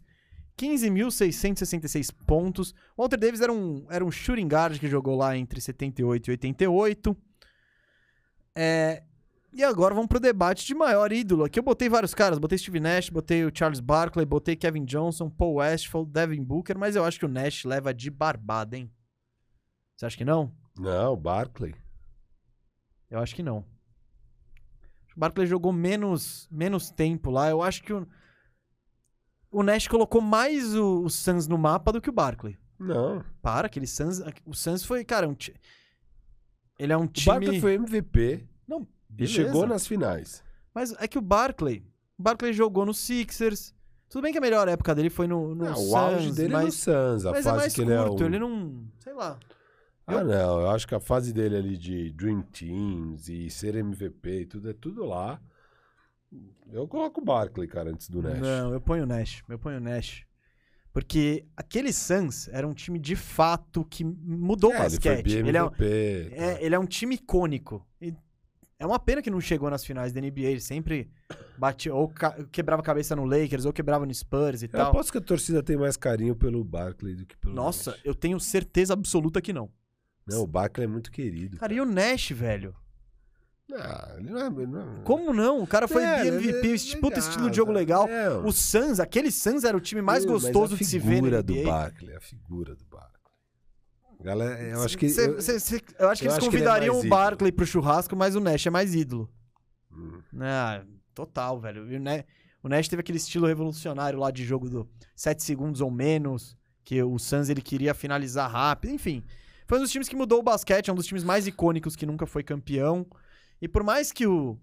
15.666 0.56 2.10
pontos. 2.26 2.74
Walter 2.96 3.16
Davis 3.18 3.40
era 3.40 3.50
um, 3.50 3.86
era 3.88 4.04
um 4.04 4.10
shooting 4.10 4.46
guard 4.46 4.78
que 4.78 4.86
jogou 4.86 5.16
lá 5.16 5.34
entre 5.34 5.60
78 5.62 6.26
e 6.28 6.30
88. 6.32 7.16
É, 8.54 9.02
e 9.50 9.64
agora 9.64 9.94
vamos 9.94 10.08
pro 10.08 10.20
debate 10.20 10.66
de 10.66 10.74
maior 10.74 11.10
ídolo. 11.10 11.44
Aqui 11.44 11.58
eu 11.58 11.62
botei 11.62 11.88
vários 11.88 12.12
caras. 12.12 12.38
Botei 12.38 12.58
Steve 12.58 12.80
Nash, 12.80 13.08
botei 13.08 13.46
o 13.46 13.50
Charles 13.54 13.80
Barkley, 13.80 14.26
botei 14.26 14.56
Kevin 14.56 14.84
Johnson, 14.84 15.30
Paul 15.30 15.54
Westphal, 15.54 16.04
Devin 16.04 16.44
Booker, 16.44 16.76
mas 16.76 16.96
eu 16.96 17.04
acho 17.04 17.18
que 17.18 17.24
o 17.24 17.28
Nash 17.28 17.64
leva 17.64 17.94
de 17.94 18.10
barbada, 18.10 18.76
hein? 18.76 18.90
Você 19.96 20.04
acha 20.04 20.18
que 20.18 20.24
não? 20.24 20.52
Não, 20.78 21.16
Barkley. 21.16 21.74
Eu 23.10 23.18
acho 23.20 23.34
que 23.34 23.42
não. 23.42 23.58
O 25.16 25.20
Barkley 25.20 25.46
jogou 25.46 25.72
menos, 25.72 26.46
menos 26.50 26.90
tempo 26.90 27.30
lá. 27.30 27.48
Eu 27.50 27.62
acho 27.62 27.82
que 27.82 27.92
o, 27.92 28.06
o 29.50 29.62
Nash 29.62 29.88
colocou 29.88 30.20
mais 30.20 30.74
o, 30.74 31.02
o 31.04 31.10
Suns 31.10 31.46
no 31.46 31.58
mapa 31.58 31.92
do 31.92 32.00
que 32.00 32.10
o 32.10 32.12
Barkley. 32.12 32.56
Não. 32.78 33.24
Para, 33.42 33.66
aquele 33.66 33.86
Suns. 33.86 34.20
O 34.46 34.54
Suns 34.54 34.84
foi, 34.84 35.04
cara, 35.04 35.26
um 35.28 35.34
ti- 35.34 35.54
ele 36.78 36.92
é 36.92 36.96
um 36.96 37.02
O 37.04 37.08
time. 37.08 37.26
Barkley 37.26 37.60
foi 37.60 37.74
MVP 37.74 38.46
Não, 38.66 38.82
e 39.10 39.12
beleza. 39.14 39.32
chegou 39.34 39.66
nas 39.66 39.86
finais. 39.86 40.44
Mas 40.74 40.92
é 40.92 41.08
que 41.08 41.18
o 41.18 41.22
Barkley. 41.22 41.84
O 42.16 42.22
Barkley 42.22 42.52
jogou 42.52 42.86
no 42.86 42.94
Sixers. 42.94 43.74
Tudo 44.08 44.22
bem 44.22 44.32
que 44.32 44.38
a 44.38 44.40
melhor 44.40 44.68
época 44.68 44.94
dele 44.94 45.10
foi 45.10 45.26
no, 45.26 45.54
no 45.54 45.66
Ah, 45.66 45.74
Suns. 45.74 45.90
o 45.90 45.96
auge 45.96 46.32
dele 46.32 46.54
é 46.54 46.56
no 46.58 46.62
mas, 46.64 46.74
Suns, 46.74 47.26
a 47.26 47.30
mas 47.32 47.40
é 47.46 47.50
fase 47.50 47.56
mais 47.56 47.74
que 47.74 47.84
curto. 47.84 47.90
ele 47.92 47.98
é 47.98 48.00
um... 48.00 48.26
Ele 48.26 48.38
não. 48.38 48.86
Sei 49.00 49.12
lá. 49.12 49.38
Ah, 50.08 50.24
não, 50.24 50.60
eu 50.62 50.70
acho 50.70 50.86
que 50.88 50.94
a 50.94 51.00
fase 51.00 51.32
dele 51.32 51.56
ali 51.56 51.76
de 51.76 52.10
Dream 52.12 52.42
Teams 52.42 53.28
e 53.28 53.50
ser 53.50 53.74
MVP 53.74 54.40
e 54.40 54.46
tudo, 54.46 54.70
é 54.70 54.72
tudo 54.72 55.04
lá. 55.04 55.40
Eu 56.70 56.86
coloco 56.86 57.20
o 57.20 57.24
Barkley, 57.24 57.66
cara, 57.68 57.90
antes 57.90 58.08
do 58.08 58.20
Nash. 58.22 58.40
Não, 58.40 58.72
eu 58.72 58.80
ponho 58.80 59.04
o 59.04 59.06
Nash. 59.06 59.42
Eu 59.48 59.58
ponho 59.58 59.78
o 59.78 59.80
Nash. 59.80 60.24
Porque 60.92 61.46
aquele 61.56 61.92
Suns 61.92 62.48
era 62.48 62.66
um 62.66 62.74
time 62.74 62.98
de 62.98 63.14
fato 63.16 63.84
que 63.84 64.02
mudou 64.04 64.70
o 64.70 64.74
É, 64.74 64.76
ele 64.86 64.90
foi 64.90 64.98
basquete. 65.16 65.32
Ele 65.36 65.56
é, 65.56 65.62
um- 65.62 65.66
MVP. 65.66 66.28
é- 66.34 66.64
ele 66.64 66.74
é 66.74 66.78
um 66.78 66.86
time 66.86 67.14
icônico. 67.14 67.86
E 68.00 68.14
é 68.78 68.86
uma 68.86 68.98
pena 68.98 69.22
que 69.22 69.30
não 69.30 69.40
chegou 69.40 69.70
nas 69.70 69.84
finais 69.84 70.12
da 70.12 70.20
NBA. 70.20 70.46
Ele 70.50 70.60
sempre 70.60 71.10
batia, 71.56 71.94
ou 71.94 72.12
quebrava 72.50 72.82
a 72.82 72.84
cabeça 72.84 73.14
no 73.14 73.24
Lakers, 73.24 73.64
ou 73.64 73.72
quebrava 73.72 74.04
no 74.04 74.12
Spurs 74.14 74.62
e 74.62 74.66
Eu 74.66 74.70
tal. 74.70 74.88
aposto 74.90 75.12
que 75.12 75.18
a 75.18 75.22
torcida 75.22 75.62
tem 75.62 75.76
mais 75.76 75.96
carinho 75.96 76.34
pelo 76.34 76.62
Barkley 76.64 77.14
do 77.14 77.24
que 77.26 77.36
pelo 77.36 77.54
Nossa, 77.54 77.92
Nash. 77.92 78.00
eu 78.04 78.14
tenho 78.14 78.38
certeza 78.40 78.92
absoluta 78.92 79.40
que 79.40 79.52
não. 79.52 79.70
Não, 80.28 80.42
o 80.42 80.46
Barkley 80.46 80.84
é 80.84 80.88
muito 80.88 81.10
querido. 81.10 81.56
Cara, 81.58 81.72
e 81.74 81.80
o 81.80 81.84
Nash, 81.84 82.30
velho? 82.30 82.74
Ah, 83.74 84.14
ele 84.18 84.30
não 84.30 84.40
é... 84.40 84.46
ele 84.46 84.66
não 84.66 84.80
é- 84.80 85.02
Como 85.02 85.32
não? 85.34 85.62
O 85.62 85.66
cara 85.66 85.86
foi 85.86 86.02
É, 86.02 86.26
MVP, 86.26 86.74
é 86.94 86.96
puta 87.00 87.18
estilo 87.18 87.50
de 87.50 87.56
jogo 87.56 87.70
legal. 87.70 88.08
É, 88.08 88.30
O 88.30 88.50
Suns, 88.50 88.98
aquele 88.98 89.30
Suns 89.30 89.62
era 89.64 89.76
o 89.76 89.80
time 89.80 90.00
mais 90.00 90.24
gostoso 90.24 90.74
a 90.74 90.78
de 90.78 90.84
se 90.84 90.98
ver 90.98 91.06
na 91.06 91.14
figura 91.16 91.42
do. 91.42 91.62
Barkley, 91.64 92.14
a 92.16 92.20
figura 92.20 92.74
do 92.74 92.84
Barkley. 92.86 93.18
Galera, 94.20 94.60
eu 94.62 94.82
acho 94.82 94.96
que... 94.98 95.08
Cê- 95.10 95.26
eu- 95.28 95.40
cê- 95.42 95.60
cê- 95.60 95.82
eu 95.98 96.08
acho 96.08 96.22
que 96.22 96.26
eu 96.28 96.32
eles 96.32 96.38
acho 96.38 96.50
que 96.50 96.56
é 96.56 96.58
convidariam 96.58 96.94
mais 96.94 97.04
o 97.04 97.06
ídolo. 97.06 97.20
Barkley 97.20 97.52
pro 97.52 97.66
churrasco, 97.66 98.16
mas 98.16 98.34
o 98.34 98.40
Nash 98.40 98.66
é 98.66 98.70
mais 98.70 98.94
ídolo. 98.94 99.30
Hum. 99.92 100.20
Ah, 100.40 100.82
total, 101.14 101.60
velho. 101.60 101.84
O, 101.84 101.98
Ne- 102.00 102.24
o 102.62 102.68
Nash 102.68 102.88
teve 102.88 103.00
aquele 103.00 103.18
estilo 103.18 103.46
revolucionário 103.46 104.18
lá 104.18 104.30
de 104.30 104.44
jogo 104.44 104.68
do 104.68 104.88
7 105.14 105.42
segundos 105.44 105.80
ou 105.80 105.90
menos, 105.90 106.56
que 106.84 107.00
o 107.02 107.18
Suns 107.18 107.48
ele 107.50 107.60
queria 107.62 107.92
finalizar 107.94 108.50
rápido, 108.50 108.92
enfim. 108.92 109.22
Foi 109.68 109.78
um 109.78 109.82
dos 109.82 109.92
times 109.92 110.08
que 110.08 110.16
mudou 110.16 110.40
o 110.40 110.42
basquete, 110.42 110.88
é 110.88 110.92
um 110.92 110.96
dos 110.96 111.06
times 111.06 111.22
mais 111.22 111.46
icônicos 111.46 111.94
que 111.94 112.06
nunca 112.06 112.26
foi 112.26 112.42
campeão. 112.42 113.06
E 113.62 113.68
por 113.68 113.84
mais 113.84 114.10
que 114.10 114.26
o, 114.26 114.58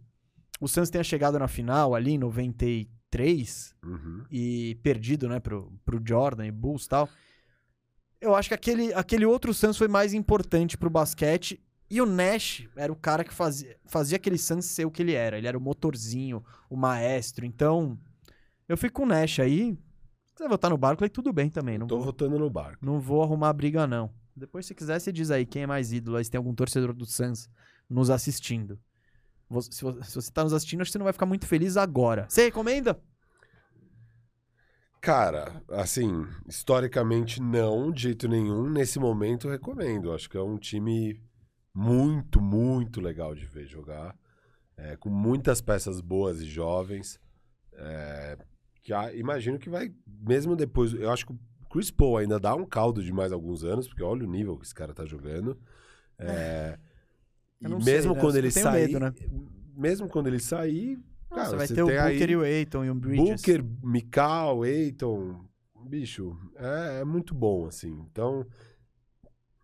o 0.60 0.68
Suns 0.68 0.90
tenha 0.90 1.03
chegado 1.03 1.38
na 1.40 1.48
final 1.48 1.94
ali 1.95 2.11
em 2.11 2.18
93 2.18 3.73
Uhum. 3.86 4.23
e 4.32 4.76
perdido, 4.84 5.30
né, 5.30 5.40
pro, 5.40 5.72
pro 5.86 6.02
Jordan 6.06 6.45
e 6.48 6.52
Bulls 6.52 6.86
e 6.86 6.90
tal, 6.90 7.07
eu 8.19 8.36
acho 8.36 8.49
que 8.49 8.56
aquele, 8.56 8.94
aquele 8.94 9.26
outro 9.26 9.53
Suns 9.53 9.77
foi 9.77 9.88
mais 9.88 10.14
importante 10.14 10.77
pro 10.77 10.90
basquete 10.90 11.61
e 11.90 12.02
o 12.02 12.06
Nash 12.06 12.68
era 12.76 12.91
o 12.91 12.95
cara 12.95 13.23
que 13.23 13.34
fazia, 13.34 13.77
fazia 13.86 14.15
aquele 14.18 14.38
Suns 14.38 14.65
ser 14.65 14.86
o 14.86 14.91
que 14.91 15.03
ele 15.03 15.14
era. 15.14 15.38
Ele 15.38 15.48
era 15.48 15.57
o 15.57 15.61
motorzinho, 15.61 16.44
o 16.68 16.76
maestro. 16.76 17.45
Então, 17.45 17.98
eu 18.68 18.76
fico 18.76 18.95
com 18.95 19.03
o 19.03 19.06
Nash 19.06 19.40
aí. 19.40 19.77
Se 20.26 20.34
quiser 20.34 20.49
votar 20.49 20.72
no 20.72 20.77
Barkley, 20.77 21.10
tudo 21.10 21.32
bem 21.32 21.48
também. 21.49 21.77
Não 21.77 21.86
Tô 21.86 21.98
vou, 21.98 22.06
votando 22.06 22.40
no 22.40 22.49
Barkley. 22.49 22.80
não 22.82 22.99
vou 22.99 23.22
arrumar 23.22 23.53
briga, 23.53 23.86
não. 23.86 24.10
Depois, 24.36 24.66
se 24.66 24.76
quiser, 24.76 24.99
você 24.99 25.12
diz 25.12 25.32
aí 25.32 25.45
quem 25.45 25.64
é 25.64 25.68
mais 25.68 25.91
ídolo. 25.94 26.18
Aí 26.18 26.26
se 26.26 26.32
tem 26.32 26.38
algum 26.38 26.53
torcedor 26.53 26.94
do 26.94 27.06
Suns 27.06 27.49
nos 27.90 28.10
assistindo. 28.10 28.80
Se 29.72 29.84
vo- 29.84 30.03
se 30.03 30.16
você 30.16 30.32
tá 30.32 30.44
nos 30.44 30.53
assistindo, 30.53 30.82
acho 30.82 30.90
que 30.90 30.94
você 30.94 30.98
não 30.98 31.03
vai 31.06 31.14
ficar 31.14 31.26
muito 31.28 31.45
feliz 31.48 31.78
agora. 31.78 32.26
Você 32.30 32.45
recomenda? 32.45 32.99
Cara, 35.02 35.62
assim, 35.70 36.26
historicamente 36.48 37.40
não, 37.41 37.91
de 37.91 38.03
jeito 38.03 38.28
nenhum. 38.28 38.68
Nesse 38.70 38.98
momento, 38.99 39.48
recomendo. 39.48 40.12
Acho 40.12 40.30
que 40.30 40.38
é 40.38 40.41
um 40.41 40.57
time 40.57 41.22
muito, 41.74 42.41
muito 42.41 42.99
legal 42.99 43.36
de 43.36 43.45
ver 43.45 43.68
jogar. 43.68 44.16
é, 44.78 44.98
com 44.98 45.10
muitas 45.10 45.62
peças 45.62 46.02
boas 46.02 46.41
e 46.41 46.45
jovens. 46.45 47.20
é, 47.74 48.38
Que 48.84 48.91
imagino 49.16 49.57
que 49.60 49.70
vai, 49.70 49.94
mesmo 50.06 50.56
depois. 50.56 50.94
Eu 50.94 51.12
acho 51.12 51.26
que 51.26 51.34
Chris 51.76 51.92
Paul 51.92 52.16
ainda 52.16 52.40
dá 52.40 52.56
um 52.56 52.66
caldo 52.66 53.04
de 53.04 53.12
mais 53.12 53.34
alguns 53.34 53.66
anos, 53.66 53.86
porque 53.86 54.02
olha 54.02 54.24
o 54.26 54.32
nível 54.32 54.56
que 54.56 54.66
esse 54.66 54.74
cara 54.74 54.94
tá 54.94 55.06
jogando. 55.06 55.60
É, 56.18 56.80
e 57.60 57.68
não 57.68 57.82
sei, 57.82 57.94
mesmo 57.94 58.16
né? 58.16 58.22
quando 58.22 58.36
Eu 58.36 58.40
ele 58.40 58.52
sair. 58.52 58.88
medo, 58.88 59.00
né? 59.02 59.14
Mesmo 59.76 60.08
quando 60.08 60.28
ele 60.28 60.40
sair. 60.40 60.98
Nossa, 61.30 61.44
cara, 61.44 61.58
vai 61.58 61.68
ter 61.68 61.84
o 61.84 61.88
Booker 61.88 62.30
e 62.30 62.36
o 62.38 62.42
Aiton 62.44 62.86
e 62.86 62.90
o 62.90 62.96
Bridges. 62.96 63.42
Booker, 63.42 63.66
Mikal, 63.84 64.64
Aiton. 64.64 65.44
Bicho, 65.86 66.38
é, 66.56 67.02
é 67.02 67.04
muito 67.04 67.36
bom, 67.36 67.68
assim. 67.68 67.92
Então. 68.10 68.48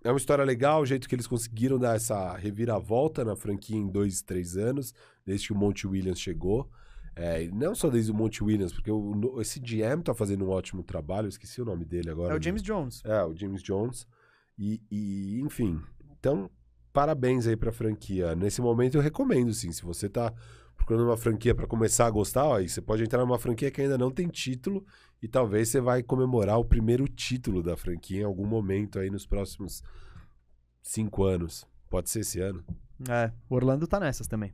É 0.03 0.11
uma 0.11 0.17
história 0.17 0.43
legal, 0.43 0.81
o 0.81 0.85
jeito 0.85 1.07
que 1.07 1.15
eles 1.15 1.27
conseguiram 1.27 1.79
dar 1.79 1.95
essa 1.95 2.35
reviravolta 2.35 3.23
na 3.23 3.37
franquia 3.37 3.77
em 3.77 3.87
dois, 3.87 4.21
três 4.21 4.57
anos, 4.57 4.93
desde 5.25 5.47
que 5.47 5.53
o 5.53 5.55
Monte 5.55 5.87
Williams 5.87 6.19
chegou. 6.19 6.69
É, 7.15 7.47
não 7.49 7.75
só 7.75 7.89
desde 7.89 8.11
o 8.11 8.15
Monte 8.15 8.43
Williams, 8.43 8.71
porque 8.71 8.91
o, 8.91 9.41
esse 9.41 9.59
GM 9.59 10.01
tá 10.03 10.13
fazendo 10.13 10.45
um 10.45 10.49
ótimo 10.49 10.83
trabalho, 10.83 11.25
eu 11.25 11.29
esqueci 11.29 11.61
o 11.61 11.65
nome 11.65 11.83
dele 11.83 12.09
agora. 12.09 12.33
É 12.33 12.37
o 12.37 12.41
James 12.41 12.61
Jones. 12.61 13.01
É, 13.05 13.23
o 13.23 13.35
James 13.35 13.61
Jones. 13.61 14.07
E, 14.57 14.81
e, 14.89 15.41
enfim. 15.41 15.81
Então, 16.19 16.49
parabéns 16.93 17.47
aí 17.47 17.55
pra 17.55 17.71
franquia. 17.71 18.35
Nesse 18.35 18.61
momento 18.61 18.95
eu 18.95 19.01
recomendo, 19.01 19.53
sim. 19.53 19.71
Se 19.71 19.83
você 19.83 20.07
tá 20.07 20.33
procurando 20.77 21.05
uma 21.05 21.17
franquia 21.17 21.53
pra 21.53 21.67
começar 21.67 22.07
a 22.07 22.11
gostar, 22.11 22.45
ó, 22.45 22.57
aí 22.57 22.69
você 22.69 22.81
pode 22.81 23.03
entrar 23.03 23.19
numa 23.19 23.37
franquia 23.37 23.69
que 23.69 23.81
ainda 23.81 23.97
não 23.97 24.11
tem 24.11 24.27
título 24.27 24.85
e 25.21 25.27
talvez 25.27 25.69
você 25.69 25.79
vai 25.79 26.01
comemorar 26.01 26.57
o 26.57 26.65
primeiro 26.65 27.07
título 27.07 27.61
da 27.61 27.77
franquia 27.77 28.21
em 28.21 28.25
algum 28.25 28.45
momento 28.45 28.99
aí 28.99 29.09
nos 29.09 29.25
próximos 29.25 29.83
cinco 30.81 31.23
anos. 31.23 31.67
Pode 31.89 32.09
ser 32.09 32.21
esse 32.21 32.39
ano. 32.39 32.63
É, 33.09 33.31
o 33.49 33.55
Orlando 33.55 33.85
tá 33.87 33.99
nessas 33.99 34.27
também. 34.27 34.53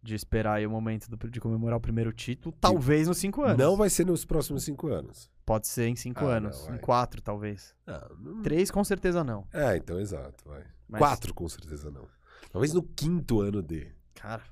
De 0.00 0.14
esperar 0.14 0.54
aí 0.54 0.66
o 0.66 0.70
momento 0.70 1.08
do- 1.10 1.28
de 1.30 1.40
comemorar 1.40 1.76
o 1.76 1.80
primeiro 1.80 2.12
título, 2.12 2.54
talvez 2.60 3.08
nos 3.08 3.18
cinco 3.18 3.42
anos. 3.42 3.58
Não 3.58 3.76
vai 3.76 3.90
ser 3.90 4.06
nos 4.06 4.24
próximos 4.24 4.62
cinco 4.64 4.86
anos. 4.88 5.28
Pode 5.44 5.66
ser 5.66 5.88
em 5.88 5.96
cinco 5.96 6.24
Ah, 6.24 6.36
anos. 6.36 6.66
não, 6.68 6.76
em 6.76 6.78
quatro, 6.78 7.20
talvez. 7.20 7.74
Não, 7.86 8.16
não- 8.18 8.42
Três, 8.42 8.70
com 8.70 8.84
certeza 8.84 9.24
não. 9.24 9.44
É, 9.52 9.76
então, 9.76 9.98
exato. 9.98 10.44
Vai. 10.46 10.64
Mas- 10.88 11.00
Quatro, 11.00 11.34
com 11.34 11.48
certeza 11.48 11.90
não. 11.90 12.06
Talvez 12.52 12.72
no 12.72 12.82
quinto 12.82 13.40
ano 13.40 13.60
de. 13.62 13.88
Cara, 14.14 14.42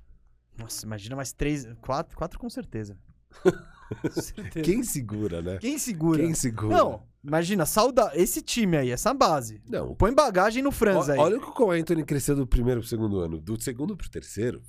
nossa, 0.59 0.85
imagina 0.85 1.15
mais 1.15 1.33
três. 1.33 1.65
Quatro, 1.81 2.17
quatro 2.17 2.39
com 2.39 2.51
certeza. 2.51 2.99
Com 4.03 4.11
certeza. 4.21 4.65
Quem 4.65 4.83
segura, 4.83 5.41
né? 5.41 5.59
Quem 5.59 5.79
segura? 5.79 6.21
Quem 6.21 6.35
segura? 6.35 6.75
Não, 6.77 7.03
imagina, 7.23 7.65
sauda 7.65 8.11
esse 8.15 8.43
time 8.43 8.77
aí, 8.77 8.91
essa 8.91 9.15
base. 9.15 9.63
Não, 9.69 9.95
Põe 9.95 10.13
bagagem 10.13 10.61
no 10.61 10.73
Franz 10.73 11.09
Ó- 11.09 11.13
aí. 11.13 11.19
Olha 11.21 11.37
o 11.39 11.55
que 11.55 11.63
o 11.63 11.71
Anthony 11.71 12.05
cresceu 12.05 12.35
do 12.35 12.47
primeiro 12.49 12.81
pro 12.81 12.89
segundo 12.89 13.21
ano. 13.21 13.41
Do 13.41 13.61
segundo 13.63 13.97
pro 13.97 14.11
terceiro. 14.11 14.61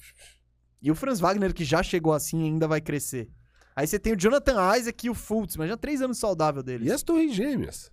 E 0.82 0.92
o 0.92 0.96
Franz 0.96 1.20
Wagner, 1.20 1.54
que 1.54 1.66
já 1.66 1.82
chegou 1.82 2.14
assim, 2.14 2.44
ainda 2.44 2.68
vai 2.68 2.82
crescer. 2.82 3.30
Aí 3.76 3.86
você 3.86 4.00
tem 4.00 4.14
o 4.14 4.18
Jonathan 4.18 4.76
Isaac 4.76 5.06
e 5.06 5.10
o 5.10 5.14
Fultz, 5.14 5.56
imagina 5.56 5.78
três 5.78 6.02
anos 6.02 6.18
saudável 6.18 6.64
deles. 6.64 6.88
E 6.88 6.92
as 6.92 7.04
torres 7.04 7.34
gêmeas. 7.34 7.92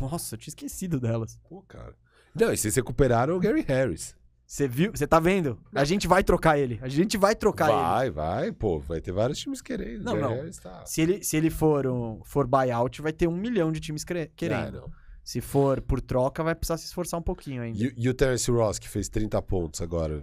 Nossa, 0.00 0.34
eu 0.34 0.38
tinha 0.38 0.50
esquecido 0.50 0.98
delas. 0.98 1.38
Pô, 1.48 1.62
cara. 1.62 1.94
Não, 2.34 2.52
e 2.52 2.56
vocês 2.56 2.74
recuperaram 2.74 3.36
o 3.36 3.40
Gary 3.40 3.62
Harris. 3.62 4.14
Você 4.46 4.68
viu? 4.68 4.92
Você 4.92 5.06
tá 5.06 5.18
vendo? 5.18 5.58
A 5.74 5.84
gente 5.84 6.06
vai 6.06 6.22
trocar 6.22 6.58
ele. 6.58 6.78
A 6.80 6.88
gente 6.88 7.16
vai 7.16 7.34
trocar 7.34 7.68
ele. 7.68 7.76
vai, 7.76 8.10
vai, 8.10 8.52
pô. 8.52 8.78
Vai 8.78 9.00
ter 9.00 9.10
vários 9.10 9.38
times 9.38 9.60
querendo. 9.60 10.04
Não, 10.04 10.12
o 10.12 10.16
Gary 10.16 10.28
não. 10.28 10.36
Harris 10.36 10.58
tá... 10.58 10.86
Se 10.86 11.00
ele, 11.00 11.24
se 11.24 11.36
ele 11.36 11.50
for, 11.50 11.86
um, 11.86 12.20
for 12.24 12.46
buyout, 12.46 13.02
vai 13.02 13.12
ter 13.12 13.26
um 13.26 13.36
milhão 13.36 13.72
de 13.72 13.80
times 13.80 14.04
querendo. 14.04 14.52
Ah, 14.54 14.70
não. 14.70 14.90
Se 15.24 15.40
for 15.40 15.80
por 15.80 16.00
troca, 16.00 16.44
vai 16.44 16.54
precisar 16.54 16.76
se 16.76 16.84
esforçar 16.84 17.18
um 17.18 17.22
pouquinho 17.22 17.60
ainda. 17.60 17.76
E, 17.76 17.92
e 17.96 18.08
o 18.08 18.14
Terence 18.14 18.48
Ross, 18.48 18.78
que 18.78 18.88
fez 18.88 19.08
30 19.08 19.42
pontos 19.42 19.80
agora. 19.80 20.22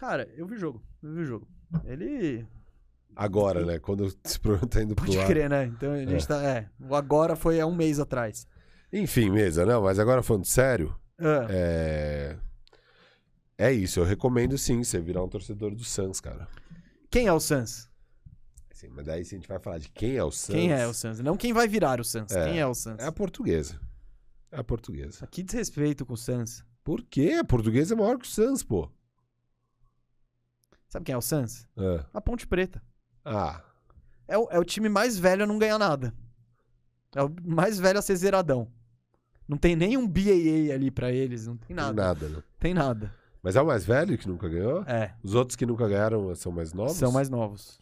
Cara, 0.00 0.26
eu 0.34 0.46
vi 0.46 0.54
o 0.54 0.58
jogo. 0.58 0.82
Eu 1.02 1.12
vi 1.12 1.20
o 1.20 1.24
jogo. 1.26 1.48
Ele. 1.84 2.46
Agora, 3.14 3.66
né? 3.66 3.78
Quando 3.78 4.06
esse 4.24 4.40
programa 4.40 4.66
tá 4.66 4.82
indo 4.82 4.94
pro 4.94 5.04
Pode 5.04 5.18
ar. 5.18 5.26
crer, 5.26 5.50
né? 5.50 5.66
Então 5.66 5.92
a 5.92 5.98
gente 5.98 6.24
É. 6.24 6.26
tá. 6.26 6.42
É. 6.42 6.70
O 6.80 6.94
agora 6.94 7.36
foi 7.36 7.60
há 7.60 7.66
um 7.66 7.74
mês 7.74 8.00
atrás. 8.00 8.46
Enfim, 8.90 9.28
mesa, 9.28 9.66
não. 9.66 9.82
Mas 9.82 9.98
agora 9.98 10.22
falando 10.22 10.46
sério, 10.46 10.96
Ah, 11.18 11.46
é... 11.50 12.36
É 13.58 13.70
isso, 13.70 14.00
eu 14.00 14.04
recomendo 14.04 14.56
sim 14.56 14.82
você 14.82 14.98
virar 14.98 15.22
um 15.22 15.28
torcedor 15.28 15.74
do 15.74 15.84
Suns, 15.84 16.18
cara. 16.18 16.48
Quem 17.10 17.26
é 17.26 17.32
o 17.32 17.38
Suns? 17.38 17.86
Assim, 18.72 18.88
mas 18.88 19.04
daí 19.04 19.22
se 19.22 19.34
a 19.34 19.38
gente 19.38 19.46
vai 19.46 19.58
falar 19.58 19.76
de 19.76 19.90
quem 19.90 20.16
é 20.16 20.24
o 20.24 20.30
Suns... 20.30 20.54
Quem 20.56 20.72
é 20.72 20.86
o 20.86 20.94
Suns? 20.94 21.20
Não 21.20 21.36
quem 21.36 21.52
vai 21.52 21.68
virar 21.68 22.00
o 22.00 22.04
Suns. 22.04 22.32
É. 22.32 22.46
Quem 22.46 22.58
é 22.58 22.66
o 22.66 22.74
Suns? 22.74 22.98
É 22.98 23.04
a 23.04 23.12
portuguesa. 23.12 23.78
É 24.50 24.58
a 24.60 24.64
portuguesa. 24.64 25.26
Que 25.30 25.42
desrespeito 25.42 26.06
com 26.06 26.14
o 26.14 26.16
Suns. 26.16 26.64
Por 26.82 27.02
quê? 27.02 27.36
A 27.38 27.44
portuguesa 27.44 27.92
é 27.92 27.96
maior 27.98 28.16
que 28.18 28.24
o 28.26 28.30
Suns, 28.30 28.62
pô. 28.62 28.90
Sabe 30.90 31.04
quem 31.06 31.14
é 31.14 31.16
o 31.18 31.22
Suns? 31.22 31.66
Ah. 31.78 32.04
A 32.12 32.20
Ponte 32.20 32.46
Preta. 32.46 32.82
Ah, 33.24 33.62
É 34.28 34.36
o, 34.36 34.48
é 34.50 34.58
o 34.58 34.64
time 34.64 34.88
mais 34.90 35.18
velho 35.18 35.44
a 35.44 35.46
não 35.46 35.58
ganhar 35.58 35.78
nada. 35.78 36.12
É 37.14 37.22
o 37.22 37.32
mais 37.44 37.78
velho 37.78 37.98
a 37.98 38.02
ser 38.02 38.16
zeradão. 38.16 38.68
Não 39.48 39.56
tem 39.56 39.74
nem 39.74 39.96
um 39.96 40.06
BAA 40.06 40.74
ali 40.74 40.90
pra 40.90 41.10
eles, 41.10 41.46
não 41.46 41.56
tem 41.56 41.74
nada. 41.74 41.88
tem 41.94 42.04
nada, 42.04 42.28
né? 42.28 42.42
Tem 42.58 42.74
nada. 42.74 43.14
Mas 43.42 43.56
é 43.56 43.62
o 43.62 43.66
mais 43.66 43.84
velho 43.86 44.18
que 44.18 44.28
nunca 44.28 44.48
ganhou? 44.48 44.82
É, 44.84 45.14
Os 45.22 45.34
outros 45.34 45.56
que 45.56 45.64
nunca 45.64 45.88
ganharam 45.88 46.34
são 46.34 46.52
mais 46.52 46.72
novos? 46.74 46.96
são 46.96 47.10
mais 47.10 47.30
novos. 47.30 47.78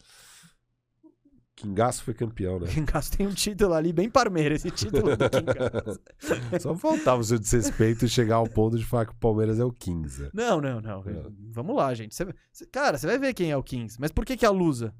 Kingaço 1.59 2.03
foi 2.05 2.13
campeão, 2.13 2.57
né? 2.59 2.67
Kingaço 2.71 3.11
tem 3.17 3.27
um 3.27 3.33
título 3.33 3.73
ali 3.73 3.91
bem 3.91 4.09
parmeiro, 4.09 4.55
esse 4.55 4.71
título 4.71 5.15
do 5.17 5.29
Kingaço. 5.29 5.99
Só 6.61 6.73
faltava 6.75 7.19
o 7.19 7.23
seu 7.23 7.37
desrespeito 7.37 8.07
chegar 8.07 8.35
ao 8.35 8.47
ponto 8.47 8.77
de 8.77 8.85
falar 8.85 9.05
que 9.05 9.11
o 9.11 9.17
Palmeiras 9.17 9.59
é 9.59 9.65
o 9.65 9.71
15. 9.71 10.29
Não, 10.33 10.61
não, 10.61 10.79
não. 10.79 11.01
É. 11.01 11.25
Vamos 11.51 11.75
lá, 11.75 11.93
gente. 11.93 12.15
Cê- 12.15 12.33
cê- 12.51 12.65
cara, 12.67 12.97
você 12.97 13.05
vai 13.07 13.17
ver 13.19 13.33
quem 13.33 13.51
é 13.51 13.57
o 13.57 13.63
Kings. 13.63 13.97
Mas 13.99 14.11
por 14.11 14.25
que 14.25 14.37
que 14.37 14.45
é 14.45 14.47
a 14.47 14.51
Lusa? 14.51 14.93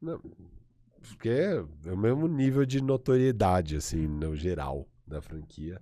Não, 0.00 0.20
porque 1.02 1.28
é 1.28 1.92
o 1.92 1.96
mesmo 1.96 2.26
nível 2.26 2.64
de 2.66 2.82
notoriedade, 2.82 3.76
assim, 3.76 4.06
no 4.08 4.34
geral, 4.34 4.88
da 5.06 5.20
franquia. 5.20 5.80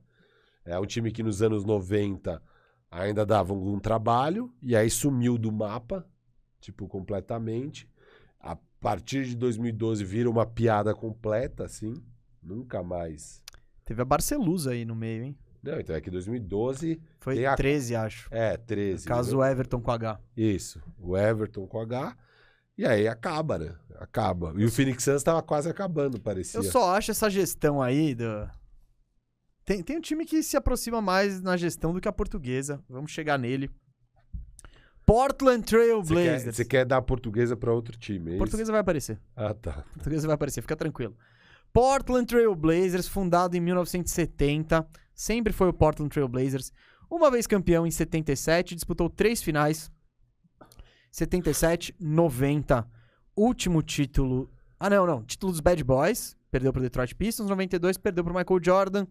É 0.65 0.79
um 0.79 0.85
time 0.87 1.11
que 1.11 1.23
nos 1.23 1.41
anos 1.41 1.65
90 1.65 2.43
ainda 2.91 3.25
dava 3.25 3.53
algum 3.53 3.79
trabalho, 3.79 4.53
e 4.63 4.75
aí 4.77 4.91
sumiu 4.91 5.39
do 5.39 5.51
mapa, 5.53 6.07
tipo, 6.61 6.87
completamente. 6.89 7.89
A 8.81 8.83
partir 8.83 9.25
de 9.27 9.35
2012 9.37 10.05
vira 10.05 10.31
uma 10.31 10.47
piada 10.47 10.95
completa, 10.95 11.65
assim. 11.65 11.95
Nunca 12.43 12.83
mais. 12.83 13.43
Teve 13.85 14.01
a 14.03 14.05
Barcelusa 14.05 14.71
aí 14.71 14.85
no 14.85 14.95
meio, 14.95 15.25
hein? 15.25 15.39
Não, 15.63 15.81
então 15.81 15.97
é 15.97 16.01
que 16.01 16.11
2012 16.11 17.01
Foi 17.19 17.45
a- 17.45 17.57
13, 17.57 17.97
acho. 17.97 18.29
é 18.31 18.57
13. 18.57 19.05
Caso 19.07 19.39
o 19.39 19.45
Everton 19.45 19.81
com 19.81 19.91
H. 19.91 20.21
Isso. 20.37 20.81
O 20.99 21.17
Everton 21.17 21.67
com 21.67 21.81
H. 21.81 22.17
E 22.77 22.87
aí 22.87 23.09
acaba, 23.09 23.59
né? 23.59 23.75
Acaba. 23.97 24.55
E 24.57 24.65
o 24.65 24.71
Phoenix 24.71 25.03
Suns 25.03 25.25
tava 25.25 25.43
quase 25.43 25.69
acabando, 25.69 26.21
parecia. 26.21 26.59
Eu 26.59 26.63
só 26.63 26.95
acho 26.97 27.11
essa 27.11 27.29
gestão 27.29 27.83
aí 27.83 28.15
do... 28.15 28.49
Tem, 29.65 29.83
tem 29.83 29.97
um 29.99 30.01
time 30.01 30.25
que 30.25 30.43
se 30.43 30.57
aproxima 30.57 31.03
mais 31.03 31.43
na 31.43 31.57
gestão 31.57 31.93
do 31.93 32.01
que 32.01 32.09
a 32.09 32.13
portuguesa. 32.13 32.81
Vamos 32.89 33.11
chegar 33.11 33.37
nele. 33.37 33.69
Portland 35.09 35.65
Trail 35.65 36.03
quer, 36.03 36.09
Blazers. 36.09 36.55
você 36.55 36.65
quer 36.67 36.85
dar 36.85 36.99
a 36.99 37.03
portuguesa 37.03 37.57
pra 37.57 37.73
outro 37.73 37.97
time, 37.97 38.33
é 38.33 38.35
isso? 38.35 38.39
Portuguesa 38.39 38.71
vai 38.71 38.83
aparecer. 38.83 39.19
Ah, 39.35 39.55
tá. 39.55 39.83
Portuguesa 39.95 40.27
vai 40.27 40.35
aparecer, 40.35 40.61
fica 40.61 40.77
tranquilo. 40.77 41.17
Portland 41.73 42.27
Trail 42.27 42.55
Blazers, 42.55 43.09
fundado 43.09 43.57
em 43.57 43.61
1970, 43.61 44.87
sempre 45.15 45.51
foi 45.51 45.69
o 45.69 45.73
Portland 45.73 46.11
Trail 46.11 46.29
Blazers. 46.29 46.71
Uma 47.11 47.31
vez 47.31 47.47
campeão 47.47 47.87
em 47.87 47.91
77, 47.91 48.75
disputou 48.75 49.09
três 49.09 49.43
finais. 49.43 49.91
77, 51.11 51.95
90, 51.99 52.87
último 53.35 53.81
título. 53.81 54.51
Ah, 54.79 54.91
não, 54.91 55.07
não. 55.07 55.25
Título 55.25 55.53
dos 55.53 55.61
Bad 55.63 55.83
Boys, 55.85 56.37
perdeu 56.51 56.71
pro 56.71 56.83
Detroit 56.83 57.15
Pistons. 57.15 57.49
92, 57.49 57.97
perdeu 57.97 58.23
pro 58.23 58.35
Michael 58.35 58.61
Jordan. 58.63 59.07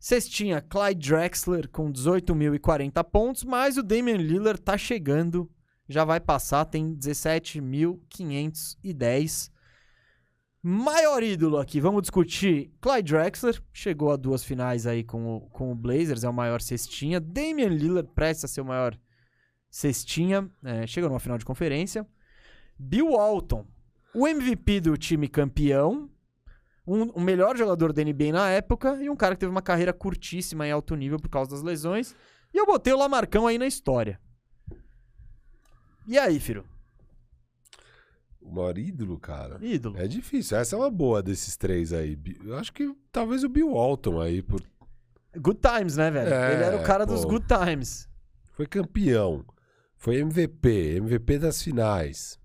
Cestinha, 0.00 0.60
Clyde 0.62 1.10
Drexler 1.10 1.68
com 1.68 1.92
18.040 1.92 3.04
pontos, 3.04 3.44
mas 3.44 3.76
o 3.76 3.82
Damian 3.82 4.16
Lillard 4.16 4.62
tá 4.62 4.78
chegando, 4.78 5.50
já 5.86 6.06
vai 6.06 6.18
passar, 6.18 6.64
tem 6.64 6.96
17.510. 6.96 9.50
Maior 10.62 11.22
ídolo 11.22 11.58
aqui, 11.58 11.80
vamos 11.80 12.00
discutir. 12.00 12.72
Clyde 12.80 13.12
Drexler 13.12 13.62
chegou 13.74 14.10
a 14.10 14.16
duas 14.16 14.42
finais 14.42 14.86
aí 14.86 15.04
com 15.04 15.36
o, 15.36 15.40
com 15.50 15.70
o 15.70 15.74
Blazers, 15.74 16.24
é 16.24 16.30
o 16.30 16.34
maior 16.34 16.62
cestinha. 16.62 17.20
Damian 17.20 17.68
Lillard 17.68 18.08
presta 18.14 18.46
a 18.46 18.48
ser 18.48 18.62
o 18.62 18.66
maior 18.66 18.98
cestinha, 19.70 20.50
é, 20.64 20.86
chega 20.86 21.08
numa 21.08 21.20
final 21.20 21.36
de 21.36 21.44
conferência. 21.44 22.06
Bill 22.78 23.10
Walton, 23.10 23.66
o 24.14 24.26
MVP 24.26 24.80
do 24.80 24.96
time 24.96 25.28
campeão, 25.28 26.08
um, 26.90 27.10
o 27.10 27.20
melhor 27.20 27.56
jogador 27.56 27.92
da 27.92 28.02
NBA 28.02 28.32
na 28.32 28.50
época 28.50 28.98
e 29.00 29.08
um 29.08 29.16
cara 29.16 29.34
que 29.34 29.40
teve 29.40 29.50
uma 29.50 29.62
carreira 29.62 29.92
curtíssima 29.92 30.66
em 30.66 30.72
alto 30.72 30.96
nível 30.96 31.18
por 31.18 31.28
causa 31.28 31.52
das 31.52 31.62
lesões. 31.62 32.14
E 32.52 32.58
eu 32.58 32.66
botei 32.66 32.92
o 32.92 32.98
Lamarcão 32.98 33.46
aí 33.46 33.58
na 33.58 33.66
história. 33.66 34.20
E 36.08 36.18
aí, 36.18 36.40
Firo? 36.40 36.64
O 38.40 38.50
maior 38.50 38.76
ídolo, 38.76 39.18
cara. 39.20 39.58
Ídolo. 39.60 39.96
É 39.96 40.08
difícil. 40.08 40.56
Essa 40.56 40.74
é 40.74 40.78
uma 40.78 40.90
boa 40.90 41.22
desses 41.22 41.56
três 41.56 41.92
aí. 41.92 42.18
Eu 42.44 42.56
acho 42.56 42.72
que 42.72 42.92
talvez 43.12 43.44
o 43.44 43.48
Bill 43.48 43.72
Walton 43.72 44.20
aí. 44.20 44.42
Por... 44.42 44.60
Good 45.36 45.60
times, 45.60 45.96
né, 45.96 46.10
velho? 46.10 46.34
É, 46.34 46.54
Ele 46.54 46.64
era 46.64 46.76
o 46.76 46.82
cara 46.82 47.06
dos 47.06 47.22
pô. 47.22 47.32
good 47.32 47.46
times. 47.46 48.08
Foi 48.52 48.66
campeão. 48.66 49.44
Foi 49.96 50.16
MVP. 50.16 50.96
MVP 50.96 51.38
das 51.38 51.62
finais. 51.62 52.39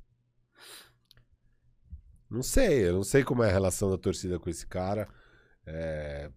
Não 2.29 2.41
sei, 2.43 2.87
eu 2.89 2.93
não 2.93 3.03
sei 3.03 3.23
como 3.23 3.43
é 3.43 3.49
a 3.49 3.51
relação 3.53 3.89
da 3.89 3.97
torcida 3.97 4.39
com 4.39 4.49
esse 4.49 4.65
cara. 4.67 5.07
É, 5.65 6.29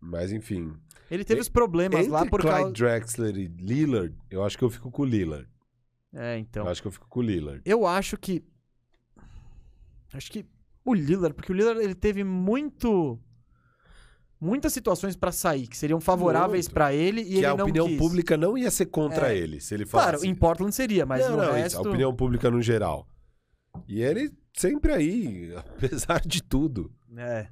Mas 0.00 0.32
enfim. 0.32 0.72
Ele 1.10 1.24
teve 1.24 1.40
os 1.40 1.48
problemas 1.48 2.00
Entre 2.00 2.10
lá 2.12 2.26
por 2.26 2.40
Clyde 2.40 2.56
causa. 2.56 2.72
Drexler 2.72 3.36
e 3.36 3.46
Lillard, 3.46 4.14
eu 4.30 4.42
acho 4.44 4.56
que 4.58 4.64
eu 4.64 4.70
fico 4.70 4.90
com 4.90 5.02
o 5.02 5.04
Lillard. 5.06 5.48
É, 6.12 6.38
então. 6.38 6.64
Eu 6.64 6.70
acho 6.70 6.80
que 6.82 6.88
eu 6.88 6.92
fico 6.92 7.08
com 7.08 7.20
o 7.20 7.22
Lillard. 7.22 7.60
Eu 7.64 7.86
acho 7.86 8.16
que. 8.16 8.44
Acho 10.12 10.30
que 10.30 10.46
o 10.84 10.94
Lillard, 10.94 11.34
porque 11.34 11.52
o 11.52 11.54
Lillard 11.54 11.80
ele 11.82 11.94
teve 11.94 12.22
muito. 12.24 13.18
Muitas 14.40 14.72
situações 14.74 15.16
pra 15.16 15.32
sair 15.32 15.66
que 15.66 15.76
seriam 15.76 16.00
favoráveis 16.00 16.68
pra 16.68 16.92
ele 16.92 17.22
e 17.22 17.24
que 17.24 17.34
ele 17.36 17.46
a 17.46 17.54
opinião 17.54 17.86
quis. 17.86 17.96
pública 17.98 18.36
não 18.36 18.58
ia 18.58 18.70
ser 18.70 18.86
contra 18.86 19.32
É. 19.32 19.38
ele, 19.38 19.58
se 19.60 19.74
ele 19.74 19.86
Claro, 19.86 20.06
falasse. 20.18 20.26
em 20.28 20.34
Portland 20.34 20.74
seria, 20.74 21.06
mas 21.06 21.22
não, 21.26 21.36
não, 21.36 21.44
isso, 21.44 21.52
resto. 21.54 21.78
a 21.78 21.80
opinião 21.82 22.14
pública 22.14 22.50
no 22.50 22.60
geral. 22.60 23.08
E 23.88 24.02
ele 24.02 24.30
sempre 24.54 24.92
aí, 24.92 25.54
apesar 25.58 26.20
de 26.20 26.42
tudo. 26.42 26.90
É. 27.16 27.48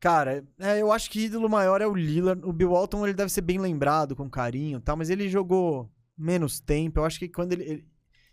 Cara, 0.00 0.44
é, 0.58 0.80
eu 0.80 0.90
acho 0.90 1.10
que 1.10 1.26
ídolo 1.26 1.48
maior 1.48 1.80
é 1.80 1.86
o 1.86 1.94
Lillard. 1.94 2.42
O 2.44 2.52
Bill 2.52 2.70
Walton 2.70 3.06
ele 3.06 3.14
deve 3.14 3.30
ser 3.30 3.42
bem 3.42 3.58
lembrado 3.58 4.16
com 4.16 4.28
carinho, 4.28 4.78
e 4.78 4.82
tal, 4.82 4.96
mas 4.96 5.10
ele 5.10 5.28
jogou 5.28 5.90
menos 6.16 6.58
tempo. 6.58 6.98
Eu 6.98 7.04
acho 7.04 7.18
que 7.18 7.28
quando 7.28 7.52
ele, 7.52 7.62
ele 7.64 7.92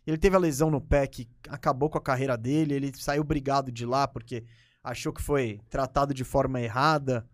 ele 0.10 0.18
teve 0.18 0.36
a 0.36 0.40
lesão 0.40 0.72
no 0.72 0.82
pé 0.82 1.06
que 1.06 1.30
acabou 1.48 1.90
com 1.90 1.98
a 1.98 2.02
carreira 2.02 2.36
dele, 2.36 2.74
ele 2.74 2.92
saiu 2.96 3.24
brigado 3.24 3.72
de 3.72 3.86
lá 3.86 4.08
porque 4.08 4.44
achou 4.84 5.14
que 5.14 5.22
foi 5.22 5.62
tratado 5.70 6.14
de 6.14 6.24
forma 6.24 6.60
errada. 6.60 7.30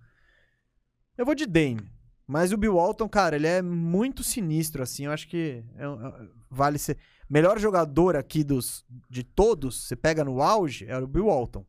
Eu 1.17 1.25
vou 1.25 1.35
de 1.35 1.45
Dame. 1.45 1.89
Mas 2.27 2.51
o 2.51 2.57
Bill 2.57 2.75
Walton, 2.75 3.07
cara, 3.07 3.35
ele 3.35 3.47
é 3.47 3.61
muito 3.61 4.23
sinistro, 4.23 4.83
assim. 4.83 5.05
Eu 5.05 5.11
acho 5.11 5.27
que 5.27 5.63
é 5.77 5.83
é- 5.85 6.27
vale 6.49 6.77
ser. 6.77 6.97
Melhor 7.29 7.59
jogador 7.59 8.15
aqui 8.15 8.43
dos 8.43 8.85
de 9.09 9.23
todos, 9.23 9.87
você 9.87 9.95
pega 9.95 10.23
no 10.23 10.41
auge, 10.41 10.85
era 10.85 11.03
o 11.03 11.07
Bill 11.07 11.25
Walton. 11.25 11.65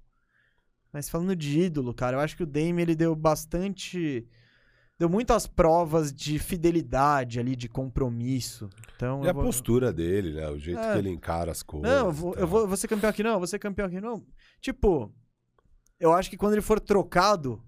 Mas 0.92 1.08
falando 1.08 1.34
de 1.36 1.60
ídolo, 1.60 1.94
cara, 1.94 2.16
eu 2.16 2.20
acho 2.20 2.36
que 2.36 2.42
o 2.42 2.46
Dame 2.46 2.82
ele 2.82 2.94
deu 2.94 3.14
bastante. 3.14 4.26
Deu 4.98 5.10
muitas 5.10 5.46
provas 5.46 6.10
de 6.10 6.38
fidelidade 6.38 7.38
ali, 7.38 7.54
de 7.54 7.68
compromisso. 7.68 8.70
Então. 8.96 9.22
E 9.22 9.28
a 9.28 9.32
vou- 9.32 9.44
postura 9.44 9.92
dele, 9.92 10.32
né? 10.34 10.48
O 10.48 10.58
jeito 10.58 10.80
É. 10.80 10.92
que 10.92 10.98
ele 10.98 11.10
encara 11.10 11.52
as 11.52 11.62
coisas. 11.62 11.90
Não, 11.90 12.06
eu 12.06 12.12
vou, 12.12 12.34
eu 12.34 12.46
vou, 12.46 12.76
ser 12.78 12.88
campeão 12.88 13.10
aqui, 13.10 13.22
não, 13.22 13.46
ser 13.46 13.58
campeão 13.58 13.86
aqui, 13.86 14.00
não. 14.00 14.24
Tipo, 14.58 15.12
eu 16.00 16.14
acho 16.14 16.30
que 16.30 16.36
quando 16.38 16.54
ele 16.54 16.62
for 16.62 16.80
trocado, 16.80 17.62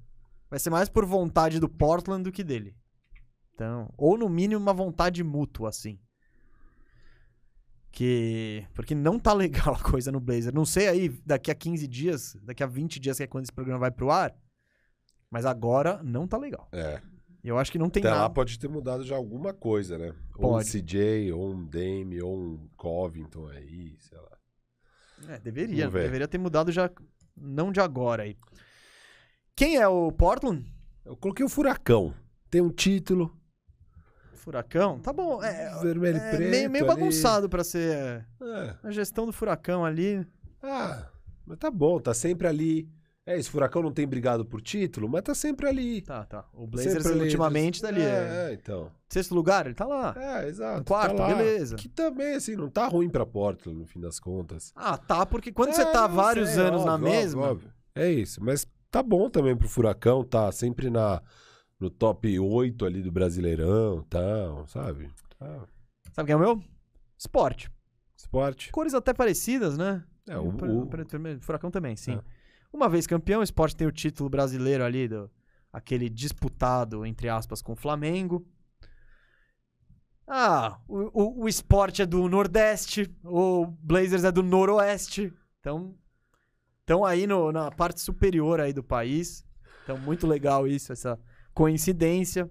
vai 0.48 0.58
ser 0.58 0.70
mais 0.70 0.88
por 0.88 1.04
vontade 1.04 1.60
do 1.60 1.68
Portland 1.68 2.22
do 2.24 2.32
que 2.32 2.42
dele. 2.42 2.74
Então, 3.54 3.92
ou 3.98 4.16
no 4.16 4.28
mínimo 4.28 4.60
uma 4.62 4.72
vontade 4.72 5.22
mútua, 5.22 5.68
assim. 5.68 5.98
Que. 7.90 8.66
Porque 8.74 8.94
não 8.94 9.18
tá 9.18 9.32
legal 9.32 9.74
a 9.74 9.82
coisa 9.82 10.12
no 10.12 10.20
Blazer. 10.20 10.54
Não 10.54 10.64
sei 10.64 10.88
aí, 10.88 11.08
daqui 11.24 11.50
a 11.50 11.54
15 11.54 11.86
dias, 11.86 12.36
daqui 12.42 12.62
a 12.62 12.66
20 12.66 13.00
dias, 13.00 13.16
que 13.16 13.22
é 13.22 13.26
quando 13.26 13.44
esse 13.44 13.52
programa 13.52 13.80
vai 13.80 13.90
pro 13.90 14.10
ar. 14.10 14.34
Mas 15.30 15.44
agora 15.44 16.02
não 16.02 16.26
tá 16.26 16.38
legal. 16.38 16.68
É. 16.72 17.00
Eu 17.42 17.58
acho 17.58 17.70
que 17.70 17.78
não 17.78 17.88
tem 17.88 18.02
Até 18.02 18.10
lá 18.10 18.22
nada. 18.22 18.34
pode 18.34 18.58
ter 18.58 18.68
mudado 18.68 19.04
já 19.04 19.14
alguma 19.16 19.54
coisa, 19.54 19.96
né? 19.96 20.14
Ou 20.36 20.50
um 20.50 20.52
Pode. 20.54 20.70
CJ, 20.70 21.32
ou 21.32 21.52
um 21.54 21.64
Dame, 21.64 22.20
ou 22.20 22.36
um 22.36 22.68
Covington 22.76 23.48
aí, 23.48 23.96
sei 24.00 24.18
lá. 24.18 24.38
É, 25.34 25.38
deveria. 25.38 25.84
Vamos 25.86 25.92
ver. 25.94 26.02
Deveria 26.04 26.28
ter 26.28 26.38
mudado 26.38 26.72
já. 26.72 26.90
Não 27.36 27.70
de 27.70 27.80
agora 27.80 28.24
aí. 28.24 28.36
Quem 29.54 29.76
é 29.76 29.86
o 29.86 30.10
Portland? 30.12 30.64
Eu 31.04 31.16
coloquei 31.16 31.44
o 31.44 31.48
Furacão. 31.48 32.14
Tem 32.50 32.60
um 32.60 32.70
título, 32.70 33.36
Furacão? 34.38 34.98
Tá 35.00 35.12
bom. 35.12 35.42
É, 35.42 35.78
vermelho 35.82 36.16
e 36.16 36.20
é 36.20 36.30
preto. 36.36 36.50
meio, 36.50 36.70
meio 36.70 36.86
bagunçado 36.86 37.48
pra 37.48 37.62
ser 37.64 38.24
É. 38.40 38.74
a 38.82 38.90
gestão 38.90 39.26
do 39.26 39.32
Furacão 39.32 39.84
ali. 39.84 40.26
Ah, 40.62 41.06
mas 41.46 41.58
tá 41.58 41.70
bom, 41.70 41.98
tá 42.00 42.14
sempre 42.14 42.46
ali. 42.46 42.88
É, 43.26 43.38
esse 43.38 43.50
Furacão 43.50 43.82
não 43.82 43.92
tem 43.92 44.06
brigado 44.08 44.42
por 44.42 44.62
título, 44.62 45.06
mas 45.06 45.22
tá 45.22 45.34
sempre 45.34 45.68
ali. 45.68 46.00
Tá, 46.00 46.24
tá. 46.24 46.46
O 46.54 46.66
Blazers 46.66 47.02
Sempre 47.04 47.24
ultimamente 47.24 47.82
tá 47.82 47.88
ali. 47.88 48.00
É, 48.00 48.04
é. 48.06 48.48
é, 48.50 48.54
então. 48.54 48.90
Sexto 49.06 49.34
lugar, 49.34 49.66
ele 49.66 49.74
tá 49.74 49.84
lá. 49.86 50.14
É, 50.16 50.48
exato. 50.48 50.80
Em 50.80 50.84
quarto, 50.84 51.16
tá 51.16 51.26
beleza. 51.26 51.76
Que 51.76 51.90
também, 51.90 52.36
assim, 52.36 52.56
não 52.56 52.70
tá 52.70 52.86
ruim 52.86 53.10
pra 53.10 53.26
Portland, 53.26 53.78
no 53.78 53.86
fim 53.86 54.00
das 54.00 54.18
contas. 54.18 54.72
Ah, 54.74 54.96
tá, 54.96 55.26
porque 55.26 55.52
quando 55.52 55.70
É, 55.70 55.72
você 55.74 55.84
tá 55.84 56.06
vários 56.06 56.48
sei, 56.50 56.62
anos 56.62 56.86
na 56.86 56.94
óbvio, 56.94 57.10
mesma. 57.10 57.42
óbvio, 57.42 57.68
óbvio. 57.68 57.72
É 57.94 58.10
isso, 58.10 58.42
mas 58.42 58.66
tá 58.90 59.02
bom 59.02 59.28
também 59.28 59.54
pro 59.54 59.68
Furacão, 59.68 60.24
tá 60.24 60.50
sempre 60.50 60.88
na, 60.88 61.20
no 61.78 61.88
top 61.90 62.38
8 62.38 62.84
ali 62.84 63.02
do 63.02 63.12
Brasileirão, 63.12 64.04
tal, 64.10 64.66
sabe? 64.66 65.10
Tá. 65.38 65.66
Sabe 66.12 66.26
quem 66.26 66.32
é 66.34 66.36
o 66.36 66.40
meu? 66.40 66.62
Esporte. 67.16 67.70
Esporte. 68.16 68.70
Cores 68.72 68.94
até 68.94 69.12
parecidas, 69.14 69.76
né? 69.78 70.04
É, 70.28 70.36
o, 70.38 70.48
o- 70.48 70.88
e 70.92 71.04
vermelho. 71.04 71.40
Furacão 71.40 71.70
também, 71.70 71.96
sim. 71.96 72.14
É. 72.14 72.20
Uma 72.72 72.88
vez 72.88 73.06
campeão, 73.06 73.40
o 73.40 73.44
esporte 73.44 73.76
tem 73.76 73.86
o 73.86 73.92
título 73.92 74.28
brasileiro 74.28 74.84
ali, 74.84 75.08
do, 75.08 75.30
aquele 75.72 76.08
disputado, 76.10 77.06
entre 77.06 77.28
aspas, 77.28 77.62
com 77.62 77.72
o 77.72 77.76
Flamengo. 77.76 78.46
Ah, 80.26 80.78
o, 80.86 81.22
o, 81.22 81.44
o 81.44 81.48
esporte 81.48 82.02
é 82.02 82.06
do 82.06 82.28
Nordeste, 82.28 83.10
o 83.24 83.66
Blazers 83.66 84.24
é 84.24 84.32
do 84.32 84.42
Noroeste. 84.42 85.32
Então, 85.60 85.94
estão 86.80 87.04
aí 87.04 87.26
no- 87.26 87.50
na 87.50 87.70
parte 87.70 88.00
superior 88.00 88.60
aí 88.60 88.72
do 88.72 88.82
país. 88.82 89.44
Então, 89.84 89.96
muito 89.98 90.26
legal 90.26 90.66
isso, 90.68 90.92
essa 90.92 91.18
coincidência. 91.58 92.48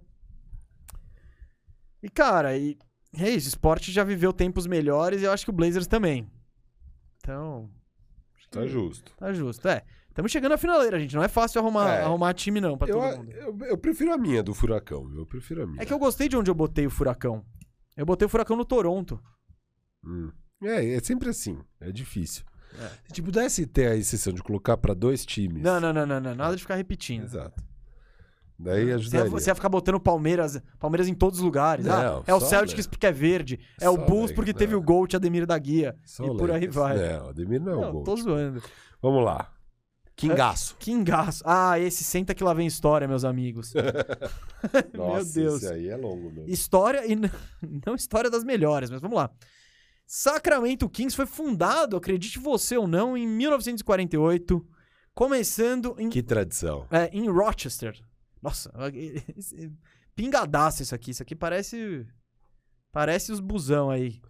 E, 2.04 2.10
cara, 2.10 2.58
e, 2.58 2.78
é 3.18 3.30
isso, 3.30 3.48
o 3.48 3.50
esporte 3.50 3.90
já 3.90 4.04
viveu 4.04 4.34
tempos 4.34 4.68
melhores 4.68 5.22
e 5.22 5.24
eu 5.24 5.32
acho 5.32 5.46
que 5.46 5.50
o 5.50 5.54
Blazers 5.54 5.88
também. 5.88 6.30
Então, 7.20 7.70
tá 8.52 8.68
justo. 8.68 9.14
Tá 9.16 9.32
justo, 9.32 9.66
é. 9.70 9.84
Estamos 10.10 10.30
chegando 10.30 10.52
na 10.52 10.58
finaleira, 10.58 11.00
gente. 11.00 11.16
Não 11.16 11.24
é 11.24 11.30
fácil 11.30 11.62
arrumar, 11.62 11.90
É. 11.90 12.04
arrumar 12.04 12.34
time, 12.34 12.60
não, 12.60 12.78
pra 12.78 12.90
Eu, 12.90 13.00
todo 13.00 13.18
mundo. 13.18 13.32
eu, 13.32 13.58
eu 13.68 13.78
prefiro 13.78 14.12
a 14.12 14.18
minha 14.18 14.44
do 14.44 14.54
Furacão, 14.54 15.10
eu 15.16 15.26
prefiro 15.26 15.64
a 15.64 15.68
minha. 15.68 15.82
É 15.82 15.86
que 15.86 15.94
eu 15.94 16.00
gostei 16.00 16.28
de 16.28 16.36
onde 16.36 16.52
eu 16.52 16.56
botei 16.56 16.86
o 16.86 16.90
Furacão. 16.92 17.46
Eu 17.96 18.06
botei 18.06 18.26
o 18.26 18.30
Furacão 18.30 18.58
no 18.58 18.66
Toronto. 18.66 19.24
Hum. 20.04 20.32
É, 20.62 20.96
é 20.96 21.00
sempre 21.00 21.30
assim, 21.30 21.58
é 21.80 21.94
difícil. 21.94 22.44
Se 23.08 23.14
te 23.14 23.22
pudesse 23.22 23.66
ter 23.66 23.88
a 23.88 23.96
exceção 23.96 24.34
de 24.34 24.44
colocar 24.44 24.76
pra 24.76 24.94
dois 24.94 25.26
times. 25.26 25.64
Não, 25.64 25.80
não, 25.80 25.94
não, 25.94 26.06
não, 26.06 26.20
não. 26.20 26.36
Nada 26.36 26.56
de 26.58 26.62
ficar 26.62 26.76
repetindo. 26.76 27.24
Exato. 27.24 27.64
Daí 28.60 28.86
Você 28.86 28.88
ia, 28.90 28.96
ajudaria. 28.96 29.30
você 29.30 29.50
ia 29.52 29.56
ficar 29.56 29.70
botando 29.70 30.00
Palmeiras, 30.00 30.60
Palmeiras 30.80 31.08
em 31.08 31.14
todos 31.14 31.40
os 31.40 31.46
lugares. 31.46 31.86
Não, 31.86 32.20
ah, 32.20 32.24
é 32.26 32.34
o 32.34 32.40
Celtics 32.40 32.86
né? 32.86 32.90
porque 32.90 33.06
é 33.06 33.12
verde. 33.12 33.60
É 33.80 33.88
o 33.90 33.98
Bulls 33.98 34.32
né? 34.32 34.36
porque 34.36 34.52
Não. 34.52 34.58
teve 34.58 34.76
o 34.76 34.82
Gold 34.82 35.16
Ademir 35.16 35.46
da 35.46 35.58
Guia. 35.60 35.96
Só 36.04 36.26
e 36.26 36.28
por 36.36 36.50
aí 36.50 36.62
Lakers. 36.62 36.76
vai. 36.76 36.98
Não, 37.14 37.26
o 37.26 37.30
Ademir 37.30 37.62
não 37.62 37.84
é 37.84 37.88
o 37.88 37.92
gol. 37.92 38.04
tô 38.04 38.16
zoando. 38.16 38.64
Vamos 39.02 39.24
lá. 39.24 39.52
Kingaço. 40.16 40.76
Que 40.80 40.92
engaço. 40.92 41.44
Ah, 41.46 41.80
esse 41.80 42.04
senta 42.04 42.34
que 42.34 42.44
lá 42.44 42.52
vem 42.52 42.66
história, 42.66 43.08
meus 43.08 43.24
amigos. 43.24 43.72
Meu 44.92 45.08
Nossa, 45.08 45.34
Deus. 45.40 45.62
esse 45.62 45.72
aí 45.72 45.90
é 45.90 45.96
longo 45.96 46.32
mesmo. 46.32 46.50
História 46.50 47.06
e 47.06 47.16
não 47.86 47.94
história 47.94 48.28
das 48.30 48.44
melhores, 48.44 48.90
mas 48.90 49.00
vamos 49.00 49.16
lá. 49.18 49.30
Sacramento 50.08 50.90
Kings 50.90 51.16
foi 51.16 51.26
fundado, 51.28 51.96
acredite 51.96 52.40
você 52.40 52.76
ou 52.78 52.88
não, 52.88 53.16
em 53.16 53.28
1948, 53.28 54.66
começando 55.14 55.96
em, 56.00 56.10
Que 56.10 56.24
tradição. 56.24 56.88
é, 56.90 57.10
em 57.12 57.30
Rochester. 57.30 57.94
Nossa, 58.48 58.72
pingadaço 60.16 60.82
isso 60.84 60.96
aqui. 60.96 61.12
Isso 61.12 61.22
aqui 61.22 61.36
parece 61.36 62.06
parece 62.92 63.32
os 63.32 63.40
busão 63.40 63.90
aí. 63.90 64.22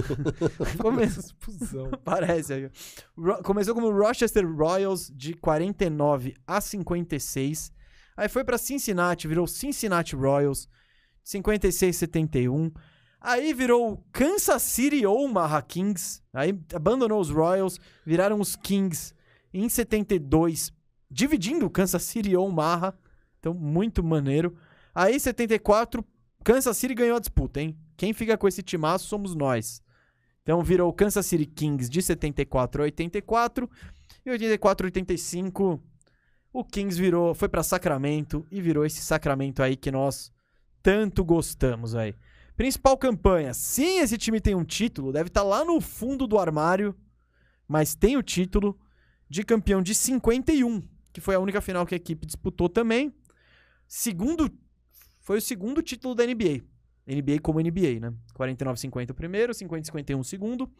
Come- 0.80 1.06
Parece. 2.04 2.52
aí. 2.52 2.70
Começou 3.42 3.74
como 3.74 3.90
Rochester 3.90 4.46
Royals 4.46 5.10
de 5.14 5.34
49 5.34 6.34
a 6.46 6.60
56. 6.60 7.72
Aí 8.16 8.28
foi 8.28 8.44
pra 8.44 8.58
Cincinnati, 8.58 9.26
virou 9.28 9.46
Cincinnati 9.46 10.14
Royals, 10.14 10.68
56 11.24 11.96
a 11.96 11.98
71. 11.98 12.70
Aí 13.20 13.52
virou 13.54 14.06
Kansas 14.12 14.62
City 14.62 15.04
Omaha 15.06 15.60
Kings. 15.62 16.22
Aí 16.32 16.58
abandonou 16.74 17.20
os 17.20 17.30
Royals, 17.30 17.78
viraram 18.04 18.38
os 18.40 18.54
Kings 18.54 19.14
em 19.52 19.68
72, 19.68 20.72
dividindo 21.10 21.68
Kansas 21.70 22.02
City 22.04 22.36
Omaha. 22.36 22.94
Então, 23.46 23.54
muito 23.54 24.02
maneiro. 24.02 24.56
Aí, 24.92 25.14
em 25.14 25.18
74, 25.20 26.04
Kansas 26.42 26.76
City 26.76 26.94
ganhou 26.94 27.16
a 27.16 27.20
disputa, 27.20 27.60
hein? 27.60 27.78
Quem 27.96 28.12
fica 28.12 28.36
com 28.36 28.48
esse 28.48 28.60
timaço 28.60 29.06
somos 29.06 29.36
nós. 29.36 29.80
Então, 30.42 30.64
virou 30.64 30.92
Kansas 30.92 31.24
City 31.26 31.46
Kings 31.46 31.88
de 31.88 32.02
74 32.02 32.82
a 32.82 32.84
84. 32.84 33.70
E 34.24 34.30
84 34.30 34.84
a 34.84 34.88
85, 34.88 35.80
o 36.52 36.64
Kings 36.64 37.00
virou, 37.00 37.34
foi 37.34 37.48
pra 37.48 37.62
Sacramento 37.62 38.44
e 38.50 38.60
virou 38.60 38.84
esse 38.84 39.00
Sacramento 39.00 39.62
aí 39.62 39.76
que 39.76 39.92
nós 39.92 40.32
tanto 40.82 41.24
gostamos 41.24 41.94
aí. 41.94 42.16
Principal 42.56 42.98
campanha. 42.98 43.54
Sim, 43.54 44.00
esse 44.00 44.18
time 44.18 44.40
tem 44.40 44.56
um 44.56 44.64
título, 44.64 45.12
deve 45.12 45.28
estar 45.28 45.44
lá 45.44 45.64
no 45.64 45.80
fundo 45.80 46.26
do 46.26 46.36
armário, 46.36 46.96
mas 47.68 47.94
tem 47.94 48.16
o 48.16 48.22
título 48.24 48.76
de 49.28 49.44
campeão 49.44 49.80
de 49.80 49.94
51, 49.94 50.82
que 51.12 51.20
foi 51.20 51.36
a 51.36 51.40
única 51.40 51.60
final 51.60 51.86
que 51.86 51.94
a 51.94 51.96
equipe 51.96 52.26
disputou 52.26 52.68
também. 52.68 53.14
Segundo, 53.86 54.50
foi 55.20 55.38
o 55.38 55.42
segundo 55.42 55.82
título 55.82 56.14
da 56.14 56.24
NBA. 56.24 56.62
NBA 57.06 57.40
como 57.40 57.60
NBA, 57.60 58.00
né? 58.00 58.12
49-50 58.34 59.10
o 59.10 59.14
primeiro, 59.14 59.52
50-51 59.52 60.18
o 60.18 60.24
segundo. 60.24 60.70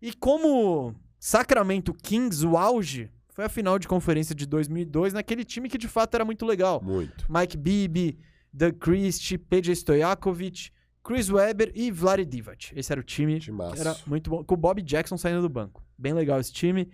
E 0.00 0.12
como 0.12 0.94
Sacramento 1.18 1.92
Kings, 1.92 2.46
o 2.46 2.56
auge, 2.56 3.10
foi 3.30 3.44
a 3.44 3.48
final 3.48 3.78
de 3.78 3.88
conferência 3.88 4.34
de 4.34 4.46
2002, 4.46 5.12
naquele 5.12 5.44
time 5.44 5.68
que 5.68 5.78
de 5.78 5.88
fato 5.88 6.14
era 6.14 6.24
muito 6.24 6.46
legal. 6.46 6.80
Muito. 6.82 7.26
Mike 7.28 7.56
Bibby, 7.56 8.18
Doug 8.52 8.76
Christie, 8.78 9.38
Peja 9.38 9.72
Stojakovic, 9.72 10.70
Chris 11.02 11.30
Webber 11.30 11.72
e 11.74 11.90
Vlade 11.90 12.24
Divac. 12.24 12.72
Esse 12.76 12.92
era 12.92 13.00
o 13.00 13.04
time. 13.04 13.40
Timaço. 13.40 13.80
Era 13.80 13.96
muito 14.06 14.30
bom. 14.30 14.44
Com 14.44 14.54
o 14.54 14.56
Bob 14.56 14.82
Jackson 14.82 15.16
saindo 15.16 15.40
do 15.40 15.48
banco. 15.48 15.84
Bem 15.96 16.12
legal 16.12 16.38
esse 16.38 16.52
time. 16.52 16.90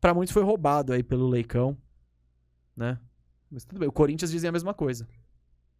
Pra 0.00 0.14
muitos 0.14 0.32
foi 0.32 0.42
roubado 0.42 0.92
aí 0.92 1.02
pelo 1.02 1.28
Leicão, 1.28 1.76
né? 2.76 2.98
Mas 3.50 3.64
tudo 3.64 3.78
bem. 3.80 3.88
O 3.88 3.92
Corinthians 3.92 4.30
dizia 4.30 4.48
a 4.48 4.52
mesma 4.52 4.72
coisa. 4.72 5.06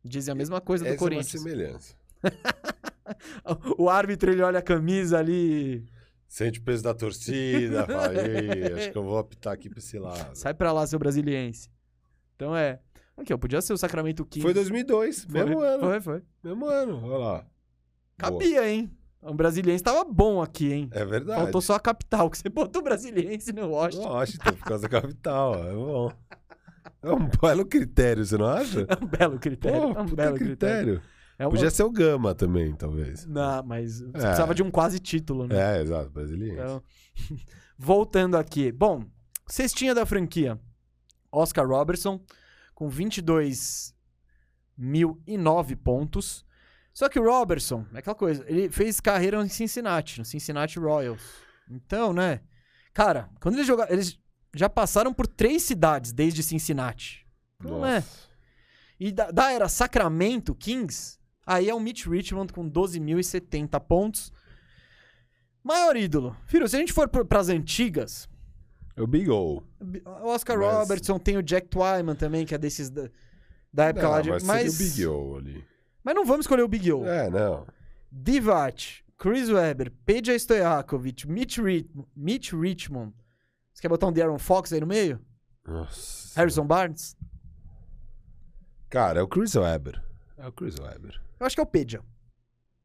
Dizia 0.05 0.33
a 0.33 0.35
mesma 0.35 0.61
coisa 0.61 0.85
do 0.85 0.89
Essa 0.89 0.95
é 0.95 0.97
uma 0.97 0.99
Corinthians. 0.99 1.43
semelhança. 1.43 1.95
o 3.79 3.89
árbitro, 3.89 4.31
ele 4.31 4.43
olha 4.43 4.59
a 4.59 4.63
camisa 4.63 5.19
ali. 5.19 5.87
Sente 6.27 6.59
o 6.61 6.63
peso 6.63 6.83
da 6.83 6.95
torcida, 6.95 7.85
fala, 7.87 8.15
"Ei, 8.15 8.73
acho 8.73 8.93
que 8.93 8.99
eu 8.99 9.03
vou 9.03 9.19
optar 9.19 9.53
aqui 9.53 9.69
pra 9.69 9.79
esse 9.81 9.99
lado. 9.99 10.35
Sai 10.37 10.55
pra 10.55 10.73
lá, 10.73 10.87
seu 10.87 10.99
brasiliense. 10.99 11.69
Então 12.37 12.57
é. 12.57 12.81
Aqui, 13.17 13.35
ó. 13.35 13.39
Podia 13.39 13.61
ser 13.61 13.73
o 13.73 13.79
Sacramento 13.79 14.25
Kings. 14.25 14.43
Foi 14.43 14.55
2002, 14.55 15.25
Foi, 15.25 15.45
mesmo 15.45 15.61
ano. 15.61 15.81
Foi, 15.81 16.01
foi. 16.01 16.23
Mesmo 16.43 16.67
ano, 16.67 17.05
olha 17.05 17.19
lá. 17.19 17.33
Boa. 17.33 17.47
Cabia, 18.17 18.69
hein? 18.69 18.91
O 19.21 19.35
brasiliense 19.35 19.85
tava 19.85 20.03
bom 20.05 20.41
aqui, 20.41 20.73
hein? 20.73 20.89
É 20.93 21.05
verdade. 21.05 21.43
Faltou 21.43 21.61
só 21.61 21.75
a 21.75 21.81
capital, 21.81 22.31
que 22.31 22.39
você 22.39 22.49
botou 22.49 22.81
o 22.81 22.85
brasiliense 22.85 23.53
no 23.53 23.69
Washington. 23.69 24.09
Washington, 24.09 24.53
por 24.55 24.65
causa 24.65 24.89
da 24.89 24.89
capital, 24.89 25.55
é 25.63 25.75
bom. 25.75 26.13
É 27.03 27.11
um 27.13 27.29
belo 27.29 27.65
critério, 27.65 28.25
você 28.25 28.37
não 28.37 28.47
acha? 28.47 28.81
É 28.89 29.05
um 29.05 29.07
belo 29.07 29.39
critério. 29.39 29.95
Pô, 29.95 29.99
é 29.99 30.03
um 30.03 30.07
belo 30.07 30.37
critério. 30.37 30.37
critério. 30.37 31.03
É 31.39 31.47
uma... 31.47 31.51
Podia 31.53 31.71
ser 31.71 31.83
o 31.85 31.91
Gama 31.91 32.35
também, 32.35 32.75
talvez. 32.75 33.25
Não, 33.27 33.63
mas 33.63 34.01
você 34.01 34.09
É. 34.09 34.21
precisava 34.21 34.55
de 34.55 34.63
um 34.63 34.71
quase 34.71 34.99
título, 34.99 35.47
né? 35.47 35.79
É, 35.79 35.83
exato, 35.83 36.11
brasileiro. 36.11 36.55
Então, 36.55 36.83
voltando 37.79 38.37
aqui. 38.37 38.71
Bom, 38.71 39.05
cestinha 39.47 39.95
da 39.95 40.05
franquia. 40.05 40.61
Oscar 41.33 41.67
Robertson, 41.67 42.21
com 42.75 42.91
22.009 44.79 45.77
pontos. 45.77 46.45
Só 46.93 47.09
que 47.09 47.19
o 47.19 47.25
Robertson, 47.25 47.87
é 47.95 47.99
aquela 47.99 48.17
coisa, 48.17 48.45
ele 48.49 48.69
fez 48.69 49.01
carreira 49.01 49.43
em 49.43 49.49
Cincinnati, 49.49 50.19
no 50.19 50.25
Cincinnati 50.25 50.79
Royals. 50.79 51.23
Então, 51.71 52.13
né? 52.13 52.41
Cara, 52.93 53.31
quando 53.41 53.55
eles 53.55 53.67
jogaram. 53.67 53.93
Eles 53.93 54.19
já 54.55 54.69
passaram 54.69 55.13
por 55.13 55.27
três 55.27 55.63
cidades 55.63 56.13
desde 56.13 56.43
Cincinnati. 56.43 57.27
Não 57.63 57.85
é? 57.87 58.03
E 58.99 59.13
da, 59.13 59.31
da 59.31 59.53
era 59.53 59.69
Sacramento 59.69 60.55
Kings, 60.55 61.19
aí 61.47 61.69
é 61.69 61.75
o 61.75 61.81
Mitch 61.81 62.07
Richmond 62.07 62.53
com 62.53 62.69
12.070 62.71 63.79
pontos. 63.81 64.33
Maior 65.63 65.97
ídolo. 65.97 66.37
Filho, 66.47 66.67
se 66.69 66.77
a 66.77 66.79
gente 66.79 66.93
for 66.93 67.09
pro, 67.09 67.25
pras 67.25 67.49
antigas, 67.49 68.29
É 68.97 69.03
o 69.03 69.07
Big 69.07 69.29
O. 69.31 69.63
o 69.81 70.29
Oscar 70.29 70.59
Mas- 70.59 70.75
Robertson, 70.75 71.19
tem 71.19 71.37
o 71.37 71.43
Jack 71.43 71.69
Twyman 71.69 72.15
também, 72.17 72.45
que 72.47 72.55
é 72.55 72.59
desses 72.59 72.89
da, 72.91 73.09
da 73.73 73.85
época 73.87 74.05
Não, 74.05 74.11
lá 74.13 74.21
de. 74.23 74.31
mas, 74.31 74.43
Mas, 74.45 74.75
o 74.75 74.79
Big 74.79 75.07
O 75.07 75.37
ali. 75.37 75.65
mas 76.03 76.15
não 76.15 76.25
vamos 76.25 76.45
escolher 76.45 76.63
o 76.63 76.69
Big 76.69 76.91
O. 76.93 77.07
É, 77.07 77.29
não. 77.31 77.67
Divac, 78.11 79.03
Chris 79.19 79.49
Webber, 79.51 79.93
Peja 80.05 80.35
Stojakovic, 80.35 81.29
Mitch, 81.29 81.59
Rit- 81.59 81.91
Mitch 82.17 82.53
Richmond. 82.53 83.13
Você 83.81 83.85
quer 83.85 83.89
botar 83.89 84.09
um 84.09 84.13
Darren 84.13 84.39
Fox 84.39 84.75
aí 84.75 84.81
no 84.81 84.87
meio? 84.87 85.19
Nossa. 85.67 86.39
Harrison 86.39 86.67
Barnes? 86.67 87.17
Cara, 88.91 89.21
é 89.21 89.23
o 89.23 89.27
Chris 89.27 89.55
Webber. 89.55 90.05
É 90.37 90.47
o 90.47 90.53
Chris 90.53 90.79
Webber. 90.79 91.19
Eu 91.41 91.47
acho 91.47 91.57
que 91.57 91.61
é 91.61 91.65
o 91.65 91.67
Peja. 91.67 92.05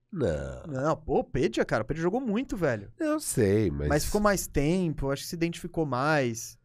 Não. 0.10 0.64
Não, 0.68 0.96
pô, 0.96 1.20
o 1.20 1.24
Peja, 1.26 1.66
cara. 1.66 1.84
O 1.84 1.86
Peja 1.86 2.02
jogou 2.02 2.22
muito, 2.22 2.56
velho. 2.56 2.90
Eu 2.98 3.20
sei, 3.20 3.70
mas. 3.70 3.90
Mas 3.90 4.06
ficou 4.06 4.22
mais 4.22 4.48
tempo, 4.48 5.12
acho 5.12 5.24
que 5.24 5.28
se 5.28 5.36
identificou 5.36 5.86
mais. 5.86 6.58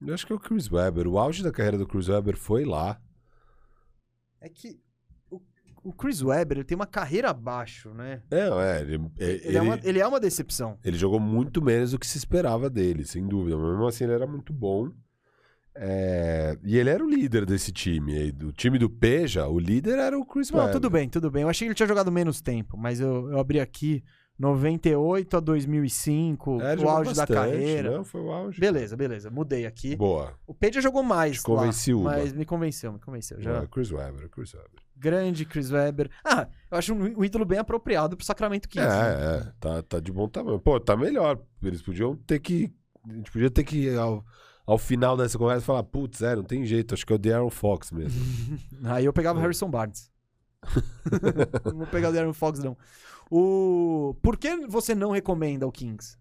Eu 0.00 0.14
acho 0.14 0.26
que 0.26 0.32
é 0.32 0.36
o 0.36 0.40
Chris 0.40 0.72
Webber. 0.72 1.06
O 1.06 1.18
auge 1.18 1.42
da 1.42 1.52
carreira 1.52 1.76
do 1.76 1.86
Chris 1.86 2.08
Webber 2.08 2.34
foi 2.34 2.64
lá. 2.64 2.98
É 4.40 4.48
que 4.48 4.80
o, 5.88 5.92
Chris 5.92 6.22
Webber 6.22 6.58
ele 6.58 6.64
tem 6.64 6.74
uma 6.76 6.86
carreira 6.86 7.30
abaixo, 7.30 7.90
né? 7.94 8.22
Não, 8.30 8.60
é. 8.60 8.80
Ele, 8.82 8.94
ele, 9.18 9.40
Ele, 9.44 9.56
é 9.58 9.62
uma, 9.62 9.80
ele 9.82 9.98
é 10.00 10.06
uma 10.06 10.20
decepção. 10.20 10.78
ele 10.84 10.96
jogou 10.96 11.18
muito 11.20 11.62
menos 11.62 11.92
do 11.92 11.98
que 11.98 12.06
se 12.06 12.18
esperava 12.18 12.68
dele, 12.70 13.04
sem 13.04 13.26
dúvida. 13.26 13.56
Mas 13.56 13.70
mesmo 13.70 13.86
assim, 13.86 14.04
ele 14.04 14.12
era 14.14 14.26
muito 14.26 14.52
bom. 14.52 14.90
É, 15.78 16.56
E 16.64 16.78
ele 16.78 16.88
era 16.88 17.04
o 17.04 17.08
líder 17.08 17.44
desse 17.44 17.70
time. 17.70 18.28
E 18.28 18.32
Do 18.32 18.50
time 18.52 18.78
do 18.78 18.88
Peja, 18.88 19.46
o 19.46 19.58
líder 19.58 19.98
era 19.98 20.18
o 20.18 20.24
Chris 20.24 20.50
Não, 20.50 20.58
Webber. 20.60 20.72
tudo 20.74 20.88
bem, 20.90 21.08
tudo 21.08 21.30
bem. 21.30 21.42
Eu 21.42 21.48
achei 21.48 21.66
que 21.66 21.70
ele 21.70 21.74
tinha 21.74 21.86
jogado 21.86 22.10
menos 22.10 22.40
tempo, 22.40 22.76
mas 22.76 22.98
eu, 23.00 23.30
eu 23.30 23.38
abri 23.38 23.60
aqui 23.60 24.02
98 24.38 25.36
a 25.36 25.40
2005, 25.40 26.60
É, 26.62 26.76
o 26.76 26.88
auge 26.88 27.14
da 27.14 27.22
bastante, 27.22 27.32
carreira. 27.32 27.90
Não, 27.90 28.04
foi 28.04 28.20
o 28.20 28.30
auge. 28.30 28.60
Beleza, 28.60 28.96
beleza. 28.96 29.30
Mudei 29.30 29.66
aqui. 29.66 29.96
Boa. 29.96 30.34
O 30.46 30.54
Peja 30.54 30.80
jogou 30.80 31.02
mais. 31.02 31.36
Te 31.38 31.42
convenci 31.42 31.92
lá. 31.92 32.02
Mas 32.02 32.32
me 32.32 32.44
convenceu, 32.44 32.92
me 32.92 32.98
convenceu. 32.98 33.40
Já. 33.40 33.52
Boa, 33.52 33.66
Chris 33.66 33.90
Webber, 33.92 34.28
Chris 34.30 34.54
Webber. 34.54 34.85
Grande 34.96 35.44
Chris 35.44 35.70
Webber. 35.70 36.10
Ah, 36.24 36.48
eu 36.70 36.78
acho 36.78 36.94
um, 36.94 37.18
um 37.18 37.24
ídolo 37.24 37.44
bem 37.44 37.58
apropriado 37.58 38.16
pro 38.16 38.24
Sacramento 38.24 38.68
Kings. 38.68 38.88
né? 38.88 38.94
É, 38.94 39.36
é, 39.36 39.52
tá, 39.60 39.82
tá 39.82 40.00
de 40.00 40.10
bom 40.10 40.28
tamanho. 40.28 40.58
Pô, 40.58 40.80
tá 40.80 40.96
melhor. 40.96 41.38
Eles 41.62 41.82
podiam 41.82 42.16
ter 42.16 42.38
que. 42.40 42.72
A 43.08 43.12
gente 43.12 43.30
podia 43.30 43.50
ter 43.50 43.62
que, 43.62 43.94
ao, 43.94 44.24
ao 44.66 44.78
final 44.78 45.16
dessa 45.16 45.36
conversa, 45.38 45.64
falar: 45.66 45.82
putz, 45.84 46.22
é, 46.22 46.34
não 46.34 46.42
tem 46.42 46.64
jeito, 46.64 46.94
acho 46.94 47.06
que 47.06 47.12
é 47.12 47.16
o 47.16 47.18
Darren 47.18 47.50
Fox 47.50 47.92
mesmo. 47.92 48.20
Aí 48.84 49.04
eu 49.04 49.12
pegava 49.12 49.38
É. 49.38 49.42
Harrison 49.42 49.70
Barnes. 49.70 50.10
não 51.64 51.78
vou 51.78 51.86
pegar 51.86 52.08
o 52.08 52.12
Darren 52.12 52.32
Fox, 52.32 52.58
não. 52.58 52.76
O... 53.30 54.14
Por 54.22 54.36
que 54.36 54.66
você 54.66 54.94
não 54.94 55.10
recomenda 55.10 55.66
o 55.66 55.72
Kings? 55.72 56.16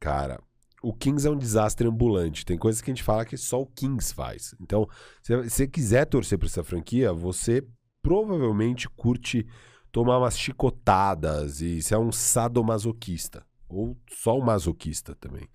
Cara, 0.00 0.40
o 0.82 0.92
Kings 0.92 1.26
é 1.26 1.30
um 1.30 1.36
desastre 1.38 1.86
ambulante. 1.88 2.44
Tem 2.44 2.58
coisas 2.58 2.80
que 2.82 2.90
a 2.90 2.94
gente 2.94 3.02
fala 3.02 3.24
que 3.24 3.36
só 3.36 3.62
o 3.62 3.66
Kings 3.66 4.12
faz. 4.12 4.54
Então, 4.60 4.88
se 5.22 5.34
você 5.36 5.66
quiser 5.66 6.04
torcer 6.04 6.38
pra 6.38 6.46
essa 6.46 6.62
franquia, 6.62 7.12
você 7.12 7.64
provavelmente 8.06 8.88
curte 8.88 9.44
tomar 9.90 10.18
umas 10.18 10.38
chicotadas 10.38 11.60
e 11.60 11.82
você 11.82 11.92
é 11.92 11.98
um 11.98 12.12
sadomasoquista. 12.12 13.44
Ou 13.68 13.96
só 14.08 14.38
um 14.38 14.44
masoquista 14.44 15.16
também. 15.16 15.48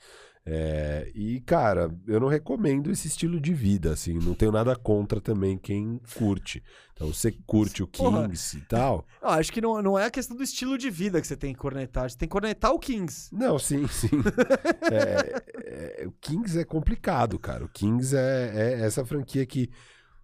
É, 0.46 1.10
e, 1.16 1.40
cara, 1.42 1.90
eu 2.06 2.20
não 2.20 2.28
recomendo 2.28 2.92
esse 2.92 3.08
estilo 3.08 3.40
de 3.40 3.54
vida, 3.54 3.94
assim. 3.94 4.16
Não 4.16 4.34
tenho 4.34 4.52
nada 4.52 4.76
contra 4.76 5.22
também 5.22 5.58
quem 5.58 6.02
curte. 6.18 6.62
Então, 6.94 7.14
você 7.14 7.32
curte 7.46 7.84
o 7.84 7.88
Porra. 7.88 8.28
Kings 8.28 8.58
e 8.58 8.62
tal. 8.62 9.06
Acho 9.22 9.54
que 9.54 9.62
não, 9.62 9.82
não 9.82 9.98
é 9.98 10.06
a 10.06 10.12
questão 10.12 10.36
do 10.36 10.44
estilo 10.44 10.78
de 10.78 10.90
vida 10.90 11.22
que 11.22 11.28
você 11.28 11.38
tem 11.38 11.54
que 11.54 11.60
cornetar. 11.60 12.10
Você 12.10 12.18
tem 12.18 12.28
que 12.28 12.34
cornetar 12.34 12.74
o 12.74 12.80
Kings. 12.80 13.34
Não, 13.34 13.58
sim, 13.58 13.88
sim. 13.88 14.10
É, 14.92 16.02
é, 16.04 16.08
o 16.08 16.12
Kings 16.20 16.60
é 16.60 16.66
complicado, 16.66 17.40
cara. 17.40 17.64
O 17.64 17.70
Kings 17.70 18.14
é, 18.14 18.52
é 18.54 18.82
essa 18.82 19.06
franquia 19.06 19.46
que 19.46 19.70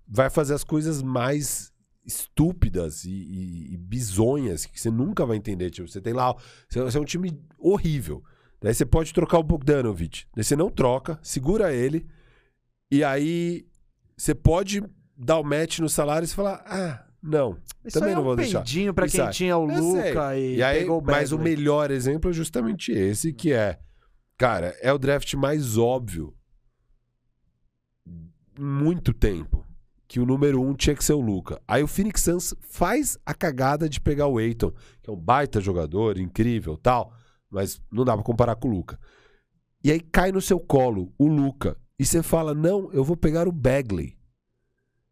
vai 0.06 0.30
fazer 0.30 0.56
as 0.56 0.64
coisas 0.64 1.02
mais 1.02 1.72
estúpidas 2.08 3.04
e, 3.04 3.12
e- 3.12 3.74
e 3.74 3.78
bizonhas 3.78 4.66
que 4.66 4.80
você 4.80 4.90
nunca 4.90 5.26
vai 5.26 5.38
entender. 5.38 5.70
Tipo, 5.70 5.88
você 5.88 6.02
tem 6.02 6.14
lá, 6.14 6.34
você, 6.70 6.82
você 6.82 6.98
é 6.98 7.02
um 7.02 7.06
time 7.06 7.40
horrível. 7.60 8.24
Daí 8.62 8.74
você 8.74 8.86
pode 8.86 9.14
trocar 9.14 9.38
o 9.38 9.44
Bogdanovich. 9.44 10.26
Daí 10.34 10.44
você 10.44 10.56
não 10.56 10.70
troca, 10.72 11.20
segura 11.22 11.74
ele. 11.74 12.08
E 12.90 13.04
aí 13.04 13.68
você 14.18 14.34
pode 14.34 14.82
dar 15.16 15.38
o 15.40 15.44
match 15.44 15.80
no 15.80 15.90
salário 15.90 16.26
e 16.26 16.30
falar: 16.30 16.64
ah, 16.66 17.06
não. 17.22 17.58
Isso 17.86 18.00
Também 18.00 18.10
aí 18.10 18.16
não 18.16 18.22
é 18.22 18.24
um 18.24 18.28
vou 18.28 18.36
deixar. 18.38 18.64
Isso 19.06 19.12
quem 19.18 19.28
aí. 19.28 19.34
tinha 19.34 19.58
o. 19.58 19.66
Luca 19.66 20.38
e, 20.38 20.56
E 20.56 20.64
aí, 20.64 20.80
pegou 20.80 21.00
o 21.00 21.04
mas 21.04 21.32
o 21.32 21.38
melhor 21.38 21.92
exemplo 21.92 22.32
é 22.32 22.34
justamente 22.34 22.92
esse, 22.92 23.32
que 23.34 23.52
é, 23.52 23.78
cara, 24.38 24.76
é 24.82 24.92
o 24.94 24.98
draft 24.98 25.34
mais 25.36 25.78
óbvio 25.78 26.34
muito 28.60 29.14
tempo 29.14 29.67
que 30.08 30.20
o 30.20 30.26
número 30.26 30.62
um 30.62 30.74
tinha 30.74 30.96
que 30.96 31.04
ser 31.04 31.14
o 31.14 31.20
Luca. 31.22 31.62
Aí 31.68 31.84
o 31.84 31.88
Phoenix 31.88 32.22
Suns 32.22 32.54
faz 32.62 33.18
a 33.26 33.34
cagada 33.34 33.90
de 33.90 34.00
pegar 34.00 34.28
o 34.28 34.38
Aiton, 34.38 34.72
que 35.02 35.10
é 35.10 35.14
um 35.14 35.18
baita 35.18 35.60
jogador, 35.60 36.18
incrível, 36.18 36.78
tal, 36.78 37.14
mas 37.50 37.82
não 37.92 38.06
dá 38.06 38.14
pra 38.16 38.24
comparar 38.24 38.56
com 38.56 38.70
o 38.70 38.72
Luca. 38.72 38.98
E 39.84 39.92
aí 39.92 40.00
cai 40.00 40.32
no 40.32 40.42
seu 40.42 40.60
colo 40.60 41.14
o 41.18 41.28
Luca 41.28 41.78
e 42.00 42.06
você 42.06 42.24
fala: 42.24 42.54
"Não, 42.54 42.92
eu 42.94 43.04
vou 43.04 43.18
pegar 43.18 43.48
o 43.48 43.52
Bagley". 43.52 44.18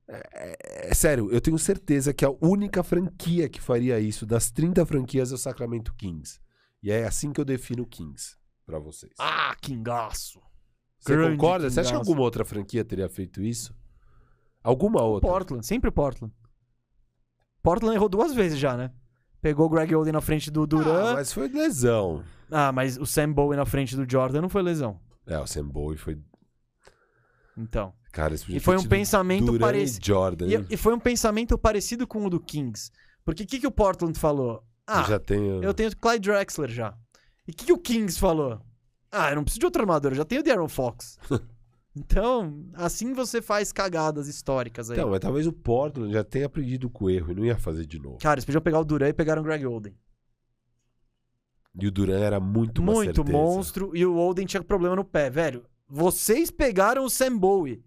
É, 0.07 0.24
é- 0.33 0.91
é 0.91 0.93
sério, 0.93 1.32
eu 1.32 1.41
tenho 1.41 1.57
certeza 1.57 2.14
que 2.14 2.24
a 2.24 2.30
única 2.41 2.83
franquia 2.83 3.49
que 3.49 3.59
faria 3.59 3.99
isso 3.99 4.25
das 4.25 4.51
30 4.51 4.85
franquias 4.85 5.32
é 5.32 5.35
o 5.35 5.38
Sacramento 5.38 5.93
Kings. 5.95 6.40
E 6.82 6.91
é 6.91 7.06
assim 7.06 7.33
que 7.33 7.41
eu 7.41 7.45
defino 7.45 7.83
o 7.83 7.88
Kings 7.88 8.35
pra 8.65 8.77
vocês. 8.80 9.14
Ah, 9.19 9.56
Kingaço. 9.59 10.40
Você 10.99 11.14
grande 11.15 11.35
concorda? 11.38 11.69
Você 11.69 11.80
acha 11.80 11.90
que 11.90 11.93
Kingaço. 11.95 12.09
alguma 12.11 12.24
outra 12.24 12.45
franquia 12.45 12.85
teria 12.85 13.09
feito 13.09 13.41
isso? 13.41 13.74
Alguma 14.66 15.02
outra? 15.03 15.30
Portland, 15.30 15.66
sempre 15.66 15.92
Portland. 15.92 16.34
Portland 17.61 17.95
errou 17.95 18.10
duas 18.10 18.34
vezes 18.34 18.58
já, 18.60 18.76
né? 18.76 18.92
Pegou 19.42 19.68
o 19.68 19.69
Greg 19.69 19.95
Oden 19.95 20.11
na 20.14 20.22
frente 20.22 20.50
do 20.50 20.64
Ah, 20.64 20.68
Duran. 20.68 21.14
mas 21.14 21.32
foi 21.32 21.48
lesão. 21.48 22.24
Ah, 22.52 22.72
mas 22.72 22.98
o 22.98 23.06
Sam 23.06 23.32
Bowie 23.32 23.56
na 23.58 23.66
frente 23.66 23.95
do 23.95 24.10
Jordan 24.10 24.42
não 24.42 24.50
foi 24.50 24.61
lesão. 24.64 25.00
É, 25.27 25.38
o 25.40 25.45
Sam 25.48 25.68
Bowie 25.68 25.98
foi. 25.98 26.19
Então. 27.58 27.94
Cara, 28.11 28.34
esse 28.34 28.44
podia 28.45 28.58
E 28.58 28.60
foi 28.60 28.77
um 28.77 28.88
pensamento 28.88 29.58
parecido. 29.60 30.03
e 30.03 30.08
Jordan. 30.08 30.48
E, 30.48 30.74
e 30.74 30.77
foi 30.77 30.94
um 30.94 31.00
pensamento 31.00 31.58
parecido 31.58 32.08
com 32.08 32.26
o 32.26 32.30
do 32.30 32.40
Kings. 32.40 32.92
Porque 33.24 33.44
o 33.44 33.48
que, 33.48 33.60
que 33.60 33.68
o 33.68 33.72
Portland 33.72 34.18
falou? 34.18 34.64
Ah, 34.88 35.02
Eu 35.02 35.06
já 35.08 35.19
tenho. 35.19 35.64
eu 35.64 35.74
tenho 35.74 35.95
Clyde 35.98 36.30
Drexler 36.30 36.69
já. 36.69 36.94
E 37.48 37.52
o 37.52 37.56
que, 37.56 37.66
que 37.66 37.74
o 37.74 37.77
Kings 37.77 38.19
falou? 38.19 38.61
Ah, 39.11 39.30
eu 39.32 39.35
não 39.35 39.44
preciso 39.44 39.60
de 39.60 39.66
outro 39.66 39.82
armador, 39.82 40.11
eu 40.11 40.16
já 40.16 40.26
tenho 40.26 40.42
o 40.42 40.44
De'Aaron 40.44 40.68
Fox. 40.68 41.18
então, 41.95 42.65
assim 42.74 43.14
você 43.14 43.41
faz 43.41 43.72
cagadas 43.72 44.27
históricas 44.27 44.90
aí. 44.90 44.98
Então, 44.98 45.09
mas 45.09 45.19
talvez 45.19 45.48
o 45.48 45.53
Portland 45.53 46.11
já 46.14 46.24
tenha 46.24 46.45
aprendido 46.45 46.90
com 46.90 47.06
o 47.06 47.09
erro 47.09 47.32
e 47.32 47.35
não 47.35 47.45
ia 47.45 47.57
fazer 47.57 47.85
de 47.85 47.99
novo. 47.99 48.17
Cara, 48.17 48.35
eles 48.35 48.45
podiam 48.45 48.61
pegar 48.61 48.80
o 48.80 48.85
Duran 48.85 49.09
e 49.09 49.14
pegaram 49.14 49.41
o 49.41 49.45
Greg 49.45 49.65
Oden. 49.65 49.95
E 51.80 51.88
o 51.88 51.91
Duran 51.91 52.19
era 52.19 52.40
muito 52.40 52.82
Muito 52.82 53.15
certeza. 53.15 53.38
monstro. 53.38 53.91
E 53.95 54.06
o 54.06 54.17
Oden 54.17 54.45
tinha 54.45 54.64
problema 54.64 54.95
no 54.95 55.03
pé, 55.03 55.30
velho. 55.30 55.65
Vocês 55.88 56.49
pegaram 56.49 57.03
o 57.06 57.09
Sam 57.09 57.38
Bowie. 57.38 57.83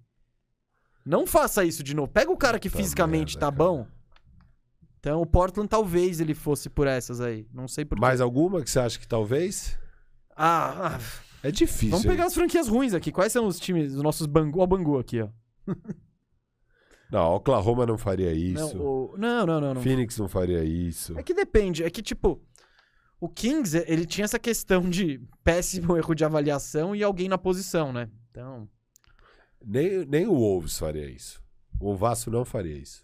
Não 1.04 1.26
faça 1.26 1.64
isso 1.64 1.82
de 1.82 1.94
novo. 1.94 2.08
Pega 2.12 2.30
o 2.30 2.36
cara 2.36 2.58
que 2.58 2.68
Puta 2.68 2.82
fisicamente 2.82 3.34
merda, 3.36 3.40
tá 3.40 3.46
cara. 3.46 3.56
bom. 3.56 3.86
Então, 5.00 5.22
o 5.22 5.26
Portland 5.26 5.68
talvez 5.68 6.20
ele 6.20 6.34
fosse 6.34 6.68
por 6.68 6.86
essas 6.86 7.20
aí. 7.20 7.46
Não 7.52 7.66
sei 7.66 7.84
por 7.84 7.94
quê. 7.94 8.00
Mais 8.00 8.20
alguma 8.20 8.62
que 8.62 8.70
você 8.70 8.78
acha 8.78 8.98
que 8.98 9.08
talvez? 9.08 9.78
Ah, 10.36 10.96
ah, 10.96 10.98
É 11.42 11.50
difícil. 11.50 11.90
vamos 11.90 12.06
pegar 12.06 12.26
as 12.26 12.34
franquias 12.34 12.68
ruins 12.68 12.94
aqui. 12.94 13.12
Quais 13.12 13.32
são 13.32 13.46
os 13.46 13.58
times, 13.60 13.94
os 13.94 14.02
nossos 14.02 14.26
Bangu? 14.26 14.60
Ó, 14.60 14.64
o 14.64 14.66
Bangu 14.66 14.98
aqui, 14.98 15.20
ó. 15.20 15.28
Não, 17.10 17.36
Oklahoma 17.36 17.86
não 17.86 17.96
faria 17.96 18.32
isso. 18.34 18.76
Não, 18.76 18.84
o- 18.84 19.16
não, 19.16 19.46
não, 19.46 19.60
não, 19.60 19.74
não. 19.74 19.82
Phoenix 19.82 20.18
não 20.18 20.28
faria 20.28 20.62
isso. 20.62 21.18
É 21.18 21.22
que 21.22 21.32
depende. 21.32 21.82
É 21.82 21.88
que, 21.88 22.02
tipo, 22.02 22.38
o 23.18 23.28
Kings, 23.30 23.74
ele 23.86 24.04
tinha 24.04 24.26
essa 24.26 24.38
questão 24.38 24.88
de 24.88 25.18
péssimo 25.42 25.96
erro 25.96 26.14
de 26.14 26.22
avaliação 26.24 26.94
e 26.94 27.02
alguém 27.02 27.26
na 27.26 27.38
posição, 27.38 27.94
né? 27.94 28.10
Então. 28.30 28.68
Nem, 29.64 30.04
nem 30.04 30.26
o 30.26 30.34
Wolves 30.34 30.78
faria 30.78 31.08
isso. 31.10 31.42
O 31.80 31.96
Vasco 31.96 32.30
não 32.30 32.44
faria 32.44 32.76
isso. 32.76 33.02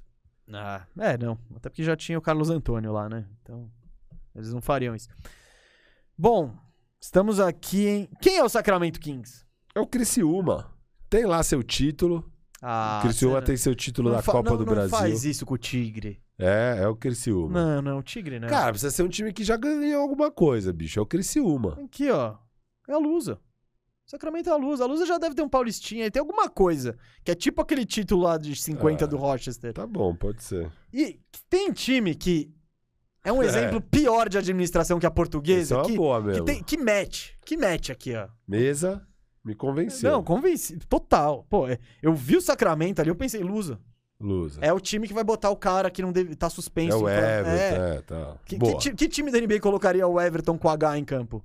Ah, 0.52 0.86
é, 0.98 1.16
não. 1.16 1.38
Até 1.56 1.70
porque 1.70 1.82
já 1.82 1.96
tinha 1.96 2.18
o 2.18 2.22
Carlos 2.22 2.50
Antônio 2.50 2.92
lá, 2.92 3.08
né? 3.08 3.26
Então, 3.40 3.70
eles 4.34 4.52
não 4.52 4.60
fariam 4.60 4.94
isso. 4.94 5.08
Bom, 6.16 6.54
estamos 7.04 7.38
aqui 7.40 7.86
em. 7.86 8.08
Quem 8.20 8.36
é 8.38 8.44
o 8.44 8.48
Sacramento 8.48 8.98
Kings? 9.00 9.44
É 9.74 9.80
o 9.80 9.86
Criciúma. 9.86 10.70
Tem 11.10 11.26
lá 11.26 11.42
seu 11.42 11.62
título. 11.62 12.30
Ah, 12.62 12.98
o 13.00 13.06
Criciúma 13.06 13.42
tem 13.42 13.56
seu 13.56 13.74
título 13.74 14.08
não 14.08 14.16
da 14.16 14.22
fa- 14.22 14.32
Copa 14.32 14.50
não- 14.50 14.56
do 14.56 14.64
não 14.64 14.72
Brasil. 14.72 14.90
faz 14.96 15.24
isso 15.24 15.44
com 15.44 15.54
o 15.54 15.58
Tigre. 15.58 16.20
É, 16.38 16.78
é 16.80 16.88
o 16.88 16.96
Criciúma. 16.96 17.52
Não, 17.76 17.82
não, 17.82 17.98
o 17.98 18.02
Tigre 18.02 18.40
não. 18.40 18.48
Cara, 18.48 18.70
precisa 18.72 18.90
ser 18.90 19.02
um 19.02 19.08
time 19.08 19.32
que 19.32 19.44
já 19.44 19.56
ganhou 19.56 20.00
alguma 20.02 20.30
coisa, 20.30 20.72
bicho. 20.72 20.98
É 20.98 21.02
o 21.02 21.06
Criciúma. 21.06 21.78
Aqui, 21.84 22.10
ó. 22.10 22.36
É 22.88 22.92
a 22.94 22.98
Lusa. 22.98 23.38
Sacramento 24.06 24.48
é 24.48 24.52
a 24.52 24.56
Lusa. 24.56 24.84
A 24.84 24.86
Lusa 24.86 25.06
já 25.06 25.16
deve 25.18 25.34
ter 25.34 25.42
um 25.42 25.48
Paulistinha. 25.48 26.10
Tem 26.10 26.20
alguma 26.20 26.48
coisa. 26.48 26.96
Que 27.22 27.30
é 27.30 27.34
tipo 27.34 27.60
aquele 27.62 27.84
título 27.86 28.22
lá 28.22 28.36
de 28.38 28.54
50 28.56 29.04
Ah. 29.04 29.08
do 29.08 29.16
Rochester. 29.16 29.72
Tá 29.72 29.86
bom, 29.86 30.14
pode 30.14 30.42
ser. 30.42 30.70
E 30.92 31.20
tem 31.48 31.72
time 31.72 32.14
que 32.14 32.53
é 33.24 33.32
um 33.32 33.42
É. 33.42 33.46
exemplo 33.46 33.80
pior 33.80 34.28
de 34.28 34.38
administração 34.38 34.98
que 35.00 35.06
a 35.06 35.08
Isso 35.08 35.14
portuguesa. 35.14 35.78
é 35.78 35.82
que, 35.82 35.96
boa 35.96 36.22
que, 36.32 36.42
tem, 36.42 36.62
que 36.62 36.76
mete. 36.76 37.36
Que 37.44 37.56
mete 37.56 37.90
aqui, 37.90 38.14
ó. 38.14 38.28
Mesa 38.46 39.02
me 39.44 39.54
convenceu. 39.54 40.10
Não, 40.12 40.22
convenci. 40.22 40.78
Total. 40.88 41.44
Pô, 41.50 41.66
é- 41.68 41.78
eu 42.02 42.14
vi 42.14 42.36
o 42.36 42.40
Sacramento 42.40 43.00
ali, 43.00 43.08
eu 43.10 43.16
pensei, 43.16 43.42
Lusa. 43.42 43.80
Lusa. 44.20 44.60
É 44.62 44.72
o 44.72 44.78
time 44.80 45.08
que 45.08 45.12
vai 45.12 45.24
botar 45.24 45.50
o 45.50 45.56
cara 45.56 45.90
que 45.90 46.00
não 46.00 46.12
deve, 46.12 46.34
tá 46.36 46.48
suspenso. 46.48 46.92
É 46.92 46.96
o 46.96 47.00
então- 47.00 47.10
Everton, 47.10 47.50
é. 47.50 47.96
é, 47.96 48.00
tá. 48.02 48.36
Que, 48.46 48.58
que 48.58 48.94
que 48.94 49.08
time 49.08 49.30
da 49.30 49.38
NBA 49.38 49.58
colocaria 49.60 50.06
o 50.06 50.20
Everton 50.20 50.56
com 50.56 50.68
H 50.68 50.96
em 50.98 51.04
campo? 51.04 51.44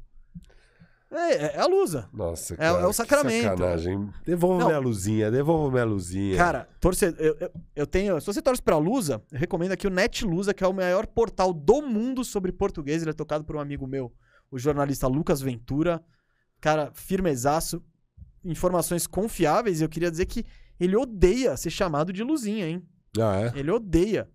É, 1.11 1.55
é 1.55 1.59
a 1.59 1.65
Lusa. 1.65 2.07
Nossa, 2.13 2.53
É- 2.53 2.57
cara, 2.57 2.79
é 2.81 2.85
o 2.85 2.89
que 2.89 2.93
Sacramento. 2.95 3.43
sacanagem. 3.43 4.09
Devolva 4.23 4.65
minha 4.65 4.77
luzinha, 4.79 5.31
devolva 5.31 5.71
minha 5.71 5.83
luzinha. 5.85 6.38
Cara, 6.38 6.69
torcedor, 6.79 7.19
eu, 7.19 7.35
eu, 7.39 7.51
eu 7.75 7.88
tenho. 7.88 8.19
Se 8.21 8.27
você 8.27 8.41
torce 8.41 8.61
pra 8.61 8.77
Lusa, 8.77 9.21
eu 9.31 9.39
recomendo 9.39 9.71
aqui 9.71 9.88
o 9.88 9.89
Net 9.89 10.23
Lusa, 10.23 10.53
que 10.53 10.63
é 10.63 10.67
o 10.67 10.73
maior 10.73 11.07
portal 11.07 11.51
do 11.51 11.81
mundo 11.81 12.23
sobre 12.23 12.51
português. 12.51 13.01
Ele 13.01 13.09
é 13.09 13.13
tocado 13.13 13.43
por 13.43 13.55
um 13.55 13.59
amigo 13.59 13.88
meu, 13.88 14.13
o 14.51 14.59
jornalista 14.59 15.07
Lucas 15.07 15.41
Ventura. 15.41 15.99
Cara, 16.61 16.91
firmezaço, 16.93 17.81
informações 18.43 19.07
confiáveis. 19.07 19.81
E 19.81 19.83
eu 19.83 19.89
queria 19.89 20.11
dizer 20.11 20.27
que 20.27 20.45
ele 20.79 20.95
odeia 20.95 21.57
ser 21.57 21.71
chamado 21.71 22.13
de 22.13 22.23
Luzinha, 22.23 22.67
hein? 22.67 22.85
Ah, 23.19 23.51
é? 23.53 23.59
Ele 23.59 23.71
odeia. 23.71 24.29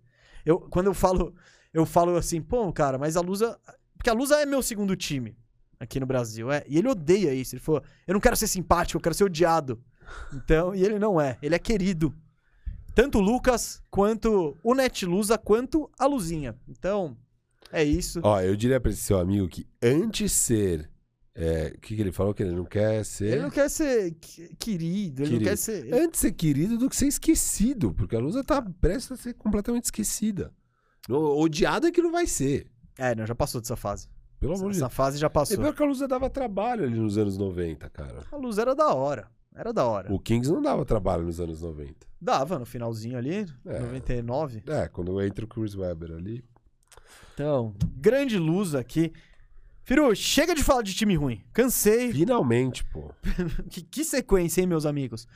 Eu, 0.45 0.59
quando 0.59 0.87
eu 0.87 0.93
falo, 0.93 1.33
eu 1.73 1.85
falo 1.85 2.17
assim, 2.17 2.41
pô, 2.41 2.71
cara, 2.73 2.97
mas 2.97 3.15
a 3.15 3.21
Lusa. 3.21 3.57
Porque 3.97 4.09
a 4.09 4.13
Lusa 4.13 4.35
é 4.41 4.45
meu 4.45 4.61
segundo 4.61 4.93
time 4.95 5.37
aqui 5.79 5.99
no 5.99 6.05
Brasil, 6.05 6.51
é. 6.51 6.63
E 6.67 6.77
ele 6.77 6.87
odeia 6.87 7.33
isso. 7.33 7.55
Ele 7.55 7.61
falou, 7.61 7.81
eu 8.07 8.13
não 8.13 8.21
quero 8.21 8.35
ser 8.35 8.47
simpático, 8.47 8.97
eu 8.97 9.01
quero 9.01 9.15
ser 9.15 9.23
odiado. 9.23 9.81
Então, 10.33 10.73
e 10.75 10.83
ele 10.83 10.99
não 10.99 11.19
é. 11.19 11.37
Ele 11.41 11.55
é 11.55 11.59
querido. 11.59 12.13
Tanto 12.93 13.17
o 13.17 13.21
Lucas, 13.21 13.81
quanto 13.89 14.55
o 14.63 14.73
Netlusa, 14.73 15.37
quanto 15.37 15.89
a 15.99 16.05
Luzinha. 16.05 16.55
Então, 16.67 17.17
é 17.71 17.83
isso. 17.83 18.19
Ó, 18.23 18.39
eu 18.39 18.55
diria 18.55 18.79
pra 18.79 18.91
esse 18.91 19.01
seu 19.01 19.19
amigo 19.19 19.47
que 19.49 19.67
antes 19.83 20.31
ser. 20.31 20.89
é, 21.35 21.73
O 21.75 21.79
que, 21.81 21.93
que 21.95 22.01
ele 22.01 22.11
falou? 22.13 22.33
Que 22.33 22.43
ele 22.43 22.55
não 22.55 22.63
quer 22.63 23.03
ser. 23.03 23.33
Ele 23.33 23.41
não 23.41 23.49
quer 23.49 23.69
ser 23.69 24.11
que- 24.21 24.55
querido, 24.57 25.23
ele 25.23 25.31
Querido. 25.31 25.45
não 25.45 25.51
quer 25.51 25.57
ser. 25.57 25.93
Antes 25.93 26.19
ser 26.21 26.31
querido 26.31 26.77
do 26.77 26.89
que 26.89 26.95
ser 26.95 27.07
esquecido, 27.07 27.93
porque 27.93 28.15
a 28.15 28.19
Lusa 28.19 28.43
tá 28.43 28.61
prestes 28.61 29.11
a 29.11 29.17
ser 29.17 29.33
completamente 29.33 29.85
esquecida. 29.85 30.53
No- 31.09 31.37
Odiada 31.37 31.89
é 31.89 31.91
que 31.91 32.01
não 32.01 32.11
vai 32.13 32.25
ser. 32.27 32.67
É, 32.97 33.13
não, 33.13 33.25
já 33.25 33.35
passou 33.35 33.59
dessa 33.59 33.75
fase. 33.75 34.07
Pelo 34.45 34.57
amor 34.59 34.71
de 34.71 34.77
Essa 34.77 34.85
Deus. 34.87 34.93
fase 34.95 35.17
já 35.17 35.27
E 35.27 35.29
passou. 35.29 35.57
pior 35.57 35.73
que 35.73 35.83
a 35.83 35.85
Lusa 35.85 36.07
dava 36.07 36.29
trabalho 36.29 36.83
ali 36.83 36.97
nos 36.99 37.17
anos 37.17 37.37
90, 37.37 37.89
cara. 37.89 38.23
A 38.31 38.35
Luz 38.37 38.57
era 38.57 38.73
da 38.75 38.93
hora. 38.93 39.27
Era 39.55 39.71
da 39.71 39.85
hora. 39.85 40.11
O 40.13 40.19
Kings 40.19 40.51
não 40.51 40.61
dava 40.61 40.83
trabalho 40.85 41.23
nos 41.23 41.39
anos 41.39 41.61
90. 41.61 42.05
Dava 42.21 42.59
no 42.59 42.65
finalzinho 42.65 43.17
ali, 43.17 43.45
É. 43.65 43.79
99. 43.79 44.63
É, 44.67 44.87
quando 44.87 45.21
entra 45.21 45.45
o 45.45 45.47
Chris 45.47 45.75
Webber 45.75 46.11
ali. 46.11 46.43
Então, 47.33 47.73
grande 47.97 48.37
luz 48.37 48.75
aqui. 48.75 49.11
Firu, 49.83 50.13
chega 50.15 50.55
de 50.55 50.63
falar 50.63 50.81
de 50.81 50.93
time 50.93 51.15
ruim. 51.15 51.41
Cansei. 51.53 52.11
Finalmente, 52.11 52.83
pô. 52.85 53.11
Que, 53.69 53.81
que 53.81 54.03
sequência, 54.03 54.61
hein, 54.61 54.67
meus 54.67 54.85
amigos 54.85 55.27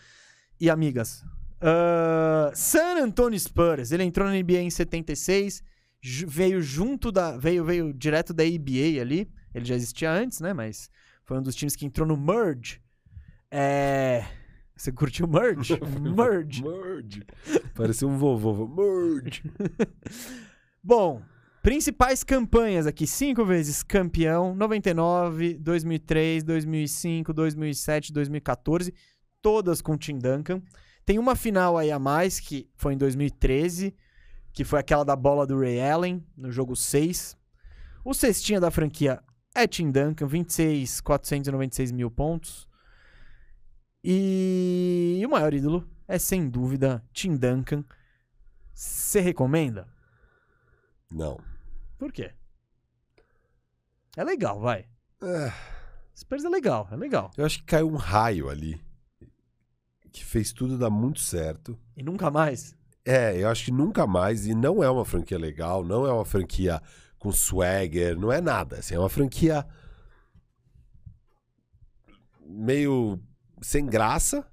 e 0.60 0.70
amigas? 0.70 1.24
Ah, 1.62 2.52
San 2.54 3.04
Antonio 3.04 3.40
Spurs. 3.40 3.92
Ele 3.92 4.04
entrou 4.04 4.28
na 4.28 4.34
NBA 4.34 4.60
em 4.62 4.70
76. 4.70 5.64
Veio 6.02 6.62
junto 6.62 7.12
da. 7.12 7.38
Veio, 7.38 7.64
veio 7.64 7.94
direto 7.94 8.34
da 8.34 8.44
ABA 8.44 9.02
ali. 9.02 9.30
Ele 9.54 9.66
já 9.66 9.76
existia 9.76 10.12
antes, 10.12 10.40
né? 10.40 10.54
Mas 10.54 10.90
foi 11.26 11.38
um 11.38 11.42
dos 11.42 11.56
times 11.56 11.76
que 11.76 11.86
entrou 11.86 12.08
no 12.08 12.18
Merge. 12.18 12.82
É. 13.52 14.26
Você 14.76 14.92
curtiu 14.92 15.28
Merge? 15.28 15.78
Merge. 16.00 16.64
Merge. 16.64 17.24
Parecia 17.76 18.08
um 18.08 18.18
vovô. 18.18 18.68
Merge. 18.68 19.44
Bom, 20.82 21.22
principais 21.62 22.24
campanhas 22.24 22.88
aqui. 22.88 23.06
Cinco 23.06 23.44
vezes 23.44 23.84
campeão. 23.84 24.56
99, 24.56 25.56
2003, 25.56 26.44
2005, 26.44 27.34
2007, 27.34 28.14
2014. 28.14 28.94
Todas 29.42 29.82
com 29.82 29.98
Tim 29.98 30.18
Duncan. 30.18 30.62
Tem 31.06 31.20
uma 31.20 31.36
final 31.36 31.78
aí 31.78 31.92
a 31.92 32.00
mais, 32.00 32.40
que 32.40 32.70
foi 32.76 32.94
em 32.94 32.98
2013. 32.98 33.94
Que 34.54 34.64
foi 34.64 34.80
aquela 34.80 35.04
da 35.06 35.16
bola 35.16 35.46
do 35.46 35.60
Ray 35.60 35.80
Allen, 35.82 36.26
no 36.36 36.52
jogo 36.52 36.76
6. 36.76 37.38
O 38.04 38.14
cestinha 38.14 38.60
da 38.60 38.72
franquia 38.72 39.22
é 39.54 39.68
Tim 39.68 39.92
Duncan. 39.92 40.26
26, 40.28 41.02
496 41.02 41.92
mil 41.92 42.10
pontos. 42.10 42.68
E 44.04 45.22
o 45.26 45.30
maior 45.30 45.54
ídolo 45.54 45.88
é, 46.08 46.18
sem 46.18 46.50
dúvida, 46.50 47.04
Tim 47.14 47.36
Duncan. 47.36 47.86
Você 48.74 49.20
recomenda? 49.20 49.88
Não. 51.12 51.40
Por 52.00 52.12
quê? 52.12 52.34
É 54.18 54.24
legal, 54.24 54.60
vai. 54.60 54.88
É, 55.22 55.54
Spurs 56.18 56.44
é 56.44 56.50
legal, 56.50 56.88
é 56.92 56.96
legal. 56.96 57.30
eu 57.38 57.46
acho 57.46 57.60
que 57.60 57.66
caiu 57.66 57.88
um 57.88 57.96
raio 57.96 58.50
ali. 58.50 58.82
Que 60.12 60.26
fez 60.26 60.52
tudo 60.52 60.78
dar 60.78 60.90
muito 60.90 61.20
certo. 61.20 61.78
E 61.96 62.02
nunca 62.02 62.32
mais. 62.32 62.76
É, 63.12 63.42
eu 63.42 63.50
acho 63.50 63.66
que 63.66 63.72
nunca 63.72 64.06
mais. 64.06 64.46
E 64.46 64.54
não 64.54 64.84
é 64.84 64.90
uma 64.90 65.04
franquia 65.06 65.38
legal, 65.38 65.84
não 65.84 66.06
é 66.06 66.12
uma 66.14 66.26
franquia 66.26 66.80
com 67.18 67.32
swagger, 67.32 68.18
não 68.18 68.32
é 68.32 68.40
nada. 68.40 68.78
Assim, 68.78 68.94
é 68.96 69.00
uma 69.00 69.10
franquia 69.10 69.66
meio 72.46 73.20
sem 73.62 73.86
graça, 73.86 74.46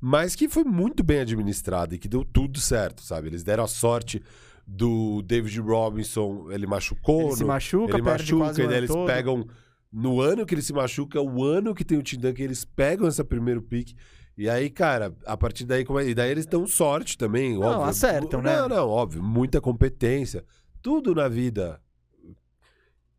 mas 0.00 0.34
que 0.34 0.48
foi 0.48 0.64
muito 0.64 1.02
bem 1.02 1.20
administrada 1.20 1.94
e 1.94 1.98
que 1.98 2.08
deu 2.08 2.24
tudo 2.24 2.58
certo, 2.60 3.02
sabe? 3.02 3.28
Eles 3.28 3.42
deram 3.42 3.64
a 3.64 3.68
sorte 3.68 4.22
do 4.66 5.22
David 5.22 5.58
Robinson, 5.60 6.50
ele 6.50 6.66
machucou, 6.66 7.22
Ele 7.28 7.34
se 7.36 7.40
no- 7.42 7.48
machuca, 7.48 7.94
ele 7.94 8.02
machuca, 8.02 8.62
e 8.62 8.66
daí 8.68 8.76
eles 8.78 8.90
todo. 8.90 9.06
pegam. 9.06 9.46
No 9.92 10.20
ano 10.22 10.46
que 10.46 10.54
ele 10.54 10.62
se 10.62 10.72
machuca, 10.72 11.18
é 11.18 11.20
o 11.20 11.42
ano 11.44 11.74
que 11.74 11.84
tem 11.84 11.98
o 11.98 12.02
Tim 12.02 12.18
Duncan, 12.18 12.42
eles 12.44 12.64
pegam 12.64 13.06
esse 13.06 13.22
primeiro 13.22 13.60
pick. 13.60 13.94
E 14.36 14.48
aí, 14.48 14.70
cara, 14.70 15.14
a 15.26 15.36
partir 15.36 15.64
daí, 15.64 15.84
como 15.84 15.98
é- 16.00 16.08
e 16.08 16.14
daí 16.14 16.30
eles 16.30 16.46
dão 16.46 16.66
sorte 16.66 17.18
também, 17.18 17.54
Não, 17.54 17.66
óbvio. 17.66 17.84
acertam, 17.84 18.40
né? 18.40 18.56
Não, 18.56 18.68
não, 18.68 18.88
óbvio, 18.88 19.22
muita 19.22 19.60
competência. 19.60 20.44
Tudo 20.80 21.14
na 21.14 21.28
vida 21.28 21.80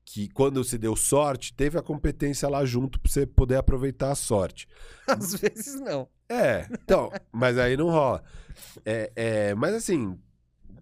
que 0.05 0.27
quando 0.29 0.63
se 0.63 0.77
deu 0.77 0.95
sorte, 0.95 1.53
teve 1.53 1.77
a 1.77 1.81
competência 1.81 2.49
lá 2.49 2.65
junto 2.65 2.99
pra 2.99 3.11
você 3.11 3.25
poder 3.25 3.55
aproveitar 3.55 4.11
a 4.11 4.15
sorte. 4.15 4.67
Às 5.07 5.33
vezes 5.35 5.79
não. 5.79 6.07
É, 6.29 6.67
então, 6.71 7.11
mas 7.31 7.57
aí 7.57 7.77
não 7.77 7.89
rola. 7.89 8.23
É, 8.85 9.11
é, 9.15 9.55
mas 9.55 9.73
assim, 9.75 10.17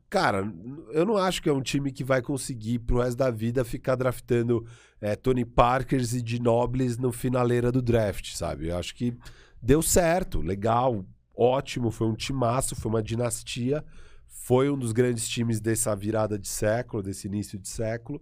Cara, 0.10 0.46
eu 0.92 1.06
não 1.06 1.16
acho 1.16 1.42
que 1.42 1.48
é 1.48 1.54
um 1.54 1.62
time 1.62 1.90
que 1.90 2.04
vai 2.04 2.22
conseguir 2.22 2.80
pro 2.80 3.00
resto 3.00 3.16
da 3.18 3.32
vida 3.32 3.64
ficar 3.64 3.96
draftando 3.96 4.68
é, 5.00 5.16
Tony 5.16 5.46
Parkers 5.46 6.12
e 6.14 6.22
de 6.22 6.38
Nobles 6.38 6.98
no 6.98 7.14
finaleira 7.14 7.72
do 7.72 7.82
draft, 7.82 8.34
sabe? 8.36 8.68
Eu 8.68 8.78
acho 8.78 8.94
que 8.94 9.16
deu 9.62 9.82
certo, 9.82 10.42
legal, 10.42 11.06
ótimo, 11.36 11.92
foi 11.92 12.08
um 12.08 12.16
timaço, 12.16 12.76
foi 12.76 12.90
uma 12.90 13.04
dinastia, 13.04 13.84
foi 14.28 14.70
um 14.70 14.78
dos 14.78 14.92
grandes 14.92 15.28
times 15.28 15.60
dessa 15.60 15.96
virada 15.96 16.38
de 16.38 16.48
século, 16.48 17.04
desse 17.04 17.28
início 17.28 17.58
de 17.60 17.68
século. 17.68 18.22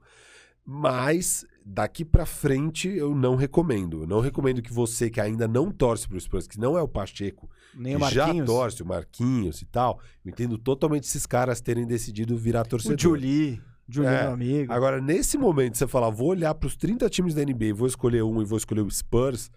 Mas 0.65 1.45
daqui 1.65 2.05
para 2.05 2.25
frente 2.25 2.87
eu 2.87 3.15
não 3.15 3.35
recomendo. 3.35 4.03
Eu 4.03 4.07
não 4.07 4.19
recomendo 4.19 4.61
que 4.61 4.71
você 4.71 5.09
que 5.09 5.19
ainda 5.19 5.47
não 5.47 5.71
torce 5.71 6.07
pro 6.07 6.19
Spurs, 6.19 6.47
que 6.47 6.59
não 6.59 6.77
é 6.77 6.81
o 6.81 6.87
Pacheco, 6.87 7.49
Nem 7.73 7.95
o 7.95 8.09
já 8.09 8.31
torce 8.45 8.83
o 8.83 8.85
Marquinhos 8.85 9.61
e 9.61 9.65
tal, 9.65 9.99
eu 10.23 10.29
entendo 10.29 10.57
totalmente 10.57 11.03
esses 11.03 11.25
caras 11.25 11.59
terem 11.61 11.87
decidido 11.87 12.37
virar 12.37 12.65
torcedor. 12.65 12.95
O 12.97 12.99
Julie. 12.99 13.61
Julie, 13.87 14.09
É. 14.09 14.23
meu 14.23 14.33
amigo. 14.33 14.71
Agora, 14.71 15.01
nesse 15.01 15.35
momento, 15.37 15.75
você 15.75 15.87
falar, 15.87 16.11
vou 16.11 16.27
olhar 16.27 16.53
para 16.53 16.67
os 16.67 16.75
30 16.75 17.09
times 17.09 17.33
da 17.33 17.43
NBA, 17.43 17.73
vou 17.73 17.87
escolher 17.87 18.21
um 18.23 18.39
e 18.39 18.45
vou 18.45 18.57
escolher 18.57 18.81
o 18.81 18.91
Spurs, 18.91 19.49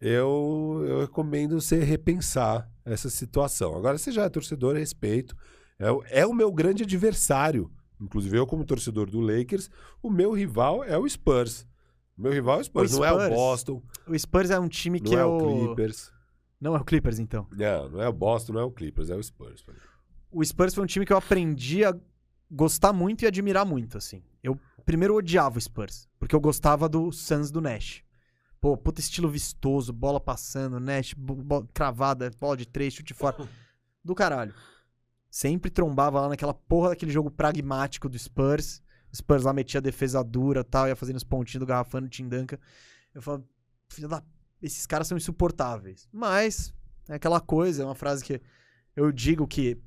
eu, 0.00 0.84
eu 0.86 1.00
recomendo 1.00 1.60
você 1.60 1.82
repensar 1.82 2.70
essa 2.84 3.08
situação. 3.10 3.74
Agora, 3.76 3.98
você 3.98 4.12
já 4.12 4.24
é 4.24 4.28
torcedor, 4.28 4.76
respeito. 4.76 5.36
É, 5.78 5.90
o- 5.90 6.02
é 6.08 6.26
o 6.26 6.32
meu 6.34 6.52
grande 6.52 6.82
adversário. 6.82 7.70
Inclusive, 8.00 8.36
eu, 8.36 8.46
como 8.46 8.64
torcedor 8.64 9.10
do 9.10 9.20
Lakers, 9.20 9.70
o 10.02 10.10
meu 10.10 10.32
rival 10.32 10.84
é 10.84 10.98
o 10.98 11.08
Spurs. 11.08 11.66
O 12.16 12.22
meu 12.22 12.32
rival 12.32 12.58
é 12.58 12.60
o 12.60 12.64
Spurs, 12.64 12.92
O 12.92 12.96
não 12.98 13.04
é 13.04 13.12
o 13.12 13.16
Spurs 13.20 13.34
Boston, 13.34 13.82
O 14.06 14.18
Spurs 14.18 14.50
é 14.50 14.58
um 14.58 14.68
time 14.68 15.00
que 15.00 15.10
não 15.12 15.18
é 15.18 15.22
é 15.22 15.24
o 15.24 15.36
o. 15.36 15.40
Clippers. 15.66 16.12
Não 16.60 16.74
é 16.76 16.80
o 16.80 16.84
Clippers, 16.84 17.18
então. 17.18 17.46
Não, 17.50 17.88
não 17.90 18.02
é 18.02 18.08
o 18.08 18.12
Boston, 18.12 18.54
não 18.54 18.60
é 18.60 18.64
o 18.64 18.70
Clippers, 18.70 19.10
é 19.10 19.14
o 19.16 19.22
Spurs. 19.22 19.64
O 20.30 20.42
Spurs 20.44 20.74
foi 20.74 20.84
um 20.84 20.86
time 20.86 21.04
que 21.04 21.12
eu 21.12 21.16
aprendi 21.18 21.84
a 21.84 21.94
gostar 22.50 22.92
muito 22.92 23.22
e 23.22 23.26
admirar 23.26 23.66
muito, 23.66 23.98
assim. 23.98 24.22
Eu 24.42 24.58
primeiro 24.84 25.14
odiava 25.14 25.58
o 25.58 25.60
Spurs, 25.60 26.08
porque 26.18 26.34
eu 26.34 26.40
gostava 26.40 26.88
do 26.88 27.10
Suns 27.12 27.50
do 27.50 27.60
Nash. 27.60 28.02
Pô, 28.60 28.76
puta 28.76 29.00
estilo 29.00 29.28
vistoso, 29.28 29.92
bola 29.92 30.20
passando, 30.20 30.78
bo- 31.16 31.68
cravada, 31.72 32.30
bola 32.40 32.56
de 32.56 32.66
três, 32.66 32.94
chute 32.94 33.14
fora. 33.14 33.36
Do 34.02 34.14
caralho. 34.14 34.54
Sempre 35.30 35.70
trombava 35.70 36.20
lá 36.20 36.28
naquela 36.28 36.54
porra 36.54 36.90
daquele 36.90 37.12
jogo 37.12 37.30
pragmático 37.30 38.08
do 38.08 38.18
Spurs. 38.18 38.82
O 39.12 39.16
Spurs 39.16 39.44
lá 39.44 39.52
metia 39.52 39.78
a 39.78 39.82
defesa 39.82 40.24
dura 40.24 40.64
tal, 40.64 40.88
ia 40.88 40.96
fazendo 40.96 41.16
os 41.16 41.24
pontinhos 41.24 41.66
do 41.66 42.08
Tim 42.08 42.28
Duncan. 42.28 42.58
Eu 43.14 43.20
falava, 43.22 43.44
filho 43.88 44.08
da... 44.08 44.22
Esses 44.62 44.86
caras 44.86 45.06
são 45.06 45.16
insuportáveis. 45.16 46.08
Mas, 46.10 46.72
é 47.08 47.14
aquela 47.14 47.40
coisa, 47.40 47.82
é 47.82 47.86
uma 47.86 47.94
frase 47.94 48.24
que 48.24 48.40
eu 48.94 49.12
digo 49.12 49.46
que 49.46 49.78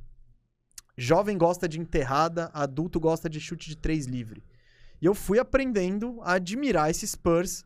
jovem 0.95 1.37
gosta 1.37 1.67
de 1.67 1.79
enterrada, 1.79 2.51
adulto 2.53 2.99
gosta 2.99 3.27
de 3.29 3.39
chute 3.39 3.67
de 3.67 3.75
três 3.75 4.05
livre. 4.05 4.43
E 5.01 5.05
eu 5.05 5.15
fui 5.15 5.39
aprendendo 5.39 6.21
a 6.21 6.33
admirar 6.33 6.91
esse 6.91 7.07
Spurs. 7.07 7.65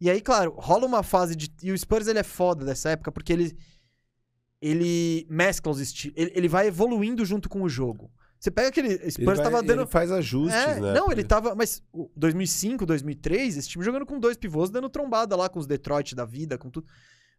E 0.00 0.08
aí, 0.08 0.20
claro, 0.20 0.52
rola 0.56 0.86
uma 0.86 1.02
fase 1.02 1.34
de. 1.34 1.50
E 1.62 1.72
o 1.72 1.78
Spurs 1.78 2.06
ele 2.06 2.18
é 2.18 2.22
foda 2.22 2.64
dessa 2.64 2.90
época 2.90 3.10
porque 3.12 3.32
ele. 3.32 3.56
Ele 4.60 5.26
mescla 5.30 5.70
os 5.70 5.78
estilos. 5.80 6.16
Ele, 6.18 6.32
ele 6.34 6.48
vai 6.48 6.66
evoluindo 6.66 7.24
junto 7.24 7.48
com 7.48 7.62
o 7.62 7.68
jogo. 7.68 8.10
Você 8.40 8.50
pega 8.50 8.68
aquele. 8.68 8.94
Ele, 8.94 9.10
Spurs 9.10 9.36
vai- 9.38 9.44
tava 9.50 9.62
dando. 9.62 9.82
ele 9.82 9.90
faz 9.90 10.10
ajustes, 10.10 10.54
É, 10.58 10.80
né? 10.80 10.92
Não, 10.94 11.10
ele 11.12 11.24
tava. 11.24 11.54
Mas 11.54 11.82
o 11.92 12.10
2005, 12.16 12.84
2003, 12.86 13.56
esse 13.56 13.68
time 13.68 13.84
jogando 13.84 14.06
com 14.06 14.18
dois 14.18 14.36
pivôs, 14.36 14.70
dando 14.70 14.88
trombada 14.88 15.36
lá 15.36 15.48
com 15.48 15.58
os 15.58 15.66
Detroit 15.66 16.14
da 16.14 16.24
vida, 16.24 16.58
com 16.58 16.70
tudo. 16.70 16.88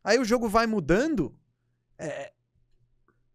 Aí 0.04 0.18
o 0.18 0.26
jogo 0.26 0.48
vai 0.48 0.66
mudando. 0.68 1.36
é, 1.98 2.32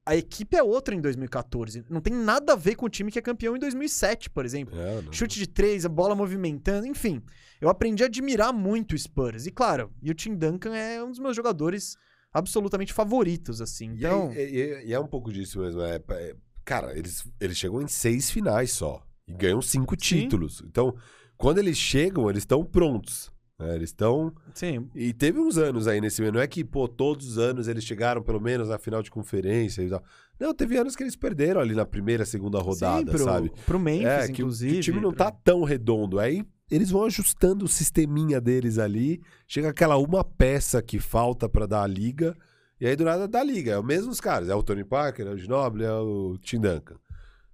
a 0.06 0.14
equipe 0.16 0.56
é 0.56 0.62
outra 0.62 0.94
em 0.94 1.00
2014. 1.00 1.84
Não 1.88 2.00
tem 2.00 2.12
nada 2.12 2.52
a 2.52 2.56
ver 2.56 2.74
com 2.74 2.86
o 2.86 2.88
time 2.90 3.10
que 3.10 3.18
é 3.18 3.22
campeão 3.22 3.56
em 3.56 3.58
2007, 3.60 4.28
por 4.30 4.44
exemplo. 4.44 4.78
É. 4.78 5.02
Chute 5.10 5.38
de 5.38 5.46
três, 5.46 5.84
a 5.86 5.88
bola 5.88 6.14
movimentando, 6.14 6.86
enfim. 6.86 7.22
Eu 7.60 7.68
aprendi 7.68 8.02
a 8.02 8.06
admirar 8.06 8.52
muito 8.52 8.92
o 8.94 8.98
Spurs. 8.98 9.46
E 9.46 9.50
claro, 9.50 9.90
e 10.02 10.10
o 10.10 10.14
Tim 10.14 10.34
Duncan 10.34 10.74
é 10.74 11.02
um 11.02 11.10
dos 11.10 11.18
meus 11.18 11.34
jogadores 11.34 11.96
absolutamente 12.32 12.92
favoritos, 12.92 13.60
assim. 13.60 13.92
E, 13.92 13.98
Então, 13.98 14.32
e- 14.34 14.38
e- 14.38 14.86
e 14.88 14.92
é 14.92 15.00
um 15.00 15.06
pouco 15.06 15.32
disso 15.32 15.60
mesmo. 15.60 15.80
É, 15.82 16.00
é- 16.10 16.36
cara, 16.64 16.96
eles, 16.98 17.24
eles 17.40 17.56
chegam 17.56 17.80
em 17.80 17.86
seis 17.88 18.30
finais 18.30 18.72
só. 18.72 19.02
E 19.26 19.32
ganham 19.32 19.62
cinco 19.62 19.96
títulos. 19.96 20.62
Então, 20.66 20.94
quando 21.38 21.58
eles 21.58 21.78
chegam, 21.78 22.28
eles 22.28 22.42
estão 22.42 22.62
prontos. 22.64 23.32
Né? 23.58 23.74
Eles 23.74 23.90
estão. 23.90 24.32
sim, 24.54 24.88
E 24.94 25.12
teve 25.12 25.38
uns 25.38 25.56
anos 25.58 25.86
aí 25.86 26.00
nesse 26.00 26.20
meio. 26.20 26.32
Não 26.32 26.40
é 26.40 26.46
que, 26.46 26.64
pô, 26.64 26.88
todos 26.88 27.26
os 27.28 27.38
anos 27.38 27.68
eles 27.68 27.84
chegaram 27.84 28.22
pelo 28.22 28.40
menos 28.40 28.68
na 28.68 28.78
final 28.78 29.02
de 29.02 29.10
conferência 29.10 29.82
e 29.82 29.88
tal. 29.88 30.02
Não, 30.38 30.52
teve 30.52 30.76
anos 30.76 30.96
que 30.96 31.02
eles 31.02 31.14
perderam 31.16 31.60
ali 31.60 31.74
na 31.74 31.86
primeira, 31.86 32.24
segunda 32.24 32.58
rodada, 32.58 32.98
sim, 33.12 33.16
pro, 33.16 33.24
sabe? 33.24 33.52
pro 33.64 33.78
Memphis, 33.78 34.06
é, 34.06 34.18
que, 34.18 34.24
o- 34.24 34.34
que 34.34 34.42
inclusive. 34.42 34.78
o 34.78 34.80
time 34.80 35.00
não 35.00 35.12
pra- 35.12 35.30
tá 35.30 35.38
tão 35.44 35.62
redondo. 35.62 36.18
Aí 36.18 36.44
eles 36.70 36.90
vão 36.90 37.04
ajustando 37.04 37.64
o 37.64 37.68
sisteminha 37.68 38.40
deles 38.40 38.78
ali. 38.78 39.20
Chega 39.46 39.68
aquela 39.68 39.96
uma 39.96 40.24
peça 40.24 40.82
que 40.82 40.98
falta 40.98 41.48
pra 41.48 41.66
dar 41.66 41.82
a 41.82 41.86
liga. 41.86 42.36
E 42.80 42.86
aí 42.86 42.96
do 42.96 43.04
nada 43.04 43.28
dá 43.28 43.40
a 43.40 43.44
liga. 43.44 43.72
É 43.72 43.78
os 43.78 43.84
mesmos 43.84 44.20
caras. 44.20 44.48
É 44.48 44.54
o 44.54 44.62
Tony 44.62 44.82
Parker, 44.84 45.26
é 45.28 45.30
o 45.30 45.36
Ginobili, 45.38 45.84
é 45.84 45.92
o 45.92 46.36
Tim 46.42 46.60
Duncan. 46.60 46.96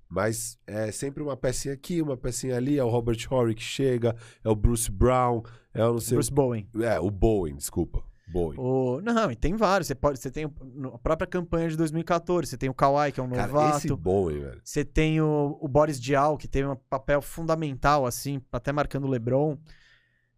Mas 0.08 0.58
é 0.66 0.90
sempre 0.90 1.22
uma 1.22 1.36
pecinha 1.36 1.74
aqui, 1.74 2.00
uma 2.02 2.16
pecinha 2.16 2.56
ali. 2.56 2.78
É 2.78 2.82
o 2.82 2.88
Robert 2.88 3.18
Horry 3.30 3.54
que 3.54 3.62
chega, 3.62 4.16
é 4.42 4.48
o 4.48 4.56
Bruce 4.56 4.90
Brown, 4.90 5.42
é 5.74 5.84
o 5.84 5.92
não 5.92 6.00
sei. 6.00 6.16
Bruce 6.16 6.32
Bowen. 6.32 6.68
É, 6.81 6.99
o 7.00 7.10
Bowen, 7.10 7.57
desculpa. 7.57 8.02
Bowen. 8.31 8.58
O... 8.58 9.00
Não, 9.00 9.31
e 9.31 9.36
tem 9.36 9.57
vários. 9.57 9.89
Você, 9.89 9.94
pode, 9.94 10.18
você 10.18 10.31
tem 10.31 10.44
a 10.44 10.99
própria 10.99 11.26
campanha 11.26 11.68
de 11.68 11.76
2014, 11.76 12.49
você 12.49 12.57
tem 12.57 12.68
o 12.68 12.74
Kawhi, 12.74 13.12
que 13.12 13.20
é 13.20 13.23
um 13.23 13.31
Cara, 13.31 13.49
novato. 13.49 13.78
esse 13.78 13.94
Bowen, 13.94 14.40
velho. 14.40 14.60
Você 14.62 14.84
tem 14.84 15.20
o, 15.20 15.58
o 15.60 15.68
Boris 15.68 16.00
Diaw, 16.00 16.36
que 16.36 16.47
teve 16.47 16.68
um 16.68 16.76
papel 16.89 17.20
fundamental, 17.20 18.07
assim, 18.07 18.40
até 18.52 18.73
marcando 18.73 19.05
o 19.05 19.10
LeBron. 19.10 19.58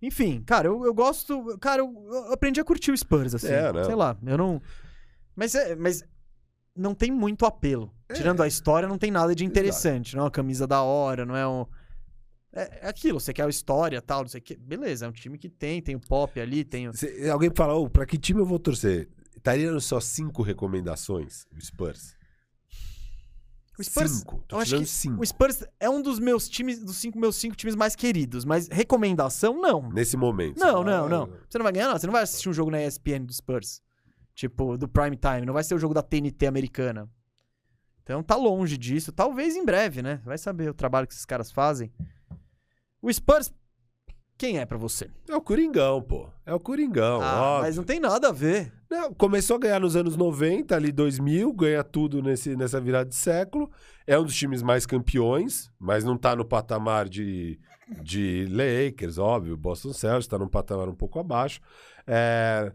Enfim, 0.00 0.42
cara, 0.42 0.66
eu, 0.66 0.84
eu 0.84 0.92
gosto. 0.92 1.56
Cara, 1.58 1.80
eu, 1.82 1.94
eu 2.10 2.32
aprendi 2.32 2.60
a 2.60 2.64
curtir 2.64 2.90
o 2.90 2.96
Spurs, 2.96 3.34
assim. 3.34 3.52
É, 3.52 3.72
né? 3.72 3.84
Sei 3.84 3.94
lá, 3.94 4.16
eu 4.26 4.36
não. 4.36 4.60
Mas, 5.36 5.54
é, 5.54 5.76
mas 5.76 6.04
não 6.74 6.94
tem 6.94 7.10
muito 7.10 7.46
apelo. 7.46 7.92
É. 8.08 8.14
Tirando 8.14 8.42
a 8.42 8.48
história, 8.48 8.88
não 8.88 8.98
tem 8.98 9.10
nada 9.10 9.34
de 9.34 9.44
interessante. 9.44 10.16
Não 10.16 10.22
é 10.22 10.24
uma 10.24 10.30
camisa 10.30 10.66
da 10.66 10.82
hora, 10.82 11.24
não 11.24 11.36
é 11.36 11.46
um. 11.46 11.66
É, 12.54 12.86
é 12.86 12.88
aquilo, 12.88 13.18
você 13.18 13.32
quer 13.32 13.44
a 13.44 13.48
história 13.48 14.00
tal, 14.02 14.20
não 14.22 14.28
sei 14.28 14.40
o 14.40 14.42
quê. 14.42 14.56
Beleza, 14.60 15.06
é 15.06 15.08
um 15.08 15.12
time 15.12 15.38
que 15.38 15.48
tem, 15.48 15.80
tem 15.80 15.94
o 15.96 16.00
pop 16.00 16.38
ali, 16.40 16.64
tem 16.64 16.88
o. 16.88 16.92
Cê- 16.94 17.28
alguém 17.30 17.50
fala, 17.54 17.74
ô, 17.74 17.88
pra 17.88 18.04
que 18.04 18.18
time 18.18 18.40
eu 18.40 18.46
vou 18.46 18.58
torcer? 18.58 19.08
Estaria 19.36 19.78
só 19.80 19.98
cinco 20.00 20.42
recomendações, 20.42 21.46
o 21.56 21.60
Spurs. 21.64 22.14
O 23.78 23.82
Spurs. 23.82 24.10
Cinco. 24.10 24.44
Tô 24.46 24.56
eu 24.56 24.60
acho 24.60 24.78
que 24.78 24.86
cinco. 24.86 25.22
O 25.22 25.26
Spurs 25.26 25.64
é 25.80 25.88
um 25.88 26.02
dos 26.02 26.18
meus 26.18 26.46
times, 26.48 26.78
dos 26.84 26.96
cinco, 26.96 27.18
meus 27.18 27.36
cinco 27.36 27.56
times 27.56 27.74
mais 27.74 27.96
queridos, 27.96 28.44
mas 28.44 28.68
recomendação, 28.68 29.60
não. 29.60 29.90
Nesse 29.90 30.16
momento. 30.16 30.58
Não, 30.60 30.84
não, 30.84 31.08
não. 31.08 31.24
"Ah, 31.24 31.38
Você 31.48 31.58
não 31.58 31.62
vai 31.64 31.72
ganhar, 31.72 31.88
não. 31.88 31.98
Você 31.98 32.06
não 32.06 32.12
vai 32.12 32.22
assistir 32.22 32.48
um 32.50 32.52
jogo 32.52 32.70
na 32.70 32.82
ESPN 32.84 33.24
do 33.24 33.32
Spurs. 33.32 33.80
Tipo, 34.34 34.76
do 34.76 34.86
Prime 34.86 35.16
Time. 35.16 35.46
Não 35.46 35.54
vai 35.54 35.64
ser 35.64 35.74
o 35.74 35.78
jogo 35.78 35.94
da 35.94 36.02
TNT 36.02 36.46
americana. 36.46 37.08
Então 38.02 38.22
tá 38.22 38.36
longe 38.36 38.76
disso. 38.76 39.10
Talvez 39.10 39.56
em 39.56 39.64
breve, 39.64 40.02
né? 40.02 40.20
Vai 40.24 40.36
saber 40.36 40.68
o 40.68 40.74
trabalho 40.74 41.06
que 41.06 41.14
esses 41.14 41.24
caras 41.24 41.50
fazem. 41.50 41.90
O 43.02 43.12
Spurs, 43.12 43.52
quem 44.38 44.58
é 44.58 44.64
pra 44.64 44.78
você? 44.78 45.10
É 45.28 45.34
o 45.34 45.40
Coringão, 45.40 46.00
pô. 46.00 46.28
É 46.46 46.54
o 46.54 46.60
Coringão, 46.60 47.20
ah, 47.20 47.42
óbvio. 47.42 47.62
mas 47.62 47.76
não 47.76 47.82
tem 47.82 47.98
nada 47.98 48.28
a 48.28 48.32
ver. 48.32 48.72
Não, 48.88 49.12
começou 49.12 49.56
a 49.56 49.58
ganhar 49.58 49.80
nos 49.80 49.96
anos 49.96 50.16
90, 50.16 50.76
ali 50.76 50.92
2000, 50.92 51.52
ganha 51.52 51.82
tudo 51.82 52.22
nesse, 52.22 52.54
nessa 52.54 52.80
virada 52.80 53.08
de 53.08 53.16
século. 53.16 53.68
É 54.06 54.16
um 54.16 54.22
dos 54.22 54.36
times 54.36 54.62
mais 54.62 54.86
campeões, 54.86 55.68
mas 55.80 56.04
não 56.04 56.16
tá 56.16 56.36
no 56.36 56.44
patamar 56.44 57.08
de, 57.08 57.58
de 58.02 58.46
Lakers, 58.48 59.18
óbvio. 59.18 59.56
Boston 59.56 59.92
Celtics 59.92 60.28
tá 60.28 60.38
num 60.38 60.48
patamar 60.48 60.88
um 60.88 60.94
pouco 60.94 61.18
abaixo. 61.18 61.60
É, 62.06 62.72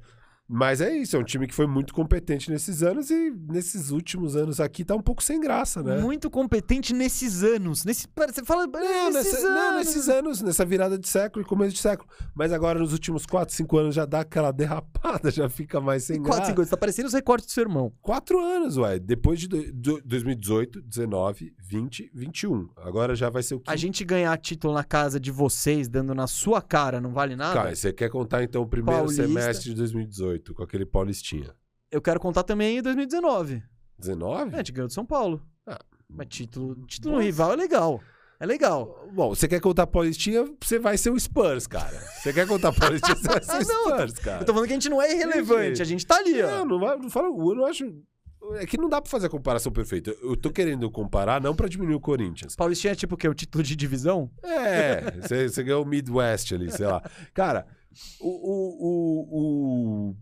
mas 0.47 0.79
é 0.81 0.95
isso, 0.95 1.15
é 1.15 1.19
um 1.19 1.23
time 1.23 1.45
que 1.47 1.53
foi 1.53 1.67
muito 1.67 1.93
competente 1.93 2.49
nesses 2.49 2.81
anos 2.81 3.09
e 3.09 3.29
nesses 3.49 3.91
últimos 3.91 4.35
anos 4.35 4.59
aqui 4.59 4.85
tá 4.85 4.95
um 4.95 5.01
pouco 5.01 5.21
sem 5.21 5.39
graça, 5.41 5.83
né? 5.83 5.97
Muito 5.99 6.29
competente 6.29 6.93
nesses 6.93 7.43
anos. 7.43 7.83
Nesse, 7.83 8.07
você 8.15 8.43
fala, 8.45 8.65
Não, 8.65 9.11
nesses 9.11 9.33
nessa- 9.33 9.47
anos. 9.47 9.55
não, 9.59 9.77
nesses 9.77 10.09
anos, 10.09 10.41
nessa 10.41 10.65
virada 10.65 10.97
de 10.97 11.07
século 11.07 11.43
e 11.43 11.47
começo 11.47 11.73
de 11.75 11.81
século. 11.81 12.09
Mas 12.33 12.53
agora, 12.53 12.79
nos 12.79 12.93
últimos 12.93 13.25
4, 13.25 13.53
5 13.55 13.77
anos, 13.77 13.95
já 13.95 14.05
dá 14.05 14.21
aquela 14.21 14.51
derrapada, 14.53 15.29
já 15.31 15.49
fica 15.49 15.81
mais 15.81 16.03
sem 16.05 16.21
graça. 16.21 16.45
cinco 16.45 16.59
anos. 16.61 16.69
Tá 16.69 16.77
parecendo 16.77 17.07
os 17.07 17.13
recortes 17.13 17.47
do 17.47 17.51
seu 17.51 17.63
irmão. 17.63 17.91
Quatro 18.01 18.39
anos, 18.39 18.77
ué. 18.77 18.99
Depois 18.99 19.39
de 19.39 19.47
do- 19.47 19.73
do- 19.73 20.01
2018, 20.05 20.81
19, 20.81 21.53
20, 21.59 22.09
21. 22.13 22.69
Agora 22.77 23.15
já 23.15 23.29
vai 23.29 23.43
ser 23.43 23.55
o 23.55 23.57
A 23.57 23.71
quinto. 23.71 23.77
gente 23.77 24.05
ganhar 24.05 24.37
título 24.37 24.73
na 24.73 24.83
casa 24.83 25.19
de 25.19 25.31
vocês, 25.31 25.87
dando 25.89 26.15
na 26.15 26.27
sua 26.27 26.61
cara, 26.61 27.01
não 27.01 27.11
vale 27.11 27.35
nada? 27.35 27.53
Cara, 27.53 27.75
você 27.75 27.91
quer 27.91 28.09
contar 28.09 28.43
então 28.43 28.61
o 28.61 28.67
primeiro 28.67 28.99
Paulista. 29.01 29.27
semestre 29.27 29.69
de 29.71 29.75
2018, 29.75 30.36
com 30.53 30.63
aquele 30.63 30.85
Paulistinha? 30.85 31.53
Eu 31.91 32.01
quero 32.01 32.19
contar 32.19 32.43
também 32.43 32.77
em 32.77 32.81
2019. 32.81 33.63
19? 33.99 34.51
É, 34.51 34.55
a 34.55 34.57
gente 34.57 34.71
ganhou 34.71 34.87
de 34.87 34.93
São 34.93 35.05
Paulo. 35.05 35.41
Ah, 35.65 35.79
Mas 36.09 36.27
título, 36.29 36.75
título 36.85 37.15
Nossa. 37.15 37.25
rival 37.25 37.53
é 37.53 37.55
legal. 37.55 38.01
É 38.39 38.45
legal. 38.45 39.09
Bom, 39.11 39.29
você 39.29 39.47
quer 39.47 39.59
contar 39.59 39.87
Paulistinha, 39.87 40.45
você 40.61 40.77
vai 40.77 40.95
ser 40.97 41.09
o 41.09 41.19
Spurs, 41.19 41.65
cara. 41.65 41.97
Você 42.21 42.31
quer 42.31 42.47
contar 42.47 42.71
Paulistinha, 42.71 43.15
você 43.15 43.27
vai 43.27 43.41
ser 43.43 43.51
o 43.63 43.67
Não, 43.67 43.95
Spurs, 43.95 44.19
cara. 44.19 44.41
Eu 44.41 44.45
tô 44.45 44.53
falando 44.53 44.67
que 44.67 44.73
a 44.73 44.75
gente 44.75 44.89
não 44.89 45.01
é 45.01 45.11
irrelevante, 45.11 45.81
a 45.81 45.85
gente 45.85 46.05
tá 46.05 46.17
ali, 46.17 46.41
ó. 46.43 46.47
Não, 46.59 46.65
não, 46.65 46.79
vai, 46.79 46.97
não 46.97 47.09
fala, 47.09 47.27
eu 47.27 47.55
não 47.55 47.65
acho. 47.65 47.91
É 48.53 48.65
que 48.67 48.77
não 48.77 48.87
dá 48.87 49.01
pra 49.01 49.09
fazer 49.09 49.25
a 49.25 49.29
comparação 49.29 49.71
perfeita. 49.71 50.15
Eu 50.21 50.37
tô 50.37 50.51
querendo 50.51 50.89
comparar 50.91 51.41
não 51.41 51.55
pra 51.55 51.67
diminuir 51.67 51.95
o 51.95 51.99
Corinthians. 51.99 52.55
Paulistinha 52.55 52.93
é 52.93 52.95
tipo 52.95 53.15
o 53.15 53.17
quê? 53.17 53.27
O 53.27 53.33
título 53.33 53.63
de 53.63 53.75
divisão? 53.75 54.29
É, 54.43 55.01
você, 55.19 55.49
você 55.49 55.63
ganhou 55.63 55.83
o 55.83 55.87
Midwest 55.87 56.53
ali, 56.53 56.71
sei 56.71 56.85
lá. 56.85 57.01
Cara, 57.33 57.65
o, 58.21 58.29
o, 58.29 58.87
o, 59.31 60.09
o, 60.11 60.15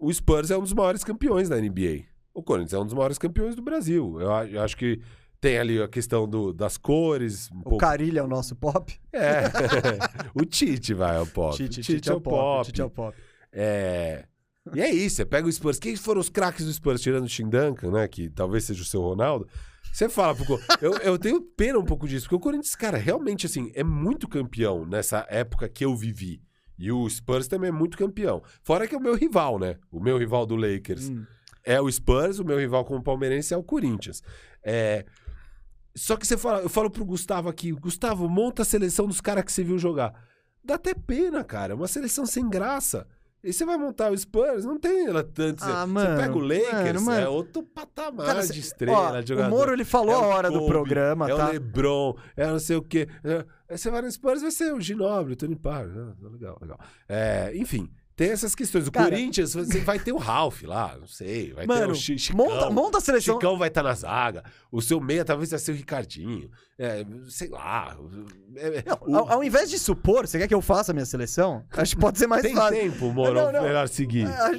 o 0.00 0.12
Spurs 0.12 0.50
é 0.50 0.56
um 0.56 0.62
dos 0.62 0.72
maiores 0.72 1.04
campeões 1.04 1.48
da 1.48 1.56
NBA. 1.56 2.04
O 2.32 2.42
Corinthians 2.42 2.72
é 2.72 2.78
um 2.78 2.84
dos 2.84 2.94
maiores 2.94 3.18
campeões 3.18 3.54
do 3.54 3.62
Brasil. 3.62 4.18
Eu, 4.20 4.30
eu 4.48 4.62
acho 4.62 4.76
que 4.76 5.00
tem 5.40 5.58
ali 5.58 5.80
a 5.80 5.88
questão 5.88 6.26
do, 6.26 6.52
das 6.52 6.76
cores. 6.76 7.50
Um 7.52 7.60
O 7.60 7.62
pouco... 7.62 7.78
Carilha 7.78 8.20
é 8.20 8.22
o 8.22 8.26
nosso 8.26 8.56
pop? 8.56 8.98
É. 9.12 9.42
o 10.34 10.44
Tite 10.44 10.94
vai 10.94 11.16
ao 11.16 11.26
pop. 11.26 11.56
Tite, 11.56 11.80
o 11.80 11.82
Tite 11.82 12.10
é 12.10 12.14
o 12.14 12.20
pop. 12.20 12.66
Tite 12.66 12.80
é 12.80 12.84
o 12.84 12.90
pop. 12.90 13.16
É. 13.52 14.24
E 14.74 14.80
é 14.80 14.90
isso, 14.90 15.16
você 15.16 15.24
pega 15.24 15.48
o 15.48 15.52
Spurs. 15.52 15.78
Quem 15.78 15.96
foram 15.96 16.20
os 16.20 16.28
craques 16.28 16.64
do 16.64 16.72
Spurs, 16.72 17.00
tirando 17.00 17.26
o 17.26 17.50
Duncan, 17.50 17.90
né? 17.90 18.06
Que 18.06 18.28
talvez 18.30 18.64
seja 18.64 18.82
o 18.82 18.86
seu 18.86 19.00
Ronaldo. 19.00 19.48
Você 19.92 20.08
fala, 20.08 20.34
pro 20.34 20.60
eu, 20.80 20.92
eu 20.98 21.18
tenho 21.18 21.40
pena 21.42 21.78
um 21.78 21.84
pouco 21.84 22.06
disso, 22.06 22.26
porque 22.26 22.36
o 22.36 22.40
Corinthians, 22.40 22.76
cara, 22.76 22.96
realmente, 22.96 23.46
assim, 23.46 23.72
é 23.74 23.82
muito 23.82 24.28
campeão 24.28 24.86
nessa 24.86 25.26
época 25.28 25.68
que 25.68 25.84
eu 25.84 25.96
vivi. 25.96 26.40
E 26.80 26.90
o 26.90 27.08
Spurs 27.08 27.46
também 27.46 27.68
é 27.68 27.72
muito 27.72 27.98
campeão. 27.98 28.42
Fora 28.62 28.88
que 28.88 28.94
é 28.94 28.98
o 28.98 29.02
meu 29.02 29.14
rival, 29.14 29.58
né? 29.58 29.76
O 29.92 30.00
meu 30.00 30.16
rival 30.16 30.46
do 30.46 30.56
Lakers 30.56 31.10
Hum. 31.10 31.26
é 31.62 31.78
o 31.78 31.92
Spurs, 31.92 32.38
o 32.38 32.44
meu 32.44 32.58
rival 32.58 32.86
como 32.86 33.02
palmeirense 33.02 33.52
é 33.52 33.56
o 33.56 33.62
Corinthians. 33.62 34.22
É... 34.64 35.04
Só 35.94 36.16
que 36.16 36.26
você 36.26 36.38
fala, 36.38 36.60
eu 36.60 36.70
falo 36.70 36.90
pro 36.90 37.04
Gustavo 37.04 37.50
aqui, 37.50 37.70
Gustavo, 37.72 38.28
monta 38.30 38.62
a 38.62 38.64
seleção 38.64 39.06
dos 39.06 39.20
caras 39.20 39.44
que 39.44 39.52
você 39.52 39.62
viu 39.62 39.76
jogar. 39.78 40.14
Dá 40.64 40.76
até 40.76 40.94
pena, 40.94 41.44
cara. 41.44 41.74
É 41.74 41.76
uma 41.76 41.88
seleção 41.88 42.24
sem 42.24 42.48
graça. 42.48 43.06
E 43.42 43.52
você 43.52 43.64
vai 43.64 43.78
montar 43.78 44.12
o 44.12 44.16
Spurs, 44.18 44.64
não 44.66 44.78
tem 44.78 45.06
ela 45.06 45.24
tanto. 45.24 45.64
Ah, 45.64 45.86
você 45.86 45.92
mano, 45.92 46.20
pega 46.20 46.36
o 46.36 46.40
Lakers, 46.40 47.02
mano, 47.02 47.20
é 47.20 47.28
outro 47.28 47.62
patamar 47.62 48.26
Cara, 48.26 48.46
de 48.46 48.60
estrela, 48.60 49.18
ó, 49.18 49.20
de 49.20 49.28
jogador. 49.30 49.48
o 49.48 49.50
Moro 49.50 49.72
ele 49.72 49.84
falou 49.84 50.10
É 50.12 50.14
a 50.14 50.18
hora 50.20 50.50
do 50.50 50.58
Kobe, 50.58 50.70
programa, 50.70 51.30
é 51.30 51.34
tá? 51.34 51.48
o 51.48 51.52
LeBron, 51.52 52.16
é 52.36 52.46
não 52.46 52.58
sei 52.58 52.76
o 52.76 52.82
quê. 52.82 53.08
É, 53.24 53.44
aí 53.68 53.78
você 53.78 53.90
vai 53.90 54.02
no 54.02 54.10
Spurs, 54.12 54.42
vai 54.42 54.50
ser 54.50 54.74
o 54.74 54.80
Ginobre, 54.80 55.32
o 55.32 55.36
Tony 55.36 55.56
Parker. 55.56 55.90
Ah, 55.96 56.28
legal, 56.30 56.58
legal. 56.60 56.78
É, 57.08 57.52
enfim, 57.54 57.90
tem 58.20 58.30
essas 58.32 58.54
questões. 58.54 58.86
O 58.86 58.92
Cara- 58.92 59.08
Corinthians, 59.08 59.54
você 59.54 59.80
vai 59.80 59.98
ter 59.98 60.12
o 60.12 60.18
Ralph 60.18 60.62
lá, 60.64 60.94
não 61.00 61.06
sei. 61.06 61.54
Vai 61.54 61.66
ter 61.66 61.72
Mano, 61.72 61.92
o 61.92 61.94
Chi- 61.94 62.18
Chicão. 62.18 62.36
monta, 62.46 62.68
monta 62.70 62.98
a 62.98 63.00
seleção. 63.00 63.36
Chicão 63.36 63.56
vai 63.56 63.68
estar 63.68 63.82
na 63.82 63.94
zaga. 63.94 64.44
O 64.70 64.82
seu 64.82 65.00
meia 65.00 65.24
talvez 65.24 65.48
vai 65.50 65.58
ser 65.58 65.72
o 65.72 65.74
Ricardinho. 65.74 66.50
É, 66.78 67.02
sei 67.30 67.48
lá. 67.48 67.96
É, 68.56 68.66
é, 68.80 68.84
Não, 68.86 68.98
o- 69.06 69.16
ao, 69.16 69.32
ao 69.32 69.42
invés 69.44 69.70
de 69.70 69.78
supor, 69.78 70.26
você 70.26 70.38
quer 70.38 70.46
que 70.48 70.54
eu 70.54 70.60
faça 70.60 70.92
a 70.92 70.94
minha 70.94 71.06
seleção? 71.06 71.64
Acho 71.72 71.94
que 71.94 72.00
pode 72.00 72.18
ser 72.18 72.26
mais 72.26 72.42
tem 72.42 72.54
fácil. 72.54 72.78
tempo, 72.78 73.10
Moro, 73.10 73.32
Não, 73.32 73.52
não. 73.52 73.62
melhor 73.62 73.88
seguir. 73.88 74.26
Ah, 74.26 74.50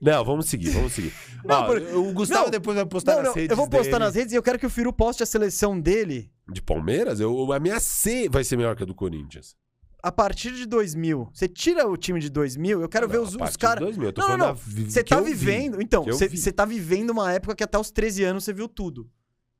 Não, 0.00 0.24
vamos 0.24 0.46
seguir, 0.46 0.70
vamos 0.70 0.92
seguir. 0.94 1.12
Não, 1.44 1.62
Ó, 1.62 1.66
por- 1.66 1.82
o 1.82 2.12
Gustavo 2.12 2.44
não, 2.44 2.50
depois 2.50 2.76
vai 2.76 2.86
postar 2.86 3.16
Não, 3.16 3.22
nas 3.24 3.34
redes 3.34 3.50
eu 3.50 3.56
vou 3.56 3.68
postar 3.68 3.92
dele. 3.98 4.04
nas 4.04 4.14
redes 4.14 4.32
e 4.32 4.36
eu 4.36 4.42
quero 4.42 4.58
que 4.58 4.66
o 4.66 4.70
Firu 4.70 4.92
poste 4.92 5.22
a 5.22 5.26
seleção 5.26 5.78
dele 5.78 6.30
De 6.48 6.62
Palmeiras? 6.62 7.20
Eu, 7.20 7.52
a 7.52 7.58
minha 7.60 7.78
C 7.80 8.28
vai 8.30 8.42
ser 8.44 8.56
melhor 8.56 8.74
que 8.76 8.82
a 8.84 8.86
do 8.86 8.94
Corinthians. 8.94 9.54
A 10.02 10.10
partir 10.10 10.52
de 10.52 10.66
2000. 10.66 11.28
Você 11.32 11.46
tira 11.46 11.86
o 11.88 11.96
time 11.96 12.18
de 12.18 12.28
2000, 12.28 12.82
eu 12.82 12.88
quero 12.88 13.08
ver 13.08 13.18
Não, 13.18 13.24
os, 13.24 13.36
a 13.40 13.44
os 13.44 13.52
de 13.52 13.58
caras. 13.58 13.84
2000, 13.84 14.08
eu 14.08 14.12
tô 14.12 14.20
Não, 14.22 14.28
não, 14.30 14.38
não. 14.48 14.54
vi- 14.54 14.90
Você 14.90 15.04
tá 15.04 15.20
vi. 15.20 15.32
vivendo. 15.32 15.80
Então, 15.80 16.02
que 16.04 16.10
eu 16.10 16.14
você 16.16 16.26
vi. 16.28 16.36
você 16.38 16.50
tá 16.52 16.64
vivendo 16.64 17.10
uma 17.10 17.32
época 17.32 17.54
que 17.54 17.62
até 17.62 17.78
os 17.78 17.90
13 17.90 18.24
anos 18.24 18.44
você 18.44 18.52
viu 18.52 18.68
tudo. 18.68 19.08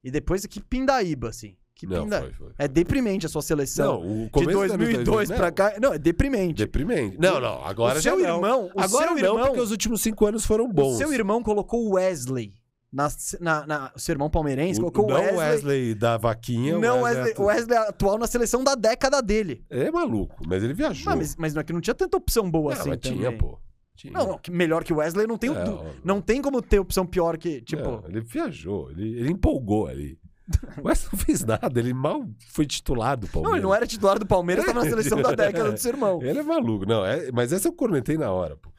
E 0.02 0.10
depois 0.10 0.44
que 0.46 0.60
pindaíba, 0.60 1.28
assim. 1.28 1.56
Que 1.74 1.86
Não, 1.86 2.04
pinda... 2.04 2.20
foi, 2.20 2.32
foi. 2.32 2.52
É 2.58 2.68
deprimente 2.68 3.24
a 3.24 3.28
sua 3.28 3.40
seleção. 3.42 4.00
Não, 4.00 4.22
o 4.22 4.24
de 4.24 4.30
começo 4.30 4.58
anos 4.58 4.76
2002 4.76 5.04
2000, 5.28 5.36
pra 5.36 5.46
não, 5.46 5.54
cá. 5.54 5.74
Não, 5.80 5.94
é 5.94 5.98
deprimente. 5.98 6.54
Deprimente. 6.54 7.16
Não, 7.18 7.40
não, 7.40 7.64
agora 7.64 7.98
o 7.98 8.02
seu 8.02 8.20
já 8.20 8.28
irmão, 8.28 8.70
Agora 8.76 9.08
seu 9.08 9.18
irmão, 9.18 9.46
porque 9.46 9.60
os 9.60 9.70
últimos 9.70 10.00
cinco 10.02 10.26
anos 10.26 10.44
foram 10.44 10.70
bons. 10.70 10.94
o 10.94 10.98
seu 10.98 11.12
irmão 11.12 11.42
colocou 11.42 11.84
o 11.86 11.94
Wesley 11.94 12.52
na, 12.92 13.08
na, 13.40 13.66
na- 13.66 13.92
o 13.94 13.98
seu 13.98 14.12
irmão 14.12 14.28
palmeirense 14.28 14.78
O- 14.80 14.90
colocou 14.90 15.06
o 15.06 15.08
não 15.08 15.16
Wesley, 15.16 15.34
o 15.34 15.38
Wesley 15.38 15.94
da 15.94 16.16
vaquinha. 16.18 16.78
não 16.78 17.00
o 17.00 17.02
Wesley, 17.04 17.32
atu- 17.32 17.42
o 17.42 17.44
Wesley 17.46 17.78
atual 17.78 18.18
na 18.18 18.26
seleção 18.26 18.62
da 18.62 18.74
década 18.74 19.22
dele. 19.22 19.64
Ele 19.70 19.84
é 19.84 19.90
maluco, 19.90 20.42
mas 20.46 20.62
ele 20.62 20.74
viajou. 20.74 21.12
Ah, 21.12 21.16
mas, 21.16 21.34
mas 21.36 21.54
não 21.54 21.60
é 21.60 21.64
que 21.64 21.72
não 21.72 21.80
tinha 21.80 21.94
tanta 21.94 22.16
opção 22.16 22.50
boa 22.50 22.74
Não, 22.74 22.80
assim 22.80 22.90
mas 22.90 22.98
tinha, 23.00 23.32
pô. 23.36 23.58
Tinha. 23.96 24.12
Não, 24.12 24.26
não, 24.26 24.40
melhor 24.50 24.84
que 24.84 24.92
o 24.92 24.96
Wesley 24.96 25.26
não 25.26 25.36
tem, 25.38 25.50
o 25.50 25.54
É, 25.54 25.68
ó, 25.68 25.84
não 26.04 26.20
tem 26.20 26.40
como 26.42 26.60
ter 26.62 26.78
opção 26.78 27.06
pior 27.06 27.36
que, 27.38 27.60
tipo, 27.62 27.82
Não, 27.82 28.04
ele 28.08 28.20
viajou, 28.20 28.90
ele, 28.90 29.18
ele 29.20 29.30
empolgou 29.32 29.86
ali. 29.86 30.18
O 30.82 30.88
Wesley 30.88 31.08
não 31.12 31.18
fez 31.18 31.44
nada, 31.44 31.78
ele 31.80 31.94
mal 31.94 32.26
foi 32.50 32.66
titular 32.66 33.16
do 33.16 33.26
não, 33.26 33.32
Palmeiras. 33.32 33.56
ele 33.58 33.62
não 33.62 33.74
era 33.74 33.86
titular 33.86 34.18
do 34.18 34.26
Palmeiras, 34.26 34.64
tava 34.66 34.82
na 34.82 34.88
seleção 34.90 35.20
da 35.22 35.32
década 35.34 35.72
do 35.72 35.78
seu 35.78 35.92
irmão. 35.92 36.20
Ele 36.22 36.38
é 36.38 36.42
maluco, 36.42 36.84
não, 36.84 37.06
é, 37.06 37.30
mas 37.32 37.52
essa 37.52 37.68
eu 37.68 37.72
cornetei 37.72 38.18
na 38.18 38.30
hora, 38.30 38.56
pô. 38.56 38.70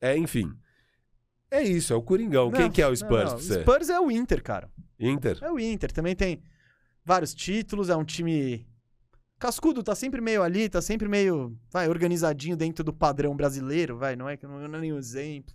É, 0.00 0.16
enfim. 0.16 0.50
É 1.50 1.62
isso, 1.62 1.92
é 1.92 1.96
o 1.96 2.02
Coringão. 2.02 2.50
Quem 2.50 2.62
Não, 2.66 2.70
que 2.70 2.82
é 2.82 2.86
o 2.86 2.90
não, 2.90 2.96
Spurs 2.96 3.22
não, 3.24 3.28
pra 3.30 3.36
O 3.36 3.40
você? 3.40 3.60
Spurs 3.62 3.88
é 3.88 4.00
o 4.00 4.10
Inter, 4.10 4.42
cara. 4.42 4.70
Inter? 5.00 5.38
É 5.40 5.50
o 5.50 5.58
Inter. 5.58 5.90
Também 5.92 6.14
tem 6.14 6.42
vários 7.04 7.34
títulos, 7.34 7.88
é 7.88 7.96
um 7.96 8.04
time. 8.04 8.66
Cascudo 9.38 9.82
tá 9.82 9.94
sempre 9.94 10.20
meio 10.20 10.42
ali, 10.42 10.68
tá 10.68 10.82
sempre 10.82 11.08
meio, 11.08 11.56
vai, 11.70 11.88
organizadinho 11.88 12.56
dentro 12.56 12.82
do 12.84 12.92
padrão 12.92 13.36
brasileiro, 13.36 13.96
vai, 13.96 14.16
não 14.16 14.28
é 14.28 14.36
que 14.36 14.46
não 14.46 14.60
é 14.64 14.68
nenhum 14.80 14.98
exemplo. 14.98 15.54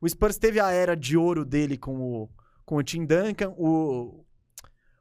O 0.00 0.08
Spurs 0.08 0.36
teve 0.36 0.58
a 0.58 0.72
era 0.72 0.96
de 0.96 1.16
ouro 1.16 1.44
dele 1.44 1.78
com 1.78 1.96
o, 2.00 2.28
com 2.64 2.76
o 2.76 2.82
Tim 2.82 3.06
Duncan, 3.06 3.54
o, 3.56 4.24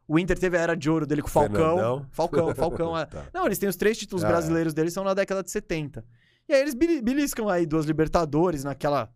o 0.08 0.20
Inter 0.20 0.38
teve 0.38 0.56
a 0.58 0.62
era 0.62 0.76
de 0.76 0.90
ouro 0.92 1.08
dele 1.08 1.24
com 1.24 1.28
o 1.28 1.32
Falcão. 1.32 1.56
Fernandão. 1.76 2.06
Falcão, 2.12 2.54
Falcão. 2.56 2.96
é. 2.98 3.06
Tá. 3.08 3.26
Não, 3.34 3.48
eles 3.48 3.58
têm 3.58 3.68
os 3.68 3.76
três 3.76 3.98
títulos 3.98 4.24
Ah, 4.24 4.28
brasileiros 4.28 4.76
deles, 4.76 4.94
são 4.94 5.04
na 5.04 5.16
década 5.16 5.42
de 5.42 5.50
70. 5.50 6.06
E 6.48 6.54
aí 6.54 6.62
eles 6.62 6.76
beliscam 6.76 7.50
aí 7.50 7.66
duas 7.66 7.86
Libertadores 7.88 8.64
naquela. 8.64 9.12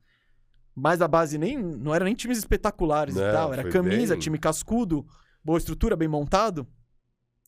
Mais 0.76 1.02
a 1.02 1.08
base 1.08 1.38
nem. 1.38 1.58
Não 1.62 1.94
era 1.94 2.04
nem 2.06 2.16
times 2.16 2.38
espetaculares 2.38 3.16
e 3.16 3.20
Não, 3.20 3.32
tal. 3.32 3.54
Era 3.54 3.70
camisa, 3.70 4.16
bem- 4.16 4.22
time 4.22 4.38
cascudo, 4.40 5.06
boa 5.44 5.58
estrutura, 5.58 5.96
bem 5.96 6.08
montado. 6.08 6.68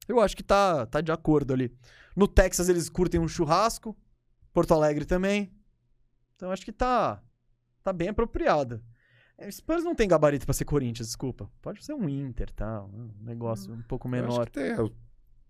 Eu 0.08 0.20
acho 0.20 0.36
que 0.38 0.44
tá, 0.44 0.86
tá 0.86 1.02
de 1.02 1.12
acordo 1.12 1.52
ali. 1.54 1.76
No 2.16 2.28
Texas 2.28 2.70
eles 2.70 2.88
curtem 2.90 3.20
um 3.20 3.28
churrasco. 3.28 3.98
Porto 4.54 4.74
Alegre 4.74 5.04
também. 5.06 5.52
Então 6.36 6.52
acho 6.52 6.64
que 6.64 6.72
tá. 6.72 7.22
Tá 7.84 7.92
bem 7.92 8.10
apropriado. 8.10 8.84
É, 9.38 9.50
Spurs 9.52 9.84
não 9.84 9.94
tem 9.96 10.08
gabarito 10.08 10.46
pra 10.46 10.54
ser 10.54 10.64
Corinthians, 10.66 11.08
desculpa. 11.08 11.52
Pode 11.62 11.84
ser 11.84 11.94
um 11.94 12.08
Inter, 12.08 12.50
tá? 12.54 12.84
Um 12.84 13.12
negócio 13.22 13.74
um 13.74 13.82
pouco 13.82 14.08
menor. 14.08 14.46
que 14.46 14.52
tem, 14.54 14.70
é 14.72 14.82
o 14.82 14.90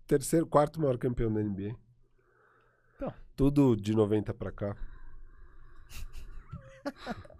terceiro, 0.06 0.46
quarto 0.46 0.80
maior 0.80 0.98
campeão 0.98 1.32
da 1.32 1.40
NBA. 1.40 1.76
Então. 2.96 3.12
Tudo 3.36 3.76
de 3.76 3.94
90 3.94 4.34
pra 4.34 4.50
cá. 4.50 4.74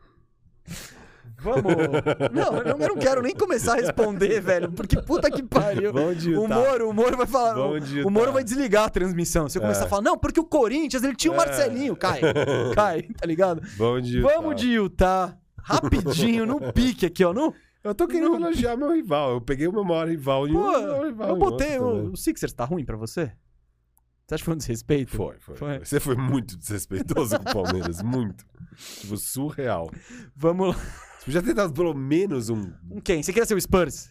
Vamos. 1.38 1.62
Não, 2.32 2.56
eu 2.62 2.78
não, 2.88 2.96
quero 2.96 3.20
nem 3.22 3.34
começar 3.34 3.74
a 3.74 3.76
responder, 3.76 4.40
velho, 4.40 4.72
porque 4.72 5.00
puta 5.02 5.30
que 5.30 5.42
pariu. 5.42 5.92
O. 5.92 6.48
Moro, 6.48 6.88
o 6.90 6.92
Moro 6.94 7.16
vai 7.16 7.26
falar. 7.26 7.78
De 7.80 8.02
O, 8.02 8.10
Moro 8.10 8.32
vai 8.32 8.42
desligar 8.42 8.84
a 8.84 8.88
transmissão. 8.88 9.48
Se 9.48 9.58
eu 9.58 9.62
começar 9.62 9.82
É. 9.82 9.86
a 9.86 9.88
falar, 9.88 10.02
não, 10.02 10.16
porque 10.18 10.40
o 10.40 10.44
Corinthians, 10.44 11.02
ele 11.04 11.14
tinha 11.14 11.32
o 11.32 11.34
É. 11.34 11.38
Marcelinho. 11.38 11.94
Cai. 11.94 12.20
Cai, 12.74 13.02
tá 13.02 13.26
ligado? 13.26 13.60
De 14.02 14.18
Utah. 14.18 14.34
Vamos 14.34 14.60
de 14.60 14.68
Utah. 14.72 15.36
Rapidinho, 15.62 16.46
no 16.46 16.60
pique 16.72 17.06
aqui, 17.06 17.24
ó. 17.24 17.32
No... 17.32 17.52
Eu 17.84 17.94
tô 17.94 18.08
querendo 18.08 18.30
Não. 18.30 18.40
elogiar 18.48 18.76
meu 18.76 18.92
rival. 18.92 19.34
Eu 19.34 19.40
peguei 19.40 19.68
o 19.68 19.72
meu 19.72 19.84
maior 19.84 20.08
rival 20.08 20.48
e 20.48 20.52
Pô, 20.52 20.58
o 20.58 20.82
meu 20.82 21.04
rival 21.06 21.28
eu 21.28 21.36
botei. 21.36 21.78
O, 21.78 21.90
também. 21.92 22.08
o 22.12 22.16
Sixers 22.16 22.52
tá 22.52 22.64
ruim 22.64 22.84
pra 22.84 22.96
você? 22.96 23.30
Você 24.26 24.34
acha 24.34 24.40
que 24.40 24.44
foi 24.44 24.54
um 24.54 24.56
desrespeito? 24.56 25.16
Foi, 25.16 25.36
foi, 25.38 25.54
Foi. 25.54 25.76
foi. 25.76 25.84
Você 25.84 26.00
foi 26.00 26.16
muito 26.16 26.56
desrespeitoso 26.56 27.38
com 27.38 27.48
o 27.48 27.52
Palmeiras. 27.64 28.02
muito. 28.02 28.44
Tipo, 29.00 29.16
surreal. 29.16 29.90
Vamos 30.34 30.68
lá. 30.68 30.74
Você 31.18 31.24
podia 31.24 31.42
ter 31.42 31.54
dado 31.54 31.72
pelo 31.72 31.94
menos 31.94 32.48
um. 32.48 32.70
Com 32.88 33.00
quem? 33.00 33.22
Você 33.22 33.32
queria 33.32 33.46
ser 33.46 33.54
o 33.54 33.60
Spurs? 33.60 34.10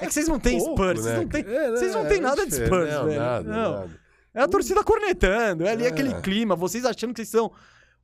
É 0.00 0.06
que 0.06 0.12
vocês 0.12 0.28
não 0.28 0.38
têm 0.38 0.58
pouco, 0.58 0.74
Spurs. 0.74 1.00
Vocês 1.00 1.14
né? 1.14 1.20
não 1.20 1.28
têm. 1.28 1.44
É, 1.46 1.70
vocês 1.70 1.92
não 1.94 2.04
é, 2.04 2.08
têm 2.08 2.18
é 2.18 2.20
nada 2.20 2.46
de. 2.46 2.54
Spurs, 2.54 2.90
não, 2.92 3.04
velho. 3.06 3.20
Nada, 3.20 3.48
Não. 3.48 3.72
nada. 3.80 4.00
É 4.34 4.42
a 4.42 4.48
torcida 4.48 4.84
cornetando, 4.84 5.64
é 5.64 5.70
ali 5.70 5.84
É. 5.84 5.88
aquele 5.88 6.14
clima, 6.20 6.54
vocês 6.54 6.84
achando 6.84 7.12
que 7.12 7.16
vocês 7.18 7.28
são. 7.28 7.50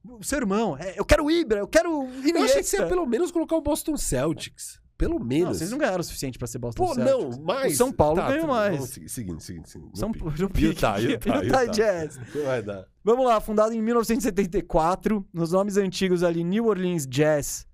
O 0.05 0.23
seu 0.23 0.39
irmão, 0.39 0.76
é, 0.78 0.99
eu 0.99 1.05
quero 1.05 1.24
o 1.24 1.31
Ibra, 1.31 1.60
eu 1.60 1.66
quero 1.68 2.05
Iniesta. 2.18 2.39
Eu 2.39 2.44
achei 2.44 2.62
que 2.62 2.68
você 2.68 2.76
ia 2.78 2.86
pelo 2.86 3.07
menos 3.07 3.31
colocar 3.31 3.57
o 3.57 3.60
Boston 3.60 3.97
Celtics. 3.97 4.78
Pelo 4.97 5.18
menos. 5.18 5.44
Não, 5.48 5.55
vocês 5.55 5.70
não 5.70 5.78
ganharam 5.78 6.00
o 6.00 6.05
suficiente 6.05 6.39
pra 6.39 6.47
ser 6.47 6.58
Boston 6.58 6.86
Pô, 6.86 6.94
Celtics. 6.94 7.36
não, 7.39 7.44
mas. 7.44 7.73
O 7.74 7.76
São 7.76 7.92
Paulo 7.92 8.16
ganhou 8.16 8.40
tudo- 8.42 8.47
mais. 8.48 8.74
Vamos 8.76 8.90
seguindo, 9.12 9.40
seguindo. 9.40 9.64
No 9.90 9.97
São 9.97 10.12
pique. 10.12 10.64
Utah, 10.64 10.98
Utah, 10.98 11.36
Utah 11.42 11.62
Utah. 11.62 11.66
Jazz. 11.66 12.18
Vai 12.44 12.62
dar. 12.62 12.86
Vamos 13.02 13.26
lá, 13.26 13.40
fundado 13.40 13.74
em 13.74 13.82
1974, 13.82 15.26
nos 15.32 15.52
nomes 15.52 15.76
antigos 15.76 16.23
ali, 16.23 16.42
New 16.44 16.66
Orleans 16.66 17.06
Jazz, 17.06 17.66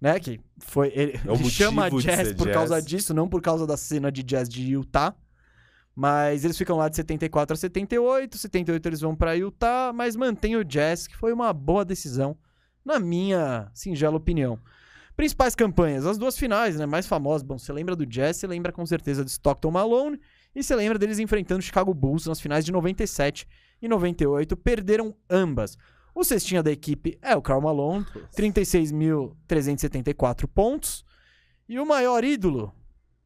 né, 0.00 0.18
que 0.20 0.40
foi, 0.58 0.88
ele, 0.94 1.12
É 1.26 1.32
ele 1.32 1.48
chama 1.50 1.88
jazz 1.90 2.32
por 2.34 2.44
jazz. 2.46 2.54
causa 2.54 2.82
disso, 2.82 3.14
não 3.14 3.28
por 3.28 3.40
causa 3.40 3.66
da 3.66 3.76
cena 3.76 4.10
de 4.12 4.22
jazz 4.22 4.48
de 4.48 4.62
Utah, 4.72 5.14
mas 5.94 6.44
eles 6.44 6.56
ficam 6.58 6.76
lá 6.76 6.88
de 6.88 6.96
74 6.96 7.54
a 7.54 7.56
78, 7.56 8.36
78 8.38 8.86
eles 8.86 9.00
vão 9.00 9.16
pra 9.16 9.32
Utah, 9.34 9.92
mas 9.94 10.14
mantém 10.16 10.54
o 10.56 10.64
jazz, 10.64 11.06
que 11.06 11.16
foi 11.16 11.32
uma 11.32 11.52
boa 11.52 11.84
decisão, 11.84 12.36
na 12.84 12.98
minha 13.00 13.70
singela 13.74 14.16
opinião. 14.16 14.58
Principais 15.18 15.54
campanhas, 15.56 16.06
as 16.06 16.16
duas 16.16 16.38
finais, 16.38 16.76
né, 16.76 16.86
mais 16.86 17.04
famosas, 17.04 17.42
bom, 17.42 17.58
você 17.58 17.72
lembra 17.72 17.96
do 17.96 18.06
jazz, 18.06 18.36
você 18.36 18.46
lembra 18.46 18.70
com 18.70 18.86
certeza 18.86 19.24
de 19.24 19.30
Stockton 19.32 19.72
Malone, 19.72 20.20
e 20.54 20.62
você 20.62 20.76
lembra 20.76 20.96
deles 20.96 21.18
enfrentando 21.18 21.58
o 21.58 21.62
Chicago 21.62 21.92
Bulls 21.92 22.26
nas 22.26 22.40
finais 22.40 22.64
de 22.64 22.70
97 22.70 23.44
e 23.82 23.88
98, 23.88 24.56
perderam 24.56 25.12
ambas. 25.28 25.76
O 26.14 26.22
cestinha 26.22 26.62
da 26.62 26.70
equipe 26.70 27.18
é 27.20 27.34
o 27.34 27.42
Karl 27.42 27.60
Malone, 27.60 28.06
36.374 28.32 30.46
pontos. 30.46 31.04
E 31.68 31.80
o 31.80 31.84
maior 31.84 32.22
ídolo 32.22 32.72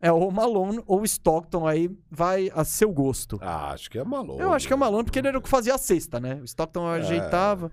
é 0.00 0.10
o 0.10 0.30
Malone 0.30 0.82
ou 0.86 1.02
o 1.02 1.04
Stockton, 1.04 1.66
aí 1.66 1.90
vai 2.10 2.50
a 2.54 2.64
seu 2.64 2.90
gosto. 2.90 3.38
Ah, 3.42 3.70
acho 3.70 3.90
que 3.90 3.98
é 3.98 4.04
Malone. 4.04 4.40
Eu 4.40 4.54
acho 4.54 4.66
que 4.66 4.72
é? 4.72 4.76
Malone, 4.76 5.04
porque 5.04 5.18
ele 5.18 5.28
era 5.28 5.38
o 5.38 5.42
que 5.42 5.48
fazia 5.50 5.74
a 5.74 5.78
cesta, 5.78 6.18
né? 6.18 6.38
O 6.40 6.44
Stockton 6.44 6.86
ajeitava. 6.86 7.70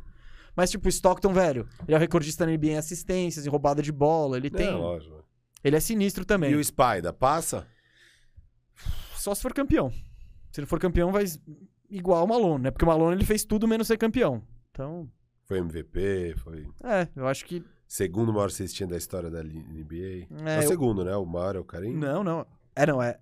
Mas, 0.59 0.69
tipo, 0.71 0.87
o 0.87 0.89
Stockton, 0.89 1.31
velho, 1.31 1.65
ele 1.87 1.93
é 1.93 1.95
o 1.95 1.99
recordista 1.99 2.45
na 2.45 2.51
NBA 2.51 2.71
em 2.71 2.77
assistências, 2.77 3.45
em 3.45 3.49
roubada 3.49 3.81
de 3.81 3.93
bola. 3.93 4.35
Ele 4.35 4.49
tem. 4.49 4.67
É, 4.67 4.71
lógico. 4.71 5.23
Ele 5.63 5.77
é 5.77 5.79
sinistro 5.79 6.25
também. 6.25 6.51
E 6.51 6.55
o 6.55 6.61
Spider, 6.61 7.13
passa? 7.13 7.65
Só 9.15 9.33
se 9.33 9.41
for 9.41 9.53
campeão. 9.53 9.89
Se 10.51 10.59
ele 10.59 10.67
for 10.67 10.77
campeão, 10.77 11.13
vai 11.13 11.23
igual 11.89 12.25
o 12.25 12.27
Malone, 12.27 12.63
né? 12.65 12.71
Porque 12.71 12.83
o 12.83 12.87
Malone 12.89 13.15
ele 13.15 13.25
fez 13.25 13.45
tudo 13.45 13.69
menos 13.69 13.87
ser 13.87 13.97
campeão. 13.97 14.43
Então, 14.71 15.09
Foi 15.45 15.59
MVP, 15.59 16.35
foi 16.39 16.67
é, 16.83 17.07
eu 17.15 17.25
acho 17.25 17.45
que. 17.45 17.63
segundo 17.87 18.33
maior 18.33 18.51
cestinha 18.51 18.87
da 18.87 18.97
história 18.97 19.29
da 19.29 19.41
NBA. 19.41 20.27
É, 20.45 20.55
É, 20.55 20.59
o 20.59 20.63
eu- 20.63 20.67
segundo, 20.67 21.05
né? 21.05 21.15
O 21.15 21.25
maior 21.25 21.55
é 21.55 21.59
o 21.59 21.63
Karim? 21.63 21.93
Não, 21.95 22.21
não. 22.21 22.45
É, 22.75 22.85
não, 22.85 23.01
é. 23.01 23.17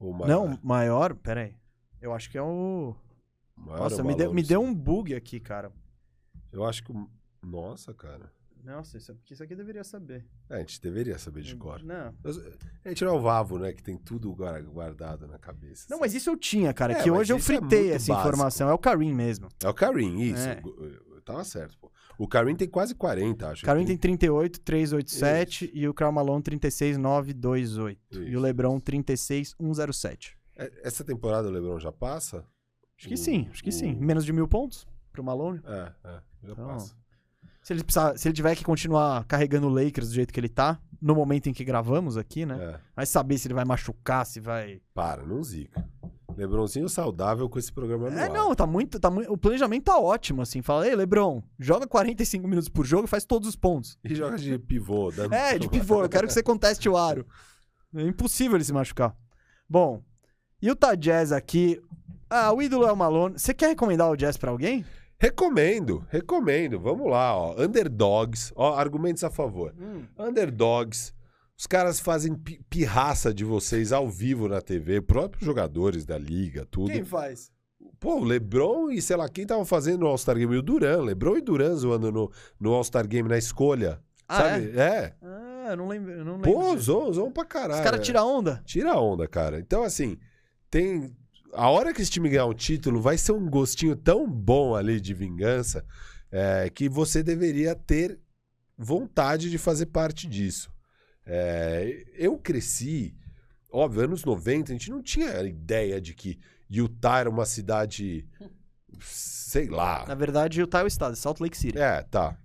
O 0.00 0.12
maior? 0.12 0.26
Não, 0.28 0.58
maior. 0.60 1.14
Pera 1.14 1.42
aí. 1.42 1.54
Eu 2.00 2.12
acho 2.12 2.28
que 2.28 2.36
é 2.36 2.42
o. 2.42 2.96
O 3.56 3.60
maior 3.60 3.84
Nossa, 3.84 4.00
é 4.00 4.04
o 4.04 4.06
me 4.08 4.16
deu, 4.16 4.34
me 4.34 4.42
deu 4.42 4.60
um 4.60 4.74
bug 4.74 5.14
aqui, 5.14 5.38
cara. 5.38 5.70
Eu 6.54 6.64
acho 6.64 6.82
que. 6.84 6.92
Nossa, 7.42 7.92
cara. 7.92 8.32
Nossa, 8.62 8.96
isso, 8.96 9.14
porque 9.16 9.34
isso 9.34 9.42
aqui 9.42 9.54
deveria 9.54 9.84
saber. 9.84 10.24
É, 10.48 10.54
a 10.56 10.58
gente 10.60 10.80
deveria 10.80 11.18
saber 11.18 11.42
de 11.42 11.54
cor. 11.54 11.82
Não. 11.82 12.14
Eu- 12.24 12.54
A 12.82 12.88
gente 12.88 13.04
não 13.04 13.14
é 13.14 13.18
o 13.18 13.20
Vavo, 13.20 13.58
né? 13.58 13.74
Que 13.74 13.82
tem 13.82 13.98
tudo 13.98 14.34
gua- 14.34 14.58
guardado 14.62 15.26
na 15.26 15.38
cabeça. 15.38 15.86
Não, 15.90 16.00
mas 16.00 16.14
isso 16.14 16.30
eu 16.30 16.36
tinha, 16.38 16.72
cara. 16.72 16.94
É, 16.94 17.02
que 17.02 17.10
mas 17.10 17.20
hoje 17.20 17.32
eu 17.34 17.36
isso 17.36 17.52
é 17.52 17.56
fritei 17.58 17.80
muito 17.82 17.94
essa 17.96 18.12
básico. 18.14 18.28
informação. 18.28 18.68
É 18.70 18.72
o 18.72 18.78
Karim 18.78 19.12
mesmo. 19.12 19.48
É 19.62 19.68
o 19.68 19.74
Karim, 19.74 20.18
isso. 20.22 20.48
É. 20.48 20.62
Eu, 20.64 21.14
eu 21.16 21.20
tava 21.20 21.44
certo, 21.44 21.76
pô. 21.78 21.92
O 22.16 22.26
Karim 22.26 22.56
tem 22.56 22.66
quase 22.66 22.94
40, 22.94 23.50
acho. 23.50 23.64
O 23.64 23.66
Karim 23.66 23.84
tem 23.84 23.98
38, 23.98 24.58
387 24.60 25.70
e 25.74 25.86
o 25.86 25.92
Karl 25.92 26.12
Malone 26.12 26.42
36, 26.42 26.96
928. 26.96 28.00
E 28.12 28.18
o 28.18 28.28
Isso, 28.28 28.40
LeBron 28.40 28.76
isso. 28.76 28.84
36, 28.86 29.54
107. 29.60 30.38
É, 30.56 30.72
Essa 30.84 31.04
temporada 31.04 31.48
o 31.48 31.50
LeBron 31.50 31.78
já 31.78 31.92
passa? 31.92 32.46
Acho 32.96 33.08
que 33.08 33.14
O- 33.14 33.18
sim, 33.18 33.46
acho 33.50 33.62
que 33.62 33.72
sim. 33.72 33.94
o- 33.94 34.00
Menos 34.00 34.24
de 34.24 34.32
mil 34.32 34.46
pontos 34.48 34.86
pro 35.12 35.22
Malone. 35.22 35.60
É, 35.66 35.92
é, 36.04 36.22
já 36.44 36.52
Então, 36.52 36.66
passa. 36.66 36.94
Se 37.62 37.72
ele, 37.72 37.82
precisar, 37.82 38.18
se 38.18 38.28
ele 38.28 38.34
tiver 38.34 38.54
que 38.54 38.62
continuar 38.64 39.24
carregando 39.24 39.66
o 39.66 39.70
Lakers 39.70 40.08
do 40.08 40.14
jeito 40.14 40.32
que 40.34 40.38
ele 40.38 40.50
tá, 40.50 40.78
no 41.00 41.14
momento 41.14 41.48
em 41.48 41.52
que 41.54 41.64
gravamos 41.64 42.16
aqui, 42.18 42.44
né? 42.44 42.58
É. 42.62 42.80
Vai 42.94 43.06
saber 43.06 43.38
se 43.38 43.46
ele 43.46 43.54
vai 43.54 43.64
machucar, 43.64 44.26
se 44.26 44.38
vai. 44.38 44.82
Para, 44.92 45.22
não 45.24 45.42
zica. 45.42 45.82
Lebronzinho 46.36 46.88
saudável 46.88 47.48
com 47.48 47.58
esse 47.58 47.72
programa 47.72 48.10
no 48.10 48.18
É, 48.18 48.24
ar. 48.24 48.30
não, 48.30 48.54
tá 48.54 48.66
muito. 48.66 48.98
Tá, 49.00 49.08
o 49.08 49.38
planejamento 49.38 49.84
tá 49.84 49.96
ótimo, 49.98 50.42
assim. 50.42 50.60
Fala, 50.62 50.86
ei, 50.86 50.94
Lebron, 50.94 51.42
joga 51.58 51.86
45 51.86 52.46
minutos 52.46 52.68
por 52.68 52.84
jogo 52.84 53.04
e 53.04 53.08
faz 53.08 53.24
todos 53.24 53.48
os 53.48 53.56
pontos. 53.56 53.96
E 54.04 54.14
joga 54.14 54.36
de 54.36 54.58
pivô. 54.58 55.10
Dando... 55.12 55.32
É, 55.34 55.58
de 55.58 55.68
pivô, 55.68 56.02
eu 56.02 56.08
quero 56.08 56.26
que 56.26 56.32
você 56.32 56.42
conteste 56.42 56.88
o 56.88 56.96
aro. 56.98 57.26
É 57.94 58.02
impossível 58.02 58.56
ele 58.56 58.64
se 58.64 58.72
machucar. 58.72 59.16
Bom, 59.68 60.02
Utah 60.60 60.94
Jazz 60.96 61.30
aqui. 61.32 61.80
Ah, 62.28 62.52
o 62.52 62.60
ídolo 62.60 62.84
é 62.86 62.92
o 62.92 62.96
Malone. 62.96 63.38
Você 63.38 63.54
quer 63.54 63.68
recomendar 63.68 64.10
o 64.10 64.16
Jazz 64.16 64.36
pra 64.36 64.50
alguém? 64.50 64.84
Recomendo, 65.18 66.04
recomendo. 66.10 66.78
Vamos 66.78 67.10
lá, 67.10 67.36
ó. 67.36 67.54
Underdogs. 67.60 68.52
Ó, 68.56 68.74
argumentos 68.74 69.24
a 69.24 69.30
favor. 69.30 69.74
Underdogs. 70.18 71.12
Os 71.56 71.66
caras 71.66 72.00
fazem 72.00 72.34
pi- 72.34 72.60
pirraça 72.68 73.32
de 73.32 73.44
vocês 73.44 73.92
ao 73.92 74.08
vivo 74.08 74.48
na 74.48 74.60
TV, 74.60 75.00
próprios 75.00 75.44
jogadores 75.44 76.04
da 76.04 76.18
liga, 76.18 76.66
tudo. 76.68 76.90
Quem 76.90 77.04
faz? 77.04 77.50
Pô, 78.00 78.16
o 78.16 78.24
Lebron 78.24 78.90
e 78.90 79.00
sei 79.00 79.16
lá 79.16 79.28
quem 79.28 79.42
estavam 79.42 79.64
fazendo 79.64 80.00
no 80.00 80.06
All-Star 80.08 80.36
Game. 80.36 80.52
E 80.54 80.58
o 80.58 80.62
Duran. 80.62 81.02
Lebron 81.02 81.36
e 81.36 81.40
Duran 81.40 81.74
zoando 81.76 82.10
no, 82.10 82.30
no 82.58 82.72
All-Star 82.74 83.06
Game 83.06 83.28
na 83.28 83.38
escolha. 83.38 84.00
Ah, 84.28 84.36
sabe? 84.36 84.78
É. 84.78 85.14
Ah, 85.22 85.66
eu 85.70 85.76
não 85.76 85.86
lembro. 85.88 86.24
Não 86.24 86.34
lembro 86.36 86.52
Pô, 86.52 86.76
zoam, 86.76 87.12
zoam 87.12 87.30
pra 87.30 87.44
caralho. 87.44 87.78
Os 87.78 87.84
caras 87.84 88.00
é. 88.00 88.02
tiram 88.02 88.26
onda. 88.38 88.60
Tira 88.66 88.92
a 88.92 89.00
onda, 89.00 89.28
cara. 89.28 89.60
Então, 89.60 89.84
assim, 89.84 90.18
tem. 90.70 91.14
A 91.54 91.68
hora 91.70 91.92
que 91.94 92.02
esse 92.02 92.10
time 92.10 92.28
ganhar 92.28 92.46
um 92.46 92.54
título, 92.54 93.00
vai 93.00 93.16
ser 93.16 93.32
um 93.32 93.48
gostinho 93.48 93.94
tão 93.96 94.28
bom 94.28 94.74
ali 94.74 95.00
de 95.00 95.14
vingança 95.14 95.84
é, 96.30 96.68
que 96.68 96.88
você 96.88 97.22
deveria 97.22 97.74
ter 97.74 98.18
vontade 98.76 99.50
de 99.50 99.56
fazer 99.58 99.86
parte 99.86 100.26
disso. 100.26 100.72
É, 101.24 102.04
eu 102.14 102.36
cresci, 102.36 103.16
óbvio, 103.70 104.02
anos 104.02 104.24
90, 104.24 104.72
a 104.72 104.74
gente 104.74 104.90
não 104.90 105.02
tinha 105.02 105.40
ideia 105.42 106.00
de 106.00 106.12
que 106.12 106.38
Utah 106.68 107.20
era 107.20 107.30
uma 107.30 107.46
cidade. 107.46 108.26
Sei 109.00 109.68
lá. 109.68 110.04
Na 110.06 110.14
verdade, 110.14 110.60
Utah 110.60 110.80
é 110.80 110.84
o 110.84 110.88
estado, 110.88 111.16
Salt 111.16 111.40
Lake 111.40 111.56
City. 111.56 111.78
É, 111.78 112.02
tá. 112.02 112.36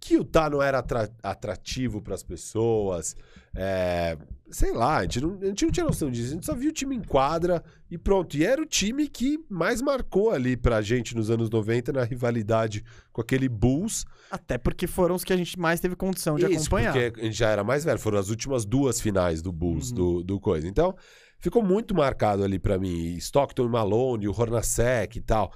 Que 0.00 0.14
Utah 0.14 0.48
não 0.50 0.62
era 0.62 0.78
atra- 0.78 1.10
atrativo 1.22 2.00
para 2.00 2.14
as 2.14 2.22
pessoas. 2.22 3.16
é, 3.54 4.16
sei 4.50 4.72
lá, 4.72 4.98
a 4.98 5.02
gente, 5.02 5.20
não, 5.20 5.38
a 5.40 5.46
gente 5.46 5.64
não 5.64 5.72
tinha 5.72 5.86
noção 5.86 6.10
disso. 6.10 6.28
A 6.28 6.34
gente 6.34 6.46
só 6.46 6.54
via 6.54 6.70
o 6.70 6.72
time 6.72 6.96
em 6.96 7.02
quadra 7.02 7.62
e 7.90 7.96
pronto. 7.98 8.36
E 8.36 8.44
era 8.44 8.60
o 8.60 8.66
time 8.66 9.08
que 9.08 9.38
mais 9.48 9.80
marcou 9.82 10.30
ali 10.30 10.56
pra 10.56 10.80
gente 10.82 11.14
nos 11.16 11.30
anos 11.30 11.48
90 11.50 11.92
na 11.92 12.04
rivalidade 12.04 12.84
com 13.12 13.20
aquele 13.20 13.48
Bulls. 13.48 14.04
Até 14.30 14.56
porque 14.58 14.86
foram 14.86 15.14
os 15.14 15.24
que 15.24 15.32
a 15.32 15.36
gente 15.36 15.58
mais 15.58 15.80
teve 15.80 15.94
condição 15.96 16.36
de 16.36 16.44
Isso, 16.46 16.62
acompanhar. 16.62 16.92
porque 16.92 17.20
a 17.20 17.24
gente 17.24 17.36
já 17.36 17.48
era 17.50 17.62
mais 17.64 17.84
velho. 17.84 17.98
Foram 17.98 18.18
as 18.18 18.28
últimas 18.30 18.64
duas 18.64 19.00
finais 19.00 19.40
do 19.42 19.52
Bulls, 19.52 19.90
Uhum. 19.90 19.96
do, 19.96 20.22
do 20.24 20.40
coisa. 20.40 20.66
Então, 20.68 20.94
ficou 21.38 21.62
muito 21.62 21.94
marcado 21.94 22.42
ali 22.44 22.58
pra 22.58 22.78
mim. 22.78 23.16
Stockton 23.16 23.66
e 23.66 23.68
Malone, 23.68 24.28
o 24.28 24.32
Hornacek 24.32 25.18
e 25.18 25.22
tal. 25.22 25.52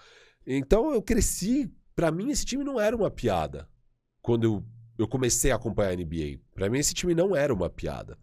Então, 0.47 0.93
eu 0.93 1.03
cresci... 1.03 1.71
Pra 1.95 2.11
mim, 2.11 2.31
esse 2.31 2.47
time 2.47 2.65
não 2.65 2.81
era 2.81 2.97
uma 2.97 3.11
piada. 3.11 3.69
Quando 4.23 4.45
eu, 4.45 4.65
eu 4.99 5.07
comecei 5.07 5.51
a 5.51 5.57
acompanhar 5.57 5.91
a 5.91 5.95
NBA. 5.97 6.41
Pra 6.55 6.71
mim, 6.71 6.79
esse 6.79 6.95
time 6.95 7.15
não 7.15 7.37
era 7.37 7.53
uma 7.53 7.69
piada. 7.69 8.17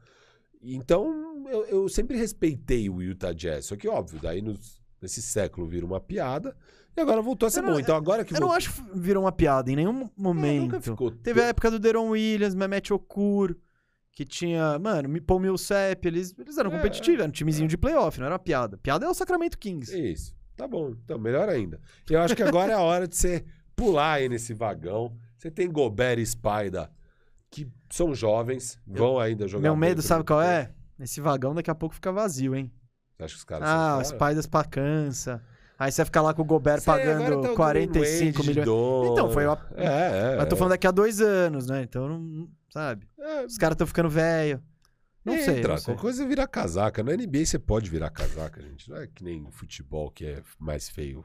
Então, 0.61 1.45
eu, 1.49 1.65
eu 1.65 1.89
sempre 1.89 2.17
respeitei 2.17 2.89
o 2.89 3.01
Utah 3.01 3.33
Jazz. 3.33 3.65
Só 3.65 3.75
que, 3.75 3.87
óbvio, 3.87 4.19
daí 4.21 4.41
nos- 4.41 4.81
nesse 5.01 5.21
século 5.21 5.65
vira 5.67 5.85
uma 5.85 5.99
piada. 6.01 6.55
E 6.97 7.01
agora 7.01 7.21
voltou 7.21 7.47
a 7.47 7.49
ser 7.49 7.59
Eu 7.59 7.63
não- 7.63 7.73
bom. 7.73 7.79
Então, 7.79 7.95
agora 7.95 8.25
que 8.25 8.33
Eu 8.33 8.39
não 8.41 8.47
voltou- 8.49 8.57
acho 8.57 8.73
que 8.83 8.99
virou 8.99 9.23
uma 9.23 9.31
piada 9.31 9.71
em 9.71 9.75
nenhum 9.75 9.91
É, 9.91 9.93
nunca 9.99 10.11
momento. 10.17 10.81
ficou 10.81 11.11
Teve 11.11 11.41
a 11.41 11.45
época 11.45 11.71
do 11.71 11.79
Deron 11.79 12.09
Williams, 12.09 12.53
Mehmet 12.55 12.91
Okur, 12.91 13.55
que 14.11 14.25
tinha, 14.25 14.77
mano, 14.79 15.21
Paul 15.21 15.39
Millsap, 15.39 16.05
eles, 16.05 16.35
eles 16.37 16.57
eram 16.57 16.71
É, 16.73 16.75
competitivos, 16.75 17.19
era 17.21 17.29
um 17.29 17.31
timezinho 17.31 17.69
de 17.69 17.77
playoff, 17.77 18.19
não 18.19 18.25
era 18.25 18.33
uma 18.33 18.39
piada. 18.39 18.77
Piada 18.77 19.05
é 19.05 19.09
o 19.09 19.13
Sacramento 19.13 19.57
Kings. 19.57 19.97
Isso. 19.97 20.35
Tá 20.57 20.67
bom. 20.67 20.89
Então, 21.05 21.17
melhor 21.17 21.47
ainda. 21.47 21.79
Eu 22.09 22.19
acho 22.19 22.35
que 22.35 22.43
agora 22.43 22.73
é 22.73 22.75
a 22.75 22.81
hora 22.81 23.07
de 23.07 23.15
você 23.15 23.45
pular 23.77 24.13
aí 24.15 24.27
nesse 24.27 24.53
vagão. 24.53 25.15
Você 25.37 25.49
tem 25.49 25.71
Gobert 25.71 26.19
e 26.19 26.25
Spider, 26.25 26.89
que 27.51 27.67
são 27.89 28.13
jovens, 28.13 28.79
vão 28.85 29.19
ainda 29.19 29.47
jogar. 29.47 29.63
Meu 29.63 29.75
medo, 29.75 30.01
sabe 30.01 30.23
qual 30.23 30.41
é? 30.41 30.71
Esse 30.99 31.21
vagão 31.21 31.53
daqui 31.55 31.71
a 31.71 31.75
pouco 31.75 31.95
fica 31.95 32.11
vazio, 32.11 32.55
hein? 32.55 32.71
Acha 33.17 33.33
que 33.33 33.39
os 33.39 33.43
caras 33.43 33.67
Ah, 33.67 33.99
os 34.01 34.11
pais 34.13 34.45
pra 34.47 34.63
cansa. 34.63 35.41
Aí 35.77 35.91
você 35.91 36.01
vai 36.01 36.05
ficar 36.05 36.21
lá 36.21 36.33
com 36.33 36.41
o 36.41 36.45
Gobert 36.45 36.81
Sei, 36.81 36.93
pagando 36.93 37.41
tá 37.41 37.51
o 37.51 37.55
45 37.55 37.61
Dwayne 37.63 38.31
Wade 38.33 38.41
de 38.43 38.49
milhões. 38.49 38.65
dono. 38.65 39.11
Então, 39.13 39.29
foi 39.31 39.45
uma- 39.45 39.65
É, 39.75 39.85
é. 40.33 40.35
Mas 40.37 40.49
tô 40.49 40.55
é. 40.55 40.57
falando 40.57 40.71
daqui 40.71 40.87
a 40.87 40.91
dois 40.91 41.21
anos, 41.21 41.67
né? 41.67 41.83
Então, 41.83 42.07
não, 42.07 42.49
sabe? 42.69 43.07
É, 43.17 43.45
Os 43.45 43.57
caras 43.57 43.75
estão 43.75 43.87
ficando 43.87 44.09
velho. 44.09 44.61
Não 45.23 45.33
sei, 45.37 45.59
entra, 45.59 45.69
não 45.73 45.77
sei. 45.77 45.85
Qualquer 45.85 46.01
coisa 46.01 46.23
é 46.23 46.27
virar 46.27 46.47
casaca. 46.47 47.01
Na 47.03 47.13
NBA 47.13 47.45
você 47.45 47.59
pode 47.59 47.89
virar 47.89 48.09
casaca, 48.09 48.61
gente. 48.61 48.89
Não 48.89 48.97
é 48.97 49.07
que 49.07 49.23
nem 49.23 49.49
futebol 49.51 50.09
que 50.11 50.25
é 50.25 50.43
mais 50.57 50.89
feio. 50.89 51.23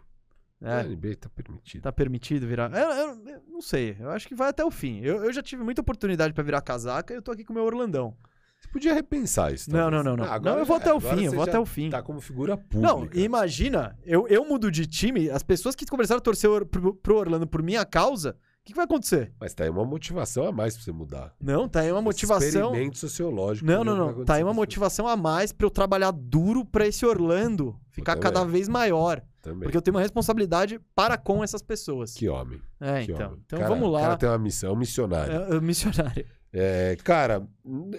É, 0.65 0.83
NBA 0.85 1.17
tá 1.17 1.29
permitido. 1.29 1.83
tá 1.83 1.93
permitido 1.93 2.47
virar. 2.47 2.73
Eu, 2.73 2.91
eu- 2.91 3.29
eu 3.29 3.43
não 3.49 3.61
sei, 3.61 3.97
eu 4.01 4.11
acho 4.11 4.27
que 4.29 4.35
vai 4.35 4.49
até 4.49 4.65
o 4.65 4.71
fim. 4.71 5.01
Eu, 5.01 5.25
eu 5.25 5.33
já 5.33 5.43
tive 5.43 5.63
muita 5.63 5.81
oportunidade 5.81 6.33
pra 6.33 6.43
virar 6.45 6.61
casaca 6.63 7.13
e 7.13 7.17
eu 7.17 7.23
tô 7.23 7.31
aqui 7.31 7.45
com 7.45 7.53
o 7.53 7.57
meu 7.57 7.65
Orlandão. 7.65 8.17
Você 8.61 8.69
podia 8.73 8.95
repensar 8.95 9.53
isso. 9.53 9.71
Não, 9.71 9.91
não, 9.91 10.03
não, 10.03 10.17
não. 10.17 10.25
Ah, 10.25 10.41
não, 10.41 10.59
eu 10.59 10.65
vou 10.65 10.77
até 10.77 10.89
é. 10.89 10.95
o 10.95 11.01
fim, 11.01 11.25
eu 11.27 11.33
vou 11.33 11.43
até 11.43 11.59
o 11.59 11.67
fim. 11.67 11.91
Tá 11.91 12.03
como 12.03 12.19
figura 12.21 12.57
pública. 12.57 12.81
Não, 12.81 13.07
imagina, 13.13 13.95
eu, 14.07 14.27
eu 14.29 14.45
mudo 14.47 14.71
de 14.71 14.87
time, 14.87 15.29
as 15.29 15.43
pessoas 15.43 15.75
que 15.75 15.85
começaram 15.85 16.19
a 16.19 16.23
torcer 16.23 16.49
or- 16.49 16.65
pro, 16.65 16.95
pro 16.95 17.17
Orlando 17.17 17.47
por 17.47 17.63
minha 17.63 17.85
causa, 17.85 18.31
o 18.31 18.65
que, 18.65 18.73
que 18.73 18.77
vai 18.77 18.87
acontecer? 18.87 19.35
Mas 19.39 19.53
tá 19.53 19.65
aí 19.65 19.71
uma 19.71 19.85
motivação 19.85 20.47
a 20.47 20.53
mais 20.53 20.75
pra 20.75 20.83
você 20.83 20.93
mudar. 20.93 21.35
Não, 21.39 21.69
tá 21.69 21.81
aí 21.81 21.91
uma 21.93 21.99
Esse 21.99 22.05
motivação. 22.05 22.67
Experimento 22.71 22.97
sociológico. 22.99 23.67
Não, 23.67 23.85
não, 23.85 23.95
não. 23.97 24.25
Tá 24.25 24.35
aí 24.37 24.43
uma 24.43 24.55
motivação 24.55 25.07
a 25.07 25.15
mais 25.15 25.53
pra 25.53 25.67
eu 25.67 25.71
trabalhar 25.71 26.11
duro 26.13 26.65
pra 26.65 26.87
esse 26.87 27.05
Orlando 27.05 27.79
ficar 27.91 28.17
cada 28.17 28.45
vez 28.45 28.67
maior. 28.67 29.21
Também. 29.45 29.61
Porque 29.65 29.77
eu 29.77 29.83
tenho 29.83 29.95
uma 29.95 30.01
responsabilidade 30.01 30.81
para 30.95 31.19
com 31.19 31.45
essas 31.45 31.61
pessoas. 31.61 32.15
Que 32.15 32.29
homem. 32.31 32.61
É, 32.81 33.05
que 33.05 33.13
então. 33.13 33.27
homem. 33.29 33.43
Então 33.45 33.59
Cara- 33.59 33.69
vamos 33.69 33.89
O 33.89 33.91
lá. 33.93 34.01
cara 34.01 34.17
tem 34.17 34.29
uma 34.29 34.39
missão, 34.39 34.71
é 34.71 34.73
um 34.73 34.77
missionário. 34.77 35.33
É, 35.35 35.57
é, 35.57 35.61
missionário. 35.61 36.27
É, 36.51 36.97
cara, 37.05 37.47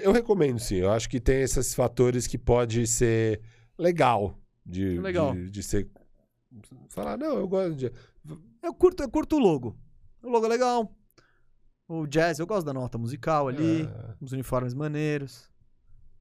eu 0.02 0.12
recomendo 0.12 0.58
sim. 0.60 0.78
Eu 0.78 0.92
acho 0.92 1.08
que 1.08 1.20
tem 1.20 1.42
esses 1.42 1.76
fatores 1.76 2.26
que 2.26 2.38
pode 2.38 2.88
ser 2.88 3.42
legal 3.78 4.34
de, 4.66 4.98
Legal. 5.00 5.34
de, 5.36 5.52
de 5.52 5.62
ser. 5.64 5.88
Falar, 6.90 7.16
não, 7.18 7.38
eu 7.38 7.48
gosto 7.48 7.76
de. 7.76 7.92
Eu 8.64 8.74
curto, 8.74 9.04
eu 9.04 9.10
curto 9.10 9.36
o 9.36 9.40
logo. 9.40 9.78
O 10.24 10.30
logo 10.30 10.46
é 10.48 10.50
legal. 10.50 10.92
O 11.88 12.08
jazz, 12.08 12.40
eu 12.40 12.48
gosto 12.48 12.66
da 12.66 12.74
nota 12.74 12.98
musical 12.98 13.48
ali. 13.48 13.84
É, 13.84 14.16
Os 14.20 14.32
uniformes 14.32 14.74
maneiros. 14.74 15.48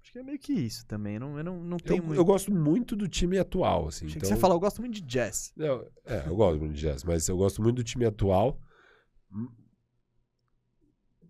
Acho 0.04 0.12
que 0.12 0.18
é 0.18 0.22
meio 0.22 0.38
que 0.38 0.52
isso 0.52 0.84
também. 0.86 1.18
Não, 1.18 1.38
eu 1.38 1.42
não, 1.42 1.64
não 1.64 1.78
eu, 1.78 1.80
tenho 1.80 2.04
muito. 2.04 2.20
eu 2.20 2.24
gosto 2.26 2.52
muito 2.52 2.94
do 2.94 3.08
time 3.08 3.38
atual, 3.38 3.88
assim. 3.88 4.04
Achei 4.04 4.18
então... 4.18 4.28
que 4.28 4.34
você 4.34 4.38
falar, 4.38 4.54
eu 4.54 4.60
gosto 4.60 4.82
muito 4.82 4.92
de 4.96 5.00
jazz. 5.00 5.50
Não, 5.56 5.82
é, 6.04 6.26
eu 6.26 6.36
gosto 6.36 6.58
muito 6.60 6.74
de 6.74 6.80
jazz, 6.82 7.02
mas 7.02 7.26
eu 7.26 7.38
gosto 7.38 7.62
muito 7.62 7.76
do 7.76 7.82
time 7.84 8.04
atual. 8.04 8.60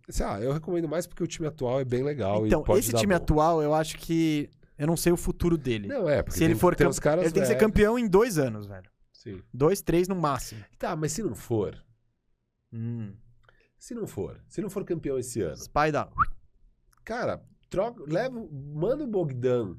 sei 0.09 0.27
lá, 0.27 0.41
eu 0.41 0.53
recomendo 0.53 0.89
mais 0.89 1.07
porque 1.07 1.23
o 1.23 1.27
time 1.27 1.47
atual 1.47 1.79
é 1.81 1.85
bem 1.85 2.03
legal 2.03 2.45
Então, 2.45 2.65
esse 2.77 2.93
time 2.93 3.15
bom. 3.15 3.23
atual, 3.23 3.63
eu 3.63 3.73
acho 3.73 3.97
que. 3.97 4.51
Eu 4.77 4.89
não 4.89 4.97
sei 4.97 5.13
o 5.13 5.17
futuro 5.17 5.57
dele. 5.57 5.87
Não, 5.87 6.09
é, 6.09 6.21
porque 6.21 6.37
se 6.37 6.43
ele 6.43 6.57
for 6.57 6.75
tem 6.75 6.91
caras 6.95 7.27
Ele 7.27 7.33
tem 7.33 7.43
que 7.43 7.47
ser 7.47 7.55
velhos. 7.55 7.61
campeão 7.61 7.97
em 7.97 8.09
dois 8.09 8.39
anos, 8.39 8.67
velho. 8.67 8.91
Sim. 9.13 9.41
Dois, 9.53 9.83
três 9.83 10.09
no 10.09 10.17
máximo. 10.17 10.65
Tá, 10.77 10.97
mas 10.97 11.13
se 11.13 11.23
não 11.23 11.37
for, 11.37 11.81
Hum. 12.73 13.15
se 13.79 13.95
não 13.95 14.05
for, 14.05 14.43
se 14.49 14.61
não 14.61 14.69
for 14.69 14.85
campeão 14.85 15.17
esse 15.17 15.41
ano, 15.41 15.55
Spy 15.57 15.93
da. 15.93 16.11
cara, 17.05 17.41
troca, 17.75 18.05
leva, 18.07 18.47
manda 18.75 19.05
o 19.05 19.07
Bogdan, 19.07 19.77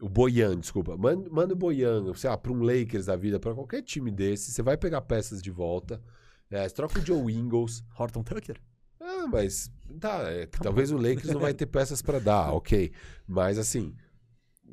o 0.00 0.08
Boyan, 0.08 0.58
desculpa, 0.58 0.96
manda, 0.96 1.28
manda 1.30 1.52
o 1.54 1.56
Boyan, 1.56 2.12
sei 2.14 2.30
lá, 2.30 2.36
pra 2.36 2.52
um 2.52 2.62
Lakers 2.62 3.06
da 3.06 3.16
vida, 3.16 3.38
pra 3.38 3.54
qualquer 3.54 3.82
time 3.82 4.10
desse, 4.10 4.50
você 4.52 4.62
vai 4.62 4.76
pegar 4.76 5.00
peças 5.02 5.40
de 5.42 5.50
volta, 5.50 6.02
é, 6.50 6.68
troca 6.68 6.98
o 6.98 7.04
Joe 7.06 7.32
Ingles, 7.32 7.82
Horton 7.98 8.22
Tucker? 8.22 8.56
ah, 9.00 9.26
mas, 9.30 9.70
tá, 9.98 10.30
é 10.30 10.46
que 10.46 10.60
talvez 10.60 10.90
o 10.90 10.96
Lakers 10.96 11.28
não 11.32 11.40
vai 11.40 11.54
ter 11.54 11.66
peças 11.66 12.02
pra 12.02 12.18
dar, 12.18 12.52
ok, 12.54 12.92
mas 13.26 13.58
assim, 13.58 13.94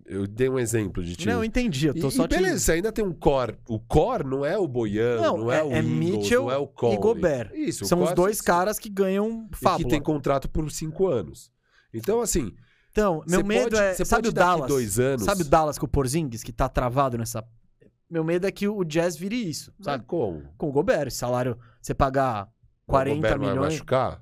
eu 0.05 0.25
dei 0.27 0.47
um 0.47 0.57
exemplo 0.59 1.03
de 1.03 1.15
time. 1.17 1.33
Não, 1.33 1.39
eu 1.39 1.43
entendi. 1.43 1.87
Eu 1.87 1.93
tô 1.93 2.07
E, 2.07 2.11
só 2.11 2.23
e 2.25 2.27
te- 2.27 2.35
beleza, 2.37 2.59
você 2.59 2.71
ainda 2.73 2.91
tem 2.93 3.03
um 3.03 3.11
core. 3.11 3.57
O 3.67 3.77
core 3.79 4.23
não 4.25 4.45
é 4.45 4.57
o 4.57 4.65
Boyan, 4.67 5.17
Não, 5.19 5.37
não, 5.37 5.51
é, 5.51 5.59
é- 5.59 5.63
o 5.63 5.71
é 5.73 5.79
Ingles, 5.79 6.17
Mitchell 6.17 6.43
não 6.43 6.51
é 6.51 6.57
o 6.57 6.63
e 6.63 6.67
Conley. 6.67 6.97
Gobert. 6.99 7.51
Isso, 7.53 7.83
o 7.83 7.87
São 7.87 8.03
os 8.03 8.13
dois 8.13 8.39
caras 8.39 8.77
que 8.79 8.89
ganham 8.89 9.49
e 9.51 9.55
fábula. 9.57 9.83
que 9.83 9.89
tem 9.89 10.01
contrato 10.01 10.47
por 10.49 10.69
cinco 10.71 11.07
anos. 11.07 11.51
Então, 11.97 12.21
assim, 12.21 12.53
Então, 12.91 13.23
meu 13.27 13.43
medo 13.43 13.71
pode- 13.71 13.75
é. 13.81 13.93
você 13.93 14.05
Sabe 14.05 14.23
pode 14.23 14.29
o 14.29 14.33
Dallas? 14.33 14.67
dois 14.67 14.99
anos- 14.99 15.23
Sabe 15.23 15.41
o 15.41 15.45
Dallas 15.45 15.77
com 15.77 15.85
o 15.85 15.89
Porzingis, 15.89 16.43
que 16.43 16.51
tá 16.51 16.67
travado 16.69 17.17
nessa. 17.17 17.43
Meu 18.09 18.23
medo 18.23 18.47
é 18.47 18.51
que 18.51 18.67
o 18.67 18.83
Jazz 18.83 19.17
vire 19.17 19.35
isso, 19.35 19.65
sabe 19.81 19.83
sabe? 19.83 20.03
como? 20.05 20.43
Com 20.57 20.69
o 20.69 20.71
Gobert, 20.71 21.11
salário, 21.11 21.57
você 21.81 21.93
pagar 21.93 22.47
40 22.85 23.13
o 23.13 23.21
Gobert 23.21 23.39
vai 23.39 23.49
milhões. 23.49 23.73
machucar? 23.73 24.21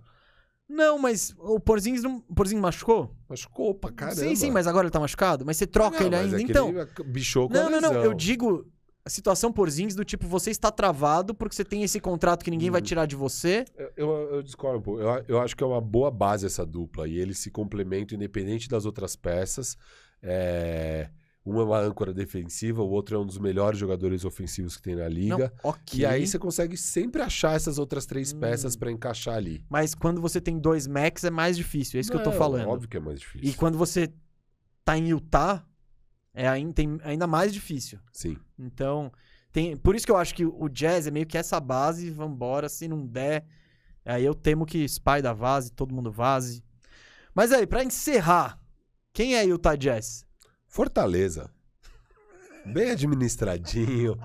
Não, 0.68 0.98
mas 0.98 1.36
o 1.38 1.60
Porzingis 1.60 2.02
não. 2.02 2.24
O 2.28 2.34
Porzingis 2.34 2.60
machucou? 2.62 3.16
Machucou 3.30 3.76
pra 3.76 3.92
caramba. 3.92 4.16
Sim, 4.22 4.36
sim, 4.36 4.50
mas 4.50 4.66
agora 4.66 4.86
ele 4.88 4.92
tá 4.92 5.00
machucado. 5.00 5.46
Mas 5.46 5.58
você 5.58 5.68
troca 5.68 6.00
Não, 6.00 6.08
ele 6.08 6.16
mas 6.16 6.34
ainda. 6.34 6.38
é 6.38 6.42
então. 6.42 6.74
bichou 7.06 7.48
com 7.48 7.54
Não, 7.54 7.70
não, 7.70 7.80
não. 7.80 7.94
Eu 8.04 8.16
digo 8.16 8.66
a 9.06 9.10
situação 9.10 9.52
Porzingis 9.54 9.94
do 9.96 10.04
tipo, 10.04 10.28
você 10.28 10.50
está 10.50 10.72
travado 10.72 11.36
porque 11.36 11.56
você 11.56 11.64
tem 11.64 11.84
esse 11.84 12.00
contrato 12.00 12.44
que 12.44 12.50
ninguém 12.50 12.72
vai 12.72 12.82
Hum. 12.82 12.84
tirar 12.84 13.06
de 13.06 13.16
você. 13.16 13.64
Eu, 13.78 13.92
eu, 13.96 14.10
eu 14.38 14.42
discordo 14.44 14.80
um 14.80 14.82
pouco. 14.82 15.00
Eu, 15.00 15.24
eu 15.28 15.40
acho 15.40 15.56
que 15.56 15.64
é 15.64 15.68
uma 15.68 15.80
boa 15.80 16.10
base 16.10 16.46
essa 16.46 16.66
dupla. 16.66 17.08
E 17.08 17.16
eles 17.18 17.38
se 17.38 17.52
complementam 17.52 18.16
independente 18.16 18.68
das 18.68 18.84
outras 18.86 19.16
peças. 19.16 19.78
É, 20.24 21.10
Um 21.46 21.60
é 21.60 21.64
uma 21.64 21.78
âncora 21.80 22.12
defensiva, 22.12 22.82
o 22.82 22.90
outro 22.90 23.16
é 23.16 23.20
um 23.20 23.26
dos 23.28 23.38
melhores 23.38 23.78
jogadores 23.78 24.26
ofensivos 24.26 24.76
que 24.76 24.82
tem 24.82 24.96
na 24.96 25.08
liga. 25.08 25.54
Não, 25.64 25.70
ok. 25.70 26.00
E 26.00 26.04
aí 26.04 26.26
você 26.26 26.40
consegue 26.40 26.76
sempre 26.76 27.22
achar 27.22 27.56
essas 27.56 27.78
outras 27.78 28.08
três 28.08 28.34
Hum. 28.34 28.40
peças 28.40 28.76
pra 28.76 28.92
encaixar 28.92 29.36
ali. 29.36 29.64
Mas 29.70 29.94
quando 29.94 30.20
você 30.20 30.42
tem 30.42 30.58
dois 30.58 30.88
max 30.88 31.24
é 31.24 31.30
mais 31.30 31.56
difícil. 31.56 32.00
É 32.00 32.02
isso 32.02 32.10
que 32.10 32.18
eu 32.18 32.24
tô 32.24 32.32
Não, 32.32 32.38
falando. 32.40 32.68
Óbvio 32.68 32.90
que 32.90 32.98
é 32.98 33.00
mais 33.00 33.20
difícil. 33.20 33.48
E 33.48 33.54
quando 33.54 33.78
você 33.78 34.12
tá 34.84 34.98
em 34.98 35.10
Utah, 35.10 35.64
é 36.36 36.48
ainda, 36.48 36.74
tem- 36.74 37.00
ainda 37.04 37.26
mais 37.26 37.52
difícil. 37.54 37.98
Sim. 38.14 38.38
Então, 38.60 39.12
tem, 39.52 39.76
por 39.78 39.96
isso 39.96 40.06
que 40.06 40.12
eu 40.12 40.18
acho 40.18 40.36
que 40.36 40.46
o 40.46 40.68
Jazz 40.70 41.08
é 41.08 41.12
meio 41.12 41.26
que 41.26 41.38
essa 41.38 41.60
base, 41.60 42.12
vambora, 42.12 42.70
se 42.70 42.88
não 42.88 43.06
der. 43.06 43.46
Aí 44.06 44.24
eu 44.24 44.36
temo 44.36 44.66
que 44.66 44.84
Spy 44.84 45.22
da 45.24 45.34
vaze, 45.34 45.72
todo 45.72 45.96
mundo 45.96 46.12
vaze. 46.12 46.64
Mas 47.34 47.52
aí, 47.52 47.66
pra 47.66 47.84
encerrar, 47.84 48.60
quem 49.12 49.36
é 49.36 49.44
Utah 49.46 49.76
Jazz? 49.76 50.26
Fortaleza. 50.68 51.50
Bem 52.66 52.92
administradinho. 52.92 54.18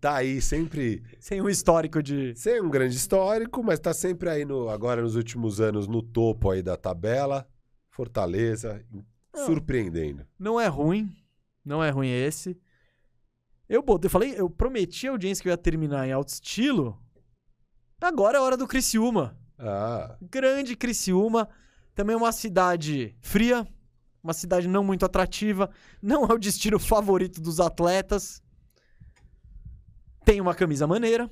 Tá 0.00 0.16
aí 0.16 0.40
sempre. 0.42 1.02
Sem 1.20 1.40
um 1.40 1.48
histórico 1.48 2.02
de. 2.02 2.34
Sem 2.36 2.60
um 2.60 2.68
grande 2.68 2.96
histórico, 2.96 3.62
mas 3.62 3.78
tá 3.78 3.94
sempre 3.94 4.28
aí 4.28 4.44
no, 4.44 4.68
agora 4.68 5.00
nos 5.00 5.14
últimos 5.14 5.60
anos 5.60 5.86
no 5.86 6.02
topo 6.02 6.50
aí 6.50 6.60
da 6.62 6.76
tabela. 6.76 7.46
Fortaleza, 7.90 8.84
Não. 8.90 9.46
surpreendendo. 9.46 10.26
Não 10.38 10.58
é 10.60 10.66
ruim. 10.66 11.14
Não 11.64 11.82
é 11.82 11.90
ruim 11.90 12.10
esse. 12.10 12.58
Eu 13.68 13.82
botei, 13.82 14.06
eu 14.06 14.10
falei, 14.10 14.34
eu 14.36 14.50
prometi 14.50 15.08
à 15.08 15.12
audiência 15.12 15.42
que 15.42 15.48
eu 15.48 15.52
ia 15.52 15.56
terminar 15.56 16.06
em 16.06 16.12
alto 16.12 16.28
estilo. 16.28 17.00
Agora 18.00 18.38
é 18.38 18.40
hora 18.40 18.56
do 18.56 18.66
Criciúma. 18.66 19.38
Ah, 19.58 20.16
Grande 20.20 20.74
Criciúma, 20.74 21.48
também 21.94 22.16
uma 22.16 22.32
cidade 22.32 23.16
fria, 23.20 23.66
uma 24.22 24.32
cidade 24.32 24.66
não 24.66 24.82
muito 24.82 25.04
atrativa, 25.04 25.70
não 26.02 26.24
é 26.24 26.32
o 26.34 26.38
destino 26.38 26.78
favorito 26.78 27.40
dos 27.40 27.60
atletas. 27.60 28.42
Tem 30.24 30.40
uma 30.40 30.54
camisa 30.54 30.86
maneira. 30.86 31.30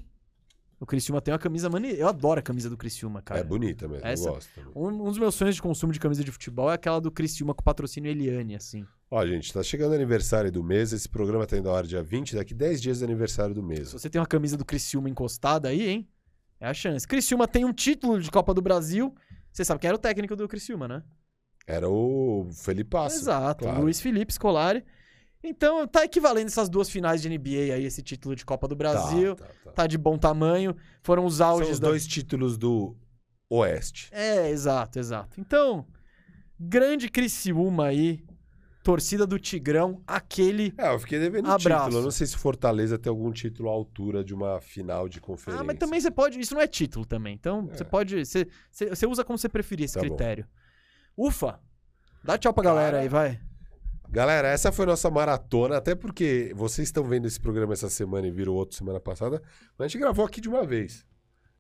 O 0.80 0.86
Criciúma 0.86 1.20
tem 1.20 1.30
uma 1.32 1.38
camisa 1.38 1.68
maneira. 1.68 1.98
Eu 1.98 2.08
adoro 2.08 2.40
a 2.40 2.42
camisa 2.42 2.70
do 2.70 2.76
Criciúma, 2.76 3.20
cara. 3.20 3.40
é 3.40 3.44
bonita 3.44 3.86
mesmo, 3.86 4.06
Essa- 4.06 4.28
eu 4.28 4.32
gosto. 4.32 4.48
também. 4.54 4.72
Um, 4.74 4.86
um 4.88 5.04
dos 5.10 5.18
meus 5.18 5.34
sonhos 5.34 5.54
de 5.54 5.60
consumo 5.60 5.92
de 5.92 6.00
camisa 6.00 6.24
de 6.24 6.32
futebol 6.32 6.70
é 6.70 6.74
aquela 6.74 6.98
do 6.98 7.10
Criciúma 7.10 7.52
com 7.54 7.62
patrocínio 7.62 8.10
Eliane, 8.10 8.54
assim. 8.56 8.86
Ó, 9.10 9.26
gente, 9.26 9.52
tá 9.52 9.62
chegando 9.62 9.92
o 9.92 9.94
aniversário 9.94 10.50
do 10.50 10.64
mês. 10.64 10.92
Esse 10.94 11.06
programa 11.08 11.46
tá 11.46 11.58
indo 11.58 11.68
ao 11.68 11.76
ar 11.76 11.84
dia 11.86 12.02
20, 12.02 12.34
daqui 12.34 12.54
10 12.54 12.80
dias 12.80 13.02
é 13.02 13.04
aniversário 13.04 13.54
do 13.54 13.62
mês. 13.62 13.88
Se 13.88 13.98
você 13.98 14.08
tem 14.08 14.18
uma 14.18 14.26
camisa 14.26 14.56
do 14.56 14.64
Criciúma 14.64 15.10
encostada 15.10 15.68
aí, 15.68 15.86
hein? 15.86 16.08
É 16.58 16.66
a 16.66 16.72
chance. 16.74 17.06
Criciúma 17.06 17.46
tem 17.46 17.64
um 17.64 17.72
título 17.74 18.18
de 18.18 18.30
Copa 18.30 18.54
do 18.54 18.62
Brasil. 18.62 19.14
Você 19.52 19.64
sabe 19.64 19.80
quem 19.80 19.88
era 19.88 19.96
o 19.96 20.00
técnico 20.00 20.34
do 20.34 20.48
Criciúma, 20.48 20.88
né? 20.88 21.02
Era 21.66 21.88
o 21.90 22.48
Felipe 22.52 22.88
Passo. 22.90 23.16
Exato, 23.16 23.64
claro. 23.64 23.82
Luiz 23.82 24.00
Felipe 24.00 24.32
Scolari. 24.32 24.82
Então, 25.42 25.86
tá 25.86 26.04
equivalendo 26.04 26.48
essas 26.48 26.68
duas 26.68 26.90
finais 26.90 27.22
de 27.22 27.28
NBA 27.28 27.74
aí, 27.74 27.84
esse 27.84 28.02
título 28.02 28.36
de 28.36 28.44
Copa 28.44 28.68
do 28.68 28.76
Brasil. 28.76 29.34
Tá, 29.36 29.44
tá, 29.46 29.52
tá. 29.64 29.72
Tá, 29.72 29.86
de 29.86 29.96
bom 29.96 30.18
tamanho. 30.18 30.76
Foram 31.02 31.24
os 31.24 31.36
São 31.36 31.46
auges 31.48 31.70
os 31.72 31.80
da... 31.80 31.88
dois 31.88 32.06
títulos 32.06 32.58
do 32.58 32.94
Oeste. 33.48 34.08
É, 34.12 34.50
exato, 34.50 34.98
exato. 34.98 35.40
Então, 35.40 35.86
grande 36.58 37.08
Criciúma 37.08 37.86
aí. 37.86 38.22
Torcida 38.82 39.26
do 39.26 39.38
Tigrão, 39.38 40.02
aquele. 40.06 40.72
É, 40.78 40.92
eu 40.94 40.98
fiquei 40.98 41.18
devendo 41.18 41.50
Abraço. 41.50 41.84
título. 41.84 41.98
Eu 42.00 42.02
não 42.04 42.10
sei 42.10 42.26
se 42.26 42.34
Fortaleza 42.38 42.98
tem 42.98 43.10
algum 43.10 43.30
título 43.30 43.68
à 43.68 43.72
altura 43.72 44.24
de 44.24 44.32
uma 44.34 44.58
final 44.62 45.06
de 45.06 45.20
conferência. 45.20 45.60
Ah, 45.60 45.64
mas 45.64 45.76
também 45.78 46.00
você 46.00 46.10
pode. 46.10 46.40
Isso 46.40 46.54
não 46.54 46.62
é 46.62 46.66
título 46.66 47.04
também. 47.04 47.34
Então, 47.34 47.68
É. 47.70 47.76
você 47.76 47.84
pode. 47.84 48.24
Você, 48.24 48.46
você, 48.72 49.06
usa 49.06 49.22
como 49.22 49.36
você 49.36 49.50
preferir 49.50 49.84
esse 49.84 49.94
Tá 49.94 50.00
bom. 50.00 50.06
critério. 50.06 50.46
Ufa! 51.14 51.60
Dá 52.24 52.38
tchau 52.38 52.54
pra 52.54 52.62
Cara, 52.64 52.74
galera 52.74 52.98
aí, 53.00 53.08
vai. 53.08 53.38
Galera, 54.12 54.48
essa 54.48 54.72
foi 54.72 54.86
nossa 54.86 55.08
maratona, 55.08 55.76
até 55.76 55.94
porque 55.94 56.52
vocês 56.56 56.88
estão 56.88 57.04
vendo 57.04 57.28
esse 57.28 57.38
programa 57.38 57.74
essa 57.74 57.88
semana 57.88 58.26
e 58.26 58.30
viram 58.32 58.54
outro 58.54 58.76
semana 58.76 58.98
passada, 58.98 59.40
mas 59.78 59.84
a 59.84 59.88
gente 59.88 60.00
gravou 60.00 60.24
aqui 60.24 60.40
de 60.40 60.48
uma 60.48 60.66
vez. 60.66 61.06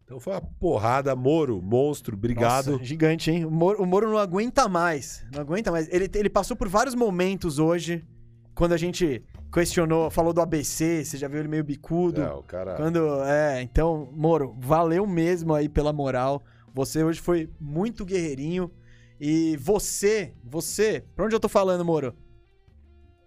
Então 0.04 0.18
foi 0.18 0.32
uma 0.32 0.40
porrada, 0.40 1.14
Moro, 1.14 1.62
monstro, 1.62 2.16
obrigado. 2.16 2.72
Nossa, 2.72 2.84
gigante, 2.84 3.30
hein? 3.30 3.44
O 3.44 3.50
Moro, 3.52 3.80
o 3.80 3.86
Moro 3.86 4.10
não 4.10 4.18
aguenta 4.18 4.68
mais. 4.68 5.24
Não 5.32 5.40
aguenta 5.40 5.70
mais. 5.70 5.88
Ele, 5.92 6.10
ele 6.12 6.28
passou 6.28 6.56
por 6.56 6.68
vários 6.68 6.96
momentos 6.96 7.60
hoje, 7.60 8.04
quando 8.52 8.72
a 8.72 8.76
gente 8.76 9.22
questionou, 9.52 10.10
falou 10.10 10.32
do 10.32 10.40
ABC, 10.40 11.04
você 11.04 11.16
já 11.16 11.28
viu 11.28 11.38
ele 11.38 11.48
meio 11.48 11.62
bicudo. 11.62 12.20
É, 12.20 12.32
o 12.32 12.42
cara. 12.42 12.74
Quando. 12.74 13.22
É, 13.22 13.62
então, 13.62 14.10
Moro, 14.12 14.56
valeu 14.58 15.06
mesmo 15.06 15.54
aí 15.54 15.68
pela 15.68 15.92
moral. 15.92 16.42
Você 16.74 17.04
hoje 17.04 17.20
foi 17.20 17.48
muito 17.60 18.04
guerreirinho. 18.04 18.72
E 19.20 19.56
você, 19.58 20.34
você, 20.42 21.04
pra 21.14 21.26
onde 21.26 21.36
eu 21.36 21.40
tô 21.40 21.48
falando, 21.48 21.84
Moro? 21.84 22.12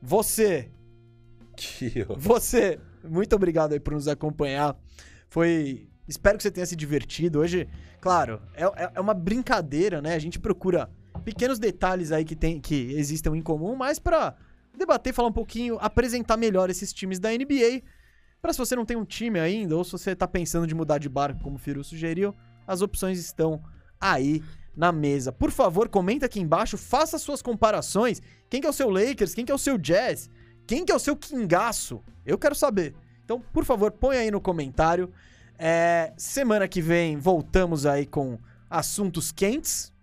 Você, 0.06 0.70
Que, 1.56 2.06
você, 2.18 2.80
muito 3.04 3.34
obrigado 3.36 3.74
aí 3.74 3.80
por 3.80 3.94
nos 3.94 4.08
acompanhar. 4.08 4.76
Foi. 5.30 5.88
Espero 6.08 6.36
que 6.36 6.44
você 6.44 6.52
tenha 6.52 6.66
se 6.66 6.76
divertido. 6.76 7.40
Hoje, 7.40 7.70
claro, 8.02 8.42
é, 8.54 8.64
é- 8.66 8.92
é 8.96 9.00
uma 9.00 9.14
brincadeira, 9.14 10.02
né? 10.02 10.14
A 10.16 10.20
gente 10.20 10.38
procura 10.40 10.90
pequenos 11.24 11.58
detalhes 11.60 12.12
aí 12.12 12.26
que, 12.26 12.36
tem, 12.36 12.60
que 12.60 12.92
existam 12.96 13.36
em 13.38 13.42
comum, 13.42 13.76
mas 13.76 13.98
pra 14.00 14.36
debater, 14.78 15.14
falar 15.14 15.30
um 15.30 15.34
pouquinho, 15.34 15.78
apresentar 15.80 16.36
melhor 16.36 16.70
esses 16.70 16.92
times 16.92 17.20
da 17.20 17.30
NBA. 17.32 17.82
Pra 18.42 18.52
se 18.52 18.60
você 18.60 18.76
não 18.76 18.84
tem 18.86 18.98
um 18.98 19.06
time 19.06 19.40
ainda, 19.40 19.78
ou 19.78 19.86
se 19.86 19.92
você 19.94 20.14
tá 20.14 20.28
pensando 20.28 20.68
de 20.68 20.76
mudar 20.76 20.98
de 20.98 21.08
barco, 21.08 21.42
como 21.42 21.56
o 21.56 21.60
Firu 21.60 21.82
sugeriu, 21.82 22.36
as 22.68 22.82
opções 22.82 23.18
estão 23.20 23.64
aí 24.02 24.44
na 24.76 24.92
mesa. 24.92 25.32
Por 25.32 25.52
favor, 25.52 25.88
comenta 25.90 26.26
aqui 26.26 26.40
embaixo, 26.40 26.78
faça 26.78 27.18
suas 27.18 27.42
comparações. 27.42 28.22
Quem 28.50 28.60
que 28.62 28.68
é 28.68 28.70
o 28.70 28.74
seu 28.74 28.90
Lakers? 28.90 29.34
Quem 29.34 29.46
que 29.46 29.52
é 29.52 29.56
o 29.56 29.60
seu 29.60 29.78
Jazz? 29.78 30.30
Quem 30.66 30.86
que 30.86 30.92
é 30.92 30.96
o 30.96 31.00
seu 31.00 31.16
Kingaço? 31.16 32.02
Eu 32.26 32.38
quero 32.38 32.56
saber. 32.56 32.96
Então, 33.24 33.40
por 33.40 33.66
favor, 33.66 33.92
põe 33.92 34.18
aí 34.18 34.32
no 34.32 34.42
comentário. 34.42 35.12
É, 35.58 36.12
semana 36.18 36.68
que 36.68 36.82
vem 36.82 37.18
voltamos 37.18 37.86
aí 37.86 38.06
com 38.06 38.38
assuntos 38.70 39.32
quentes, 39.32 39.94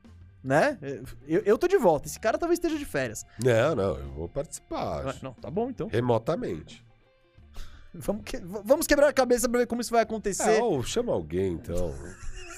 né? 0.42 0.78
Eu, 1.26 1.42
eu 1.44 1.58
tô 1.58 1.66
de 1.66 1.76
volta. 1.76 2.06
Esse 2.06 2.18
cara 2.20 2.38
talvez 2.38 2.58
esteja 2.58 2.78
de 2.78 2.84
férias. 2.84 3.24
Não, 3.42 3.74
não, 3.74 3.96
eu 3.98 4.08
vou 4.12 4.28
participar. 4.28 5.08
Ah, 5.08 5.14
Não, 5.22 5.32
tá 5.34 5.50
bom 5.50 5.68
então. 5.70 5.88
Remotamente. 5.88 6.84
Vamos, 7.92 8.22
que- 8.24 8.38
vamos 8.38 8.86
quebrar 8.86 9.08
a 9.08 9.12
cabeça 9.12 9.48
pra 9.48 9.58
ver 9.60 9.66
como 9.66 9.80
isso 9.80 9.90
vai 9.90 10.02
acontecer. 10.02 10.58
É, 10.58 10.62
ou 10.62 10.80
chama 10.84 11.12
alguém, 11.12 11.54
então. 11.54 11.92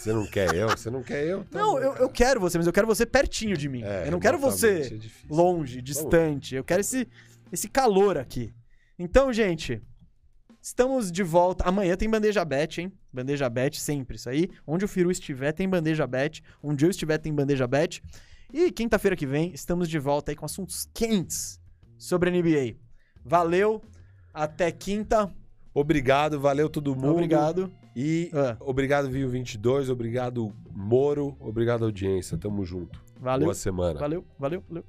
Você 0.02 0.12
não 0.12 0.26
quer 0.26 0.54
eu? 0.54 0.68
Você 0.68 0.90
não 0.90 1.02
quer 1.02 1.24
eu? 1.24 1.44
Tá 1.44 1.58
não, 1.58 1.74
bom, 1.74 1.78
eu, 1.78 1.94
eu 1.94 2.08
quero 2.08 2.40
você, 2.40 2.58
mas 2.58 2.66
eu 2.66 2.72
quero 2.72 2.86
você 2.86 3.06
pertinho 3.06 3.56
de 3.56 3.68
mim. 3.68 3.82
É, 3.84 4.06
eu 4.06 4.10
não 4.10 4.18
quero 4.18 4.36
você 4.38 5.00
é 5.00 5.32
longe, 5.32 5.80
distante. 5.80 6.56
Eu 6.56 6.64
quero 6.64 6.80
esse, 6.80 7.06
esse 7.52 7.68
calor 7.68 8.18
aqui. 8.18 8.52
Então, 8.98 9.32
gente, 9.32 9.80
Estamos 10.62 11.10
de 11.10 11.24
volta. 11.24 11.64
Amanhã 11.64 11.96
tem 11.96 12.08
bandeja 12.08 12.44
bet, 12.44 12.80
hein? 12.80 12.92
Bandeja 13.12 13.50
bet 13.50 13.80
sempre, 13.80 14.14
isso 14.14 14.30
aí. 14.30 14.48
Onde 14.64 14.84
o 14.84 14.88
Firu 14.88 15.10
estiver, 15.10 15.50
tem 15.50 15.68
bandeja 15.68 16.06
bet. 16.06 16.40
Onde 16.62 16.86
eu 16.86 16.90
estiver, 16.90 17.18
tem 17.18 17.34
bandeja 17.34 17.66
bet. 17.66 18.00
E 18.52 18.70
quinta-feira 18.70 19.16
que 19.16 19.26
vem, 19.26 19.52
estamos 19.52 19.88
de 19.88 19.98
volta 19.98 20.30
aí 20.30 20.36
com 20.36 20.46
assuntos 20.46 20.88
quentes 20.94 21.60
sobre 21.98 22.30
a 22.30 22.32
NBA. 22.32 22.76
Valeu, 23.24 23.82
até 24.32 24.70
quinta. 24.70 25.34
Obrigado, 25.74 26.38
valeu 26.38 26.70
todo 26.70 26.94
mundo. 26.94 27.10
Obrigado. 27.14 27.72
E 27.94 28.30
Ah. 28.32 28.56
obrigado, 28.60 29.08
Viu 29.10 29.28
22, 29.28 29.90
obrigado, 29.90 30.52
Moro, 30.74 31.36
obrigado, 31.40 31.84
audiência. 31.84 32.38
Tamo 32.38 32.64
junto. 32.64 33.02
Valeu. 33.20 33.44
Boa 33.46 33.54
semana. 33.54 34.00
Valeu, 34.00 34.24
valeu, 34.38 34.62
valeu. 34.68 34.84